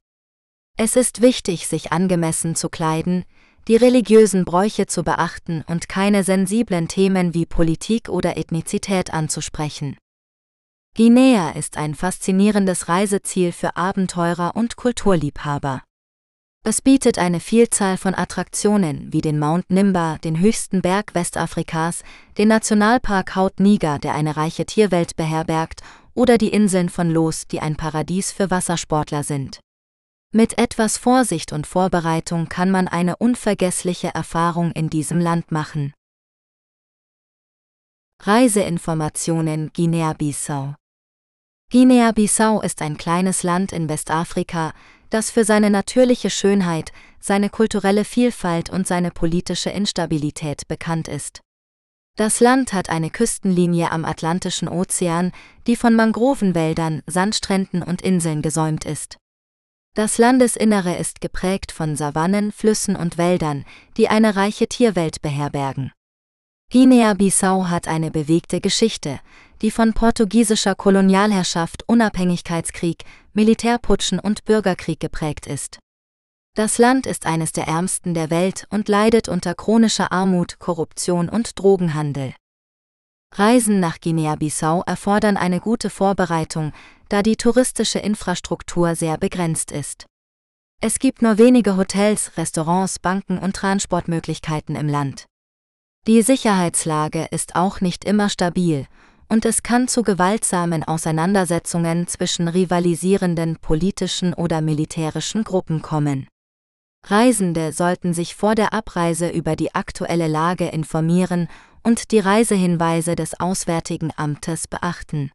Es 0.77 0.95
ist 0.95 1.21
wichtig, 1.21 1.67
sich 1.67 1.91
angemessen 1.91 2.55
zu 2.55 2.69
kleiden, 2.69 3.25
die 3.69 3.77
religiösen 3.77 4.45
Bräuche 4.45 4.87
zu 4.87 5.03
beachten 5.03 5.65
und 5.67 5.89
keine 5.89 6.25
sensiblen 6.25 6.89
Themen 6.89 7.35
wie 7.35 7.47
Politik 7.47 8.09
oder 8.09 8.37
Ethnizität 8.37 9.13
anzusprechen. 9.13 9.97
Guinea 10.97 11.51
ist 11.51 11.77
ein 11.77 11.95
faszinierendes 11.95 12.89
Reiseziel 12.89 13.51
für 13.51 13.77
Abenteurer 13.77 14.55
und 14.55 14.77
Kulturliebhaber. 14.77 15.83
Es 16.67 16.81
bietet 16.81 17.19
eine 17.19 17.41
Vielzahl 17.41 17.97
von 17.97 18.15
Attraktionen 18.15 19.13
wie 19.13 19.21
den 19.21 19.39
Mount 19.39 19.69
Nimba, 19.71 20.19
den 20.25 20.39
höchsten 20.39 20.81
Berg 20.81 21.15
Westafrikas, 21.15 22.03
den 22.39 22.49
Nationalpark 22.49 23.35
Haut 23.35 23.61
Niger, 23.61 23.99
der 23.99 24.15
eine 24.15 24.37
reiche 24.37 24.65
Tierwelt 24.65 25.17
beherbergt, 25.17 25.83
oder 26.15 26.39
die 26.39 26.49
Inseln 26.49 26.89
von 26.89 27.11
Los, 27.11 27.49
die 27.49 27.61
ein 27.61 27.77
Paradies 27.77 28.31
für 28.31 28.51
Wassersportler 28.51 29.25
sind. 29.25 29.61
Mit 30.37 30.59
etwas 30.59 30.99
Vorsicht 30.99 31.53
und 31.53 31.65
Vorbereitung 31.65 32.49
kann 32.49 32.69
man 32.69 32.89
eine 32.89 33.17
unvergessliche 33.19 34.09
Erfahrung 34.09 34.73
in 34.73 34.91
diesem 34.91 35.21
Land 35.21 35.53
machen. 35.53 35.93
Reiseinformationen 38.21 39.71
Guinea-Bissau 39.73 40.75
Guinea-Bissau 41.71 42.63
ist 42.63 42.83
ein 42.83 42.97
kleines 42.97 43.45
Land 43.45 43.73
in 43.73 43.89
Westafrika, 43.89 44.73
das 45.09 45.31
für 45.31 45.45
seine 45.45 45.71
natürliche 45.71 46.31
Schönheit, 46.31 46.91
seine 47.21 47.49
kulturelle 47.49 48.05
Vielfalt 48.05 48.71
und 48.71 48.89
seine 48.89 49.13
politische 49.13 49.71
Instabilität 49.71 50.67
bekannt 50.67 51.07
ist. 51.07 51.43
Das 52.17 52.41
Land 52.41 52.73
hat 52.73 52.91
eine 52.91 53.11
Küstenlinie 53.11 53.93
am 53.93 54.05
Atlantischen 54.05 54.67
Ozean, 54.67 55.31
die 55.69 55.77
von 55.77 55.95
Mangrovenwäldern, 55.95 57.03
Sandstränden 57.07 57.85
und 57.85 58.03
Inseln 58.03 58.43
gesäumt 58.43 58.85
ist. 58.85 59.17
Das 59.97 60.19
Landesinnere 60.19 60.97
ist 60.97 61.21
geprägt 61.21 61.71
von 61.71 61.95
Savannen, 61.95 62.51
Flüssen 62.51 62.97
und 62.97 63.17
Wäldern, 63.17 63.65
die 63.97 64.09
eine 64.09 64.35
reiche 64.35 64.67
Tierwelt 64.67 65.23
beherbergen. 65.23 65.93
Guinea-Bissau 66.73 67.67
hat 67.69 67.87
eine 67.87 68.11
bewegte 68.11 68.61
Geschichte, 68.61 69.21
die 69.63 69.71
von 69.71 69.93
portugiesischer 69.93 70.75
Kolonialherrschaft, 70.75 71.85
Unabhängigkeitskrieg, 71.87 73.05
Militärputschen 73.35 74.19
und 74.19 74.45
Bürgerkrieg 74.45 74.99
geprägt 74.99 75.47
ist. 75.47 75.79
Das 76.57 76.79
Land 76.79 77.07
ist 77.07 77.25
eines 77.27 77.53
der 77.53 77.69
ärmsten 77.69 78.15
der 78.15 78.31
Welt 78.31 78.67
und 78.71 78.89
leidet 78.89 79.29
unter 79.29 79.55
chronischer 79.55 80.11
Armut, 80.11 80.59
Korruption 80.59 81.29
und 81.29 81.57
Drogenhandel. 81.57 82.35
Reisen 83.37 83.81
nach 83.81 84.01
Guinea-Bissau 84.01 84.85
erfordern 84.87 85.37
eine 85.37 85.59
gute 85.59 85.91
Vorbereitung, 85.91 86.73
da 87.09 87.23
die 87.23 87.37
touristische 87.37 87.99
Infrastruktur 87.99 88.95
sehr 88.95 89.19
begrenzt 89.19 89.73
ist. 89.73 90.07
Es 90.81 91.01
gibt 91.01 91.21
nur 91.21 91.37
wenige 91.37 91.77
Hotels, 91.77 92.37
Restaurants, 92.37 93.01
Banken 93.01 93.39
und 93.39 93.57
Transportmöglichkeiten 93.57 94.77
im 94.77 94.89
Land. 94.89 95.27
Die 96.07 96.23
Sicherheitslage 96.23 97.27
ist 97.33 97.57
auch 97.57 97.81
nicht 97.81 98.05
immer 98.05 98.29
stabil, 98.29 98.87
und 99.29 99.45
es 99.45 99.65
kann 99.65 99.89
zu 99.89 100.03
gewaltsamen 100.03 100.85
Auseinandersetzungen 100.85 102.07
zwischen 102.07 102.47
rivalisierenden 102.47 103.57
politischen 103.57 104.33
oder 104.35 104.61
militärischen 104.61 105.43
Gruppen 105.43 105.83
kommen. 105.83 106.29
Reisende 107.07 107.73
sollten 107.73 108.15
sich 108.15 108.35
vor 108.35 108.55
der 108.55 108.73
Abreise 108.73 109.29
über 109.29 109.57
die 109.57 109.75
aktuelle 109.75 110.29
Lage 110.29 110.69
informieren 110.69 111.49
und 111.85 112.11
die 112.11 112.19
Reisehinweise 112.19 113.15
des 113.15 113.39
Auswärtigen 113.39 114.11
Amtes 114.17 114.67
beachten. 114.67 115.31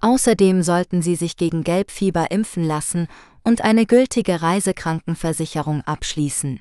Außerdem 0.00 0.62
sollten 0.62 1.02
Sie 1.02 1.14
sich 1.14 1.36
gegen 1.36 1.62
Gelbfieber 1.64 2.30
impfen 2.30 2.64
lassen 2.64 3.08
und 3.44 3.62
eine 3.62 3.86
gültige 3.86 4.42
Reisekrankenversicherung 4.42 5.82
abschließen. 5.82 6.60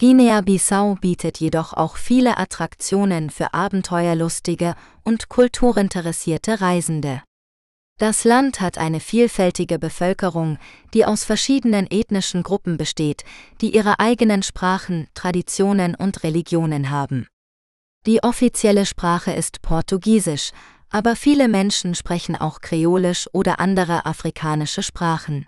Guinea-Bissau 0.00 0.96
bietet 1.00 1.38
jedoch 1.38 1.72
auch 1.72 1.96
viele 1.96 2.36
Attraktionen 2.36 3.30
für 3.30 3.54
abenteuerlustige 3.54 4.74
und 5.04 5.28
kulturinteressierte 5.28 6.60
Reisende. 6.60 7.22
Das 8.00 8.24
Land 8.24 8.60
hat 8.60 8.76
eine 8.76 8.98
vielfältige 8.98 9.78
Bevölkerung, 9.78 10.58
die 10.94 11.04
aus 11.04 11.22
verschiedenen 11.22 11.86
ethnischen 11.88 12.42
Gruppen 12.42 12.76
besteht, 12.76 13.22
die 13.60 13.72
ihre 13.72 14.00
eigenen 14.00 14.42
Sprachen, 14.42 15.06
Traditionen 15.14 15.94
und 15.94 16.24
Religionen 16.24 16.90
haben. 16.90 17.28
Die 18.06 18.22
offizielle 18.22 18.84
Sprache 18.84 19.32
ist 19.32 19.62
Portugiesisch, 19.62 20.50
aber 20.90 21.16
viele 21.16 21.48
Menschen 21.48 21.94
sprechen 21.94 22.36
auch 22.36 22.60
Kreolisch 22.60 23.28
oder 23.32 23.60
andere 23.60 24.04
afrikanische 24.04 24.82
Sprachen. 24.82 25.46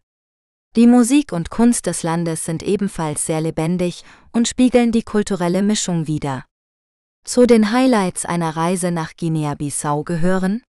Die 0.75 0.87
Musik 0.87 1.33
und 1.33 1.51
Kunst 1.51 1.87
des 1.87 2.03
Landes 2.03 2.45
sind 2.45 2.63
ebenfalls 2.63 3.27
sehr 3.27 3.41
lebendig 3.41 4.05
und 4.33 4.49
spiegeln 4.49 4.91
die 4.91 5.03
kulturelle 5.03 5.63
Mischung 5.63 6.07
wider. 6.07 6.45
Zu 7.25 7.47
den 7.47 7.73
Highlights 7.73 8.25
einer 8.25 8.57
Reise 8.57 8.91
nach 8.91 9.13
Guinea-Bissau 9.17 10.03
gehören 10.05 10.63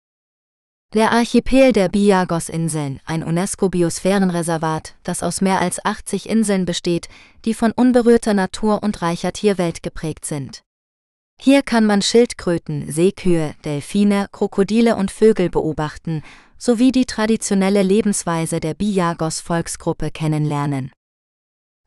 der 0.94 1.10
Archipel 1.10 1.72
der 1.72 1.88
Biagos-Inseln, 1.88 3.00
ein 3.04 3.24
UNESCO-Biosphärenreservat, 3.24 4.94
das 5.02 5.22
aus 5.22 5.40
mehr 5.40 5.60
als 5.60 5.84
80 5.84 6.28
Inseln 6.28 6.64
besteht, 6.64 7.08
die 7.44 7.52
von 7.52 7.72
unberührter 7.72 8.32
Natur 8.32 8.82
und 8.82 9.02
reicher 9.02 9.32
Tierwelt 9.32 9.82
geprägt 9.82 10.24
sind. 10.24 10.63
Hier 11.40 11.62
kann 11.62 11.84
man 11.84 12.00
Schildkröten, 12.00 12.90
Seekühe, 12.90 13.54
Delfine, 13.64 14.28
Krokodile 14.32 14.96
und 14.96 15.10
Vögel 15.10 15.50
beobachten, 15.50 16.22
sowie 16.58 16.92
die 16.92 17.04
traditionelle 17.04 17.82
Lebensweise 17.82 18.60
der 18.60 18.74
Biagos-Volksgruppe 18.74 20.10
kennenlernen. 20.10 20.90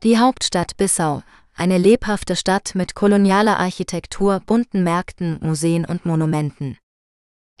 Die 0.04 0.18
Hauptstadt 0.18 0.76
Bissau, 0.76 1.22
eine 1.54 1.78
lebhafte 1.78 2.36
Stadt 2.36 2.76
mit 2.76 2.94
kolonialer 2.94 3.58
Architektur, 3.58 4.40
bunten 4.46 4.84
Märkten, 4.84 5.38
Museen 5.42 5.84
und 5.84 6.06
Monumenten. 6.06 6.78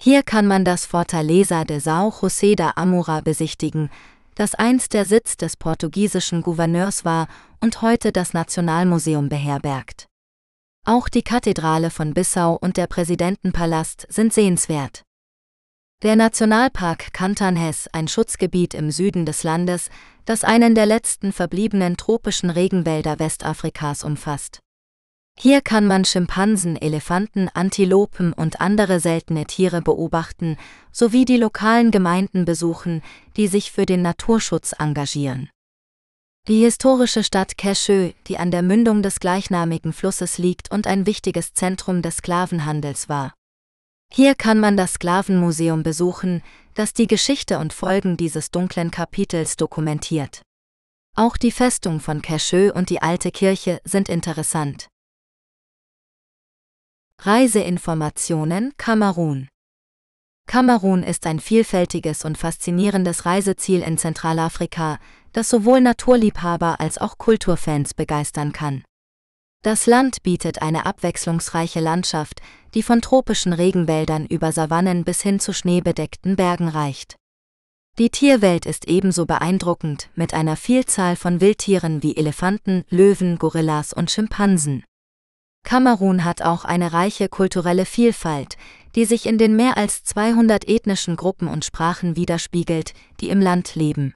Hier 0.00 0.22
kann 0.22 0.46
man 0.46 0.64
das 0.64 0.86
Fortaleza 0.86 1.64
de 1.64 1.78
São 1.78 2.12
José 2.12 2.54
da 2.54 2.74
Amora 2.76 3.20
besichtigen, 3.20 3.90
das 4.36 4.54
einst 4.54 4.94
der 4.94 5.04
Sitz 5.04 5.36
des 5.36 5.56
portugiesischen 5.56 6.42
Gouverneurs 6.42 7.04
war 7.04 7.26
und 7.60 7.82
heute 7.82 8.12
das 8.12 8.34
Nationalmuseum 8.34 9.28
beherbergt. 9.28 10.07
Auch 10.84 11.08
die 11.08 11.22
Kathedrale 11.22 11.90
von 11.90 12.14
Bissau 12.14 12.54
und 12.54 12.76
der 12.76 12.86
Präsidentenpalast 12.86 14.06
sind 14.08 14.32
sehenswert. 14.32 15.02
Der 16.02 16.14
Nationalpark 16.14 17.12
Kantanhes, 17.12 17.88
ein 17.92 18.06
Schutzgebiet 18.06 18.72
im 18.74 18.92
Süden 18.92 19.26
des 19.26 19.42
Landes, 19.42 19.90
das 20.24 20.44
einen 20.44 20.76
der 20.76 20.86
letzten 20.86 21.32
verbliebenen 21.32 21.96
tropischen 21.96 22.50
Regenwälder 22.50 23.18
Westafrikas 23.18 24.04
umfasst. 24.04 24.60
Hier 25.40 25.60
kann 25.60 25.86
man 25.86 26.04
Schimpansen, 26.04 26.76
Elefanten, 26.76 27.48
Antilopen 27.48 28.32
und 28.32 28.60
andere 28.60 28.98
seltene 28.98 29.44
Tiere 29.46 29.82
beobachten, 29.82 30.56
sowie 30.92 31.24
die 31.24 31.36
lokalen 31.36 31.90
Gemeinden 31.90 32.44
besuchen, 32.44 33.02
die 33.36 33.46
sich 33.46 33.70
für 33.70 33.86
den 33.86 34.02
Naturschutz 34.02 34.74
engagieren. 34.78 35.48
Die 36.48 36.60
historische 36.60 37.22
Stadt 37.24 37.58
Cashö, 37.58 38.12
die 38.26 38.38
an 38.38 38.50
der 38.50 38.62
Mündung 38.62 39.02
des 39.02 39.20
gleichnamigen 39.20 39.92
Flusses 39.92 40.38
liegt 40.38 40.70
und 40.70 40.86
ein 40.86 41.04
wichtiges 41.04 41.52
Zentrum 41.52 42.00
des 42.00 42.16
Sklavenhandels 42.16 43.10
war. 43.10 43.34
Hier 44.10 44.34
kann 44.34 44.58
man 44.58 44.74
das 44.74 44.94
Sklavenmuseum 44.94 45.82
besuchen, 45.82 46.42
das 46.72 46.94
die 46.94 47.06
Geschichte 47.06 47.58
und 47.58 47.74
Folgen 47.74 48.16
dieses 48.16 48.50
dunklen 48.50 48.90
Kapitels 48.90 49.56
dokumentiert. 49.56 50.40
Auch 51.14 51.36
die 51.36 51.52
Festung 51.52 52.00
von 52.00 52.22
Cashö 52.22 52.72
und 52.72 52.88
die 52.88 53.02
alte 53.02 53.30
Kirche 53.30 53.82
sind 53.84 54.08
interessant. 54.08 54.88
Reiseinformationen 57.20 58.72
Kamerun 58.78 59.48
Kamerun 60.46 61.02
ist 61.02 61.26
ein 61.26 61.40
vielfältiges 61.40 62.24
und 62.24 62.38
faszinierendes 62.38 63.26
Reiseziel 63.26 63.82
in 63.82 63.98
Zentralafrika, 63.98 64.98
das 65.32 65.48
sowohl 65.48 65.80
Naturliebhaber 65.80 66.80
als 66.80 66.98
auch 66.98 67.18
Kulturfans 67.18 67.94
begeistern 67.94 68.52
kann. 68.52 68.82
Das 69.62 69.86
Land 69.86 70.22
bietet 70.22 70.62
eine 70.62 70.86
abwechslungsreiche 70.86 71.80
Landschaft, 71.80 72.40
die 72.74 72.82
von 72.82 73.00
tropischen 73.00 73.52
Regenwäldern 73.52 74.26
über 74.26 74.52
Savannen 74.52 75.04
bis 75.04 75.20
hin 75.20 75.40
zu 75.40 75.52
schneebedeckten 75.52 76.36
Bergen 76.36 76.68
reicht. 76.68 77.16
Die 77.98 78.10
Tierwelt 78.10 78.64
ist 78.66 78.86
ebenso 78.86 79.26
beeindruckend 79.26 80.10
mit 80.14 80.32
einer 80.32 80.54
Vielzahl 80.54 81.16
von 81.16 81.40
Wildtieren 81.40 82.04
wie 82.04 82.16
Elefanten, 82.16 82.84
Löwen, 82.88 83.38
Gorillas 83.38 83.92
und 83.92 84.12
Schimpansen. 84.12 84.84
Kamerun 85.64 86.24
hat 86.24 86.40
auch 86.40 86.64
eine 86.64 86.92
reiche 86.92 87.28
kulturelle 87.28 87.84
Vielfalt, 87.84 88.56
die 88.94 89.04
sich 89.04 89.26
in 89.26 89.36
den 89.36 89.56
mehr 89.56 89.76
als 89.76 90.04
200 90.04 90.68
ethnischen 90.68 91.16
Gruppen 91.16 91.48
und 91.48 91.64
Sprachen 91.64 92.14
widerspiegelt, 92.14 92.92
die 93.20 93.30
im 93.30 93.40
Land 93.40 93.74
leben. 93.74 94.14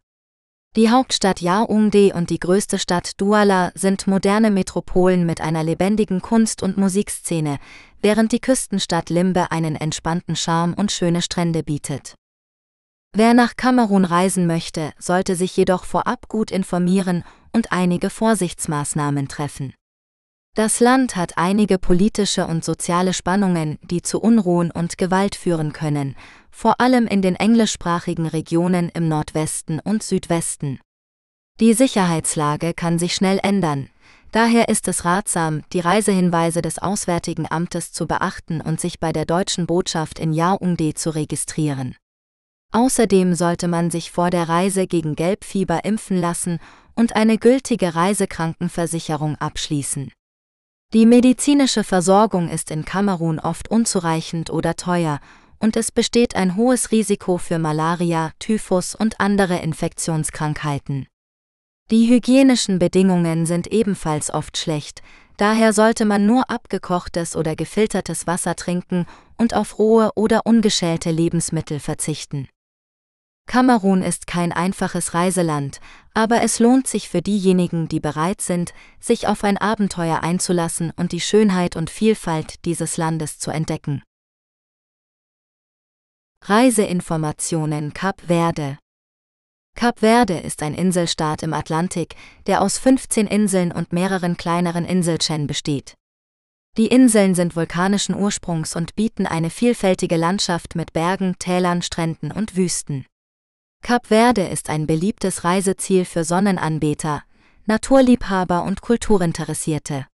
Die 0.74 0.88
Hauptstadt 0.88 1.40
Yaoundé 1.40 2.14
und 2.14 2.30
die 2.30 2.38
größte 2.38 2.78
Stadt 2.78 3.20
Douala 3.20 3.72
sind 3.74 4.06
moderne 4.06 4.50
Metropolen 4.50 5.26
mit 5.26 5.42
einer 5.42 5.62
lebendigen 5.62 6.22
Kunst- 6.22 6.62
und 6.62 6.78
Musikszene, 6.78 7.58
während 8.00 8.32
die 8.32 8.40
Küstenstadt 8.40 9.10
Limbe 9.10 9.50
einen 9.50 9.76
entspannten 9.76 10.34
Charme 10.34 10.72
und 10.72 10.90
schöne 10.90 11.20
Strände 11.20 11.62
bietet. 11.62 12.14
Wer 13.14 13.34
nach 13.34 13.56
Kamerun 13.56 14.06
reisen 14.06 14.46
möchte, 14.46 14.94
sollte 14.98 15.36
sich 15.36 15.54
jedoch 15.58 15.84
vorab 15.84 16.28
gut 16.28 16.50
informieren 16.50 17.22
und 17.52 17.70
einige 17.70 18.08
Vorsichtsmaßnahmen 18.08 19.28
treffen. 19.28 19.74
Das 20.54 20.80
Land 20.80 21.16
hat 21.16 21.36
einige 21.36 21.78
politische 21.78 22.46
und 22.46 22.64
soziale 22.64 23.12
Spannungen, 23.12 23.78
die 23.82 24.00
zu 24.00 24.20
Unruhen 24.20 24.70
und 24.70 24.96
Gewalt 24.96 25.34
führen 25.34 25.74
können, 25.74 26.16
vor 26.52 26.80
allem 26.80 27.08
in 27.08 27.22
den 27.22 27.34
englischsprachigen 27.34 28.26
Regionen 28.26 28.90
im 28.90 29.08
Nordwesten 29.08 29.80
und 29.80 30.04
Südwesten. 30.04 30.78
Die 31.58 31.74
Sicherheitslage 31.74 32.74
kann 32.74 32.98
sich 32.98 33.14
schnell 33.14 33.40
ändern, 33.42 33.88
daher 34.30 34.68
ist 34.68 34.86
es 34.86 35.04
ratsam, 35.04 35.62
die 35.72 35.80
Reisehinweise 35.80 36.62
des 36.62 36.78
Auswärtigen 36.78 37.50
Amtes 37.50 37.92
zu 37.92 38.06
beachten 38.06 38.60
und 38.60 38.80
sich 38.80 39.00
bei 39.00 39.12
der 39.12 39.24
deutschen 39.24 39.66
Botschaft 39.66 40.18
in 40.18 40.32
Yaoundé 40.32 40.94
zu 40.94 41.10
registrieren. 41.10 41.96
Außerdem 42.72 43.34
sollte 43.34 43.68
man 43.68 43.90
sich 43.90 44.10
vor 44.10 44.30
der 44.30 44.48
Reise 44.48 44.86
gegen 44.86 45.14
Gelbfieber 45.14 45.84
impfen 45.84 46.18
lassen 46.18 46.58
und 46.94 47.16
eine 47.16 47.36
gültige 47.38 47.94
Reisekrankenversicherung 47.94 49.36
abschließen. 49.36 50.10
Die 50.94 51.06
medizinische 51.06 51.84
Versorgung 51.84 52.48
ist 52.48 52.70
in 52.70 52.84
Kamerun 52.84 53.38
oft 53.38 53.70
unzureichend 53.70 54.50
oder 54.50 54.76
teuer 54.76 55.20
und 55.62 55.76
es 55.76 55.92
besteht 55.92 56.34
ein 56.34 56.56
hohes 56.56 56.90
Risiko 56.90 57.38
für 57.38 57.58
Malaria, 57.58 58.32
Typhus 58.40 58.94
und 58.96 59.20
andere 59.20 59.58
Infektionskrankheiten. 59.58 61.06
Die 61.90 62.08
hygienischen 62.08 62.78
Bedingungen 62.78 63.46
sind 63.46 63.68
ebenfalls 63.68 64.32
oft 64.32 64.58
schlecht, 64.58 65.02
daher 65.36 65.72
sollte 65.72 66.04
man 66.04 66.26
nur 66.26 66.50
abgekochtes 66.50 67.36
oder 67.36 67.54
gefiltertes 67.54 68.26
Wasser 68.26 68.56
trinken 68.56 69.06
und 69.38 69.54
auf 69.54 69.78
rohe 69.78 70.10
oder 70.16 70.46
ungeschälte 70.46 71.10
Lebensmittel 71.10 71.78
verzichten. 71.78 72.48
Kamerun 73.46 74.02
ist 74.02 74.26
kein 74.26 74.52
einfaches 74.52 75.14
Reiseland, 75.14 75.80
aber 76.14 76.42
es 76.42 76.58
lohnt 76.58 76.86
sich 76.86 77.08
für 77.08 77.22
diejenigen, 77.22 77.88
die 77.88 78.00
bereit 78.00 78.40
sind, 78.40 78.72
sich 78.98 79.28
auf 79.28 79.44
ein 79.44 79.58
Abenteuer 79.58 80.22
einzulassen 80.22 80.92
und 80.96 81.12
die 81.12 81.20
Schönheit 81.20 81.76
und 81.76 81.90
Vielfalt 81.90 82.64
dieses 82.64 82.96
Landes 82.96 83.38
zu 83.38 83.50
entdecken. 83.50 84.02
Reiseinformationen 86.44 87.94
Kap 87.94 88.20
Verde 88.26 88.76
Kap 89.76 90.00
Verde 90.00 90.40
ist 90.40 90.64
ein 90.64 90.74
Inselstaat 90.74 91.44
im 91.44 91.52
Atlantik, 91.54 92.16
der 92.48 92.62
aus 92.62 92.78
15 92.78 93.28
Inseln 93.28 93.70
und 93.70 93.92
mehreren 93.92 94.36
kleineren 94.36 94.84
Inselchen 94.84 95.46
besteht. 95.46 95.94
Die 96.76 96.88
Inseln 96.88 97.36
sind 97.36 97.54
vulkanischen 97.54 98.16
Ursprungs 98.16 98.74
und 98.74 98.96
bieten 98.96 99.24
eine 99.24 99.50
vielfältige 99.50 100.16
Landschaft 100.16 100.74
mit 100.74 100.92
Bergen, 100.92 101.36
Tälern, 101.38 101.80
Stränden 101.80 102.32
und 102.32 102.56
Wüsten. 102.56 103.06
Kap 103.80 104.08
Verde 104.08 104.48
ist 104.48 104.68
ein 104.68 104.88
beliebtes 104.88 105.44
Reiseziel 105.44 106.04
für 106.04 106.24
Sonnenanbeter, 106.24 107.22
Naturliebhaber 107.66 108.64
und 108.64 108.80
Kulturinteressierte. 108.80 110.08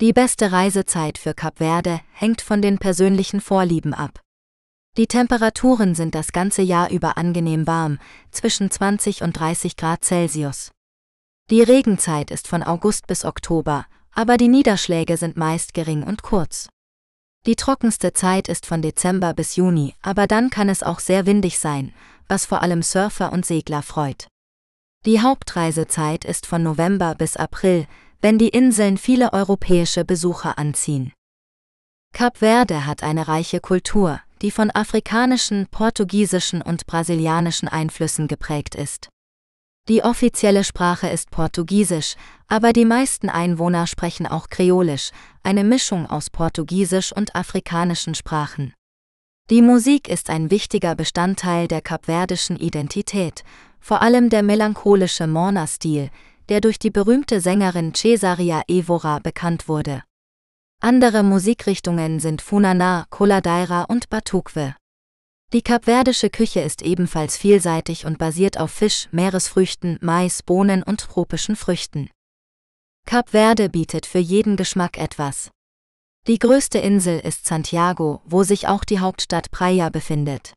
Die 0.00 0.14
beste 0.14 0.50
Reisezeit 0.50 1.18
für 1.18 1.34
Kap 1.34 1.58
Verde 1.58 2.00
hängt 2.14 2.40
von 2.40 2.62
den 2.62 2.78
persönlichen 2.78 3.42
Vorlieben 3.42 3.92
ab. 3.92 4.22
Die 4.96 5.06
Temperaturen 5.06 5.94
sind 5.94 6.14
das 6.14 6.32
ganze 6.32 6.62
Jahr 6.62 6.90
über 6.90 7.18
angenehm 7.18 7.66
warm, 7.66 7.98
zwischen 8.30 8.70
20 8.70 9.22
und 9.22 9.38
30 9.38 9.76
Grad 9.76 10.02
Celsius. 10.02 10.72
Die 11.50 11.62
Regenzeit 11.62 12.30
ist 12.30 12.48
von 12.48 12.62
August 12.62 13.06
bis 13.06 13.26
Oktober, 13.26 13.84
aber 14.12 14.38
die 14.38 14.48
Niederschläge 14.48 15.18
sind 15.18 15.36
meist 15.36 15.74
gering 15.74 16.02
und 16.02 16.22
kurz. 16.22 16.70
Die 17.44 17.56
trockenste 17.56 18.14
Zeit 18.14 18.48
ist 18.48 18.64
von 18.64 18.80
Dezember 18.80 19.34
bis 19.34 19.56
Juni, 19.56 19.94
aber 20.00 20.26
dann 20.26 20.48
kann 20.48 20.70
es 20.70 20.82
auch 20.82 20.98
sehr 20.98 21.26
windig 21.26 21.58
sein, 21.58 21.92
was 22.26 22.46
vor 22.46 22.62
allem 22.62 22.82
Surfer 22.82 23.32
und 23.32 23.44
Segler 23.44 23.82
freut. 23.82 24.28
Die 25.04 25.20
Hauptreisezeit 25.20 26.24
ist 26.24 26.46
von 26.46 26.62
November 26.62 27.14
bis 27.14 27.36
April, 27.36 27.86
wenn 28.22 28.38
die 28.38 28.48
Inseln 28.48 28.96
viele 28.96 29.34
europäische 29.34 30.06
Besucher 30.06 30.58
anziehen. 30.58 31.12
Kap 32.14 32.38
Verde 32.38 32.86
hat 32.86 33.02
eine 33.02 33.28
reiche 33.28 33.60
Kultur, 33.60 34.20
die 34.42 34.50
von 34.50 34.70
afrikanischen, 34.70 35.66
portugiesischen 35.70 36.62
und 36.62 36.86
brasilianischen 36.86 37.68
Einflüssen 37.68 38.28
geprägt 38.28 38.74
ist. 38.74 39.08
Die 39.88 40.02
offizielle 40.02 40.64
Sprache 40.64 41.08
ist 41.08 41.30
Portugiesisch, 41.30 42.16
aber 42.48 42.72
die 42.72 42.84
meisten 42.84 43.28
Einwohner 43.28 43.86
sprechen 43.86 44.26
auch 44.26 44.48
Kreolisch, 44.48 45.10
eine 45.44 45.62
Mischung 45.62 46.06
aus 46.06 46.28
Portugiesisch 46.28 47.12
und 47.12 47.36
afrikanischen 47.36 48.16
Sprachen. 48.16 48.74
Die 49.48 49.62
Musik 49.62 50.08
ist 50.08 50.28
ein 50.28 50.50
wichtiger 50.50 50.96
Bestandteil 50.96 51.68
der 51.68 51.80
kapverdischen 51.80 52.56
Identität, 52.56 53.44
vor 53.78 54.02
allem 54.02 54.28
der 54.28 54.42
melancholische 54.42 55.28
Morna-Stil, 55.28 56.10
der 56.48 56.60
durch 56.60 56.80
die 56.80 56.90
berühmte 56.90 57.40
Sängerin 57.40 57.94
Cesaria 57.94 58.62
Evora 58.66 59.20
bekannt 59.20 59.68
wurde. 59.68 60.02
Andere 60.80 61.22
Musikrichtungen 61.22 62.20
sind 62.20 62.42
Funana, 62.42 63.06
Koladeira 63.10 63.84
und 63.84 64.10
Batukwe. 64.10 64.76
Die 65.52 65.62
kapverdische 65.62 66.28
Küche 66.28 66.60
ist 66.60 66.82
ebenfalls 66.82 67.36
vielseitig 67.36 68.04
und 68.04 68.18
basiert 68.18 68.58
auf 68.58 68.72
Fisch, 68.72 69.08
Meeresfrüchten, 69.10 69.98
Mais, 70.02 70.42
Bohnen 70.42 70.82
und 70.82 71.00
tropischen 71.00 71.56
Früchten. 71.56 72.10
Kap 73.06 73.30
Verde 73.30 73.68
bietet 73.68 74.04
für 74.04 74.18
jeden 74.18 74.56
Geschmack 74.56 74.98
etwas. 74.98 75.50
Die 76.26 76.38
größte 76.38 76.78
Insel 76.78 77.20
ist 77.20 77.46
Santiago, 77.46 78.20
wo 78.24 78.42
sich 78.42 78.66
auch 78.66 78.84
die 78.84 78.98
Hauptstadt 78.98 79.52
Praia 79.52 79.90
befindet. 79.90 80.54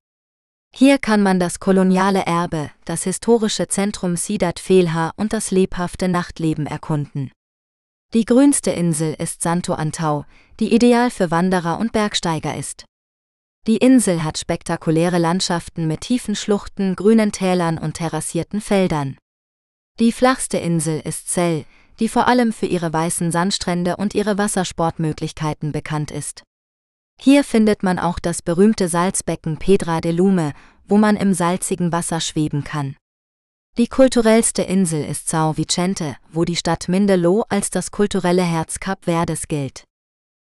Hier 0.75 0.97
kann 0.97 1.21
man 1.21 1.39
das 1.39 1.59
koloniale 1.59 2.25
Erbe, 2.25 2.71
das 2.85 3.03
historische 3.03 3.67
Zentrum 3.67 4.17
Ciudad 4.17 4.59
Felha 4.59 5.11
und 5.15 5.31
das 5.31 5.51
lebhafte 5.51 6.07
Nachtleben 6.07 6.65
erkunden. 6.65 7.31
Die 8.15 8.25
grünste 8.25 8.71
Insel 8.71 9.13
ist 9.19 9.43
Santo 9.43 9.73
Antau, 9.73 10.25
die 10.59 10.73
ideal 10.73 11.11
für 11.11 11.29
Wanderer 11.29 11.77
und 11.77 11.91
Bergsteiger 11.91 12.57
ist. 12.57 12.85
Die 13.67 13.77
Insel 13.77 14.23
hat 14.23 14.39
spektakuläre 14.39 15.19
Landschaften 15.19 15.87
mit 15.87 16.01
tiefen 16.01 16.35
Schluchten, 16.35 16.95
grünen 16.95 17.31
Tälern 17.31 17.77
und 17.77 17.97
terrassierten 17.97 18.61
Feldern. 18.61 19.15
Die 19.99 20.11
flachste 20.11 20.57
Insel 20.57 21.01
ist 21.01 21.29
Zell, 21.29 21.65
die 21.99 22.09
vor 22.09 22.27
allem 22.27 22.51
für 22.51 22.65
ihre 22.65 22.91
weißen 22.91 23.31
Sandstrände 23.31 23.97
und 23.97 24.15
ihre 24.15 24.39
Wassersportmöglichkeiten 24.39 25.71
bekannt 25.71 26.09
ist. 26.09 26.41
Hier 27.21 27.43
findet 27.43 27.83
man 27.83 27.99
auch 27.99 28.17
das 28.17 28.41
berühmte 28.41 28.87
Salzbecken 28.87 29.57
Pedra 29.57 30.01
de 30.01 30.13
Lume, 30.13 30.53
wo 30.87 30.97
man 30.97 31.15
im 31.15 31.35
salzigen 31.35 31.91
Wasser 31.91 32.21
schweben 32.21 32.63
kann. 32.63 32.95
Die 33.77 33.87
kulturellste 33.87 34.63
Insel 34.63 35.05
ist 35.05 35.29
São 35.29 35.55
Vicente, 35.55 36.17
wo 36.31 36.43
die 36.43 36.55
Stadt 36.55 36.89
Mindelo 36.89 37.45
als 37.49 37.69
das 37.69 37.91
kulturelle 37.91 38.43
Herz 38.43 38.79
Kap 38.79 39.05
Verdes 39.05 39.47
gilt. 39.47 39.85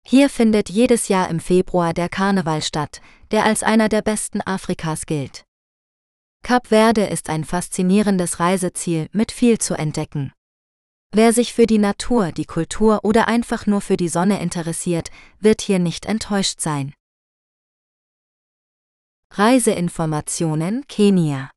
Hier 0.07 0.28
findet 0.28 0.68
jedes 0.68 1.09
Jahr 1.09 1.31
im 1.31 1.41
Februar 1.41 1.94
der 1.94 2.10
Karneval 2.10 2.60
statt, 2.60 3.01
der 3.31 3.44
als 3.44 3.62
einer 3.62 3.89
der 3.89 4.02
besten 4.02 4.43
Afrikas 4.43 5.07
gilt. 5.07 5.44
Kap 6.43 6.67
Verde 6.67 7.07
ist 7.07 7.31
ein 7.31 7.44
faszinierendes 7.44 8.39
Reiseziel 8.39 9.09
mit 9.12 9.33
viel 9.33 9.59
zu 9.59 9.75
entdecken. 9.75 10.33
Wer 11.10 11.33
sich 11.33 11.55
für 11.55 11.67
die 11.67 11.78
Natur, 11.78 12.33
die 12.33 12.44
Kultur 12.44 13.01
oder 13.05 13.28
einfach 13.28 13.67
nur 13.67 13.81
für 13.81 13.97
die 13.97 14.09
Sonne 14.09 14.43
interessiert, 14.43 15.10
wird 15.41 15.62
hier 15.62 15.78
nicht 15.78 16.05
enttäuscht 16.05 16.60
sein. 16.60 16.93
Reiseinformationen 19.31 20.86
Kenia 20.86 21.53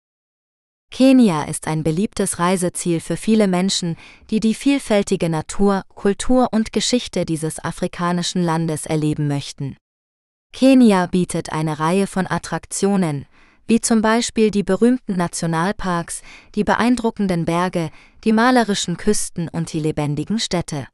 Kenia 0.90 1.44
ist 1.44 1.68
ein 1.68 1.84
beliebtes 1.84 2.40
Reiseziel 2.40 3.00
für 3.00 3.18
viele 3.18 3.48
Menschen, 3.48 3.98
die 4.30 4.40
die 4.40 4.54
vielfältige 4.54 5.30
Natur, 5.30 5.84
Kultur 5.90 6.48
und 6.52 6.74
Geschichte 6.74 7.26
dieses 7.26 7.60
afrikanischen 7.60 8.42
Landes 8.42 8.86
erleben 8.86 9.28
möchten. 9.28 9.76
Kenia 10.54 11.06
bietet 11.08 11.52
eine 11.52 11.80
Reihe 11.80 12.08
von 12.08 12.26
Attraktionen, 12.26 13.26
wie 13.68 13.82
zum 13.82 14.02
Beispiel 14.02 14.50
die 14.50 14.64
berühmten 14.64 15.18
Nationalparks, 15.18 16.22
die 16.56 16.64
beeindruckenden 16.64 17.46
Berge, 17.46 17.92
die 18.24 18.32
malerischen 18.32 18.98
Küsten 18.98 19.50
und 19.50 19.74
die 19.74 19.82
lebendigen 19.82 20.40
Städte. 20.40 20.88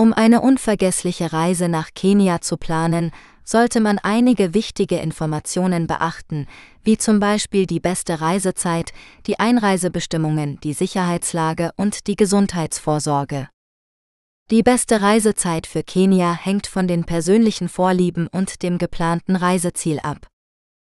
Um 0.00 0.12
eine 0.12 0.42
unvergessliche 0.42 1.32
Reise 1.32 1.68
nach 1.68 1.88
Kenia 1.92 2.40
zu 2.40 2.56
planen, 2.56 3.10
sollte 3.42 3.80
man 3.80 3.98
einige 3.98 4.54
wichtige 4.54 4.98
Informationen 4.98 5.88
beachten, 5.88 6.46
wie 6.84 6.96
zum 6.96 7.18
Beispiel 7.18 7.66
die 7.66 7.80
beste 7.80 8.20
Reisezeit, 8.20 8.92
die 9.26 9.40
Einreisebestimmungen, 9.40 10.60
die 10.60 10.72
Sicherheitslage 10.72 11.72
und 11.74 12.06
die 12.06 12.14
Gesundheitsvorsorge. 12.14 13.48
Die 14.52 14.62
beste 14.62 15.02
Reisezeit 15.02 15.66
für 15.66 15.82
Kenia 15.82 16.32
hängt 16.32 16.68
von 16.68 16.86
den 16.86 17.02
persönlichen 17.02 17.68
Vorlieben 17.68 18.28
und 18.28 18.62
dem 18.62 18.78
geplanten 18.78 19.34
Reiseziel 19.34 19.98
ab. 19.98 20.28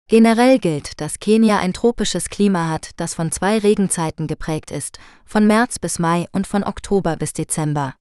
Generell 0.09 0.59
gilt, 0.59 1.01
dass 1.01 1.21
Kenia 1.21 1.59
ein 1.59 1.73
tropisches 1.73 2.29
Klima 2.29 2.69
hat, 2.69 2.91
das 2.99 3.15
von 3.15 3.33
zwei 3.33 3.57
Regenzeiten 3.57 4.27
geprägt 4.27 4.71
ist, 4.71 4.99
von 5.25 5.47
März 5.47 5.79
bis 5.79 5.99
Mai 5.99 6.27
und 6.33 6.47
von 6.47 6.65
Oktober 6.65 7.17
bis 7.17 7.33
Dezember. 7.33 7.95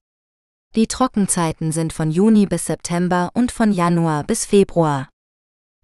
Die 0.76 0.86
Trockenzeiten 0.86 1.72
sind 1.72 1.92
von 1.92 2.12
Juni 2.12 2.46
bis 2.46 2.66
September 2.66 3.32
und 3.34 3.50
von 3.50 3.72
Januar 3.72 4.22
bis 4.22 4.44
Februar. 4.44 5.08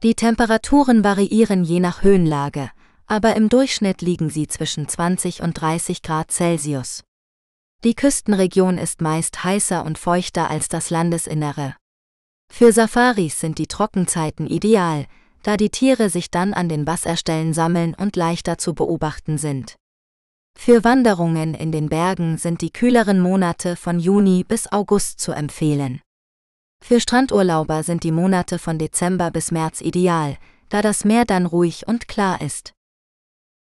Die 0.04 0.14
Temperaturen 0.14 1.02
variieren 1.02 1.64
je 1.64 1.80
nach 1.80 2.04
Höhenlage, 2.04 2.70
aber 3.08 3.34
im 3.34 3.48
Durchschnitt 3.48 4.00
liegen 4.00 4.30
sie 4.30 4.46
zwischen 4.46 4.88
20 4.88 5.42
und 5.42 5.60
30 5.60 6.02
Grad 6.02 6.30
Celsius. 6.30 7.02
Die 7.82 7.96
Küstenregion 7.96 8.78
ist 8.78 9.00
meist 9.00 9.42
heißer 9.42 9.84
und 9.84 9.98
feuchter 9.98 10.48
als 10.48 10.68
das 10.68 10.90
Landesinnere. 10.90 11.74
Für 12.48 12.70
Safaris 12.70 13.40
sind 13.40 13.58
die 13.58 13.66
Trockenzeiten 13.66 14.46
ideal, 14.46 15.06
da 15.42 15.56
die 15.56 15.70
Tiere 15.70 16.10
sich 16.10 16.30
dann 16.30 16.54
an 16.54 16.68
den 16.68 16.86
Wasserstellen 16.86 17.54
sammeln 17.54 17.96
und 17.96 18.14
leichter 18.14 18.56
zu 18.56 18.72
beobachten 18.72 19.36
sind. 19.36 19.74
Für 20.58 20.82
Wanderungen 20.82 21.54
in 21.54 21.70
den 21.70 21.88
Bergen 21.88 22.38
sind 22.38 22.60
die 22.60 22.72
kühleren 22.72 23.20
Monate 23.20 23.76
von 23.76 24.00
Juni 24.00 24.42
bis 24.42 24.72
August 24.72 25.20
zu 25.20 25.30
empfehlen. 25.30 26.00
Für 26.82 26.98
Strandurlauber 26.98 27.82
sind 27.82 28.02
die 28.02 28.10
Monate 28.10 28.58
von 28.58 28.78
Dezember 28.78 29.30
bis 29.30 29.52
März 29.52 29.80
ideal, 29.80 30.36
da 30.68 30.82
das 30.82 31.04
Meer 31.04 31.24
dann 31.24 31.46
ruhig 31.46 31.86
und 31.86 32.08
klar 32.08 32.40
ist. 32.40 32.72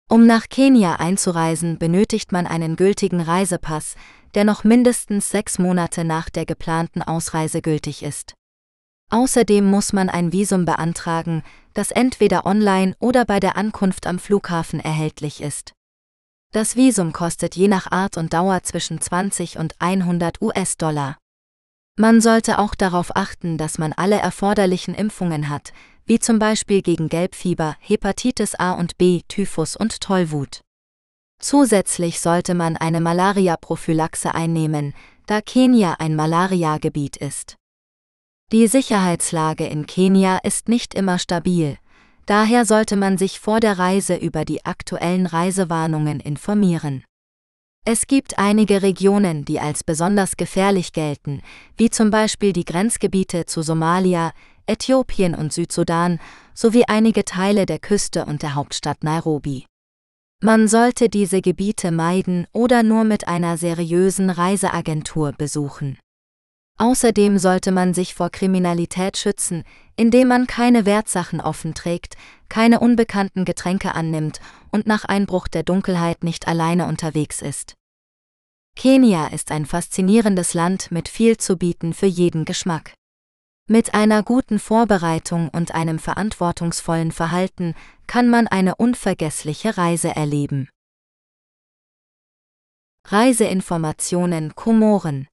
Um 0.09 0.27
nach 0.27 0.49
Kenia 0.49 0.97
einzureisen, 0.97 1.79
benötigt 1.79 2.31
man 2.31 2.47
einen 2.47 2.77
gültigen 2.77 3.21
Reisepass, 3.21 3.97
der 4.35 4.45
noch 4.45 4.63
mindestens 4.63 5.31
sechs 5.31 5.59
Monate 5.59 6.05
nach 6.05 6.31
der 6.31 6.47
geplanten 6.47 7.03
Ausreise 7.03 7.63
gültig 7.63 8.03
ist. 8.03 8.35
Außerdem 9.11 9.65
muss 9.65 9.93
man 9.93 10.09
ein 10.09 10.33
Visum 10.33 10.67
beantragen, 10.67 11.43
das 11.75 11.91
entweder 11.91 12.47
online 12.47 12.95
oder 13.01 13.25
bei 13.25 13.41
der 13.41 13.57
Ankunft 13.57 14.07
am 14.07 14.19
Flughafen 14.19 14.79
erhältlich 14.79 15.43
ist. 15.43 15.73
Das 16.53 16.77
Visum 16.77 17.15
kostet 17.15 17.57
je 17.57 17.67
nach 17.67 17.91
Art 17.91 18.19
und 18.19 18.35
Dauer 18.35 18.63
zwischen 18.63 19.01
20 19.01 19.57
und 19.57 19.75
100 19.79 20.43
US-Dollar. 20.43 21.17
Man 21.99 22.21
sollte 22.21 22.59
auch 22.59 22.75
darauf 22.75 23.17
achten, 23.17 23.57
dass 23.57 23.79
man 23.79 23.95
alle 23.95 24.17
erforderlichen 24.17 24.95
Impfungen 24.95 25.49
hat, 25.49 25.73
wie 26.05 26.19
zum 26.19 26.39
Beispiel 26.39 26.83
gegen 26.83 27.09
Gelbfieber, 27.09 27.77
Hepatitis 27.81 28.55
A 28.55 28.73
und 28.73 28.99
B, 28.99 29.23
Typhus 29.29 29.77
und 29.77 30.03
Tollwut. 30.03 30.61
Zusätzlich 31.41 32.21
sollte 32.21 32.53
man 32.53 32.77
eine 32.77 33.01
Malaria-Prophylaxe 33.01 34.35
einnehmen, 34.35 34.93
da 35.27 35.41
Kenia 35.41 35.95
ein 36.01 36.15
Malariagebiet 36.15 37.17
ist. 37.17 37.57
Die 38.53 38.67
Sicherheitslage 38.67 39.67
in 39.67 39.87
Kenia 39.87 40.39
ist 40.43 40.69
nicht 40.69 40.93
immer 40.93 41.19
stabil, 41.19 41.79
Daher 42.27 42.65
sollte 42.65 42.97
man 42.97 43.19
sich 43.19 43.41
vor 43.41 43.61
der 43.61 43.79
Reise 43.79 44.15
über 44.17 44.45
die 44.45 44.65
aktuellen 44.65 45.27
Reisewarnungen 45.27 46.21
informieren. 46.21 47.05
Es 47.85 48.07
gibt 48.07 48.39
einige 48.39 48.83
Regionen, 48.83 49.45
die 49.45 49.59
als 49.59 49.83
besonders 49.83 50.37
gefährlich 50.37 50.93
gelten, 50.93 51.43
wie 51.77 51.91
zum 51.91 52.11
Beispiel 52.11 52.53
die 52.53 52.65
Grenzgebiete 52.65 53.45
zu 53.47 53.63
Somalia, 53.63 54.33
Äthiopien 54.67 55.35
und 55.35 55.53
Südsudan 55.53 56.21
sowie 56.55 56.85
einige 56.87 57.25
Teile 57.25 57.67
der 57.67 57.81
Küste 57.81 58.25
und 58.25 58.43
der 58.43 58.55
Hauptstadt 58.55 59.03
Nairobi. 59.03 59.67
Man 60.41 60.69
sollte 60.69 61.09
diese 61.09 61.41
Gebiete 61.41 61.91
meiden 61.91 62.47
oder 62.53 62.85
nur 62.85 63.03
mit 63.03 63.27
einer 63.27 63.57
seriösen 63.57 64.31
Reiseagentur 64.31 65.33
besuchen. 65.33 65.99
Außerdem 66.79 67.39
sollte 67.39 67.71
man 67.71 67.95
sich 67.95 68.15
vor 68.15 68.31
Kriminalität 68.31 69.17
schützen, 69.17 69.65
indem 69.97 70.29
man 70.29 70.47
keine 70.47 70.87
Wertsachen 70.87 71.41
offen 71.41 71.75
trägt, 71.75 72.17
keine 72.49 72.81
unbekannten 72.81 73.45
Getränke 73.45 73.95
annimmt 73.95 74.41
und 74.71 74.87
nach 74.87 75.05
Einbruch 75.05 75.49
der 75.49 75.63
Dunkelheit 75.63 76.25
nicht 76.25 76.49
alleine 76.49 76.87
unterwegs 76.87 77.43
ist. 77.43 77.75
Kenia 78.75 79.29
ist 79.29 79.51
ein 79.53 79.67
faszinierendes 79.67 80.55
Land 80.55 80.91
mit 80.91 81.09
viel 81.09 81.37
zu 81.37 81.57
bieten 81.57 81.93
für 81.93 82.07
jeden 82.07 82.45
Geschmack. 82.45 82.95
Mit 83.69 83.95
einer 83.95 84.23
guten 84.23 84.59
Vorbereitung 84.59 85.49
und 85.51 85.73
einem 85.75 85.99
verantwortungsvollen 85.99 87.13
Verhalten 87.13 87.75
kann 88.07 88.29
man 88.29 88.49
eine 88.49 88.75
unvergessliche 88.75 89.77
Reise 89.77 90.17
erleben. 90.17 90.69
Reiseinformationen 93.07 94.55
Komoren 94.55 95.29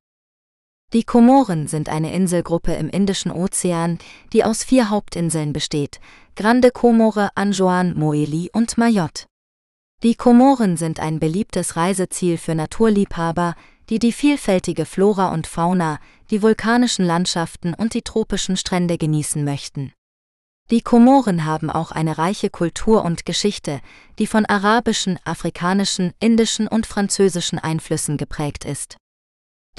die 0.91 1.03
Komoren 1.03 1.67
sind 1.67 1.87
eine 1.87 2.13
Inselgruppe 2.13 2.73
im 2.73 2.89
Indischen 2.89 3.31
Ozean, 3.31 3.99
die 4.33 4.43
aus 4.43 4.63
vier 4.63 4.89
Hauptinseln 4.89 5.53
besteht: 5.53 5.99
Grande 6.35 6.71
Comore, 6.71 7.29
Anjouan, 7.35 7.93
Moeli 7.95 8.49
und 8.53 8.77
Mayotte. 8.77 9.25
Die 10.01 10.15
Komoren 10.15 10.77
sind 10.77 10.99
ein 10.99 11.19
beliebtes 11.19 11.75
Reiseziel 11.75 12.37
für 12.37 12.55
Naturliebhaber, 12.55 13.53
die 13.89 13.99
die 13.99 14.11
vielfältige 14.11 14.85
Flora 14.85 15.31
und 15.33 15.45
Fauna, 15.45 15.99
die 16.31 16.41
vulkanischen 16.41 17.05
Landschaften 17.05 17.73
und 17.73 17.93
die 17.93 18.01
tropischen 18.01 18.57
Strände 18.57 18.97
genießen 18.97 19.43
möchten. 19.43 19.93
Die 20.71 20.81
Komoren 20.81 21.45
haben 21.45 21.69
auch 21.69 21.91
eine 21.91 22.17
reiche 22.17 22.49
Kultur 22.49 23.03
und 23.03 23.25
Geschichte, 23.25 23.81
die 24.19 24.27
von 24.27 24.45
arabischen, 24.45 25.19
afrikanischen, 25.23 26.13
indischen 26.19 26.67
und 26.67 26.85
französischen 26.85 27.59
Einflüssen 27.59 28.17
geprägt 28.17 28.65
ist. 28.65 28.97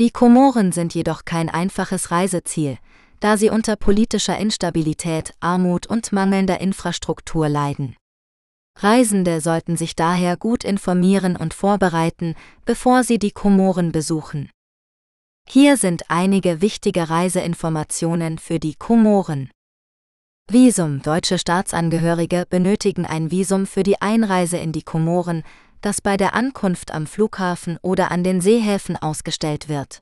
Die 0.00 0.10
Komoren 0.10 0.72
sind 0.72 0.94
jedoch 0.94 1.26
kein 1.26 1.50
einfaches 1.50 2.10
Reiseziel, 2.10 2.78
da 3.20 3.36
sie 3.36 3.50
unter 3.50 3.76
politischer 3.76 4.38
Instabilität, 4.38 5.34
Armut 5.40 5.86
und 5.86 6.10
mangelnder 6.10 6.58
Infrastruktur 6.58 7.50
leiden. 7.50 7.96
Reisende 8.78 9.42
sollten 9.42 9.76
sich 9.76 9.94
daher 9.94 10.38
gut 10.38 10.64
informieren 10.64 11.36
und 11.36 11.52
vorbereiten, 11.52 12.34
bevor 12.64 13.04
sie 13.04 13.18
die 13.18 13.30
Komoren 13.30 13.92
besuchen. 13.92 14.48
Hier 15.46 15.76
sind 15.76 16.04
einige 16.08 16.62
wichtige 16.62 17.10
Reiseinformationen 17.10 18.38
für 18.38 18.58
die 18.58 18.76
Komoren. 18.76 19.50
Visum 20.50 21.02
Deutsche 21.02 21.36
Staatsangehörige 21.36 22.46
benötigen 22.48 23.04
ein 23.04 23.30
Visum 23.30 23.66
für 23.66 23.82
die 23.82 24.00
Einreise 24.00 24.56
in 24.56 24.72
die 24.72 24.82
Komoren, 24.82 25.42
das 25.80 26.00
bei 26.00 26.16
der 26.16 26.34
Ankunft 26.34 26.92
am 26.92 27.06
Flughafen 27.06 27.78
oder 27.82 28.10
an 28.10 28.24
den 28.24 28.40
Seehäfen 28.40 28.96
ausgestellt 28.96 29.68
wird. 29.68 30.00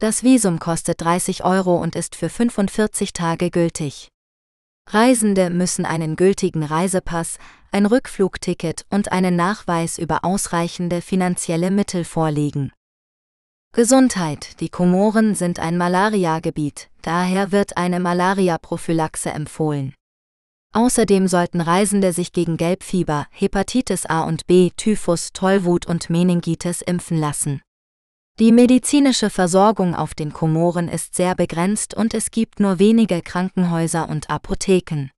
Das 0.00 0.22
Visum 0.22 0.58
kostet 0.58 1.00
30 1.00 1.44
Euro 1.44 1.76
und 1.76 1.96
ist 1.96 2.16
für 2.16 2.28
45 2.28 3.12
Tage 3.12 3.50
gültig. 3.50 4.08
Reisende 4.90 5.50
müssen 5.50 5.86
einen 5.86 6.16
gültigen 6.16 6.62
Reisepass, 6.62 7.38
ein 7.72 7.86
Rückflugticket 7.86 8.84
und 8.90 9.12
einen 9.12 9.36
Nachweis 9.36 9.98
über 9.98 10.24
ausreichende 10.24 11.00
finanzielle 11.00 11.70
Mittel 11.70 12.04
vorlegen. 12.04 12.72
Gesundheit. 13.72 14.60
Die 14.60 14.68
Komoren 14.68 15.34
sind 15.34 15.58
ein 15.58 15.76
Malariagebiet, 15.76 16.90
daher 17.02 17.50
wird 17.50 17.76
eine 17.76 17.98
Malaria-Prophylaxe 17.98 19.30
empfohlen. 19.30 19.94
Außerdem 20.74 21.28
sollten 21.28 21.60
Reisende 21.60 22.12
sich 22.12 22.32
gegen 22.32 22.56
Gelbfieber, 22.56 23.28
Hepatitis 23.30 24.06
A 24.06 24.24
und 24.24 24.48
B, 24.48 24.70
Typhus, 24.76 25.32
Tollwut 25.32 25.86
und 25.86 26.10
Meningitis 26.10 26.82
impfen 26.82 27.16
lassen. 27.16 27.62
Die 28.40 28.50
medizinische 28.50 29.30
Versorgung 29.30 29.94
auf 29.94 30.14
den 30.14 30.32
Komoren 30.32 30.88
ist 30.88 31.14
sehr 31.14 31.36
begrenzt 31.36 31.94
und 31.94 32.12
es 32.12 32.32
gibt 32.32 32.58
nur 32.58 32.80
wenige 32.80 33.22
Krankenhäuser 33.22 34.08
und 34.08 34.28
Apotheken. 34.28 35.10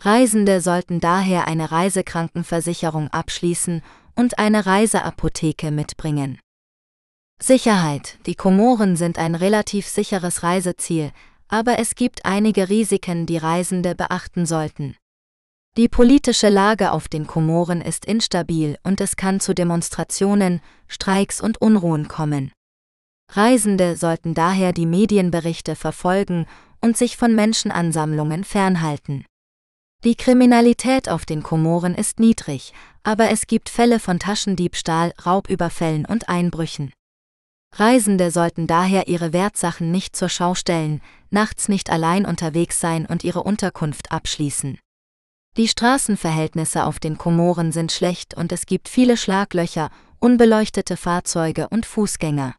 Reisende 0.00 0.60
sollten 0.60 1.00
daher 1.00 1.48
eine 1.48 1.72
Reisekrankenversicherung 1.72 3.08
abschließen 3.08 3.82
und 4.14 4.38
eine 4.38 4.66
Reiseapotheke 4.66 5.72
mitbringen. 5.72 6.38
Sicherheit. 7.42 8.18
Die 8.26 8.36
Komoren 8.36 8.94
sind 8.94 9.18
ein 9.18 9.34
relativ 9.34 9.88
sicheres 9.88 10.44
Reiseziel, 10.44 11.10
aber 11.48 11.78
es 11.78 11.94
gibt 11.94 12.24
einige 12.24 12.68
Risiken, 12.68 13.26
die 13.26 13.38
Reisende 13.38 13.94
beachten 13.94 14.46
sollten. 14.46 14.96
Die 15.76 15.88
politische 15.88 16.48
Lage 16.48 16.92
auf 16.92 17.06
den 17.06 17.26
Komoren 17.26 17.82
ist 17.82 18.06
instabil 18.06 18.78
und 18.82 19.00
es 19.00 19.16
kann 19.16 19.40
zu 19.40 19.54
Demonstrationen, 19.54 20.62
Streiks 20.88 21.40
und 21.40 21.60
Unruhen 21.60 22.08
kommen. 22.08 22.50
Reisende 23.30 23.96
sollten 23.96 24.34
daher 24.34 24.72
die 24.72 24.86
Medienberichte 24.86 25.76
verfolgen 25.76 26.46
und 26.80 26.96
sich 26.96 27.16
von 27.16 27.34
Menschenansammlungen 27.34 28.44
fernhalten. 28.44 29.26
Die 30.04 30.14
Kriminalität 30.14 31.08
auf 31.08 31.26
den 31.26 31.42
Komoren 31.42 31.94
ist 31.94 32.20
niedrig, 32.20 32.72
aber 33.02 33.30
es 33.30 33.46
gibt 33.46 33.68
Fälle 33.68 33.98
von 33.98 34.18
Taschendiebstahl, 34.18 35.12
Raubüberfällen 35.24 36.06
und 36.06 36.28
Einbrüchen. 36.28 36.92
Reisende 37.72 38.30
sollten 38.30 38.66
daher 38.66 39.08
ihre 39.08 39.32
Wertsachen 39.32 39.90
nicht 39.90 40.16
zur 40.16 40.28
Schau 40.28 40.54
stellen, 40.54 41.02
nachts 41.30 41.68
nicht 41.68 41.90
allein 41.90 42.24
unterwegs 42.24 42.80
sein 42.80 43.06
und 43.06 43.24
ihre 43.24 43.42
Unterkunft 43.42 44.12
abschließen. 44.12 44.78
Die 45.56 45.68
Straßenverhältnisse 45.68 46.84
auf 46.84 46.98
den 46.98 47.18
Komoren 47.18 47.72
sind 47.72 47.92
schlecht 47.92 48.34
und 48.34 48.52
es 48.52 48.66
gibt 48.66 48.88
viele 48.88 49.16
Schlaglöcher, 49.16 49.90
unbeleuchtete 50.18 50.96
Fahrzeuge 50.96 51.68
und 51.68 51.86
Fußgänger. 51.86 52.54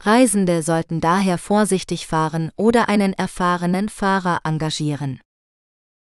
Reisende 0.00 0.62
sollten 0.62 1.00
daher 1.00 1.38
vorsichtig 1.38 2.06
fahren 2.06 2.50
oder 2.56 2.88
einen 2.88 3.12
erfahrenen 3.12 3.88
Fahrer 3.88 4.40
engagieren. 4.44 5.20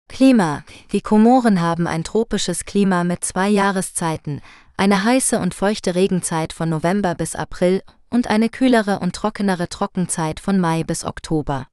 Klima. 0.08 0.64
Die 0.92 1.00
Komoren 1.00 1.60
haben 1.60 1.86
ein 1.86 2.04
tropisches 2.04 2.64
Klima 2.64 3.04
mit 3.04 3.24
zwei 3.24 3.48
Jahreszeiten, 3.48 4.42
eine 4.76 5.04
heiße 5.04 5.38
und 5.38 5.54
feuchte 5.54 5.94
Regenzeit 5.94 6.52
von 6.52 6.68
November 6.68 7.14
bis 7.14 7.34
April 7.34 7.82
und 8.12 8.28
eine 8.28 8.48
kühlere 8.48 9.00
und 9.00 9.14
trockenere 9.14 9.68
Trockenzeit 9.68 10.38
von 10.38 10.60
Mai 10.60 10.84
bis 10.84 11.04
Oktober. 11.04 11.66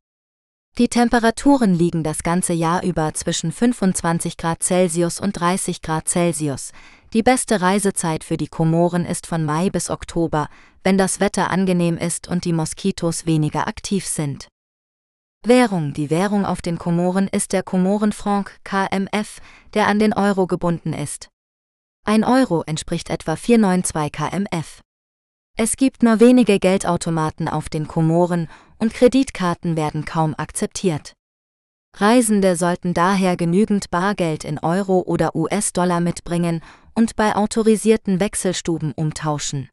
Die 0.77 0.87
Temperaturen 0.87 1.73
liegen 1.73 2.03
das 2.03 2.23
ganze 2.23 2.53
Jahr 2.53 2.83
über 2.83 3.13
zwischen 3.13 3.51
25 3.51 4.37
Grad 4.37 4.63
Celsius 4.63 5.19
und 5.19 5.33
30 5.33 5.81
Grad 5.81 6.07
Celsius. 6.07 6.71
Die 7.11 7.23
beste 7.23 7.59
Reisezeit 7.59 8.23
für 8.23 8.37
die 8.37 8.47
Komoren 8.47 9.05
ist 9.05 9.27
von 9.27 9.43
Mai 9.43 9.69
bis 9.69 9.89
Oktober, 9.89 10.47
wenn 10.83 10.97
das 10.97 11.19
Wetter 11.19 11.51
angenehm 11.51 11.97
ist 11.97 12.29
und 12.29 12.45
die 12.45 12.53
Moskitos 12.53 13.25
weniger 13.25 13.67
aktiv 13.67 14.05
sind. 14.05 14.47
Währung 15.45 15.93
Die 15.93 16.09
Währung 16.09 16.45
auf 16.45 16.61
den 16.61 16.77
Komoren 16.77 17.27
ist 17.27 17.51
der 17.51 17.63
Komorenfranc 17.63 18.59
KMF, 18.63 19.41
der 19.73 19.87
an 19.87 19.99
den 19.99 20.13
Euro 20.13 20.47
gebunden 20.47 20.93
ist. 20.93 21.29
Ein 22.05 22.23
Euro 22.23 22.63
entspricht 22.65 23.09
etwa 23.09 23.35
492 23.35 24.11
KMF. 24.11 24.81
Es 25.61 25.75
gibt 25.75 26.03
nur 26.03 26.21
wenige 26.21 26.57
Geldautomaten 26.57 27.49
auf 27.49 27.67
den 27.67 27.85
Komoren 27.85 28.47
und 28.77 28.93
Kreditkarten 28.93 29.75
werden 29.75 30.05
kaum 30.05 30.33
akzeptiert. 30.37 31.11
Reisende 31.97 32.55
sollten 32.55 32.93
daher 32.93 33.35
genügend 33.35 33.89
Bargeld 33.89 34.45
in 34.45 34.59
Euro 34.59 35.01
oder 35.01 35.35
US-Dollar 35.35 35.99
mitbringen 35.99 36.63
und 36.95 37.17
bei 37.17 37.35
autorisierten 37.35 38.21
Wechselstuben 38.21 38.93
umtauschen. 38.93 39.67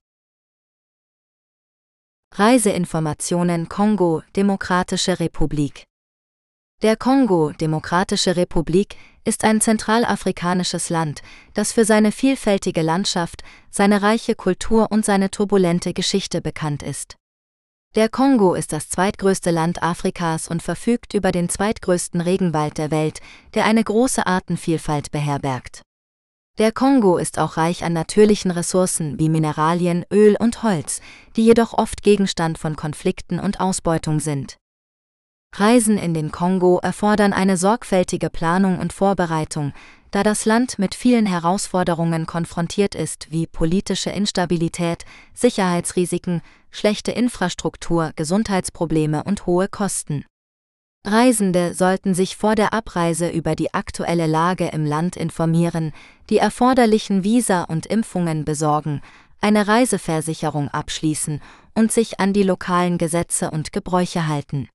Reiseinformationen 2.34 3.68
Kongo, 3.68 4.24
Demokratische 4.34 5.20
Republik 5.20 5.84
der 6.82 6.96
Kongo, 6.96 7.52
Demokratische 7.52 8.36
Republik, 8.36 8.96
ist 9.26 9.44
ein 9.44 9.60
zentralafrikanisches 9.60 10.88
Land, 10.88 11.22
das 11.52 11.72
für 11.72 11.84
seine 11.84 12.12
vielfältige 12.12 12.82
Landschaft, 12.82 13.42
seine 13.70 14.00
reiche 14.00 14.36
Kultur 14.36 14.92
und 14.92 15.04
seine 15.04 15.30
turbulente 15.30 15.92
Geschichte 15.92 16.40
bekannt 16.40 16.82
ist. 16.82 17.16
Der 17.96 18.08
Kongo 18.08 18.54
ist 18.54 18.72
das 18.72 18.88
zweitgrößte 18.88 19.50
Land 19.50 19.82
Afrikas 19.82 20.48
und 20.48 20.62
verfügt 20.62 21.14
über 21.14 21.32
den 21.32 21.48
zweitgrößten 21.48 22.20
Regenwald 22.20 22.78
der 22.78 22.90
Welt, 22.90 23.20
der 23.54 23.64
eine 23.64 23.82
große 23.82 24.26
Artenvielfalt 24.26 25.10
beherbergt. 25.10 25.82
Der 26.58 26.72
Kongo 26.72 27.16
ist 27.16 27.38
auch 27.38 27.56
reich 27.56 27.84
an 27.84 27.92
natürlichen 27.92 28.50
Ressourcen 28.50 29.18
wie 29.18 29.28
Mineralien, 29.28 30.04
Öl 30.12 30.36
und 30.38 30.62
Holz, 30.62 31.00
die 31.36 31.44
jedoch 31.44 31.74
oft 31.74 32.02
Gegenstand 32.02 32.58
von 32.58 32.76
Konflikten 32.76 33.40
und 33.40 33.60
Ausbeutung 33.60 34.20
sind. 34.20 34.56
Reisen 35.58 35.96
in 35.96 36.12
den 36.12 36.32
Kongo 36.32 36.80
erfordern 36.82 37.32
eine 37.32 37.56
sorgfältige 37.56 38.28
Planung 38.28 38.78
und 38.78 38.92
Vorbereitung, 38.92 39.72
da 40.10 40.22
das 40.22 40.44
Land 40.44 40.78
mit 40.78 40.94
vielen 40.94 41.24
Herausforderungen 41.24 42.26
konfrontiert 42.26 42.94
ist, 42.94 43.30
wie 43.30 43.46
politische 43.46 44.10
Instabilität, 44.10 45.06
Sicherheitsrisiken, 45.32 46.42
schlechte 46.70 47.10
Infrastruktur, 47.12 48.12
Gesundheitsprobleme 48.16 49.24
und 49.24 49.46
hohe 49.46 49.68
Kosten. 49.68 50.26
Reisende 51.06 51.72
sollten 51.72 52.14
sich 52.14 52.36
vor 52.36 52.54
der 52.54 52.74
Abreise 52.74 53.30
über 53.30 53.54
die 53.54 53.72
aktuelle 53.72 54.26
Lage 54.26 54.68
im 54.68 54.84
Land 54.84 55.16
informieren, 55.16 55.92
die 56.28 56.38
erforderlichen 56.38 57.24
Visa 57.24 57.62
und 57.62 57.86
Impfungen 57.86 58.44
besorgen, 58.44 59.00
eine 59.40 59.68
Reiseversicherung 59.68 60.68
abschließen 60.68 61.40
und 61.74 61.92
sich 61.92 62.20
an 62.20 62.32
die 62.34 62.42
lokalen 62.42 62.98
Gesetze 62.98 63.50
und 63.50 63.72
Gebräuche 63.72 64.26
halten. 64.26 64.68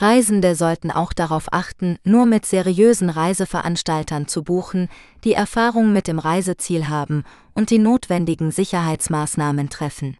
Reisende 0.00 0.54
sollten 0.54 0.92
auch 0.92 1.12
darauf 1.12 1.52
achten, 1.52 1.98
nur 2.04 2.24
mit 2.24 2.46
seriösen 2.46 3.10
Reiseveranstaltern 3.10 4.28
zu 4.28 4.44
buchen, 4.44 4.88
die 5.24 5.32
Erfahrung 5.32 5.92
mit 5.92 6.06
dem 6.06 6.20
Reiseziel 6.20 6.88
haben 6.88 7.24
und 7.54 7.70
die 7.70 7.78
notwendigen 7.78 8.52
Sicherheitsmaßnahmen 8.52 9.70
treffen. 9.70 10.16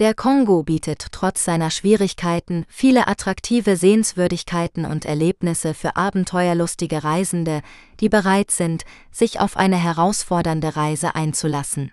Der 0.00 0.12
Kongo 0.12 0.64
bietet 0.64 1.06
trotz 1.12 1.44
seiner 1.44 1.70
Schwierigkeiten 1.70 2.66
viele 2.68 3.06
attraktive 3.06 3.76
Sehenswürdigkeiten 3.76 4.84
und 4.84 5.04
Erlebnisse 5.04 5.72
für 5.72 5.96
abenteuerlustige 5.96 7.04
Reisende, 7.04 7.62
die 8.00 8.08
bereit 8.08 8.50
sind, 8.50 8.84
sich 9.12 9.38
auf 9.38 9.56
eine 9.56 9.76
herausfordernde 9.76 10.74
Reise 10.76 11.14
einzulassen. 11.14 11.92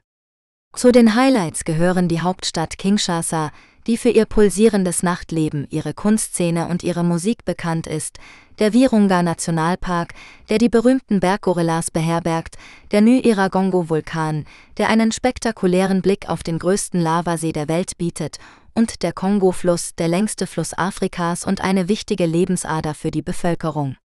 Zu 0.73 0.91
den 0.91 1.15
Highlights 1.15 1.63
gehören 1.63 2.07
die 2.07 2.21
Hauptstadt 2.21 2.77
Kinshasa, 2.77 3.51
die 3.91 3.97
für 3.97 4.07
ihr 4.07 4.25
pulsierendes 4.25 5.03
Nachtleben, 5.03 5.67
ihre 5.69 5.93
Kunstszene 5.93 6.69
und 6.69 6.81
ihre 6.81 7.03
Musik 7.03 7.43
bekannt 7.43 7.87
ist, 7.87 8.19
der 8.57 8.71
Virunga 8.71 9.21
Nationalpark, 9.21 10.13
der 10.47 10.59
die 10.59 10.69
berühmten 10.69 11.19
Berggorillas 11.19 11.91
beherbergt, 11.91 12.55
der 12.91 13.01
Ny-Iragongo-Vulkan, 13.01 14.45
der 14.77 14.87
einen 14.87 15.11
spektakulären 15.11 16.01
Blick 16.01 16.29
auf 16.29 16.41
den 16.41 16.57
größten 16.57 17.01
Lavasee 17.01 17.51
der 17.51 17.67
Welt 17.67 17.97
bietet, 17.97 18.37
und 18.73 19.03
der 19.03 19.11
Kongo-Fluss, 19.11 19.93
der 19.95 20.07
längste 20.07 20.47
Fluss 20.47 20.73
Afrikas 20.73 21.45
und 21.45 21.59
eine 21.59 21.89
wichtige 21.89 22.25
Lebensader 22.25 22.93
für 22.93 23.11
die 23.11 23.21
Bevölkerung. 23.21 23.97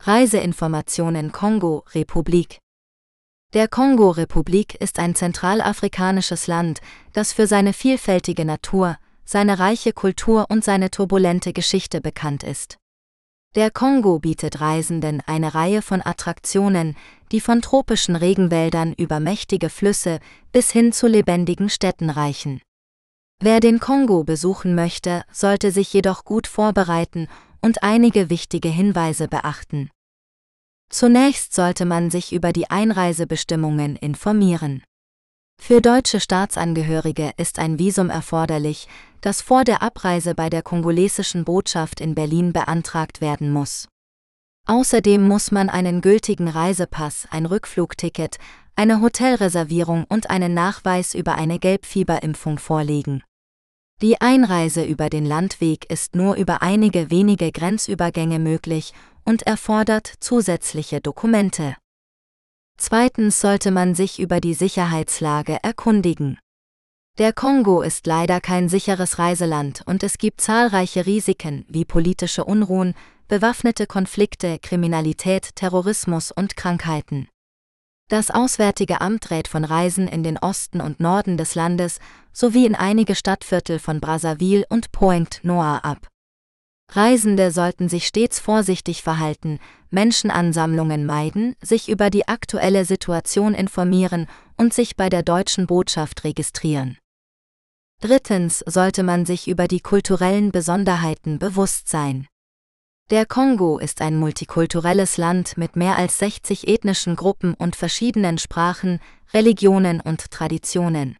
Reiseinformationen 0.00 1.30
Kongo 1.30 1.84
Republik 1.94 2.61
der 3.54 3.68
Kongo-Republik 3.68 4.74
ist 4.76 4.98
ein 4.98 5.14
zentralafrikanisches 5.14 6.46
Land, 6.46 6.80
das 7.12 7.32
für 7.32 7.46
seine 7.46 7.72
vielfältige 7.72 8.44
Natur, 8.44 8.96
seine 9.24 9.58
reiche 9.58 9.92
Kultur 9.92 10.46
und 10.48 10.64
seine 10.64 10.90
turbulente 10.90 11.52
Geschichte 11.52 12.00
bekannt 12.00 12.42
ist. 12.42 12.78
Der 13.54 13.70
Kongo 13.70 14.18
bietet 14.18 14.62
Reisenden 14.62 15.20
eine 15.26 15.54
Reihe 15.54 15.82
von 15.82 16.00
Attraktionen, 16.00 16.96
die 17.30 17.40
von 17.40 17.60
tropischen 17.60 18.16
Regenwäldern 18.16 18.94
über 18.94 19.20
mächtige 19.20 19.68
Flüsse 19.68 20.20
bis 20.52 20.70
hin 20.70 20.92
zu 20.92 21.06
lebendigen 21.06 21.68
Städten 21.68 22.08
reichen. 22.08 22.62
Wer 23.40 23.60
den 23.60 23.80
Kongo 23.80 24.24
besuchen 24.24 24.74
möchte, 24.74 25.24
sollte 25.30 25.70
sich 25.70 25.92
jedoch 25.92 26.24
gut 26.24 26.46
vorbereiten 26.46 27.28
und 27.60 27.82
einige 27.82 28.30
wichtige 28.30 28.68
Hinweise 28.68 29.28
beachten. 29.28 29.90
Zunächst 30.92 31.54
sollte 31.54 31.86
man 31.86 32.10
sich 32.10 32.34
über 32.34 32.52
die 32.52 32.68
Einreisebestimmungen 32.68 33.96
informieren. 33.96 34.82
Für 35.58 35.80
deutsche 35.80 36.20
Staatsangehörige 36.20 37.32
ist 37.38 37.58
ein 37.58 37.78
Visum 37.78 38.10
erforderlich, 38.10 38.88
das 39.22 39.40
vor 39.40 39.64
der 39.64 39.80
Abreise 39.82 40.34
bei 40.34 40.50
der 40.50 40.60
kongolesischen 40.60 41.44
Botschaft 41.44 42.02
in 42.02 42.14
Berlin 42.14 42.52
beantragt 42.52 43.22
werden 43.22 43.50
muss. 43.50 43.88
Außerdem 44.66 45.26
muss 45.26 45.50
man 45.50 45.70
einen 45.70 46.02
gültigen 46.02 46.48
Reisepass, 46.48 47.26
ein 47.30 47.46
Rückflugticket, 47.46 48.36
eine 48.76 49.00
Hotelreservierung 49.00 50.04
und 50.10 50.28
einen 50.28 50.52
Nachweis 50.52 51.14
über 51.14 51.36
eine 51.36 51.58
Gelbfieberimpfung 51.58 52.58
vorlegen. 52.58 53.22
Die 54.02 54.20
Einreise 54.20 54.84
über 54.84 55.08
den 55.08 55.24
Landweg 55.24 55.88
ist 55.90 56.16
nur 56.16 56.34
über 56.34 56.60
einige 56.60 57.10
wenige 57.10 57.50
Grenzübergänge 57.50 58.40
möglich 58.40 58.92
und 59.24 59.42
erfordert 59.42 60.12
zusätzliche 60.20 61.00
Dokumente. 61.00 61.76
Zweitens 62.78 63.40
sollte 63.40 63.70
man 63.70 63.94
sich 63.94 64.18
über 64.18 64.40
die 64.40 64.54
Sicherheitslage 64.54 65.58
erkundigen. 65.62 66.38
Der 67.18 67.32
Kongo 67.32 67.82
ist 67.82 68.06
leider 68.06 68.40
kein 68.40 68.68
sicheres 68.68 69.18
Reiseland 69.18 69.82
und 69.86 70.02
es 70.02 70.16
gibt 70.18 70.40
zahlreiche 70.40 71.04
Risiken 71.04 71.66
wie 71.68 71.84
politische 71.84 72.44
Unruhen, 72.44 72.94
bewaffnete 73.28 73.86
Konflikte, 73.86 74.58
Kriminalität, 74.58 75.54
Terrorismus 75.54 76.32
und 76.32 76.56
Krankheiten. 76.56 77.28
Das 78.08 78.30
Auswärtige 78.30 79.00
Amt 79.00 79.30
rät 79.30 79.48
von 79.48 79.64
Reisen 79.64 80.06
in 80.08 80.22
den 80.22 80.36
Osten 80.38 80.80
und 80.80 81.00
Norden 81.00 81.36
des 81.36 81.54
Landes 81.54 81.98
sowie 82.32 82.66
in 82.66 82.74
einige 82.74 83.14
Stadtviertel 83.14 83.78
von 83.78 84.00
Brazzaville 84.00 84.66
und 84.68 84.92
Pointe 84.92 85.46
Noire 85.46 85.84
ab. 85.84 86.11
Reisende 86.94 87.50
sollten 87.50 87.88
sich 87.88 88.06
stets 88.06 88.38
vorsichtig 88.38 89.02
verhalten, 89.02 89.60
Menschenansammlungen 89.90 91.06
meiden, 91.06 91.56
sich 91.62 91.88
über 91.88 92.10
die 92.10 92.28
aktuelle 92.28 92.84
Situation 92.84 93.54
informieren 93.54 94.26
und 94.58 94.74
sich 94.74 94.94
bei 94.96 95.08
der 95.08 95.22
deutschen 95.22 95.66
Botschaft 95.66 96.24
registrieren. 96.24 96.98
Drittens 98.02 98.62
sollte 98.66 99.04
man 99.04 99.24
sich 99.24 99.48
über 99.48 99.68
die 99.68 99.80
kulturellen 99.80 100.52
Besonderheiten 100.52 101.38
bewusst 101.38 101.88
sein. 101.88 102.26
Der 103.10 103.24
Kongo 103.24 103.78
ist 103.78 104.02
ein 104.02 104.16
multikulturelles 104.16 105.16
Land 105.16 105.56
mit 105.56 105.76
mehr 105.76 105.96
als 105.96 106.18
60 106.18 106.68
ethnischen 106.68 107.16
Gruppen 107.16 107.54
und 107.54 107.74
verschiedenen 107.74 108.36
Sprachen, 108.36 109.00
Religionen 109.32 110.00
und 110.00 110.30
Traditionen. 110.30 111.16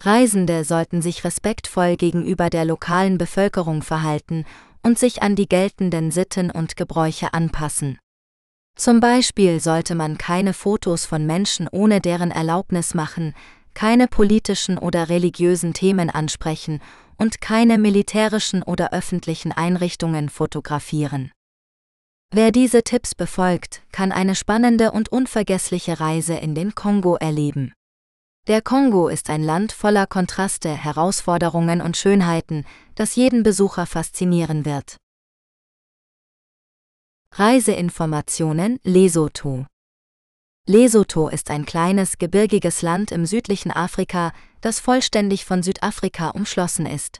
Reisende 0.00 0.64
sollten 0.64 1.00
sich 1.00 1.24
respektvoll 1.24 1.96
gegenüber 1.96 2.50
der 2.50 2.64
lokalen 2.64 3.18
Bevölkerung 3.18 3.82
verhalten 3.82 4.44
und 4.86 5.00
sich 5.00 5.20
an 5.20 5.34
die 5.34 5.48
geltenden 5.48 6.12
Sitten 6.12 6.48
und 6.48 6.76
Gebräuche 6.76 7.34
anpassen. 7.34 7.98
Zum 8.76 9.00
Beispiel 9.00 9.58
sollte 9.58 9.96
man 9.96 10.16
keine 10.16 10.52
Fotos 10.52 11.06
von 11.06 11.26
Menschen 11.26 11.66
ohne 11.72 12.00
deren 12.00 12.30
Erlaubnis 12.30 12.94
machen, 12.94 13.34
keine 13.74 14.06
politischen 14.06 14.78
oder 14.78 15.08
religiösen 15.08 15.74
Themen 15.74 16.08
ansprechen 16.08 16.80
und 17.16 17.40
keine 17.40 17.78
militärischen 17.78 18.62
oder 18.62 18.92
öffentlichen 18.92 19.50
Einrichtungen 19.50 20.28
fotografieren. 20.28 21.32
Wer 22.32 22.52
diese 22.52 22.84
Tipps 22.84 23.16
befolgt, 23.16 23.82
kann 23.90 24.12
eine 24.12 24.36
spannende 24.36 24.92
und 24.92 25.08
unvergessliche 25.08 25.98
Reise 25.98 26.34
in 26.34 26.54
den 26.54 26.76
Kongo 26.76 27.16
erleben. 27.16 27.72
Der 28.46 28.62
Kongo 28.62 29.08
ist 29.08 29.28
ein 29.28 29.42
Land 29.42 29.72
voller 29.72 30.06
Kontraste, 30.06 30.68
Herausforderungen 30.70 31.80
und 31.80 31.96
Schönheiten, 31.96 32.64
das 32.94 33.16
jeden 33.16 33.42
Besucher 33.42 33.86
faszinieren 33.86 34.64
wird. 34.64 34.98
Reiseinformationen 37.32 38.78
Lesotho 38.84 39.66
Lesotho 40.68 41.28
ist 41.28 41.50
ein 41.50 41.66
kleines, 41.66 42.18
gebirgiges 42.18 42.82
Land 42.82 43.10
im 43.10 43.26
südlichen 43.26 43.72
Afrika, 43.72 44.32
das 44.60 44.78
vollständig 44.78 45.44
von 45.44 45.64
Südafrika 45.64 46.30
umschlossen 46.30 46.86
ist. 46.86 47.18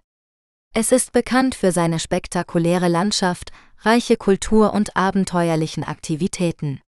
Es 0.75 0.93
ist 0.93 1.11
bekannt 1.11 1.57
für 1.57 1.73
seine 1.73 1.99
spektakuläre 1.99 2.87
Landschaft, 2.87 3.51
reiche 3.81 4.17
Kultur 4.17 4.73
und 4.73 4.97
abenteuerlichen 4.97 5.83
Aktivitäten. 5.83 6.81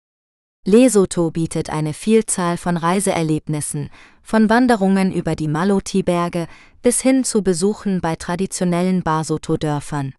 Lesotho 0.68 1.30
bietet 1.30 1.70
eine 1.70 1.94
Vielzahl 1.94 2.56
von 2.56 2.76
Reiseerlebnissen, 2.76 3.88
von 4.20 4.50
Wanderungen 4.50 5.12
über 5.12 5.36
die 5.36 5.46
Maloti-Berge 5.46 6.48
bis 6.82 7.00
hin 7.00 7.22
zu 7.22 7.42
Besuchen 7.42 8.00
bei 8.00 8.16
traditionellen 8.16 9.04
Basotho-Dörfern. 9.04 10.12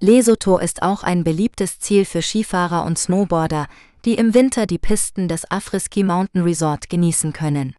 Lesotho 0.00 0.58
ist 0.58 0.82
auch 0.82 1.02
ein 1.02 1.24
beliebtes 1.24 1.80
Ziel 1.80 2.04
für 2.04 2.22
Skifahrer 2.22 2.84
und 2.84 3.00
Snowboarder, 3.00 3.66
die 4.04 4.14
im 4.14 4.32
Winter 4.32 4.66
die 4.66 4.78
Pisten 4.78 5.26
des 5.26 5.50
Afriski 5.50 6.04
Mountain 6.04 6.42
Resort 6.42 6.88
genießen 6.88 7.32
können. 7.32 7.74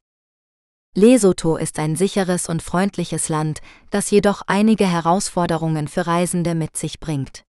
Lesotho 0.96 1.56
ist 1.56 1.80
ein 1.80 1.96
sicheres 1.96 2.50
und 2.50 2.62
freundliches 2.62 3.30
Land, 3.30 3.62
das 3.90 4.12
jedoch 4.12 4.42
einige 4.48 4.86
Herausforderungen 4.86 5.88
für 5.88 6.08
Reisende 6.08 6.56
mit 6.56 6.76
sich 6.76 7.00
bringt. 7.00 7.46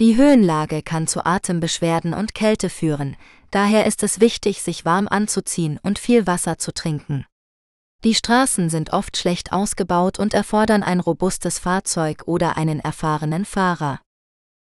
Die 0.00 0.16
Höhenlage 0.16 0.82
kann 0.82 1.06
zu 1.06 1.26
Atembeschwerden 1.26 2.14
und 2.14 2.34
Kälte 2.34 2.70
führen, 2.70 3.16
daher 3.50 3.86
ist 3.86 4.02
es 4.02 4.20
wichtig, 4.20 4.62
sich 4.62 4.84
warm 4.84 5.08
anzuziehen 5.08 5.78
und 5.82 5.98
viel 5.98 6.26
Wasser 6.26 6.58
zu 6.58 6.72
trinken. 6.72 7.26
Die 8.02 8.14
Straßen 8.14 8.70
sind 8.70 8.92
oft 8.92 9.16
schlecht 9.16 9.52
ausgebaut 9.52 10.18
und 10.18 10.32
erfordern 10.32 10.82
ein 10.82 11.00
robustes 11.00 11.58
Fahrzeug 11.58 12.22
oder 12.26 12.56
einen 12.56 12.80
erfahrenen 12.80 13.44
Fahrer. 13.44 14.00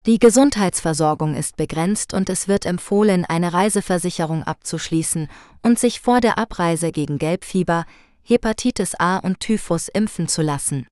Die 0.05 0.18
Gesundheitsversorgung 0.18 1.36
ist 1.36 1.57
begrenzt 1.57 2.12
und 2.12 2.28
es 2.28 2.49
wird 2.49 2.67
empfohlen, 2.67 3.25
eine 3.25 3.52
Reiseversicherung 3.52 4.42
abzuschließen 4.42 5.28
und 5.62 5.78
sich 5.78 6.01
vor 6.01 6.20
der 6.20 6.39
Abreise 6.39 6.91
gegen 6.91 7.18
Gelbfieber, 7.18 7.86
Hepatitis 8.25 8.97
A 8.97 9.18
und 9.18 9.39
Typhus 9.39 9.86
impfen 9.86 10.26
zu 10.26 10.42
lassen. 10.42 10.89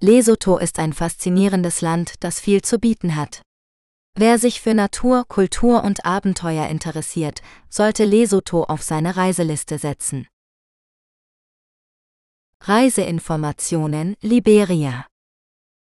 Lesotho 0.00 0.56
ist 0.56 0.78
ein 0.78 0.94
faszinierendes 0.94 1.82
Land, 1.82 2.14
das 2.20 2.40
viel 2.40 2.62
zu 2.62 2.78
bieten 2.78 3.16
hat. 3.16 3.42
Wer 4.18 4.38
sich 4.38 4.62
für 4.62 4.72
Natur, 4.72 5.26
Kultur 5.28 5.84
und 5.84 6.06
Abenteuer 6.06 6.68
interessiert, 6.68 7.42
sollte 7.68 8.06
Lesotho 8.06 8.64
auf 8.64 8.82
seine 8.82 9.14
Reiseliste 9.14 9.76
setzen. 9.76 10.26
Reiseinformationen 12.62 14.16
Liberia 14.22 15.06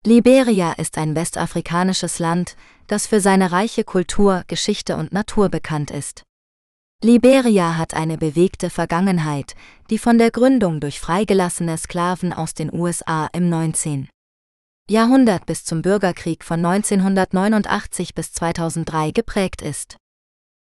Liberia 0.03 0.73
ist 0.73 0.97
ein 0.97 1.15
westafrikanisches 1.15 2.17
Land, 2.17 2.55
das 2.87 3.05
für 3.05 3.21
seine 3.21 3.51
reiche 3.51 3.83
Kultur, 3.83 4.43
Geschichte 4.47 4.97
und 4.97 5.13
Natur 5.13 5.49
bekannt 5.49 5.91
ist. 5.91 6.23
Liberia 7.03 7.77
hat 7.77 7.93
eine 7.93 8.17
bewegte 8.17 8.71
Vergangenheit, 8.71 9.53
die 9.91 9.99
von 9.99 10.17
der 10.17 10.31
Gründung 10.31 10.79
durch 10.79 10.99
freigelassene 10.99 11.77
Sklaven 11.77 12.33
aus 12.33 12.55
den 12.55 12.73
USA 12.73 13.27
im 13.31 13.47
19. 13.49 14.09
Jahrhundert 14.89 15.45
bis 15.45 15.65
zum 15.65 15.81
Bürgerkrieg 15.81 16.45
von 16.45 16.65
1989 16.65 18.15
bis 18.15 18.31
2003 18.31 19.11
geprägt 19.11 19.61
ist. 19.61 19.97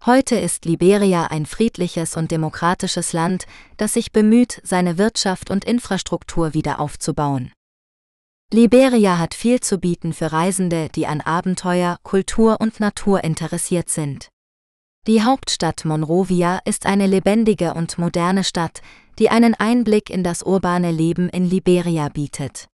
Heute 0.06 0.36
ist 0.38 0.64
Liberia 0.64 1.26
ein 1.28 1.46
friedliches 1.46 2.16
und 2.16 2.32
demokratisches 2.32 3.12
Land, 3.12 3.46
das 3.76 3.94
sich 3.94 4.14
bemüht, 4.14 4.62
seine 4.64 4.98
Wirtschaft 4.98 5.50
und 5.50 5.66
Infrastruktur 5.66 6.54
wieder 6.54 6.80
aufzubauen. 6.80 7.52
Liberia 8.54 9.18
hat 9.18 9.34
viel 9.34 9.60
zu 9.60 9.80
bieten 9.80 10.14
für 10.14 10.32
Reisende, 10.32 10.88
die 10.96 11.08
an 11.08 11.20
Abenteuer, 11.20 11.98
Kultur 12.04 12.62
und 12.62 12.80
Natur 12.80 13.22
interessiert 13.22 13.90
sind. 13.90 14.30
Die 15.08 15.24
Hauptstadt 15.24 15.84
Monrovia 15.84 16.60
ist 16.64 16.86
eine 16.86 17.08
lebendige 17.08 17.74
und 17.74 17.98
moderne 17.98 18.46
Stadt, 18.46 18.82
die 19.20 19.30
einen 19.30 19.56
Einblick 19.56 20.10
in 20.10 20.24
das 20.24 20.42
urbane 20.42 20.92
Leben 20.92 21.28
in 21.28 21.50
Liberia 21.50 22.08
bietet. 22.08 22.70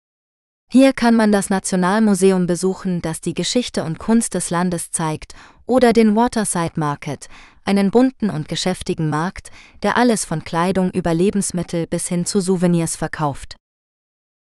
Hier 0.70 0.92
kann 0.92 1.14
man 1.14 1.32
das 1.32 1.48
Nationalmuseum 1.48 2.46
besuchen, 2.46 3.00
das 3.00 3.22
die 3.22 3.32
Geschichte 3.32 3.84
und 3.84 3.98
Kunst 3.98 4.34
des 4.34 4.50
Landes 4.50 4.90
zeigt, 4.90 5.34
oder 5.64 5.94
den 5.94 6.14
Waterside 6.14 6.74
Market, 6.76 7.28
einen 7.64 7.90
bunten 7.90 8.28
und 8.28 8.48
geschäftigen 8.48 9.08
Markt, 9.08 9.50
der 9.82 9.96
alles 9.96 10.26
von 10.26 10.44
Kleidung 10.44 10.90
über 10.90 11.14
Lebensmittel 11.14 11.86
bis 11.86 12.08
hin 12.08 12.26
zu 12.26 12.40
Souvenirs 12.40 12.96
verkauft. 12.96 13.56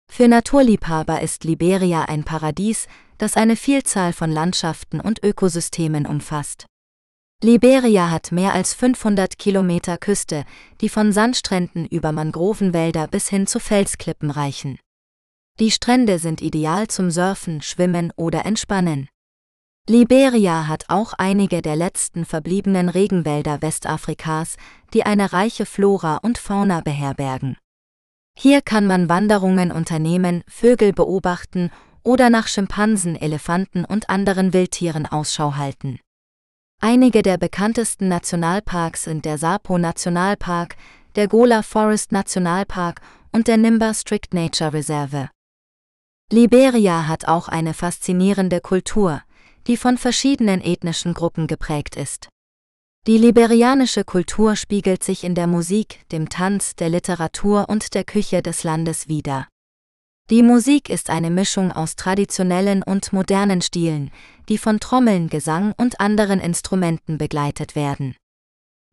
Für 0.10 0.30
Naturliebhaber 0.30 1.22
ist 1.22 1.44
Liberia 1.44 2.04
ein 2.06 2.24
Paradies, 2.24 2.88
das 3.18 3.36
eine 3.36 3.58
Vielzahl 3.58 4.14
von 4.14 4.32
Landschaften 4.32 5.02
und 5.02 5.22
Ökosystemen 5.24 6.06
umfasst. 6.06 6.68
Liberia 7.44 8.10
hat 8.10 8.32
mehr 8.32 8.54
als 8.54 8.74
500 8.74 9.38
Kilometer 9.38 9.98
Küste, 9.98 10.46
die 10.80 10.88
von 10.88 11.12
Sandstränden 11.12 11.86
über 11.86 12.14
Mangrovenwälder 12.14 13.08
bis 13.08 13.28
hin 13.28 13.46
zu 13.46 13.60
Felsklippen 13.60 14.32
reichen. 14.32 14.80
Die 15.60 15.70
Strände 15.70 16.18
sind 16.18 16.42
ideal 16.42 16.88
zum 16.88 17.12
Surfen, 17.12 17.62
Schwimmen 17.62 18.12
oder 18.16 18.44
Entspannen. 18.44 19.08
Liberia 19.88 20.68
hat 20.68 20.86
auch 20.88 21.14
einige 21.18 21.62
der 21.62 21.76
letzten 21.76 22.26
verbliebenen 22.26 22.90
Regenwälder 22.90 23.62
Westafrikas, 23.62 24.56
die 24.94 25.06
eine 25.06 25.32
reiche 25.32 25.68
Flora 25.68 26.18
und 26.18 26.40
Fauna 26.40 26.82
beherbergen. 26.82 27.58
Hier 28.36 28.62
kann 28.62 28.88
man 28.88 29.10
Wanderungen 29.10 29.72
unternehmen, 29.72 30.44
Vögel 30.48 30.92
beobachten 30.92 31.70
oder 32.02 32.32
nach 32.32 32.48
Schimpansen, 32.48 33.16
Elefanten 33.16 33.86
und 33.86 34.10
anderen 34.10 34.54
Wildtieren 34.54 35.06
Ausschau 35.06 35.56
halten. 35.56 36.00
Einige 36.82 37.22
der 37.22 37.38
bekanntesten 37.38 38.08
Nationalparks 38.08 39.04
sind 39.04 39.24
der 39.24 39.38
Sapo 39.38 39.78
Nationalpark, 39.78 40.78
der 41.16 41.28
Gola 41.28 41.62
Forest 41.62 42.12
Nationalpark 42.12 43.02
und 43.32 43.48
der 43.48 43.58
Nimba 43.58 43.94
Strict 43.94 44.34
Nature 44.34 44.74
Reserve. 44.74 45.30
Liberia 46.34 47.08
hat 47.08 47.28
auch 47.28 47.48
eine 47.48 47.76
faszinierende 47.76 48.60
Kultur, 48.60 49.22
die 49.68 49.78
von 49.78 50.00
verschiedenen 50.00 50.62
ethnischen 50.62 51.14
Gruppen 51.14 51.46
geprägt 51.46 51.96
ist. 51.96 52.28
Die 53.06 53.20
liberianische 53.20 54.04
Kultur 54.04 54.56
spiegelt 54.56 55.04
sich 55.04 55.24
in 55.24 55.36
der 55.36 55.46
Musik, 55.46 56.00
dem 56.12 56.30
Tanz, 56.30 56.76
der 56.76 56.90
Literatur 56.90 57.70
und 57.70 57.94
der 57.94 58.04
Küche 58.04 58.42
des 58.42 58.64
Landes 58.64 59.08
wider. 59.08 59.48
Die 60.32 60.42
Musik 60.42 60.90
ist 60.90 61.12
eine 61.12 61.30
Mischung 61.30 61.72
aus 61.72 61.96
traditionellen 61.96 62.82
und 62.82 63.14
modernen 63.14 63.62
Stilen, 63.62 64.10
die 64.50 64.58
von 64.58 64.80
Trommeln, 64.80 65.30
Gesang 65.30 65.76
und 65.78 66.00
anderen 66.00 66.40
Instrumenten 66.40 67.20
begleitet 67.20 67.76
werden. 67.76 68.16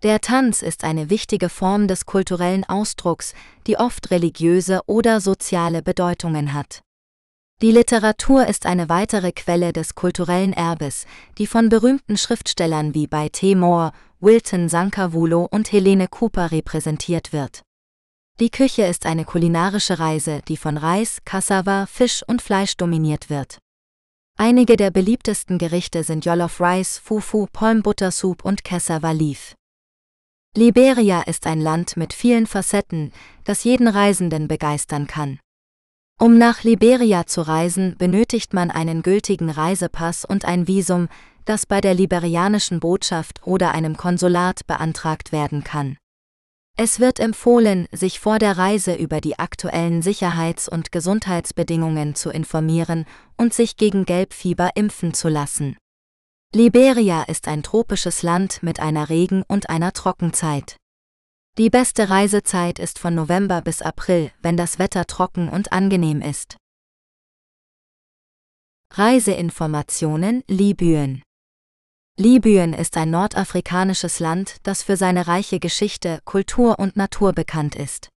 Der 0.02 0.20
Tanz 0.20 0.60
ist 0.60 0.84
eine 0.84 1.08
wichtige 1.08 1.48
Form 1.48 1.88
des 1.88 2.04
kulturellen 2.04 2.64
Ausdrucks, 2.64 3.32
die 3.66 3.78
oft 3.78 4.10
religiöse 4.10 4.82
oder 4.84 5.22
soziale 5.22 5.80
Bedeutungen 5.80 6.52
hat. 6.52 6.82
Die 7.62 7.72
Literatur 7.72 8.46
ist 8.46 8.64
eine 8.64 8.88
weitere 8.88 9.32
Quelle 9.32 9.74
des 9.74 9.94
kulturellen 9.94 10.54
Erbes, 10.54 11.04
die 11.36 11.46
von 11.46 11.68
berühmten 11.68 12.16
Schriftstellern 12.16 12.94
wie 12.94 13.06
bei 13.06 13.28
Timor, 13.28 13.92
Wilton 14.18 14.70
Sankawulo 14.70 15.46
und 15.50 15.70
Helene 15.70 16.08
Cooper 16.08 16.52
repräsentiert 16.52 17.34
wird. 17.34 17.60
Die 18.40 18.48
Küche 18.48 18.84
ist 18.84 19.04
eine 19.04 19.26
kulinarische 19.26 19.98
Reise, 19.98 20.40
die 20.48 20.56
von 20.56 20.78
Reis, 20.78 21.18
Cassava, 21.26 21.84
Fisch 21.84 22.22
und 22.26 22.40
Fleisch 22.40 22.78
dominiert 22.78 23.28
wird. 23.28 23.58
Einige 24.38 24.78
der 24.78 24.90
beliebtesten 24.90 25.58
Gerichte 25.58 26.02
sind 26.02 26.24
Jollof 26.24 26.62
Rice, 26.62 26.96
Fufu, 26.96 27.46
Soup 28.10 28.42
und 28.42 28.64
Cassava 28.64 29.10
Leaf. 29.10 29.54
Liberia 30.56 31.20
ist 31.20 31.46
ein 31.46 31.60
Land 31.60 31.98
mit 31.98 32.14
vielen 32.14 32.46
Facetten, 32.46 33.12
das 33.44 33.64
jeden 33.64 33.86
Reisenden 33.86 34.48
begeistern 34.48 35.06
kann. 35.06 35.38
Um 36.20 36.36
nach 36.36 36.64
Liberia 36.64 37.24
zu 37.24 37.40
reisen, 37.40 37.96
benötigt 37.96 38.52
man 38.52 38.70
einen 38.70 39.00
gültigen 39.00 39.48
Reisepass 39.48 40.26
und 40.26 40.44
ein 40.44 40.68
Visum, 40.68 41.08
das 41.46 41.64
bei 41.64 41.80
der 41.80 41.94
liberianischen 41.94 42.78
Botschaft 42.78 43.40
oder 43.46 43.72
einem 43.72 43.96
Konsulat 43.96 44.66
beantragt 44.66 45.32
werden 45.32 45.64
kann. 45.64 45.96
Es 46.76 47.00
wird 47.00 47.20
empfohlen, 47.20 47.88
sich 47.90 48.20
vor 48.20 48.38
der 48.38 48.58
Reise 48.58 48.94
über 48.94 49.22
die 49.22 49.38
aktuellen 49.38 50.02
Sicherheits- 50.02 50.68
und 50.68 50.92
Gesundheitsbedingungen 50.92 52.14
zu 52.14 52.28
informieren 52.28 53.06
und 53.38 53.54
sich 53.54 53.78
gegen 53.78 54.04
Gelbfieber 54.04 54.72
impfen 54.74 55.14
zu 55.14 55.30
lassen. 55.30 55.78
Liberia 56.54 57.22
ist 57.22 57.48
ein 57.48 57.62
tropisches 57.62 58.22
Land 58.22 58.62
mit 58.62 58.78
einer 58.78 59.08
Regen- 59.08 59.44
und 59.48 59.70
einer 59.70 59.94
Trockenzeit. 59.94 60.76
Die 61.58 61.68
beste 61.68 62.08
Reisezeit 62.08 62.78
ist 62.78 62.98
von 62.98 63.14
November 63.14 63.60
bis 63.60 63.82
April, 63.82 64.30
wenn 64.40 64.56
das 64.56 64.78
Wetter 64.78 65.06
trocken 65.06 65.48
und 65.48 65.72
angenehm 65.72 66.22
ist. 66.22 66.56
Reiseinformationen 68.92 70.42
Libyen 70.48 71.22
Libyen 72.16 72.72
ist 72.72 72.96
ein 72.96 73.10
nordafrikanisches 73.10 74.20
Land, 74.20 74.56
das 74.62 74.82
für 74.82 74.96
seine 74.96 75.26
reiche 75.26 75.58
Geschichte, 75.58 76.20
Kultur 76.24 76.78
und 76.78 76.96
Natur 76.96 77.32
bekannt 77.32 77.76
ist. 77.76 78.08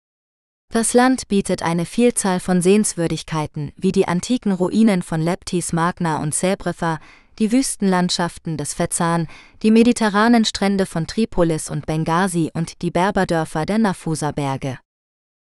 Das 0.73 0.95
Land 0.95 1.29
bietet 1.29 1.63
eine 1.63 1.85
Vielzahl 1.85 2.41
von 2.41 2.63
Sehenswürdigkeiten 2.63 3.73
wie 3.77 3.93
die 3.93 4.09
antiken 4.09 4.53
Ruinen 4.53 5.03
von 5.03 5.21
Leptis 5.21 5.73
Magna 5.73 6.23
und 6.23 6.35
Sebrefa, 6.35 6.99
die 7.39 7.53
Wüstenlandschaften 7.53 8.57
des 8.57 8.75
Fezzan, 8.75 9.29
die 9.63 9.71
mediterranen 9.71 10.45
Strände 10.45 10.87
von 10.87 11.07
Tripolis 11.07 11.71
und 11.71 11.87
Benghazi 11.87 12.51
und 12.55 12.83
die 12.83 12.91
Berberdörfer 12.91 13.67
der 13.67 13.79
Nafusa-Berge. 13.79 14.79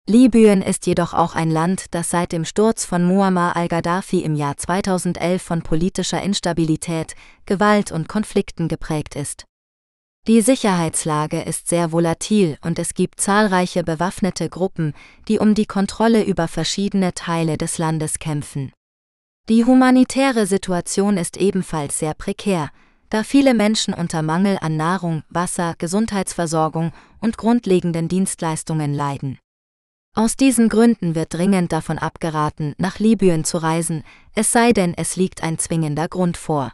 Libyen 0.07 0.61
ist 0.61 0.87
jedoch 0.87 1.13
auch 1.13 1.35
ein 1.35 1.51
Land, 1.51 1.85
das 1.91 2.09
seit 2.09 2.31
dem 2.31 2.43
Sturz 2.43 2.85
von 2.85 3.03
Muammar 3.03 3.55
al-Gaddafi 3.55 4.19
im 4.19 4.35
Jahr 4.35 4.57
2011 4.57 5.41
von 5.41 5.61
politischer 5.61 6.21
Instabilität, 6.21 7.15
Gewalt 7.45 7.91
und 7.91 8.09
Konflikten 8.09 8.67
geprägt 8.67 9.15
ist. 9.15 9.45
Die 10.27 10.41
Sicherheitslage 10.41 11.41
ist 11.41 11.67
sehr 11.67 11.91
volatil 11.91 12.57
und 12.61 12.77
es 12.77 12.93
gibt 12.93 13.21
zahlreiche 13.21 13.83
bewaffnete 13.83 14.49
Gruppen, 14.49 14.93
die 15.27 15.39
um 15.39 15.55
die 15.55 15.65
Kontrolle 15.65 16.23
über 16.23 16.47
verschiedene 16.47 17.13
Teile 17.13 17.57
des 17.57 17.77
Landes 17.77 18.19
kämpfen. 18.19 18.71
Die 19.49 19.65
humanitäre 19.65 20.45
Situation 20.45 21.17
ist 21.17 21.37
ebenfalls 21.37 21.99
sehr 21.99 22.13
prekär, 22.13 22.69
da 23.09 23.23
viele 23.23 23.53
Menschen 23.53 23.93
unter 23.93 24.21
Mangel 24.21 24.57
an 24.61 24.77
Nahrung, 24.77 25.23
Wasser, 25.29 25.75
Gesundheitsversorgung 25.77 26.93
und 27.19 27.37
grundlegenden 27.37 28.07
Dienstleistungen 28.07 28.93
leiden. 28.93 29.39
Aus 30.15 30.35
diesen 30.35 30.69
Gründen 30.69 31.15
wird 31.15 31.33
dringend 31.33 31.71
davon 31.71 31.97
abgeraten, 31.97 32.75
nach 32.77 32.99
Libyen 32.99 33.43
zu 33.43 33.57
reisen, 33.57 34.03
es 34.35 34.51
sei 34.51 34.73
denn, 34.73 34.93
es 34.93 35.15
liegt 35.15 35.41
ein 35.41 35.57
zwingender 35.57 36.07
Grund 36.07 36.37
vor. 36.37 36.73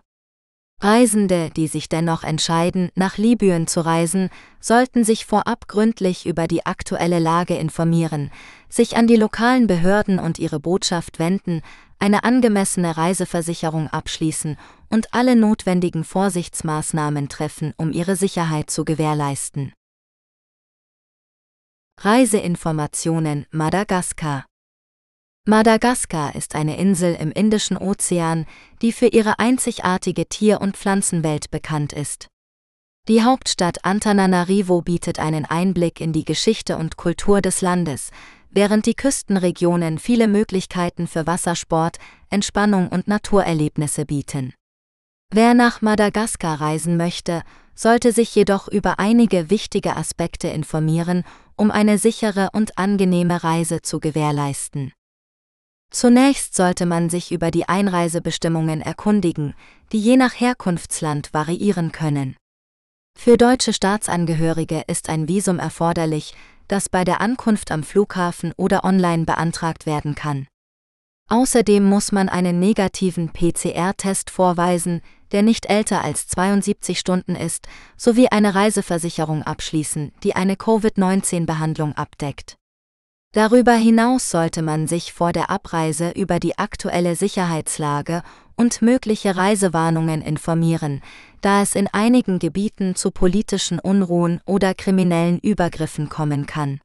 Reisende, 0.80 1.50
die 1.50 1.68
sich 1.68 1.90
dennoch 1.90 2.24
entscheiden, 2.24 2.92
nach 2.94 3.18
Libyen 3.18 3.66
zu 3.66 3.84
reisen, 3.84 4.30
sollten 4.60 5.04
sich 5.04 5.26
vorab 5.26 5.68
gründlich 5.68 6.28
über 6.28 6.48
die 6.48 6.68
aktuelle 6.68 7.18
Lage 7.18 7.56
informieren, 7.56 8.30
sich 8.70 8.96
an 8.96 9.08
die 9.08 9.16
lokalen 9.16 9.66
Behörden 9.66 10.20
und 10.20 10.38
ihre 10.38 10.60
Botschaft 10.60 11.18
wenden, 11.18 11.62
eine 11.98 12.24
angemessene 12.24 12.96
Reiseversicherung 12.96 13.88
abschließen 13.88 14.56
und 14.90 15.16
alle 15.16 15.36
notwendigen 15.36 16.04
Vorsichtsmaßnahmen 16.04 17.28
treffen, 17.28 17.74
um 17.78 17.92
ihre 17.92 18.16
Sicherheit 18.16 18.70
zu 18.70 18.86
gewährleisten. 18.86 19.74
Reiseinformationen 22.00 23.48
Madagaskar 23.50 24.46
Madagaskar 25.50 26.36
ist 26.36 26.56
eine 26.56 26.76
Insel 26.76 27.16
im 27.16 27.32
Indischen 27.32 27.78
Ozean, 27.78 28.46
die 28.82 28.92
für 28.92 29.08
ihre 29.08 29.40
einzigartige 29.40 30.26
Tier- 30.26 30.60
und 30.60 30.76
Pflanzenwelt 30.76 31.52
bekannt 31.52 31.94
ist. 31.94 32.28
Die 33.08 33.24
Hauptstadt 33.24 33.86
Antananarivo 33.86 34.82
bietet 34.82 35.20
einen 35.20 35.46
Einblick 35.46 36.02
in 36.02 36.12
die 36.12 36.26
Geschichte 36.26 36.76
und 36.76 36.98
Kultur 36.98 37.40
des 37.40 37.62
Landes, 37.62 38.12
während 38.50 38.86
die 38.88 38.94
Küstenregionen 38.94 40.00
viele 40.00 40.28
Möglichkeiten 40.28 41.08
für 41.08 41.26
Wassersport, 41.26 41.96
Entspannung 42.30 42.90
und 42.90 43.08
Naturerlebnisse 43.08 44.06
bieten. 44.06 44.54
Wer 45.34 45.54
nach 45.54 45.82
Madagaskar 45.82 46.60
reisen 46.60 46.98
möchte, 46.98 47.42
sollte 47.74 48.12
sich 48.12 48.36
jedoch 48.36 48.68
über 48.68 49.00
einige 49.00 49.50
wichtige 49.50 49.96
Aspekte 49.96 50.50
informieren, 50.50 51.24
um 51.56 51.72
eine 51.72 52.00
sichere 52.00 52.50
und 52.52 52.78
angenehme 52.78 53.46
Reise 53.46 53.82
zu 53.82 54.02
gewährleisten. 54.02 54.92
Zunächst 55.90 56.56
sollte 56.56 56.86
man 56.86 57.10
sich 57.10 57.32
über 57.32 57.50
die 57.50 57.68
Einreisebestimmungen 57.68 58.82
erkundigen, 58.82 59.54
die 59.92 60.00
je 60.00 60.18
nach 60.18 60.34
Herkunftsland 60.34 61.34
variieren 61.34 61.92
können. 61.92 62.36
Für 63.18 63.38
deutsche 63.38 63.74
Staatsangehörige 63.74 64.84
ist 64.88 65.10
ein 65.10 65.28
Visum 65.28 65.60
erforderlich, 65.60 66.36
das 66.68 66.90
bei 66.90 67.04
der 67.04 67.22
Ankunft 67.22 67.72
am 67.72 67.84
Flughafen 67.84 68.54
oder 68.58 68.84
online 68.84 69.26
beantragt 69.26 69.86
werden 69.86 70.14
kann. 70.14 70.48
Außerdem 71.30 71.84
muss 71.84 72.12
man 72.12 72.30
einen 72.30 72.60
negativen 72.60 73.34
PCR-Test 73.34 74.30
vorweisen, 74.30 75.02
der 75.32 75.42
nicht 75.42 75.66
älter 75.66 76.04
als 76.04 76.28
72 76.28 76.98
Stunden 77.00 77.36
ist, 77.36 77.68
sowie 77.98 78.28
eine 78.30 78.56
Reiseversicherung 78.56 79.44
abschließen, 79.44 80.14
die 80.24 80.36
eine 80.36 80.56
Covid-19-Behandlung 80.56 81.94
abdeckt. 81.94 82.56
Darüber 83.34 83.74
hinaus 83.74 84.32
sollte 84.32 84.62
man 84.62 84.88
sich 84.88 85.14
vor 85.14 85.34
der 85.34 85.50
Abreise 85.50 86.12
über 86.12 86.40
die 86.40 86.58
aktuelle 86.58 87.16
Sicherheitslage 87.16 88.24
und 88.56 88.82
mögliche 88.82 89.36
Reisewarnungen 89.36 90.22
informieren, 90.22 91.02
da 91.42 91.62
es 91.62 91.76
in 91.76 91.88
einigen 91.88 92.40
Gebieten 92.40 92.96
zu 92.96 93.12
politischen 93.12 93.80
Unruhen 93.80 94.42
oder 94.46 94.74
kriminellen 94.74 95.40
Übergriffen 95.40 96.10
kommen 96.10 96.46
kann. 96.48 96.80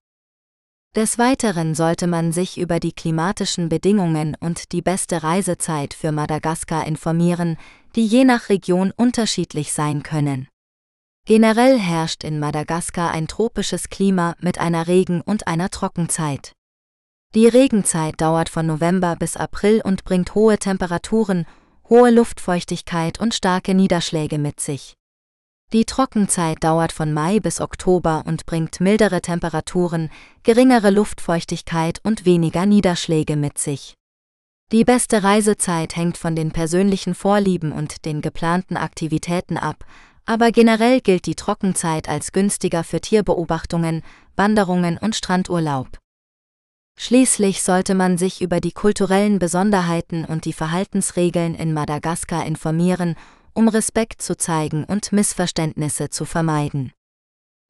Des 0.95 1.17
Weiteren 1.17 1.75
sollte 1.75 2.07
man 2.07 2.33
sich 2.33 2.59
über 2.59 2.79
die 2.79 2.93
klimatischen 2.93 3.71
Bedingungen 3.71 4.37
und 4.39 4.73
die 4.73 4.83
beste 4.83 5.23
Reisezeit 5.23 5.95
für 5.95 6.13
Madagaskar 6.13 6.87
informieren, 6.87 7.57
die 7.97 8.05
je 8.05 8.25
nach 8.25 8.51
Region 8.51 8.93
unterschiedlich 8.95 9.73
sein 9.73 10.03
können. 10.03 10.49
Generell 11.25 11.79
herrscht 11.79 12.25
in 12.25 12.41
Madagaskar 12.41 13.13
ein 13.13 13.29
tropisches 13.29 13.91
Klima 13.91 14.35
mit 14.41 14.59
einer 14.59 14.89
Regen- 14.89 15.21
und 15.21 15.47
einer 15.47 15.71
Trockenzeit. 15.71 16.53
Die 17.37 17.47
Regenzeit 17.47 18.21
dauert 18.21 18.49
von 18.49 18.67
November 18.67 19.15
bis 19.15 19.37
April 19.37 19.83
und 19.85 20.03
bringt 20.03 20.35
hohe 20.35 20.59
Temperaturen, 20.59 21.47
hohe 21.89 22.11
Luftfeuchtigkeit 22.11 23.21
und 23.21 23.35
starke 23.35 23.73
Niederschläge 23.73 24.37
mit 24.37 24.59
sich. 24.59 24.95
Die 25.73 25.85
Trockenzeit 25.85 26.63
dauert 26.65 26.91
von 26.91 27.13
Mai 27.13 27.39
bis 27.39 27.61
Oktober 27.61 28.25
und 28.27 28.45
bringt 28.45 28.81
mildere 28.81 29.23
Temperaturen, 29.23 30.11
geringere 30.43 30.91
Luftfeuchtigkeit 30.91 32.01
und 32.03 32.27
weniger 32.27 32.67
Niederschläge 32.67 33.37
mit 33.37 33.59
sich. 33.59 33.95
Die 34.73 34.85
beste 34.85 35.23
Reisezeit 35.23 35.97
hängt 35.97 36.19
von 36.19 36.35
den 36.35 36.51
persönlichen 36.51 37.15
Vorlieben 37.15 37.71
und 37.73 38.05
den 38.07 38.23
geplanten 38.23 38.77
Aktivitäten 38.77 39.57
ab, 39.57 39.85
aber 40.27 40.53
generell 40.53 41.01
gilt 41.01 41.27
die 41.27 41.35
Trockenzeit 41.35 42.09
als 42.09 42.33
günstiger 42.33 42.85
für 42.85 43.01
Tierbeobachtungen, 43.01 44.03
Wanderungen 44.37 44.99
und 44.99 45.17
Strandurlaub. 45.17 45.99
Schließlich 46.99 47.63
sollte 47.63 47.95
man 47.95 48.19
sich 48.19 48.43
über 48.43 48.61
die 48.61 48.73
kulturellen 48.73 49.39
Besonderheiten 49.39 50.25
und 50.25 50.45
die 50.45 50.53
Verhaltensregeln 50.53 51.55
in 51.55 51.73
Madagaskar 51.73 52.45
informieren 52.47 53.17
um 53.55 53.69
Respekt 53.69 54.23
zu 54.23 54.37
zeigen 54.37 54.85
und 54.85 55.13
Missverständnisse 55.13 56.11
zu 56.11 56.25
vermeiden. 56.25 56.93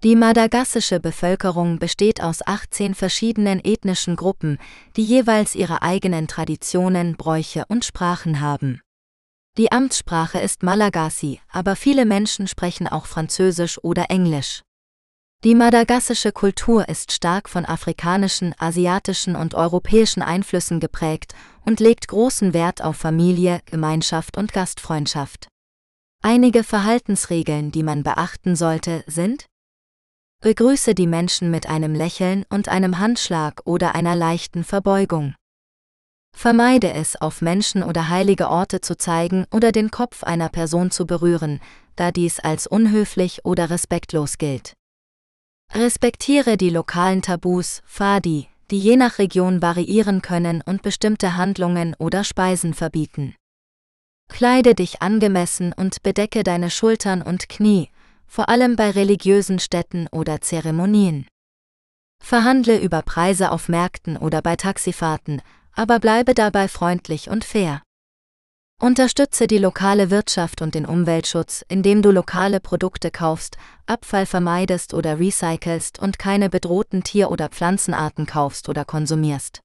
Die 0.03 0.17
madagassische 0.17 0.99
Bevölkerung 0.99 1.79
besteht 1.79 2.23
aus 2.23 2.45
18 2.45 2.95
verschiedenen 2.95 3.61
ethnischen 3.65 4.17
Gruppen, 4.17 4.59
die 4.97 5.05
jeweils 5.05 5.55
ihre 5.55 5.83
eigenen 5.83 6.27
Traditionen, 6.27 7.17
Bräuche 7.17 7.65
und 7.69 7.85
Sprachen 7.85 8.41
haben. 8.41 8.81
Die 9.59 9.71
Amtssprache 9.71 10.39
ist 10.39 10.63
Malagasy, 10.63 11.39
aber 11.51 11.77
viele 11.77 12.07
Menschen 12.07 12.49
sprechen 12.49 12.89
auch 12.89 13.05
Französisch 13.05 13.79
oder 13.85 14.07
Englisch. 14.09 14.63
Die 15.45 15.55
madagassische 15.55 16.33
Kultur 16.33 16.89
ist 16.89 17.13
stark 17.13 17.51
von 17.51 17.67
afrikanischen, 17.67 18.55
asiatischen 18.59 19.37
und 19.37 19.55
europäischen 19.55 20.23
Einflüssen 20.23 20.81
geprägt 20.81 21.35
und 21.67 21.81
legt 21.81 22.09
großen 22.09 22.55
Wert 22.55 22.83
auf 22.83 22.97
Familie, 22.97 23.61
Gemeinschaft 23.67 24.39
und 24.39 24.55
Gastfreundschaft. 24.55 25.49
Einige 26.23 26.65
Verhaltensregeln, 26.65 27.73
die 27.73 27.83
man 27.83 28.05
beachten 28.05 28.57
sollte, 28.57 29.05
sind 29.07 29.45
Begrüße 30.41 30.95
die 30.95 31.07
Menschen 31.07 31.51
mit 31.51 31.69
einem 31.69 31.95
Lächeln 31.95 32.47
und 32.49 32.69
einem 32.71 33.01
Handschlag 33.01 33.61
oder 33.65 33.95
einer 33.95 34.17
leichten 34.17 34.65
Verbeugung. 34.65 35.35
Vermeide 36.37 36.93
es, 36.93 37.15
auf 37.21 37.43
Menschen 37.43 37.83
oder 37.83 38.09
heilige 38.09 38.49
Orte 38.49 38.81
zu 38.81 38.97
zeigen 38.97 39.47
oder 39.53 39.71
den 39.71 39.91
Kopf 39.91 40.25
einer 40.25 40.49
Person 40.49 40.91
zu 40.91 41.07
berühren, 41.07 41.61
da 41.97 42.11
dies 42.11 42.41
als 42.41 42.67
unhöflich 42.67 43.45
oder 43.45 43.71
respektlos 43.71 44.39
gilt. 44.39 44.75
Respektiere 45.75 46.57
die 46.57 46.71
lokalen 46.71 47.23
Tabus, 47.23 47.81
Fadi, 47.85 48.49
die 48.71 48.79
je 48.79 48.97
nach 48.97 49.19
Region 49.19 49.63
variieren 49.63 50.23
können 50.23 50.63
und 50.63 50.83
bestimmte 50.83 51.37
Handlungen 51.37 51.95
oder 51.99 52.25
Speisen 52.25 52.75
verbieten. 52.75 53.35
Kleide 54.29 54.75
dich 54.75 55.03
angemessen 55.03 55.73
und 55.75 56.03
bedecke 56.03 56.43
deine 56.43 56.71
Schultern 56.71 57.23
und 57.23 57.49
Knie, 57.49 57.91
vor 58.27 58.49
allem 58.49 58.77
bei 58.77 58.91
religiösen 58.91 59.59
Stätten 59.59 60.09
oder 60.11 60.41
Zeremonien. 60.41 61.27
Verhandle 62.23 62.81
über 62.81 63.03
Preise 63.03 63.51
auf 63.51 63.69
Märkten 63.69 64.17
oder 64.17 64.41
bei 64.41 64.57
Taxifahrten, 64.57 65.43
aber 65.75 65.99
bleibe 65.99 66.35
dabei 66.35 66.69
freundlich 66.69 67.29
und 67.29 67.45
fair. 67.45 67.83
Unterstütze 68.81 69.47
die 69.47 69.59
lokale 69.59 70.11
Wirtschaft 70.11 70.61
und 70.61 70.75
den 70.75 70.87
Umweltschutz, 70.87 71.65
indem 71.69 72.03
du 72.03 72.11
lokale 72.11 72.59
Produkte 72.59 73.13
kaufst, 73.13 73.57
Abfall 73.87 74.27
vermeidest 74.27 74.93
oder 74.93 75.21
recycelst 75.21 76.01
und 76.01 76.19
keine 76.19 76.51
bedrohten 76.51 77.05
Tier- 77.05 77.31
oder 77.31 77.49
Pflanzenarten 77.49 78.27
kaufst 78.27 78.69
oder 78.69 78.85
konsumierst. 78.85 79.61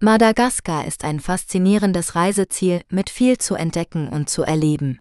Madagaskar 0.00 0.84
ist 0.86 1.02
ein 1.02 1.18
faszinierendes 1.18 2.14
Reiseziel 2.14 2.82
mit 2.88 3.10
viel 3.10 3.38
zu 3.38 3.56
entdecken 3.56 4.08
und 4.08 4.30
zu 4.30 4.42
erleben. 4.42 5.00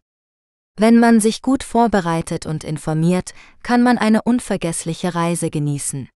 Wenn 0.77 0.99
man 0.99 1.19
sich 1.19 1.43
gut 1.43 1.63
vorbereitet 1.63 2.45
und 2.47 2.63
informiert, 2.63 3.35
kann 3.61 3.83
man 3.83 3.99
eine 3.99 4.23
unvergessliche 4.23 5.13
Reise 5.13 5.51
genießen. 5.51 6.09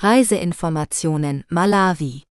Reiseinformationen 0.00 1.42
Malawi 1.48 2.22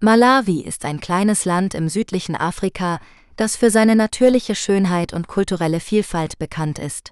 Malawi 0.00 0.62
ist 0.62 0.86
ein 0.86 0.98
kleines 0.98 1.44
Land 1.44 1.74
im 1.74 1.90
südlichen 1.90 2.34
Afrika, 2.34 3.00
das 3.36 3.54
für 3.54 3.68
seine 3.68 3.94
natürliche 3.94 4.54
Schönheit 4.54 5.12
und 5.12 5.28
kulturelle 5.28 5.80
Vielfalt 5.80 6.38
bekannt 6.38 6.78
ist. 6.78 7.10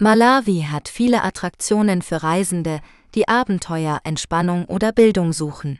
Malawi 0.00 0.68
hat 0.70 0.88
viele 0.88 1.22
Attraktionen 1.22 2.00
für 2.00 2.22
Reisende, 2.22 2.80
die 3.14 3.28
Abenteuer, 3.28 4.00
Entspannung 4.04 4.64
oder 4.64 4.92
Bildung 4.92 5.34
suchen. 5.34 5.78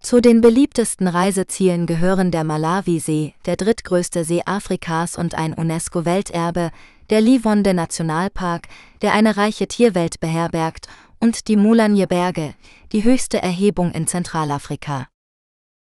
Zu 0.00 0.20
den 0.20 0.40
beliebtesten 0.40 1.08
Reisezielen 1.08 1.86
gehören 1.86 2.30
der 2.30 2.44
Malawisee, 2.44 3.34
der 3.44 3.56
drittgrößte 3.56 4.24
See 4.24 4.42
Afrikas 4.46 5.18
und 5.18 5.34
ein 5.34 5.52
UNESCO-Welterbe, 5.52 6.70
der 7.10 7.20
Livonde 7.20 7.74
Nationalpark, 7.74 8.68
der 9.02 9.14
eine 9.14 9.36
reiche 9.36 9.66
Tierwelt 9.66 10.20
beherbergt, 10.20 10.86
und 11.20 11.48
die 11.48 11.56
Mulanje-Berge, 11.56 12.54
die 12.92 13.04
höchste 13.04 13.40
Erhebung 13.42 13.92
in 13.92 14.06
Zentralafrika. 14.06 15.06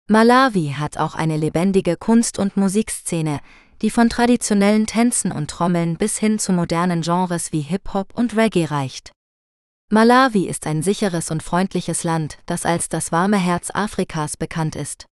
Malawi 0.08 0.76
hat 0.78 0.98
auch 0.98 1.16
eine 1.16 1.38
lebendige 1.38 1.96
Kunst- 1.96 2.40
und 2.40 2.58
Musikszene, 2.58 3.40
die 3.82 3.90
von 3.90 4.10
traditionellen 4.10 4.86
Tänzen 4.86 5.32
und 5.32 5.50
Trommeln 5.50 5.98
bis 5.98 6.18
hin 6.18 6.40
zu 6.40 6.52
modernen 6.52 7.02
Genres 7.02 7.54
wie 7.54 7.62
Hip-Hop 7.62 8.14
und 8.14 8.36
Reggae 8.36 8.66
reicht. 8.66 9.12
Malawi 9.90 10.48
ist 10.48 10.68
ein 10.68 10.84
sicheres 10.84 11.32
und 11.32 11.42
freundliches 11.42 12.04
Land, 12.04 12.38
das 12.46 12.66
als 12.66 12.90
das 12.90 13.12
warme 13.12 13.38
Herz 13.38 13.72
Afrikas 13.74 14.36
bekannt 14.36 14.76
ist. 14.76 15.06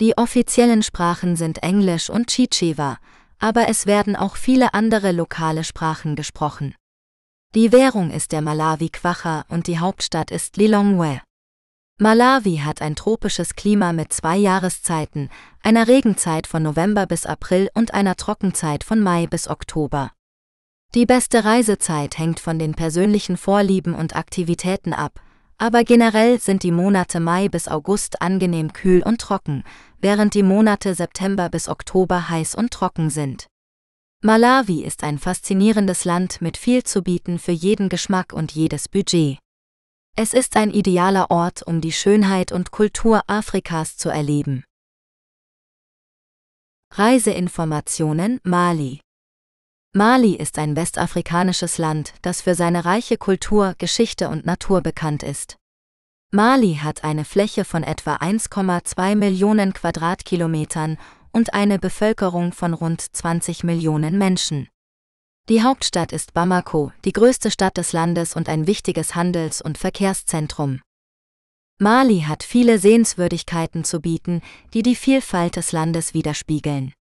Die 0.00 0.18
offiziellen 0.18 0.82
Sprachen 0.82 1.36
sind 1.36 1.62
Englisch 1.62 2.10
und 2.10 2.26
Chichewa, 2.26 2.98
aber 3.38 3.68
es 3.68 3.86
werden 3.86 4.16
auch 4.16 4.36
viele 4.36 4.74
andere 4.74 5.12
lokale 5.12 5.62
Sprachen 5.62 6.16
gesprochen. 6.16 6.74
Die 7.54 7.70
Währung 7.70 8.10
ist 8.10 8.32
der 8.32 8.42
Malawi-Kwacha 8.42 9.44
und 9.48 9.68
die 9.68 9.78
Hauptstadt 9.78 10.32
ist 10.32 10.56
Lilongwe. 10.56 11.20
Malawi 12.00 12.56
hat 12.64 12.82
ein 12.82 12.96
tropisches 12.96 13.54
Klima 13.54 13.92
mit 13.92 14.12
zwei 14.12 14.36
Jahreszeiten, 14.36 15.30
einer 15.62 15.86
Regenzeit 15.86 16.48
von 16.48 16.64
November 16.64 17.06
bis 17.06 17.26
April 17.26 17.70
und 17.72 17.94
einer 17.94 18.16
Trockenzeit 18.16 18.82
von 18.82 18.98
Mai 18.98 19.28
bis 19.28 19.46
Oktober. 19.46 20.10
Die 20.96 21.06
beste 21.06 21.44
Reisezeit 21.44 22.18
hängt 22.18 22.40
von 22.40 22.58
den 22.58 22.74
persönlichen 22.74 23.36
Vorlieben 23.36 23.94
und 23.94 24.16
Aktivitäten 24.16 24.92
ab, 24.92 25.20
aber 25.56 25.84
generell 25.84 26.40
sind 26.40 26.64
die 26.64 26.72
Monate 26.72 27.20
Mai 27.20 27.48
bis 27.48 27.68
August 27.68 28.20
angenehm 28.20 28.72
kühl 28.72 29.00
und 29.04 29.20
trocken, 29.20 29.62
während 30.00 30.34
die 30.34 30.42
Monate 30.42 30.96
September 30.96 31.48
bis 31.50 31.68
Oktober 31.68 32.28
heiß 32.28 32.56
und 32.56 32.72
trocken 32.72 33.10
sind. 33.10 33.46
Malawi 34.26 34.82
ist 34.82 35.04
ein 35.04 35.18
faszinierendes 35.18 36.06
Land 36.06 36.40
mit 36.40 36.56
viel 36.56 36.82
zu 36.82 37.02
bieten 37.02 37.38
für 37.38 37.52
jeden 37.52 37.90
Geschmack 37.90 38.32
und 38.32 38.52
jedes 38.52 38.88
Budget. 38.88 39.38
Es 40.16 40.32
ist 40.32 40.56
ein 40.56 40.70
idealer 40.70 41.30
Ort, 41.30 41.62
um 41.62 41.82
die 41.82 41.92
Schönheit 41.92 42.50
und 42.50 42.70
Kultur 42.70 43.22
Afrikas 43.26 43.98
zu 43.98 44.08
erleben. 44.08 44.64
Reiseinformationen 46.92 48.40
Mali 48.44 49.02
Mali 49.92 50.36
ist 50.36 50.58
ein 50.58 50.74
westafrikanisches 50.74 51.76
Land, 51.76 52.14
das 52.22 52.40
für 52.40 52.54
seine 52.54 52.86
reiche 52.86 53.18
Kultur, 53.18 53.74
Geschichte 53.76 54.30
und 54.30 54.46
Natur 54.46 54.80
bekannt 54.80 55.22
ist. 55.22 55.56
Mali 56.30 56.80
hat 56.82 57.04
eine 57.04 57.26
Fläche 57.26 57.66
von 57.66 57.82
etwa 57.82 58.16
1,2 58.16 59.16
Millionen 59.16 59.74
Quadratkilometern 59.74 60.96
und 61.34 61.52
eine 61.52 61.78
Bevölkerung 61.78 62.52
von 62.52 62.72
rund 62.72 63.00
20 63.00 63.64
Millionen 63.64 64.16
Menschen. 64.16 64.68
Die 65.48 65.62
Hauptstadt 65.62 66.12
ist 66.12 66.32
Bamako, 66.32 66.92
die 67.04 67.12
größte 67.12 67.50
Stadt 67.50 67.76
des 67.76 67.92
Landes 67.92 68.34
und 68.34 68.48
ein 68.48 68.66
wichtiges 68.66 69.14
Handels- 69.14 69.60
und 69.60 69.76
Verkehrszentrum. 69.76 70.80
Mali 71.78 72.20
hat 72.20 72.44
viele 72.44 72.78
Sehenswürdigkeiten 72.78 73.84
zu 73.84 74.00
bieten, 74.00 74.40
die 74.72 74.82
die 74.82 74.94
Vielfalt 74.94 75.56
des 75.56 75.72
Landes 75.72 76.14
widerspiegeln. 76.14 76.94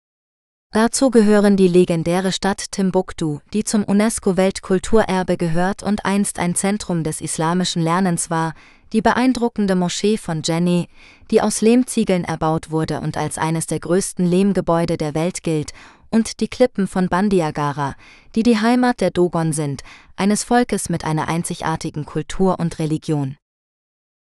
Dazu 0.74 1.12
gehören 1.12 1.58
die 1.58 1.68
legendäre 1.68 2.32
Stadt 2.32 2.72
Timbuktu, 2.72 3.40
die 3.54 3.66
zum 3.66 3.84
UNESCO-Weltkulturerbe 3.84 5.36
gehört 5.36 5.84
und 5.84 6.06
einst 6.06 6.40
ein 6.40 6.56
Zentrum 6.56 7.04
des 7.04 7.20
islamischen 7.20 7.82
Lernens 7.82 8.30
war, 8.30 8.54
die 8.94 9.02
beeindruckende 9.02 9.76
Moschee 9.76 10.18
von 10.18 10.42
Jenny, 10.44 10.88
die 11.30 11.42
aus 11.42 11.62
Lehmziegeln 11.62 12.24
erbaut 12.24 12.72
wurde 12.72 13.02
und 13.02 13.18
als 13.18 13.38
eines 13.38 13.68
der 13.68 13.80
größten 13.80 14.26
Lehmgebäude 14.26 14.98
der 14.98 15.14
Welt 15.16 15.44
gilt, 15.44 15.74
und 16.10 16.42
die 16.42 16.50
Klippen 16.50 16.88
von 16.88 17.08
Bandiagara, 17.08 17.96
die 18.36 18.44
die 18.44 18.60
Heimat 18.60 19.00
der 19.00 19.12
Dogon 19.12 19.54
sind, 19.54 19.82
eines 20.18 20.44
Volkes 20.44 20.90
mit 20.90 21.06
einer 21.06 21.30
einzigartigen 21.30 22.06
Kultur 22.06 22.60
und 22.60 22.80
Religion. 22.80 23.38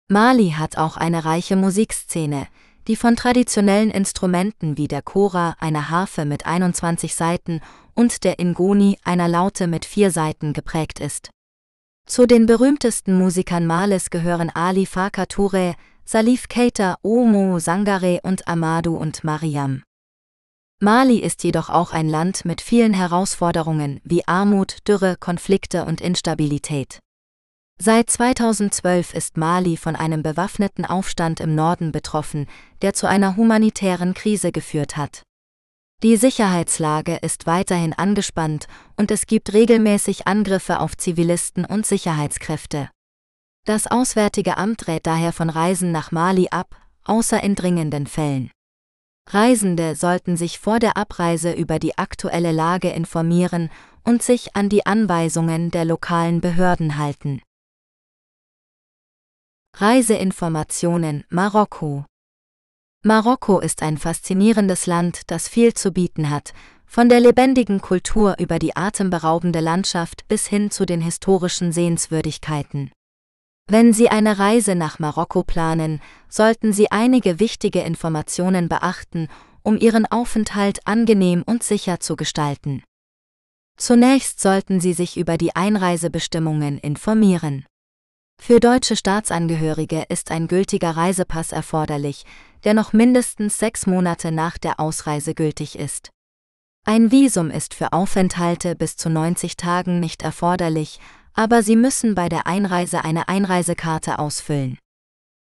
Mali 0.09 0.55
hat 0.57 0.79
auch 0.79 0.97
eine 0.97 1.25
reiche 1.25 1.57
Musikszene, 1.57 2.47
die 2.89 2.97
von 2.97 3.17
traditionellen 3.17 3.91
Instrumenten 3.91 4.77
wie 4.77 4.89
der 4.89 5.03
Kora, 5.03 5.57
einer 5.59 5.91
Harfe 5.91 6.25
mit 6.25 6.47
21 6.47 7.15
Saiten, 7.15 7.61
und 7.95 8.25
der 8.25 8.39
Ingoni, 8.39 8.99
einer 9.05 9.29
Laute 9.29 9.67
mit 9.67 9.85
vier 9.85 10.11
Saiten 10.11 10.53
geprägt 10.53 11.01
ist. 11.01 11.31
Zu 12.07 12.27
den 12.27 12.45
berühmtesten 12.45 13.17
Musikern 13.17 13.67
Males 13.67 14.11
gehören 14.11 14.51
Ali 14.51 14.85
Farka 14.85 15.23
Touré, 15.23 15.75
Salif 16.05 16.49
Keita, 16.49 16.97
Omo 17.03 17.59
Sangare 17.59 18.21
und 18.23 18.47
Amadou 18.47 18.97
und 18.97 19.25
Mariam. 19.25 19.83
Mali 20.81 21.19
ist 21.19 21.43
jedoch 21.45 21.71
auch 21.71 21.93
ein 21.93 22.11
Land 22.11 22.45
mit 22.45 22.61
vielen 22.61 22.93
Herausforderungen 22.93 24.01
wie 24.05 24.29
Armut, 24.29 24.87
Dürre, 24.87 25.17
Konflikte 25.19 25.87
und 25.87 26.03
Instabilität. 26.03 26.99
Seit 27.81 28.11
2012 28.11 29.15
ist 29.15 29.39
Mali 29.39 29.79
von 29.79 29.97
einem 29.97 30.23
bewaffneten 30.23 30.85
Aufstand 30.85 31.41
im 31.41 31.55
Norden 31.55 31.91
betroffen, 31.91 32.47
der 32.83 32.93
zu 32.93 33.09
einer 33.09 33.37
humanitären 33.37 34.13
Krise 34.13 34.53
geführt 34.53 34.99
hat. 34.99 35.23
Die 36.03 36.17
Sicherheitslage 36.17 37.17
ist 37.17 37.47
weiterhin 37.47 37.93
angespannt 37.95 38.67
und 38.97 39.11
es 39.11 39.27
gibt 39.27 39.53
regelmäßig 39.53 40.27
Angriffe 40.27 40.81
auf 40.81 40.97
Zivilisten 40.97 41.65
und 41.65 41.87
Sicherheitskräfte. 41.87 42.91
Das 43.65 43.87
Auswärtige 43.87 44.59
Amt 44.59 44.89
rät 44.89 45.07
daher 45.07 45.33
von 45.33 45.49
Reisen 45.49 45.93
nach 45.93 46.13
Mali 46.13 46.49
ab, 46.51 46.77
außer 47.05 47.43
in 47.43 47.55
dringenden 47.55 48.07
Fällen. 48.07 48.51
Reisende 49.31 49.97
sollten 49.97 50.37
sich 50.37 50.59
vor 50.59 50.79
der 50.79 50.99
Abreise 50.99 51.53
über 51.53 51.79
die 51.79 51.97
aktuelle 51.97 52.53
Lage 52.53 52.91
informieren 52.91 53.71
und 54.05 54.23
sich 54.23 54.55
an 54.55 54.69
die 54.69 54.85
Anweisungen 54.85 55.71
der 55.71 55.87
lokalen 55.87 56.43
Behörden 56.43 56.99
halten. 56.99 57.41
Reiseinformationen 59.77 61.25
Marokko 61.31 62.05
Marokko 63.07 63.61
ist 63.61 63.83
ein 63.83 63.99
faszinierendes 63.99 64.87
Land, 64.87 65.25
das 65.27 65.47
viel 65.47 65.75
zu 65.75 65.93
bieten 65.93 66.31
hat, 66.31 66.55
von 66.87 67.11
der 67.11 67.21
lebendigen 67.21 67.83
Kultur 67.83 68.37
über 68.39 68.59
die 68.59 68.77
atemberaubende 68.77 69.61
Landschaft 69.61 70.27
bis 70.27 70.47
hin 70.47 70.71
zu 70.71 70.87
den 70.87 71.03
historischen 71.03 71.71
Sehenswürdigkeiten. 71.71 72.91
Wenn 73.69 73.93
Sie 73.93 74.09
eine 74.09 74.39
Reise 74.39 74.75
nach 74.75 75.01
Marokko 75.01 75.43
planen, 75.43 76.01
sollten 76.31 76.73
Sie 76.73 76.91
einige 76.91 77.41
wichtige 77.41 77.83
Informationen 77.83 78.71
beachten, 78.71 79.29
um 79.63 79.77
Ihren 79.77 80.07
Aufenthalt 80.07 80.87
angenehm 80.87 81.43
und 81.45 81.63
sicher 81.63 82.01
zu 82.01 82.17
gestalten. 82.17 82.83
Zunächst 83.77 84.41
sollten 84.41 84.81
Sie 84.81 84.95
sich 84.95 85.19
über 85.19 85.37
die 85.37 85.55
Einreisebestimmungen 85.55 86.79
informieren. 86.79 87.67
Für 88.41 88.61
deutsche 88.61 88.97
Staatsangehörige 88.97 90.05
ist 90.09 90.31
ein 90.31 90.49
gültiger 90.49 90.91
Reisepass 90.97 91.53
erforderlich, 91.53 92.25
der 92.65 92.75
noch 92.75 92.93
mindestens 92.93 93.59
sechs 93.59 93.87
Monate 93.87 94.33
nach 94.33 94.59
der 94.59 94.81
Ausreise 94.81 95.35
gültig 95.35 95.79
ist. 95.79 96.11
Ein 96.87 97.11
Visum 97.11 97.51
ist 97.51 97.75
für 97.75 97.93
Aufenthalte 97.93 98.75
bis 98.75 98.97
zu 98.97 99.09
90 99.09 99.57
Tagen 99.57 100.01
nicht 100.01 100.23
erforderlich, 100.23 101.01
aber 101.33 101.63
Sie 101.63 101.77
müssen 101.77 102.15
bei 102.15 102.29
der 102.29 102.47
Einreise 102.47 103.05
eine 103.05 103.29
Einreisekarte 103.29 104.19
ausfüllen. 104.19 104.79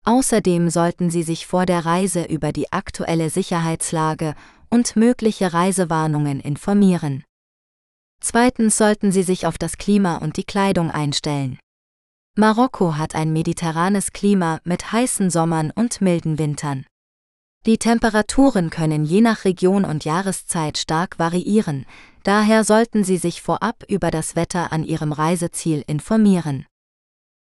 Außerdem 0.04 0.70
sollten 0.70 1.10
Sie 1.10 1.22
sich 1.22 1.46
vor 1.46 1.66
der 1.66 1.84
Reise 1.84 2.24
über 2.24 2.52
die 2.52 2.72
aktuelle 2.72 3.30
Sicherheitslage 3.30 4.34
und 4.70 4.96
mögliche 4.96 5.52
Reisewarnungen 5.52 6.40
informieren. 6.40 7.24
Zweitens 8.20 8.76
sollten 8.76 9.12
Sie 9.12 9.22
sich 9.22 9.46
auf 9.46 9.58
das 9.58 9.76
Klima 9.76 10.16
und 10.16 10.36
die 10.36 10.44
Kleidung 10.44 10.90
einstellen. 10.90 11.58
Marokko 12.36 12.96
hat 12.96 13.14
ein 13.14 13.32
mediterranes 13.32 14.12
Klima 14.12 14.60
mit 14.64 14.92
heißen 14.92 15.28
Sommern 15.30 15.72
und 15.74 16.00
milden 16.00 16.38
Wintern. 16.38 16.86
Die 17.66 17.78
Temperaturen 17.78 18.70
können 18.70 19.04
je 19.04 19.20
nach 19.20 19.44
Region 19.44 19.84
und 19.84 20.04
Jahreszeit 20.04 20.78
stark 20.78 21.18
variieren, 21.18 21.86
daher 22.22 22.64
sollten 22.64 23.04
Sie 23.04 23.18
sich 23.18 23.42
vorab 23.42 23.84
über 23.88 24.10
das 24.10 24.36
Wetter 24.36 24.72
an 24.72 24.84
Ihrem 24.84 25.12
Reiseziel 25.12 25.84
informieren. 25.86 26.66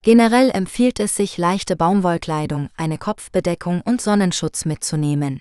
Generell 0.02 0.50
empfiehlt 0.50 1.00
es 1.00 1.16
sich, 1.16 1.38
leichte 1.38 1.76
Baumwollkleidung, 1.76 2.68
eine 2.76 2.98
Kopfbedeckung 2.98 3.80
und 3.80 4.00
Sonnenschutz 4.00 4.64
mitzunehmen. 4.66 5.40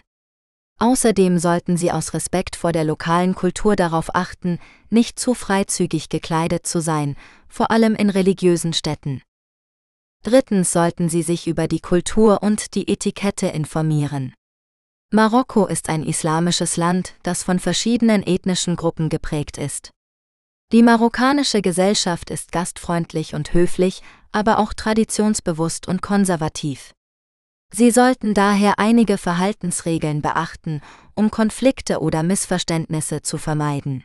Außerdem 0.79 1.37
sollten 1.37 1.77
Sie 1.77 1.91
aus 1.91 2.13
Respekt 2.13 2.55
vor 2.55 2.71
der 2.71 2.83
lokalen 2.83 3.35
Kultur 3.35 3.75
darauf 3.75 4.15
achten, 4.15 4.59
nicht 4.89 5.19
zu 5.19 5.33
freizügig 5.33 6.09
gekleidet 6.09 6.65
zu 6.65 6.81
sein, 6.81 7.15
vor 7.47 7.71
allem 7.71 7.95
in 7.95 8.09
religiösen 8.09 8.73
Städten. 8.73 9.21
Drittens 10.23 10.71
sollten 10.71 11.09
Sie 11.09 11.21
sich 11.21 11.47
über 11.47 11.67
die 11.67 11.81
Kultur 11.81 12.41
und 12.41 12.75
die 12.75 12.87
Etikette 12.87 13.47
informieren. 13.47 14.33
Marokko 15.15 15.67
ist 15.67 15.89
ein 15.89 16.01
islamisches 16.01 16.75
Land, 16.75 17.13
das 17.21 17.43
von 17.43 17.59
verschiedenen 17.59 18.25
ethnischen 18.25 18.75
Gruppen 18.75 19.09
geprägt 19.09 19.59
ist. 19.59 19.91
Die 20.71 20.81
marokkanische 20.81 21.61
Gesellschaft 21.61 22.31
ist 22.31 22.51
gastfreundlich 22.51 23.35
und 23.35 23.53
höflich, 23.53 24.01
aber 24.31 24.57
auch 24.57 24.73
traditionsbewusst 24.73 25.87
und 25.87 26.01
konservativ. 26.01 26.95
Sie 27.71 27.91
sollten 27.91 28.33
daher 28.33 28.79
einige 28.79 29.19
Verhaltensregeln 29.19 30.23
beachten, 30.23 30.81
um 31.13 31.29
Konflikte 31.29 31.99
oder 31.99 32.23
Missverständnisse 32.23 33.21
zu 33.21 33.37
vermeiden. 33.37 34.03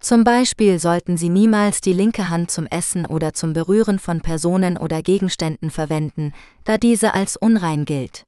Zum 0.00 0.24
Beispiel 0.24 0.78
sollten 0.78 1.18
Sie 1.18 1.28
niemals 1.28 1.82
die 1.82 1.92
linke 1.92 2.30
Hand 2.30 2.50
zum 2.50 2.64
Essen 2.64 3.04
oder 3.04 3.34
zum 3.34 3.52
Berühren 3.52 3.98
von 3.98 4.22
Personen 4.22 4.78
oder 4.78 5.02
Gegenständen 5.02 5.70
verwenden, 5.70 6.32
da 6.64 6.78
diese 6.78 7.12
als 7.12 7.36
unrein 7.36 7.84
gilt. 7.84 8.24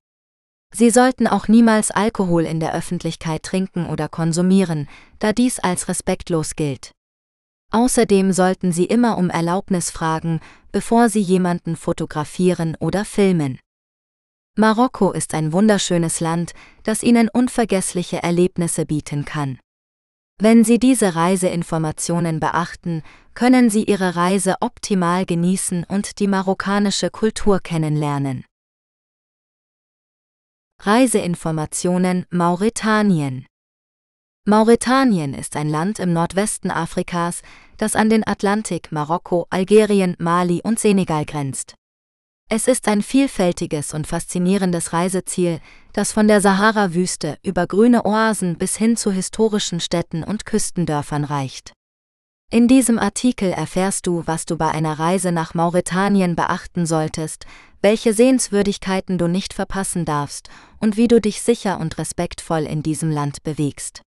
Sie 0.76 0.90
sollten 0.90 1.28
auch 1.28 1.46
niemals 1.46 1.92
Alkohol 1.92 2.44
in 2.44 2.58
der 2.58 2.74
Öffentlichkeit 2.74 3.44
trinken 3.44 3.86
oder 3.86 4.08
konsumieren, 4.08 4.88
da 5.20 5.32
dies 5.32 5.60
als 5.60 5.86
respektlos 5.86 6.56
gilt. 6.56 6.90
Außerdem 7.70 8.32
sollten 8.32 8.72
Sie 8.72 8.84
immer 8.84 9.16
um 9.16 9.30
Erlaubnis 9.30 9.90
fragen, 9.90 10.40
bevor 10.72 11.08
Sie 11.08 11.20
jemanden 11.20 11.76
fotografieren 11.76 12.76
oder 12.80 13.04
filmen. 13.04 13.60
Marokko 14.56 15.12
ist 15.12 15.34
ein 15.34 15.52
wunderschönes 15.52 16.18
Land, 16.18 16.54
das 16.82 17.04
Ihnen 17.04 17.28
unvergessliche 17.28 18.22
Erlebnisse 18.22 18.84
bieten 18.84 19.24
kann. 19.24 19.58
Wenn 20.40 20.64
Sie 20.64 20.80
diese 20.80 21.14
Reiseinformationen 21.14 22.40
beachten, 22.40 23.02
können 23.34 23.70
Sie 23.70 23.84
Ihre 23.84 24.16
Reise 24.16 24.56
optimal 24.60 25.24
genießen 25.24 25.84
und 25.84 26.18
die 26.18 26.26
marokkanische 26.26 27.10
Kultur 27.10 27.60
kennenlernen. 27.60 28.44
Reiseinformationen 30.86 32.26
Mauretanien 32.28 33.46
Mauretanien 34.44 35.32
ist 35.32 35.56
ein 35.56 35.70
Land 35.70 35.98
im 35.98 36.12
Nordwesten 36.12 36.70
Afrikas, 36.70 37.40
das 37.78 37.96
an 37.96 38.10
den 38.10 38.26
Atlantik, 38.26 38.92
Marokko, 38.92 39.46
Algerien, 39.48 40.14
Mali 40.18 40.60
und 40.62 40.78
Senegal 40.78 41.24
grenzt. 41.24 41.74
Es 42.50 42.68
ist 42.68 42.86
ein 42.86 43.00
vielfältiges 43.00 43.94
und 43.94 44.06
faszinierendes 44.06 44.92
Reiseziel, 44.92 45.60
das 45.94 46.12
von 46.12 46.28
der 46.28 46.42
Sahara-Wüste 46.42 47.38
über 47.42 47.66
grüne 47.66 48.04
Oasen 48.04 48.58
bis 48.58 48.76
hin 48.76 48.98
zu 48.98 49.10
historischen 49.10 49.80
Städten 49.80 50.22
und 50.22 50.44
Küstendörfern 50.44 51.24
reicht. 51.24 51.72
In 52.50 52.68
diesem 52.68 52.98
Artikel 52.98 53.50
erfährst 53.50 54.06
du, 54.06 54.22
was 54.26 54.44
du 54.44 54.58
bei 54.58 54.70
einer 54.70 54.98
Reise 54.98 55.32
nach 55.32 55.54
Mauretanien 55.54 56.36
beachten 56.36 56.84
solltest, 56.84 57.46
welche 57.84 58.14
Sehenswürdigkeiten 58.14 59.18
du 59.18 59.28
nicht 59.28 59.52
verpassen 59.52 60.06
darfst 60.06 60.48
und 60.80 60.96
wie 60.96 61.06
du 61.06 61.20
dich 61.20 61.42
sicher 61.42 61.78
und 61.78 61.98
respektvoll 61.98 62.62
in 62.62 62.82
diesem 62.82 63.10
Land 63.10 63.42
bewegst. 63.42 64.00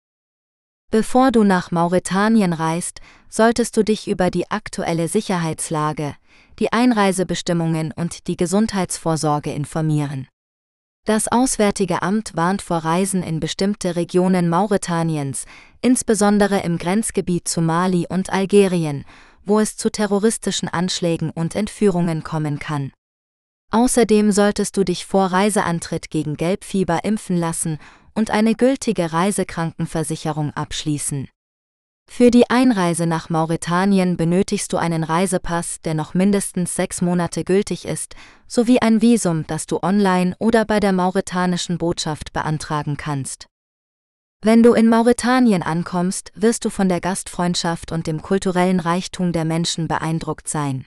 Bevor 0.91 1.33
du 1.33 1.43
nach 1.43 1.71
Mauretanien 1.71 2.53
reist, 2.53 3.01
solltest 3.27 3.75
du 3.75 3.83
dich 3.83 4.07
über 4.07 4.31
die 4.31 4.49
aktuelle 4.49 5.09
Sicherheitslage, 5.09 6.15
die 6.57 6.71
Einreisebestimmungen 6.71 7.91
und 7.91 8.27
die 8.27 8.37
Gesundheitsvorsorge 8.37 9.51
informieren. 9.51 10.29
Das 11.03 11.27
Auswärtige 11.27 12.01
Amt 12.01 12.33
warnt 12.33 12.61
vor 12.61 12.77
Reisen 12.77 13.23
in 13.23 13.41
bestimmte 13.41 13.97
Regionen 13.97 14.47
Mauretaniens, 14.47 15.43
insbesondere 15.81 16.61
im 16.61 16.77
Grenzgebiet 16.77 17.49
zu 17.49 17.59
Mali 17.59 18.07
und 18.07 18.29
Algerien, 18.29 19.03
wo 19.43 19.59
es 19.59 19.75
zu 19.75 19.91
terroristischen 19.91 20.69
Anschlägen 20.69 21.29
und 21.29 21.55
Entführungen 21.55 22.23
kommen 22.23 22.57
kann. 22.57 22.93
Außerdem 23.75 24.31
solltest 24.31 24.77
du 24.77 24.85
dich 24.85 25.05
vor 25.05 25.25
Reiseantritt 25.25 26.09
gegen 26.09 26.37
Gelbfieber 26.37 27.03
impfen 27.03 27.35
lassen 27.35 27.77
und 28.13 28.31
eine 28.31 28.55
gültige 28.55 29.11
Reisekrankenversicherung 29.11 30.51
abschließen. 30.51 31.27
Für 32.09 32.31
die 32.31 32.49
Einreise 32.49 33.05
nach 33.05 33.29
Mauretanien 33.29 34.15
benötigst 34.15 34.71
du 34.71 34.77
einen 34.77 35.03
Reisepass, 35.03 35.81
der 35.81 35.93
noch 35.93 36.13
mindestens 36.13 36.73
sechs 36.73 37.01
Monate 37.01 37.43
gültig 37.43 37.83
ist, 37.83 38.15
sowie 38.47 38.79
ein 38.79 39.01
Visum, 39.01 39.45
das 39.45 39.65
du 39.65 39.83
online 39.83 40.37
oder 40.39 40.63
bei 40.63 40.79
der 40.79 40.93
mauretanischen 40.93 41.77
Botschaft 41.77 42.31
beantragen 42.31 42.95
kannst. 42.95 43.47
Wenn 44.41 44.63
du 44.63 44.71
in 44.71 44.87
Mauretanien 44.87 45.63
ankommst, 45.63 46.31
wirst 46.33 46.63
du 46.63 46.69
von 46.69 46.87
der 46.87 47.01
Gastfreundschaft 47.01 47.91
und 47.91 48.07
dem 48.07 48.21
kulturellen 48.21 48.79
Reichtum 48.79 49.33
der 49.33 49.43
Menschen 49.43 49.89
beeindruckt 49.89 50.47
sein. 50.47 50.85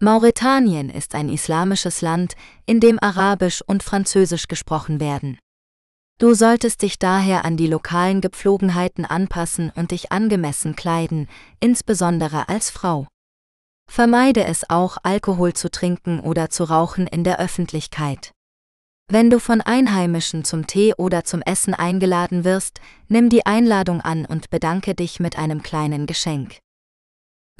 Mauretanien 0.00 0.90
ist 0.90 1.16
ein 1.16 1.28
islamisches 1.28 2.02
Land, 2.02 2.34
in 2.66 2.78
dem 2.78 3.00
Arabisch 3.02 3.62
und 3.66 3.82
Französisch 3.82 4.46
gesprochen 4.46 5.00
werden. 5.00 5.38
Du 6.20 6.34
solltest 6.34 6.82
dich 6.82 7.00
daher 7.00 7.44
an 7.44 7.56
die 7.56 7.66
lokalen 7.66 8.20
Gepflogenheiten 8.20 9.04
anpassen 9.04 9.72
und 9.74 9.90
dich 9.90 10.12
angemessen 10.12 10.76
kleiden, 10.76 11.28
insbesondere 11.58 12.48
als 12.48 12.70
Frau. 12.70 13.08
Vermeide 13.90 14.44
es 14.44 14.70
auch, 14.70 14.98
Alkohol 15.02 15.54
zu 15.54 15.68
trinken 15.68 16.20
oder 16.20 16.48
zu 16.48 16.62
rauchen 16.62 17.08
in 17.08 17.24
der 17.24 17.40
Öffentlichkeit. 17.40 18.30
Wenn 19.10 19.30
du 19.30 19.40
von 19.40 19.60
Einheimischen 19.60 20.44
zum 20.44 20.68
Tee 20.68 20.94
oder 20.94 21.24
zum 21.24 21.42
Essen 21.42 21.74
eingeladen 21.74 22.44
wirst, 22.44 22.80
nimm 23.08 23.30
die 23.30 23.46
Einladung 23.46 24.00
an 24.00 24.26
und 24.26 24.50
bedanke 24.50 24.94
dich 24.94 25.18
mit 25.18 25.36
einem 25.38 25.62
kleinen 25.62 26.06
Geschenk. 26.06 26.58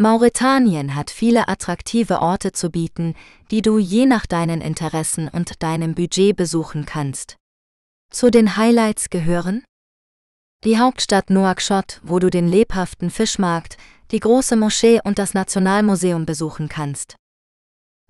Mauretanien 0.00 0.94
hat 0.94 1.10
viele 1.10 1.48
attraktive 1.48 2.22
Orte 2.22 2.52
zu 2.52 2.70
bieten, 2.70 3.14
die 3.50 3.62
du 3.62 3.78
je 3.78 4.06
nach 4.06 4.26
deinen 4.26 4.60
Interessen 4.60 5.28
und 5.28 5.60
deinem 5.60 5.96
Budget 5.96 6.36
besuchen 6.36 6.86
kannst. 6.86 7.36
Zu 8.10 8.30
den 8.30 8.56
Highlights 8.56 9.10
gehören 9.10 9.64
die 10.64 10.78
Hauptstadt 10.78 11.30
Nouakchott, 11.30 12.00
wo 12.02 12.18
du 12.18 12.30
den 12.30 12.48
lebhaften 12.48 13.10
Fischmarkt, 13.10 13.76
die 14.10 14.18
große 14.20 14.56
Moschee 14.56 15.00
und 15.02 15.18
das 15.18 15.34
Nationalmuseum 15.34 16.26
besuchen 16.26 16.68
kannst. 16.68 17.16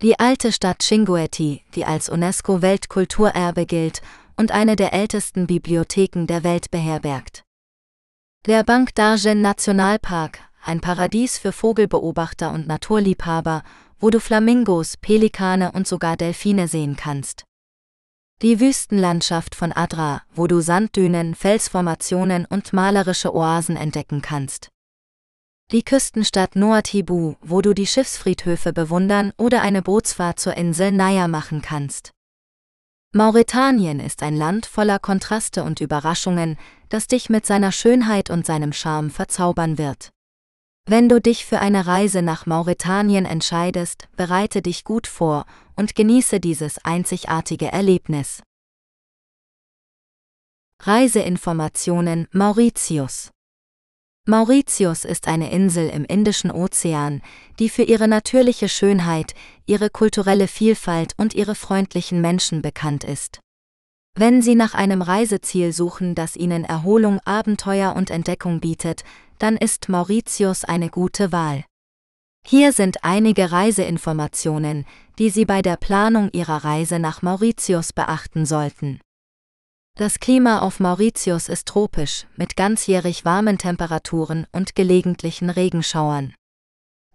Die 0.01 0.19
alte 0.19 0.53
Stadt 0.53 0.83
Chinguetti, 0.83 1.65
die 1.75 1.85
als 1.85 2.09
UNESCO-Weltkulturerbe 2.09 3.67
gilt, 3.67 4.01
und 4.37 4.53
eine 4.53 4.77
der 4.77 4.93
ältesten 4.93 5.47
Bibliotheken 5.47 6.27
der 6.27 6.45
Welt 6.45 6.71
beherbergt. 6.71 7.43
Der 8.47 8.63
Bank 8.63 8.91
d'Argent 8.97 9.41
Nationalpark, 9.41 10.48
ein 10.65 10.81
Paradies 10.81 11.39
für 11.39 11.53
Vogelbeobachter 11.53 12.53
und 12.53 12.67
Naturliebhaber, 12.67 13.63
wo 14.01 14.11
du 14.11 14.21
Flamingos, 14.21 14.97
Pelikane 14.97 15.73
und 15.73 15.87
sogar 15.87 16.17
Delfine 16.17 16.69
sehen 16.69 16.97
kannst. 16.97 17.45
Die 18.43 18.61
Wüstenlandschaft 18.61 19.57
von 19.57 19.73
Adra, 19.73 20.23
wo 20.33 20.47
du 20.47 20.61
Sanddünen, 20.61 21.35
Felsformationen 21.35 22.45
und 22.45 22.73
malerische 22.73 23.35
Oasen 23.35 23.77
entdecken 23.77 24.23
kannst. 24.23 24.69
Die 25.73 25.83
Küstenstadt 25.83 26.55
Noatibu, 26.55 27.35
wo 27.41 27.61
du 27.61 27.75
die 27.75 27.87
Schiffsfriedhöfe 27.87 28.73
bewundern 28.73 29.33
oder 29.37 29.61
eine 29.61 29.83
Bootsfahrt 29.83 30.39
zur 30.39 30.57
Insel 30.57 30.93
Naya 30.93 31.29
machen 31.29 31.63
kannst. 31.63 32.13
Mauretanien 33.13 34.01
ist 34.01 34.23
ein 34.23 34.37
Land 34.37 34.67
voller 34.67 34.99
Kontraste 34.99 35.65
und 35.65 35.81
Überraschungen, 35.81 36.57
das 36.91 37.07
dich 37.07 37.29
mit 37.29 37.45
seiner 37.45 37.73
Schönheit 37.73 38.31
und 38.31 38.47
seinem 38.47 38.73
Charme 38.73 39.11
verzaubern 39.11 39.79
wird. 39.79 40.11
Wenn 40.91 41.11
du 41.11 41.21
dich 41.21 41.45
für 41.45 41.59
eine 41.59 41.87
Reise 41.87 42.23
nach 42.23 42.47
Mauretanien 42.47 43.27
entscheidest, 43.27 44.09
bereite 44.17 44.63
dich 44.63 44.85
gut 44.85 45.07
vor 45.07 45.45
und 45.77 45.95
genieße 45.95 46.41
dieses 46.41 46.83
einzigartige 46.83 47.71
Erlebnis. 47.71 48.43
Reiseinformationen 50.81 52.27
Mauritius 52.33 53.29
Mauritius 54.27 55.05
ist 55.05 55.29
eine 55.29 55.51
Insel 55.51 55.91
im 55.91 56.07
Indischen 56.07 56.51
Ozean, 56.51 57.21
die 57.59 57.69
für 57.69 57.83
ihre 57.83 58.09
natürliche 58.09 58.71
Schönheit, 58.71 59.35
ihre 59.67 59.91
kulturelle 59.91 60.49
Vielfalt 60.49 61.13
und 61.19 61.35
ihre 61.35 61.55
freundlichen 61.55 62.23
Menschen 62.23 62.63
bekannt 62.63 63.05
ist. 63.05 63.41
Wenn 64.15 64.41
Sie 64.41 64.55
nach 64.55 64.75
einem 64.75 65.03
Reiseziel 65.03 65.73
suchen, 65.73 66.15
das 66.15 66.35
Ihnen 66.35 66.65
Erholung, 66.65 67.21
Abenteuer 67.27 67.95
und 67.95 68.11
Entdeckung 68.11 68.59
bietet, 68.61 69.05
dann 69.39 69.57
ist 69.57 69.89
Mauritius 69.89 70.65
eine 70.65 70.89
gute 70.91 71.33
Wahl. 71.33 71.65
Hier 72.47 72.73
sind 72.73 73.05
einige 73.05 73.53
Reiseinformationen, 73.53 74.87
die 75.19 75.31
Sie 75.31 75.45
bei 75.45 75.63
der 75.63 75.77
Planung 75.77 76.31
Ihrer 76.33 76.65
Reise 76.65 76.99
nach 76.99 77.23
Mauritius 77.23 77.93
beachten 77.93 78.47
sollten. 78.47 79.01
Das 79.97 80.21
Klima 80.21 80.61
auf 80.61 80.79
Mauritius 80.79 81.49
ist 81.49 81.67
tropisch, 81.67 82.27
mit 82.37 82.57
ganzjährig 82.57 83.25
warmen 83.25 83.59
Temperaturen 83.59 84.47
und 84.53 84.75
gelegentlichen 84.77 85.51
Regenschauern. 85.51 86.35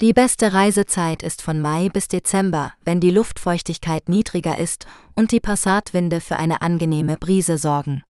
Die 0.02 0.11
beste 0.11 0.52
Reisezeit 0.52 1.24
ist 1.24 1.42
von 1.42 1.61
Mai 1.61 1.88
bis 1.88 2.10
Dezember, 2.10 2.74
wenn 2.84 3.00
die 3.00 3.11
Luftfeuchtigkeit 3.11 4.10
niedriger 4.10 4.58
ist 4.58 4.85
und 5.16 5.32
die 5.32 5.40
Passatwinde 5.40 6.19
für 6.19 6.35
eine 6.35 6.61
angenehme 6.61 7.16
Brise 7.16 7.58
sorgen. 7.58 8.03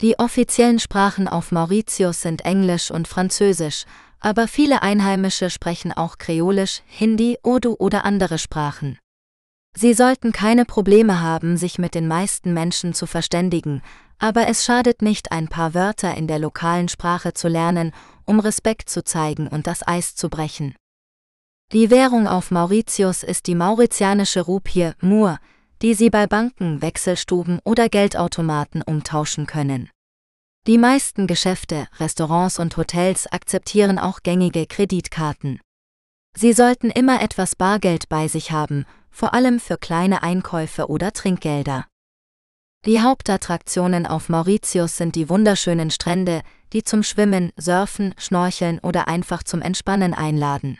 Die 0.00 0.18
offiziellen 0.18 0.80
Sprachen 0.80 1.28
auf 1.28 1.52
Mauritius 1.52 2.20
sind 2.20 2.44
Englisch 2.44 2.90
und 2.90 3.06
Französisch, 3.06 3.84
aber 4.18 4.48
viele 4.48 4.82
Einheimische 4.82 5.50
sprechen 5.50 5.92
auch 5.92 6.18
Kreolisch, 6.18 6.82
Hindi, 6.86 7.38
Urdu 7.42 7.76
oder 7.78 8.04
andere 8.04 8.38
Sprachen. 8.38 8.98
Sie 9.76 9.94
sollten 9.94 10.32
keine 10.32 10.64
Probleme 10.64 11.20
haben, 11.20 11.56
sich 11.56 11.78
mit 11.78 11.94
den 11.94 12.08
meisten 12.08 12.54
Menschen 12.54 12.94
zu 12.94 13.06
verständigen, 13.06 13.82
aber 14.18 14.46
es 14.46 14.64
schadet 14.64 15.02
nicht, 15.02 15.32
ein 15.32 15.48
paar 15.48 15.74
Wörter 15.74 16.14
in 16.14 16.26
der 16.26 16.38
lokalen 16.38 16.88
Sprache 16.88 17.34
zu 17.34 17.48
lernen, 17.48 17.92
um 18.24 18.40
Respekt 18.40 18.88
zu 18.88 19.04
zeigen 19.04 19.48
und 19.48 19.66
das 19.66 19.86
Eis 19.86 20.14
zu 20.14 20.28
brechen. 20.28 20.74
Die 21.72 21.90
Währung 21.90 22.28
auf 22.28 22.50
Mauritius 22.50 23.22
ist 23.22 23.46
die 23.46 23.54
mauritianische 23.54 24.42
Rupie 24.42 24.92
Mur, 25.00 25.38
die 25.84 25.92
Sie 25.92 26.08
bei 26.08 26.26
Banken, 26.26 26.80
Wechselstuben 26.80 27.60
oder 27.62 27.90
Geldautomaten 27.90 28.80
umtauschen 28.80 29.46
können. 29.46 29.90
Die 30.66 30.78
meisten 30.78 31.26
Geschäfte, 31.26 31.88
Restaurants 32.00 32.58
und 32.58 32.78
Hotels 32.78 33.26
akzeptieren 33.30 33.98
auch 33.98 34.20
gängige 34.22 34.64
Kreditkarten. 34.64 35.60
Sie 36.34 36.54
sollten 36.54 36.88
immer 36.88 37.20
etwas 37.20 37.54
Bargeld 37.54 38.08
bei 38.08 38.28
sich 38.28 38.50
haben, 38.50 38.86
vor 39.10 39.34
allem 39.34 39.60
für 39.60 39.76
kleine 39.76 40.22
Einkäufe 40.22 40.88
oder 40.88 41.12
Trinkgelder. 41.12 41.84
Die 42.86 43.02
Hauptattraktionen 43.02 44.06
auf 44.06 44.30
Mauritius 44.30 44.96
sind 44.96 45.16
die 45.16 45.28
wunderschönen 45.28 45.90
Strände, 45.90 46.40
die 46.72 46.82
zum 46.82 47.02
Schwimmen, 47.02 47.52
Surfen, 47.58 48.14
Schnorcheln 48.16 48.78
oder 48.78 49.06
einfach 49.06 49.42
zum 49.42 49.60
Entspannen 49.60 50.14
einladen. 50.14 50.78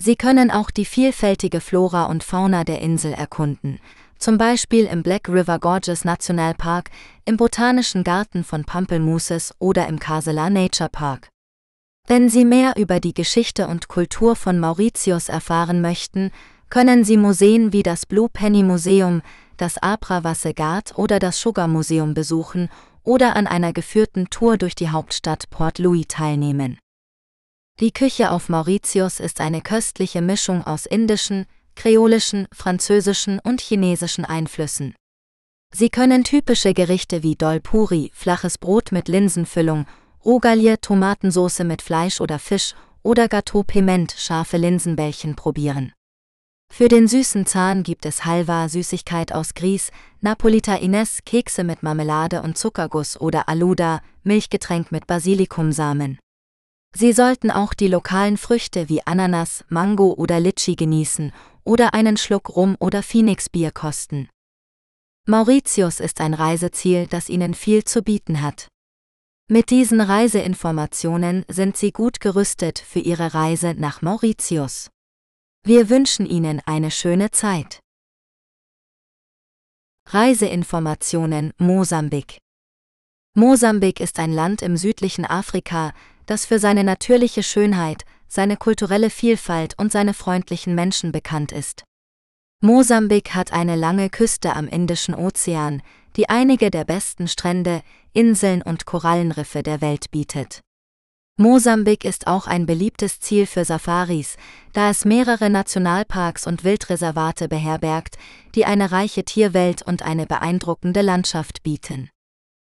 Sie 0.00 0.16
können 0.16 0.50
auch 0.50 0.70
die 0.70 0.86
vielfältige 0.86 1.60
Flora 1.60 2.06
und 2.06 2.24
Fauna 2.24 2.64
der 2.64 2.80
Insel 2.80 3.12
erkunden, 3.12 3.80
zum 4.24 4.38
Beispiel 4.38 4.86
im 4.86 5.02
Black 5.02 5.28
River 5.28 5.58
Gorges 5.58 6.06
Nationalpark, 6.06 6.88
im 7.26 7.36
Botanischen 7.36 8.04
Garten 8.04 8.42
von 8.42 8.64
Pampelmooses 8.64 9.54
oder 9.58 9.86
im 9.86 9.98
Casela 9.98 10.48
Nature 10.48 10.88
Park. 10.88 11.28
Wenn 12.08 12.30
Sie 12.30 12.46
mehr 12.46 12.72
über 12.78 13.00
die 13.00 13.12
Geschichte 13.12 13.68
und 13.68 13.88
Kultur 13.88 14.34
von 14.34 14.58
Mauritius 14.58 15.28
erfahren 15.28 15.82
möchten, 15.82 16.30
können 16.70 17.04
Sie 17.04 17.18
Museen 17.18 17.74
wie 17.74 17.82
das 17.82 18.06
Blue 18.06 18.30
Penny 18.30 18.62
Museum, 18.62 19.20
das 19.58 19.76
Abra 19.76 20.24
Wassegat 20.24 20.96
oder 20.96 21.18
das 21.18 21.38
Sugar 21.38 21.68
Museum 21.68 22.14
besuchen 22.14 22.70
oder 23.02 23.36
an 23.36 23.46
einer 23.46 23.74
geführten 23.74 24.30
Tour 24.30 24.56
durch 24.56 24.74
die 24.74 24.88
Hauptstadt 24.88 25.50
Port 25.50 25.78
Louis 25.78 26.06
teilnehmen. 26.08 26.78
Die 27.78 27.92
Küche 27.92 28.30
auf 28.30 28.48
Mauritius 28.48 29.20
ist 29.20 29.42
eine 29.42 29.60
köstliche 29.60 30.22
Mischung 30.22 30.66
aus 30.66 30.86
indischen, 30.86 31.44
kreolischen, 31.74 32.46
französischen 32.52 33.38
und 33.40 33.60
chinesischen 33.60 34.24
Einflüssen. 34.24 34.94
Sie 35.72 35.90
können 35.90 36.22
typische 36.22 36.72
Gerichte 36.72 37.22
wie 37.22 37.34
Dol 37.34 37.60
Puri, 37.60 38.12
flaches 38.14 38.58
Brot 38.58 38.92
mit 38.92 39.08
Linsenfüllung, 39.08 39.86
Rogalie, 40.24 40.80
Tomatensauce 40.80 41.64
mit 41.64 41.82
Fleisch 41.82 42.20
oder 42.20 42.38
Fisch 42.38 42.74
oder 43.02 43.26
Gâteau 43.26 43.64
Piment, 43.64 44.14
scharfe 44.16 44.56
Linsenbällchen 44.56 45.34
probieren. 45.34 45.92
Für 46.72 46.88
den 46.88 47.06
süßen 47.06 47.46
Zahn 47.46 47.82
gibt 47.82 48.06
es 48.06 48.24
Halva 48.24 48.68
Süßigkeit 48.68 49.32
aus 49.32 49.54
Grieß, 49.54 49.90
Napolita 50.20 50.76
Ines 50.76 51.20
Kekse 51.24 51.64
mit 51.64 51.82
Marmelade 51.82 52.42
und 52.42 52.56
Zuckerguss 52.56 53.20
oder 53.20 53.48
Aluda 53.48 54.00
Milchgetränk 54.22 54.90
mit 54.90 55.06
Basilikumsamen. 55.06 56.18
Sie 56.96 57.12
sollten 57.12 57.50
auch 57.50 57.74
die 57.74 57.88
lokalen 57.88 58.36
Früchte 58.36 58.88
wie 58.88 59.04
Ananas, 59.04 59.64
Mango 59.68 60.14
oder 60.14 60.40
Litschi 60.40 60.76
genießen 60.76 61.32
oder 61.64 61.94
einen 61.94 62.16
Schluck 62.16 62.54
Rum 62.54 62.76
oder 62.78 63.02
Phoenix-Bier 63.02 63.72
kosten. 63.72 64.28
Mauritius 65.26 66.00
ist 66.00 66.20
ein 66.20 66.34
Reiseziel, 66.34 67.06
das 67.06 67.28
Ihnen 67.28 67.54
viel 67.54 67.84
zu 67.84 68.02
bieten 68.02 68.42
hat. 68.42 68.68
Mit 69.48 69.70
diesen 69.70 70.00
Reiseinformationen 70.00 71.44
sind 71.48 71.76
Sie 71.76 71.92
gut 71.92 72.20
gerüstet 72.20 72.78
für 72.78 73.00
Ihre 73.00 73.34
Reise 73.34 73.74
nach 73.74 74.02
Mauritius. 74.02 74.90
Wir 75.64 75.88
wünschen 75.88 76.26
Ihnen 76.26 76.60
eine 76.66 76.90
schöne 76.90 77.30
Zeit. 77.30 77.80
Reiseinformationen 80.08 81.52
Mosambik 81.56 82.38
Mosambik 83.34 84.00
ist 84.00 84.18
ein 84.18 84.32
Land 84.32 84.62
im 84.62 84.76
südlichen 84.76 85.24
Afrika, 85.24 85.92
das 86.26 86.46
für 86.46 86.58
seine 86.58 86.84
natürliche 86.84 87.42
Schönheit, 87.42 88.04
seine 88.28 88.56
kulturelle 88.56 89.10
Vielfalt 89.10 89.74
und 89.78 89.92
seine 89.92 90.14
freundlichen 90.14 90.74
Menschen 90.74 91.12
bekannt 91.12 91.52
ist. 91.52 91.84
Mosambik 92.60 93.34
hat 93.34 93.52
eine 93.52 93.76
lange 93.76 94.08
Küste 94.08 94.54
am 94.56 94.68
Indischen 94.68 95.14
Ozean, 95.14 95.82
die 96.16 96.28
einige 96.28 96.70
der 96.70 96.84
besten 96.84 97.28
Strände, 97.28 97.82
Inseln 98.12 98.62
und 98.62 98.86
Korallenriffe 98.86 99.62
der 99.62 99.80
Welt 99.80 100.10
bietet. 100.10 100.60
Mosambik 101.36 102.04
ist 102.04 102.28
auch 102.28 102.46
ein 102.46 102.64
beliebtes 102.64 103.18
Ziel 103.18 103.46
für 103.46 103.64
Safaris, 103.64 104.36
da 104.72 104.90
es 104.90 105.04
mehrere 105.04 105.50
Nationalparks 105.50 106.46
und 106.46 106.62
Wildreservate 106.62 107.48
beherbergt, 107.48 108.18
die 108.54 108.64
eine 108.64 108.92
reiche 108.92 109.24
Tierwelt 109.24 109.82
und 109.82 110.02
eine 110.02 110.26
beeindruckende 110.26 111.02
Landschaft 111.02 111.64
bieten. 111.64 112.08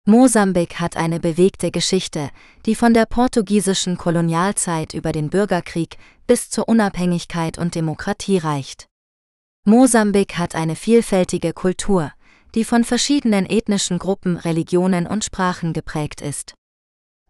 Mosambik 0.07 0.81
hat 0.81 0.99
eine 0.99 1.19
bewegte 1.19 1.71
Geschichte, 1.71 2.29
die 2.67 2.75
von 2.75 2.93
der 2.93 3.07
portugiesischen 3.07 3.97
Kolonialzeit 3.97 4.93
über 4.93 5.13
den 5.13 5.31
Bürgerkrieg 5.31 5.97
bis 6.27 6.51
zur 6.51 6.69
Unabhängigkeit 6.69 7.57
und 7.57 7.75
Demokratie 7.75 8.37
reicht. 8.37 8.87
Mosambik 9.65 10.37
hat 10.37 10.55
eine 10.55 10.77
vielfältige 10.77 11.55
Kultur, 11.55 12.13
die 12.55 12.65
von 12.65 12.85
verschiedenen 12.85 13.47
ethnischen 13.47 13.99
Gruppen, 13.99 14.37
Religionen 14.37 15.07
und 15.07 15.25
Sprachen 15.25 15.73
geprägt 15.73 16.21
ist. 16.21 16.53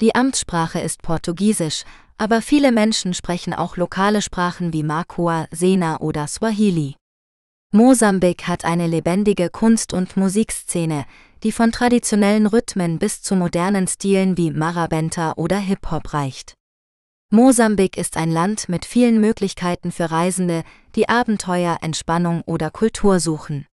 Die 0.01 0.17
Amtssprache 0.17 0.81
ist 0.81 1.01
Portugiesisch, 1.01 1.85
aber 2.19 2.43
viele 2.43 2.73
Menschen 2.73 3.15
sprechen 3.15 3.55
auch 3.55 3.77
lokale 3.77 4.21
Sprachen 4.21 4.73
wie 4.73 4.83
Makua, 4.83 5.47
Sena 5.53 6.01
oder 6.01 6.27
Swahili. 6.27 6.97
Mosambik 7.71 8.49
hat 8.49 8.65
eine 8.65 8.89
lebendige 8.89 9.51
Kunst- 9.51 9.93
und 9.93 10.17
Musikszene, 10.17 11.07
die 11.45 11.53
von 11.53 11.71
traditionellen 11.71 12.47
Rhythmen 12.47 12.99
bis 12.99 13.23
zu 13.23 13.37
modernen 13.37 13.87
Stilen 13.87 14.39
wie 14.39 14.51
Marabenta 14.51 15.35
oder 15.37 15.59
Hip-Hop 15.59 16.15
reicht. 16.15 16.55
Mosambik 17.31 17.99
ist 17.99 18.17
ein 18.17 18.31
Land 18.31 18.69
mit 18.69 18.87
vielen 18.87 19.21
Möglichkeiten 19.21 19.93
für 19.93 20.11
Reisende, 20.11 20.65
die 20.95 21.09
Abenteuer, 21.09 21.79
Entspannung 21.83 22.43
oder 22.43 22.71
Kultur 22.71 23.21
suchen. 23.21 23.67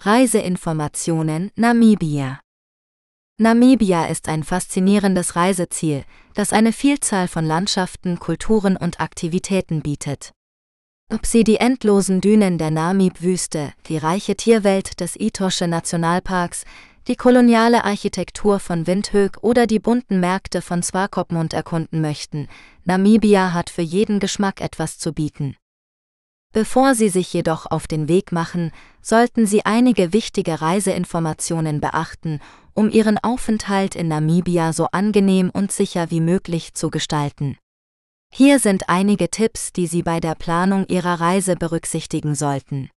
Reiseinformationen 0.00 1.52
Namibia 1.54 2.40
Namibia 3.38 4.06
ist 4.06 4.28
ein 4.28 4.42
faszinierendes 4.42 5.36
Reiseziel, 5.36 6.04
das 6.34 6.52
eine 6.52 6.72
Vielzahl 6.72 7.28
von 7.28 7.44
Landschaften, 7.44 8.18
Kulturen 8.18 8.76
und 8.76 9.00
Aktivitäten 9.00 9.82
bietet. 9.82 10.32
Ob 11.08 11.24
sie 11.24 11.44
die 11.44 11.58
endlosen 11.58 12.20
Dünen 12.20 12.58
der 12.58 12.72
Namib-Wüste, 12.72 13.72
die 13.86 13.96
reiche 13.96 14.34
Tierwelt 14.34 14.98
des 14.98 15.14
Itosche 15.14 15.68
Nationalparks, 15.68 16.64
die 17.06 17.14
koloniale 17.14 17.84
Architektur 17.84 18.58
von 18.58 18.88
Windhoek 18.88 19.38
oder 19.40 19.68
die 19.68 19.78
bunten 19.78 20.18
Märkte 20.18 20.60
von 20.62 20.82
Swakopmund 20.82 21.52
erkunden 21.52 22.00
möchten, 22.00 22.48
Namibia 22.84 23.52
hat 23.52 23.70
für 23.70 23.82
jeden 23.82 24.18
Geschmack 24.18 24.60
etwas 24.60 24.98
zu 24.98 25.12
bieten. 25.12 25.56
Bevor 26.52 26.96
Sie 26.96 27.08
sich 27.08 27.32
jedoch 27.32 27.66
auf 27.70 27.86
den 27.86 28.08
Weg 28.08 28.32
machen, 28.32 28.72
sollten 29.00 29.46
Sie 29.46 29.64
einige 29.64 30.12
wichtige 30.12 30.60
Reiseinformationen 30.60 31.80
beachten, 31.80 32.40
um 32.74 32.90
Ihren 32.90 33.18
Aufenthalt 33.18 33.94
in 33.94 34.08
Namibia 34.08 34.72
so 34.72 34.88
angenehm 34.90 35.50
und 35.50 35.70
sicher 35.70 36.10
wie 36.10 36.20
möglich 36.20 36.74
zu 36.74 36.90
gestalten. 36.90 37.58
Hier 38.38 38.58
sind 38.58 38.90
einige 38.90 39.30
Tipps, 39.30 39.72
die 39.72 39.86
Sie 39.86 40.02
bei 40.02 40.20
der 40.20 40.34
Planung 40.34 40.84
Ihrer 40.88 41.22
Reise 41.22 41.56
berücksichtigen 41.56 42.34
sollten. 42.34 42.90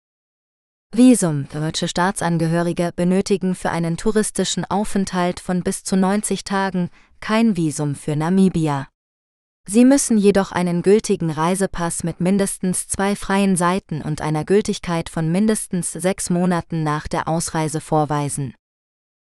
Visum. 0.94 1.48
Deutsche 1.48 1.88
Staatsangehörige 1.88 2.92
benötigen 2.94 3.56
für 3.56 3.70
einen 3.70 3.96
touristischen 3.96 4.66
Aufenthalt 4.66 5.40
von 5.40 5.64
bis 5.64 5.86
zu 5.86 5.96
90 5.96 6.44
Tagen 6.44 6.90
kein 7.22 7.56
Visum 7.56 7.96
für 7.96 8.18
Namibia. 8.18 8.90
Sie 9.66 9.86
müssen 9.86 10.18
jedoch 10.18 10.52
einen 10.52 10.82
gültigen 10.82 11.32
Reisepass 11.32 12.04
mit 12.04 12.20
mindestens 12.20 12.90
zwei 12.90 13.16
freien 13.16 13.56
Seiten 13.56 14.02
und 14.02 14.20
einer 14.20 14.44
Gültigkeit 14.44 15.08
von 15.08 15.32
mindestens 15.32 15.94
sechs 15.94 16.30
Monaten 16.30 16.84
nach 16.84 17.08
der 17.08 17.30
Ausreise 17.30 17.80
vorweisen. 17.80 18.56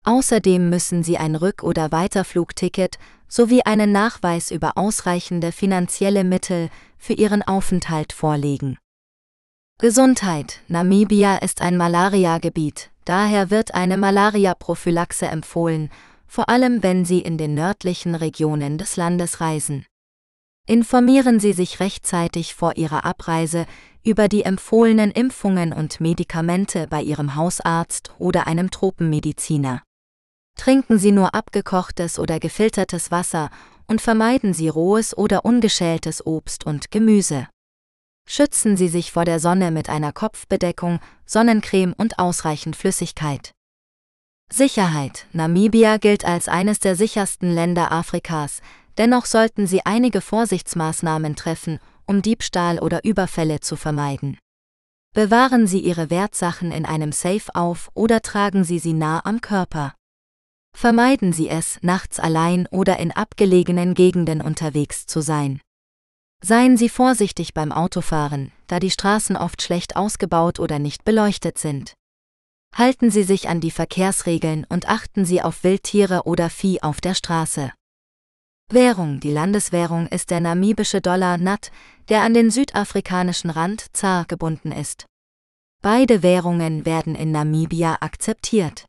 Außerdem 0.06 0.70
müssen 0.70 1.04
Sie 1.04 1.18
ein 1.18 1.36
Rück- 1.36 1.64
oder 1.64 1.92
Weiterflugticket 1.92 2.98
sowie 3.30 3.62
einen 3.64 3.92
Nachweis 3.92 4.52
über 4.52 4.78
ausreichende 4.78 5.52
finanzielle 5.52 6.24
Mittel 6.24 6.70
für 6.98 7.14
Ihren 7.14 7.42
Aufenthalt 7.42 8.12
vorlegen. 8.12 8.78
Gesundheit. 9.80 10.60
Namibia 10.68 11.38
ist 11.38 11.62
ein 11.62 11.78
Malariagebiet, 11.78 12.92
daher 13.06 13.50
wird 13.50 13.74
eine 13.74 13.98
Malaria-Prophylaxe 13.98 15.26
empfohlen, 15.26 15.90
vor 16.28 16.50
allem 16.50 16.84
wenn 16.84 17.06
Sie 17.06 17.20
in 17.20 17.38
den 17.38 17.54
nördlichen 17.54 18.16
Regionen 18.16 18.78
des 18.78 18.98
Landes 18.98 19.40
reisen. 19.42 19.86
Informieren 20.68 21.40
Sie 21.40 21.54
sich 21.54 21.80
rechtzeitig 21.80 22.56
vor 22.56 22.78
Ihrer 22.78 23.04
Abreise 23.04 23.66
über 24.04 24.28
die 24.28 24.44
empfohlenen 24.44 25.12
Impfungen 25.12 25.74
und 25.74 26.00
Medikamente 26.00 26.88
bei 26.88 27.02
Ihrem 27.02 27.36
Hausarzt 27.36 28.12
oder 28.20 28.48
einem 28.48 28.70
Tropenmediziner. 28.70 29.82
Trinken 30.56 30.98
Sie 30.98 31.12
nur 31.12 31.36
abgekochtes 31.36 32.20
oder 32.20 32.40
gefiltertes 32.40 33.12
Wasser 33.12 33.50
und 33.88 34.02
vermeiden 34.02 34.54
Sie 34.54 34.70
rohes 34.70 35.18
oder 35.18 35.46
ungeschältes 35.46 36.26
Obst 36.26 36.66
und 36.66 36.92
Gemüse. 36.92 37.48
Schützen 38.28 38.78
Sie 38.78 38.88
sich 38.88 39.12
vor 39.12 39.26
der 39.26 39.40
Sonne 39.40 39.72
mit 39.72 39.90
einer 39.90 40.14
Kopfbedeckung, 40.14 41.00
Sonnencreme 41.26 41.94
und 41.98 42.20
ausreichend 42.20 42.76
Flüssigkeit. 42.76 43.52
Sicherheit. 44.52 45.26
Namibia 45.34 45.98
gilt 45.98 46.26
als 46.26 46.48
eines 46.48 46.80
der 46.80 46.96
sichersten 46.96 47.54
Länder 47.54 47.92
Afrikas, 47.92 48.62
dennoch 48.98 49.26
sollten 49.26 49.68
Sie 49.68 49.86
einige 49.86 50.22
Vorsichtsmaßnahmen 50.22 51.36
treffen, 51.36 51.80
um 52.06 52.22
Diebstahl 52.22 52.80
oder 52.80 53.04
Überfälle 53.04 53.60
zu 53.60 53.76
vermeiden. 53.76 54.38
Bewahren 55.14 55.68
Sie 55.68 55.80
Ihre 55.80 56.10
Wertsachen 56.10 56.72
in 56.72 56.86
einem 56.86 57.12
Safe 57.12 57.54
auf 57.54 57.90
oder 57.94 58.22
tragen 58.22 58.64
Sie 58.64 58.80
sie 58.80 58.94
nah 58.94 59.24
am 59.26 59.42
Körper. 59.42 59.94
Vermeiden 60.76 61.34
Sie 61.34 61.48
es, 61.48 61.80
nachts 61.82 62.20
allein 62.20 62.68
oder 62.68 63.00
in 63.00 63.12
abgelegenen 63.12 63.94
Gegenden 63.94 64.42
unterwegs 64.42 65.06
zu 65.06 65.22
sein. 65.22 65.62
Seien 66.44 66.76
Sie 66.76 66.90
vorsichtig 66.90 67.54
beim 67.54 67.72
Autofahren, 67.72 68.52
da 68.68 68.80
die 68.80 68.92
Straßen 68.92 69.38
oft 69.38 69.62
schlecht 69.62 69.96
ausgebaut 69.96 70.60
oder 70.60 70.80
nicht 70.80 71.06
beleuchtet 71.06 71.58
sind. 71.58 71.94
Halten 72.76 73.12
Sie 73.12 73.24
sich 73.24 73.48
an 73.48 73.62
die 73.62 73.72
Verkehrsregeln 73.72 74.66
und 74.68 74.90
achten 74.90 75.26
Sie 75.26 75.42
auf 75.42 75.64
Wildtiere 75.64 76.24
oder 76.26 76.50
Vieh 76.50 76.82
auf 76.82 77.00
der 77.00 77.14
Straße. 77.14 77.72
Währung 78.70 79.20
Die 79.20 79.32
Landeswährung 79.32 80.08
ist 80.08 80.32
der 80.32 80.40
namibische 80.40 81.00
Dollar 81.00 81.38
NAT, 81.38 81.72
der 82.10 82.24
an 82.24 82.34
den 82.34 82.50
südafrikanischen 82.50 83.52
Rand 83.52 83.96
ZAR 83.96 84.26
gebunden 84.26 84.72
ist. 84.72 85.06
Beide 85.82 86.24
Währungen 86.24 86.86
werden 86.86 87.14
in 87.14 87.32
Namibia 87.32 87.98
akzeptiert. 88.00 88.86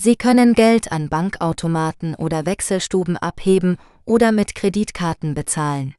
Sie 0.00 0.14
können 0.14 0.54
Geld 0.54 0.92
an 0.92 1.08
Bankautomaten 1.08 2.14
oder 2.14 2.46
Wechselstuben 2.46 3.16
abheben 3.16 3.78
oder 4.04 4.30
mit 4.30 4.54
Kreditkarten 4.54 5.34
bezahlen. 5.34 5.96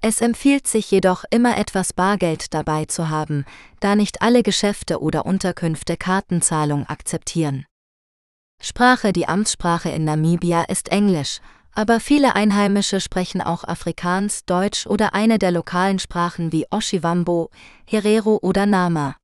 Es 0.00 0.22
empfiehlt 0.22 0.66
sich 0.66 0.90
jedoch 0.90 1.24
immer 1.30 1.58
etwas 1.58 1.92
Bargeld 1.92 2.54
dabei 2.54 2.86
zu 2.86 3.10
haben, 3.10 3.44
da 3.80 3.96
nicht 3.96 4.22
alle 4.22 4.42
Geschäfte 4.42 5.02
oder 5.02 5.26
Unterkünfte 5.26 5.98
Kartenzahlung 5.98 6.86
akzeptieren. 6.86 7.66
Sprache 8.62 9.12
Die 9.12 9.28
Amtssprache 9.28 9.90
in 9.90 10.04
Namibia 10.04 10.62
ist 10.62 10.88
Englisch, 10.88 11.40
aber 11.72 12.00
viele 12.00 12.34
Einheimische 12.34 13.00
sprechen 13.00 13.42
auch 13.42 13.62
Afrikaans, 13.62 14.46
Deutsch 14.46 14.86
oder 14.86 15.14
eine 15.14 15.38
der 15.38 15.50
lokalen 15.50 15.98
Sprachen 15.98 16.50
wie 16.50 16.66
Oshiwambo, 16.70 17.50
Herero 17.84 18.38
oder 18.40 18.64
Nama. 18.64 19.17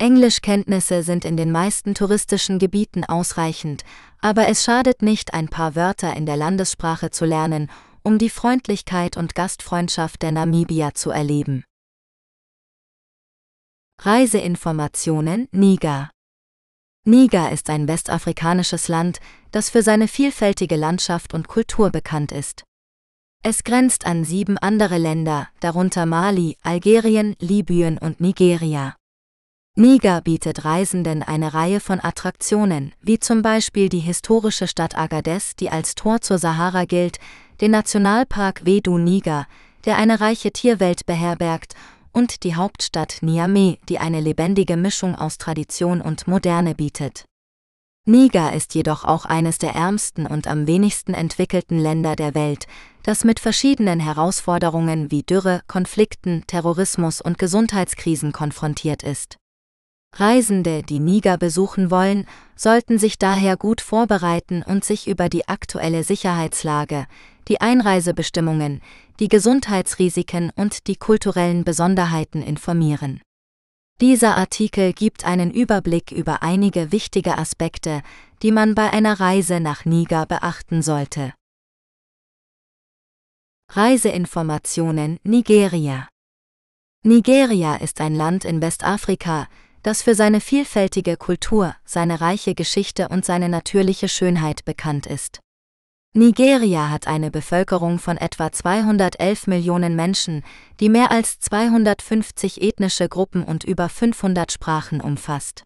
Englischkenntnisse 0.00 1.02
sind 1.02 1.26
in 1.26 1.36
den 1.36 1.52
meisten 1.52 1.94
touristischen 1.94 2.58
Gebieten 2.58 3.04
ausreichend, 3.04 3.84
aber 4.20 4.48
es 4.48 4.64
schadet 4.64 5.02
nicht, 5.02 5.34
ein 5.34 5.48
paar 5.48 5.76
Wörter 5.76 6.16
in 6.16 6.24
der 6.24 6.38
Landessprache 6.38 7.10
zu 7.10 7.26
lernen, 7.26 7.70
um 8.02 8.16
die 8.16 8.30
Freundlichkeit 8.30 9.18
und 9.18 9.34
Gastfreundschaft 9.34 10.22
der 10.22 10.32
Namibia 10.32 10.94
zu 10.94 11.10
erleben. 11.10 11.64
Reiseinformationen 14.00 15.48
Niger 15.52 16.10
Niger 17.04 17.52
ist 17.52 17.68
ein 17.68 17.86
westafrikanisches 17.86 18.88
Land, 18.88 19.20
das 19.50 19.68
für 19.68 19.82
seine 19.82 20.08
vielfältige 20.08 20.76
Landschaft 20.76 21.34
und 21.34 21.46
Kultur 21.46 21.90
bekannt 21.90 22.32
ist. 22.32 22.64
Es 23.42 23.64
grenzt 23.64 24.06
an 24.06 24.24
sieben 24.24 24.56
andere 24.56 24.96
Länder, 24.96 25.48
darunter 25.60 26.06
Mali, 26.06 26.56
Algerien, 26.62 27.36
Libyen 27.38 27.98
und 27.98 28.20
Nigeria. 28.20 28.96
Niger 29.76 30.20
bietet 30.20 30.64
Reisenden 30.64 31.22
eine 31.22 31.54
Reihe 31.54 31.80
von 31.80 32.00
Attraktionen, 32.00 32.92
wie 33.00 33.18
zum 33.18 33.40
Beispiel 33.40 33.88
die 33.88 34.00
historische 34.00 34.66
Stadt 34.66 34.98
Agadez, 34.98 35.54
die 35.56 35.70
als 35.70 35.94
Tor 35.94 36.20
zur 36.20 36.38
Sahara 36.38 36.84
gilt, 36.84 37.18
den 37.60 37.70
Nationalpark 37.70 38.64
Wedu 38.64 38.98
Niger, 38.98 39.46
der 39.84 39.96
eine 39.96 40.20
reiche 40.20 40.50
Tierwelt 40.50 41.06
beherbergt, 41.06 41.74
und 42.12 42.42
die 42.42 42.56
Hauptstadt 42.56 43.18
Niamey, 43.22 43.78
die 43.88 43.98
eine 43.98 44.20
lebendige 44.20 44.76
Mischung 44.76 45.14
aus 45.14 45.38
Tradition 45.38 46.00
und 46.00 46.26
Moderne 46.26 46.74
bietet. 46.74 47.24
Niger 48.06 48.52
ist 48.52 48.74
jedoch 48.74 49.04
auch 49.04 49.24
eines 49.24 49.58
der 49.58 49.74
ärmsten 49.74 50.26
und 50.26 50.48
am 50.48 50.66
wenigsten 50.66 51.14
entwickelten 51.14 51.78
Länder 51.78 52.16
der 52.16 52.34
Welt, 52.34 52.66
das 53.04 53.24
mit 53.24 53.38
verschiedenen 53.38 54.00
Herausforderungen 54.00 55.10
wie 55.10 55.22
Dürre, 55.22 55.62
Konflikten, 55.68 56.44
Terrorismus 56.46 57.20
und 57.20 57.38
Gesundheitskrisen 57.38 58.32
konfrontiert 58.32 59.02
ist. 59.02 59.39
Reisende, 60.14 60.82
die 60.82 60.98
Niger 60.98 61.38
besuchen 61.38 61.90
wollen, 61.90 62.26
sollten 62.56 62.98
sich 62.98 63.18
daher 63.18 63.56
gut 63.56 63.80
vorbereiten 63.80 64.62
und 64.62 64.84
sich 64.84 65.08
über 65.08 65.28
die 65.28 65.48
aktuelle 65.48 66.04
Sicherheitslage, 66.04 67.06
die 67.48 67.60
Einreisebestimmungen, 67.60 68.82
die 69.18 69.28
Gesundheitsrisiken 69.28 70.50
und 70.56 70.86
die 70.88 70.96
kulturellen 70.96 71.64
Besonderheiten 71.64 72.42
informieren. 72.42 73.20
Dieser 74.00 74.36
Artikel 74.36 74.94
gibt 74.94 75.24
einen 75.26 75.50
Überblick 75.50 76.10
über 76.10 76.42
einige 76.42 76.90
wichtige 76.90 77.36
Aspekte, 77.36 78.02
die 78.42 78.50
man 78.50 78.74
bei 78.74 78.90
einer 78.90 79.20
Reise 79.20 79.60
nach 79.60 79.84
Niger 79.84 80.26
beachten 80.26 80.82
sollte. 80.82 81.34
Reiseinformationen 83.72 85.18
Nigeria 85.22 86.08
Nigeria 87.04 87.76
ist 87.76 88.00
ein 88.00 88.14
Land 88.14 88.44
in 88.44 88.60
Westafrika, 88.60 89.48
das 89.82 90.02
für 90.02 90.14
seine 90.14 90.40
vielfältige 90.40 91.16
Kultur, 91.16 91.74
seine 91.84 92.20
reiche 92.20 92.54
Geschichte 92.54 93.08
und 93.08 93.24
seine 93.24 93.48
natürliche 93.48 94.08
Schönheit 94.08 94.64
bekannt 94.64 95.06
ist. 95.06 95.40
Nigeria 96.12 96.90
hat 96.90 97.06
eine 97.06 97.30
Bevölkerung 97.30 98.00
von 98.00 98.16
etwa 98.16 98.50
211 98.50 99.46
Millionen 99.46 99.94
Menschen, 99.94 100.42
die 100.80 100.88
mehr 100.88 101.12
als 101.12 101.38
250 101.38 102.62
ethnische 102.62 103.08
Gruppen 103.08 103.44
und 103.44 103.62
über 103.62 103.88
500 103.88 104.50
Sprachen 104.50 105.00
umfasst. 105.00 105.62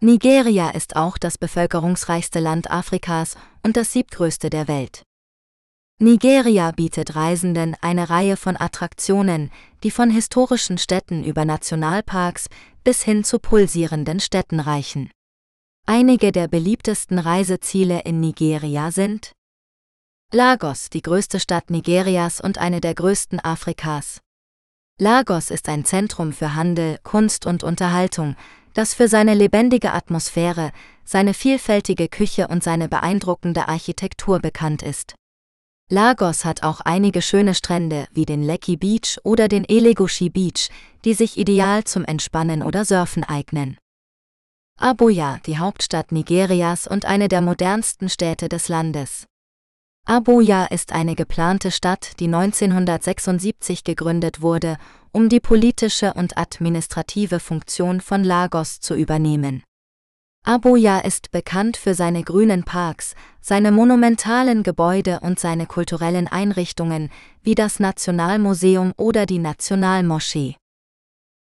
Nigeria 0.00 0.70
ist 0.70 0.96
auch 0.96 1.16
das 1.16 1.38
bevölkerungsreichste 1.38 2.40
Land 2.40 2.70
Afrikas 2.70 3.36
und 3.62 3.76
das 3.76 3.92
siebtgrößte 3.92 4.50
der 4.50 4.68
Welt. 4.68 5.04
Nigeria 6.02 6.72
bietet 6.72 7.14
Reisenden 7.14 7.76
eine 7.80 8.10
Reihe 8.10 8.36
von 8.36 8.56
Attraktionen, 8.60 9.52
die 9.84 9.92
von 9.92 10.10
historischen 10.10 10.76
Städten 10.76 11.22
über 11.22 11.44
Nationalparks 11.44 12.48
bis 12.82 13.04
hin 13.04 13.22
zu 13.22 13.38
pulsierenden 13.38 14.18
Städten 14.18 14.58
reichen. 14.58 15.12
Einige 15.86 16.32
der 16.32 16.48
beliebtesten 16.48 17.20
Reiseziele 17.20 18.00
in 18.00 18.18
Nigeria 18.18 18.90
sind 18.90 19.30
Lagos, 20.32 20.90
die 20.90 21.02
größte 21.02 21.38
Stadt 21.38 21.70
Nigerias 21.70 22.40
und 22.40 22.58
eine 22.58 22.80
der 22.80 22.94
größten 22.96 23.38
Afrikas. 23.38 24.18
Lagos 24.98 25.52
ist 25.52 25.68
ein 25.68 25.84
Zentrum 25.84 26.32
für 26.32 26.56
Handel, 26.56 26.98
Kunst 27.04 27.46
und 27.46 27.62
Unterhaltung, 27.62 28.34
das 28.74 28.92
für 28.92 29.06
seine 29.06 29.34
lebendige 29.34 29.92
Atmosphäre, 29.92 30.72
seine 31.04 31.32
vielfältige 31.32 32.08
Küche 32.08 32.48
und 32.48 32.64
seine 32.64 32.88
beeindruckende 32.88 33.68
Architektur 33.68 34.40
bekannt 34.40 34.82
ist. 34.82 35.14
Lagos 35.92 36.46
hat 36.46 36.62
auch 36.62 36.80
einige 36.80 37.20
schöne 37.20 37.54
Strände 37.54 38.06
wie 38.12 38.24
den 38.24 38.42
Lekki 38.42 38.78
Beach 38.78 39.18
oder 39.24 39.46
den 39.46 39.68
Elegushi 39.68 40.30
Beach, 40.30 40.70
die 41.04 41.12
sich 41.12 41.36
ideal 41.36 41.84
zum 41.84 42.06
Entspannen 42.06 42.62
oder 42.62 42.86
Surfen 42.86 43.24
eignen. 43.24 43.76
Abuja, 44.80 45.38
die 45.44 45.58
Hauptstadt 45.58 46.10
Nigerias 46.10 46.86
und 46.86 47.04
eine 47.04 47.28
der 47.28 47.42
modernsten 47.42 48.08
Städte 48.08 48.48
des 48.48 48.68
Landes. 48.68 49.26
Abuja 50.06 50.64
ist 50.64 50.92
eine 50.92 51.14
geplante 51.14 51.70
Stadt, 51.70 52.18
die 52.20 52.24
1976 52.24 53.84
gegründet 53.84 54.40
wurde, 54.40 54.78
um 55.12 55.28
die 55.28 55.40
politische 55.40 56.14
und 56.14 56.38
administrative 56.38 57.38
Funktion 57.38 58.00
von 58.00 58.24
Lagos 58.24 58.80
zu 58.80 58.94
übernehmen. 58.94 59.62
Abuja 60.44 60.98
ist 60.98 61.30
bekannt 61.30 61.76
für 61.76 61.94
seine 61.94 62.24
grünen 62.24 62.64
Parks, 62.64 63.14
seine 63.40 63.70
monumentalen 63.70 64.64
Gebäude 64.64 65.20
und 65.20 65.38
seine 65.38 65.66
kulturellen 65.66 66.26
Einrichtungen 66.26 67.10
wie 67.42 67.54
das 67.54 67.78
Nationalmuseum 67.78 68.92
oder 68.96 69.24
die 69.24 69.38
Nationalmoschee. 69.38 70.56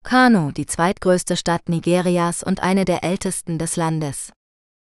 Kano, 0.04 0.52
die 0.52 0.66
zweitgrößte 0.66 1.38
Stadt 1.38 1.70
Nigerias 1.70 2.42
und 2.42 2.64
eine 2.64 2.84
der 2.84 3.04
ältesten 3.04 3.60
des 3.60 3.76
Landes. 3.76 4.32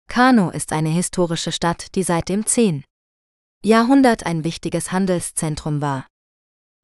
Kano 0.07 0.51
ist 0.51 0.71
eine 0.71 0.89
historische 0.89 1.51
Stadt, 1.51 1.93
die 1.95 2.03
seit 2.03 2.29
dem 2.29 2.45
10. 2.45 2.85
Jahrhundert 3.61 4.25
ein 4.25 4.45
wichtiges 4.45 4.93
Handelszentrum 4.93 5.81
war. 5.81 6.07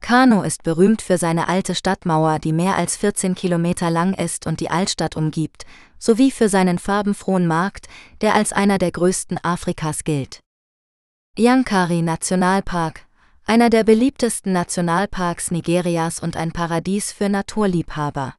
Kano 0.01 0.43
ist 0.43 0.63
berühmt 0.63 1.01
für 1.01 1.17
seine 1.17 1.49
alte 1.49 1.75
Stadtmauer, 1.75 2.39
die 2.39 2.53
mehr 2.53 2.77
als 2.77 2.95
14 2.95 3.35
Kilometer 3.35 3.89
lang 3.89 4.13
ist 4.13 4.47
und 4.47 4.61
die 4.61 4.69
Altstadt 4.69 5.17
umgibt, 5.17 5.65
sowie 5.99 6.31
für 6.31 6.49
seinen 6.49 6.79
farbenfrohen 6.79 7.45
Markt, 7.45 7.87
der 8.21 8.35
als 8.35 8.53
einer 8.53 8.77
der 8.77 8.91
größten 8.91 9.37
Afrikas 9.43 10.03
gilt. 10.03 10.39
Yankari 11.37 12.01
Nationalpark, 12.01 13.05
einer 13.45 13.69
der 13.69 13.83
beliebtesten 13.83 14.53
Nationalparks 14.53 15.51
Nigerias 15.51 16.19
und 16.19 16.37
ein 16.37 16.51
Paradies 16.51 17.11
für 17.11 17.29
Naturliebhaber. 17.29 18.35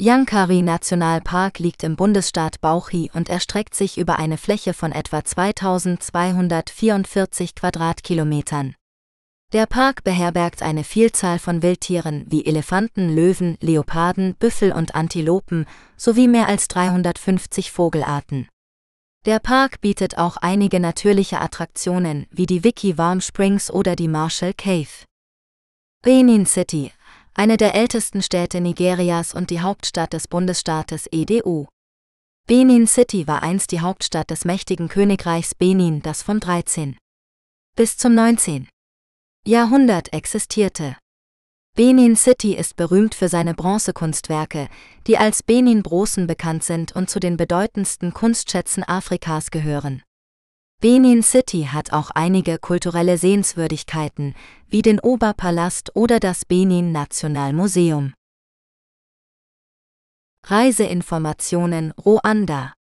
Yankari 0.00 0.62
Nationalpark 0.62 1.58
liegt 1.58 1.82
im 1.82 1.96
Bundesstaat 1.96 2.60
Bauchi 2.60 3.10
und 3.12 3.28
erstreckt 3.28 3.74
sich 3.74 3.98
über 3.98 4.18
eine 4.18 4.38
Fläche 4.38 4.72
von 4.72 4.92
etwa 4.92 5.24
2244 5.24 7.54
Quadratkilometern. 7.54 8.76
Der 9.52 9.66
Park 9.66 10.04
beherbergt 10.04 10.62
eine 10.62 10.84
Vielzahl 10.84 11.40
von 11.40 11.60
Wildtieren 11.60 12.24
wie 12.28 12.46
Elefanten, 12.46 13.12
Löwen, 13.12 13.58
Leoparden, 13.60 14.36
Büffel 14.36 14.70
und 14.70 14.94
Antilopen 14.94 15.66
sowie 15.96 16.28
mehr 16.28 16.46
als 16.46 16.68
350 16.68 17.72
Vogelarten. 17.72 18.48
Der 19.26 19.40
Park 19.40 19.80
bietet 19.80 20.18
auch 20.18 20.36
einige 20.36 20.78
natürliche 20.78 21.40
Attraktionen 21.40 22.26
wie 22.30 22.46
die 22.46 22.62
Wiki 22.62 22.96
Warm 22.96 23.20
Springs 23.20 23.72
oder 23.72 23.96
die 23.96 24.06
Marshall 24.06 24.54
Cave. 24.54 25.04
Benin 26.02 26.46
City, 26.46 26.92
eine 27.34 27.56
der 27.56 27.74
ältesten 27.74 28.22
Städte 28.22 28.60
Nigerias 28.60 29.34
und 29.34 29.50
die 29.50 29.60
Hauptstadt 29.60 30.12
des 30.12 30.28
Bundesstaates 30.28 31.08
EDU. 31.10 31.66
Benin 32.46 32.86
City 32.86 33.26
war 33.26 33.42
einst 33.42 33.72
die 33.72 33.80
Hauptstadt 33.80 34.30
des 34.30 34.44
mächtigen 34.44 34.88
Königreichs 34.88 35.56
Benin, 35.56 36.02
das 36.02 36.22
vom 36.22 36.38
13. 36.38 36.96
bis 37.74 37.96
zum 37.96 38.14
19. 38.14 38.68
Jahrhundert 39.46 40.12
existierte. 40.12 40.96
Benin 41.74 42.14
City 42.14 42.54
ist 42.54 42.76
berühmt 42.76 43.14
für 43.14 43.28
seine 43.28 43.54
Bronzekunstwerke, 43.54 44.68
die 45.06 45.16
als 45.16 45.42
Benin 45.42 45.82
Brosen 45.82 46.26
bekannt 46.26 46.62
sind 46.62 46.94
und 46.94 47.08
zu 47.08 47.20
den 47.20 47.38
bedeutendsten 47.38 48.12
Kunstschätzen 48.12 48.84
Afrikas 48.86 49.50
gehören. 49.50 50.02
Benin 50.82 51.22
City 51.22 51.68
hat 51.72 51.90
auch 51.92 52.10
einige 52.10 52.58
kulturelle 52.58 53.16
Sehenswürdigkeiten, 53.16 54.34
wie 54.68 54.82
den 54.82 55.00
Oberpalast 55.00 55.96
oder 55.96 56.20
das 56.20 56.44
Benin 56.44 56.92
Nationalmuseum. 56.92 58.12
Reiseinformationen 60.44 61.92
Ruanda 61.92 62.74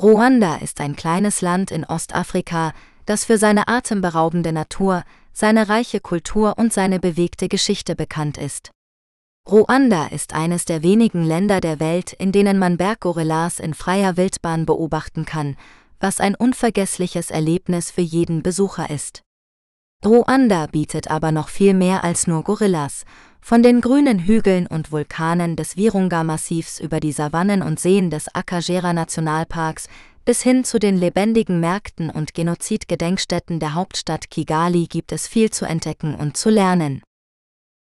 Ruanda 0.00 0.56
ist 0.56 0.80
ein 0.80 0.94
kleines 0.94 1.40
Land 1.40 1.72
in 1.72 1.84
Ostafrika, 1.84 2.72
das 3.04 3.24
für 3.24 3.38
seine 3.38 3.66
atemberaubende 3.66 4.52
Natur, 4.52 5.04
seine 5.36 5.68
reiche 5.68 6.00
Kultur 6.00 6.54
und 6.56 6.72
seine 6.72 6.98
bewegte 6.98 7.48
Geschichte 7.48 7.94
bekannt 7.94 8.38
ist. 8.38 8.70
Ruanda 9.46 10.06
ist 10.06 10.32
eines 10.32 10.64
der 10.64 10.82
wenigen 10.82 11.22
Länder 11.22 11.60
der 11.60 11.78
Welt, 11.78 12.14
in 12.14 12.32
denen 12.32 12.58
man 12.58 12.78
Berggorillas 12.78 13.60
in 13.60 13.74
freier 13.74 14.16
Wildbahn 14.16 14.64
beobachten 14.64 15.26
kann, 15.26 15.56
was 16.00 16.20
ein 16.20 16.34
unvergessliches 16.34 17.30
Erlebnis 17.30 17.90
für 17.90 18.00
jeden 18.00 18.42
Besucher 18.42 18.88
ist. 18.88 19.24
Ruanda 20.02 20.68
bietet 20.68 21.10
aber 21.10 21.32
noch 21.32 21.48
viel 21.50 21.74
mehr 21.74 22.02
als 22.02 22.26
nur 22.26 22.42
Gorillas, 22.42 23.04
von 23.42 23.62
den 23.62 23.82
grünen 23.82 24.20
Hügeln 24.20 24.66
und 24.66 24.90
Vulkanen 24.90 25.54
des 25.54 25.76
Virunga-Massivs 25.76 26.80
über 26.80 26.98
die 26.98 27.12
Savannen 27.12 27.60
und 27.60 27.78
Seen 27.78 28.08
des 28.08 28.34
Akagera-Nationalparks 28.34 29.88
bis 30.26 30.42
hin 30.42 30.64
zu 30.64 30.80
den 30.80 30.98
lebendigen 30.98 31.60
Märkten 31.60 32.10
und 32.10 32.34
Genozidgedenkstätten 32.34 33.60
der 33.60 33.74
Hauptstadt 33.74 34.28
Kigali 34.28 34.88
gibt 34.88 35.12
es 35.12 35.28
viel 35.28 35.50
zu 35.50 35.64
entdecken 35.64 36.16
und 36.16 36.36
zu 36.36 36.50
lernen. 36.50 37.02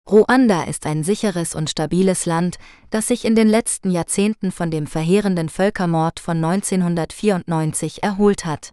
Ruanda 0.07 0.63
ist 0.63 0.85
ein 0.85 1.03
sicheres 1.03 1.55
und 1.55 1.69
stabiles 1.71 2.27
Land, 2.27 2.59
das 2.91 3.07
sich 3.07 3.25
in 3.25 3.35
den 3.35 3.49
letzten 3.49 3.89
Jahrzehnten 3.89 4.51
von 4.51 4.69
dem 4.69 4.85
verheerenden 4.85 5.49
Völkermord 5.49 6.19
von 6.19 6.37
1994 6.37 8.03
erholt 8.03 8.45
hat. 8.45 8.71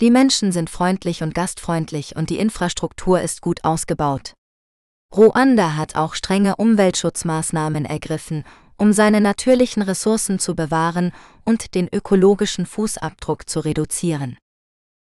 Die 0.00 0.12
Menschen 0.12 0.52
sind 0.52 0.70
freundlich 0.70 1.24
und 1.24 1.34
gastfreundlich 1.34 2.14
und 2.14 2.30
die 2.30 2.38
Infrastruktur 2.38 3.20
ist 3.20 3.42
gut 3.42 3.64
ausgebaut. 3.64 4.34
Ruanda 5.14 5.74
hat 5.76 5.96
auch 5.96 6.14
strenge 6.14 6.54
Umweltschutzmaßnahmen 6.56 7.84
ergriffen, 7.84 8.44
um 8.76 8.92
seine 8.92 9.20
natürlichen 9.20 9.82
Ressourcen 9.82 10.38
zu 10.38 10.54
bewahren 10.54 11.12
und 11.44 11.74
den 11.74 11.88
ökologischen 11.92 12.66
Fußabdruck 12.66 13.48
zu 13.48 13.60
reduzieren. 13.60 14.36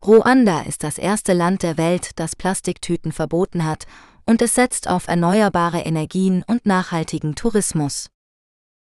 Ruanda 0.06 0.62
ist 0.62 0.84
das 0.84 0.98
erste 0.98 1.34
Land 1.34 1.62
der 1.62 1.78
Welt, 1.78 2.12
das 2.16 2.36
Plastiktüten 2.36 3.12
verboten 3.12 3.66
hat, 3.66 3.86
und 4.26 4.42
es 4.42 4.56
setzt 4.56 4.88
auf 4.88 5.08
erneuerbare 5.08 5.82
Energien 5.82 6.44
und 6.48 6.66
nachhaltigen 6.66 7.36
Tourismus. 7.36 8.10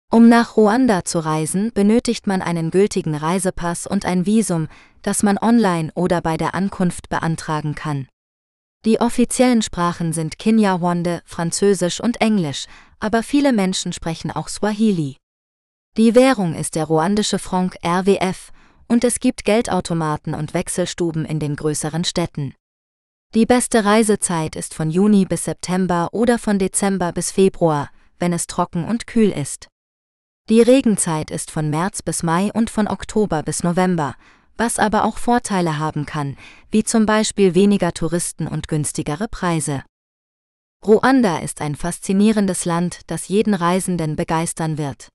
Um 0.10 0.30
nach 0.30 0.56
Ruanda 0.56 1.04
zu 1.04 1.20
reisen, 1.20 1.72
benötigt 1.74 2.28
man 2.28 2.42
einen 2.42 2.72
gültigen 2.72 3.14
Reisepass 3.14 3.88
und 3.88 4.06
ein 4.06 4.26
Visum, 4.26 4.70
das 5.02 5.22
man 5.22 5.38
online 5.38 5.92
oder 5.96 6.22
bei 6.22 6.38
der 6.38 6.56
Ankunft 6.56 7.10
beantragen 7.10 7.76
kann. 7.76 8.08
Die 8.86 9.02
offiziellen 9.02 9.62
Sprachen 9.62 10.14
sind 10.14 10.40
Kinyarwanda, 10.40 11.20
Französisch 11.26 12.00
und 12.00 12.22
Englisch, 12.22 12.68
aber 13.00 13.24
viele 13.24 13.54
Menschen 13.54 13.94
sprechen 13.94 14.32
auch 14.32 14.48
Swahili. 14.48 15.18
Die 15.98 16.16
Währung 16.16 16.54
ist 16.54 16.76
der 16.76 16.86
ruandische 16.86 17.40
Franc 17.40 17.76
RWF 17.84 18.52
und 18.88 19.04
es 19.04 19.20
gibt 19.20 19.46
Geldautomaten 19.46 20.34
und 20.34 20.54
Wechselstuben 20.54 21.26
in 21.26 21.40
den 21.40 21.56
größeren 21.56 22.04
Städten. 22.04 22.54
Die 23.34 23.46
beste 23.46 23.84
Reisezeit 23.84 24.56
ist 24.56 24.74
von 24.74 24.90
Juni 24.90 25.26
bis 25.26 25.44
September 25.44 26.10
oder 26.12 26.40
von 26.40 26.60
Dezember 26.60 27.12
bis 27.12 27.32
Februar, 27.32 27.90
wenn 28.20 28.32
es 28.32 28.48
trocken 28.48 28.86
und 28.86 29.06
kühl 29.06 29.32
ist. 29.32 29.68
Die 30.50 30.62
Regenzeit 30.62 31.30
ist 31.30 31.52
von 31.52 31.70
März 31.70 32.02
bis 32.02 32.24
Mai 32.24 32.52
und 32.54 32.70
von 32.70 32.88
Oktober 32.88 33.44
bis 33.44 33.64
November, 33.64 34.16
was 34.56 34.80
aber 34.80 35.04
auch 35.04 35.18
Vorteile 35.18 35.78
haben 35.78 36.06
kann, 36.06 36.38
wie 36.72 36.84
zum 36.84 37.06
Beispiel 37.06 37.54
weniger 37.54 37.92
Touristen 37.92 38.48
und 38.48 38.68
günstigere 38.68 39.28
Preise. 39.28 39.84
Ruanda 40.86 41.40
ist 41.40 41.62
ein 41.62 41.76
faszinierendes 41.76 42.66
Land, 42.66 43.02
das 43.08 43.28
jeden 43.28 43.54
Reisenden 43.54 44.16
begeistern 44.16 44.78
wird. 44.78 45.10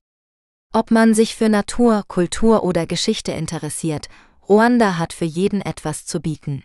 Ob 0.73 0.91
man 0.91 1.13
sich 1.13 1.35
für 1.35 1.49
Natur, 1.49 2.03
Kultur 2.07 2.63
oder 2.63 2.85
Geschichte 2.85 3.31
interessiert, 3.31 4.07
Ruanda 4.49 4.97
hat 4.97 5.13
für 5.13 5.25
jeden 5.25 5.61
etwas 5.61 6.05
zu 6.05 6.19
bieten. 6.19 6.63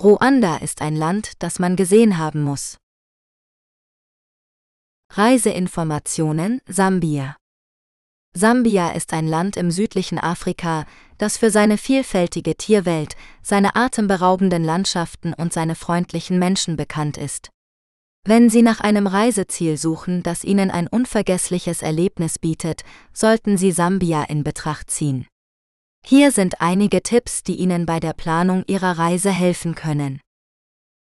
Ruanda 0.00 0.56
ist 0.58 0.82
ein 0.82 0.96
Land, 0.96 1.32
das 1.38 1.58
man 1.58 1.76
gesehen 1.76 2.18
haben 2.18 2.42
muss. 2.42 2.78
Reiseinformationen 5.10 6.60
Sambia 6.66 7.36
Sambia 8.34 8.92
ist 8.92 9.12
ein 9.12 9.28
Land 9.28 9.58
im 9.58 9.70
südlichen 9.70 10.18
Afrika, 10.18 10.86
das 11.18 11.36
für 11.36 11.50
seine 11.50 11.76
vielfältige 11.76 12.56
Tierwelt, 12.56 13.14
seine 13.42 13.76
atemberaubenden 13.76 14.64
Landschaften 14.64 15.34
und 15.34 15.52
seine 15.52 15.74
freundlichen 15.74 16.38
Menschen 16.38 16.76
bekannt 16.76 17.18
ist. 17.18 17.51
Wenn 18.24 18.50
Sie 18.50 18.62
nach 18.62 18.78
einem 18.78 19.08
Reiseziel 19.08 19.76
suchen, 19.76 20.22
das 20.22 20.44
Ihnen 20.44 20.70
ein 20.70 20.86
unvergessliches 20.86 21.82
Erlebnis 21.82 22.38
bietet, 22.38 22.82
sollten 23.12 23.58
Sie 23.58 23.72
Sambia 23.72 24.22
in 24.22 24.44
Betracht 24.44 24.92
ziehen. 24.92 25.26
Hier 26.06 26.30
sind 26.30 26.60
einige 26.60 27.02
Tipps, 27.02 27.42
die 27.42 27.56
Ihnen 27.56 27.84
bei 27.84 27.98
der 27.98 28.12
Planung 28.12 28.62
Ihrer 28.68 28.96
Reise 28.96 29.30
helfen 29.30 29.74
können. 29.74 30.20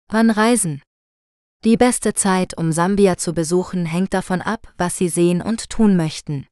Wann 0.10 0.30
reisen? 0.30 0.82
Die 1.66 1.76
beste 1.76 2.14
Zeit, 2.14 2.58
um 2.58 2.72
Sambia 2.72 3.18
zu 3.18 3.34
besuchen, 3.34 3.86
hängt 3.86 4.14
davon 4.14 4.42
ab, 4.42 4.74
was 4.78 4.98
Sie 4.98 5.10
sehen 5.10 5.42
und 5.42 5.70
tun 5.70 5.98
möchten. 5.98 6.48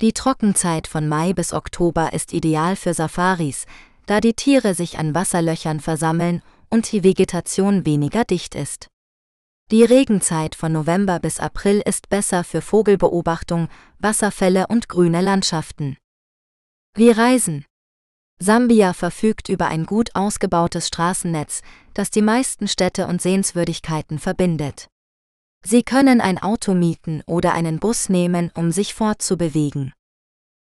Die 0.00 0.12
Trockenzeit 0.12 0.88
von 0.88 1.08
Mai 1.08 1.32
bis 1.32 1.52
Oktober 1.52 2.12
ist 2.12 2.32
ideal 2.32 2.74
für 2.74 2.92
Safaris, 2.92 3.66
da 4.06 4.20
die 4.20 4.34
Tiere 4.34 4.74
sich 4.74 4.98
an 4.98 5.14
Wasserlöchern 5.14 5.78
versammeln 5.78 6.42
und 6.70 6.90
die 6.90 7.04
Vegetation 7.04 7.86
weniger 7.86 8.24
dicht 8.24 8.56
ist. 8.56 8.88
Die 9.72 9.82
Regenzeit 9.82 10.54
von 10.54 10.70
November 10.70 11.18
bis 11.18 11.40
April 11.40 11.82
ist 11.84 12.08
besser 12.08 12.44
für 12.44 12.62
Vogelbeobachtung, 12.62 13.68
Wasserfälle 13.98 14.68
und 14.68 14.88
grüne 14.88 15.20
Landschaften. 15.20 15.96
Wie 16.94 17.10
reisen? 17.10 17.64
Sambia 18.38 18.92
verfügt 18.92 19.48
über 19.48 19.66
ein 19.66 19.84
gut 19.84 20.14
ausgebautes 20.14 20.86
Straßennetz, 20.86 21.62
das 21.94 22.12
die 22.12 22.22
meisten 22.22 22.68
Städte 22.68 23.08
und 23.08 23.20
Sehenswürdigkeiten 23.20 24.20
verbindet. 24.20 24.86
Sie 25.64 25.82
können 25.82 26.20
ein 26.20 26.40
Auto 26.40 26.72
mieten 26.72 27.24
oder 27.26 27.52
einen 27.52 27.80
Bus 27.80 28.08
nehmen, 28.08 28.52
um 28.54 28.70
sich 28.70 28.94
fortzubewegen. 28.94 29.92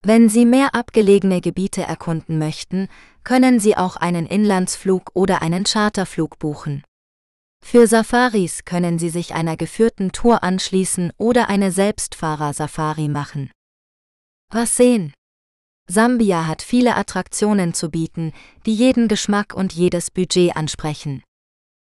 Wenn 0.02 0.28
Sie 0.28 0.46
mehr 0.46 0.74
abgelegene 0.74 1.42
Gebiete 1.42 1.84
erkunden 1.84 2.40
möchten, 2.40 2.88
können 3.24 3.60
Sie 3.60 3.78
auch 3.78 3.96
einen 3.96 4.26
Inlandsflug 4.26 5.12
oder 5.14 5.44
einen 5.44 5.66
Charterflug 5.66 6.40
buchen. 6.40 6.84
Für 7.70 7.86
Safaris 7.86 8.64
können 8.64 8.98
Sie 8.98 9.10
sich 9.10 9.34
einer 9.34 9.58
geführten 9.58 10.14
Tour 10.14 10.42
anschließen 10.42 11.12
oder 11.18 11.50
eine 11.50 11.74
Selbstfahrer-Safari 11.74 13.10
machen. 13.10 13.52
Was 14.50 14.78
sehen? 14.78 15.12
Sambia 15.90 16.48
hat 16.48 16.62
viele 16.62 16.96
Attraktionen 16.96 17.74
zu 17.74 17.90
bieten, 17.92 18.32
die 18.66 18.74
jeden 18.74 19.10
Geschmack 19.10 19.54
und 19.54 19.74
jedes 19.74 20.12
Budget 20.12 20.56
ansprechen. 20.56 21.24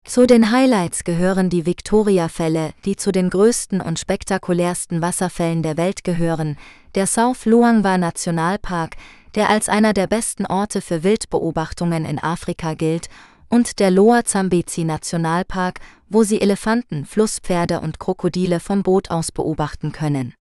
Zu 0.06 0.26
den 0.26 0.52
Highlights 0.52 1.04
gehören 1.04 1.50
die 1.50 1.66
Victoria-Fälle, 1.66 2.72
die 2.86 2.96
zu 2.96 3.12
den 3.12 3.28
größten 3.28 3.82
und 3.82 3.98
spektakulärsten 3.98 5.02
Wasserfällen 5.02 5.62
der 5.62 5.76
Welt 5.76 6.02
gehören, 6.02 6.56
der 6.94 7.06
South 7.06 7.44
Luangwa 7.44 7.98
Nationalpark, 7.98 8.96
der 9.34 9.50
als 9.50 9.68
einer 9.68 9.92
der 9.92 10.06
besten 10.06 10.46
Orte 10.46 10.80
für 10.80 11.04
Wildbeobachtungen 11.04 12.06
in 12.06 12.18
Afrika 12.18 12.72
gilt, 12.72 13.10
und 13.48 13.78
der 13.78 13.90
Loa 13.90 14.24
Zambezi 14.24 14.84
Nationalpark, 14.84 15.80
wo 16.08 16.22
sie 16.22 16.40
Elefanten, 16.40 17.04
Flusspferde 17.04 17.80
und 17.80 17.98
Krokodile 17.98 18.60
vom 18.60 18.82
Boot 18.82 19.10
aus 19.10 19.32
beobachten 19.32 19.92
können. 19.92 20.34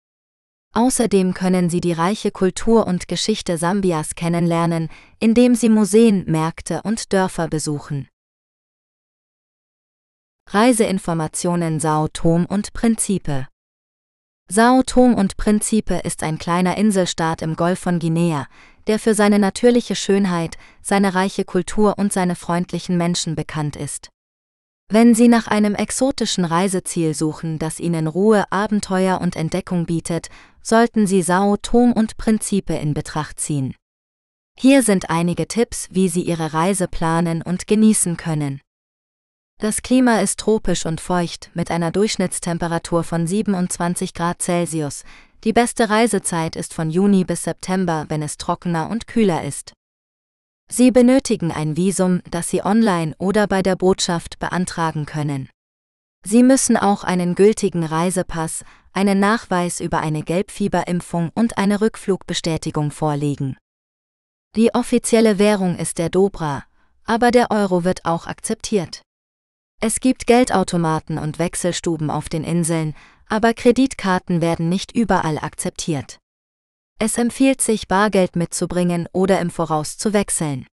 Außerdem 0.73 1.33
können 1.33 1.69
Sie 1.69 1.81
die 1.81 1.93
reiche 1.93 2.29
Kultur 2.29 2.85
und 2.85 3.07
Geschichte 3.07 3.57
Sambias 3.57 4.15
kennenlernen, 4.15 4.89
indem 5.19 5.55
Sie 5.55 5.69
Museen, 5.69 6.25
Märkte 6.27 6.81
und 6.83 7.13
Dörfer 7.13 7.47
besuchen. 7.47 8.07
Reiseinformationen 10.49 11.79
Sao 11.79 12.07
Tom 12.09 12.45
und 12.45 12.73
Prinzipe 12.73 13.47
Sao 14.49 14.81
Tom 14.81 15.13
und 15.13 15.35
Prinzipe 15.35 15.95
ist 16.05 16.23
ein 16.23 16.37
kleiner 16.37 16.77
Inselstaat 16.77 17.41
im 17.41 17.57
Golf 17.57 17.79
von 17.79 17.99
Guinea, 17.99 18.47
der 18.87 18.97
für 18.97 19.13
seine 19.13 19.39
natürliche 19.39 19.93
Schönheit, 19.93 20.57
seine 20.81 21.15
reiche 21.15 21.43
Kultur 21.43 21.95
und 21.97 22.13
seine 22.13 22.35
freundlichen 22.35 22.95
Menschen 22.95 23.35
bekannt 23.35 23.75
ist. 23.75 24.09
Wenn 24.89 25.13
Sie 25.13 25.27
nach 25.27 25.47
einem 25.47 25.75
exotischen 25.75 26.45
Reiseziel 26.45 27.13
suchen, 27.13 27.59
das 27.59 27.81
Ihnen 27.81 28.07
Ruhe, 28.07 28.49
Abenteuer 28.49 29.19
und 29.19 29.35
Entdeckung 29.35 29.85
bietet, 29.85 30.29
sollten 30.61 31.07
Sie 31.07 31.21
Sao 31.21 31.57
Tom 31.57 31.91
und 31.91 32.15
Prinzipe 32.15 32.73
in 32.73 32.93
Betracht 32.93 33.41
ziehen. 33.41 33.75
Hier 34.57 34.81
sind 34.81 35.09
einige 35.09 35.49
Tipps, 35.49 35.89
wie 35.91 36.07
Sie 36.07 36.21
Ihre 36.21 36.53
Reise 36.53 36.87
planen 36.87 37.41
und 37.41 37.67
genießen 37.67 38.15
können. 38.15 38.61
Das 39.59 39.81
Klima 39.81 40.19
ist 40.19 40.39
tropisch 40.39 40.85
und 40.85 41.01
feucht 41.01 41.49
mit 41.55 41.71
einer 41.71 41.89
Durchschnittstemperatur 41.89 43.03
von 43.03 43.25
27 43.25 44.13
Grad 44.13 44.39
Celsius. 44.39 45.03
Die 45.43 45.51
beste 45.51 45.89
Reisezeit 45.89 46.55
ist 46.55 46.75
von 46.75 46.91
Juni 46.91 47.23
bis 47.23 47.43
September, 47.43 48.05
wenn 48.07 48.21
es 48.21 48.37
trockener 48.37 48.87
und 48.87 49.07
kühler 49.07 49.43
ist. 49.43 49.73
Sie 50.69 50.91
benötigen 50.91 51.51
ein 51.51 51.75
Visum, 51.75 52.21
das 52.29 52.49
Sie 52.49 52.63
online 52.63 53.15
oder 53.17 53.47
bei 53.47 53.63
der 53.63 53.75
Botschaft 53.75 54.37
beantragen 54.37 55.07
können. 55.07 55.49
Sie 56.23 56.43
müssen 56.43 56.77
auch 56.77 57.03
einen 57.03 57.33
gültigen 57.33 57.83
Reisepass, 57.83 58.63
einen 58.93 59.19
Nachweis 59.19 59.79
über 59.79 60.01
eine 60.01 60.21
Gelbfieberimpfung 60.21 61.31
und 61.33 61.57
eine 61.57 61.81
Rückflugbestätigung 61.81 62.91
vorlegen. 62.91 63.57
Die 64.55 64.75
offizielle 64.75 65.39
Währung 65.39 65.77
ist 65.77 65.97
der 65.97 66.09
Dobra, 66.09 66.63
aber 67.05 67.31
der 67.31 67.49
Euro 67.49 67.83
wird 67.83 68.05
auch 68.05 68.27
akzeptiert. 68.27 69.01
Es 69.79 69.99
gibt 69.99 70.25
Geldautomaten 70.25 71.19
und 71.19 71.37
Wechselstuben 71.37 72.09
auf 72.09 72.29
den 72.29 72.43
Inseln, 72.43 72.95
aber 73.29 73.53
Kreditkarten 73.53 74.41
werden 74.41 74.69
nicht 74.69 74.91
überall 74.91 75.37
akzeptiert. 75.37 76.17
Es 76.99 77.19
empfiehlt 77.19 77.61
sich, 77.61 77.87
Bargeld 77.87 78.35
mitzubringen 78.35 79.07
oder 79.13 79.39
im 79.39 79.51
Voraus 79.51 79.97
zu 79.97 80.13
wechseln. 80.13 80.65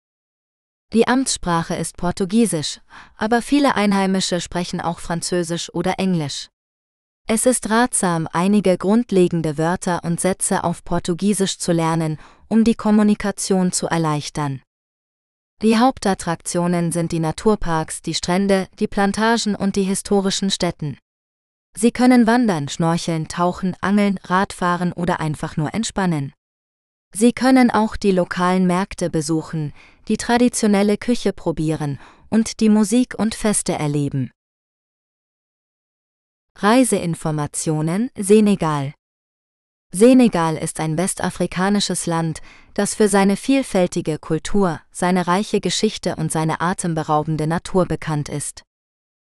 Die 0.93 1.09
Amtssprache 1.09 1.75
ist 1.75 1.97
Portugiesisch, 1.97 2.81
aber 3.17 3.43
viele 3.43 3.75
Einheimische 3.75 4.41
sprechen 4.41 4.81
auch 4.81 5.01
Französisch 5.01 5.75
oder 5.75 5.99
Englisch. 5.99 6.49
Es 7.27 7.47
ist 7.47 7.71
ratsam, 7.71 8.29
einige 8.33 8.79
grundlegende 8.79 9.59
Wörter 9.59 10.05
und 10.05 10.21
Sätze 10.21 10.63
auf 10.63 10.85
Portugiesisch 10.85 11.59
zu 11.59 11.73
lernen, 11.73 12.19
um 12.47 12.63
die 12.63 12.75
Kommunikation 12.75 13.73
zu 13.73 13.87
erleichtern. 13.87 14.63
Die 15.63 15.79
Hauptattraktionen 15.79 16.91
sind 16.91 17.13
die 17.13 17.21
Naturparks, 17.21 18.03
die 18.03 18.15
Strände, 18.15 18.67
die 18.81 18.89
Plantagen 18.89 19.55
und 19.55 19.77
die 19.77 19.85
historischen 19.85 20.51
Städten. 20.51 20.99
Sie 21.77 21.93
können 21.93 22.27
wandern, 22.27 22.69
schnorcheln, 22.69 23.29
tauchen, 23.29 23.77
angeln, 23.81 24.19
Radfahren 24.25 24.93
oder 24.93 25.21
einfach 25.21 25.57
nur 25.57 25.73
entspannen. 25.73 26.33
Sie 27.15 27.33
können 27.33 27.71
auch 27.71 27.95
die 27.95 28.11
lokalen 28.11 28.67
Märkte 28.67 29.09
besuchen, 29.09 29.73
die 30.09 30.17
traditionelle 30.17 30.99
Küche 30.99 31.33
probieren 31.33 32.01
und 32.29 32.59
die 32.59 32.69
Musik 32.69 33.15
und 33.17 33.37
Feste 33.37 33.75
erleben. 33.75 34.33
Reiseinformationen 36.59 38.11
Senegal 38.19 38.95
Senegal 39.95 40.57
ist 40.57 40.81
ein 40.81 40.97
westafrikanisches 40.97 42.07
Land, 42.07 42.41
das 42.73 42.95
für 42.95 43.09
seine 43.09 43.37
vielfältige 43.37 44.19
Kultur, 44.19 44.81
seine 44.91 45.27
reiche 45.27 45.61
Geschichte 45.61 46.17
und 46.17 46.33
seine 46.33 46.63
atemberaubende 46.63 47.47
Natur 47.47 47.85
bekannt 47.85 48.31
ist. 48.31 48.63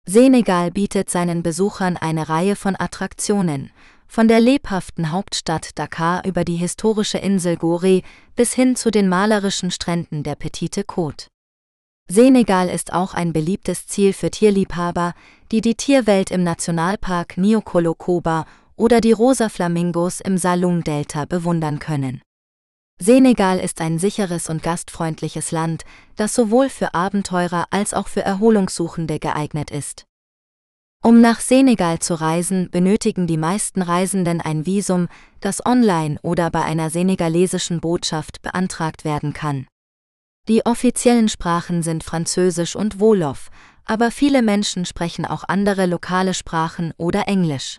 Senegal 0.07 0.71
bietet 0.71 1.11
seinen 1.11 1.43
Besuchern 1.43 1.95
eine 1.95 2.27
Reihe 2.27 2.55
von 2.55 2.75
Attraktionen, 2.75 3.69
von 4.07 4.27
der 4.27 4.39
lebhaften 4.39 5.11
Hauptstadt 5.11 5.77
Dakar 5.77 6.25
über 6.25 6.43
die 6.43 6.55
historische 6.55 7.19
Insel 7.19 7.55
Gorée 7.55 8.03
bis 8.35 8.53
hin 8.53 8.75
zu 8.75 8.89
den 8.89 9.09
malerischen 9.09 9.69
Stränden 9.69 10.23
der 10.23 10.35
Petite 10.35 10.81
Côte. 10.81 11.27
Senegal 12.09 12.69
ist 12.69 12.93
auch 12.93 13.13
ein 13.13 13.31
beliebtes 13.31 13.85
Ziel 13.85 14.13
für 14.13 14.31
Tierliebhaber, 14.31 15.13
die 15.51 15.61
die 15.61 15.75
Tierwelt 15.75 16.31
im 16.31 16.41
Nationalpark 16.43 17.37
Niokolo-Koba 17.37 18.45
oder 18.77 19.01
die 19.01 19.11
rosa 19.11 19.49
Flamingos 19.49 20.21
im 20.21 20.37
Saloum-Delta 20.37 21.25
bewundern 21.25 21.79
können. 21.79 22.21
Senegal 22.99 23.59
ist 23.59 23.81
ein 23.81 23.99
sicheres 23.99 24.49
und 24.49 24.63
gastfreundliches 24.63 25.51
Land, 25.51 25.83
das 26.15 26.33
sowohl 26.33 26.69
für 26.69 26.93
Abenteurer 26.93 27.65
als 27.69 27.93
auch 27.93 28.07
für 28.07 28.21
Erholungssuchende 28.21 29.19
geeignet 29.19 29.69
ist. 29.69 30.05
Um 31.03 31.21
nach 31.21 31.39
Senegal 31.39 31.99
zu 31.99 32.19
reisen, 32.19 32.71
benötigen 32.71 33.27
die 33.27 33.37
meisten 33.37 33.83
Reisenden 33.83 34.41
ein 34.41 34.65
Visum, 34.65 35.09
das 35.41 35.63
online 35.63 36.17
oder 36.23 36.49
bei 36.49 36.63
einer 36.63 36.89
senegalesischen 36.89 37.81
Botschaft 37.81 38.41
beantragt 38.41 39.05
werden 39.05 39.33
kann. 39.33 39.67
Die 40.47 40.65
offiziellen 40.65 41.29
Sprachen 41.29 41.83
sind 41.83 42.03
Französisch 42.03 42.75
und 42.75 42.99
Wolof, 42.99 43.49
aber 43.85 44.09
viele 44.09 44.41
Menschen 44.41 44.85
sprechen 44.85 45.25
auch 45.25 45.43
andere 45.47 45.85
lokale 45.85 46.33
Sprachen 46.33 46.93
oder 46.97 47.27
Englisch. 47.27 47.77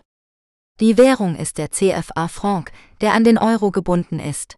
Die 0.79 0.97
Währung 0.97 1.35
ist 1.35 1.57
der 1.57 1.71
CFA 1.71 2.29
Franc, 2.29 2.71
der 3.01 3.13
an 3.13 3.25
den 3.25 3.37
Euro 3.37 3.69
gebunden 3.69 4.19
ist. 4.19 4.55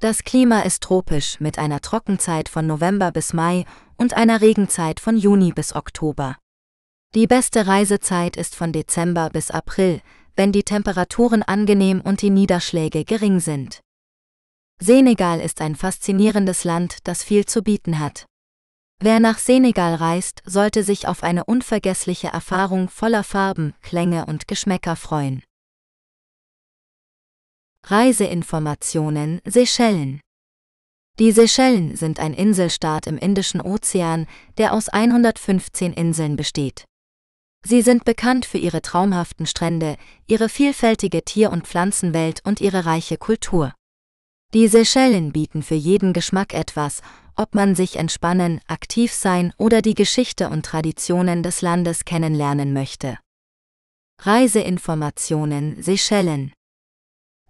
Das 0.00 0.24
Klima 0.24 0.62
ist 0.62 0.82
tropisch 0.82 1.38
mit 1.38 1.56
einer 1.56 1.80
Trockenzeit 1.80 2.48
von 2.48 2.66
November 2.66 3.12
bis 3.12 3.32
Mai 3.32 3.64
und 3.96 4.14
einer 4.14 4.40
Regenzeit 4.40 4.98
von 4.98 5.16
Juni 5.16 5.52
bis 5.52 5.74
Oktober. 5.74 6.36
Die 7.14 7.28
beste 7.28 7.68
Reisezeit 7.68 8.36
ist 8.36 8.56
von 8.56 8.72
Dezember 8.72 9.30
bis 9.30 9.52
April, 9.52 10.00
wenn 10.34 10.50
die 10.50 10.64
Temperaturen 10.64 11.44
angenehm 11.44 12.00
und 12.00 12.22
die 12.22 12.30
Niederschläge 12.30 13.04
gering 13.04 13.38
sind. 13.38 13.80
Senegal 14.82 15.40
ist 15.40 15.60
ein 15.60 15.76
faszinierendes 15.76 16.64
Land, 16.64 16.98
das 17.04 17.22
viel 17.22 17.46
zu 17.46 17.62
bieten 17.62 18.00
hat. 18.00 18.26
Wer 18.98 19.20
nach 19.20 19.38
Senegal 19.38 19.94
reist, 19.94 20.42
sollte 20.46 20.82
sich 20.82 21.06
auf 21.06 21.22
eine 21.22 21.44
unvergessliche 21.44 22.28
Erfahrung 22.28 22.88
voller 22.88 23.24
Farben, 23.24 23.74
Klänge 23.82 24.24
und 24.24 24.48
Geschmäcker 24.48 24.96
freuen. 24.96 25.42
Reiseinformationen 27.84 29.40
Seychellen 29.44 30.20
Die 31.18 31.30
Seychellen 31.30 31.94
sind 31.94 32.18
ein 32.18 32.32
Inselstaat 32.32 33.06
im 33.06 33.18
Indischen 33.18 33.60
Ozean, 33.60 34.26
der 34.56 34.72
aus 34.72 34.88
115 34.88 35.92
Inseln 35.92 36.36
besteht. 36.36 36.86
Sie 37.64 37.82
sind 37.82 38.04
bekannt 38.04 38.46
für 38.46 38.58
ihre 38.58 38.80
traumhaften 38.80 39.46
Strände, 39.46 39.96
ihre 40.26 40.48
vielfältige 40.48 41.22
Tier- 41.22 41.52
und 41.52 41.66
Pflanzenwelt 41.66 42.40
und 42.44 42.62
ihre 42.62 42.86
reiche 42.86 43.18
Kultur. 43.18 43.74
Die 44.54 44.68
Seychellen 44.68 45.32
bieten 45.32 45.62
für 45.62 45.74
jeden 45.74 46.12
Geschmack 46.12 46.54
etwas, 46.54 47.02
ob 47.36 47.54
man 47.54 47.74
sich 47.74 47.96
entspannen, 47.96 48.60
aktiv 48.66 49.12
sein 49.12 49.52
oder 49.58 49.82
die 49.82 49.94
Geschichte 49.94 50.48
und 50.48 50.64
Traditionen 50.64 51.42
des 51.42 51.62
Landes 51.62 52.04
kennenlernen 52.04 52.72
möchte. 52.72 53.18
Reiseinformationen 54.22 55.82
Seychellen 55.82 56.52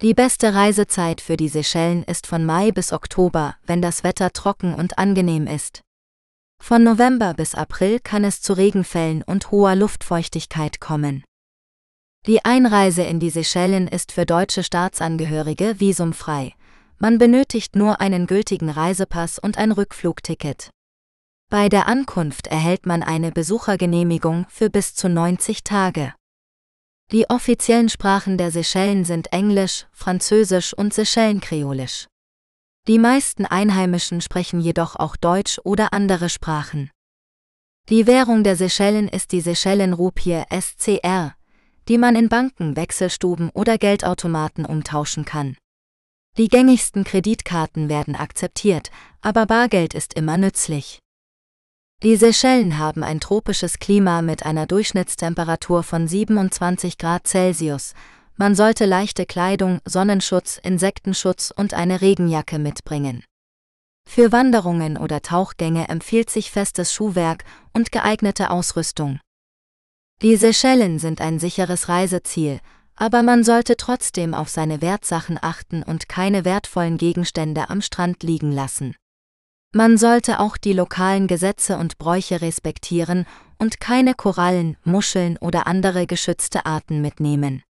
Die 0.01 0.13
beste 0.13 0.53
Reisezeit 0.53 1.21
für 1.21 1.37
die 1.37 1.47
Seychellen 1.47 2.03
ist 2.03 2.27
von 2.27 2.45
Mai 2.45 2.71
bis 2.71 2.91
Oktober, 2.91 3.55
wenn 3.65 3.81
das 3.81 4.03
Wetter 4.03 4.31
trocken 4.31 4.73
und 4.73 4.97
angenehm 4.97 5.47
ist. 5.47 5.81
Von 6.61 6.83
November 6.83 7.33
bis 7.33 7.55
April 7.55 7.99
kann 7.99 8.23
es 8.23 8.41
zu 8.41 8.53
Regenfällen 8.53 9.23
und 9.23 9.51
hoher 9.51 9.75
Luftfeuchtigkeit 9.75 10.81
kommen. 10.81 11.23
Die 12.25 12.43
Einreise 12.43 13.03
in 13.03 13.21
die 13.21 13.29
Seychellen 13.29 13.87
ist 13.87 14.11
für 14.11 14.25
deutsche 14.25 14.63
Staatsangehörige 14.63 15.79
visumfrei 15.79 16.53
man 16.99 17.17
benötigt 17.17 17.75
nur 17.75 18.01
einen 18.01 18.27
gültigen 18.27 18.69
Reisepass 18.69 19.39
und 19.39 19.57
ein 19.57 19.71
Rückflugticket. 19.71 20.71
Bei 21.49 21.69
der 21.69 21.87
Ankunft 21.87 22.47
erhält 22.47 22.85
man 22.85 23.03
eine 23.03 23.31
Besuchergenehmigung 23.31 24.45
für 24.49 24.69
bis 24.69 24.95
zu 24.95 25.07
90 25.07 25.63
Tage. 25.63 26.13
Die 27.11 27.29
offiziellen 27.29 27.87
Sprachen 27.87 28.37
der 28.37 28.51
Seychellen 28.51 29.05
sind 29.05 29.31
Englisch, 29.31 29.85
Französisch 29.93 30.73
und 30.73 30.93
Seychellenkreolisch. 30.93 32.07
Die 32.87 32.99
meisten 32.99 33.45
Einheimischen 33.45 34.19
sprechen 34.19 34.59
jedoch 34.59 34.97
auch 34.97 35.15
Deutsch 35.15 35.59
oder 35.63 35.93
andere 35.93 36.27
Sprachen. 36.27 36.91
Die 37.89 38.07
Währung 38.07 38.43
der 38.43 38.57
Seychellen 38.57 39.07
ist 39.07 39.31
die 39.31 39.39
Seychellen-Rupie 39.39 40.43
SCR, 40.49 41.33
die 41.87 41.97
man 41.97 42.17
in 42.17 42.27
Banken, 42.27 42.75
Wechselstuben 42.75 43.49
oder 43.51 43.77
Geldautomaten 43.77 44.65
umtauschen 44.65 45.23
kann. 45.23 45.55
Die 46.37 46.49
gängigsten 46.49 47.03
Kreditkarten 47.03 47.89
werden 47.89 48.15
akzeptiert, 48.15 48.91
aber 49.21 49.47
Bargeld 49.47 49.95
ist 49.95 50.13
immer 50.13 50.37
nützlich. 50.37 50.99
Die 52.03 52.15
Seychellen 52.15 52.77
haben 52.77 53.03
ein 53.03 53.19
tropisches 53.19 53.79
Klima 53.79 54.21
mit 54.21 54.45
einer 54.45 54.67
Durchschnittstemperatur 54.67 55.81
von 55.81 56.07
27 56.07 56.99
Grad 56.99 57.25
Celsius. 57.25 57.95
Man 58.35 58.53
sollte 58.53 58.85
leichte 58.85 59.25
Kleidung, 59.25 59.79
Sonnenschutz, 59.83 60.59
Insektenschutz 60.61 61.51
und 61.55 61.73
eine 61.73 62.01
Regenjacke 62.01 62.59
mitbringen. 62.59 63.23
Für 64.07 64.31
Wanderungen 64.31 64.95
oder 64.97 65.23
Tauchgänge 65.23 65.89
empfiehlt 65.89 66.29
sich 66.29 66.51
festes 66.51 66.93
Schuhwerk 66.93 67.45
und 67.73 67.91
geeignete 67.91 68.51
Ausrüstung. 68.51 69.19
Die 70.21 70.35
Seychellen 70.35 70.99
sind 70.99 71.19
ein 71.19 71.39
sicheres 71.39 71.89
Reiseziel, 71.89 72.59
aber 72.97 73.23
man 73.23 73.43
sollte 73.43 73.77
trotzdem 73.77 74.33
auf 74.33 74.49
seine 74.49 74.81
Wertsachen 74.81 75.37
achten 75.41 75.83
und 75.83 76.09
keine 76.09 76.43
wertvollen 76.43 76.97
Gegenstände 76.97 77.69
am 77.69 77.81
Strand 77.81 78.23
liegen 78.23 78.51
lassen. 78.51 78.95
Man 79.73 79.97
sollte 79.97 80.39
auch 80.39 80.57
die 80.57 80.73
lokalen 80.73 81.27
Gesetze 81.27 81.77
und 81.77 81.99
Bräuche 81.99 82.41
respektieren 82.41 83.25
und 83.59 83.79
keine 83.79 84.15
Korallen, 84.15 84.77
Muscheln 84.83 85.37
oder 85.37 85.67
andere 85.67 86.07
geschützte 86.07 86.65
Arten 86.65 87.01
mitnehmen. 87.01 87.63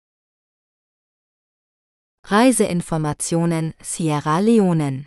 Reiseinformationen 2.25 3.75
Sierra 3.83 4.39
Leone 4.39 5.07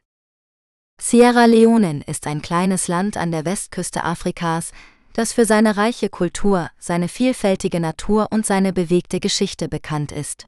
Sierra 1.02 1.46
Leone 1.46 2.04
ist 2.08 2.28
ein 2.28 2.42
kleines 2.42 2.90
Land 2.90 3.16
an 3.16 3.32
der 3.32 3.46
Westküste 3.46 4.04
Afrikas, 4.04 4.72
das 5.20 5.34
für 5.34 5.44
seine 5.44 5.76
reiche 5.76 6.08
Kultur, 6.08 6.70
seine 6.80 7.10
vielfältige 7.10 7.82
Natur 7.82 8.30
und 8.32 8.46
seine 8.46 8.72
bewegte 8.72 9.20
Geschichte 9.20 9.68
bekannt 9.68 10.14
ist. 10.14 10.46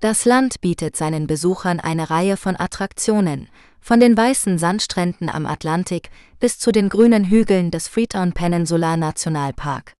Das 0.00 0.24
Land 0.24 0.60
bietet 0.60 0.94
seinen 0.94 1.26
Besuchern 1.26 1.80
eine 1.80 2.08
Reihe 2.08 2.36
von 2.36 2.54
Attraktionen, 2.54 3.48
von 3.80 3.98
den 3.98 4.16
weißen 4.16 4.56
Sandstränden 4.56 5.28
am 5.28 5.46
Atlantik 5.46 6.10
bis 6.38 6.60
zu 6.60 6.70
den 6.70 6.90
grünen 6.90 7.24
Hügeln 7.24 7.72
des 7.72 7.88
Freetown 7.88 8.34
Peninsula 8.34 8.96
Nationalpark. 8.96 9.94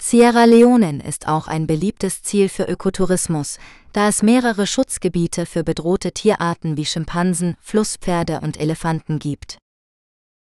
Sierra 0.00 0.44
Leone 0.44 1.02
ist 1.06 1.28
auch 1.28 1.48
ein 1.48 1.66
beliebtes 1.66 2.22
Ziel 2.22 2.48
für 2.48 2.64
Ökotourismus, 2.64 3.58
da 3.92 4.08
es 4.08 4.22
mehrere 4.22 4.66
Schutzgebiete 4.66 5.44
für 5.44 5.64
bedrohte 5.64 6.12
Tierarten 6.12 6.78
wie 6.78 6.86
Schimpansen, 6.86 7.56
Flusspferde 7.60 8.40
und 8.40 8.58
Elefanten 8.58 9.18
gibt. 9.18 9.58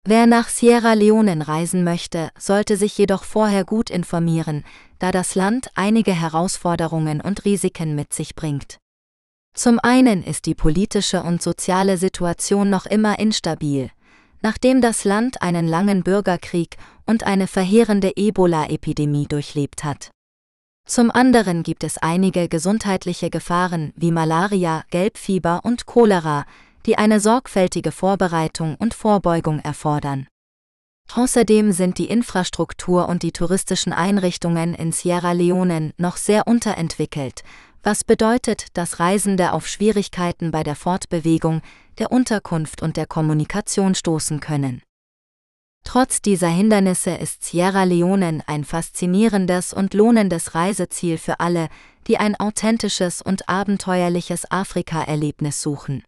Wer 0.09 0.29
nach 0.29 0.49
Sierra 0.49 0.93
Leone 0.93 1.49
reisen 1.49 1.83
möchte, 1.83 2.31
sollte 2.39 2.77
sich 2.77 2.97
jedoch 2.97 3.25
vorher 3.25 3.65
gut 3.65 3.91
informieren, 3.91 4.63
da 5.01 5.11
das 5.11 5.35
Land 5.35 5.71
einige 5.75 6.13
Herausforderungen 6.13 7.21
und 7.21 7.45
Risiken 7.45 7.97
mit 7.97 8.13
sich 8.13 8.37
bringt. 8.37 8.79
Zum 9.53 9.81
einen 9.81 10.23
ist 10.23 10.47
die 10.47 10.55
politische 10.55 11.25
und 11.25 11.43
soziale 11.43 11.97
Situation 11.97 12.71
noch 12.71 12.87
immer 12.87 13.19
instabil, 13.19 13.91
nachdem 14.43 14.81
das 14.81 15.03
Land 15.03 15.43
einen 15.43 15.67
langen 15.67 16.05
Bürgerkrieg 16.05 16.77
und 17.05 17.25
eine 17.25 17.49
verheerende 17.49 18.13
Ebola-Epidemie 18.15 19.27
durchlebt 19.27 19.83
hat. 19.83 20.13
Zum 20.87 21.11
anderen 21.11 21.65
gibt 21.65 21.83
es 21.83 21.99
einige 21.99 22.49
gesundheitliche 22.49 23.29
Gefahren 23.29 23.93
wie 23.97 24.13
Malaria, 24.13 24.85
Gelbfieber 24.91 25.63
und 25.65 25.87
Cholera, 25.87 26.47
die 26.87 26.97
eine 26.97 27.21
sorgfältige 27.21 27.93
Vorbereitung 27.93 28.77
und 28.77 28.95
Vorbeugung 28.95 29.59
erfordern. 29.59 30.27
Außerdem 31.13 31.73
sind 31.73 31.99
die 31.99 32.07
Infrastruktur 32.07 33.09
und 33.09 33.23
die 33.23 33.33
touristischen 33.33 33.93
Einrichtungen 33.93 34.75
in 34.75 34.93
Sierra 34.93 35.33
Leone 35.33 35.93
noch 35.99 36.17
sehr 36.17 36.47
unterentwickelt, 36.47 37.45
was 37.83 38.03
bedeutet, 38.03 38.67
dass 38.75 38.99
Reisende 38.99 39.53
auf 39.53 39.69
Schwierigkeiten 39.69 40.51
bei 40.51 40.65
der 40.65 40.75
Fortbewegung, 40.75 41.63
der 41.99 42.11
Unterkunft 42.11 42.83
und 42.83 42.97
der 42.97 43.07
Kommunikation 43.07 43.95
stoßen 43.95 44.41
können. 44.41 44.83
Trotz 45.85 46.21
dieser 46.21 46.49
Hindernisse 46.49 47.13
ist 47.13 47.45
Sierra 47.45 47.85
Leone 47.85 48.43
ein 48.49 48.65
faszinierendes 48.65 49.73
und 49.73 49.95
lohnendes 49.95 50.57
Reiseziel 50.57 51.17
für 51.17 51.39
alle, 51.39 51.69
die 52.09 52.19
ein 52.19 52.35
authentisches 52.35 53.23
und 53.23 53.49
abenteuerliches 53.49 54.51
Afrika-Erlebnis 54.51 55.63
suchen. 55.63 56.03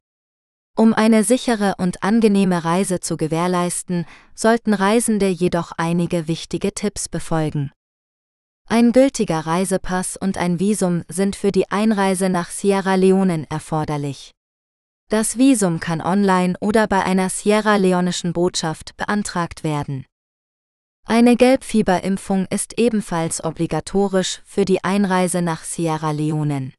Um 0.79 0.95
eine 0.95 1.25
sichere 1.25 1.75
und 1.79 2.05
angenehme 2.05 2.65
Reise 2.65 3.01
zu 3.01 3.17
gewährleisten, 3.17 4.07
sollten 4.37 4.73
Reisende 4.73 5.27
jedoch 5.27 5.73
einige 5.77 6.29
wichtige 6.29 6.73
Tipps 6.73 7.09
befolgen. 7.09 7.73
Ein 8.69 8.93
gültiger 8.93 9.41
Reisepass 9.41 10.17
und 10.17 10.39
ein 10.39 10.61
Visum 10.61 11.03
sind 11.09 11.35
für 11.35 11.51
die 11.51 11.69
Einreise 11.69 12.29
nach 12.29 12.51
Sierra 12.51 12.95
Leone 12.95 13.47
erforderlich. 13.51 14.31
Das 15.11 15.37
Visum 15.37 15.81
kann 15.81 16.01
online 16.01 16.55
oder 16.61 16.87
bei 16.87 17.03
einer 17.03 17.29
Sierra 17.29 17.75
Leonischen 17.75 18.33
Botschaft 18.33 18.97
beantragt 18.97 19.65
werden. 19.65 20.07
Eine 21.07 21.35
Gelbfieberimpfung 21.35 22.47
ist 22.51 22.79
ebenfalls 22.79 23.43
obligatorisch 23.43 24.43
für 24.45 24.65
die 24.65 24.85
Einreise 24.85 25.43
nach 25.43 25.65
Sierra 25.65 26.13
Leone. 26.13 26.71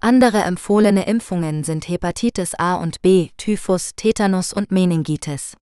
Andere 0.00 0.42
empfohlene 0.42 1.06
Impfungen 1.06 1.64
sind 1.64 1.88
Hepatitis 1.88 2.54
A 2.54 2.76
und 2.76 3.02
B, 3.02 3.30
Typhus, 3.36 3.96
Tetanus 3.96 4.52
und 4.52 4.70
Meningitis. 4.70 5.56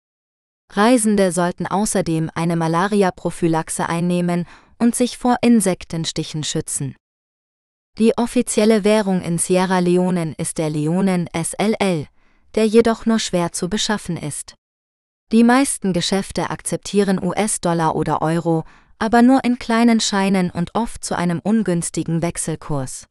Reisende 0.71 1.31
sollten 1.31 1.67
außerdem 1.67 2.31
eine 2.33 2.55
Malaria-Prophylaxe 2.55 3.87
einnehmen 3.87 4.47
und 4.79 4.95
sich 4.95 5.19
vor 5.19 5.37
Insektenstichen 5.41 6.43
schützen. 6.43 6.95
Die 7.99 8.17
offizielle 8.17 8.83
Währung 8.83 9.21
in 9.21 9.37
Sierra 9.37 9.77
Leone 9.77 10.33
ist 10.39 10.57
der 10.57 10.71
Leonen 10.71 11.29
SLL, 11.31 12.07
der 12.55 12.65
jedoch 12.65 13.05
nur 13.05 13.19
schwer 13.19 13.51
zu 13.51 13.69
beschaffen 13.69 14.17
ist. 14.17 14.55
Die 15.31 15.43
meisten 15.43 15.93
Geschäfte 15.93 16.49
akzeptieren 16.49 17.23
US-Dollar 17.23 17.95
oder 17.95 18.23
Euro, 18.23 18.63
aber 18.97 19.21
nur 19.21 19.43
in 19.43 19.59
kleinen 19.59 19.99
Scheinen 19.99 20.49
und 20.49 20.73
oft 20.73 21.03
zu 21.03 21.15
einem 21.15 21.39
ungünstigen 21.39 22.23
Wechselkurs. 22.23 23.05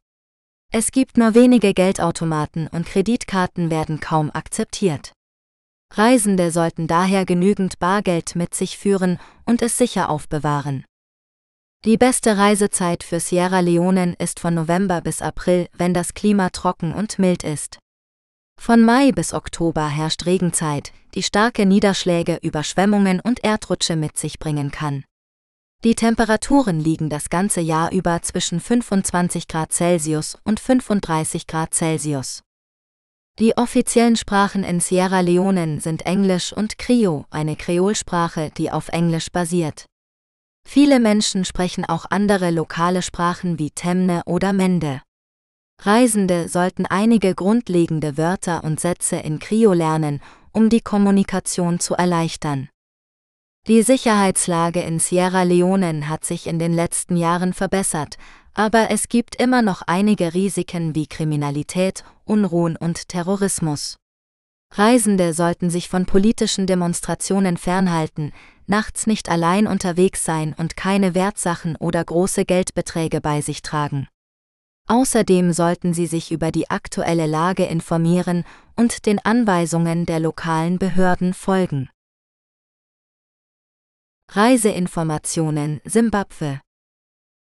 Es 0.75 0.91
gibt 0.91 1.17
nur 1.17 1.35
wenige 1.35 1.75
Geldautomaten 1.75 2.67
und 2.67 2.87
Kreditkarten 2.87 3.69
werden 3.69 3.99
kaum 3.99 4.31
akzeptiert. 4.31 5.13
Reisende 5.93 6.49
sollten 6.49 6.87
daher 6.87 7.27
genügend 7.27 7.77
Bargeld 7.77 8.35
mit 8.35 8.55
sich 8.55 8.79
führen 8.79 9.19
und 9.45 9.61
es 9.61 9.77
sicher 9.77 10.09
aufbewahren. 10.09 10.83
Die 11.85 11.95
beste 11.95 12.39
Reisezeit 12.39 13.03
für 13.03 13.19
Sierra 13.19 13.59
Leone 13.59 14.15
ist 14.17 14.39
von 14.39 14.55
November 14.55 15.01
bis 15.01 15.21
April, 15.21 15.67
wenn 15.73 15.93
das 15.93 16.15
Klima 16.15 16.49
trocken 16.49 16.91
und 16.91 17.19
mild 17.19 17.43
ist. 17.43 17.77
Von 18.59 18.81
Mai 18.81 19.11
bis 19.11 19.31
Oktober 19.31 19.87
herrscht 19.87 20.25
Regenzeit, 20.25 20.91
die 21.13 21.21
starke 21.21 21.67
Niederschläge, 21.67 22.39
Überschwemmungen 22.41 23.19
und 23.19 23.43
Erdrutsche 23.43 23.95
mit 23.95 24.17
sich 24.17 24.39
bringen 24.39 24.71
kann. 24.71 25.03
Die 25.83 25.95
Temperaturen 25.95 26.79
liegen 26.79 27.09
das 27.09 27.29
ganze 27.29 27.59
Jahr 27.59 27.91
über 27.91 28.21
zwischen 28.21 28.61
25 28.61 29.49
Grad 29.49 29.73
Celsius 29.73 30.37
und 30.45 30.61
35 30.61 31.45
Grad 31.45 31.73
Celsius. 31.73 32.41
Die 33.37 33.57
offiziellen 33.57 34.15
Sprachen 34.15 34.63
in 34.63 34.79
Sierra 34.79 35.19
Leone 35.19 35.81
sind 35.81 36.05
Englisch 36.05 36.53
und 36.53 36.77
Krio, 36.77 37.25
eine 37.31 37.57
Kreolsprache, 37.57 38.49
die 38.57 38.71
auf 38.71 38.87
Englisch 38.89 39.29
basiert. 39.29 39.87
Viele 40.65 41.01
Menschen 41.01 41.43
sprechen 41.43 41.83
auch 41.83 42.05
andere 42.09 42.51
lokale 42.51 43.01
Sprachen 43.01 43.59
wie 43.59 43.71
Temne 43.71 44.21
oder 44.25 44.53
Mende. 44.53 45.01
Reisende 45.81 46.47
sollten 46.47 46.85
einige 46.85 47.35
grundlegende 47.35 48.17
Wörter 48.17 48.63
und 48.63 48.79
Sätze 48.79 49.17
in 49.17 49.39
Krio 49.39 49.73
lernen, 49.73 50.21
um 50.53 50.69
die 50.69 50.79
Kommunikation 50.79 51.81
zu 51.81 51.95
erleichtern. 51.95 52.69
Die 53.65 53.81
Sicherheitslage 53.81 54.81
in 54.81 54.99
Sierra 54.99 55.43
Leone 55.43 56.09
hat 56.09 56.25
sich 56.25 56.47
in 56.47 56.59
den 56.59 56.73
letzten 56.73 57.15
Jahren 57.15 57.53
verbessert, 57.53 58.17
aber 58.53 58.91
es 58.91 59.07
gibt 59.07 59.37
immer 59.41 59.61
noch 59.61 59.83
einige 59.87 60.33
Risiken 60.33 60.95
wie 60.95 61.07
Kriminalität, 61.07 62.03
Unruhen 62.25 62.75
und 62.75 63.07
Terrorismus. 63.07 63.95
Reisende 64.73 65.33
sollten 65.33 65.69
sich 65.69 65.87
von 65.87 66.05
politischen 66.05 66.67
Demonstrationen 66.67 67.55
fernhalten, 67.55 68.33
nachts 68.67 69.07
nicht 69.07 69.29
allein 69.29 69.65
unterwegs 69.65 70.25
sein 70.25 70.53
und 70.57 70.75
keine 70.75 71.15
Wertsachen 71.15 71.77
oder 71.77 72.03
große 72.03 72.43
Geldbeträge 72.43 73.21
bei 73.21 73.39
sich 73.39 73.61
tragen. 73.61 74.09
Außerdem 74.89 75.53
sollten 75.53 75.93
sie 75.93 76.07
sich 76.07 76.33
über 76.33 76.51
die 76.51 76.69
aktuelle 76.69 77.27
Lage 77.27 77.63
informieren 77.63 78.43
und 78.75 79.05
den 79.05 79.19
Anweisungen 79.23 80.05
der 80.05 80.19
lokalen 80.19 80.79
Behörden 80.79 81.33
folgen. 81.33 81.87
Reiseinformationen 84.31 85.79
Simbabwe 85.85 86.59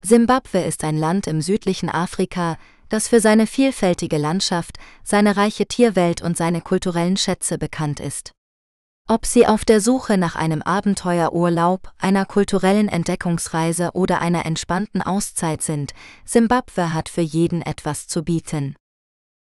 Simbabwe 0.03 0.61
ist 0.63 0.83
ein 0.83 0.97
Land 0.97 1.25
im 1.25 1.41
südlichen 1.41 1.89
Afrika, 1.89 2.57
das 2.89 3.07
für 3.07 3.21
seine 3.21 3.47
vielfältige 3.47 4.17
Landschaft, 4.17 4.77
seine 5.03 5.37
reiche 5.37 5.67
Tierwelt 5.67 6.21
und 6.21 6.35
seine 6.35 6.61
kulturellen 6.61 7.17
Schätze 7.17 7.57
bekannt 7.57 7.99
ist. 7.99 8.31
Ob 9.07 9.25
Sie 9.25 9.47
auf 9.47 9.63
der 9.63 9.79
Suche 9.79 10.17
nach 10.17 10.35
einem 10.35 10.61
Abenteuerurlaub, 10.61 11.91
einer 11.97 12.25
kulturellen 12.25 12.89
Entdeckungsreise 12.89 13.91
oder 13.93 14.19
einer 14.19 14.45
entspannten 14.45 15.01
Auszeit 15.01 15.61
sind, 15.61 15.93
Simbabwe 16.25 16.93
hat 16.93 17.07
für 17.07 17.21
jeden 17.21 17.61
etwas 17.61 18.07
zu 18.07 18.23
bieten. 18.23 18.75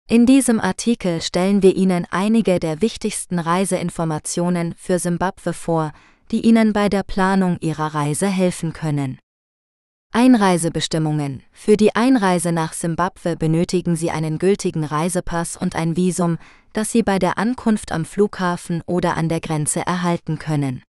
In 0.09 0.27
diesem 0.27 0.61
Artikel 0.61 1.23
stellen 1.23 1.63
wir 1.63 1.77
Ihnen 1.77 2.07
einige 2.11 2.59
der 2.61 2.83
wichtigsten 2.83 3.39
Reiseinformationen 3.39 4.75
für 4.77 4.99
Simbabwe 4.99 5.53
vor, 5.53 5.93
die 6.33 6.41
Ihnen 6.47 6.73
bei 6.73 6.89
der 6.89 7.03
Planung 7.03 7.59
Ihrer 7.61 7.95
Reise 7.95 8.27
helfen 8.27 8.73
können. 8.73 9.19
Einreisebestimmungen. 10.15 11.43
Für 11.53 11.77
die 11.77 11.95
Einreise 11.95 12.53
nach 12.53 12.73
Simbabwe 12.73 13.37
benötigen 13.37 13.97
Sie 13.97 14.11
einen 14.11 14.39
gültigen 14.39 14.85
Reisepass 14.85 15.57
und 15.57 15.77
ein 15.77 15.97
Visum, 15.97 16.39
das 16.73 16.91
Sie 16.91 17.03
bei 17.03 17.19
der 17.19 17.39
Ankunft 17.39 17.93
am 17.93 18.05
Flughafen 18.05 18.83
oder 18.87 19.17
an 19.17 19.29
der 19.29 19.41
Grenze 19.41 19.87
erhalten 19.87 20.39
können. 20.39 20.83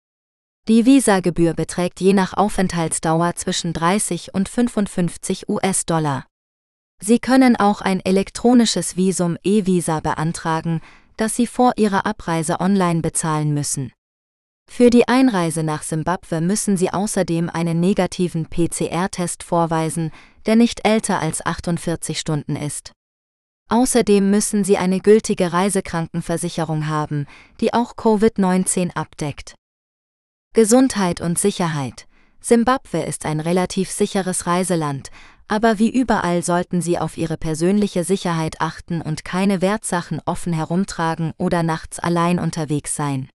Die 0.69 0.87
Visagebühr 0.87 1.55
beträgt 1.55 2.01
je 2.01 2.13
nach 2.13 2.35
Aufenthaltsdauer 2.35 3.35
zwischen 3.35 3.73
30 3.73 4.35
und 4.35 4.49
55 4.49 5.49
US-Dollar. 5.49 6.27
Sie 7.03 7.19
können 7.19 7.57
auch 7.57 7.81
ein 7.81 8.01
elektronisches 8.01 8.97
Visum 8.97 9.39
E-Visa 9.43 10.01
beantragen, 10.01 10.83
das 11.17 11.35
Sie 11.35 11.47
vor 11.47 11.73
Ihrer 11.77 12.05
Abreise 12.05 12.61
online 12.61 13.01
bezahlen 13.01 13.55
müssen. 13.55 13.91
Für 14.73 14.89
die 14.89 15.09
Einreise 15.09 15.65
nach 15.65 15.83
Simbabwe 15.83 16.41
müssen 16.41 16.77
Sie 16.77 16.91
außerdem 16.91 17.51
einen 17.51 17.81
negativen 17.81 18.47
PCR-Test 18.47 19.43
vorweisen, 19.43 20.13
der 20.47 20.55
nicht 20.55 20.87
älter 20.87 21.21
als 21.21 21.45
48 21.45 22.19
Stunden 22.19 22.55
ist. 22.55 22.93
Außerdem 23.69 24.31
müssen 24.31 24.63
Sie 24.63 24.79
eine 24.79 25.01
gültige 25.01 25.53
Reisekrankenversicherung 25.53 26.87
haben, 26.87 27.27
die 27.61 27.75
auch 27.75 27.95
Covid-19 27.95 28.95
abdeckt. 28.95 29.55
Gesundheit 30.55 31.21
und 31.21 31.39
Sicherheit. 31.39 32.07
Simbabwe 32.41 33.03
ist 33.03 33.27
ein 33.27 33.41
relativ 33.41 33.91
sicheres 33.91 34.47
Reiseland, 34.47 35.11
aber 35.49 35.81
wie 35.81 35.91
überall 35.91 36.43
sollten 36.43 36.81
Sie 36.81 36.97
auf 36.97 37.19
Ihre 37.19 37.37
persönliche 37.37 38.05
Sicherheit 38.05 38.61
achten 38.61 39.03
und 39.03 39.25
keine 39.25 39.61
Wertsachen 39.61 40.23
offen 40.25 40.53
herumtragen 40.53 41.33
oder 41.39 41.65
nachts 41.65 41.99
allein 41.99 42.39
unterwegs 42.39 42.95
sein. 42.95 43.29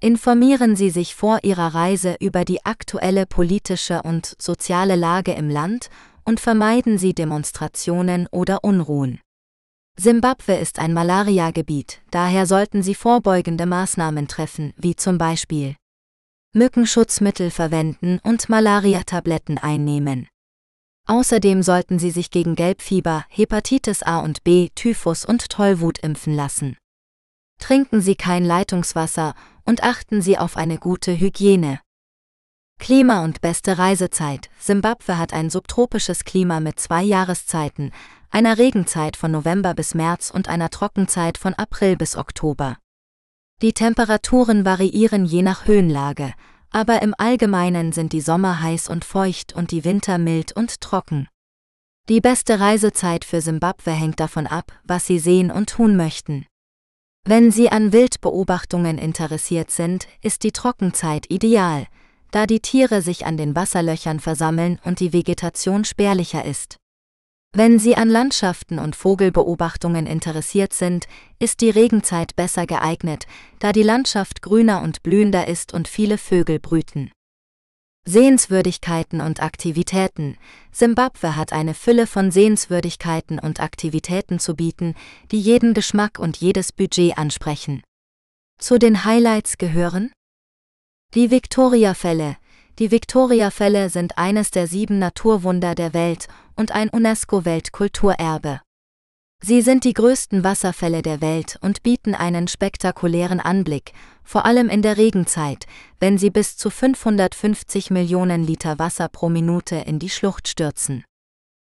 Informieren 0.00 0.76
Sie 0.76 0.90
sich 0.90 1.14
vor 1.14 1.40
Ihrer 1.44 1.74
Reise 1.74 2.16
über 2.20 2.44
die 2.44 2.64
aktuelle 2.64 3.26
politische 3.26 4.02
und 4.02 4.34
soziale 4.38 4.96
Lage 4.96 5.32
im 5.32 5.48
Land 5.48 5.88
und 6.24 6.40
vermeiden 6.40 6.98
Sie 6.98 7.14
Demonstrationen 7.14 8.26
oder 8.30 8.64
Unruhen. 8.64 9.20
Simbabwe 9.96 10.56
ist 10.56 10.80
ein 10.80 10.92
Malariagebiet, 10.92 12.02
daher 12.10 12.46
sollten 12.46 12.82
Sie 12.82 12.94
vorbeugende 12.94 13.64
Maßnahmen 13.64 14.26
treffen, 14.26 14.74
wie 14.76 14.96
zum 14.96 15.18
Beispiel 15.18 15.76
Mückenschutzmittel 16.52 17.50
verwenden 17.50 18.18
und 18.22 18.48
Malariatabletten 18.48 19.58
einnehmen. 19.58 20.28
Außerdem 21.06 21.62
sollten 21.62 21.98
Sie 21.98 22.10
sich 22.10 22.30
gegen 22.30 22.54
Gelbfieber, 22.56 23.24
Hepatitis 23.28 24.02
A 24.02 24.20
und 24.20 24.42
B, 24.42 24.70
Typhus 24.74 25.24
und 25.24 25.48
Tollwut 25.48 25.98
impfen 25.98 26.34
lassen. 26.34 26.76
Trinken 27.60 28.00
Sie 28.00 28.14
kein 28.14 28.44
Leitungswasser 28.44 29.34
und 29.64 29.82
achten 29.82 30.22
Sie 30.22 30.38
auf 30.38 30.56
eine 30.56 30.78
gute 30.78 31.18
Hygiene. 31.18 31.80
Klima 32.78 33.24
und 33.24 33.40
beste 33.40 33.78
Reisezeit. 33.78 34.50
Simbabwe 34.58 35.16
hat 35.16 35.32
ein 35.32 35.48
subtropisches 35.48 36.24
Klima 36.24 36.60
mit 36.60 36.78
zwei 36.80 37.02
Jahreszeiten, 37.02 37.92
einer 38.30 38.58
Regenzeit 38.58 39.16
von 39.16 39.30
November 39.30 39.74
bis 39.74 39.94
März 39.94 40.30
und 40.30 40.48
einer 40.48 40.70
Trockenzeit 40.70 41.38
von 41.38 41.54
April 41.54 41.96
bis 41.96 42.16
Oktober. 42.16 42.76
Die 43.62 43.72
Temperaturen 43.72 44.64
variieren 44.64 45.24
je 45.24 45.42
nach 45.42 45.66
Höhenlage, 45.66 46.34
aber 46.70 47.02
im 47.02 47.14
Allgemeinen 47.16 47.92
sind 47.92 48.12
die 48.12 48.20
Sommer 48.20 48.60
heiß 48.60 48.88
und 48.88 49.04
feucht 49.04 49.54
und 49.54 49.70
die 49.70 49.84
Winter 49.84 50.18
mild 50.18 50.52
und 50.52 50.80
trocken. 50.80 51.28
Die 52.08 52.20
beste 52.20 52.58
Reisezeit 52.58 53.24
für 53.24 53.40
Simbabwe 53.40 53.92
hängt 53.92 54.20
davon 54.20 54.46
ab, 54.46 54.72
was 54.82 55.06
Sie 55.06 55.18
sehen 55.18 55.50
und 55.50 55.70
tun 55.70 55.96
möchten. 55.96 56.44
Wenn 57.26 57.50
Sie 57.50 57.70
an 57.70 57.94
Wildbeobachtungen 57.94 58.98
interessiert 58.98 59.70
sind, 59.70 60.06
ist 60.20 60.42
die 60.42 60.52
Trockenzeit 60.52 61.24
ideal, 61.30 61.86
da 62.30 62.44
die 62.44 62.60
Tiere 62.60 63.00
sich 63.00 63.24
an 63.24 63.38
den 63.38 63.56
Wasserlöchern 63.56 64.20
versammeln 64.20 64.78
und 64.84 65.00
die 65.00 65.14
Vegetation 65.14 65.86
spärlicher 65.86 66.44
ist. 66.44 66.76
Wenn 67.54 67.78
Sie 67.78 67.96
an 67.96 68.10
Landschaften 68.10 68.78
und 68.78 68.94
Vogelbeobachtungen 68.94 70.06
interessiert 70.06 70.74
sind, 70.74 71.06
ist 71.38 71.62
die 71.62 71.70
Regenzeit 71.70 72.36
besser 72.36 72.66
geeignet, 72.66 73.24
da 73.58 73.72
die 73.72 73.84
Landschaft 73.84 74.42
grüner 74.42 74.82
und 74.82 75.02
blühender 75.02 75.48
ist 75.48 75.72
und 75.72 75.88
viele 75.88 76.18
Vögel 76.18 76.58
brüten. 76.58 77.10
Sehenswürdigkeiten 78.06 79.20
und 79.20 79.42
Aktivitäten. 79.42 80.36
Simbabwe 80.72 81.36
hat 81.36 81.52
eine 81.52 81.72
Fülle 81.72 82.06
von 82.06 82.30
Sehenswürdigkeiten 82.30 83.38
und 83.38 83.60
Aktivitäten 83.60 84.38
zu 84.38 84.54
bieten, 84.54 84.94
die 85.30 85.40
jeden 85.40 85.72
Geschmack 85.72 86.18
und 86.18 86.36
jedes 86.36 86.72
Budget 86.72 87.16
ansprechen. 87.16 87.82
Zu 88.58 88.78
den 88.78 89.04
Highlights 89.04 89.56
gehören 89.58 90.12
die 91.14 91.30
Victoria-Fälle. 91.30 92.36
Die 92.80 92.90
Victoria-Fälle 92.90 93.88
sind 93.88 94.18
eines 94.18 94.50
der 94.50 94.66
sieben 94.66 94.98
Naturwunder 94.98 95.74
der 95.74 95.94
Welt 95.94 96.26
und 96.56 96.72
ein 96.72 96.88
UNESCO-Weltkulturerbe. 96.90 98.60
Sie 99.46 99.60
sind 99.60 99.84
die 99.84 99.92
größten 99.92 100.42
Wasserfälle 100.42 101.02
der 101.02 101.20
Welt 101.20 101.58
und 101.60 101.82
bieten 101.82 102.14
einen 102.14 102.48
spektakulären 102.48 103.40
Anblick, 103.40 103.92
vor 104.22 104.46
allem 104.46 104.70
in 104.70 104.80
der 104.80 104.96
Regenzeit, 104.96 105.66
wenn 106.00 106.16
sie 106.16 106.30
bis 106.30 106.56
zu 106.56 106.70
550 106.70 107.90
Millionen 107.90 108.42
Liter 108.42 108.78
Wasser 108.78 109.10
pro 109.10 109.28
Minute 109.28 109.76
in 109.76 109.98
die 109.98 110.08
Schlucht 110.08 110.48
stürzen. 110.48 111.04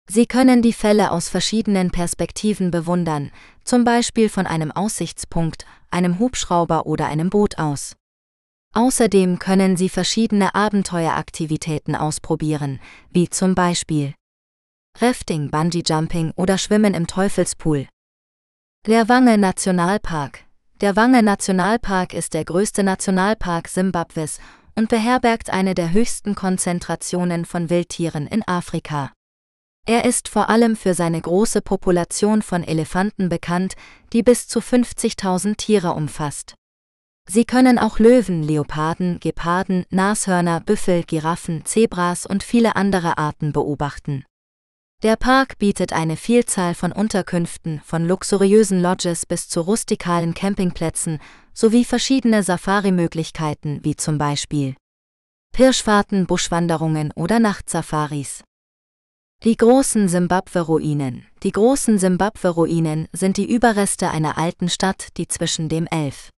Sie 0.10 0.26
können 0.26 0.64
die 0.64 0.74
Fälle 0.74 1.12
aus 1.12 1.30
verschiedenen 1.30 1.92
Perspektiven 1.92 2.72
bewundern, 2.72 3.30
zum 3.64 3.84
Beispiel 3.84 4.30
von 4.30 4.48
einem 4.48 4.72
Aussichtspunkt, 4.72 5.68
einem 5.92 6.18
Hubschrauber 6.18 6.88
oder 6.88 7.06
einem 7.06 7.30
Boot 7.30 7.60
aus. 7.60 7.96
Außerdem 8.74 9.38
können 9.38 9.78
Sie 9.78 9.90
verschiedene 9.90 10.56
Abenteueraktivitäten 10.56 11.96
ausprobieren, 11.96 12.80
wie 13.12 13.30
zum 13.30 13.54
Beispiel 13.54 14.16
Rafting, 14.98 15.50
Bungee-Jumping 15.50 16.34
oder 16.36 16.58
Schwimmen 16.58 16.94
im 16.94 17.08
Teufelspool. 17.08 17.88
Der 18.86 19.08
Wange 19.08 19.38
Nationalpark. 19.38 20.46
Der 20.82 20.96
Wange 20.96 21.24
Nationalpark 21.24 22.14
ist 22.14 22.34
der 22.34 22.46
größte 22.46 22.84
Nationalpark 22.84 23.68
Simbabwes 23.68 24.40
und 24.76 24.90
beherbergt 24.90 25.50
eine 25.52 25.76
der 25.76 25.92
höchsten 25.92 26.36
Konzentrationen 26.36 27.46
von 27.46 27.70
Wildtieren 27.70 28.28
in 28.28 28.48
Afrika. 28.48 29.12
Er 29.86 30.06
ist 30.06 30.28
vor 30.28 30.50
allem 30.50 30.76
für 30.76 30.94
seine 30.94 31.20
große 31.20 31.62
Population 31.62 32.42
von 32.42 32.64
Elefanten 32.64 33.30
bekannt, 33.30 33.76
die 34.14 34.24
bis 34.24 34.48
zu 34.48 34.60
50.000 34.60 35.58
Tiere 35.58 35.94
umfasst. 35.94 36.56
Sie 37.28 37.46
können 37.46 37.78
auch 37.78 38.00
Löwen, 38.00 38.44
Leoparden, 38.44 39.20
Geparden, 39.20 39.86
Nashörner, 39.90 40.62
Büffel, 40.62 41.04
Giraffen, 41.04 41.66
Zebras 41.66 42.26
und 42.26 42.44
viele 42.44 42.76
andere 42.76 43.18
Arten 43.18 43.52
beobachten. 43.52 44.26
Der 45.02 45.16
Park 45.16 45.60
bietet 45.60 45.94
eine 45.94 46.18
Vielzahl 46.18 46.76
von 46.76 46.92
Unterkünften, 46.92 47.80
von 47.86 48.06
luxuriösen 48.06 48.82
Lodges 48.82 49.26
bis 49.26 49.48
zu 49.48 49.62
rustikalen 49.62 50.34
Campingplätzen 50.34 51.20
sowie 51.54 51.86
verschiedene 51.86 52.44
Safari-Möglichkeiten 52.44 53.80
wie 53.84 53.96
zum 53.96 54.18
Beispiel 54.18 54.76
Pirschfahrten, 55.54 56.28
Buschwanderungen 56.28 57.14
oder 57.16 57.40
Nachtsafaris. 57.40 58.44
Die 59.46 59.56
großen 59.56 60.10
Simbabwe-Ruinen. 60.10 61.26
Die 61.44 61.54
großen 61.54 61.98
Simbabwe-Ruinen 61.98 63.08
sind 63.14 63.38
die 63.38 63.50
Überreste 63.50 64.10
einer 64.10 64.38
alten 64.38 64.68
Stadt, 64.68 65.16
die 65.16 65.30
zwischen 65.30 65.70
dem 65.70 65.88
11 65.88 66.30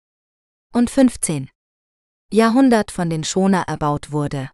und 0.71 0.91
15. 0.91 1.49
Jahrhundert 2.31 2.91
von 2.91 3.09
den 3.09 3.23
Schoner 3.23 3.63
erbaut 3.67 4.11
wurde. 4.11 4.51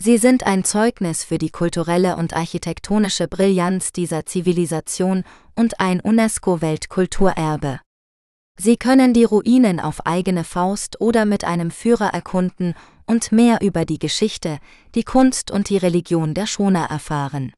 Sie 0.00 0.18
sind 0.18 0.44
ein 0.44 0.64
Zeugnis 0.64 1.24
für 1.24 1.38
die 1.38 1.50
kulturelle 1.50 2.16
und 2.16 2.34
architektonische 2.34 3.28
Brillanz 3.28 3.92
dieser 3.92 4.26
Zivilisation 4.26 5.24
und 5.54 5.80
ein 5.80 6.00
UNESCO-Weltkulturerbe. 6.00 7.80
Sie 8.58 8.76
können 8.76 9.14
die 9.14 9.24
Ruinen 9.24 9.80
auf 9.80 10.06
eigene 10.06 10.44
Faust 10.44 11.00
oder 11.00 11.24
mit 11.24 11.44
einem 11.44 11.70
Führer 11.70 12.12
erkunden 12.12 12.74
und 13.06 13.32
mehr 13.32 13.60
über 13.60 13.84
die 13.84 13.98
Geschichte, 13.98 14.58
die 14.94 15.04
Kunst 15.04 15.50
und 15.50 15.68
die 15.68 15.78
Religion 15.78 16.34
der 16.34 16.46
Schoner 16.46 16.86
erfahren. 16.90 17.52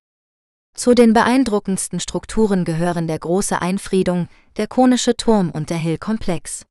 Zu 0.77 0.95
den 0.95 1.13
beeindruckendsten 1.13 2.01
Strukturen 2.01 2.65
gehören 2.65 3.07
der 3.07 3.19
große 3.19 3.61
Einfriedung, 3.63 4.29
der 4.57 4.67
konische 4.67 5.17
Turm 5.17 5.51
und 5.51 5.71
der 5.71 5.79
Hillkomplex. 5.79 6.67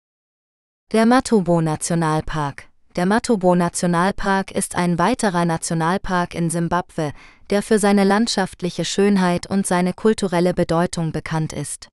Der 0.92 1.06
Matobo 1.06 1.62
Nationalpark. 1.62 2.68
Der 2.96 3.08
Matobo 3.08 3.56
Nationalpark 3.56 4.52
ist 4.52 4.76
ein 4.76 5.00
weiterer 5.00 5.46
Nationalpark 5.46 6.36
in 6.36 6.52
Simbabwe, 6.52 7.12
der 7.50 7.64
für 7.64 7.80
seine 7.80 8.04
landschaftliche 8.04 8.86
Schönheit 8.86 9.48
und 9.48 9.66
seine 9.66 9.94
kulturelle 9.94 10.54
Bedeutung 10.54 11.12
bekannt 11.12 11.54
ist. 11.54 11.88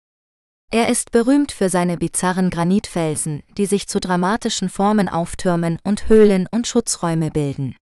Er 0.70 0.90
ist 0.90 1.10
berühmt 1.10 1.52
für 1.52 1.70
seine 1.70 1.96
bizarren 1.96 2.50
Granitfelsen, 2.50 3.42
die 3.56 3.64
sich 3.64 3.88
zu 3.88 3.98
dramatischen 3.98 4.68
Formen 4.68 5.08
auftürmen 5.08 5.78
und 5.84 6.10
Höhlen 6.10 6.46
und 6.50 6.66
Schutzräume 6.66 7.30
bilden. 7.30 7.76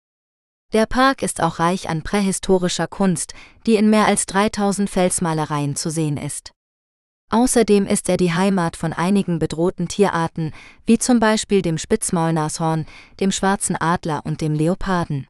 Der 0.74 0.84
Park 0.84 1.22
ist 1.22 1.42
auch 1.42 1.58
reich 1.58 1.88
an 1.88 2.02
prähistorischer 2.02 2.86
Kunst, 2.86 3.32
die 3.66 3.76
in 3.76 3.88
mehr 3.88 4.06
als 4.06 4.26
3000 4.26 4.90
Felsmalereien 4.90 5.74
zu 5.74 5.88
sehen 5.88 6.18
ist. 6.18 6.52
Außerdem 7.30 7.86
ist 7.86 8.08
er 8.08 8.16
die 8.16 8.32
Heimat 8.32 8.76
von 8.76 8.92
einigen 8.92 9.38
bedrohten 9.38 9.88
Tierarten, 9.88 10.52
wie 10.84 10.98
zum 10.98 11.18
Beispiel 11.18 11.60
dem 11.60 11.76
Spitzmaulnashorn, 11.76 12.86
dem 13.18 13.32
schwarzen 13.32 13.76
Adler 13.76 14.24
und 14.24 14.40
dem 14.40 14.54
Leoparden. 14.54 15.26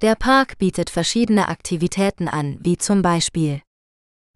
Der 0.00 0.14
Park 0.14 0.58
bietet 0.58 0.90
verschiedene 0.90 1.48
Aktivitäten 1.48 2.28
an, 2.28 2.58
wie 2.60 2.76
zum 2.76 3.02
Beispiel 3.02 3.62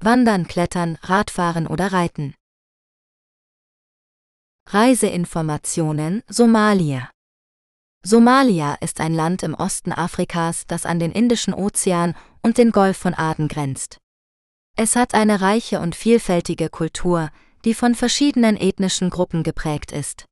Wandern, 0.00 0.48
Klettern, 0.48 0.98
Radfahren 1.02 1.68
oder 1.68 1.92
Reiten. 1.92 2.34
Reiseinformationen 4.68 6.24
Somalia 6.28 7.10
Somalia 8.04 8.74
ist 8.80 9.00
ein 9.00 9.14
Land 9.14 9.44
im 9.44 9.54
Osten 9.54 9.92
Afrikas, 9.92 10.66
das 10.66 10.84
an 10.84 10.98
den 10.98 11.12
Indischen 11.12 11.54
Ozean 11.54 12.16
und 12.42 12.58
den 12.58 12.72
Golf 12.72 12.96
von 12.96 13.14
Aden 13.14 13.46
grenzt. 13.46 14.01
Es 14.76 14.96
hat 14.96 15.14
eine 15.14 15.40
reiche 15.40 15.80
und 15.80 15.94
vielfältige 15.94 16.68
Kultur, 16.68 17.30
die 17.64 17.74
von 17.74 17.94
verschiedenen 17.94 18.56
ethnischen 18.56 19.10
Gruppen 19.10 19.42
geprägt 19.42 19.92
ist. 19.92 20.24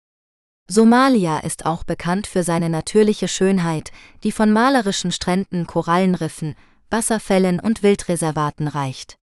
Somalia 0.67 1.39
ist 1.41 1.67
auch 1.67 1.85
bekannt 1.85 2.27
für 2.27 2.43
seine 2.43 2.71
natürliche 2.71 3.29
Schönheit, 3.29 3.93
die 4.23 4.33
von 4.33 4.53
malerischen 4.53 5.13
Stränden, 5.13 5.67
Korallenriffen, 5.67 6.55
Wasserfällen 6.91 7.61
und 7.61 7.83
Wildreservaten 7.83 8.69
reicht. 8.69 9.17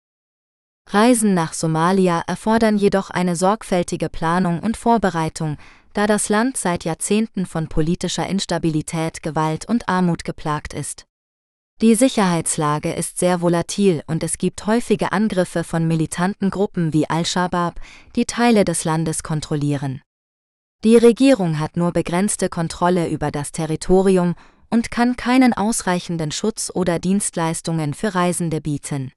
Reisen 0.90 1.32
nach 1.32 1.52
Somalia 1.54 2.22
erfordern 2.26 2.76
jedoch 2.76 3.10
eine 3.10 3.36
sorgfältige 3.36 4.08
Planung 4.08 4.60
und 4.60 4.76
Vorbereitung, 4.76 5.56
da 5.94 6.06
das 6.06 6.28
Land 6.28 6.56
seit 6.56 6.84
Jahrzehnten 6.84 7.46
von 7.46 7.68
politischer 7.68 8.26
Instabilität, 8.26 9.22
Gewalt 9.22 9.66
und 9.66 9.88
Armut 9.88 10.24
geplagt 10.24 10.74
ist. 10.74 11.06
Die 11.82 11.96
Sicherheitslage 11.96 12.92
ist 12.92 13.18
sehr 13.18 13.40
volatil 13.40 14.04
und 14.06 14.22
es 14.22 14.38
gibt 14.38 14.64
häufige 14.66 15.10
Angriffe 15.10 15.64
von 15.64 15.88
militanten 15.88 16.50
Gruppen 16.50 16.92
wie 16.92 17.10
Al-Shabaab, 17.10 17.80
die 18.14 18.26
Teile 18.26 18.64
des 18.64 18.84
Landes 18.84 19.24
kontrollieren. 19.24 20.00
Die 20.84 20.96
Regierung 20.96 21.58
hat 21.58 21.76
nur 21.76 21.92
begrenzte 21.92 22.48
Kontrolle 22.48 23.08
über 23.08 23.30
das 23.30 23.50
Territorium 23.50 24.34
und 24.70 24.90
kann 24.90 25.16
keinen 25.16 25.52
ausreichenden 25.52 26.30
Schutz 26.30 26.70
oder 26.72 26.98
Dienstleistungen 26.98 27.92
für 27.92 28.14
Reisende 28.14 28.60
bieten. 28.60 29.12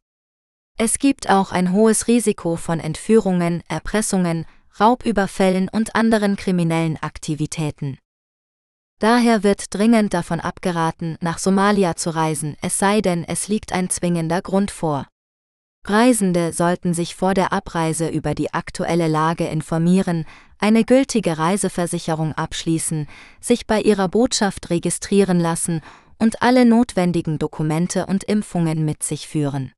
Es 0.79 0.97
gibt 0.97 1.29
auch 1.29 1.51
ein 1.51 1.73
hohes 1.73 2.07
Risiko 2.07 2.55
von 2.55 2.79
Entführungen, 2.79 3.63
Erpressungen, 3.67 4.45
Raubüberfällen 4.79 5.69
und 5.69 5.95
anderen 5.95 6.35
kriminellen 6.35 6.97
Aktivitäten. 6.97 7.97
Daher 8.99 9.43
wird 9.43 9.75
dringend 9.75 10.13
davon 10.15 10.39
abgeraten, 10.39 11.17
nach 11.21 11.37
Somalia 11.37 11.95
zu 11.95 12.09
reisen, 12.09 12.57
es 12.61 12.79
sei 12.79 13.01
denn, 13.01 13.23
es 13.23 13.47
liegt 13.47 13.71
ein 13.71 13.91
zwingender 13.91 14.41
Grund 14.41 14.71
vor. 14.71 15.05
Reisende 15.85 16.51
sollten 16.51 16.93
sich 16.93 17.15
vor 17.15 17.33
der 17.33 17.53
Abreise 17.53 18.09
über 18.09 18.33
die 18.33 18.53
aktuelle 18.53 19.07
Lage 19.07 19.45
informieren, 19.45 20.25
eine 20.59 20.83
gültige 20.83 21.37
Reiseversicherung 21.37 22.33
abschließen, 22.33 23.07
sich 23.39 23.67
bei 23.67 23.81
ihrer 23.81 24.09
Botschaft 24.09 24.69
registrieren 24.71 25.39
lassen 25.39 25.81
und 26.17 26.41
alle 26.41 26.65
notwendigen 26.65 27.37
Dokumente 27.37 28.07
und 28.07 28.23
Impfungen 28.23 28.83
mit 28.83 29.03
sich 29.03 29.27
führen. 29.27 29.71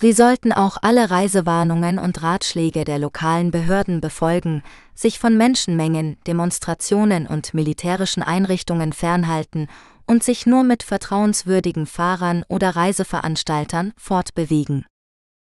Sie 0.00 0.12
sollten 0.12 0.52
auch 0.52 0.76
alle 0.82 1.10
Reisewarnungen 1.10 1.98
und 1.98 2.22
Ratschläge 2.22 2.84
der 2.84 2.98
lokalen 2.98 3.50
Behörden 3.50 4.00
befolgen, 4.00 4.62
sich 4.94 5.18
von 5.18 5.36
Menschenmengen, 5.36 6.18
Demonstrationen 6.26 7.26
und 7.26 7.54
militärischen 7.54 8.22
Einrichtungen 8.22 8.92
fernhalten 8.92 9.68
und 10.06 10.22
sich 10.22 10.46
nur 10.46 10.64
mit 10.64 10.82
vertrauenswürdigen 10.82 11.86
Fahrern 11.86 12.44
oder 12.48 12.76
Reiseveranstaltern 12.76 13.92
fortbewegen. 13.96 14.84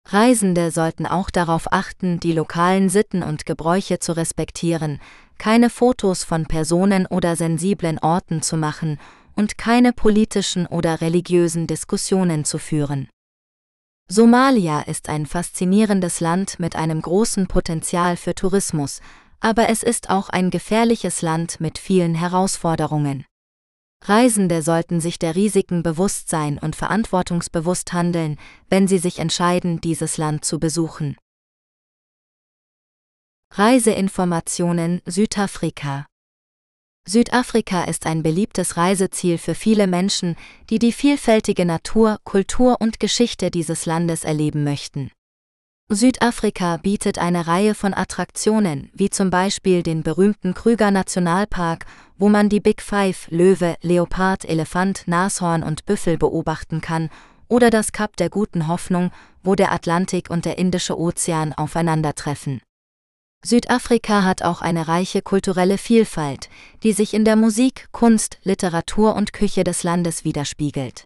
Reisende 0.08 0.72
sollten 0.72 1.06
auch 1.06 1.30
darauf 1.30 1.72
achten, 1.72 2.20
die 2.20 2.32
lokalen 2.32 2.90
Sitten 2.90 3.22
und 3.22 3.46
Gebräuche 3.46 4.00
zu 4.00 4.14
respektieren, 4.14 5.00
keine 5.38 5.70
Fotos 5.70 6.24
von 6.24 6.46
Personen 6.48 7.06
oder 7.06 7.36
sensiblen 7.36 8.00
Orten 8.00 8.42
zu 8.42 8.58
machen 8.58 9.00
und 9.36 9.58
keine 9.58 9.94
politischen 9.94 10.66
oder 10.66 11.02
religiösen 11.02 11.68
Diskussionen 11.68 12.46
zu 12.46 12.58
führen. 12.58 13.10
Somalia 14.12 14.82
ist 14.82 15.08
ein 15.08 15.28
faszinierendes 15.28 16.20
Land 16.20 16.60
mit 16.60 16.76
einem 16.76 17.00
großen 17.00 17.46
Potenzial 17.46 18.18
für 18.18 18.34
Tourismus, 18.34 19.02
aber 19.40 19.70
es 19.70 19.84
ist 19.84 20.10
auch 20.10 20.30
ein 20.30 20.50
gefährliches 20.50 21.22
Land 21.22 21.62
mit 21.62 21.78
vielen 21.78 22.16
Herausforderungen. 22.16 23.26
Reisende 24.04 24.64
sollten 24.64 25.00
sich 25.00 25.20
der 25.20 25.36
Risiken 25.36 25.84
bewusst 25.84 26.28
sein 26.28 26.58
und 26.58 26.76
verantwortungsbewusst 26.76 27.94
handeln, 27.94 28.38
wenn 28.68 28.88
sie 28.88 28.98
sich 28.98 29.20
entscheiden, 29.20 29.80
dieses 29.80 30.18
Land 30.18 30.44
zu 30.44 30.60
besuchen. 30.60 31.16
Reiseinformationen 33.54 35.02
Südafrika 35.06 36.09
Südafrika 37.08 37.86
ist 37.86 38.06
ein 38.06 38.22
beliebtes 38.22 38.78
Reiseziel 38.78 39.38
für 39.38 39.56
viele 39.56 39.88
Menschen, 39.88 40.36
die 40.70 40.78
die 40.78 40.92
vielfältige 40.92 41.66
Natur, 41.66 42.20
Kultur 42.24 42.78
und 42.80 43.00
Geschichte 43.00 43.50
dieses 43.50 43.86
Landes 43.86 44.24
erleben 44.24 44.64
möchten. 44.64 45.12
Südafrika 45.92 46.78
bietet 46.78 47.18
eine 47.18 47.48
Reihe 47.48 47.74
von 47.74 47.96
Attraktionen, 47.96 48.92
wie 48.94 49.10
zum 49.10 49.32
Beispiel 49.32 49.82
den 49.82 50.04
berühmten 50.04 50.54
Krüger 50.54 50.92
Nationalpark, 50.92 51.88
wo 52.16 52.30
man 52.30 52.48
die 52.48 52.60
Big 52.60 52.80
Five 52.84 53.28
Löwe, 53.32 53.76
Leopard, 53.82 54.46
Elefant, 54.46 55.08
Nashorn 55.08 55.64
und 55.64 55.88
Büffel 55.88 56.20
beobachten 56.20 56.80
kann, 56.80 57.10
oder 57.48 57.72
das 57.72 57.92
Kap 57.92 58.18
der 58.18 58.30
guten 58.30 58.68
Hoffnung, 58.68 59.10
wo 59.42 59.56
der 59.56 59.72
Atlantik 59.72 60.30
und 60.30 60.46
der 60.46 60.60
Indische 60.60 60.96
Ozean 60.96 61.54
aufeinandertreffen. 61.54 62.62
Südafrika 63.46 64.24
hat 64.24 64.44
auch 64.44 64.62
eine 64.62 64.88
reiche 64.88 65.22
kulturelle 65.22 65.78
Vielfalt, 65.78 66.50
die 66.84 66.92
sich 66.92 67.14
in 67.14 67.24
der 67.24 67.36
Musik, 67.36 67.88
Kunst, 67.92 68.38
Literatur 68.44 69.16
und 69.16 69.32
Küche 69.32 69.64
des 69.64 69.84
Landes 69.84 70.26
widerspiegelt. 70.26 71.06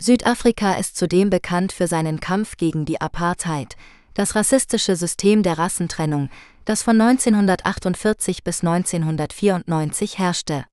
Südafrika 0.00 0.74
ist 0.74 0.96
zudem 0.96 1.30
bekannt 1.30 1.72
für 1.72 1.88
seinen 1.88 2.20
Kampf 2.20 2.56
gegen 2.56 2.84
die 2.84 3.00
Apartheid, 3.00 3.76
das 4.14 4.36
rassistische 4.36 4.94
System 4.94 5.42
der 5.42 5.58
Rassentrennung, 5.58 6.30
das 6.64 6.82
von 6.82 7.00
1948 7.00 8.44
bis 8.44 8.62
1994 8.62 10.18
herrschte. 10.18 10.64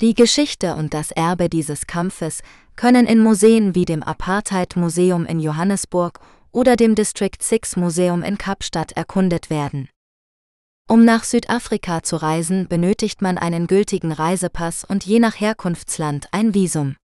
Die 0.00 0.14
Geschichte 0.14 0.74
und 0.74 0.92
das 0.92 1.12
Erbe 1.12 1.48
dieses 1.48 1.86
Kampfes 1.86 2.40
können 2.74 3.06
in 3.06 3.22
Museen 3.22 3.74
wie 3.74 3.84
dem 3.84 4.02
Apartheid-Museum 4.02 5.24
in 5.24 5.38
Johannesburg 5.38 6.18
oder 6.52 6.74
dem 6.74 6.94
District 6.94 7.38
6 7.40 7.76
Museum 7.76 8.22
in 8.22 8.38
Kapstadt 8.38 8.92
erkundet 8.92 9.50
werden. 9.50 9.88
Um 10.90 11.04
nach 11.04 11.22
Südafrika 11.22 12.02
zu 12.02 12.16
reisen, 12.16 12.66
benötigt 12.66 13.22
man 13.22 13.38
einen 13.38 13.68
gültigen 13.68 14.10
Reisepass 14.10 14.82
und 14.82 15.06
je 15.06 15.20
nach 15.20 15.38
Herkunftsland 15.38 16.26
ein 16.32 16.52
Visum. 16.52 16.96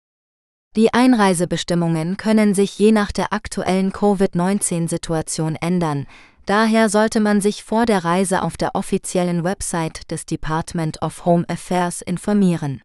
Die 0.75 0.93
Einreisebestimmungen 0.93 2.17
können 2.17 2.53
sich 2.53 2.77
je 2.81 2.91
nach 2.91 3.13
der 3.13 3.33
aktuellen 3.33 3.93
Covid-19-Situation 3.93 5.55
ändern, 5.55 6.09
daher 6.47 6.89
sollte 6.89 7.21
man 7.21 7.41
sich 7.41 7.63
vor 7.63 7.87
der 7.87 8.05
Reise 8.05 8.43
auf 8.43 8.57
der 8.57 8.75
offiziellen 8.75 9.45
Website 9.45 10.11
des 10.11 10.27
Department 10.27 11.01
of 11.01 11.25
Home 11.25 11.45
Affairs 11.49 12.03
informieren. 12.03 12.83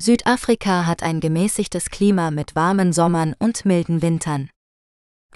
Südafrika 0.00 0.86
hat 0.86 1.02
ein 1.02 1.20
gemäßigtes 1.20 1.90
Klima 1.90 2.30
mit 2.30 2.56
warmen 2.56 2.94
Sommern 2.94 3.34
und 3.38 3.66
milden 3.66 4.00
Wintern. 4.00 4.48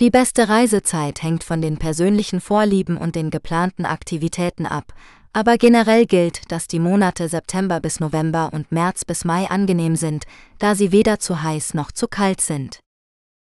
Die 0.01 0.11
beste 0.11 0.49
Reisezeit 0.49 1.25
hängt 1.25 1.43
von 1.43 1.61
den 1.61 1.77
persönlichen 1.77 2.41
Vorlieben 2.41 2.97
und 2.97 3.17
den 3.17 3.31
geplanten 3.31 3.85
Aktivitäten 3.85 4.65
ab, 4.65 4.95
aber 5.33 5.59
generell 5.59 6.07
gilt, 6.07 6.53
dass 6.53 6.69
die 6.69 6.79
Monate 6.79 7.29
September 7.29 7.81
bis 7.81 7.99
November 7.99 8.51
und 8.53 8.71
März 8.71 9.05
bis 9.05 9.25
Mai 9.25 9.51
angenehm 9.51 9.97
sind, 9.97 10.25
da 10.61 10.77
sie 10.77 10.93
weder 10.93 11.19
zu 11.19 11.43
heiß 11.43 11.75
noch 11.75 11.91
zu 11.91 12.07
kalt 12.07 12.41
sind. 12.41 12.79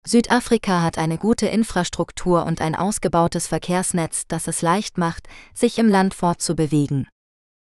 Südafrika 0.07 0.83
hat 0.83 0.99
eine 0.99 1.19
gute 1.19 1.47
Infrastruktur 1.47 2.47
und 2.47 2.61
ein 2.61 2.77
ausgebautes 2.77 3.49
Verkehrsnetz, 3.49 4.29
das 4.29 4.47
es 4.47 4.63
leicht 4.63 4.99
macht, 4.99 5.27
sich 5.53 5.79
im 5.79 5.89
Land 5.89 6.15
fortzubewegen. 6.15 7.09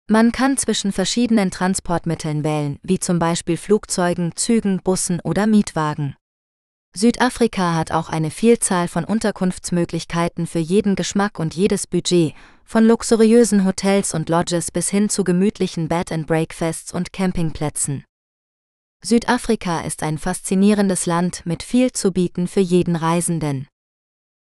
Man 0.07 0.31
kann 0.31 0.55
zwischen 0.55 0.93
verschiedenen 0.93 1.51
Transportmitteln 1.51 2.45
wählen, 2.45 2.79
wie 2.83 2.99
zum 2.99 3.19
Beispiel 3.19 3.57
Flugzeugen, 3.57 4.33
Zügen, 4.37 4.81
Bussen 4.81 5.19
oder 5.25 5.45
Mietwagen. 5.45 6.15
Südafrika 6.93 7.73
hat 7.73 7.91
auch 7.91 8.09
eine 8.09 8.31
Vielzahl 8.31 8.89
von 8.89 9.05
Unterkunftsmöglichkeiten 9.05 10.45
für 10.45 10.59
jeden 10.59 10.97
Geschmack 10.97 11.39
und 11.39 11.55
jedes 11.55 11.87
Budget, 11.87 12.33
von 12.65 12.85
luxuriösen 12.85 13.65
Hotels 13.65 14.13
und 14.13 14.27
Lodges 14.27 14.71
bis 14.71 14.89
hin 14.89 15.07
zu 15.07 15.23
gemütlichen 15.23 15.87
Bed 15.87 16.11
and 16.11 16.27
Breakfasts 16.27 16.93
und 16.93 17.13
Campingplätzen. 17.13 18.03
Südafrika 19.03 19.81
ist 19.81 20.03
ein 20.03 20.17
faszinierendes 20.17 21.05
Land 21.05 21.45
mit 21.45 21.63
viel 21.63 21.93
zu 21.93 22.11
bieten 22.11 22.47
für 22.47 22.59
jeden 22.59 22.97
Reisenden. 22.97 23.67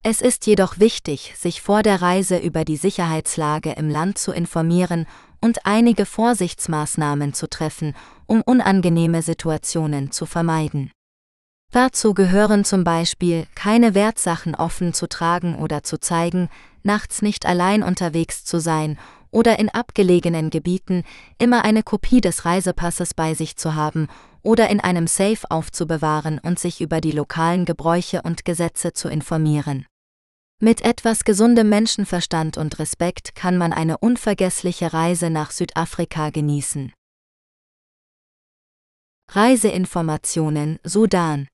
Es 0.03 0.23
ist 0.23 0.47
jedoch 0.47 0.79
wichtig, 0.79 1.35
sich 1.37 1.61
vor 1.61 1.83
der 1.83 2.01
Reise 2.01 2.39
über 2.39 2.65
die 2.65 2.77
Sicherheitslage 2.77 3.73
im 3.73 3.91
Land 3.91 4.17
zu 4.17 4.33
informieren 4.33 5.07
und 5.41 5.67
einige 5.67 6.07
Vorsichtsmaßnahmen 6.07 7.35
zu 7.35 7.49
treffen, 7.49 7.95
um 8.27 8.41
unangenehme 8.41 9.23
Situationen 9.23 10.13
zu 10.13 10.25
vermeiden. 10.25 10.91
Dazu 11.71 12.15
gehören 12.15 12.65
zum 12.65 12.83
Beispiel, 12.83 13.47
keine 13.55 13.95
Wertsachen 13.95 14.55
offen 14.55 14.95
zu 14.95 15.07
tragen 15.07 15.57
oder 15.57 15.83
zu 15.83 16.01
zeigen, 16.01 16.49
nachts 16.83 17.21
nicht 17.21 17.45
allein 17.45 17.83
unterwegs 17.83 18.45
zu 18.45 18.59
sein 18.59 18.99
oder 19.31 19.59
in 19.59 19.69
abgelegenen 19.69 20.49
Gebieten 20.49 21.05
immer 21.39 21.65
eine 21.65 21.83
Kopie 21.83 22.23
des 22.23 22.47
Reisepasses 22.47 23.13
bei 23.13 23.35
sich 23.35 23.57
zu 23.57 23.75
haben 23.75 24.09
oder 24.43 24.71
in 24.71 24.81
einem 24.81 25.07
Safe 25.07 25.51
aufzubewahren 25.51 26.39
und 26.39 26.59
sich 26.59 26.81
über 26.81 27.03
die 27.03 27.13
lokalen 27.13 27.67
Gebräuche 27.67 28.23
und 28.23 28.47
Gesetze 28.47 28.95
zu 28.95 29.09
informieren. 29.09 29.85
Mit 30.61 30.81
etwas 30.81 31.25
gesundem 31.25 31.69
Menschenverstand 31.69 32.57
und 32.57 32.79
Respekt 32.79 33.35
kann 33.35 33.59
man 33.59 33.75
eine 33.75 33.99
unvergessliche 33.99 34.95
Reise 34.95 35.29
nach 35.29 35.51
Südafrika 35.51 36.31
genießen. 36.31 36.93
Reiseinformationen 39.31 40.79
Sudan 40.83 41.47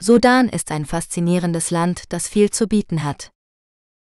Sudan 0.00 0.48
ist 0.48 0.70
ein 0.70 0.86
faszinierendes 0.86 1.72
Land, 1.72 2.04
das 2.10 2.28
viel 2.28 2.50
zu 2.50 2.68
bieten 2.68 3.02
hat. 3.02 3.32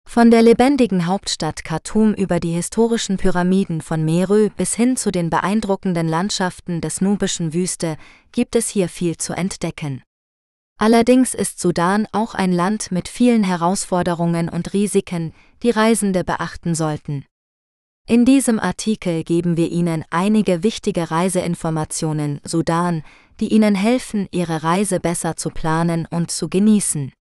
Von 0.06 0.30
der 0.30 0.42
lebendigen 0.42 1.06
Hauptstadt 1.06 1.64
Khartoum 1.64 2.12
über 2.12 2.38
die 2.38 2.52
historischen 2.52 3.16
Pyramiden 3.16 3.80
von 3.80 4.04
Meru 4.04 4.50
bis 4.56 4.74
hin 4.74 4.96
zu 4.96 5.10
den 5.10 5.30
beeindruckenden 5.30 6.06
Landschaften 6.06 6.82
des 6.82 7.00
nubischen 7.00 7.54
Wüste 7.54 7.96
gibt 8.30 8.56
es 8.56 8.68
hier 8.68 8.88
viel 8.90 9.16
zu 9.16 9.32
entdecken. 9.32 10.02
Allerdings 10.78 11.34
ist 11.34 11.58
Sudan 11.58 12.06
auch 12.12 12.34
ein 12.34 12.52
Land 12.52 12.92
mit 12.92 13.08
vielen 13.08 13.42
Herausforderungen 13.42 14.50
und 14.50 14.74
Risiken, 14.74 15.32
die 15.62 15.70
Reisende 15.70 16.24
beachten 16.24 16.74
sollten. 16.74 17.24
In 18.08 18.24
diesem 18.24 18.60
Artikel 18.60 19.24
geben 19.24 19.56
wir 19.56 19.68
Ihnen 19.68 20.04
einige 20.10 20.62
wichtige 20.62 21.10
Reiseinformationen 21.10 22.40
Sudan, 22.44 23.02
die 23.40 23.48
Ihnen 23.48 23.74
helfen, 23.74 24.28
Ihre 24.30 24.62
Reise 24.62 25.00
besser 25.00 25.34
zu 25.34 25.50
planen 25.50 26.06
und 26.08 26.30
zu 26.30 26.48
genießen. 26.48 27.12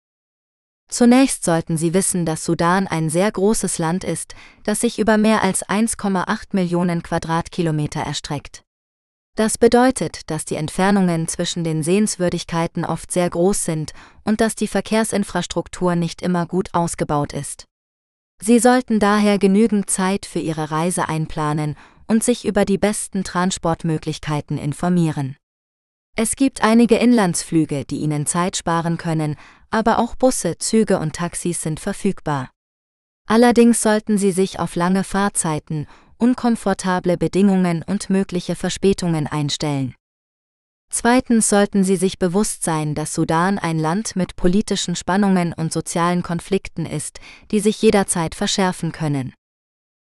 Zunächst 0.91 1.43
sollten 1.43 1.79
Sie 1.79 1.95
wissen, 1.95 2.27
dass 2.27 2.45
Sudan 2.45 2.87
ein 2.87 3.09
sehr 3.09 3.33
großes 3.33 3.79
Land 3.79 4.05
ist, 4.05 4.35
das 4.65 4.83
sich 4.83 4.99
über 4.99 5.17
mehr 5.17 5.43
als 5.43 5.65
1,8 5.67 6.49
Millionen 6.53 7.03
Quadratkilometer 7.03 8.01
erstreckt. 8.01 8.63
Das 9.37 9.57
bedeutet, 9.57 10.31
dass 10.31 10.45
die 10.45 10.57
Entfernungen 10.57 11.29
zwischen 11.29 11.65
den 11.65 11.83
Sehenswürdigkeiten 11.83 12.85
oft 12.85 13.11
sehr 13.11 13.31
groß 13.31 13.65
sind 13.65 13.95
und 14.23 14.43
dass 14.43 14.55
die 14.55 14.69
Verkehrsinfrastruktur 14.69 15.97
nicht 15.97 16.21
immer 16.21 16.45
gut 16.45 16.69
ausgebaut 16.75 17.33
ist. 17.33 17.65
Sie 18.43 18.59
sollten 18.59 19.01
daher 19.01 19.39
genügend 19.39 19.89
Zeit 19.89 20.27
für 20.27 20.41
Ihre 20.41 20.71
Reise 20.71 21.09
einplanen 21.09 21.77
und 22.07 22.23
sich 22.23 22.45
über 22.45 22.65
die 22.65 22.79
besten 22.79 23.25
Transportmöglichkeiten 23.25 24.59
informieren. 24.59 25.37
Es 26.17 26.37
gibt 26.37 26.63
einige 26.63 26.97
Inlandsflüge, 26.97 27.85
die 27.85 27.99
Ihnen 27.99 28.27
Zeit 28.27 28.57
sparen 28.57 28.99
können, 28.99 29.37
aber 29.71 29.99
auch 29.99 30.15
Busse, 30.15 30.59
Züge 30.59 30.99
und 30.99 31.17
Taxis 31.17 31.63
sind 31.63 31.81
verfügbar. 31.81 32.51
Allerdings 33.27 33.83
sollten 33.83 34.19
Sie 34.19 34.31
sich 34.31 34.61
auf 34.61 34.77
lange 34.77 35.03
Fahrzeiten, 35.03 35.87
unkomfortable 36.19 37.17
Bedingungen 37.17 37.83
und 37.83 38.11
mögliche 38.11 38.55
Verspätungen 38.55 39.27
einstellen. 39.27 39.95
Zweitens 40.97 41.49
sollten 41.49 41.83
Sie 41.83 41.97
sich 41.97 42.21
bewusst 42.21 42.63
sein, 42.63 42.95
dass 42.95 43.15
Sudan 43.15 43.59
ein 43.59 43.81
Land 43.81 44.15
mit 44.15 44.37
politischen 44.37 44.95
Spannungen 44.95 45.53
und 45.53 45.73
sozialen 45.73 46.23
Konflikten 46.23 46.87
ist, 46.87 47.19
die 47.51 47.59
sich 47.59 47.83
jederzeit 47.83 48.37
verschärfen 48.37 48.93
können. 48.93 49.35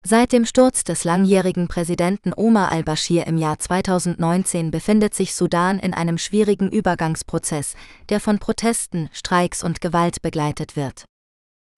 Seit 0.04 0.32
dem 0.32 0.48
Sturz 0.48 0.84
des 0.84 1.04
langjährigen 1.04 1.68
Präsidenten 1.68 2.34
Omar 2.36 2.72
al-Bashir 2.72 3.28
im 3.28 3.38
Jahr 3.38 3.60
2019 3.60 4.72
befindet 4.72 5.14
sich 5.14 5.36
Sudan 5.36 5.78
in 5.78 5.94
einem 5.94 6.18
schwierigen 6.18 6.72
Übergangsprozess, 6.72 7.76
der 8.10 8.20
von 8.20 8.40
Protesten, 8.40 9.10
Streiks 9.14 9.64
und 9.64 9.82
Gewalt 9.82 10.24
begleitet 10.24 10.76
wird. 10.76 11.06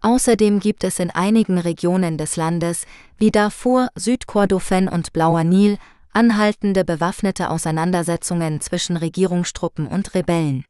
Außerdem 0.02 0.62
gibt 0.62 0.86
es 0.86 1.00
in 1.00 1.12
einigen 1.12 1.58
Regionen 1.58 2.18
des 2.18 2.38
Landes, 2.38 2.86
wie 3.18 3.30
Darfur, 3.30 3.90
Südkordofan 3.96 4.88
und 4.88 5.12
Blauer 5.12 5.44
Nil, 5.44 5.78
anhaltende 6.14 6.84
bewaffnete 6.84 7.50
Auseinandersetzungen 7.50 8.62
zwischen 8.62 8.98
Regierungstruppen 8.98 9.88
und 9.88 10.14
Rebellen. 10.14 10.66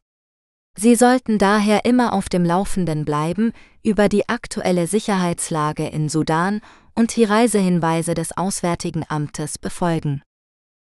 Sie 0.76 0.94
sollten 0.94 1.38
daher 1.38 1.84
immer 1.84 2.12
auf 2.14 2.28
dem 2.28 2.44
Laufenden 2.44 3.04
bleiben 3.04 3.52
über 3.82 4.08
die 4.08 4.28
aktuelle 4.28 4.86
Sicherheitslage 4.86 5.86
in 5.86 6.08
Sudan 6.08 6.60
und 6.94 7.14
die 7.16 7.24
Reisehinweise 7.24 8.14
des 8.14 8.36
Auswärtigen 8.36 9.04
Amtes 9.08 9.58
befolgen. 9.58 10.22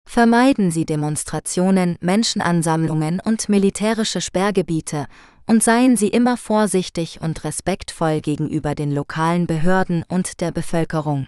Vermeiden 0.06 0.72
Sie 0.72 0.86
Demonstrationen, 0.86 1.96
Menschenansammlungen 2.02 3.20
und 3.20 3.48
militärische 3.48 4.22
Sperrgebiete 4.22 5.06
und 5.46 5.64
seien 5.64 5.98
Sie 5.98 6.08
immer 6.08 6.36
vorsichtig 6.36 7.22
und 7.22 7.44
respektvoll 7.44 8.20
gegenüber 8.20 8.76
den 8.76 8.92
lokalen 8.92 9.48
Behörden 9.48 10.04
und 10.08 10.42
der 10.42 10.52
Bevölkerung. 10.52 11.28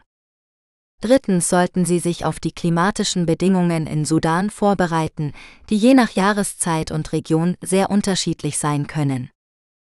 Drittens 1.02 1.50
sollten 1.50 1.84
Sie 1.84 1.98
sich 1.98 2.26
auf 2.26 2.40
die 2.40 2.52
klimatischen 2.52 3.26
Bedingungen 3.26 3.88
in 3.88 4.06
Sudan 4.06 4.52
vorbereiten, 4.52 5.34
die 5.70 5.78
je 5.78 5.96
nach 5.96 6.12
Jahreszeit 6.12 6.92
und 6.92 7.12
Region 7.12 7.58
sehr 7.62 7.90
unterschiedlich 7.90 8.60
sein 8.60 8.86
können. 8.86 9.32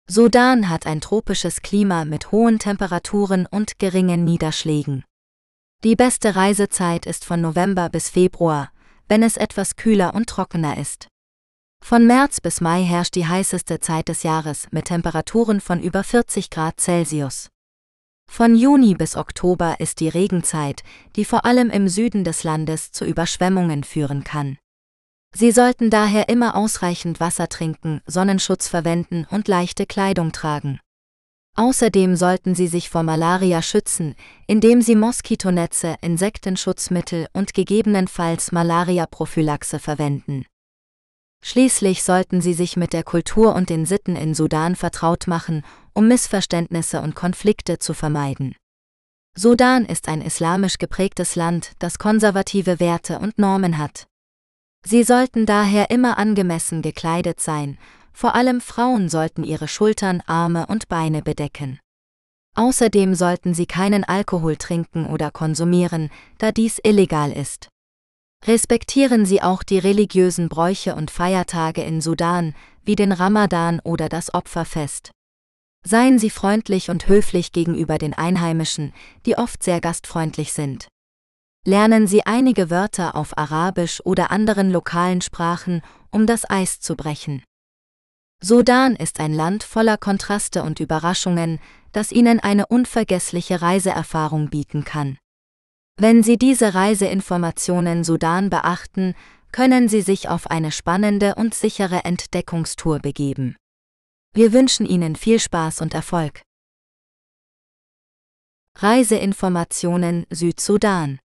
Sudan 0.10 0.70
hat 0.70 0.86
ein 0.86 1.02
tropisches 1.02 1.62
Klima 1.62 2.06
mit 2.06 2.32
hohen 2.32 2.58
Temperaturen 2.58 3.46
und 3.46 3.80
geringen 3.80 4.24
Niederschlägen. 4.24 5.04
Die 5.84 5.98
beste 5.98 6.38
Reisezeit 6.38 7.06
ist 7.06 7.26
von 7.26 7.42
November 7.42 7.90
bis 7.90 8.10
Februar, 8.10 8.72
wenn 9.10 9.24
es 9.24 9.36
etwas 9.36 9.76
kühler 9.76 10.16
und 10.16 10.28
trockener 10.28 10.78
ist. 10.78 11.08
Von 11.84 12.08
März 12.08 12.40
bis 12.40 12.62
Mai 12.62 12.82
herrscht 12.84 13.16
die 13.16 13.28
heißeste 13.28 13.82
Zeit 13.82 14.08
des 14.08 14.24
Jahres 14.24 14.68
mit 14.72 14.86
Temperaturen 14.86 15.60
von 15.60 15.82
über 15.82 16.06
40 16.06 16.50
Grad 16.50 16.80
Celsius. 16.80 17.50
Von 18.30 18.56
Juni 18.56 18.96
bis 18.96 19.16
Oktober 19.16 19.80
ist 19.80 20.00
die 20.00 20.10
Regenzeit, 20.10 20.84
die 21.16 21.26
vor 21.26 21.46
allem 21.46 21.70
im 21.70 21.88
Süden 21.88 22.24
des 22.24 22.44
Landes 22.44 22.92
zu 22.92 23.06
Überschwemmungen 23.06 23.84
führen 23.84 24.24
kann. 24.24 24.58
Sie 25.36 25.52
sollten 25.52 25.90
daher 25.90 26.30
immer 26.30 26.56
ausreichend 26.56 27.20
Wasser 27.20 27.50
trinken, 27.50 28.02
Sonnenschutz 28.06 28.68
verwenden 28.68 29.26
und 29.30 29.48
leichte 29.48 29.86
Kleidung 29.86 30.32
tragen. 30.32 30.80
Außerdem 31.56 32.16
sollten 32.16 32.56
Sie 32.56 32.68
sich 32.68 32.90
vor 32.90 33.04
Malaria 33.04 33.62
schützen, 33.62 34.16
indem 34.48 34.82
Sie 34.82 34.96
Moskitonetze, 34.96 35.96
Insektenschutzmittel 36.02 37.28
und 37.34 37.54
gegebenenfalls 37.54 38.52
Malaria-Prophylaxe 38.52 39.78
verwenden. 39.78 40.46
Schließlich 41.46 42.04
sollten 42.04 42.40
Sie 42.40 42.54
sich 42.54 42.78
mit 42.78 42.94
der 42.94 43.04
Kultur 43.04 43.54
und 43.54 43.70
den 43.70 43.86
Sitten 43.86 44.16
in 44.16 44.34
Sudan 44.34 44.78
vertraut 44.78 45.28
machen, 45.28 45.64
um 45.94 46.08
Missverständnisse 46.08 47.02
und 47.02 47.16
Konflikte 47.16 47.80
zu 47.80 47.94
vermeiden. 47.94 48.56
Sudan 49.36 49.86
ist 49.86 50.08
ein 50.08 50.22
islamisch 50.22 50.78
geprägtes 50.78 51.36
Land, 51.36 51.74
das 51.80 52.00
konservative 52.00 52.80
Werte 52.80 53.20
und 53.20 53.40
Normen 53.40 53.78
hat. 53.78 54.08
Sie 54.86 55.04
sollten 55.04 55.46
daher 55.46 55.90
immer 55.92 56.18
angemessen 56.18 56.82
gekleidet 56.82 57.42
sein, 57.42 57.78
vor 58.14 58.36
allem 58.36 58.62
Frauen 58.62 59.10
sollten 59.10 59.44
ihre 59.44 59.68
Schultern, 59.68 60.22
Arme 60.26 60.68
und 60.68 60.88
Beine 60.88 61.22
bedecken. 61.22 61.80
Außerdem 62.56 63.16
sollten 63.16 63.54
sie 63.54 63.66
keinen 63.66 64.06
Alkohol 64.06 64.56
trinken 64.56 65.08
oder 65.08 65.30
konsumieren, 65.30 66.10
da 66.38 66.54
dies 66.54 66.80
illegal 66.84 67.34
ist. 67.34 67.70
Respektieren 68.46 69.26
Sie 69.26 69.42
auch 69.42 69.64
die 69.64 69.80
religiösen 69.80 70.50
Bräuche 70.50 70.96
und 70.96 71.12
Feiertage 71.12 71.82
in 71.82 72.02
Sudan, 72.02 72.54
wie 72.84 72.96
den 72.96 73.14
Ramadan 73.14 73.80
oder 73.86 74.10
das 74.10 74.34
Opferfest. 74.34 75.12
Seien 75.86 76.20
Sie 76.20 76.30
freundlich 76.30 76.90
und 76.90 77.08
höflich 77.08 77.54
gegenüber 77.54 77.98
den 77.98 78.14
Einheimischen, 78.14 78.94
die 79.26 79.38
oft 79.38 79.64
sehr 79.64 79.80
gastfreundlich 79.80 80.52
sind. 80.52 80.90
Lernen 81.66 82.06
Sie 82.08 82.26
einige 82.26 82.70
Wörter 82.70 83.16
auf 83.16 83.38
Arabisch 83.38 84.02
oder 84.04 84.32
anderen 84.32 84.72
lokalen 84.72 85.22
Sprachen, 85.22 85.82
um 86.12 86.28
das 86.28 86.50
Eis 86.50 86.82
zu 86.82 86.98
brechen. 86.98 87.44
Sudan 88.42 88.98
ist 88.98 89.22
ein 89.22 89.34
Land 89.34 89.64
voller 89.64 89.98
Kontraste 89.98 90.64
und 90.64 90.82
Überraschungen, 90.82 91.60
das 91.94 92.12
Ihnen 92.12 92.42
eine 92.42 92.66
unvergessliche 92.66 93.62
Reiseerfahrung 93.62 94.50
bieten 94.50 94.84
kann. 94.84 95.18
Wenn 95.96 96.24
Sie 96.24 96.38
diese 96.38 96.74
Reiseinformationen 96.74 98.04
Sudan 98.04 98.50
beachten, 98.50 99.14
können 99.52 99.88
Sie 99.88 100.02
sich 100.02 100.28
auf 100.28 100.48
eine 100.50 100.72
spannende 100.72 101.36
und 101.36 101.54
sichere 101.54 102.04
Entdeckungstour 102.04 102.98
begeben. 103.00 103.56
Wir 104.34 104.54
wünschen 104.54 104.88
Ihnen 104.88 105.16
viel 105.16 105.40
Spaß 105.40 105.82
und 105.82 105.94
Erfolg. 105.94 106.42
Reiseinformationen 108.76 110.26
Südsudan 110.32 111.20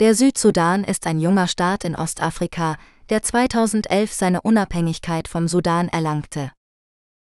Der 0.00 0.14
Südsudan 0.14 0.82
ist 0.82 1.06
ein 1.06 1.20
junger 1.20 1.46
Staat 1.46 1.84
in 1.84 1.94
Ostafrika, 1.94 2.78
der 3.10 3.22
2011 3.22 4.10
seine 4.10 4.40
Unabhängigkeit 4.40 5.28
vom 5.28 5.48
Sudan 5.48 5.88
erlangte. 5.88 6.50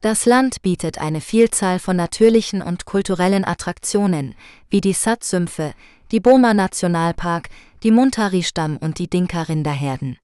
Das 0.02 0.28
Land 0.28 0.62
bietet 0.62 1.00
eine 1.00 1.22
Vielzahl 1.22 1.80
von 1.80 1.96
natürlichen 1.96 2.62
und 2.62 2.86
kulturellen 2.86 3.44
Attraktionen, 3.44 4.36
wie 4.70 4.80
die 4.80 4.94
Sat-Sümpfe, 4.94 5.74
die 6.12 6.20
Boma 6.20 6.54
Nationalpark, 6.54 7.50
die 7.84 7.92
Muntari-Stamm 7.92 8.78
und 8.78 9.00
die 9.00 9.10
Dinka-Rinderherden. 9.10 10.18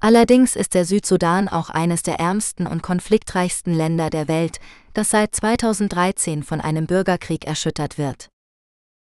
Allerdings 0.00 0.54
ist 0.54 0.74
der 0.74 0.84
Südsudan 0.84 1.48
auch 1.48 1.70
eines 1.70 2.02
der 2.02 2.20
ärmsten 2.20 2.66
und 2.66 2.82
konfliktreichsten 2.82 3.74
Länder 3.74 4.10
der 4.10 4.28
Welt, 4.28 4.60
das 4.94 5.10
seit 5.10 5.34
2013 5.34 6.44
von 6.44 6.60
einem 6.60 6.86
Bürgerkrieg 6.86 7.46
erschüttert 7.46 7.98
wird. 7.98 8.28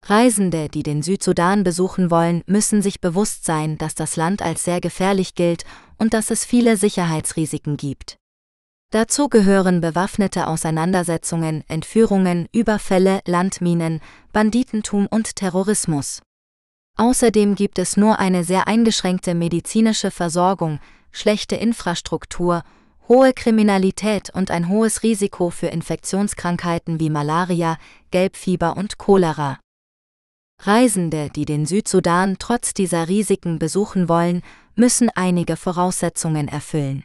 Reisende, 0.06 0.70
die 0.70 0.84
den 0.84 1.02
Südsudan 1.04 1.64
besuchen 1.64 2.10
wollen, 2.10 2.44
müssen 2.46 2.82
sich 2.82 3.02
bewusst 3.02 3.44
sein, 3.44 3.78
dass 3.78 3.96
das 3.96 4.16
Land 4.16 4.42
als 4.42 4.64
sehr 4.64 4.80
gefährlich 4.80 5.36
gilt 5.36 5.66
und 5.98 6.14
dass 6.14 6.32
es 6.32 6.46
viele 6.46 6.78
Sicherheitsrisiken 6.78 7.76
gibt. 7.76 8.19
Dazu 8.92 9.30
gehören 9.30 9.82
bewaffnete 9.82 10.48
Auseinandersetzungen, 10.48 11.64
Entführungen, 11.68 12.48
Überfälle, 12.52 13.22
Landminen, 13.26 14.02
Banditentum 14.34 15.06
und 15.06 15.36
Terrorismus. 15.36 16.22
Außerdem 16.98 17.54
gibt 17.54 17.78
es 17.78 17.98
nur 17.98 18.18
eine 18.18 18.44
sehr 18.44 18.68
eingeschränkte 18.68 19.36
medizinische 19.36 20.10
Versorgung, 20.10 20.80
schlechte 21.12 21.56
Infrastruktur, 21.56 22.64
hohe 23.08 23.32
Kriminalität 23.34 24.32
und 24.34 24.50
ein 24.50 24.70
hohes 24.70 25.04
Risiko 25.04 25.52
für 25.52 25.68
Infektionskrankheiten 25.68 27.00
wie 27.00 27.12
Malaria, 27.12 27.78
Gelbfieber 28.10 28.76
und 28.76 28.98
Cholera. 28.98 29.60
Reisende, 30.62 31.30
die 31.30 31.46
den 31.46 31.68
Südsudan 31.68 32.38
trotz 32.40 32.74
dieser 32.74 33.08
Risiken 33.08 33.60
besuchen 33.60 34.10
wollen, 34.10 34.42
müssen 34.76 35.10
einige 35.14 35.58
Voraussetzungen 35.58 36.48
erfüllen. 36.48 37.04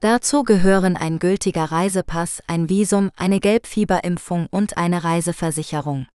Dazu 0.00 0.42
gehören 0.42 0.96
ein 0.96 1.18
gültiger 1.18 1.64
Reisepass, 1.64 2.42
ein 2.46 2.68
Visum, 2.68 3.10
eine 3.16 3.40
Gelbfieberimpfung 3.40 4.46
und 4.50 4.76
eine 4.76 5.04
Reiseversicherung. 5.04 6.06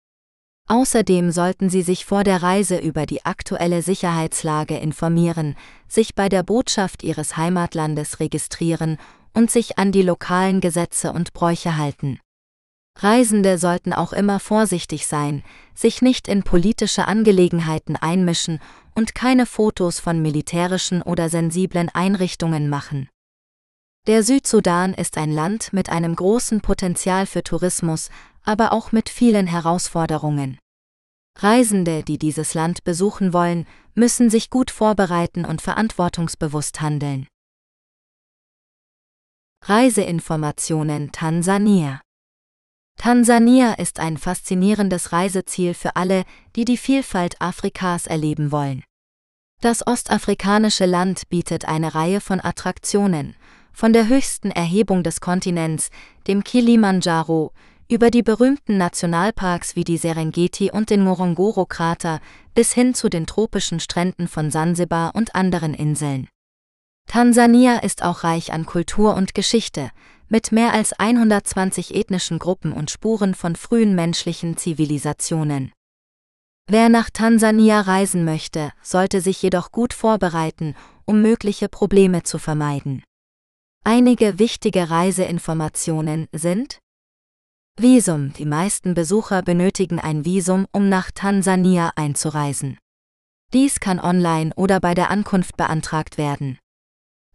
Außerdem 0.69 1.33
sollten 1.33 1.71
Sie 1.71 1.83
sich 1.83 2.05
vor 2.05 2.23
der 2.23 2.43
Reise 2.43 2.79
über 2.79 3.07
die 3.07 3.25
aktuelle 3.25 3.83
Sicherheitslage 3.83 4.79
informieren, 4.79 5.57
sich 5.89 6.15
bei 6.15 6.29
der 6.29 6.43
Botschaft 6.43 7.03
Ihres 7.03 7.37
Heimatlandes 7.37 8.21
registrieren 8.21 8.99
und 9.35 9.51
sich 9.51 9.79
an 9.79 9.93
die 9.93 10.03
lokalen 10.03 10.61
Gesetze 10.61 11.13
und 11.13 11.33
Bräuche 11.33 11.77
halten. 11.77 12.21
Reisende 12.99 13.57
sollten 13.57 13.93
auch 13.95 14.13
immer 14.13 14.41
vorsichtig 14.41 15.07
sein, 15.07 15.43
sich 15.75 16.03
nicht 16.03 16.29
in 16.29 16.43
politische 16.43 17.09
Angelegenheiten 17.09 17.97
einmischen 17.97 18.61
und 18.95 19.15
keine 19.15 19.47
Fotos 19.47 20.01
von 20.01 20.21
militärischen 20.21 21.01
oder 21.01 21.31
sensiblen 21.31 21.89
Einrichtungen 21.89 22.69
machen. 22.69 23.09
Der 24.11 24.25
Südsudan 24.25 24.93
ist 24.93 25.17
ein 25.19 25.31
Land 25.31 25.73
mit 25.73 25.89
einem 25.89 26.17
großen 26.17 26.63
Potenzial 26.63 27.27
für 27.27 27.45
Tourismus, 27.45 28.11
aber 28.43 28.73
auch 28.73 28.91
mit 28.91 29.09
vielen 29.09 29.47
Herausforderungen. 29.47 30.59
Reisende, 31.39 32.03
die 32.03 32.19
dieses 32.19 32.55
Land 32.55 32.83
besuchen 32.83 33.33
wollen, 33.33 33.69
müssen 33.95 34.29
sich 34.29 34.51
gut 34.51 34.73
vorbereiten 34.73 35.45
und 35.45 35.63
verantwortungsbewusst 35.63 36.81
handeln. 36.81 37.29
Reiseinformationen 39.63 41.13
Tansania 41.13 42.01
Tansania 42.99 43.75
ist 43.75 44.01
ein 44.01 44.19
faszinierendes 44.19 45.13
Reiseziel 45.13 45.73
für 45.73 45.95
alle, 45.95 46.25
die 46.57 46.65
die 46.65 46.79
Vielfalt 46.79 47.41
Afrikas 47.41 48.09
erleben 48.09 48.51
wollen. 48.51 48.83
Das 49.61 49.87
ostafrikanische 49.87 50.87
Land 50.87 51.29
bietet 51.29 51.67
eine 51.67 51.95
Reihe 51.95 52.21
von 52.21 52.41
Attraktionen, 52.41 53.37
von 53.81 53.95
der 53.95 54.09
höchsten 54.09 54.51
Erhebung 54.51 55.03
des 55.03 55.23
Kontinents, 55.23 55.89
dem 56.27 56.45
Kilimanjaro, 56.45 57.51
über 57.89 58.11
die 58.11 58.23
berühmten 58.23 58.77
Nationalparks 58.77 59.75
wie 59.75 59.85
die 59.85 59.97
Serengeti 59.97 60.71
und 60.71 60.91
den 60.91 61.03
Ngorongoro-Krater 61.05 62.21
bis 62.55 62.75
hin 62.75 62.93
zu 62.93 63.09
den 63.09 63.25
tropischen 63.25 63.81
Stränden 63.81 64.29
von 64.29 64.51
Sansibar 64.51 65.15
und 65.15 65.35
anderen 65.35 65.73
Inseln. 65.73 66.29
Tansania 67.09 67.79
ist 67.79 68.03
auch 68.03 68.23
reich 68.23 68.53
an 68.53 68.67
Kultur 68.67 69.15
und 69.15 69.35
Geschichte, 69.35 69.89
mit 70.29 70.53
mehr 70.53 70.75
als 70.75 70.93
120 70.93 71.95
ethnischen 71.95 72.39
Gruppen 72.39 72.75
und 72.75 72.91
Spuren 72.91 73.35
von 73.35 73.57
frühen 73.57 73.95
menschlichen 73.95 74.59
Zivilisationen. 74.59 75.73
Wer 76.69 76.91
nach 76.91 77.09
Tansania 77.09 77.81
reisen 77.81 78.27
möchte, 78.27 78.73
sollte 78.83 79.23
sich 79.23 79.41
jedoch 79.41 79.73
gut 79.73 79.95
vorbereiten, 79.95 80.75
um 81.07 81.23
mögliche 81.23 81.71
Probleme 81.71 82.25
zu 82.25 82.37
vermeiden. 82.37 83.03
Einige 83.85 84.39
wichtige 84.39 84.91
Reiseinformationen 84.91 86.29
sind 86.33 86.81
Visum. 87.79 88.35
Die 88.35 88.45
meisten 88.45 88.93
Besucher 88.93 89.41
benötigen 89.43 89.99
ein 89.99 90.27
Visum, 90.27 90.67
um 90.71 90.91
nach 90.91 91.11
Tansania 91.11 91.93
einzureisen. 91.97 92.79
Dies 93.55 93.81
kann 93.81 93.99
online 93.99 94.53
oder 94.55 94.81
bei 94.81 94.93
der 94.95 95.11
Ankunft 95.11 95.57
beantragt 95.57 96.19
werden. 96.19 96.59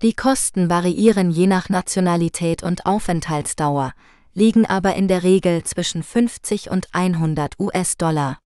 Die 0.04 0.14
Kosten 0.14 0.70
variieren 0.70 1.32
je 1.32 1.48
nach 1.48 1.70
Nationalität 1.70 2.62
und 2.62 2.86
Aufenthaltsdauer, 2.86 3.94
liegen 4.34 4.68
aber 4.68 4.96
in 4.96 5.08
der 5.08 5.24
Regel 5.24 5.64
zwischen 5.64 6.04
50 6.04 6.70
und 6.70 6.90
100 6.94 7.60
US-Dollar. 7.60 8.38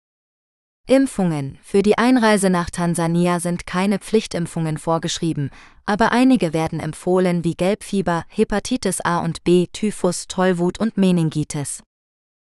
Impfungen. 0.88 1.58
Für 1.62 1.82
die 1.82 1.98
Einreise 1.98 2.48
nach 2.48 2.70
Tansania 2.70 3.40
sind 3.40 3.66
keine 3.66 3.98
Pflichtimpfungen 3.98 4.78
vorgeschrieben, 4.78 5.50
aber 5.84 6.12
einige 6.12 6.54
werden 6.54 6.80
empfohlen 6.80 7.44
wie 7.44 7.54
Gelbfieber, 7.54 8.24
Hepatitis 8.28 9.02
A 9.02 9.18
und 9.18 9.44
B, 9.44 9.66
Typhus, 9.70 10.28
Tollwut 10.28 10.80
und 10.80 10.96
Meningitis. 10.96 11.82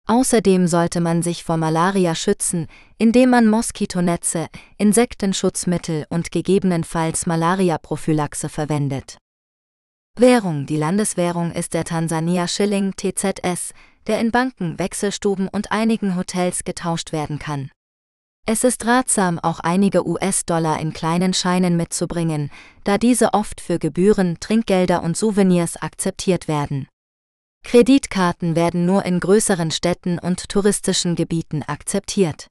Außerdem 0.08 0.66
sollte 0.66 1.00
man 1.00 1.22
sich 1.22 1.44
vor 1.44 1.58
Malaria 1.58 2.14
schützen, 2.14 2.68
indem 2.96 3.30
man 3.30 3.48
Moskitonetze, 3.48 4.48
Insektenschutzmittel 4.78 6.06
und 6.08 6.32
gegebenenfalls 6.32 7.26
Malaria-Prophylaxe 7.26 8.48
verwendet. 8.48 9.18
Währung 10.18 10.64
Die 10.64 10.78
Landeswährung 10.78 11.52
ist 11.52 11.74
der 11.74 11.84
Tansania 11.84 12.48
Schilling 12.48 12.94
TZS, 12.96 13.74
der 14.06 14.20
in 14.20 14.30
Banken, 14.30 14.78
Wechselstuben 14.78 15.48
und 15.48 15.70
einigen 15.70 16.16
Hotels 16.16 16.64
getauscht 16.64 17.12
werden 17.12 17.38
kann. 17.38 17.70
Es 18.44 18.64
ist 18.64 18.86
ratsam, 18.86 19.38
auch 19.38 19.60
einige 19.60 20.04
US-Dollar 20.06 20.80
in 20.80 20.92
kleinen 20.92 21.32
Scheinen 21.32 21.76
mitzubringen, 21.76 22.50
da 22.82 22.98
diese 22.98 23.34
oft 23.34 23.60
für 23.60 23.78
Gebühren, 23.78 24.40
Trinkgelder 24.40 25.04
und 25.04 25.16
Souvenirs 25.16 25.76
akzeptiert 25.76 26.48
werden. 26.48 26.88
Kreditkarten 27.64 28.56
werden 28.56 28.84
nur 28.84 29.04
in 29.04 29.20
größeren 29.20 29.70
Städten 29.70 30.18
und 30.18 30.48
touristischen 30.48 31.14
Gebieten 31.14 31.62
akzeptiert. 31.62 32.48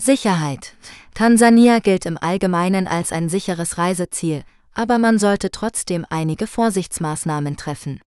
Sicherheit. 0.00 0.74
Tansania 1.14 1.80
gilt 1.80 2.06
im 2.06 2.16
Allgemeinen 2.16 2.86
als 2.86 3.12
ein 3.12 3.28
sicheres 3.28 3.76
Reiseziel, 3.76 4.44
aber 4.72 4.96
man 4.96 5.18
sollte 5.18 5.50
trotzdem 5.50 6.06
einige 6.08 6.46
Vorsichtsmaßnahmen 6.46 7.58
treffen. 7.58 8.00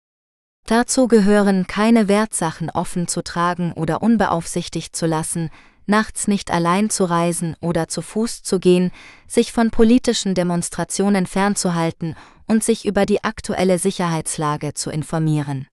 Dazu 0.66 1.08
gehören 1.08 1.66
keine 1.66 2.06
Wertsachen 2.06 2.70
offen 2.70 3.08
zu 3.08 3.22
tragen 3.22 3.72
oder 3.72 4.02
unbeaufsichtigt 4.02 4.94
zu 4.94 5.06
lassen, 5.06 5.50
nachts 5.86 6.28
nicht 6.28 6.50
allein 6.50 6.90
zu 6.90 7.04
reisen 7.04 7.56
oder 7.60 7.88
zu 7.88 8.02
Fuß 8.02 8.42
zu 8.42 8.60
gehen, 8.60 8.92
sich 9.26 9.52
von 9.52 9.70
politischen 9.70 10.34
Demonstrationen 10.34 11.26
fernzuhalten 11.26 12.16
und 12.46 12.62
sich 12.62 12.84
über 12.84 13.06
die 13.06 13.24
aktuelle 13.24 13.78
Sicherheitslage 13.78 14.74
zu 14.74 14.90
informieren. 14.90 15.66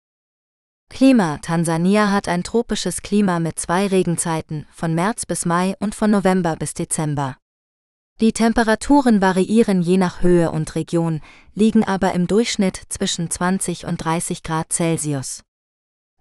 Klima 0.89 1.39
Tansania 1.41 2.11
hat 2.11 2.27
ein 2.27 2.43
tropisches 2.43 3.01
Klima 3.01 3.39
mit 3.39 3.59
zwei 3.59 3.87
Regenzeiten, 3.87 4.67
von 4.71 4.93
März 4.93 5.25
bis 5.25 5.45
Mai 5.45 5.75
und 5.79 5.95
von 5.95 6.11
November 6.11 6.55
bis 6.55 6.75
Dezember. 6.75 7.37
Die 8.21 8.31
Temperaturen 8.31 9.19
variieren 9.19 9.81
je 9.81 9.97
nach 9.97 10.21
Höhe 10.21 10.51
und 10.51 10.75
Region, 10.75 11.21
liegen 11.55 11.83
aber 11.83 12.13
im 12.13 12.27
Durchschnitt 12.27 12.79
zwischen 12.89 13.31
20 13.31 13.85
und 13.85 13.97
30 13.97 14.43
Grad 14.43 14.71
Celsius. 14.71 15.41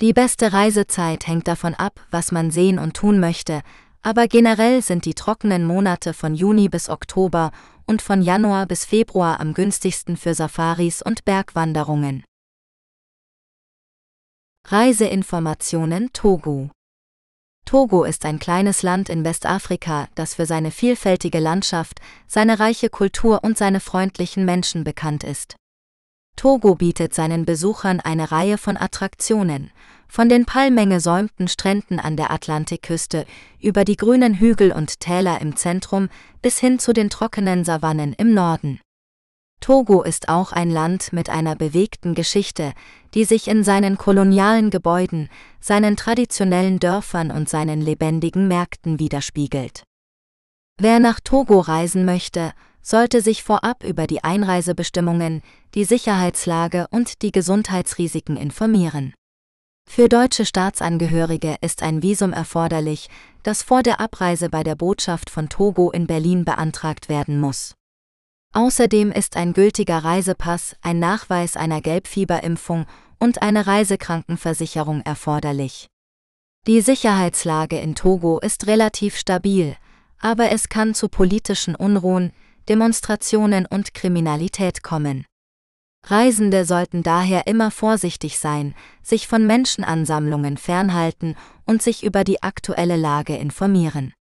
Die 0.02 0.12
beste 0.12 0.52
Reisezeit 0.52 1.28
hängt 1.28 1.46
davon 1.46 1.74
ab, 1.74 2.00
was 2.10 2.32
man 2.32 2.50
sehen 2.50 2.80
und 2.80 2.94
tun 2.94 3.20
möchte, 3.20 3.62
aber 4.02 4.26
generell 4.26 4.82
sind 4.82 5.04
die 5.04 5.14
trockenen 5.14 5.64
Monate 5.64 6.12
von 6.12 6.34
Juni 6.34 6.68
bis 6.68 6.88
Oktober 6.88 7.52
und 7.86 8.02
von 8.02 8.20
Januar 8.20 8.66
bis 8.66 8.84
Februar 8.84 9.38
am 9.38 9.54
günstigsten 9.54 10.16
für 10.16 10.34
Safaris 10.34 11.02
und 11.02 11.24
Bergwanderungen. 11.24 12.24
Reiseinformationen 14.66 16.12
Togo 16.12 16.70
Togo 17.64 18.02
ist 18.02 18.24
ein 18.24 18.40
kleines 18.40 18.82
Land 18.82 19.08
in 19.08 19.24
Westafrika, 19.24 20.08
das 20.16 20.34
für 20.34 20.46
seine 20.46 20.72
vielfältige 20.72 21.38
Landschaft, 21.38 22.00
seine 22.26 22.58
reiche 22.58 22.90
Kultur 22.90 23.44
und 23.44 23.56
seine 23.56 23.78
freundlichen 23.78 24.44
Menschen 24.44 24.82
bekannt 24.82 25.22
ist. 25.22 25.54
Togo 26.36 26.74
bietet 26.74 27.14
seinen 27.14 27.44
Besuchern 27.44 28.00
eine 28.00 28.32
Reihe 28.32 28.58
von 28.58 28.76
Attraktionen, 28.76 29.70
von 30.08 30.28
den 30.28 30.44
palmengesäumten 30.44 31.48
Stränden 31.48 31.98
an 31.98 32.16
der 32.16 32.30
Atlantikküste 32.30 33.24
über 33.60 33.84
die 33.84 33.96
grünen 33.96 34.34
Hügel 34.34 34.72
und 34.72 35.00
Täler 35.00 35.40
im 35.40 35.56
Zentrum 35.56 36.08
bis 36.42 36.58
hin 36.58 36.78
zu 36.78 36.92
den 36.92 37.10
trockenen 37.10 37.64
Savannen 37.64 38.12
im 38.12 38.34
Norden. 38.34 38.80
Togo 39.62 40.02
ist 40.02 40.28
auch 40.28 40.52
ein 40.52 40.70
Land 40.70 41.12
mit 41.12 41.30
einer 41.30 41.54
bewegten 41.54 42.14
Geschichte, 42.14 42.72
die 43.14 43.24
sich 43.24 43.46
in 43.46 43.62
seinen 43.62 43.96
kolonialen 43.96 44.70
Gebäuden, 44.70 45.28
seinen 45.60 45.96
traditionellen 45.96 46.80
Dörfern 46.80 47.30
und 47.30 47.48
seinen 47.48 47.80
lebendigen 47.80 48.48
Märkten 48.48 48.98
widerspiegelt. 48.98 49.84
Wer 50.80 50.98
nach 50.98 51.20
Togo 51.20 51.60
reisen 51.60 52.04
möchte, 52.04 52.52
sollte 52.82 53.20
sich 53.20 53.42
vorab 53.42 53.84
über 53.84 54.06
die 54.06 54.24
Einreisebestimmungen, 54.24 55.42
die 55.74 55.84
Sicherheitslage 55.84 56.86
und 56.90 57.22
die 57.22 57.32
Gesundheitsrisiken 57.32 58.36
informieren. 58.36 59.14
Für 59.88 60.08
deutsche 60.08 60.46
Staatsangehörige 60.46 61.56
ist 61.60 61.82
ein 61.82 62.02
Visum 62.02 62.32
erforderlich, 62.32 63.08
das 63.42 63.62
vor 63.62 63.82
der 63.82 64.00
Abreise 64.00 64.48
bei 64.48 64.62
der 64.62 64.74
Botschaft 64.74 65.30
von 65.30 65.48
Togo 65.48 65.90
in 65.90 66.06
Berlin 66.06 66.44
beantragt 66.44 67.08
werden 67.08 67.38
muss. 67.40 67.74
Außerdem 68.54 69.12
ist 69.12 69.36
ein 69.36 69.54
gültiger 69.54 69.98
Reisepass, 69.98 70.76
ein 70.82 70.98
Nachweis 70.98 71.56
einer 71.56 71.80
Gelbfieberimpfung 71.80 72.86
und 73.18 73.40
eine 73.40 73.66
Reisekrankenversicherung 73.66 75.00
erforderlich. 75.02 75.88
Die 76.66 76.80
Sicherheitslage 76.80 77.78
in 77.80 77.94
Togo 77.94 78.38
ist 78.38 78.66
relativ 78.66 79.16
stabil, 79.16 79.76
aber 80.20 80.52
es 80.52 80.68
kann 80.68 80.94
zu 80.94 81.08
politischen 81.08 81.74
Unruhen, 81.74 82.32
Demonstrationen 82.68 83.66
und 83.66 83.94
Kriminalität 83.94 84.82
kommen. 84.82 85.26
Reisende 86.06 86.64
sollten 86.64 87.02
daher 87.02 87.46
immer 87.46 87.70
vorsichtig 87.70 88.38
sein, 88.38 88.74
sich 89.02 89.28
von 89.28 89.46
Menschenansammlungen 89.46 90.56
fernhalten 90.56 91.36
und 91.64 91.82
sich 91.82 92.02
über 92.02 92.24
die 92.24 92.42
aktuelle 92.42 92.96
Lage 92.96 93.36
informieren. 93.36 94.12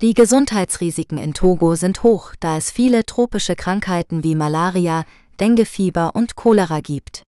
Die 0.00 0.14
Gesundheitsrisiken 0.14 1.18
in 1.18 1.34
Togo 1.34 1.74
sind 1.74 2.02
hoch, 2.02 2.34
da 2.38 2.56
es 2.56 2.70
viele 2.70 3.04
tropische 3.04 3.56
Krankheiten 3.56 4.22
wie 4.22 4.34
Malaria, 4.34 5.04
Denguefieber 5.40 6.14
und 6.14 6.36
Cholera 6.36 6.80
gibt. 6.80 7.22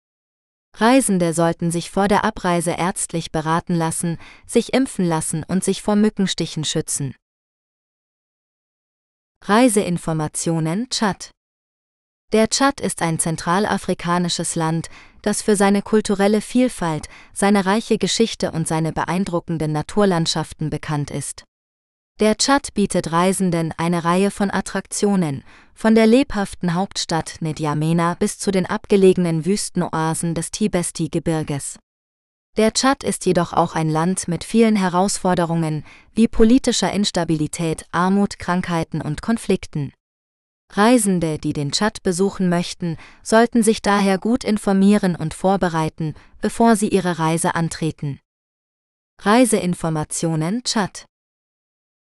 Reisende 0.77 1.33
sollten 1.33 1.70
sich 1.70 1.91
vor 1.91 2.07
der 2.07 2.25
Abreise 2.25 2.73
ärztlich 2.73 3.33
beraten 3.33 3.75
lassen, 3.75 4.19
sich 4.47 4.73
impfen 4.73 5.05
lassen 5.05 5.44
und 5.49 5.65
sich 5.65 5.83
vor 5.83 5.97
Mückenstichen 5.97 6.65
schützen. 6.65 7.15
Reiseinformationen 9.43 10.91
Tschad 10.91 11.31
Der 12.31 12.51
Tschad 12.51 12.78
ist 12.78 13.01
ein 13.01 13.19
zentralafrikanisches 13.19 14.55
Land, 14.55 14.91
das 15.23 15.41
für 15.41 15.57
seine 15.57 15.81
kulturelle 15.81 16.43
Vielfalt, 16.43 17.09
seine 17.33 17.65
reiche 17.65 17.97
Geschichte 17.97 18.52
und 18.52 18.69
seine 18.69 18.93
beeindruckenden 18.93 19.73
Naturlandschaften 19.73 20.69
bekannt 20.69 21.10
ist. 21.10 21.44
Der 22.20 22.36
Tschad 22.36 22.75
bietet 22.75 23.12
Reisenden 23.12 23.73
eine 23.78 24.05
Reihe 24.05 24.31
von 24.31 24.51
Attraktionen, 24.51 25.43
von 25.75 25.94
der 25.94 26.07
lebhaften 26.07 26.75
Hauptstadt 26.75 27.39
N'Djamena 27.41 28.17
bis 28.17 28.39
zu 28.39 28.51
den 28.51 28.67
abgelegenen 28.67 29.47
Wüstenoasen 29.47 30.35
des 30.35 30.51
Tibesti-Gebirges. 30.51 31.78
Der 32.57 32.73
Tschad 32.73 33.05
ist 33.05 33.27
jedoch 33.27 33.53
auch 33.53 33.75
ein 33.75 33.89
Land 33.89 34.27
mit 34.27 34.43
vielen 34.43 34.77
Herausforderungen, 34.77 35.85
wie 36.15 36.27
politischer 36.27 36.93
Instabilität, 36.93 37.87
Armut, 37.93 38.39
Krankheiten 38.39 39.01
und 39.01 39.23
Konflikten. 39.23 39.93
Reisende, 40.73 41.39
die 41.39 41.53
den 41.53 41.73
Tschad 41.73 42.03
besuchen 42.03 42.49
möchten, 42.49 42.97
sollten 43.23 43.62
sich 43.62 43.83
daher 43.83 44.19
gut 44.19 44.45
informieren 44.45 45.17
und 45.17 45.35
vorbereiten, 45.35 46.15
bevor 46.41 46.77
sie 46.77 46.89
ihre 46.89 47.19
Reise 47.19 47.55
antreten. 47.55 48.20
Reiseinformationen 49.20 50.62
Tschad 50.65 51.07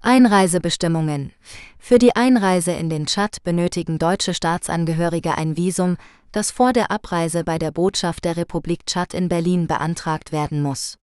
Einreisebestimmungen. 0.04 1.34
Für 1.80 1.98
die 1.98 2.16
Einreise 2.16 2.72
in 2.72 2.90
den 2.90 3.08
Tschad 3.08 3.44
benötigen 3.44 3.98
deutsche 3.98 4.34
Staatsangehörige 4.34 5.38
ein 5.38 5.58
Visum, 5.58 5.98
das 6.32 6.52
vor 6.52 6.74
der 6.74 6.92
Abreise 6.92 7.44
bei 7.44 7.58
der 7.58 7.72
Botschaft 7.72 8.26
der 8.26 8.38
Republik 8.38 8.86
Tschad 8.86 9.14
in 9.14 9.30
Berlin 9.30 9.68
beantragt 9.68 10.32
werden 10.32 10.62
muss. 10.62 10.98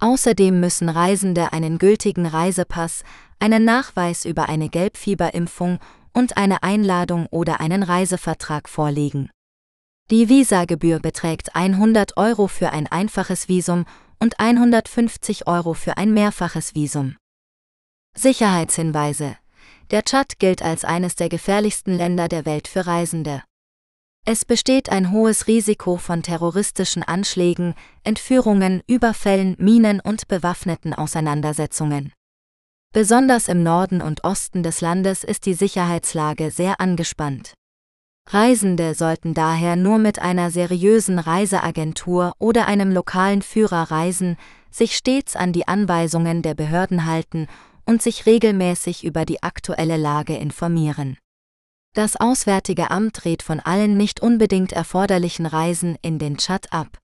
Außerdem 0.00 0.58
müssen 0.58 0.88
Reisende 0.88 1.52
einen 1.52 1.78
gültigen 1.78 2.26
Reisepass, 2.26 3.02
einen 3.38 3.64
Nachweis 3.64 4.24
über 4.24 4.48
eine 4.48 4.68
Gelbfieberimpfung 4.68 5.78
und 6.12 6.36
eine 6.36 6.62
Einladung 6.62 7.26
oder 7.26 7.60
einen 7.60 7.82
Reisevertrag 7.82 8.68
vorlegen. 8.68 9.30
Die 10.10 10.28
Visagebühr 10.28 10.98
beträgt 10.98 11.54
100 11.54 12.16
Euro 12.16 12.48
für 12.48 12.70
ein 12.70 12.86
einfaches 12.86 13.48
Visum 13.48 13.84
und 14.18 14.40
150 14.40 15.46
Euro 15.46 15.74
für 15.74 15.96
ein 15.96 16.12
mehrfaches 16.12 16.74
Visum. 16.74 17.16
Sicherheitshinweise. 18.16 19.36
Der 19.90 20.04
Tschad 20.04 20.38
gilt 20.38 20.62
als 20.62 20.84
eines 20.84 21.14
der 21.14 21.28
gefährlichsten 21.28 21.96
Länder 21.96 22.28
der 22.28 22.44
Welt 22.44 22.68
für 22.68 22.86
Reisende. 22.86 23.42
Es 24.26 24.44
besteht 24.44 24.90
ein 24.90 25.10
hohes 25.10 25.48
Risiko 25.48 25.96
von 25.96 26.22
terroristischen 26.22 27.02
Anschlägen, 27.02 27.74
Entführungen, 28.04 28.82
Überfällen, 28.86 29.56
Minen 29.58 29.98
und 29.98 30.28
bewaffneten 30.28 30.94
Auseinandersetzungen. 30.94 32.12
Besonders 32.92 33.48
im 33.48 33.62
Norden 33.62 34.02
und 34.02 34.22
Osten 34.24 34.62
des 34.62 34.80
Landes 34.80 35.24
ist 35.24 35.46
die 35.46 35.54
Sicherheitslage 35.54 36.50
sehr 36.50 36.80
angespannt. 36.80 37.54
Reisende 38.28 38.94
sollten 38.94 39.34
daher 39.34 39.74
nur 39.74 39.98
mit 39.98 40.20
einer 40.20 40.50
seriösen 40.50 41.18
Reiseagentur 41.18 42.32
oder 42.38 42.66
einem 42.66 42.92
lokalen 42.92 43.42
Führer 43.42 43.90
reisen, 43.90 44.36
sich 44.70 44.96
stets 44.96 45.34
an 45.34 45.52
die 45.52 45.66
Anweisungen 45.66 46.42
der 46.42 46.54
Behörden 46.54 47.06
halten 47.06 47.48
und 47.86 48.02
sich 48.02 48.26
regelmäßig 48.26 49.02
über 49.02 49.24
die 49.24 49.42
aktuelle 49.42 49.96
Lage 49.96 50.36
informieren. 50.36 51.16
Das 51.92 52.14
Auswärtige 52.14 52.92
Amt 52.92 53.24
rät 53.24 53.42
von 53.42 53.58
allen 53.58 53.96
nicht 53.96 54.20
unbedingt 54.20 54.70
erforderlichen 54.70 55.44
Reisen 55.44 55.96
in 56.02 56.20
den 56.20 56.36
Tschad 56.36 56.72
ab. 56.72 56.98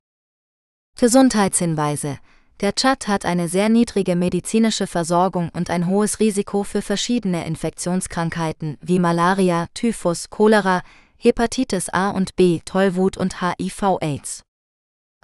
Gesundheitshinweise 0.97 2.19
Der 2.61 2.73
Tschad 2.77 3.09
hat 3.09 3.25
eine 3.25 3.49
sehr 3.49 3.69
niedrige 3.69 4.15
medizinische 4.15 4.87
Versorgung 4.87 5.51
und 5.53 5.71
ein 5.71 5.89
hohes 5.89 6.21
Risiko 6.21 6.63
für 6.63 6.83
verschiedene 6.83 7.45
Infektionskrankheiten 7.47 8.79
wie 8.81 9.01
Malaria, 9.01 9.67
Typhus, 9.75 10.31
Cholera, 10.31 10.83
Hepatitis 11.17 11.89
A 11.89 12.11
und 12.11 12.37
B, 12.37 12.61
Tollwut 12.65 13.17
und 13.17 13.43
HIV-Aids. 13.43 14.45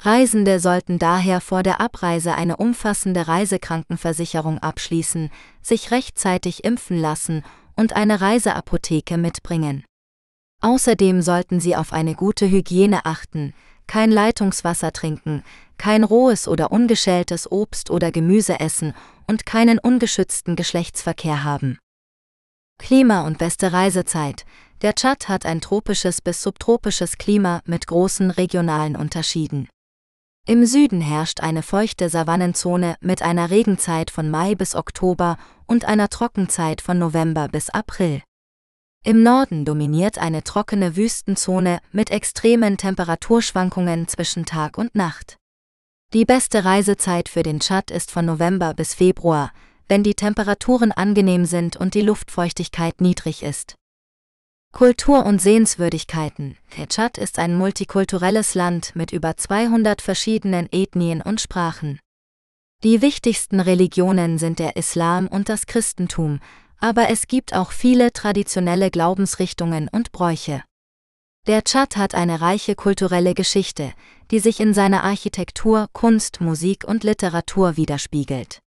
Reisende 0.01 0.59
sollten 0.59 0.99
daher 0.99 1.41
vor 1.41 1.63
der 1.63 1.81
Abreise 1.81 2.35
eine 2.35 2.57
umfassende 2.57 3.29
Reisekrankenversicherung 3.29 4.59
abschließen, 4.59 5.31
sich 5.61 5.93
rechtzeitig 5.93 6.65
impfen 6.65 6.99
lassen 6.99 7.45
und 7.77 7.95
eine 7.95 8.21
Reiseapotheke 8.21 9.19
mitbringen. 9.19 9.85
Außerdem 10.61 11.23
sollten 11.23 11.61
sie 11.61 11.75
auf 11.75 11.93
eine 11.93 12.15
gute 12.15 12.49
Hygiene 12.49 13.05
achten, 13.05 13.53
kein 13.87 14.11
Leitungswasser 14.11 14.93
trinken, 14.93 15.43
kein 15.77 16.05
rohes 16.05 16.47
oder 16.47 16.71
ungeschältes 16.71 17.51
Obst 17.51 17.91
oder 17.91 18.13
Gemüse 18.13 18.61
essen 18.61 18.95
und 19.27 19.45
keinen 19.45 19.79
ungeschützten 19.79 20.55
Geschlechtsverkehr 20.57 21.45
haben. 21.45 21.79
Klima 22.79 23.27
und 23.27 23.39
beste 23.39 23.73
Reisezeit. 23.73 24.45
Der 24.83 24.95
Tschad 24.95 25.29
hat 25.29 25.47
ein 25.47 25.61
tropisches 25.61 26.21
bis 26.21 26.43
subtropisches 26.43 27.19
Klima 27.19 27.61
mit 27.65 27.87
großen 27.87 28.31
regionalen 28.31 28.97
Unterschieden. 28.97 29.69
Im 30.45 30.67
Süden 30.67 31.01
herrscht 31.01 31.41
eine 31.41 31.63
feuchte 31.63 32.09
Savannenzone 32.09 32.97
mit 33.01 33.23
einer 33.23 33.51
Regenzeit 33.51 34.11
von 34.11 34.29
Mai 34.29 34.57
bis 34.57 34.75
Oktober 34.75 35.37
und 35.67 35.85
einer 35.85 36.09
Trockenzeit 36.09 36.81
von 36.81 36.99
November 36.99 37.49
bis 37.49 37.71
April. 37.71 38.23
Im 39.05 39.23
Norden 39.23 39.65
dominiert 39.65 40.19
eine 40.19 40.45
trockene 40.45 40.97
Wüstenzone 40.97 41.81
mit 41.91 42.11
extremen 42.11 42.77
Temperaturschwankungen 42.77 44.07
zwischen 44.07 44.45
Tag 44.45 44.79
und 44.79 44.95
Nacht. 44.95 45.37
Die 46.13 46.25
beste 46.25 46.65
Reisezeit 46.65 47.29
für 47.29 47.43
den 47.43 47.61
Tschad 47.61 47.91
ist 47.91 48.11
von 48.11 48.27
November 48.27 48.75
bis 48.75 48.95
Februar, 48.95 49.51
wenn 49.89 50.03
die 50.03 50.15
Temperaturen 50.15 50.93
angenehm 50.93 51.47
sind 51.47 51.77
und 51.77 51.95
die 51.95 52.03
Luftfeuchtigkeit 52.03 53.01
niedrig 53.01 53.43
ist. 53.43 53.75
Kultur 54.73 55.27
und 55.27 55.41
Sehenswürdigkeiten. 55.41 56.57
Der 56.79 56.89
Tschad 56.89 57.19
ist 57.19 57.39
ein 57.39 57.57
multikulturelles 57.57 58.55
Land 58.55 58.95
mit 58.95 59.13
über 59.13 59.37
200 59.37 60.01
verschiedenen 60.01 60.67
Ethnien 60.73 61.21
und 61.21 61.41
Sprachen. 61.41 61.99
Die 62.85 63.01
wichtigsten 63.01 63.61
Religionen 63.61 64.39
sind 64.39 64.59
der 64.59 64.75
Islam 64.75 65.29
und 65.29 65.49
das 65.49 65.67
Christentum, 65.67 66.41
aber 66.81 67.11
es 67.11 67.29
gibt 67.29 67.55
auch 67.55 67.71
viele 67.71 68.13
traditionelle 68.13 68.91
Glaubensrichtungen 68.91 69.89
und 69.89 70.11
Bräuche. 70.11 70.65
Der 71.47 71.63
Tschad 71.63 71.97
hat 71.97 72.17
eine 72.17 72.41
reiche 72.41 72.75
kulturelle 72.75 73.35
Geschichte, 73.35 73.93
die 74.33 74.41
sich 74.41 74.59
in 74.59 74.75
seiner 74.75 75.05
Architektur, 75.05 75.87
Kunst, 75.93 76.41
Musik 76.41 76.83
und 76.85 77.05
Literatur 77.05 77.77
widerspiegelt. 77.77 78.59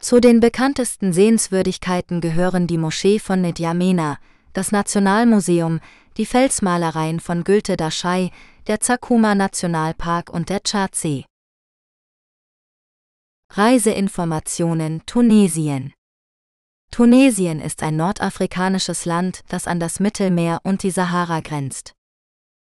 Zu 0.00 0.20
den 0.20 0.40
bekanntesten 0.40 1.12
Sehenswürdigkeiten 1.12 2.22
gehören 2.22 2.66
die 2.66 2.78
Moschee 2.78 3.18
von 3.18 3.44
N'Djamena, 3.44 4.16
das 4.54 4.72
Nationalmuseum, 4.72 5.80
die 6.16 6.26
Felsmalereien 6.26 7.20
von 7.20 7.44
Gülte 7.44 7.76
Daschai, 7.76 8.30
der 8.68 8.80
Zakuma 8.80 9.34
Nationalpark 9.34 10.30
und 10.30 10.48
der 10.48 10.62
Tschadsee. 10.62 11.26
Reiseinformationen 13.56 15.02
Tunesien 15.06 15.92
Tunesien 16.90 17.60
ist 17.60 17.84
ein 17.84 17.94
nordafrikanisches 17.94 19.04
Land, 19.04 19.44
das 19.46 19.68
an 19.68 19.78
das 19.78 20.00
Mittelmeer 20.00 20.58
und 20.64 20.82
die 20.82 20.90
Sahara 20.90 21.38
grenzt. 21.38 21.92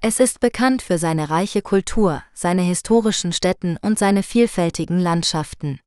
Es 0.03 0.21
ist 0.21 0.41
bekannt 0.41 0.83
für 0.83 0.99
seine 0.99 1.31
reiche 1.31 1.63
Kultur, 1.63 2.23
seine 2.35 2.61
historischen 2.61 3.33
Städten 3.33 3.79
und 3.81 3.99
seine 3.99 4.23
vielfältigen 4.23 4.99
Landschaften. 5.01 5.81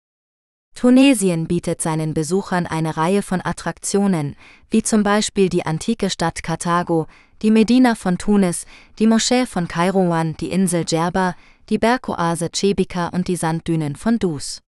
Tunesien 0.74 1.48
bietet 1.48 1.80
seinen 1.80 2.16
Besuchern 2.16 2.66
eine 2.66 2.98
Reihe 2.98 3.22
von 3.22 3.45
Attraktionen, 3.45 4.35
wie 4.72 4.82
zum 4.82 5.03
Beispiel 5.03 5.50
die 5.50 5.64
antike 5.64 6.09
Stadt 6.09 6.42
Karthago, 6.42 7.06
die 7.43 7.51
Medina 7.51 7.93
von 7.93 8.17
Tunis, 8.17 8.66
die 8.98 9.06
Moschee 9.06 9.45
von 9.45 9.67
Kairouan, 9.67 10.35
die 10.38 10.50
Insel 10.50 10.85
Djerba, 10.85 11.35
die 11.69 11.77
Bergoase 11.77 12.50
Cebika 12.51 13.09
und 13.09 13.27
die 13.27 13.35
Sanddünen 13.35 13.95
von 13.95 14.17
Dus. 14.17 14.64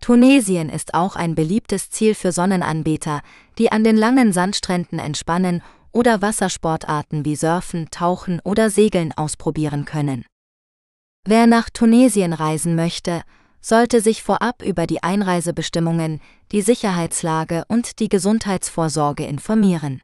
Tunesien 0.00 0.68
ist 0.68 0.94
auch 0.94 1.16
ein 1.16 1.34
beliebtes 1.34 1.90
Ziel 1.90 2.14
für 2.14 2.32
Sonnenanbeter, 2.32 3.20
die 3.58 3.72
an 3.72 3.84
den 3.84 3.96
langen 3.96 4.32
Sandstränden 4.32 4.98
entspannen 4.98 5.62
oder 5.92 6.22
Wassersportarten 6.22 7.24
wie 7.24 7.36
Surfen, 7.36 7.90
Tauchen 7.90 8.40
oder 8.44 8.70
Segeln 8.70 9.12
ausprobieren 9.12 9.84
können. 9.84 10.24
Wer 11.26 11.46
nach 11.46 11.68
Tunesien 11.70 12.32
reisen 12.32 12.74
möchte, 12.74 13.22
sollte 13.60 14.00
sich 14.00 14.22
vorab 14.22 14.62
über 14.62 14.86
die 14.86 15.02
Einreisebestimmungen, 15.02 16.20
die 16.52 16.62
Sicherheitslage 16.62 17.64
und 17.68 17.98
die 17.98 18.08
Gesundheitsvorsorge 18.08 19.26
informieren. 19.26 20.00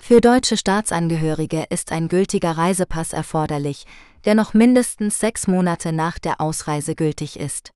Für 0.00 0.20
deutsche 0.20 0.56
Staatsangehörige 0.56 1.64
ist 1.70 1.90
ein 1.90 2.08
gültiger 2.08 2.52
Reisepass 2.52 3.12
erforderlich, 3.12 3.86
der 4.24 4.34
noch 4.34 4.54
mindestens 4.54 5.18
sechs 5.18 5.46
Monate 5.46 5.92
nach 5.92 6.18
der 6.18 6.40
Ausreise 6.40 6.94
gültig 6.94 7.38
ist. 7.38 7.72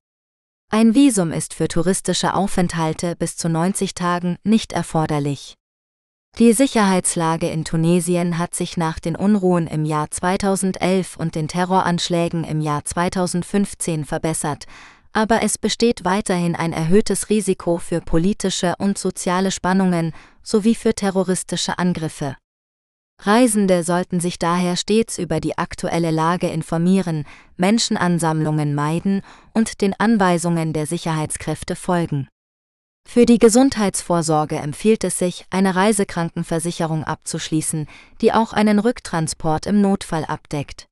Ein 0.73 0.95
Visum 0.95 1.33
ist 1.33 1.53
für 1.53 1.67
touristische 1.67 2.33
Aufenthalte 2.33 3.17
bis 3.17 3.35
zu 3.35 3.49
90 3.49 3.93
Tagen 3.93 4.37
nicht 4.45 4.71
erforderlich. 4.71 5.55
Die 6.39 6.53
Sicherheitslage 6.53 7.49
in 7.49 7.65
Tunesien 7.65 8.37
hat 8.37 8.55
sich 8.55 8.77
nach 8.77 8.97
den 8.97 9.17
Unruhen 9.17 9.67
im 9.67 9.83
Jahr 9.83 10.09
2011 10.09 11.17
und 11.17 11.35
den 11.35 11.49
Terroranschlägen 11.49 12.45
im 12.45 12.61
Jahr 12.61 12.85
2015 12.85 14.05
verbessert, 14.05 14.63
aber 15.11 15.43
es 15.43 15.57
besteht 15.57 16.05
weiterhin 16.05 16.55
ein 16.55 16.71
erhöhtes 16.71 17.29
Risiko 17.29 17.77
für 17.77 17.99
politische 17.99 18.75
und 18.77 18.97
soziale 18.97 19.51
Spannungen 19.51 20.13
sowie 20.41 20.75
für 20.75 20.93
terroristische 20.93 21.79
Angriffe. 21.79 22.37
Reisende 23.23 23.83
sollten 23.83 24.19
sich 24.19 24.39
daher 24.39 24.75
stets 24.75 25.19
über 25.19 25.41
die 25.41 25.57
aktuelle 25.57 26.09
Lage 26.09 26.47
informieren, 26.47 27.25
Menschenansammlungen 27.55 28.73
meiden 28.73 29.21
und 29.53 29.81
den 29.81 29.93
Anweisungen 29.99 30.73
der 30.73 30.85
Sicherheitskräfte 30.85 31.75
folgen. 31.75 32.27
Für 33.07 33.25
die 33.25 33.39
Gesundheitsvorsorge 33.39 34.57
empfiehlt 34.57 35.03
es 35.03 35.17
sich, 35.17 35.45
eine 35.49 35.75
Reisekrankenversicherung 35.75 37.03
abzuschließen, 37.03 37.87
die 38.21 38.31
auch 38.31 38.53
einen 38.53 38.79
Rücktransport 38.79 39.65
im 39.65 39.81
Notfall 39.81 40.25
abdeckt. 40.25 40.87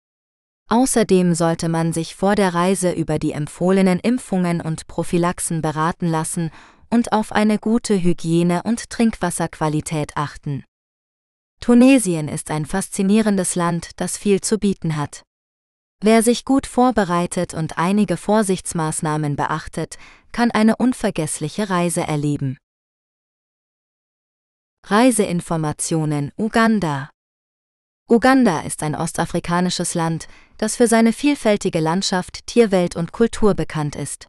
Außerdem 0.70 1.34
sollte 1.34 1.70
man 1.70 1.94
sich 1.94 2.16
vor 2.16 2.36
der 2.36 2.54
Reise 2.54 2.92
über 2.92 3.18
die 3.18 3.32
empfohlenen 3.32 4.00
Impfungen 4.00 4.62
und 4.62 4.88
Prophylaxen 4.88 5.62
beraten 5.62 6.08
lassen 6.08 6.52
und 6.90 7.12
auf 7.12 7.32
eine 7.32 7.58
gute 7.58 8.02
Hygiene 8.02 8.64
und 8.64 8.90
Trinkwasserqualität 8.90 10.16
achten. 10.16 10.64
Tunesien 11.60 12.28
ist 12.28 12.52
ein 12.52 12.66
faszinierendes 12.66 13.56
Land, 13.56 13.92
das 13.98 14.18
viel 14.18 14.42
zu 14.42 14.60
bieten 14.60 14.96
hat. 14.96 15.24
Wer 16.02 16.24
sich 16.24 16.46
gut 16.46 16.66
vorbereitet 16.66 17.54
und 17.54 17.78
einige 17.78 18.16
Vorsichtsmaßnahmen 18.16 19.36
beachtet, 19.36 19.98
kann 20.32 20.50
eine 20.50 20.78
unvergessliche 20.78 21.70
Reise 21.70 22.02
erleben. 22.02 22.58
Reiseinformationen 24.86 26.32
Uganda 26.38 27.10
Uganda 28.10 28.62
ist 28.62 28.82
ein 28.82 28.96
ostafrikanisches 28.96 29.94
Land, 29.94 30.30
das 30.58 30.78
für 30.78 30.88
seine 30.88 31.12
vielfältige 31.12 31.82
Landschaft, 31.82 32.48
Tierwelt 32.48 32.96
und 32.96 33.12
Kultur 33.12 33.54
bekannt 33.54 33.98
ist. 33.98 34.28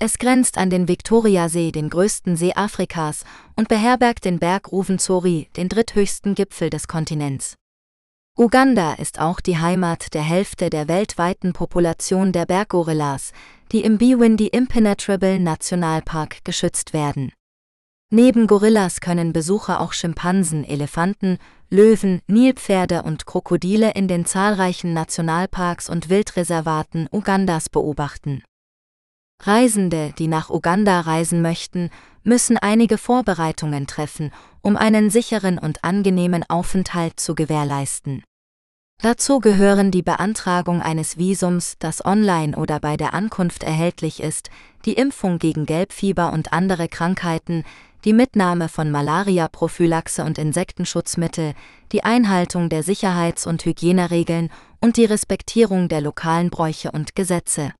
Es 0.00 0.18
grenzt 0.18 0.58
an 0.58 0.70
den 0.70 0.86
Viktoriasee, 0.86 1.72
den 1.72 1.90
größten 1.90 2.36
See 2.36 2.54
Afrikas, 2.54 3.24
und 3.56 3.68
beherbergt 3.68 4.24
den 4.24 4.38
Berg 4.38 4.70
Ruvenzori, 4.70 5.50
den 5.56 5.68
dritthöchsten 5.68 6.34
Gipfel 6.34 6.70
des 6.70 6.86
Kontinents. 6.86 7.56
Uganda 8.36 8.94
ist 8.94 9.20
auch 9.20 9.38
die 9.38 9.58
Heimat 9.58 10.12
der 10.12 10.22
Hälfte 10.22 10.68
der 10.68 10.88
weltweiten 10.88 11.52
Population 11.52 12.32
der 12.32 12.46
Berggorillas, 12.46 13.32
die 13.70 13.84
im 13.84 13.96
Biwindi 13.96 14.48
Impenetrable 14.48 15.38
Nationalpark 15.38 16.44
geschützt 16.44 16.92
werden. 16.92 17.30
Neben 18.10 18.48
Gorillas 18.48 19.00
können 19.00 19.32
Besucher 19.32 19.80
auch 19.80 19.92
Schimpansen, 19.92 20.64
Elefanten, 20.64 21.38
Löwen, 21.70 22.22
Nilpferde 22.26 23.04
und 23.04 23.24
Krokodile 23.24 23.92
in 23.92 24.08
den 24.08 24.26
zahlreichen 24.26 24.92
Nationalparks 24.92 25.88
und 25.88 26.08
Wildreservaten 26.08 27.08
Ugandas 27.12 27.68
beobachten. 27.68 28.42
Reisende, 29.42 30.12
die 30.18 30.26
nach 30.26 30.50
Uganda 30.50 31.02
reisen 31.02 31.40
möchten, 31.40 31.90
müssen 32.24 32.58
einige 32.58 32.98
Vorbereitungen 32.98 33.86
treffen, 33.86 34.32
um 34.62 34.76
einen 34.76 35.10
sicheren 35.10 35.58
und 35.58 35.84
angenehmen 35.84 36.44
Aufenthalt 36.48 37.20
zu 37.20 37.34
gewährleisten. 37.34 38.24
Dazu 39.02 39.40
gehören 39.40 39.90
die 39.90 40.02
Beantragung 40.02 40.80
eines 40.80 41.18
Visums, 41.18 41.76
das 41.78 42.04
online 42.04 42.56
oder 42.56 42.80
bei 42.80 42.96
der 42.96 43.12
Ankunft 43.12 43.62
erhältlich 43.62 44.22
ist, 44.22 44.50
die 44.86 44.94
Impfung 44.94 45.38
gegen 45.38 45.66
Gelbfieber 45.66 46.32
und 46.32 46.52
andere 46.52 46.88
Krankheiten, 46.88 47.64
die 48.04 48.12
Mitnahme 48.12 48.68
von 48.68 48.90
Malaria-Prophylaxe 48.90 50.24
und 50.24 50.38
Insektenschutzmittel, 50.38 51.54
die 51.92 52.04
Einhaltung 52.04 52.68
der 52.68 52.82
Sicherheits- 52.82 53.46
und 53.46 53.64
Hygieneregeln 53.64 54.50
und 54.80 54.96
die 54.96 55.06
Respektierung 55.06 55.88
der 55.88 56.00
lokalen 56.00 56.50
Bräuche 56.50 56.90
und 56.90 57.14
Gesetze. 57.14 57.72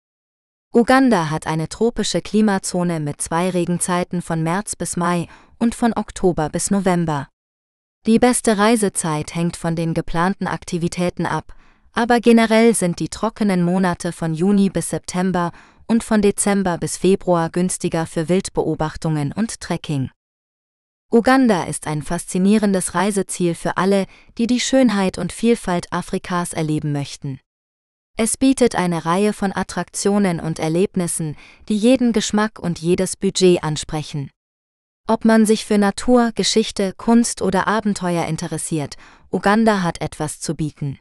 Uganda 0.76 1.30
hat 1.30 1.46
eine 1.46 1.68
tropische 1.68 2.20
Klimazone 2.20 2.98
mit 2.98 3.22
zwei 3.22 3.48
Regenzeiten 3.48 4.22
von 4.22 4.42
März 4.42 4.74
bis 4.74 4.96
Mai 4.96 5.28
und 5.60 5.72
von 5.76 5.92
Oktober 5.94 6.48
bis 6.48 6.72
November. 6.72 7.28
Die 8.06 8.18
beste 8.18 8.58
Reisezeit 8.58 9.36
hängt 9.36 9.56
von 9.56 9.76
den 9.76 9.94
geplanten 9.94 10.48
Aktivitäten 10.48 11.26
ab, 11.26 11.54
aber 11.92 12.18
generell 12.18 12.74
sind 12.74 12.98
die 12.98 13.08
trockenen 13.08 13.62
Monate 13.62 14.10
von 14.10 14.34
Juni 14.34 14.68
bis 14.68 14.90
September 14.90 15.52
und 15.86 16.02
von 16.02 16.22
Dezember 16.22 16.76
bis 16.76 16.96
Februar 16.96 17.50
günstiger 17.50 18.04
für 18.04 18.28
Wildbeobachtungen 18.28 19.32
und 19.32 19.60
Trekking. 19.60 20.10
Uganda 21.08 21.62
ist 21.62 21.86
ein 21.86 22.02
faszinierendes 22.02 22.96
Reiseziel 22.96 23.54
für 23.54 23.76
alle, 23.76 24.06
die 24.38 24.48
die 24.48 24.58
Schönheit 24.58 25.18
und 25.18 25.30
Vielfalt 25.32 25.92
Afrikas 25.92 26.52
erleben 26.52 26.90
möchten. 26.90 27.38
Es 28.16 28.36
bietet 28.36 28.76
eine 28.76 29.06
Reihe 29.06 29.32
von 29.32 29.50
Attraktionen 29.52 30.38
und 30.38 30.60
Erlebnissen, 30.60 31.36
die 31.68 31.76
jeden 31.76 32.12
Geschmack 32.12 32.60
und 32.60 32.78
jedes 32.78 33.16
Budget 33.16 33.64
ansprechen. 33.64 34.30
Ob 35.08 35.24
man 35.24 35.46
sich 35.46 35.64
für 35.64 35.78
Natur, 35.78 36.30
Geschichte, 36.34 36.94
Kunst 36.96 37.42
oder 37.42 37.66
Abenteuer 37.66 38.26
interessiert, 38.26 38.96
Uganda 39.32 39.82
hat 39.82 40.00
etwas 40.00 40.38
zu 40.38 40.54
bieten. 40.54 41.00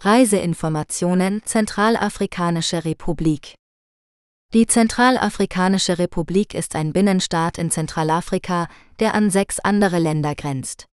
Reiseinformationen 0.00 1.44
Zentralafrikanische 1.44 2.84
Republik 2.84 3.54
Die 4.52 4.66
Zentralafrikanische 4.66 6.00
Republik 6.00 6.54
ist 6.54 6.74
ein 6.74 6.92
Binnenstaat 6.92 7.56
in 7.56 7.70
Zentralafrika, 7.70 8.66
der 8.98 9.14
an 9.14 9.30
sechs 9.30 9.60
andere 9.60 10.00
Länder 10.00 10.34
grenzt. 10.34 10.88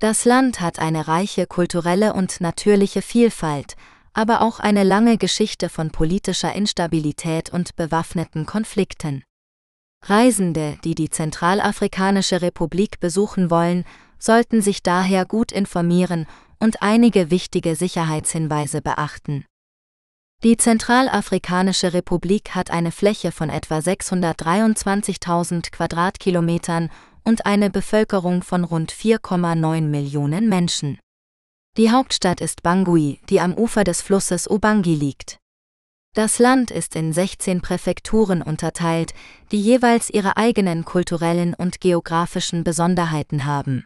Das 0.00 0.24
Land 0.24 0.62
hat 0.62 0.78
eine 0.78 1.08
reiche 1.08 1.46
kulturelle 1.46 2.14
und 2.14 2.40
natürliche 2.40 3.02
Vielfalt, 3.02 3.76
aber 4.14 4.40
auch 4.40 4.58
eine 4.58 4.82
lange 4.82 5.18
Geschichte 5.18 5.68
von 5.68 5.90
politischer 5.90 6.54
Instabilität 6.54 7.50
und 7.50 7.76
bewaffneten 7.76 8.46
Konflikten. 8.46 9.22
Reisende, 10.02 10.78
die 10.84 10.94
die 10.94 11.10
Zentralafrikanische 11.10 12.40
Republik 12.40 12.98
besuchen 13.00 13.50
wollen, 13.50 13.84
sollten 14.18 14.62
sich 14.62 14.82
daher 14.82 15.26
gut 15.26 15.52
informieren 15.52 16.26
und 16.58 16.80
einige 16.80 17.30
wichtige 17.30 17.76
Sicherheitshinweise 17.76 18.80
beachten. 18.80 19.44
Die 20.42 20.56
Zentralafrikanische 20.56 21.92
Republik 21.92 22.54
hat 22.54 22.70
eine 22.70 22.92
Fläche 22.92 23.32
von 23.32 23.50
etwa 23.50 23.76
623.000 23.76 25.70
Quadratkilometern 25.70 26.88
und 27.24 27.46
eine 27.46 27.70
Bevölkerung 27.70 28.42
von 28.42 28.64
rund 28.64 28.92
4,9 28.92 29.82
Millionen 29.82 30.48
Menschen. 30.48 30.98
Die 31.76 31.90
Hauptstadt 31.90 32.40
ist 32.40 32.62
Bangui, 32.62 33.20
die 33.28 33.40
am 33.40 33.54
Ufer 33.54 33.84
des 33.84 34.02
Flusses 34.02 34.48
Ubangi 34.48 34.94
liegt. 34.94 35.38
Das 36.14 36.40
Land 36.40 36.72
ist 36.72 36.96
in 36.96 37.12
16 37.12 37.60
Präfekturen 37.60 38.42
unterteilt, 38.42 39.14
die 39.52 39.60
jeweils 39.60 40.10
ihre 40.10 40.36
eigenen 40.36 40.84
kulturellen 40.84 41.54
und 41.54 41.80
geografischen 41.80 42.64
Besonderheiten 42.64 43.44
haben. 43.44 43.84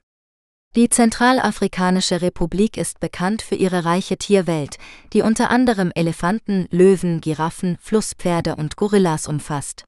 Die 0.75 0.89
Zentralafrikanische 0.89 2.23
Republik 2.23 2.79
ist 2.79 2.99
bekannt 2.99 3.43
für 3.43 3.55
ihre 3.55 3.85
reiche 3.85 4.17
Tierwelt, 4.17 4.79
die 5.13 5.23
unter 5.23 5.51
anderem 5.51 5.93
Elefanten, 5.95 6.67
Löwen, 6.71 7.21
Giraffen, 7.21 7.77
Flusspferde 7.81 8.57
und 8.57 8.77
Gorillas 8.77 9.29
umfasst. 9.29 9.85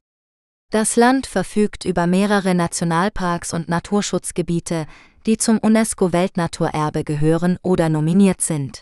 Das 0.69 0.97
Land 0.97 1.27
verfügt 1.27 1.85
über 1.85 2.07
mehrere 2.07 2.53
Nationalparks 2.53 3.53
und 3.53 3.69
Naturschutzgebiete, 3.69 4.85
die 5.25 5.37
zum 5.37 5.59
UNESCO-Weltnaturerbe 5.59 7.05
gehören 7.05 7.57
oder 7.61 7.87
nominiert 7.87 8.41
sind. 8.41 8.81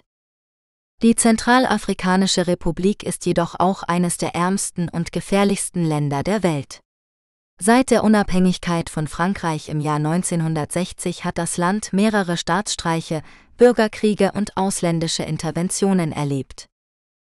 Die 1.03 1.15
Zentralafrikanische 1.15 2.47
Republik 2.47 3.03
ist 3.03 3.27
jedoch 3.27 3.59
auch 3.59 3.83
eines 3.83 4.17
der 4.17 4.33
ärmsten 4.33 4.89
und 4.89 5.11
gefährlichsten 5.11 5.83
Länder 5.83 6.23
der 6.23 6.41
Welt. 6.41 6.79
Seit 7.61 7.91
der 7.91 8.03
Unabhängigkeit 8.03 8.89
von 8.89 9.07
Frankreich 9.07 9.69
im 9.69 9.79
Jahr 9.79 9.97
1960 9.97 11.23
hat 11.23 11.37
das 11.37 11.57
Land 11.57 11.93
mehrere 11.93 12.35
Staatsstreiche, 12.35 13.21
Bürgerkriege 13.57 14.31
und 14.31 14.57
ausländische 14.57 15.23
Interventionen 15.23 16.11
erlebt. 16.11 16.65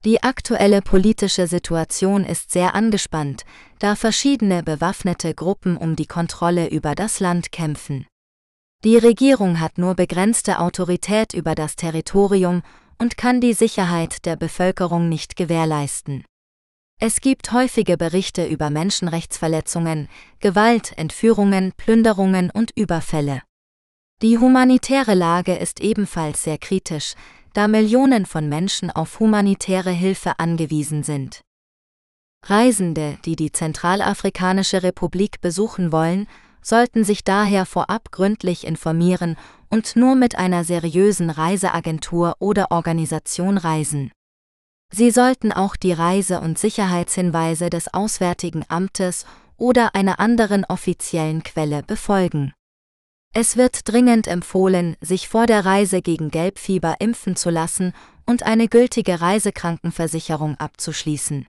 Die 0.06 0.22
aktuelle 0.22 0.84
politische 0.84 1.48
Situation 1.48 2.26
ist 2.26 2.52
sehr 2.52 2.76
angespannt, 2.76 3.44
da 3.80 3.96
verschiedene 3.96 4.62
bewaffnete 4.62 5.34
Gruppen 5.34 5.78
um 5.78 5.96
die 5.96 6.06
Kontrolle 6.06 6.70
über 6.70 6.94
das 6.94 7.20
Land 7.20 7.52
kämpfen. 7.52 8.06
Die 8.84 8.98
Regierung 8.98 9.60
hat 9.60 9.80
nur 9.80 9.96
begrenzte 9.96 10.60
Autorität 10.60 11.34
über 11.34 11.56
das 11.56 11.76
Territorium 11.76 12.62
und 13.00 13.18
kann 13.18 13.42
die 13.42 13.54
Sicherheit 13.54 14.28
der 14.28 14.36
Bevölkerung 14.36 15.10
nicht 15.10 15.36
gewährleisten. 15.36 16.24
Es 17.02 17.20
gibt 17.20 17.52
häufige 17.52 17.98
Berichte 17.98 18.46
über 18.46 18.70
Menschenrechtsverletzungen, 18.70 20.08
Gewalt, 20.40 20.96
Entführungen, 20.98 21.74
Plünderungen 21.78 22.52
und 22.52 22.70
Überfälle. 22.78 23.42
Die 24.22 24.38
humanitäre 24.38 25.16
Lage 25.16 25.56
ist 25.56 25.82
ebenfalls 25.82 26.44
sehr 26.44 26.60
kritisch, 26.60 27.16
da 27.56 27.70
Millionen 27.70 28.26
von 28.26 28.50
Menschen 28.50 28.92
auf 28.92 29.20
humanitäre 29.20 29.92
Hilfe 29.92 30.40
angewiesen 30.40 31.04
sind. 31.04 31.42
Reisende, 32.44 33.18
die 33.24 33.36
die 33.36 33.52
Zentralafrikanische 33.52 34.84
Republik 34.84 35.40
besuchen 35.42 35.92
wollen, 35.92 36.28
sollten 36.62 37.04
sich 37.04 37.24
daher 37.24 37.66
vorab 37.66 38.12
gründlich 38.12 38.68
informieren 38.68 39.38
und 39.70 39.96
nur 39.96 40.16
mit 40.16 40.38
einer 40.38 40.64
seriösen 40.64 41.30
Reiseagentur 41.30 42.36
oder 42.40 42.72
Organisation 42.72 43.58
reisen. 43.58 44.12
Sie 44.94 45.12
sollten 45.12 45.52
auch 45.52 45.76
die 45.76 45.94
Reise- 45.94 46.42
und 46.42 46.60
Sicherheitshinweise 46.60 47.70
des 47.70 47.94
Auswärtigen 47.94 48.66
Amtes 48.68 49.26
oder 49.58 49.96
einer 49.96 50.20
anderen 50.20 50.66
offiziellen 50.66 51.42
Quelle 51.44 51.84
befolgen. 51.84 52.54
Es 53.38 53.58
wird 53.58 53.90
dringend 53.90 54.28
empfohlen, 54.28 54.96
sich 55.02 55.28
vor 55.28 55.46
der 55.46 55.66
Reise 55.66 56.02
gegen 56.02 56.32
Gelbfieber 56.32 56.96
impfen 57.00 57.36
zu 57.36 57.50
lassen 57.50 57.92
und 58.26 58.44
eine 58.44 58.70
gültige 58.70 59.20
Reisekrankenversicherung 59.20 60.56
abzuschließen. 60.56 61.46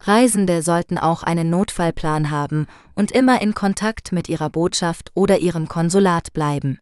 Reisende 0.00 0.62
sollten 0.62 0.96
auch 0.96 1.22
einen 1.22 1.50
Notfallplan 1.50 2.30
haben 2.30 2.66
und 2.94 3.12
immer 3.12 3.42
in 3.42 3.54
Kontakt 3.54 4.12
mit 4.12 4.30
ihrer 4.30 4.48
Botschaft 4.48 5.10
oder 5.12 5.38
ihrem 5.40 5.68
Konsulat 5.68 6.32
bleiben. 6.32 6.78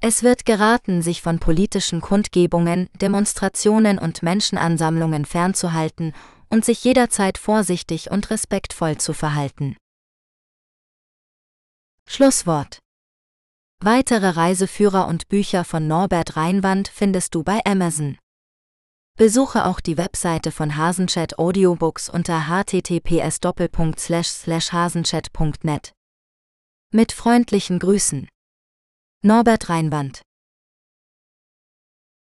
Es 0.00 0.22
wird 0.22 0.46
geraten, 0.46 1.02
sich 1.02 1.20
von 1.20 1.38
politischen 1.38 2.00
Kundgebungen, 2.00 2.88
Demonstrationen 2.98 3.98
und 3.98 4.22
Menschenansammlungen 4.22 5.26
fernzuhalten 5.26 6.14
und 6.48 6.64
sich 6.64 6.82
jederzeit 6.82 7.36
vorsichtig 7.36 8.10
und 8.10 8.30
respektvoll 8.30 8.96
zu 8.96 9.12
verhalten. 9.12 9.76
Schlusswort 12.06 12.80
Weitere 13.82 14.28
Reiseführer 14.28 15.08
und 15.08 15.28
Bücher 15.28 15.64
von 15.64 15.86
Norbert 15.86 16.36
Reinwand 16.36 16.88
findest 16.88 17.34
du 17.34 17.42
bei 17.42 17.60
Amazon. 17.64 18.18
Besuche 19.16 19.64
auch 19.64 19.80
die 19.80 19.96
Webseite 19.96 20.52
von 20.52 20.76
Hasenchat 20.76 21.38
Audiobooks 21.38 22.10
unter 22.10 22.46
https 22.46 23.40
hasenchat.net. 24.72 25.92
Mit 26.92 27.12
freundlichen 27.12 27.78
Grüßen. 27.78 28.28
Norbert 29.22 29.70
Reinwand 29.70 30.20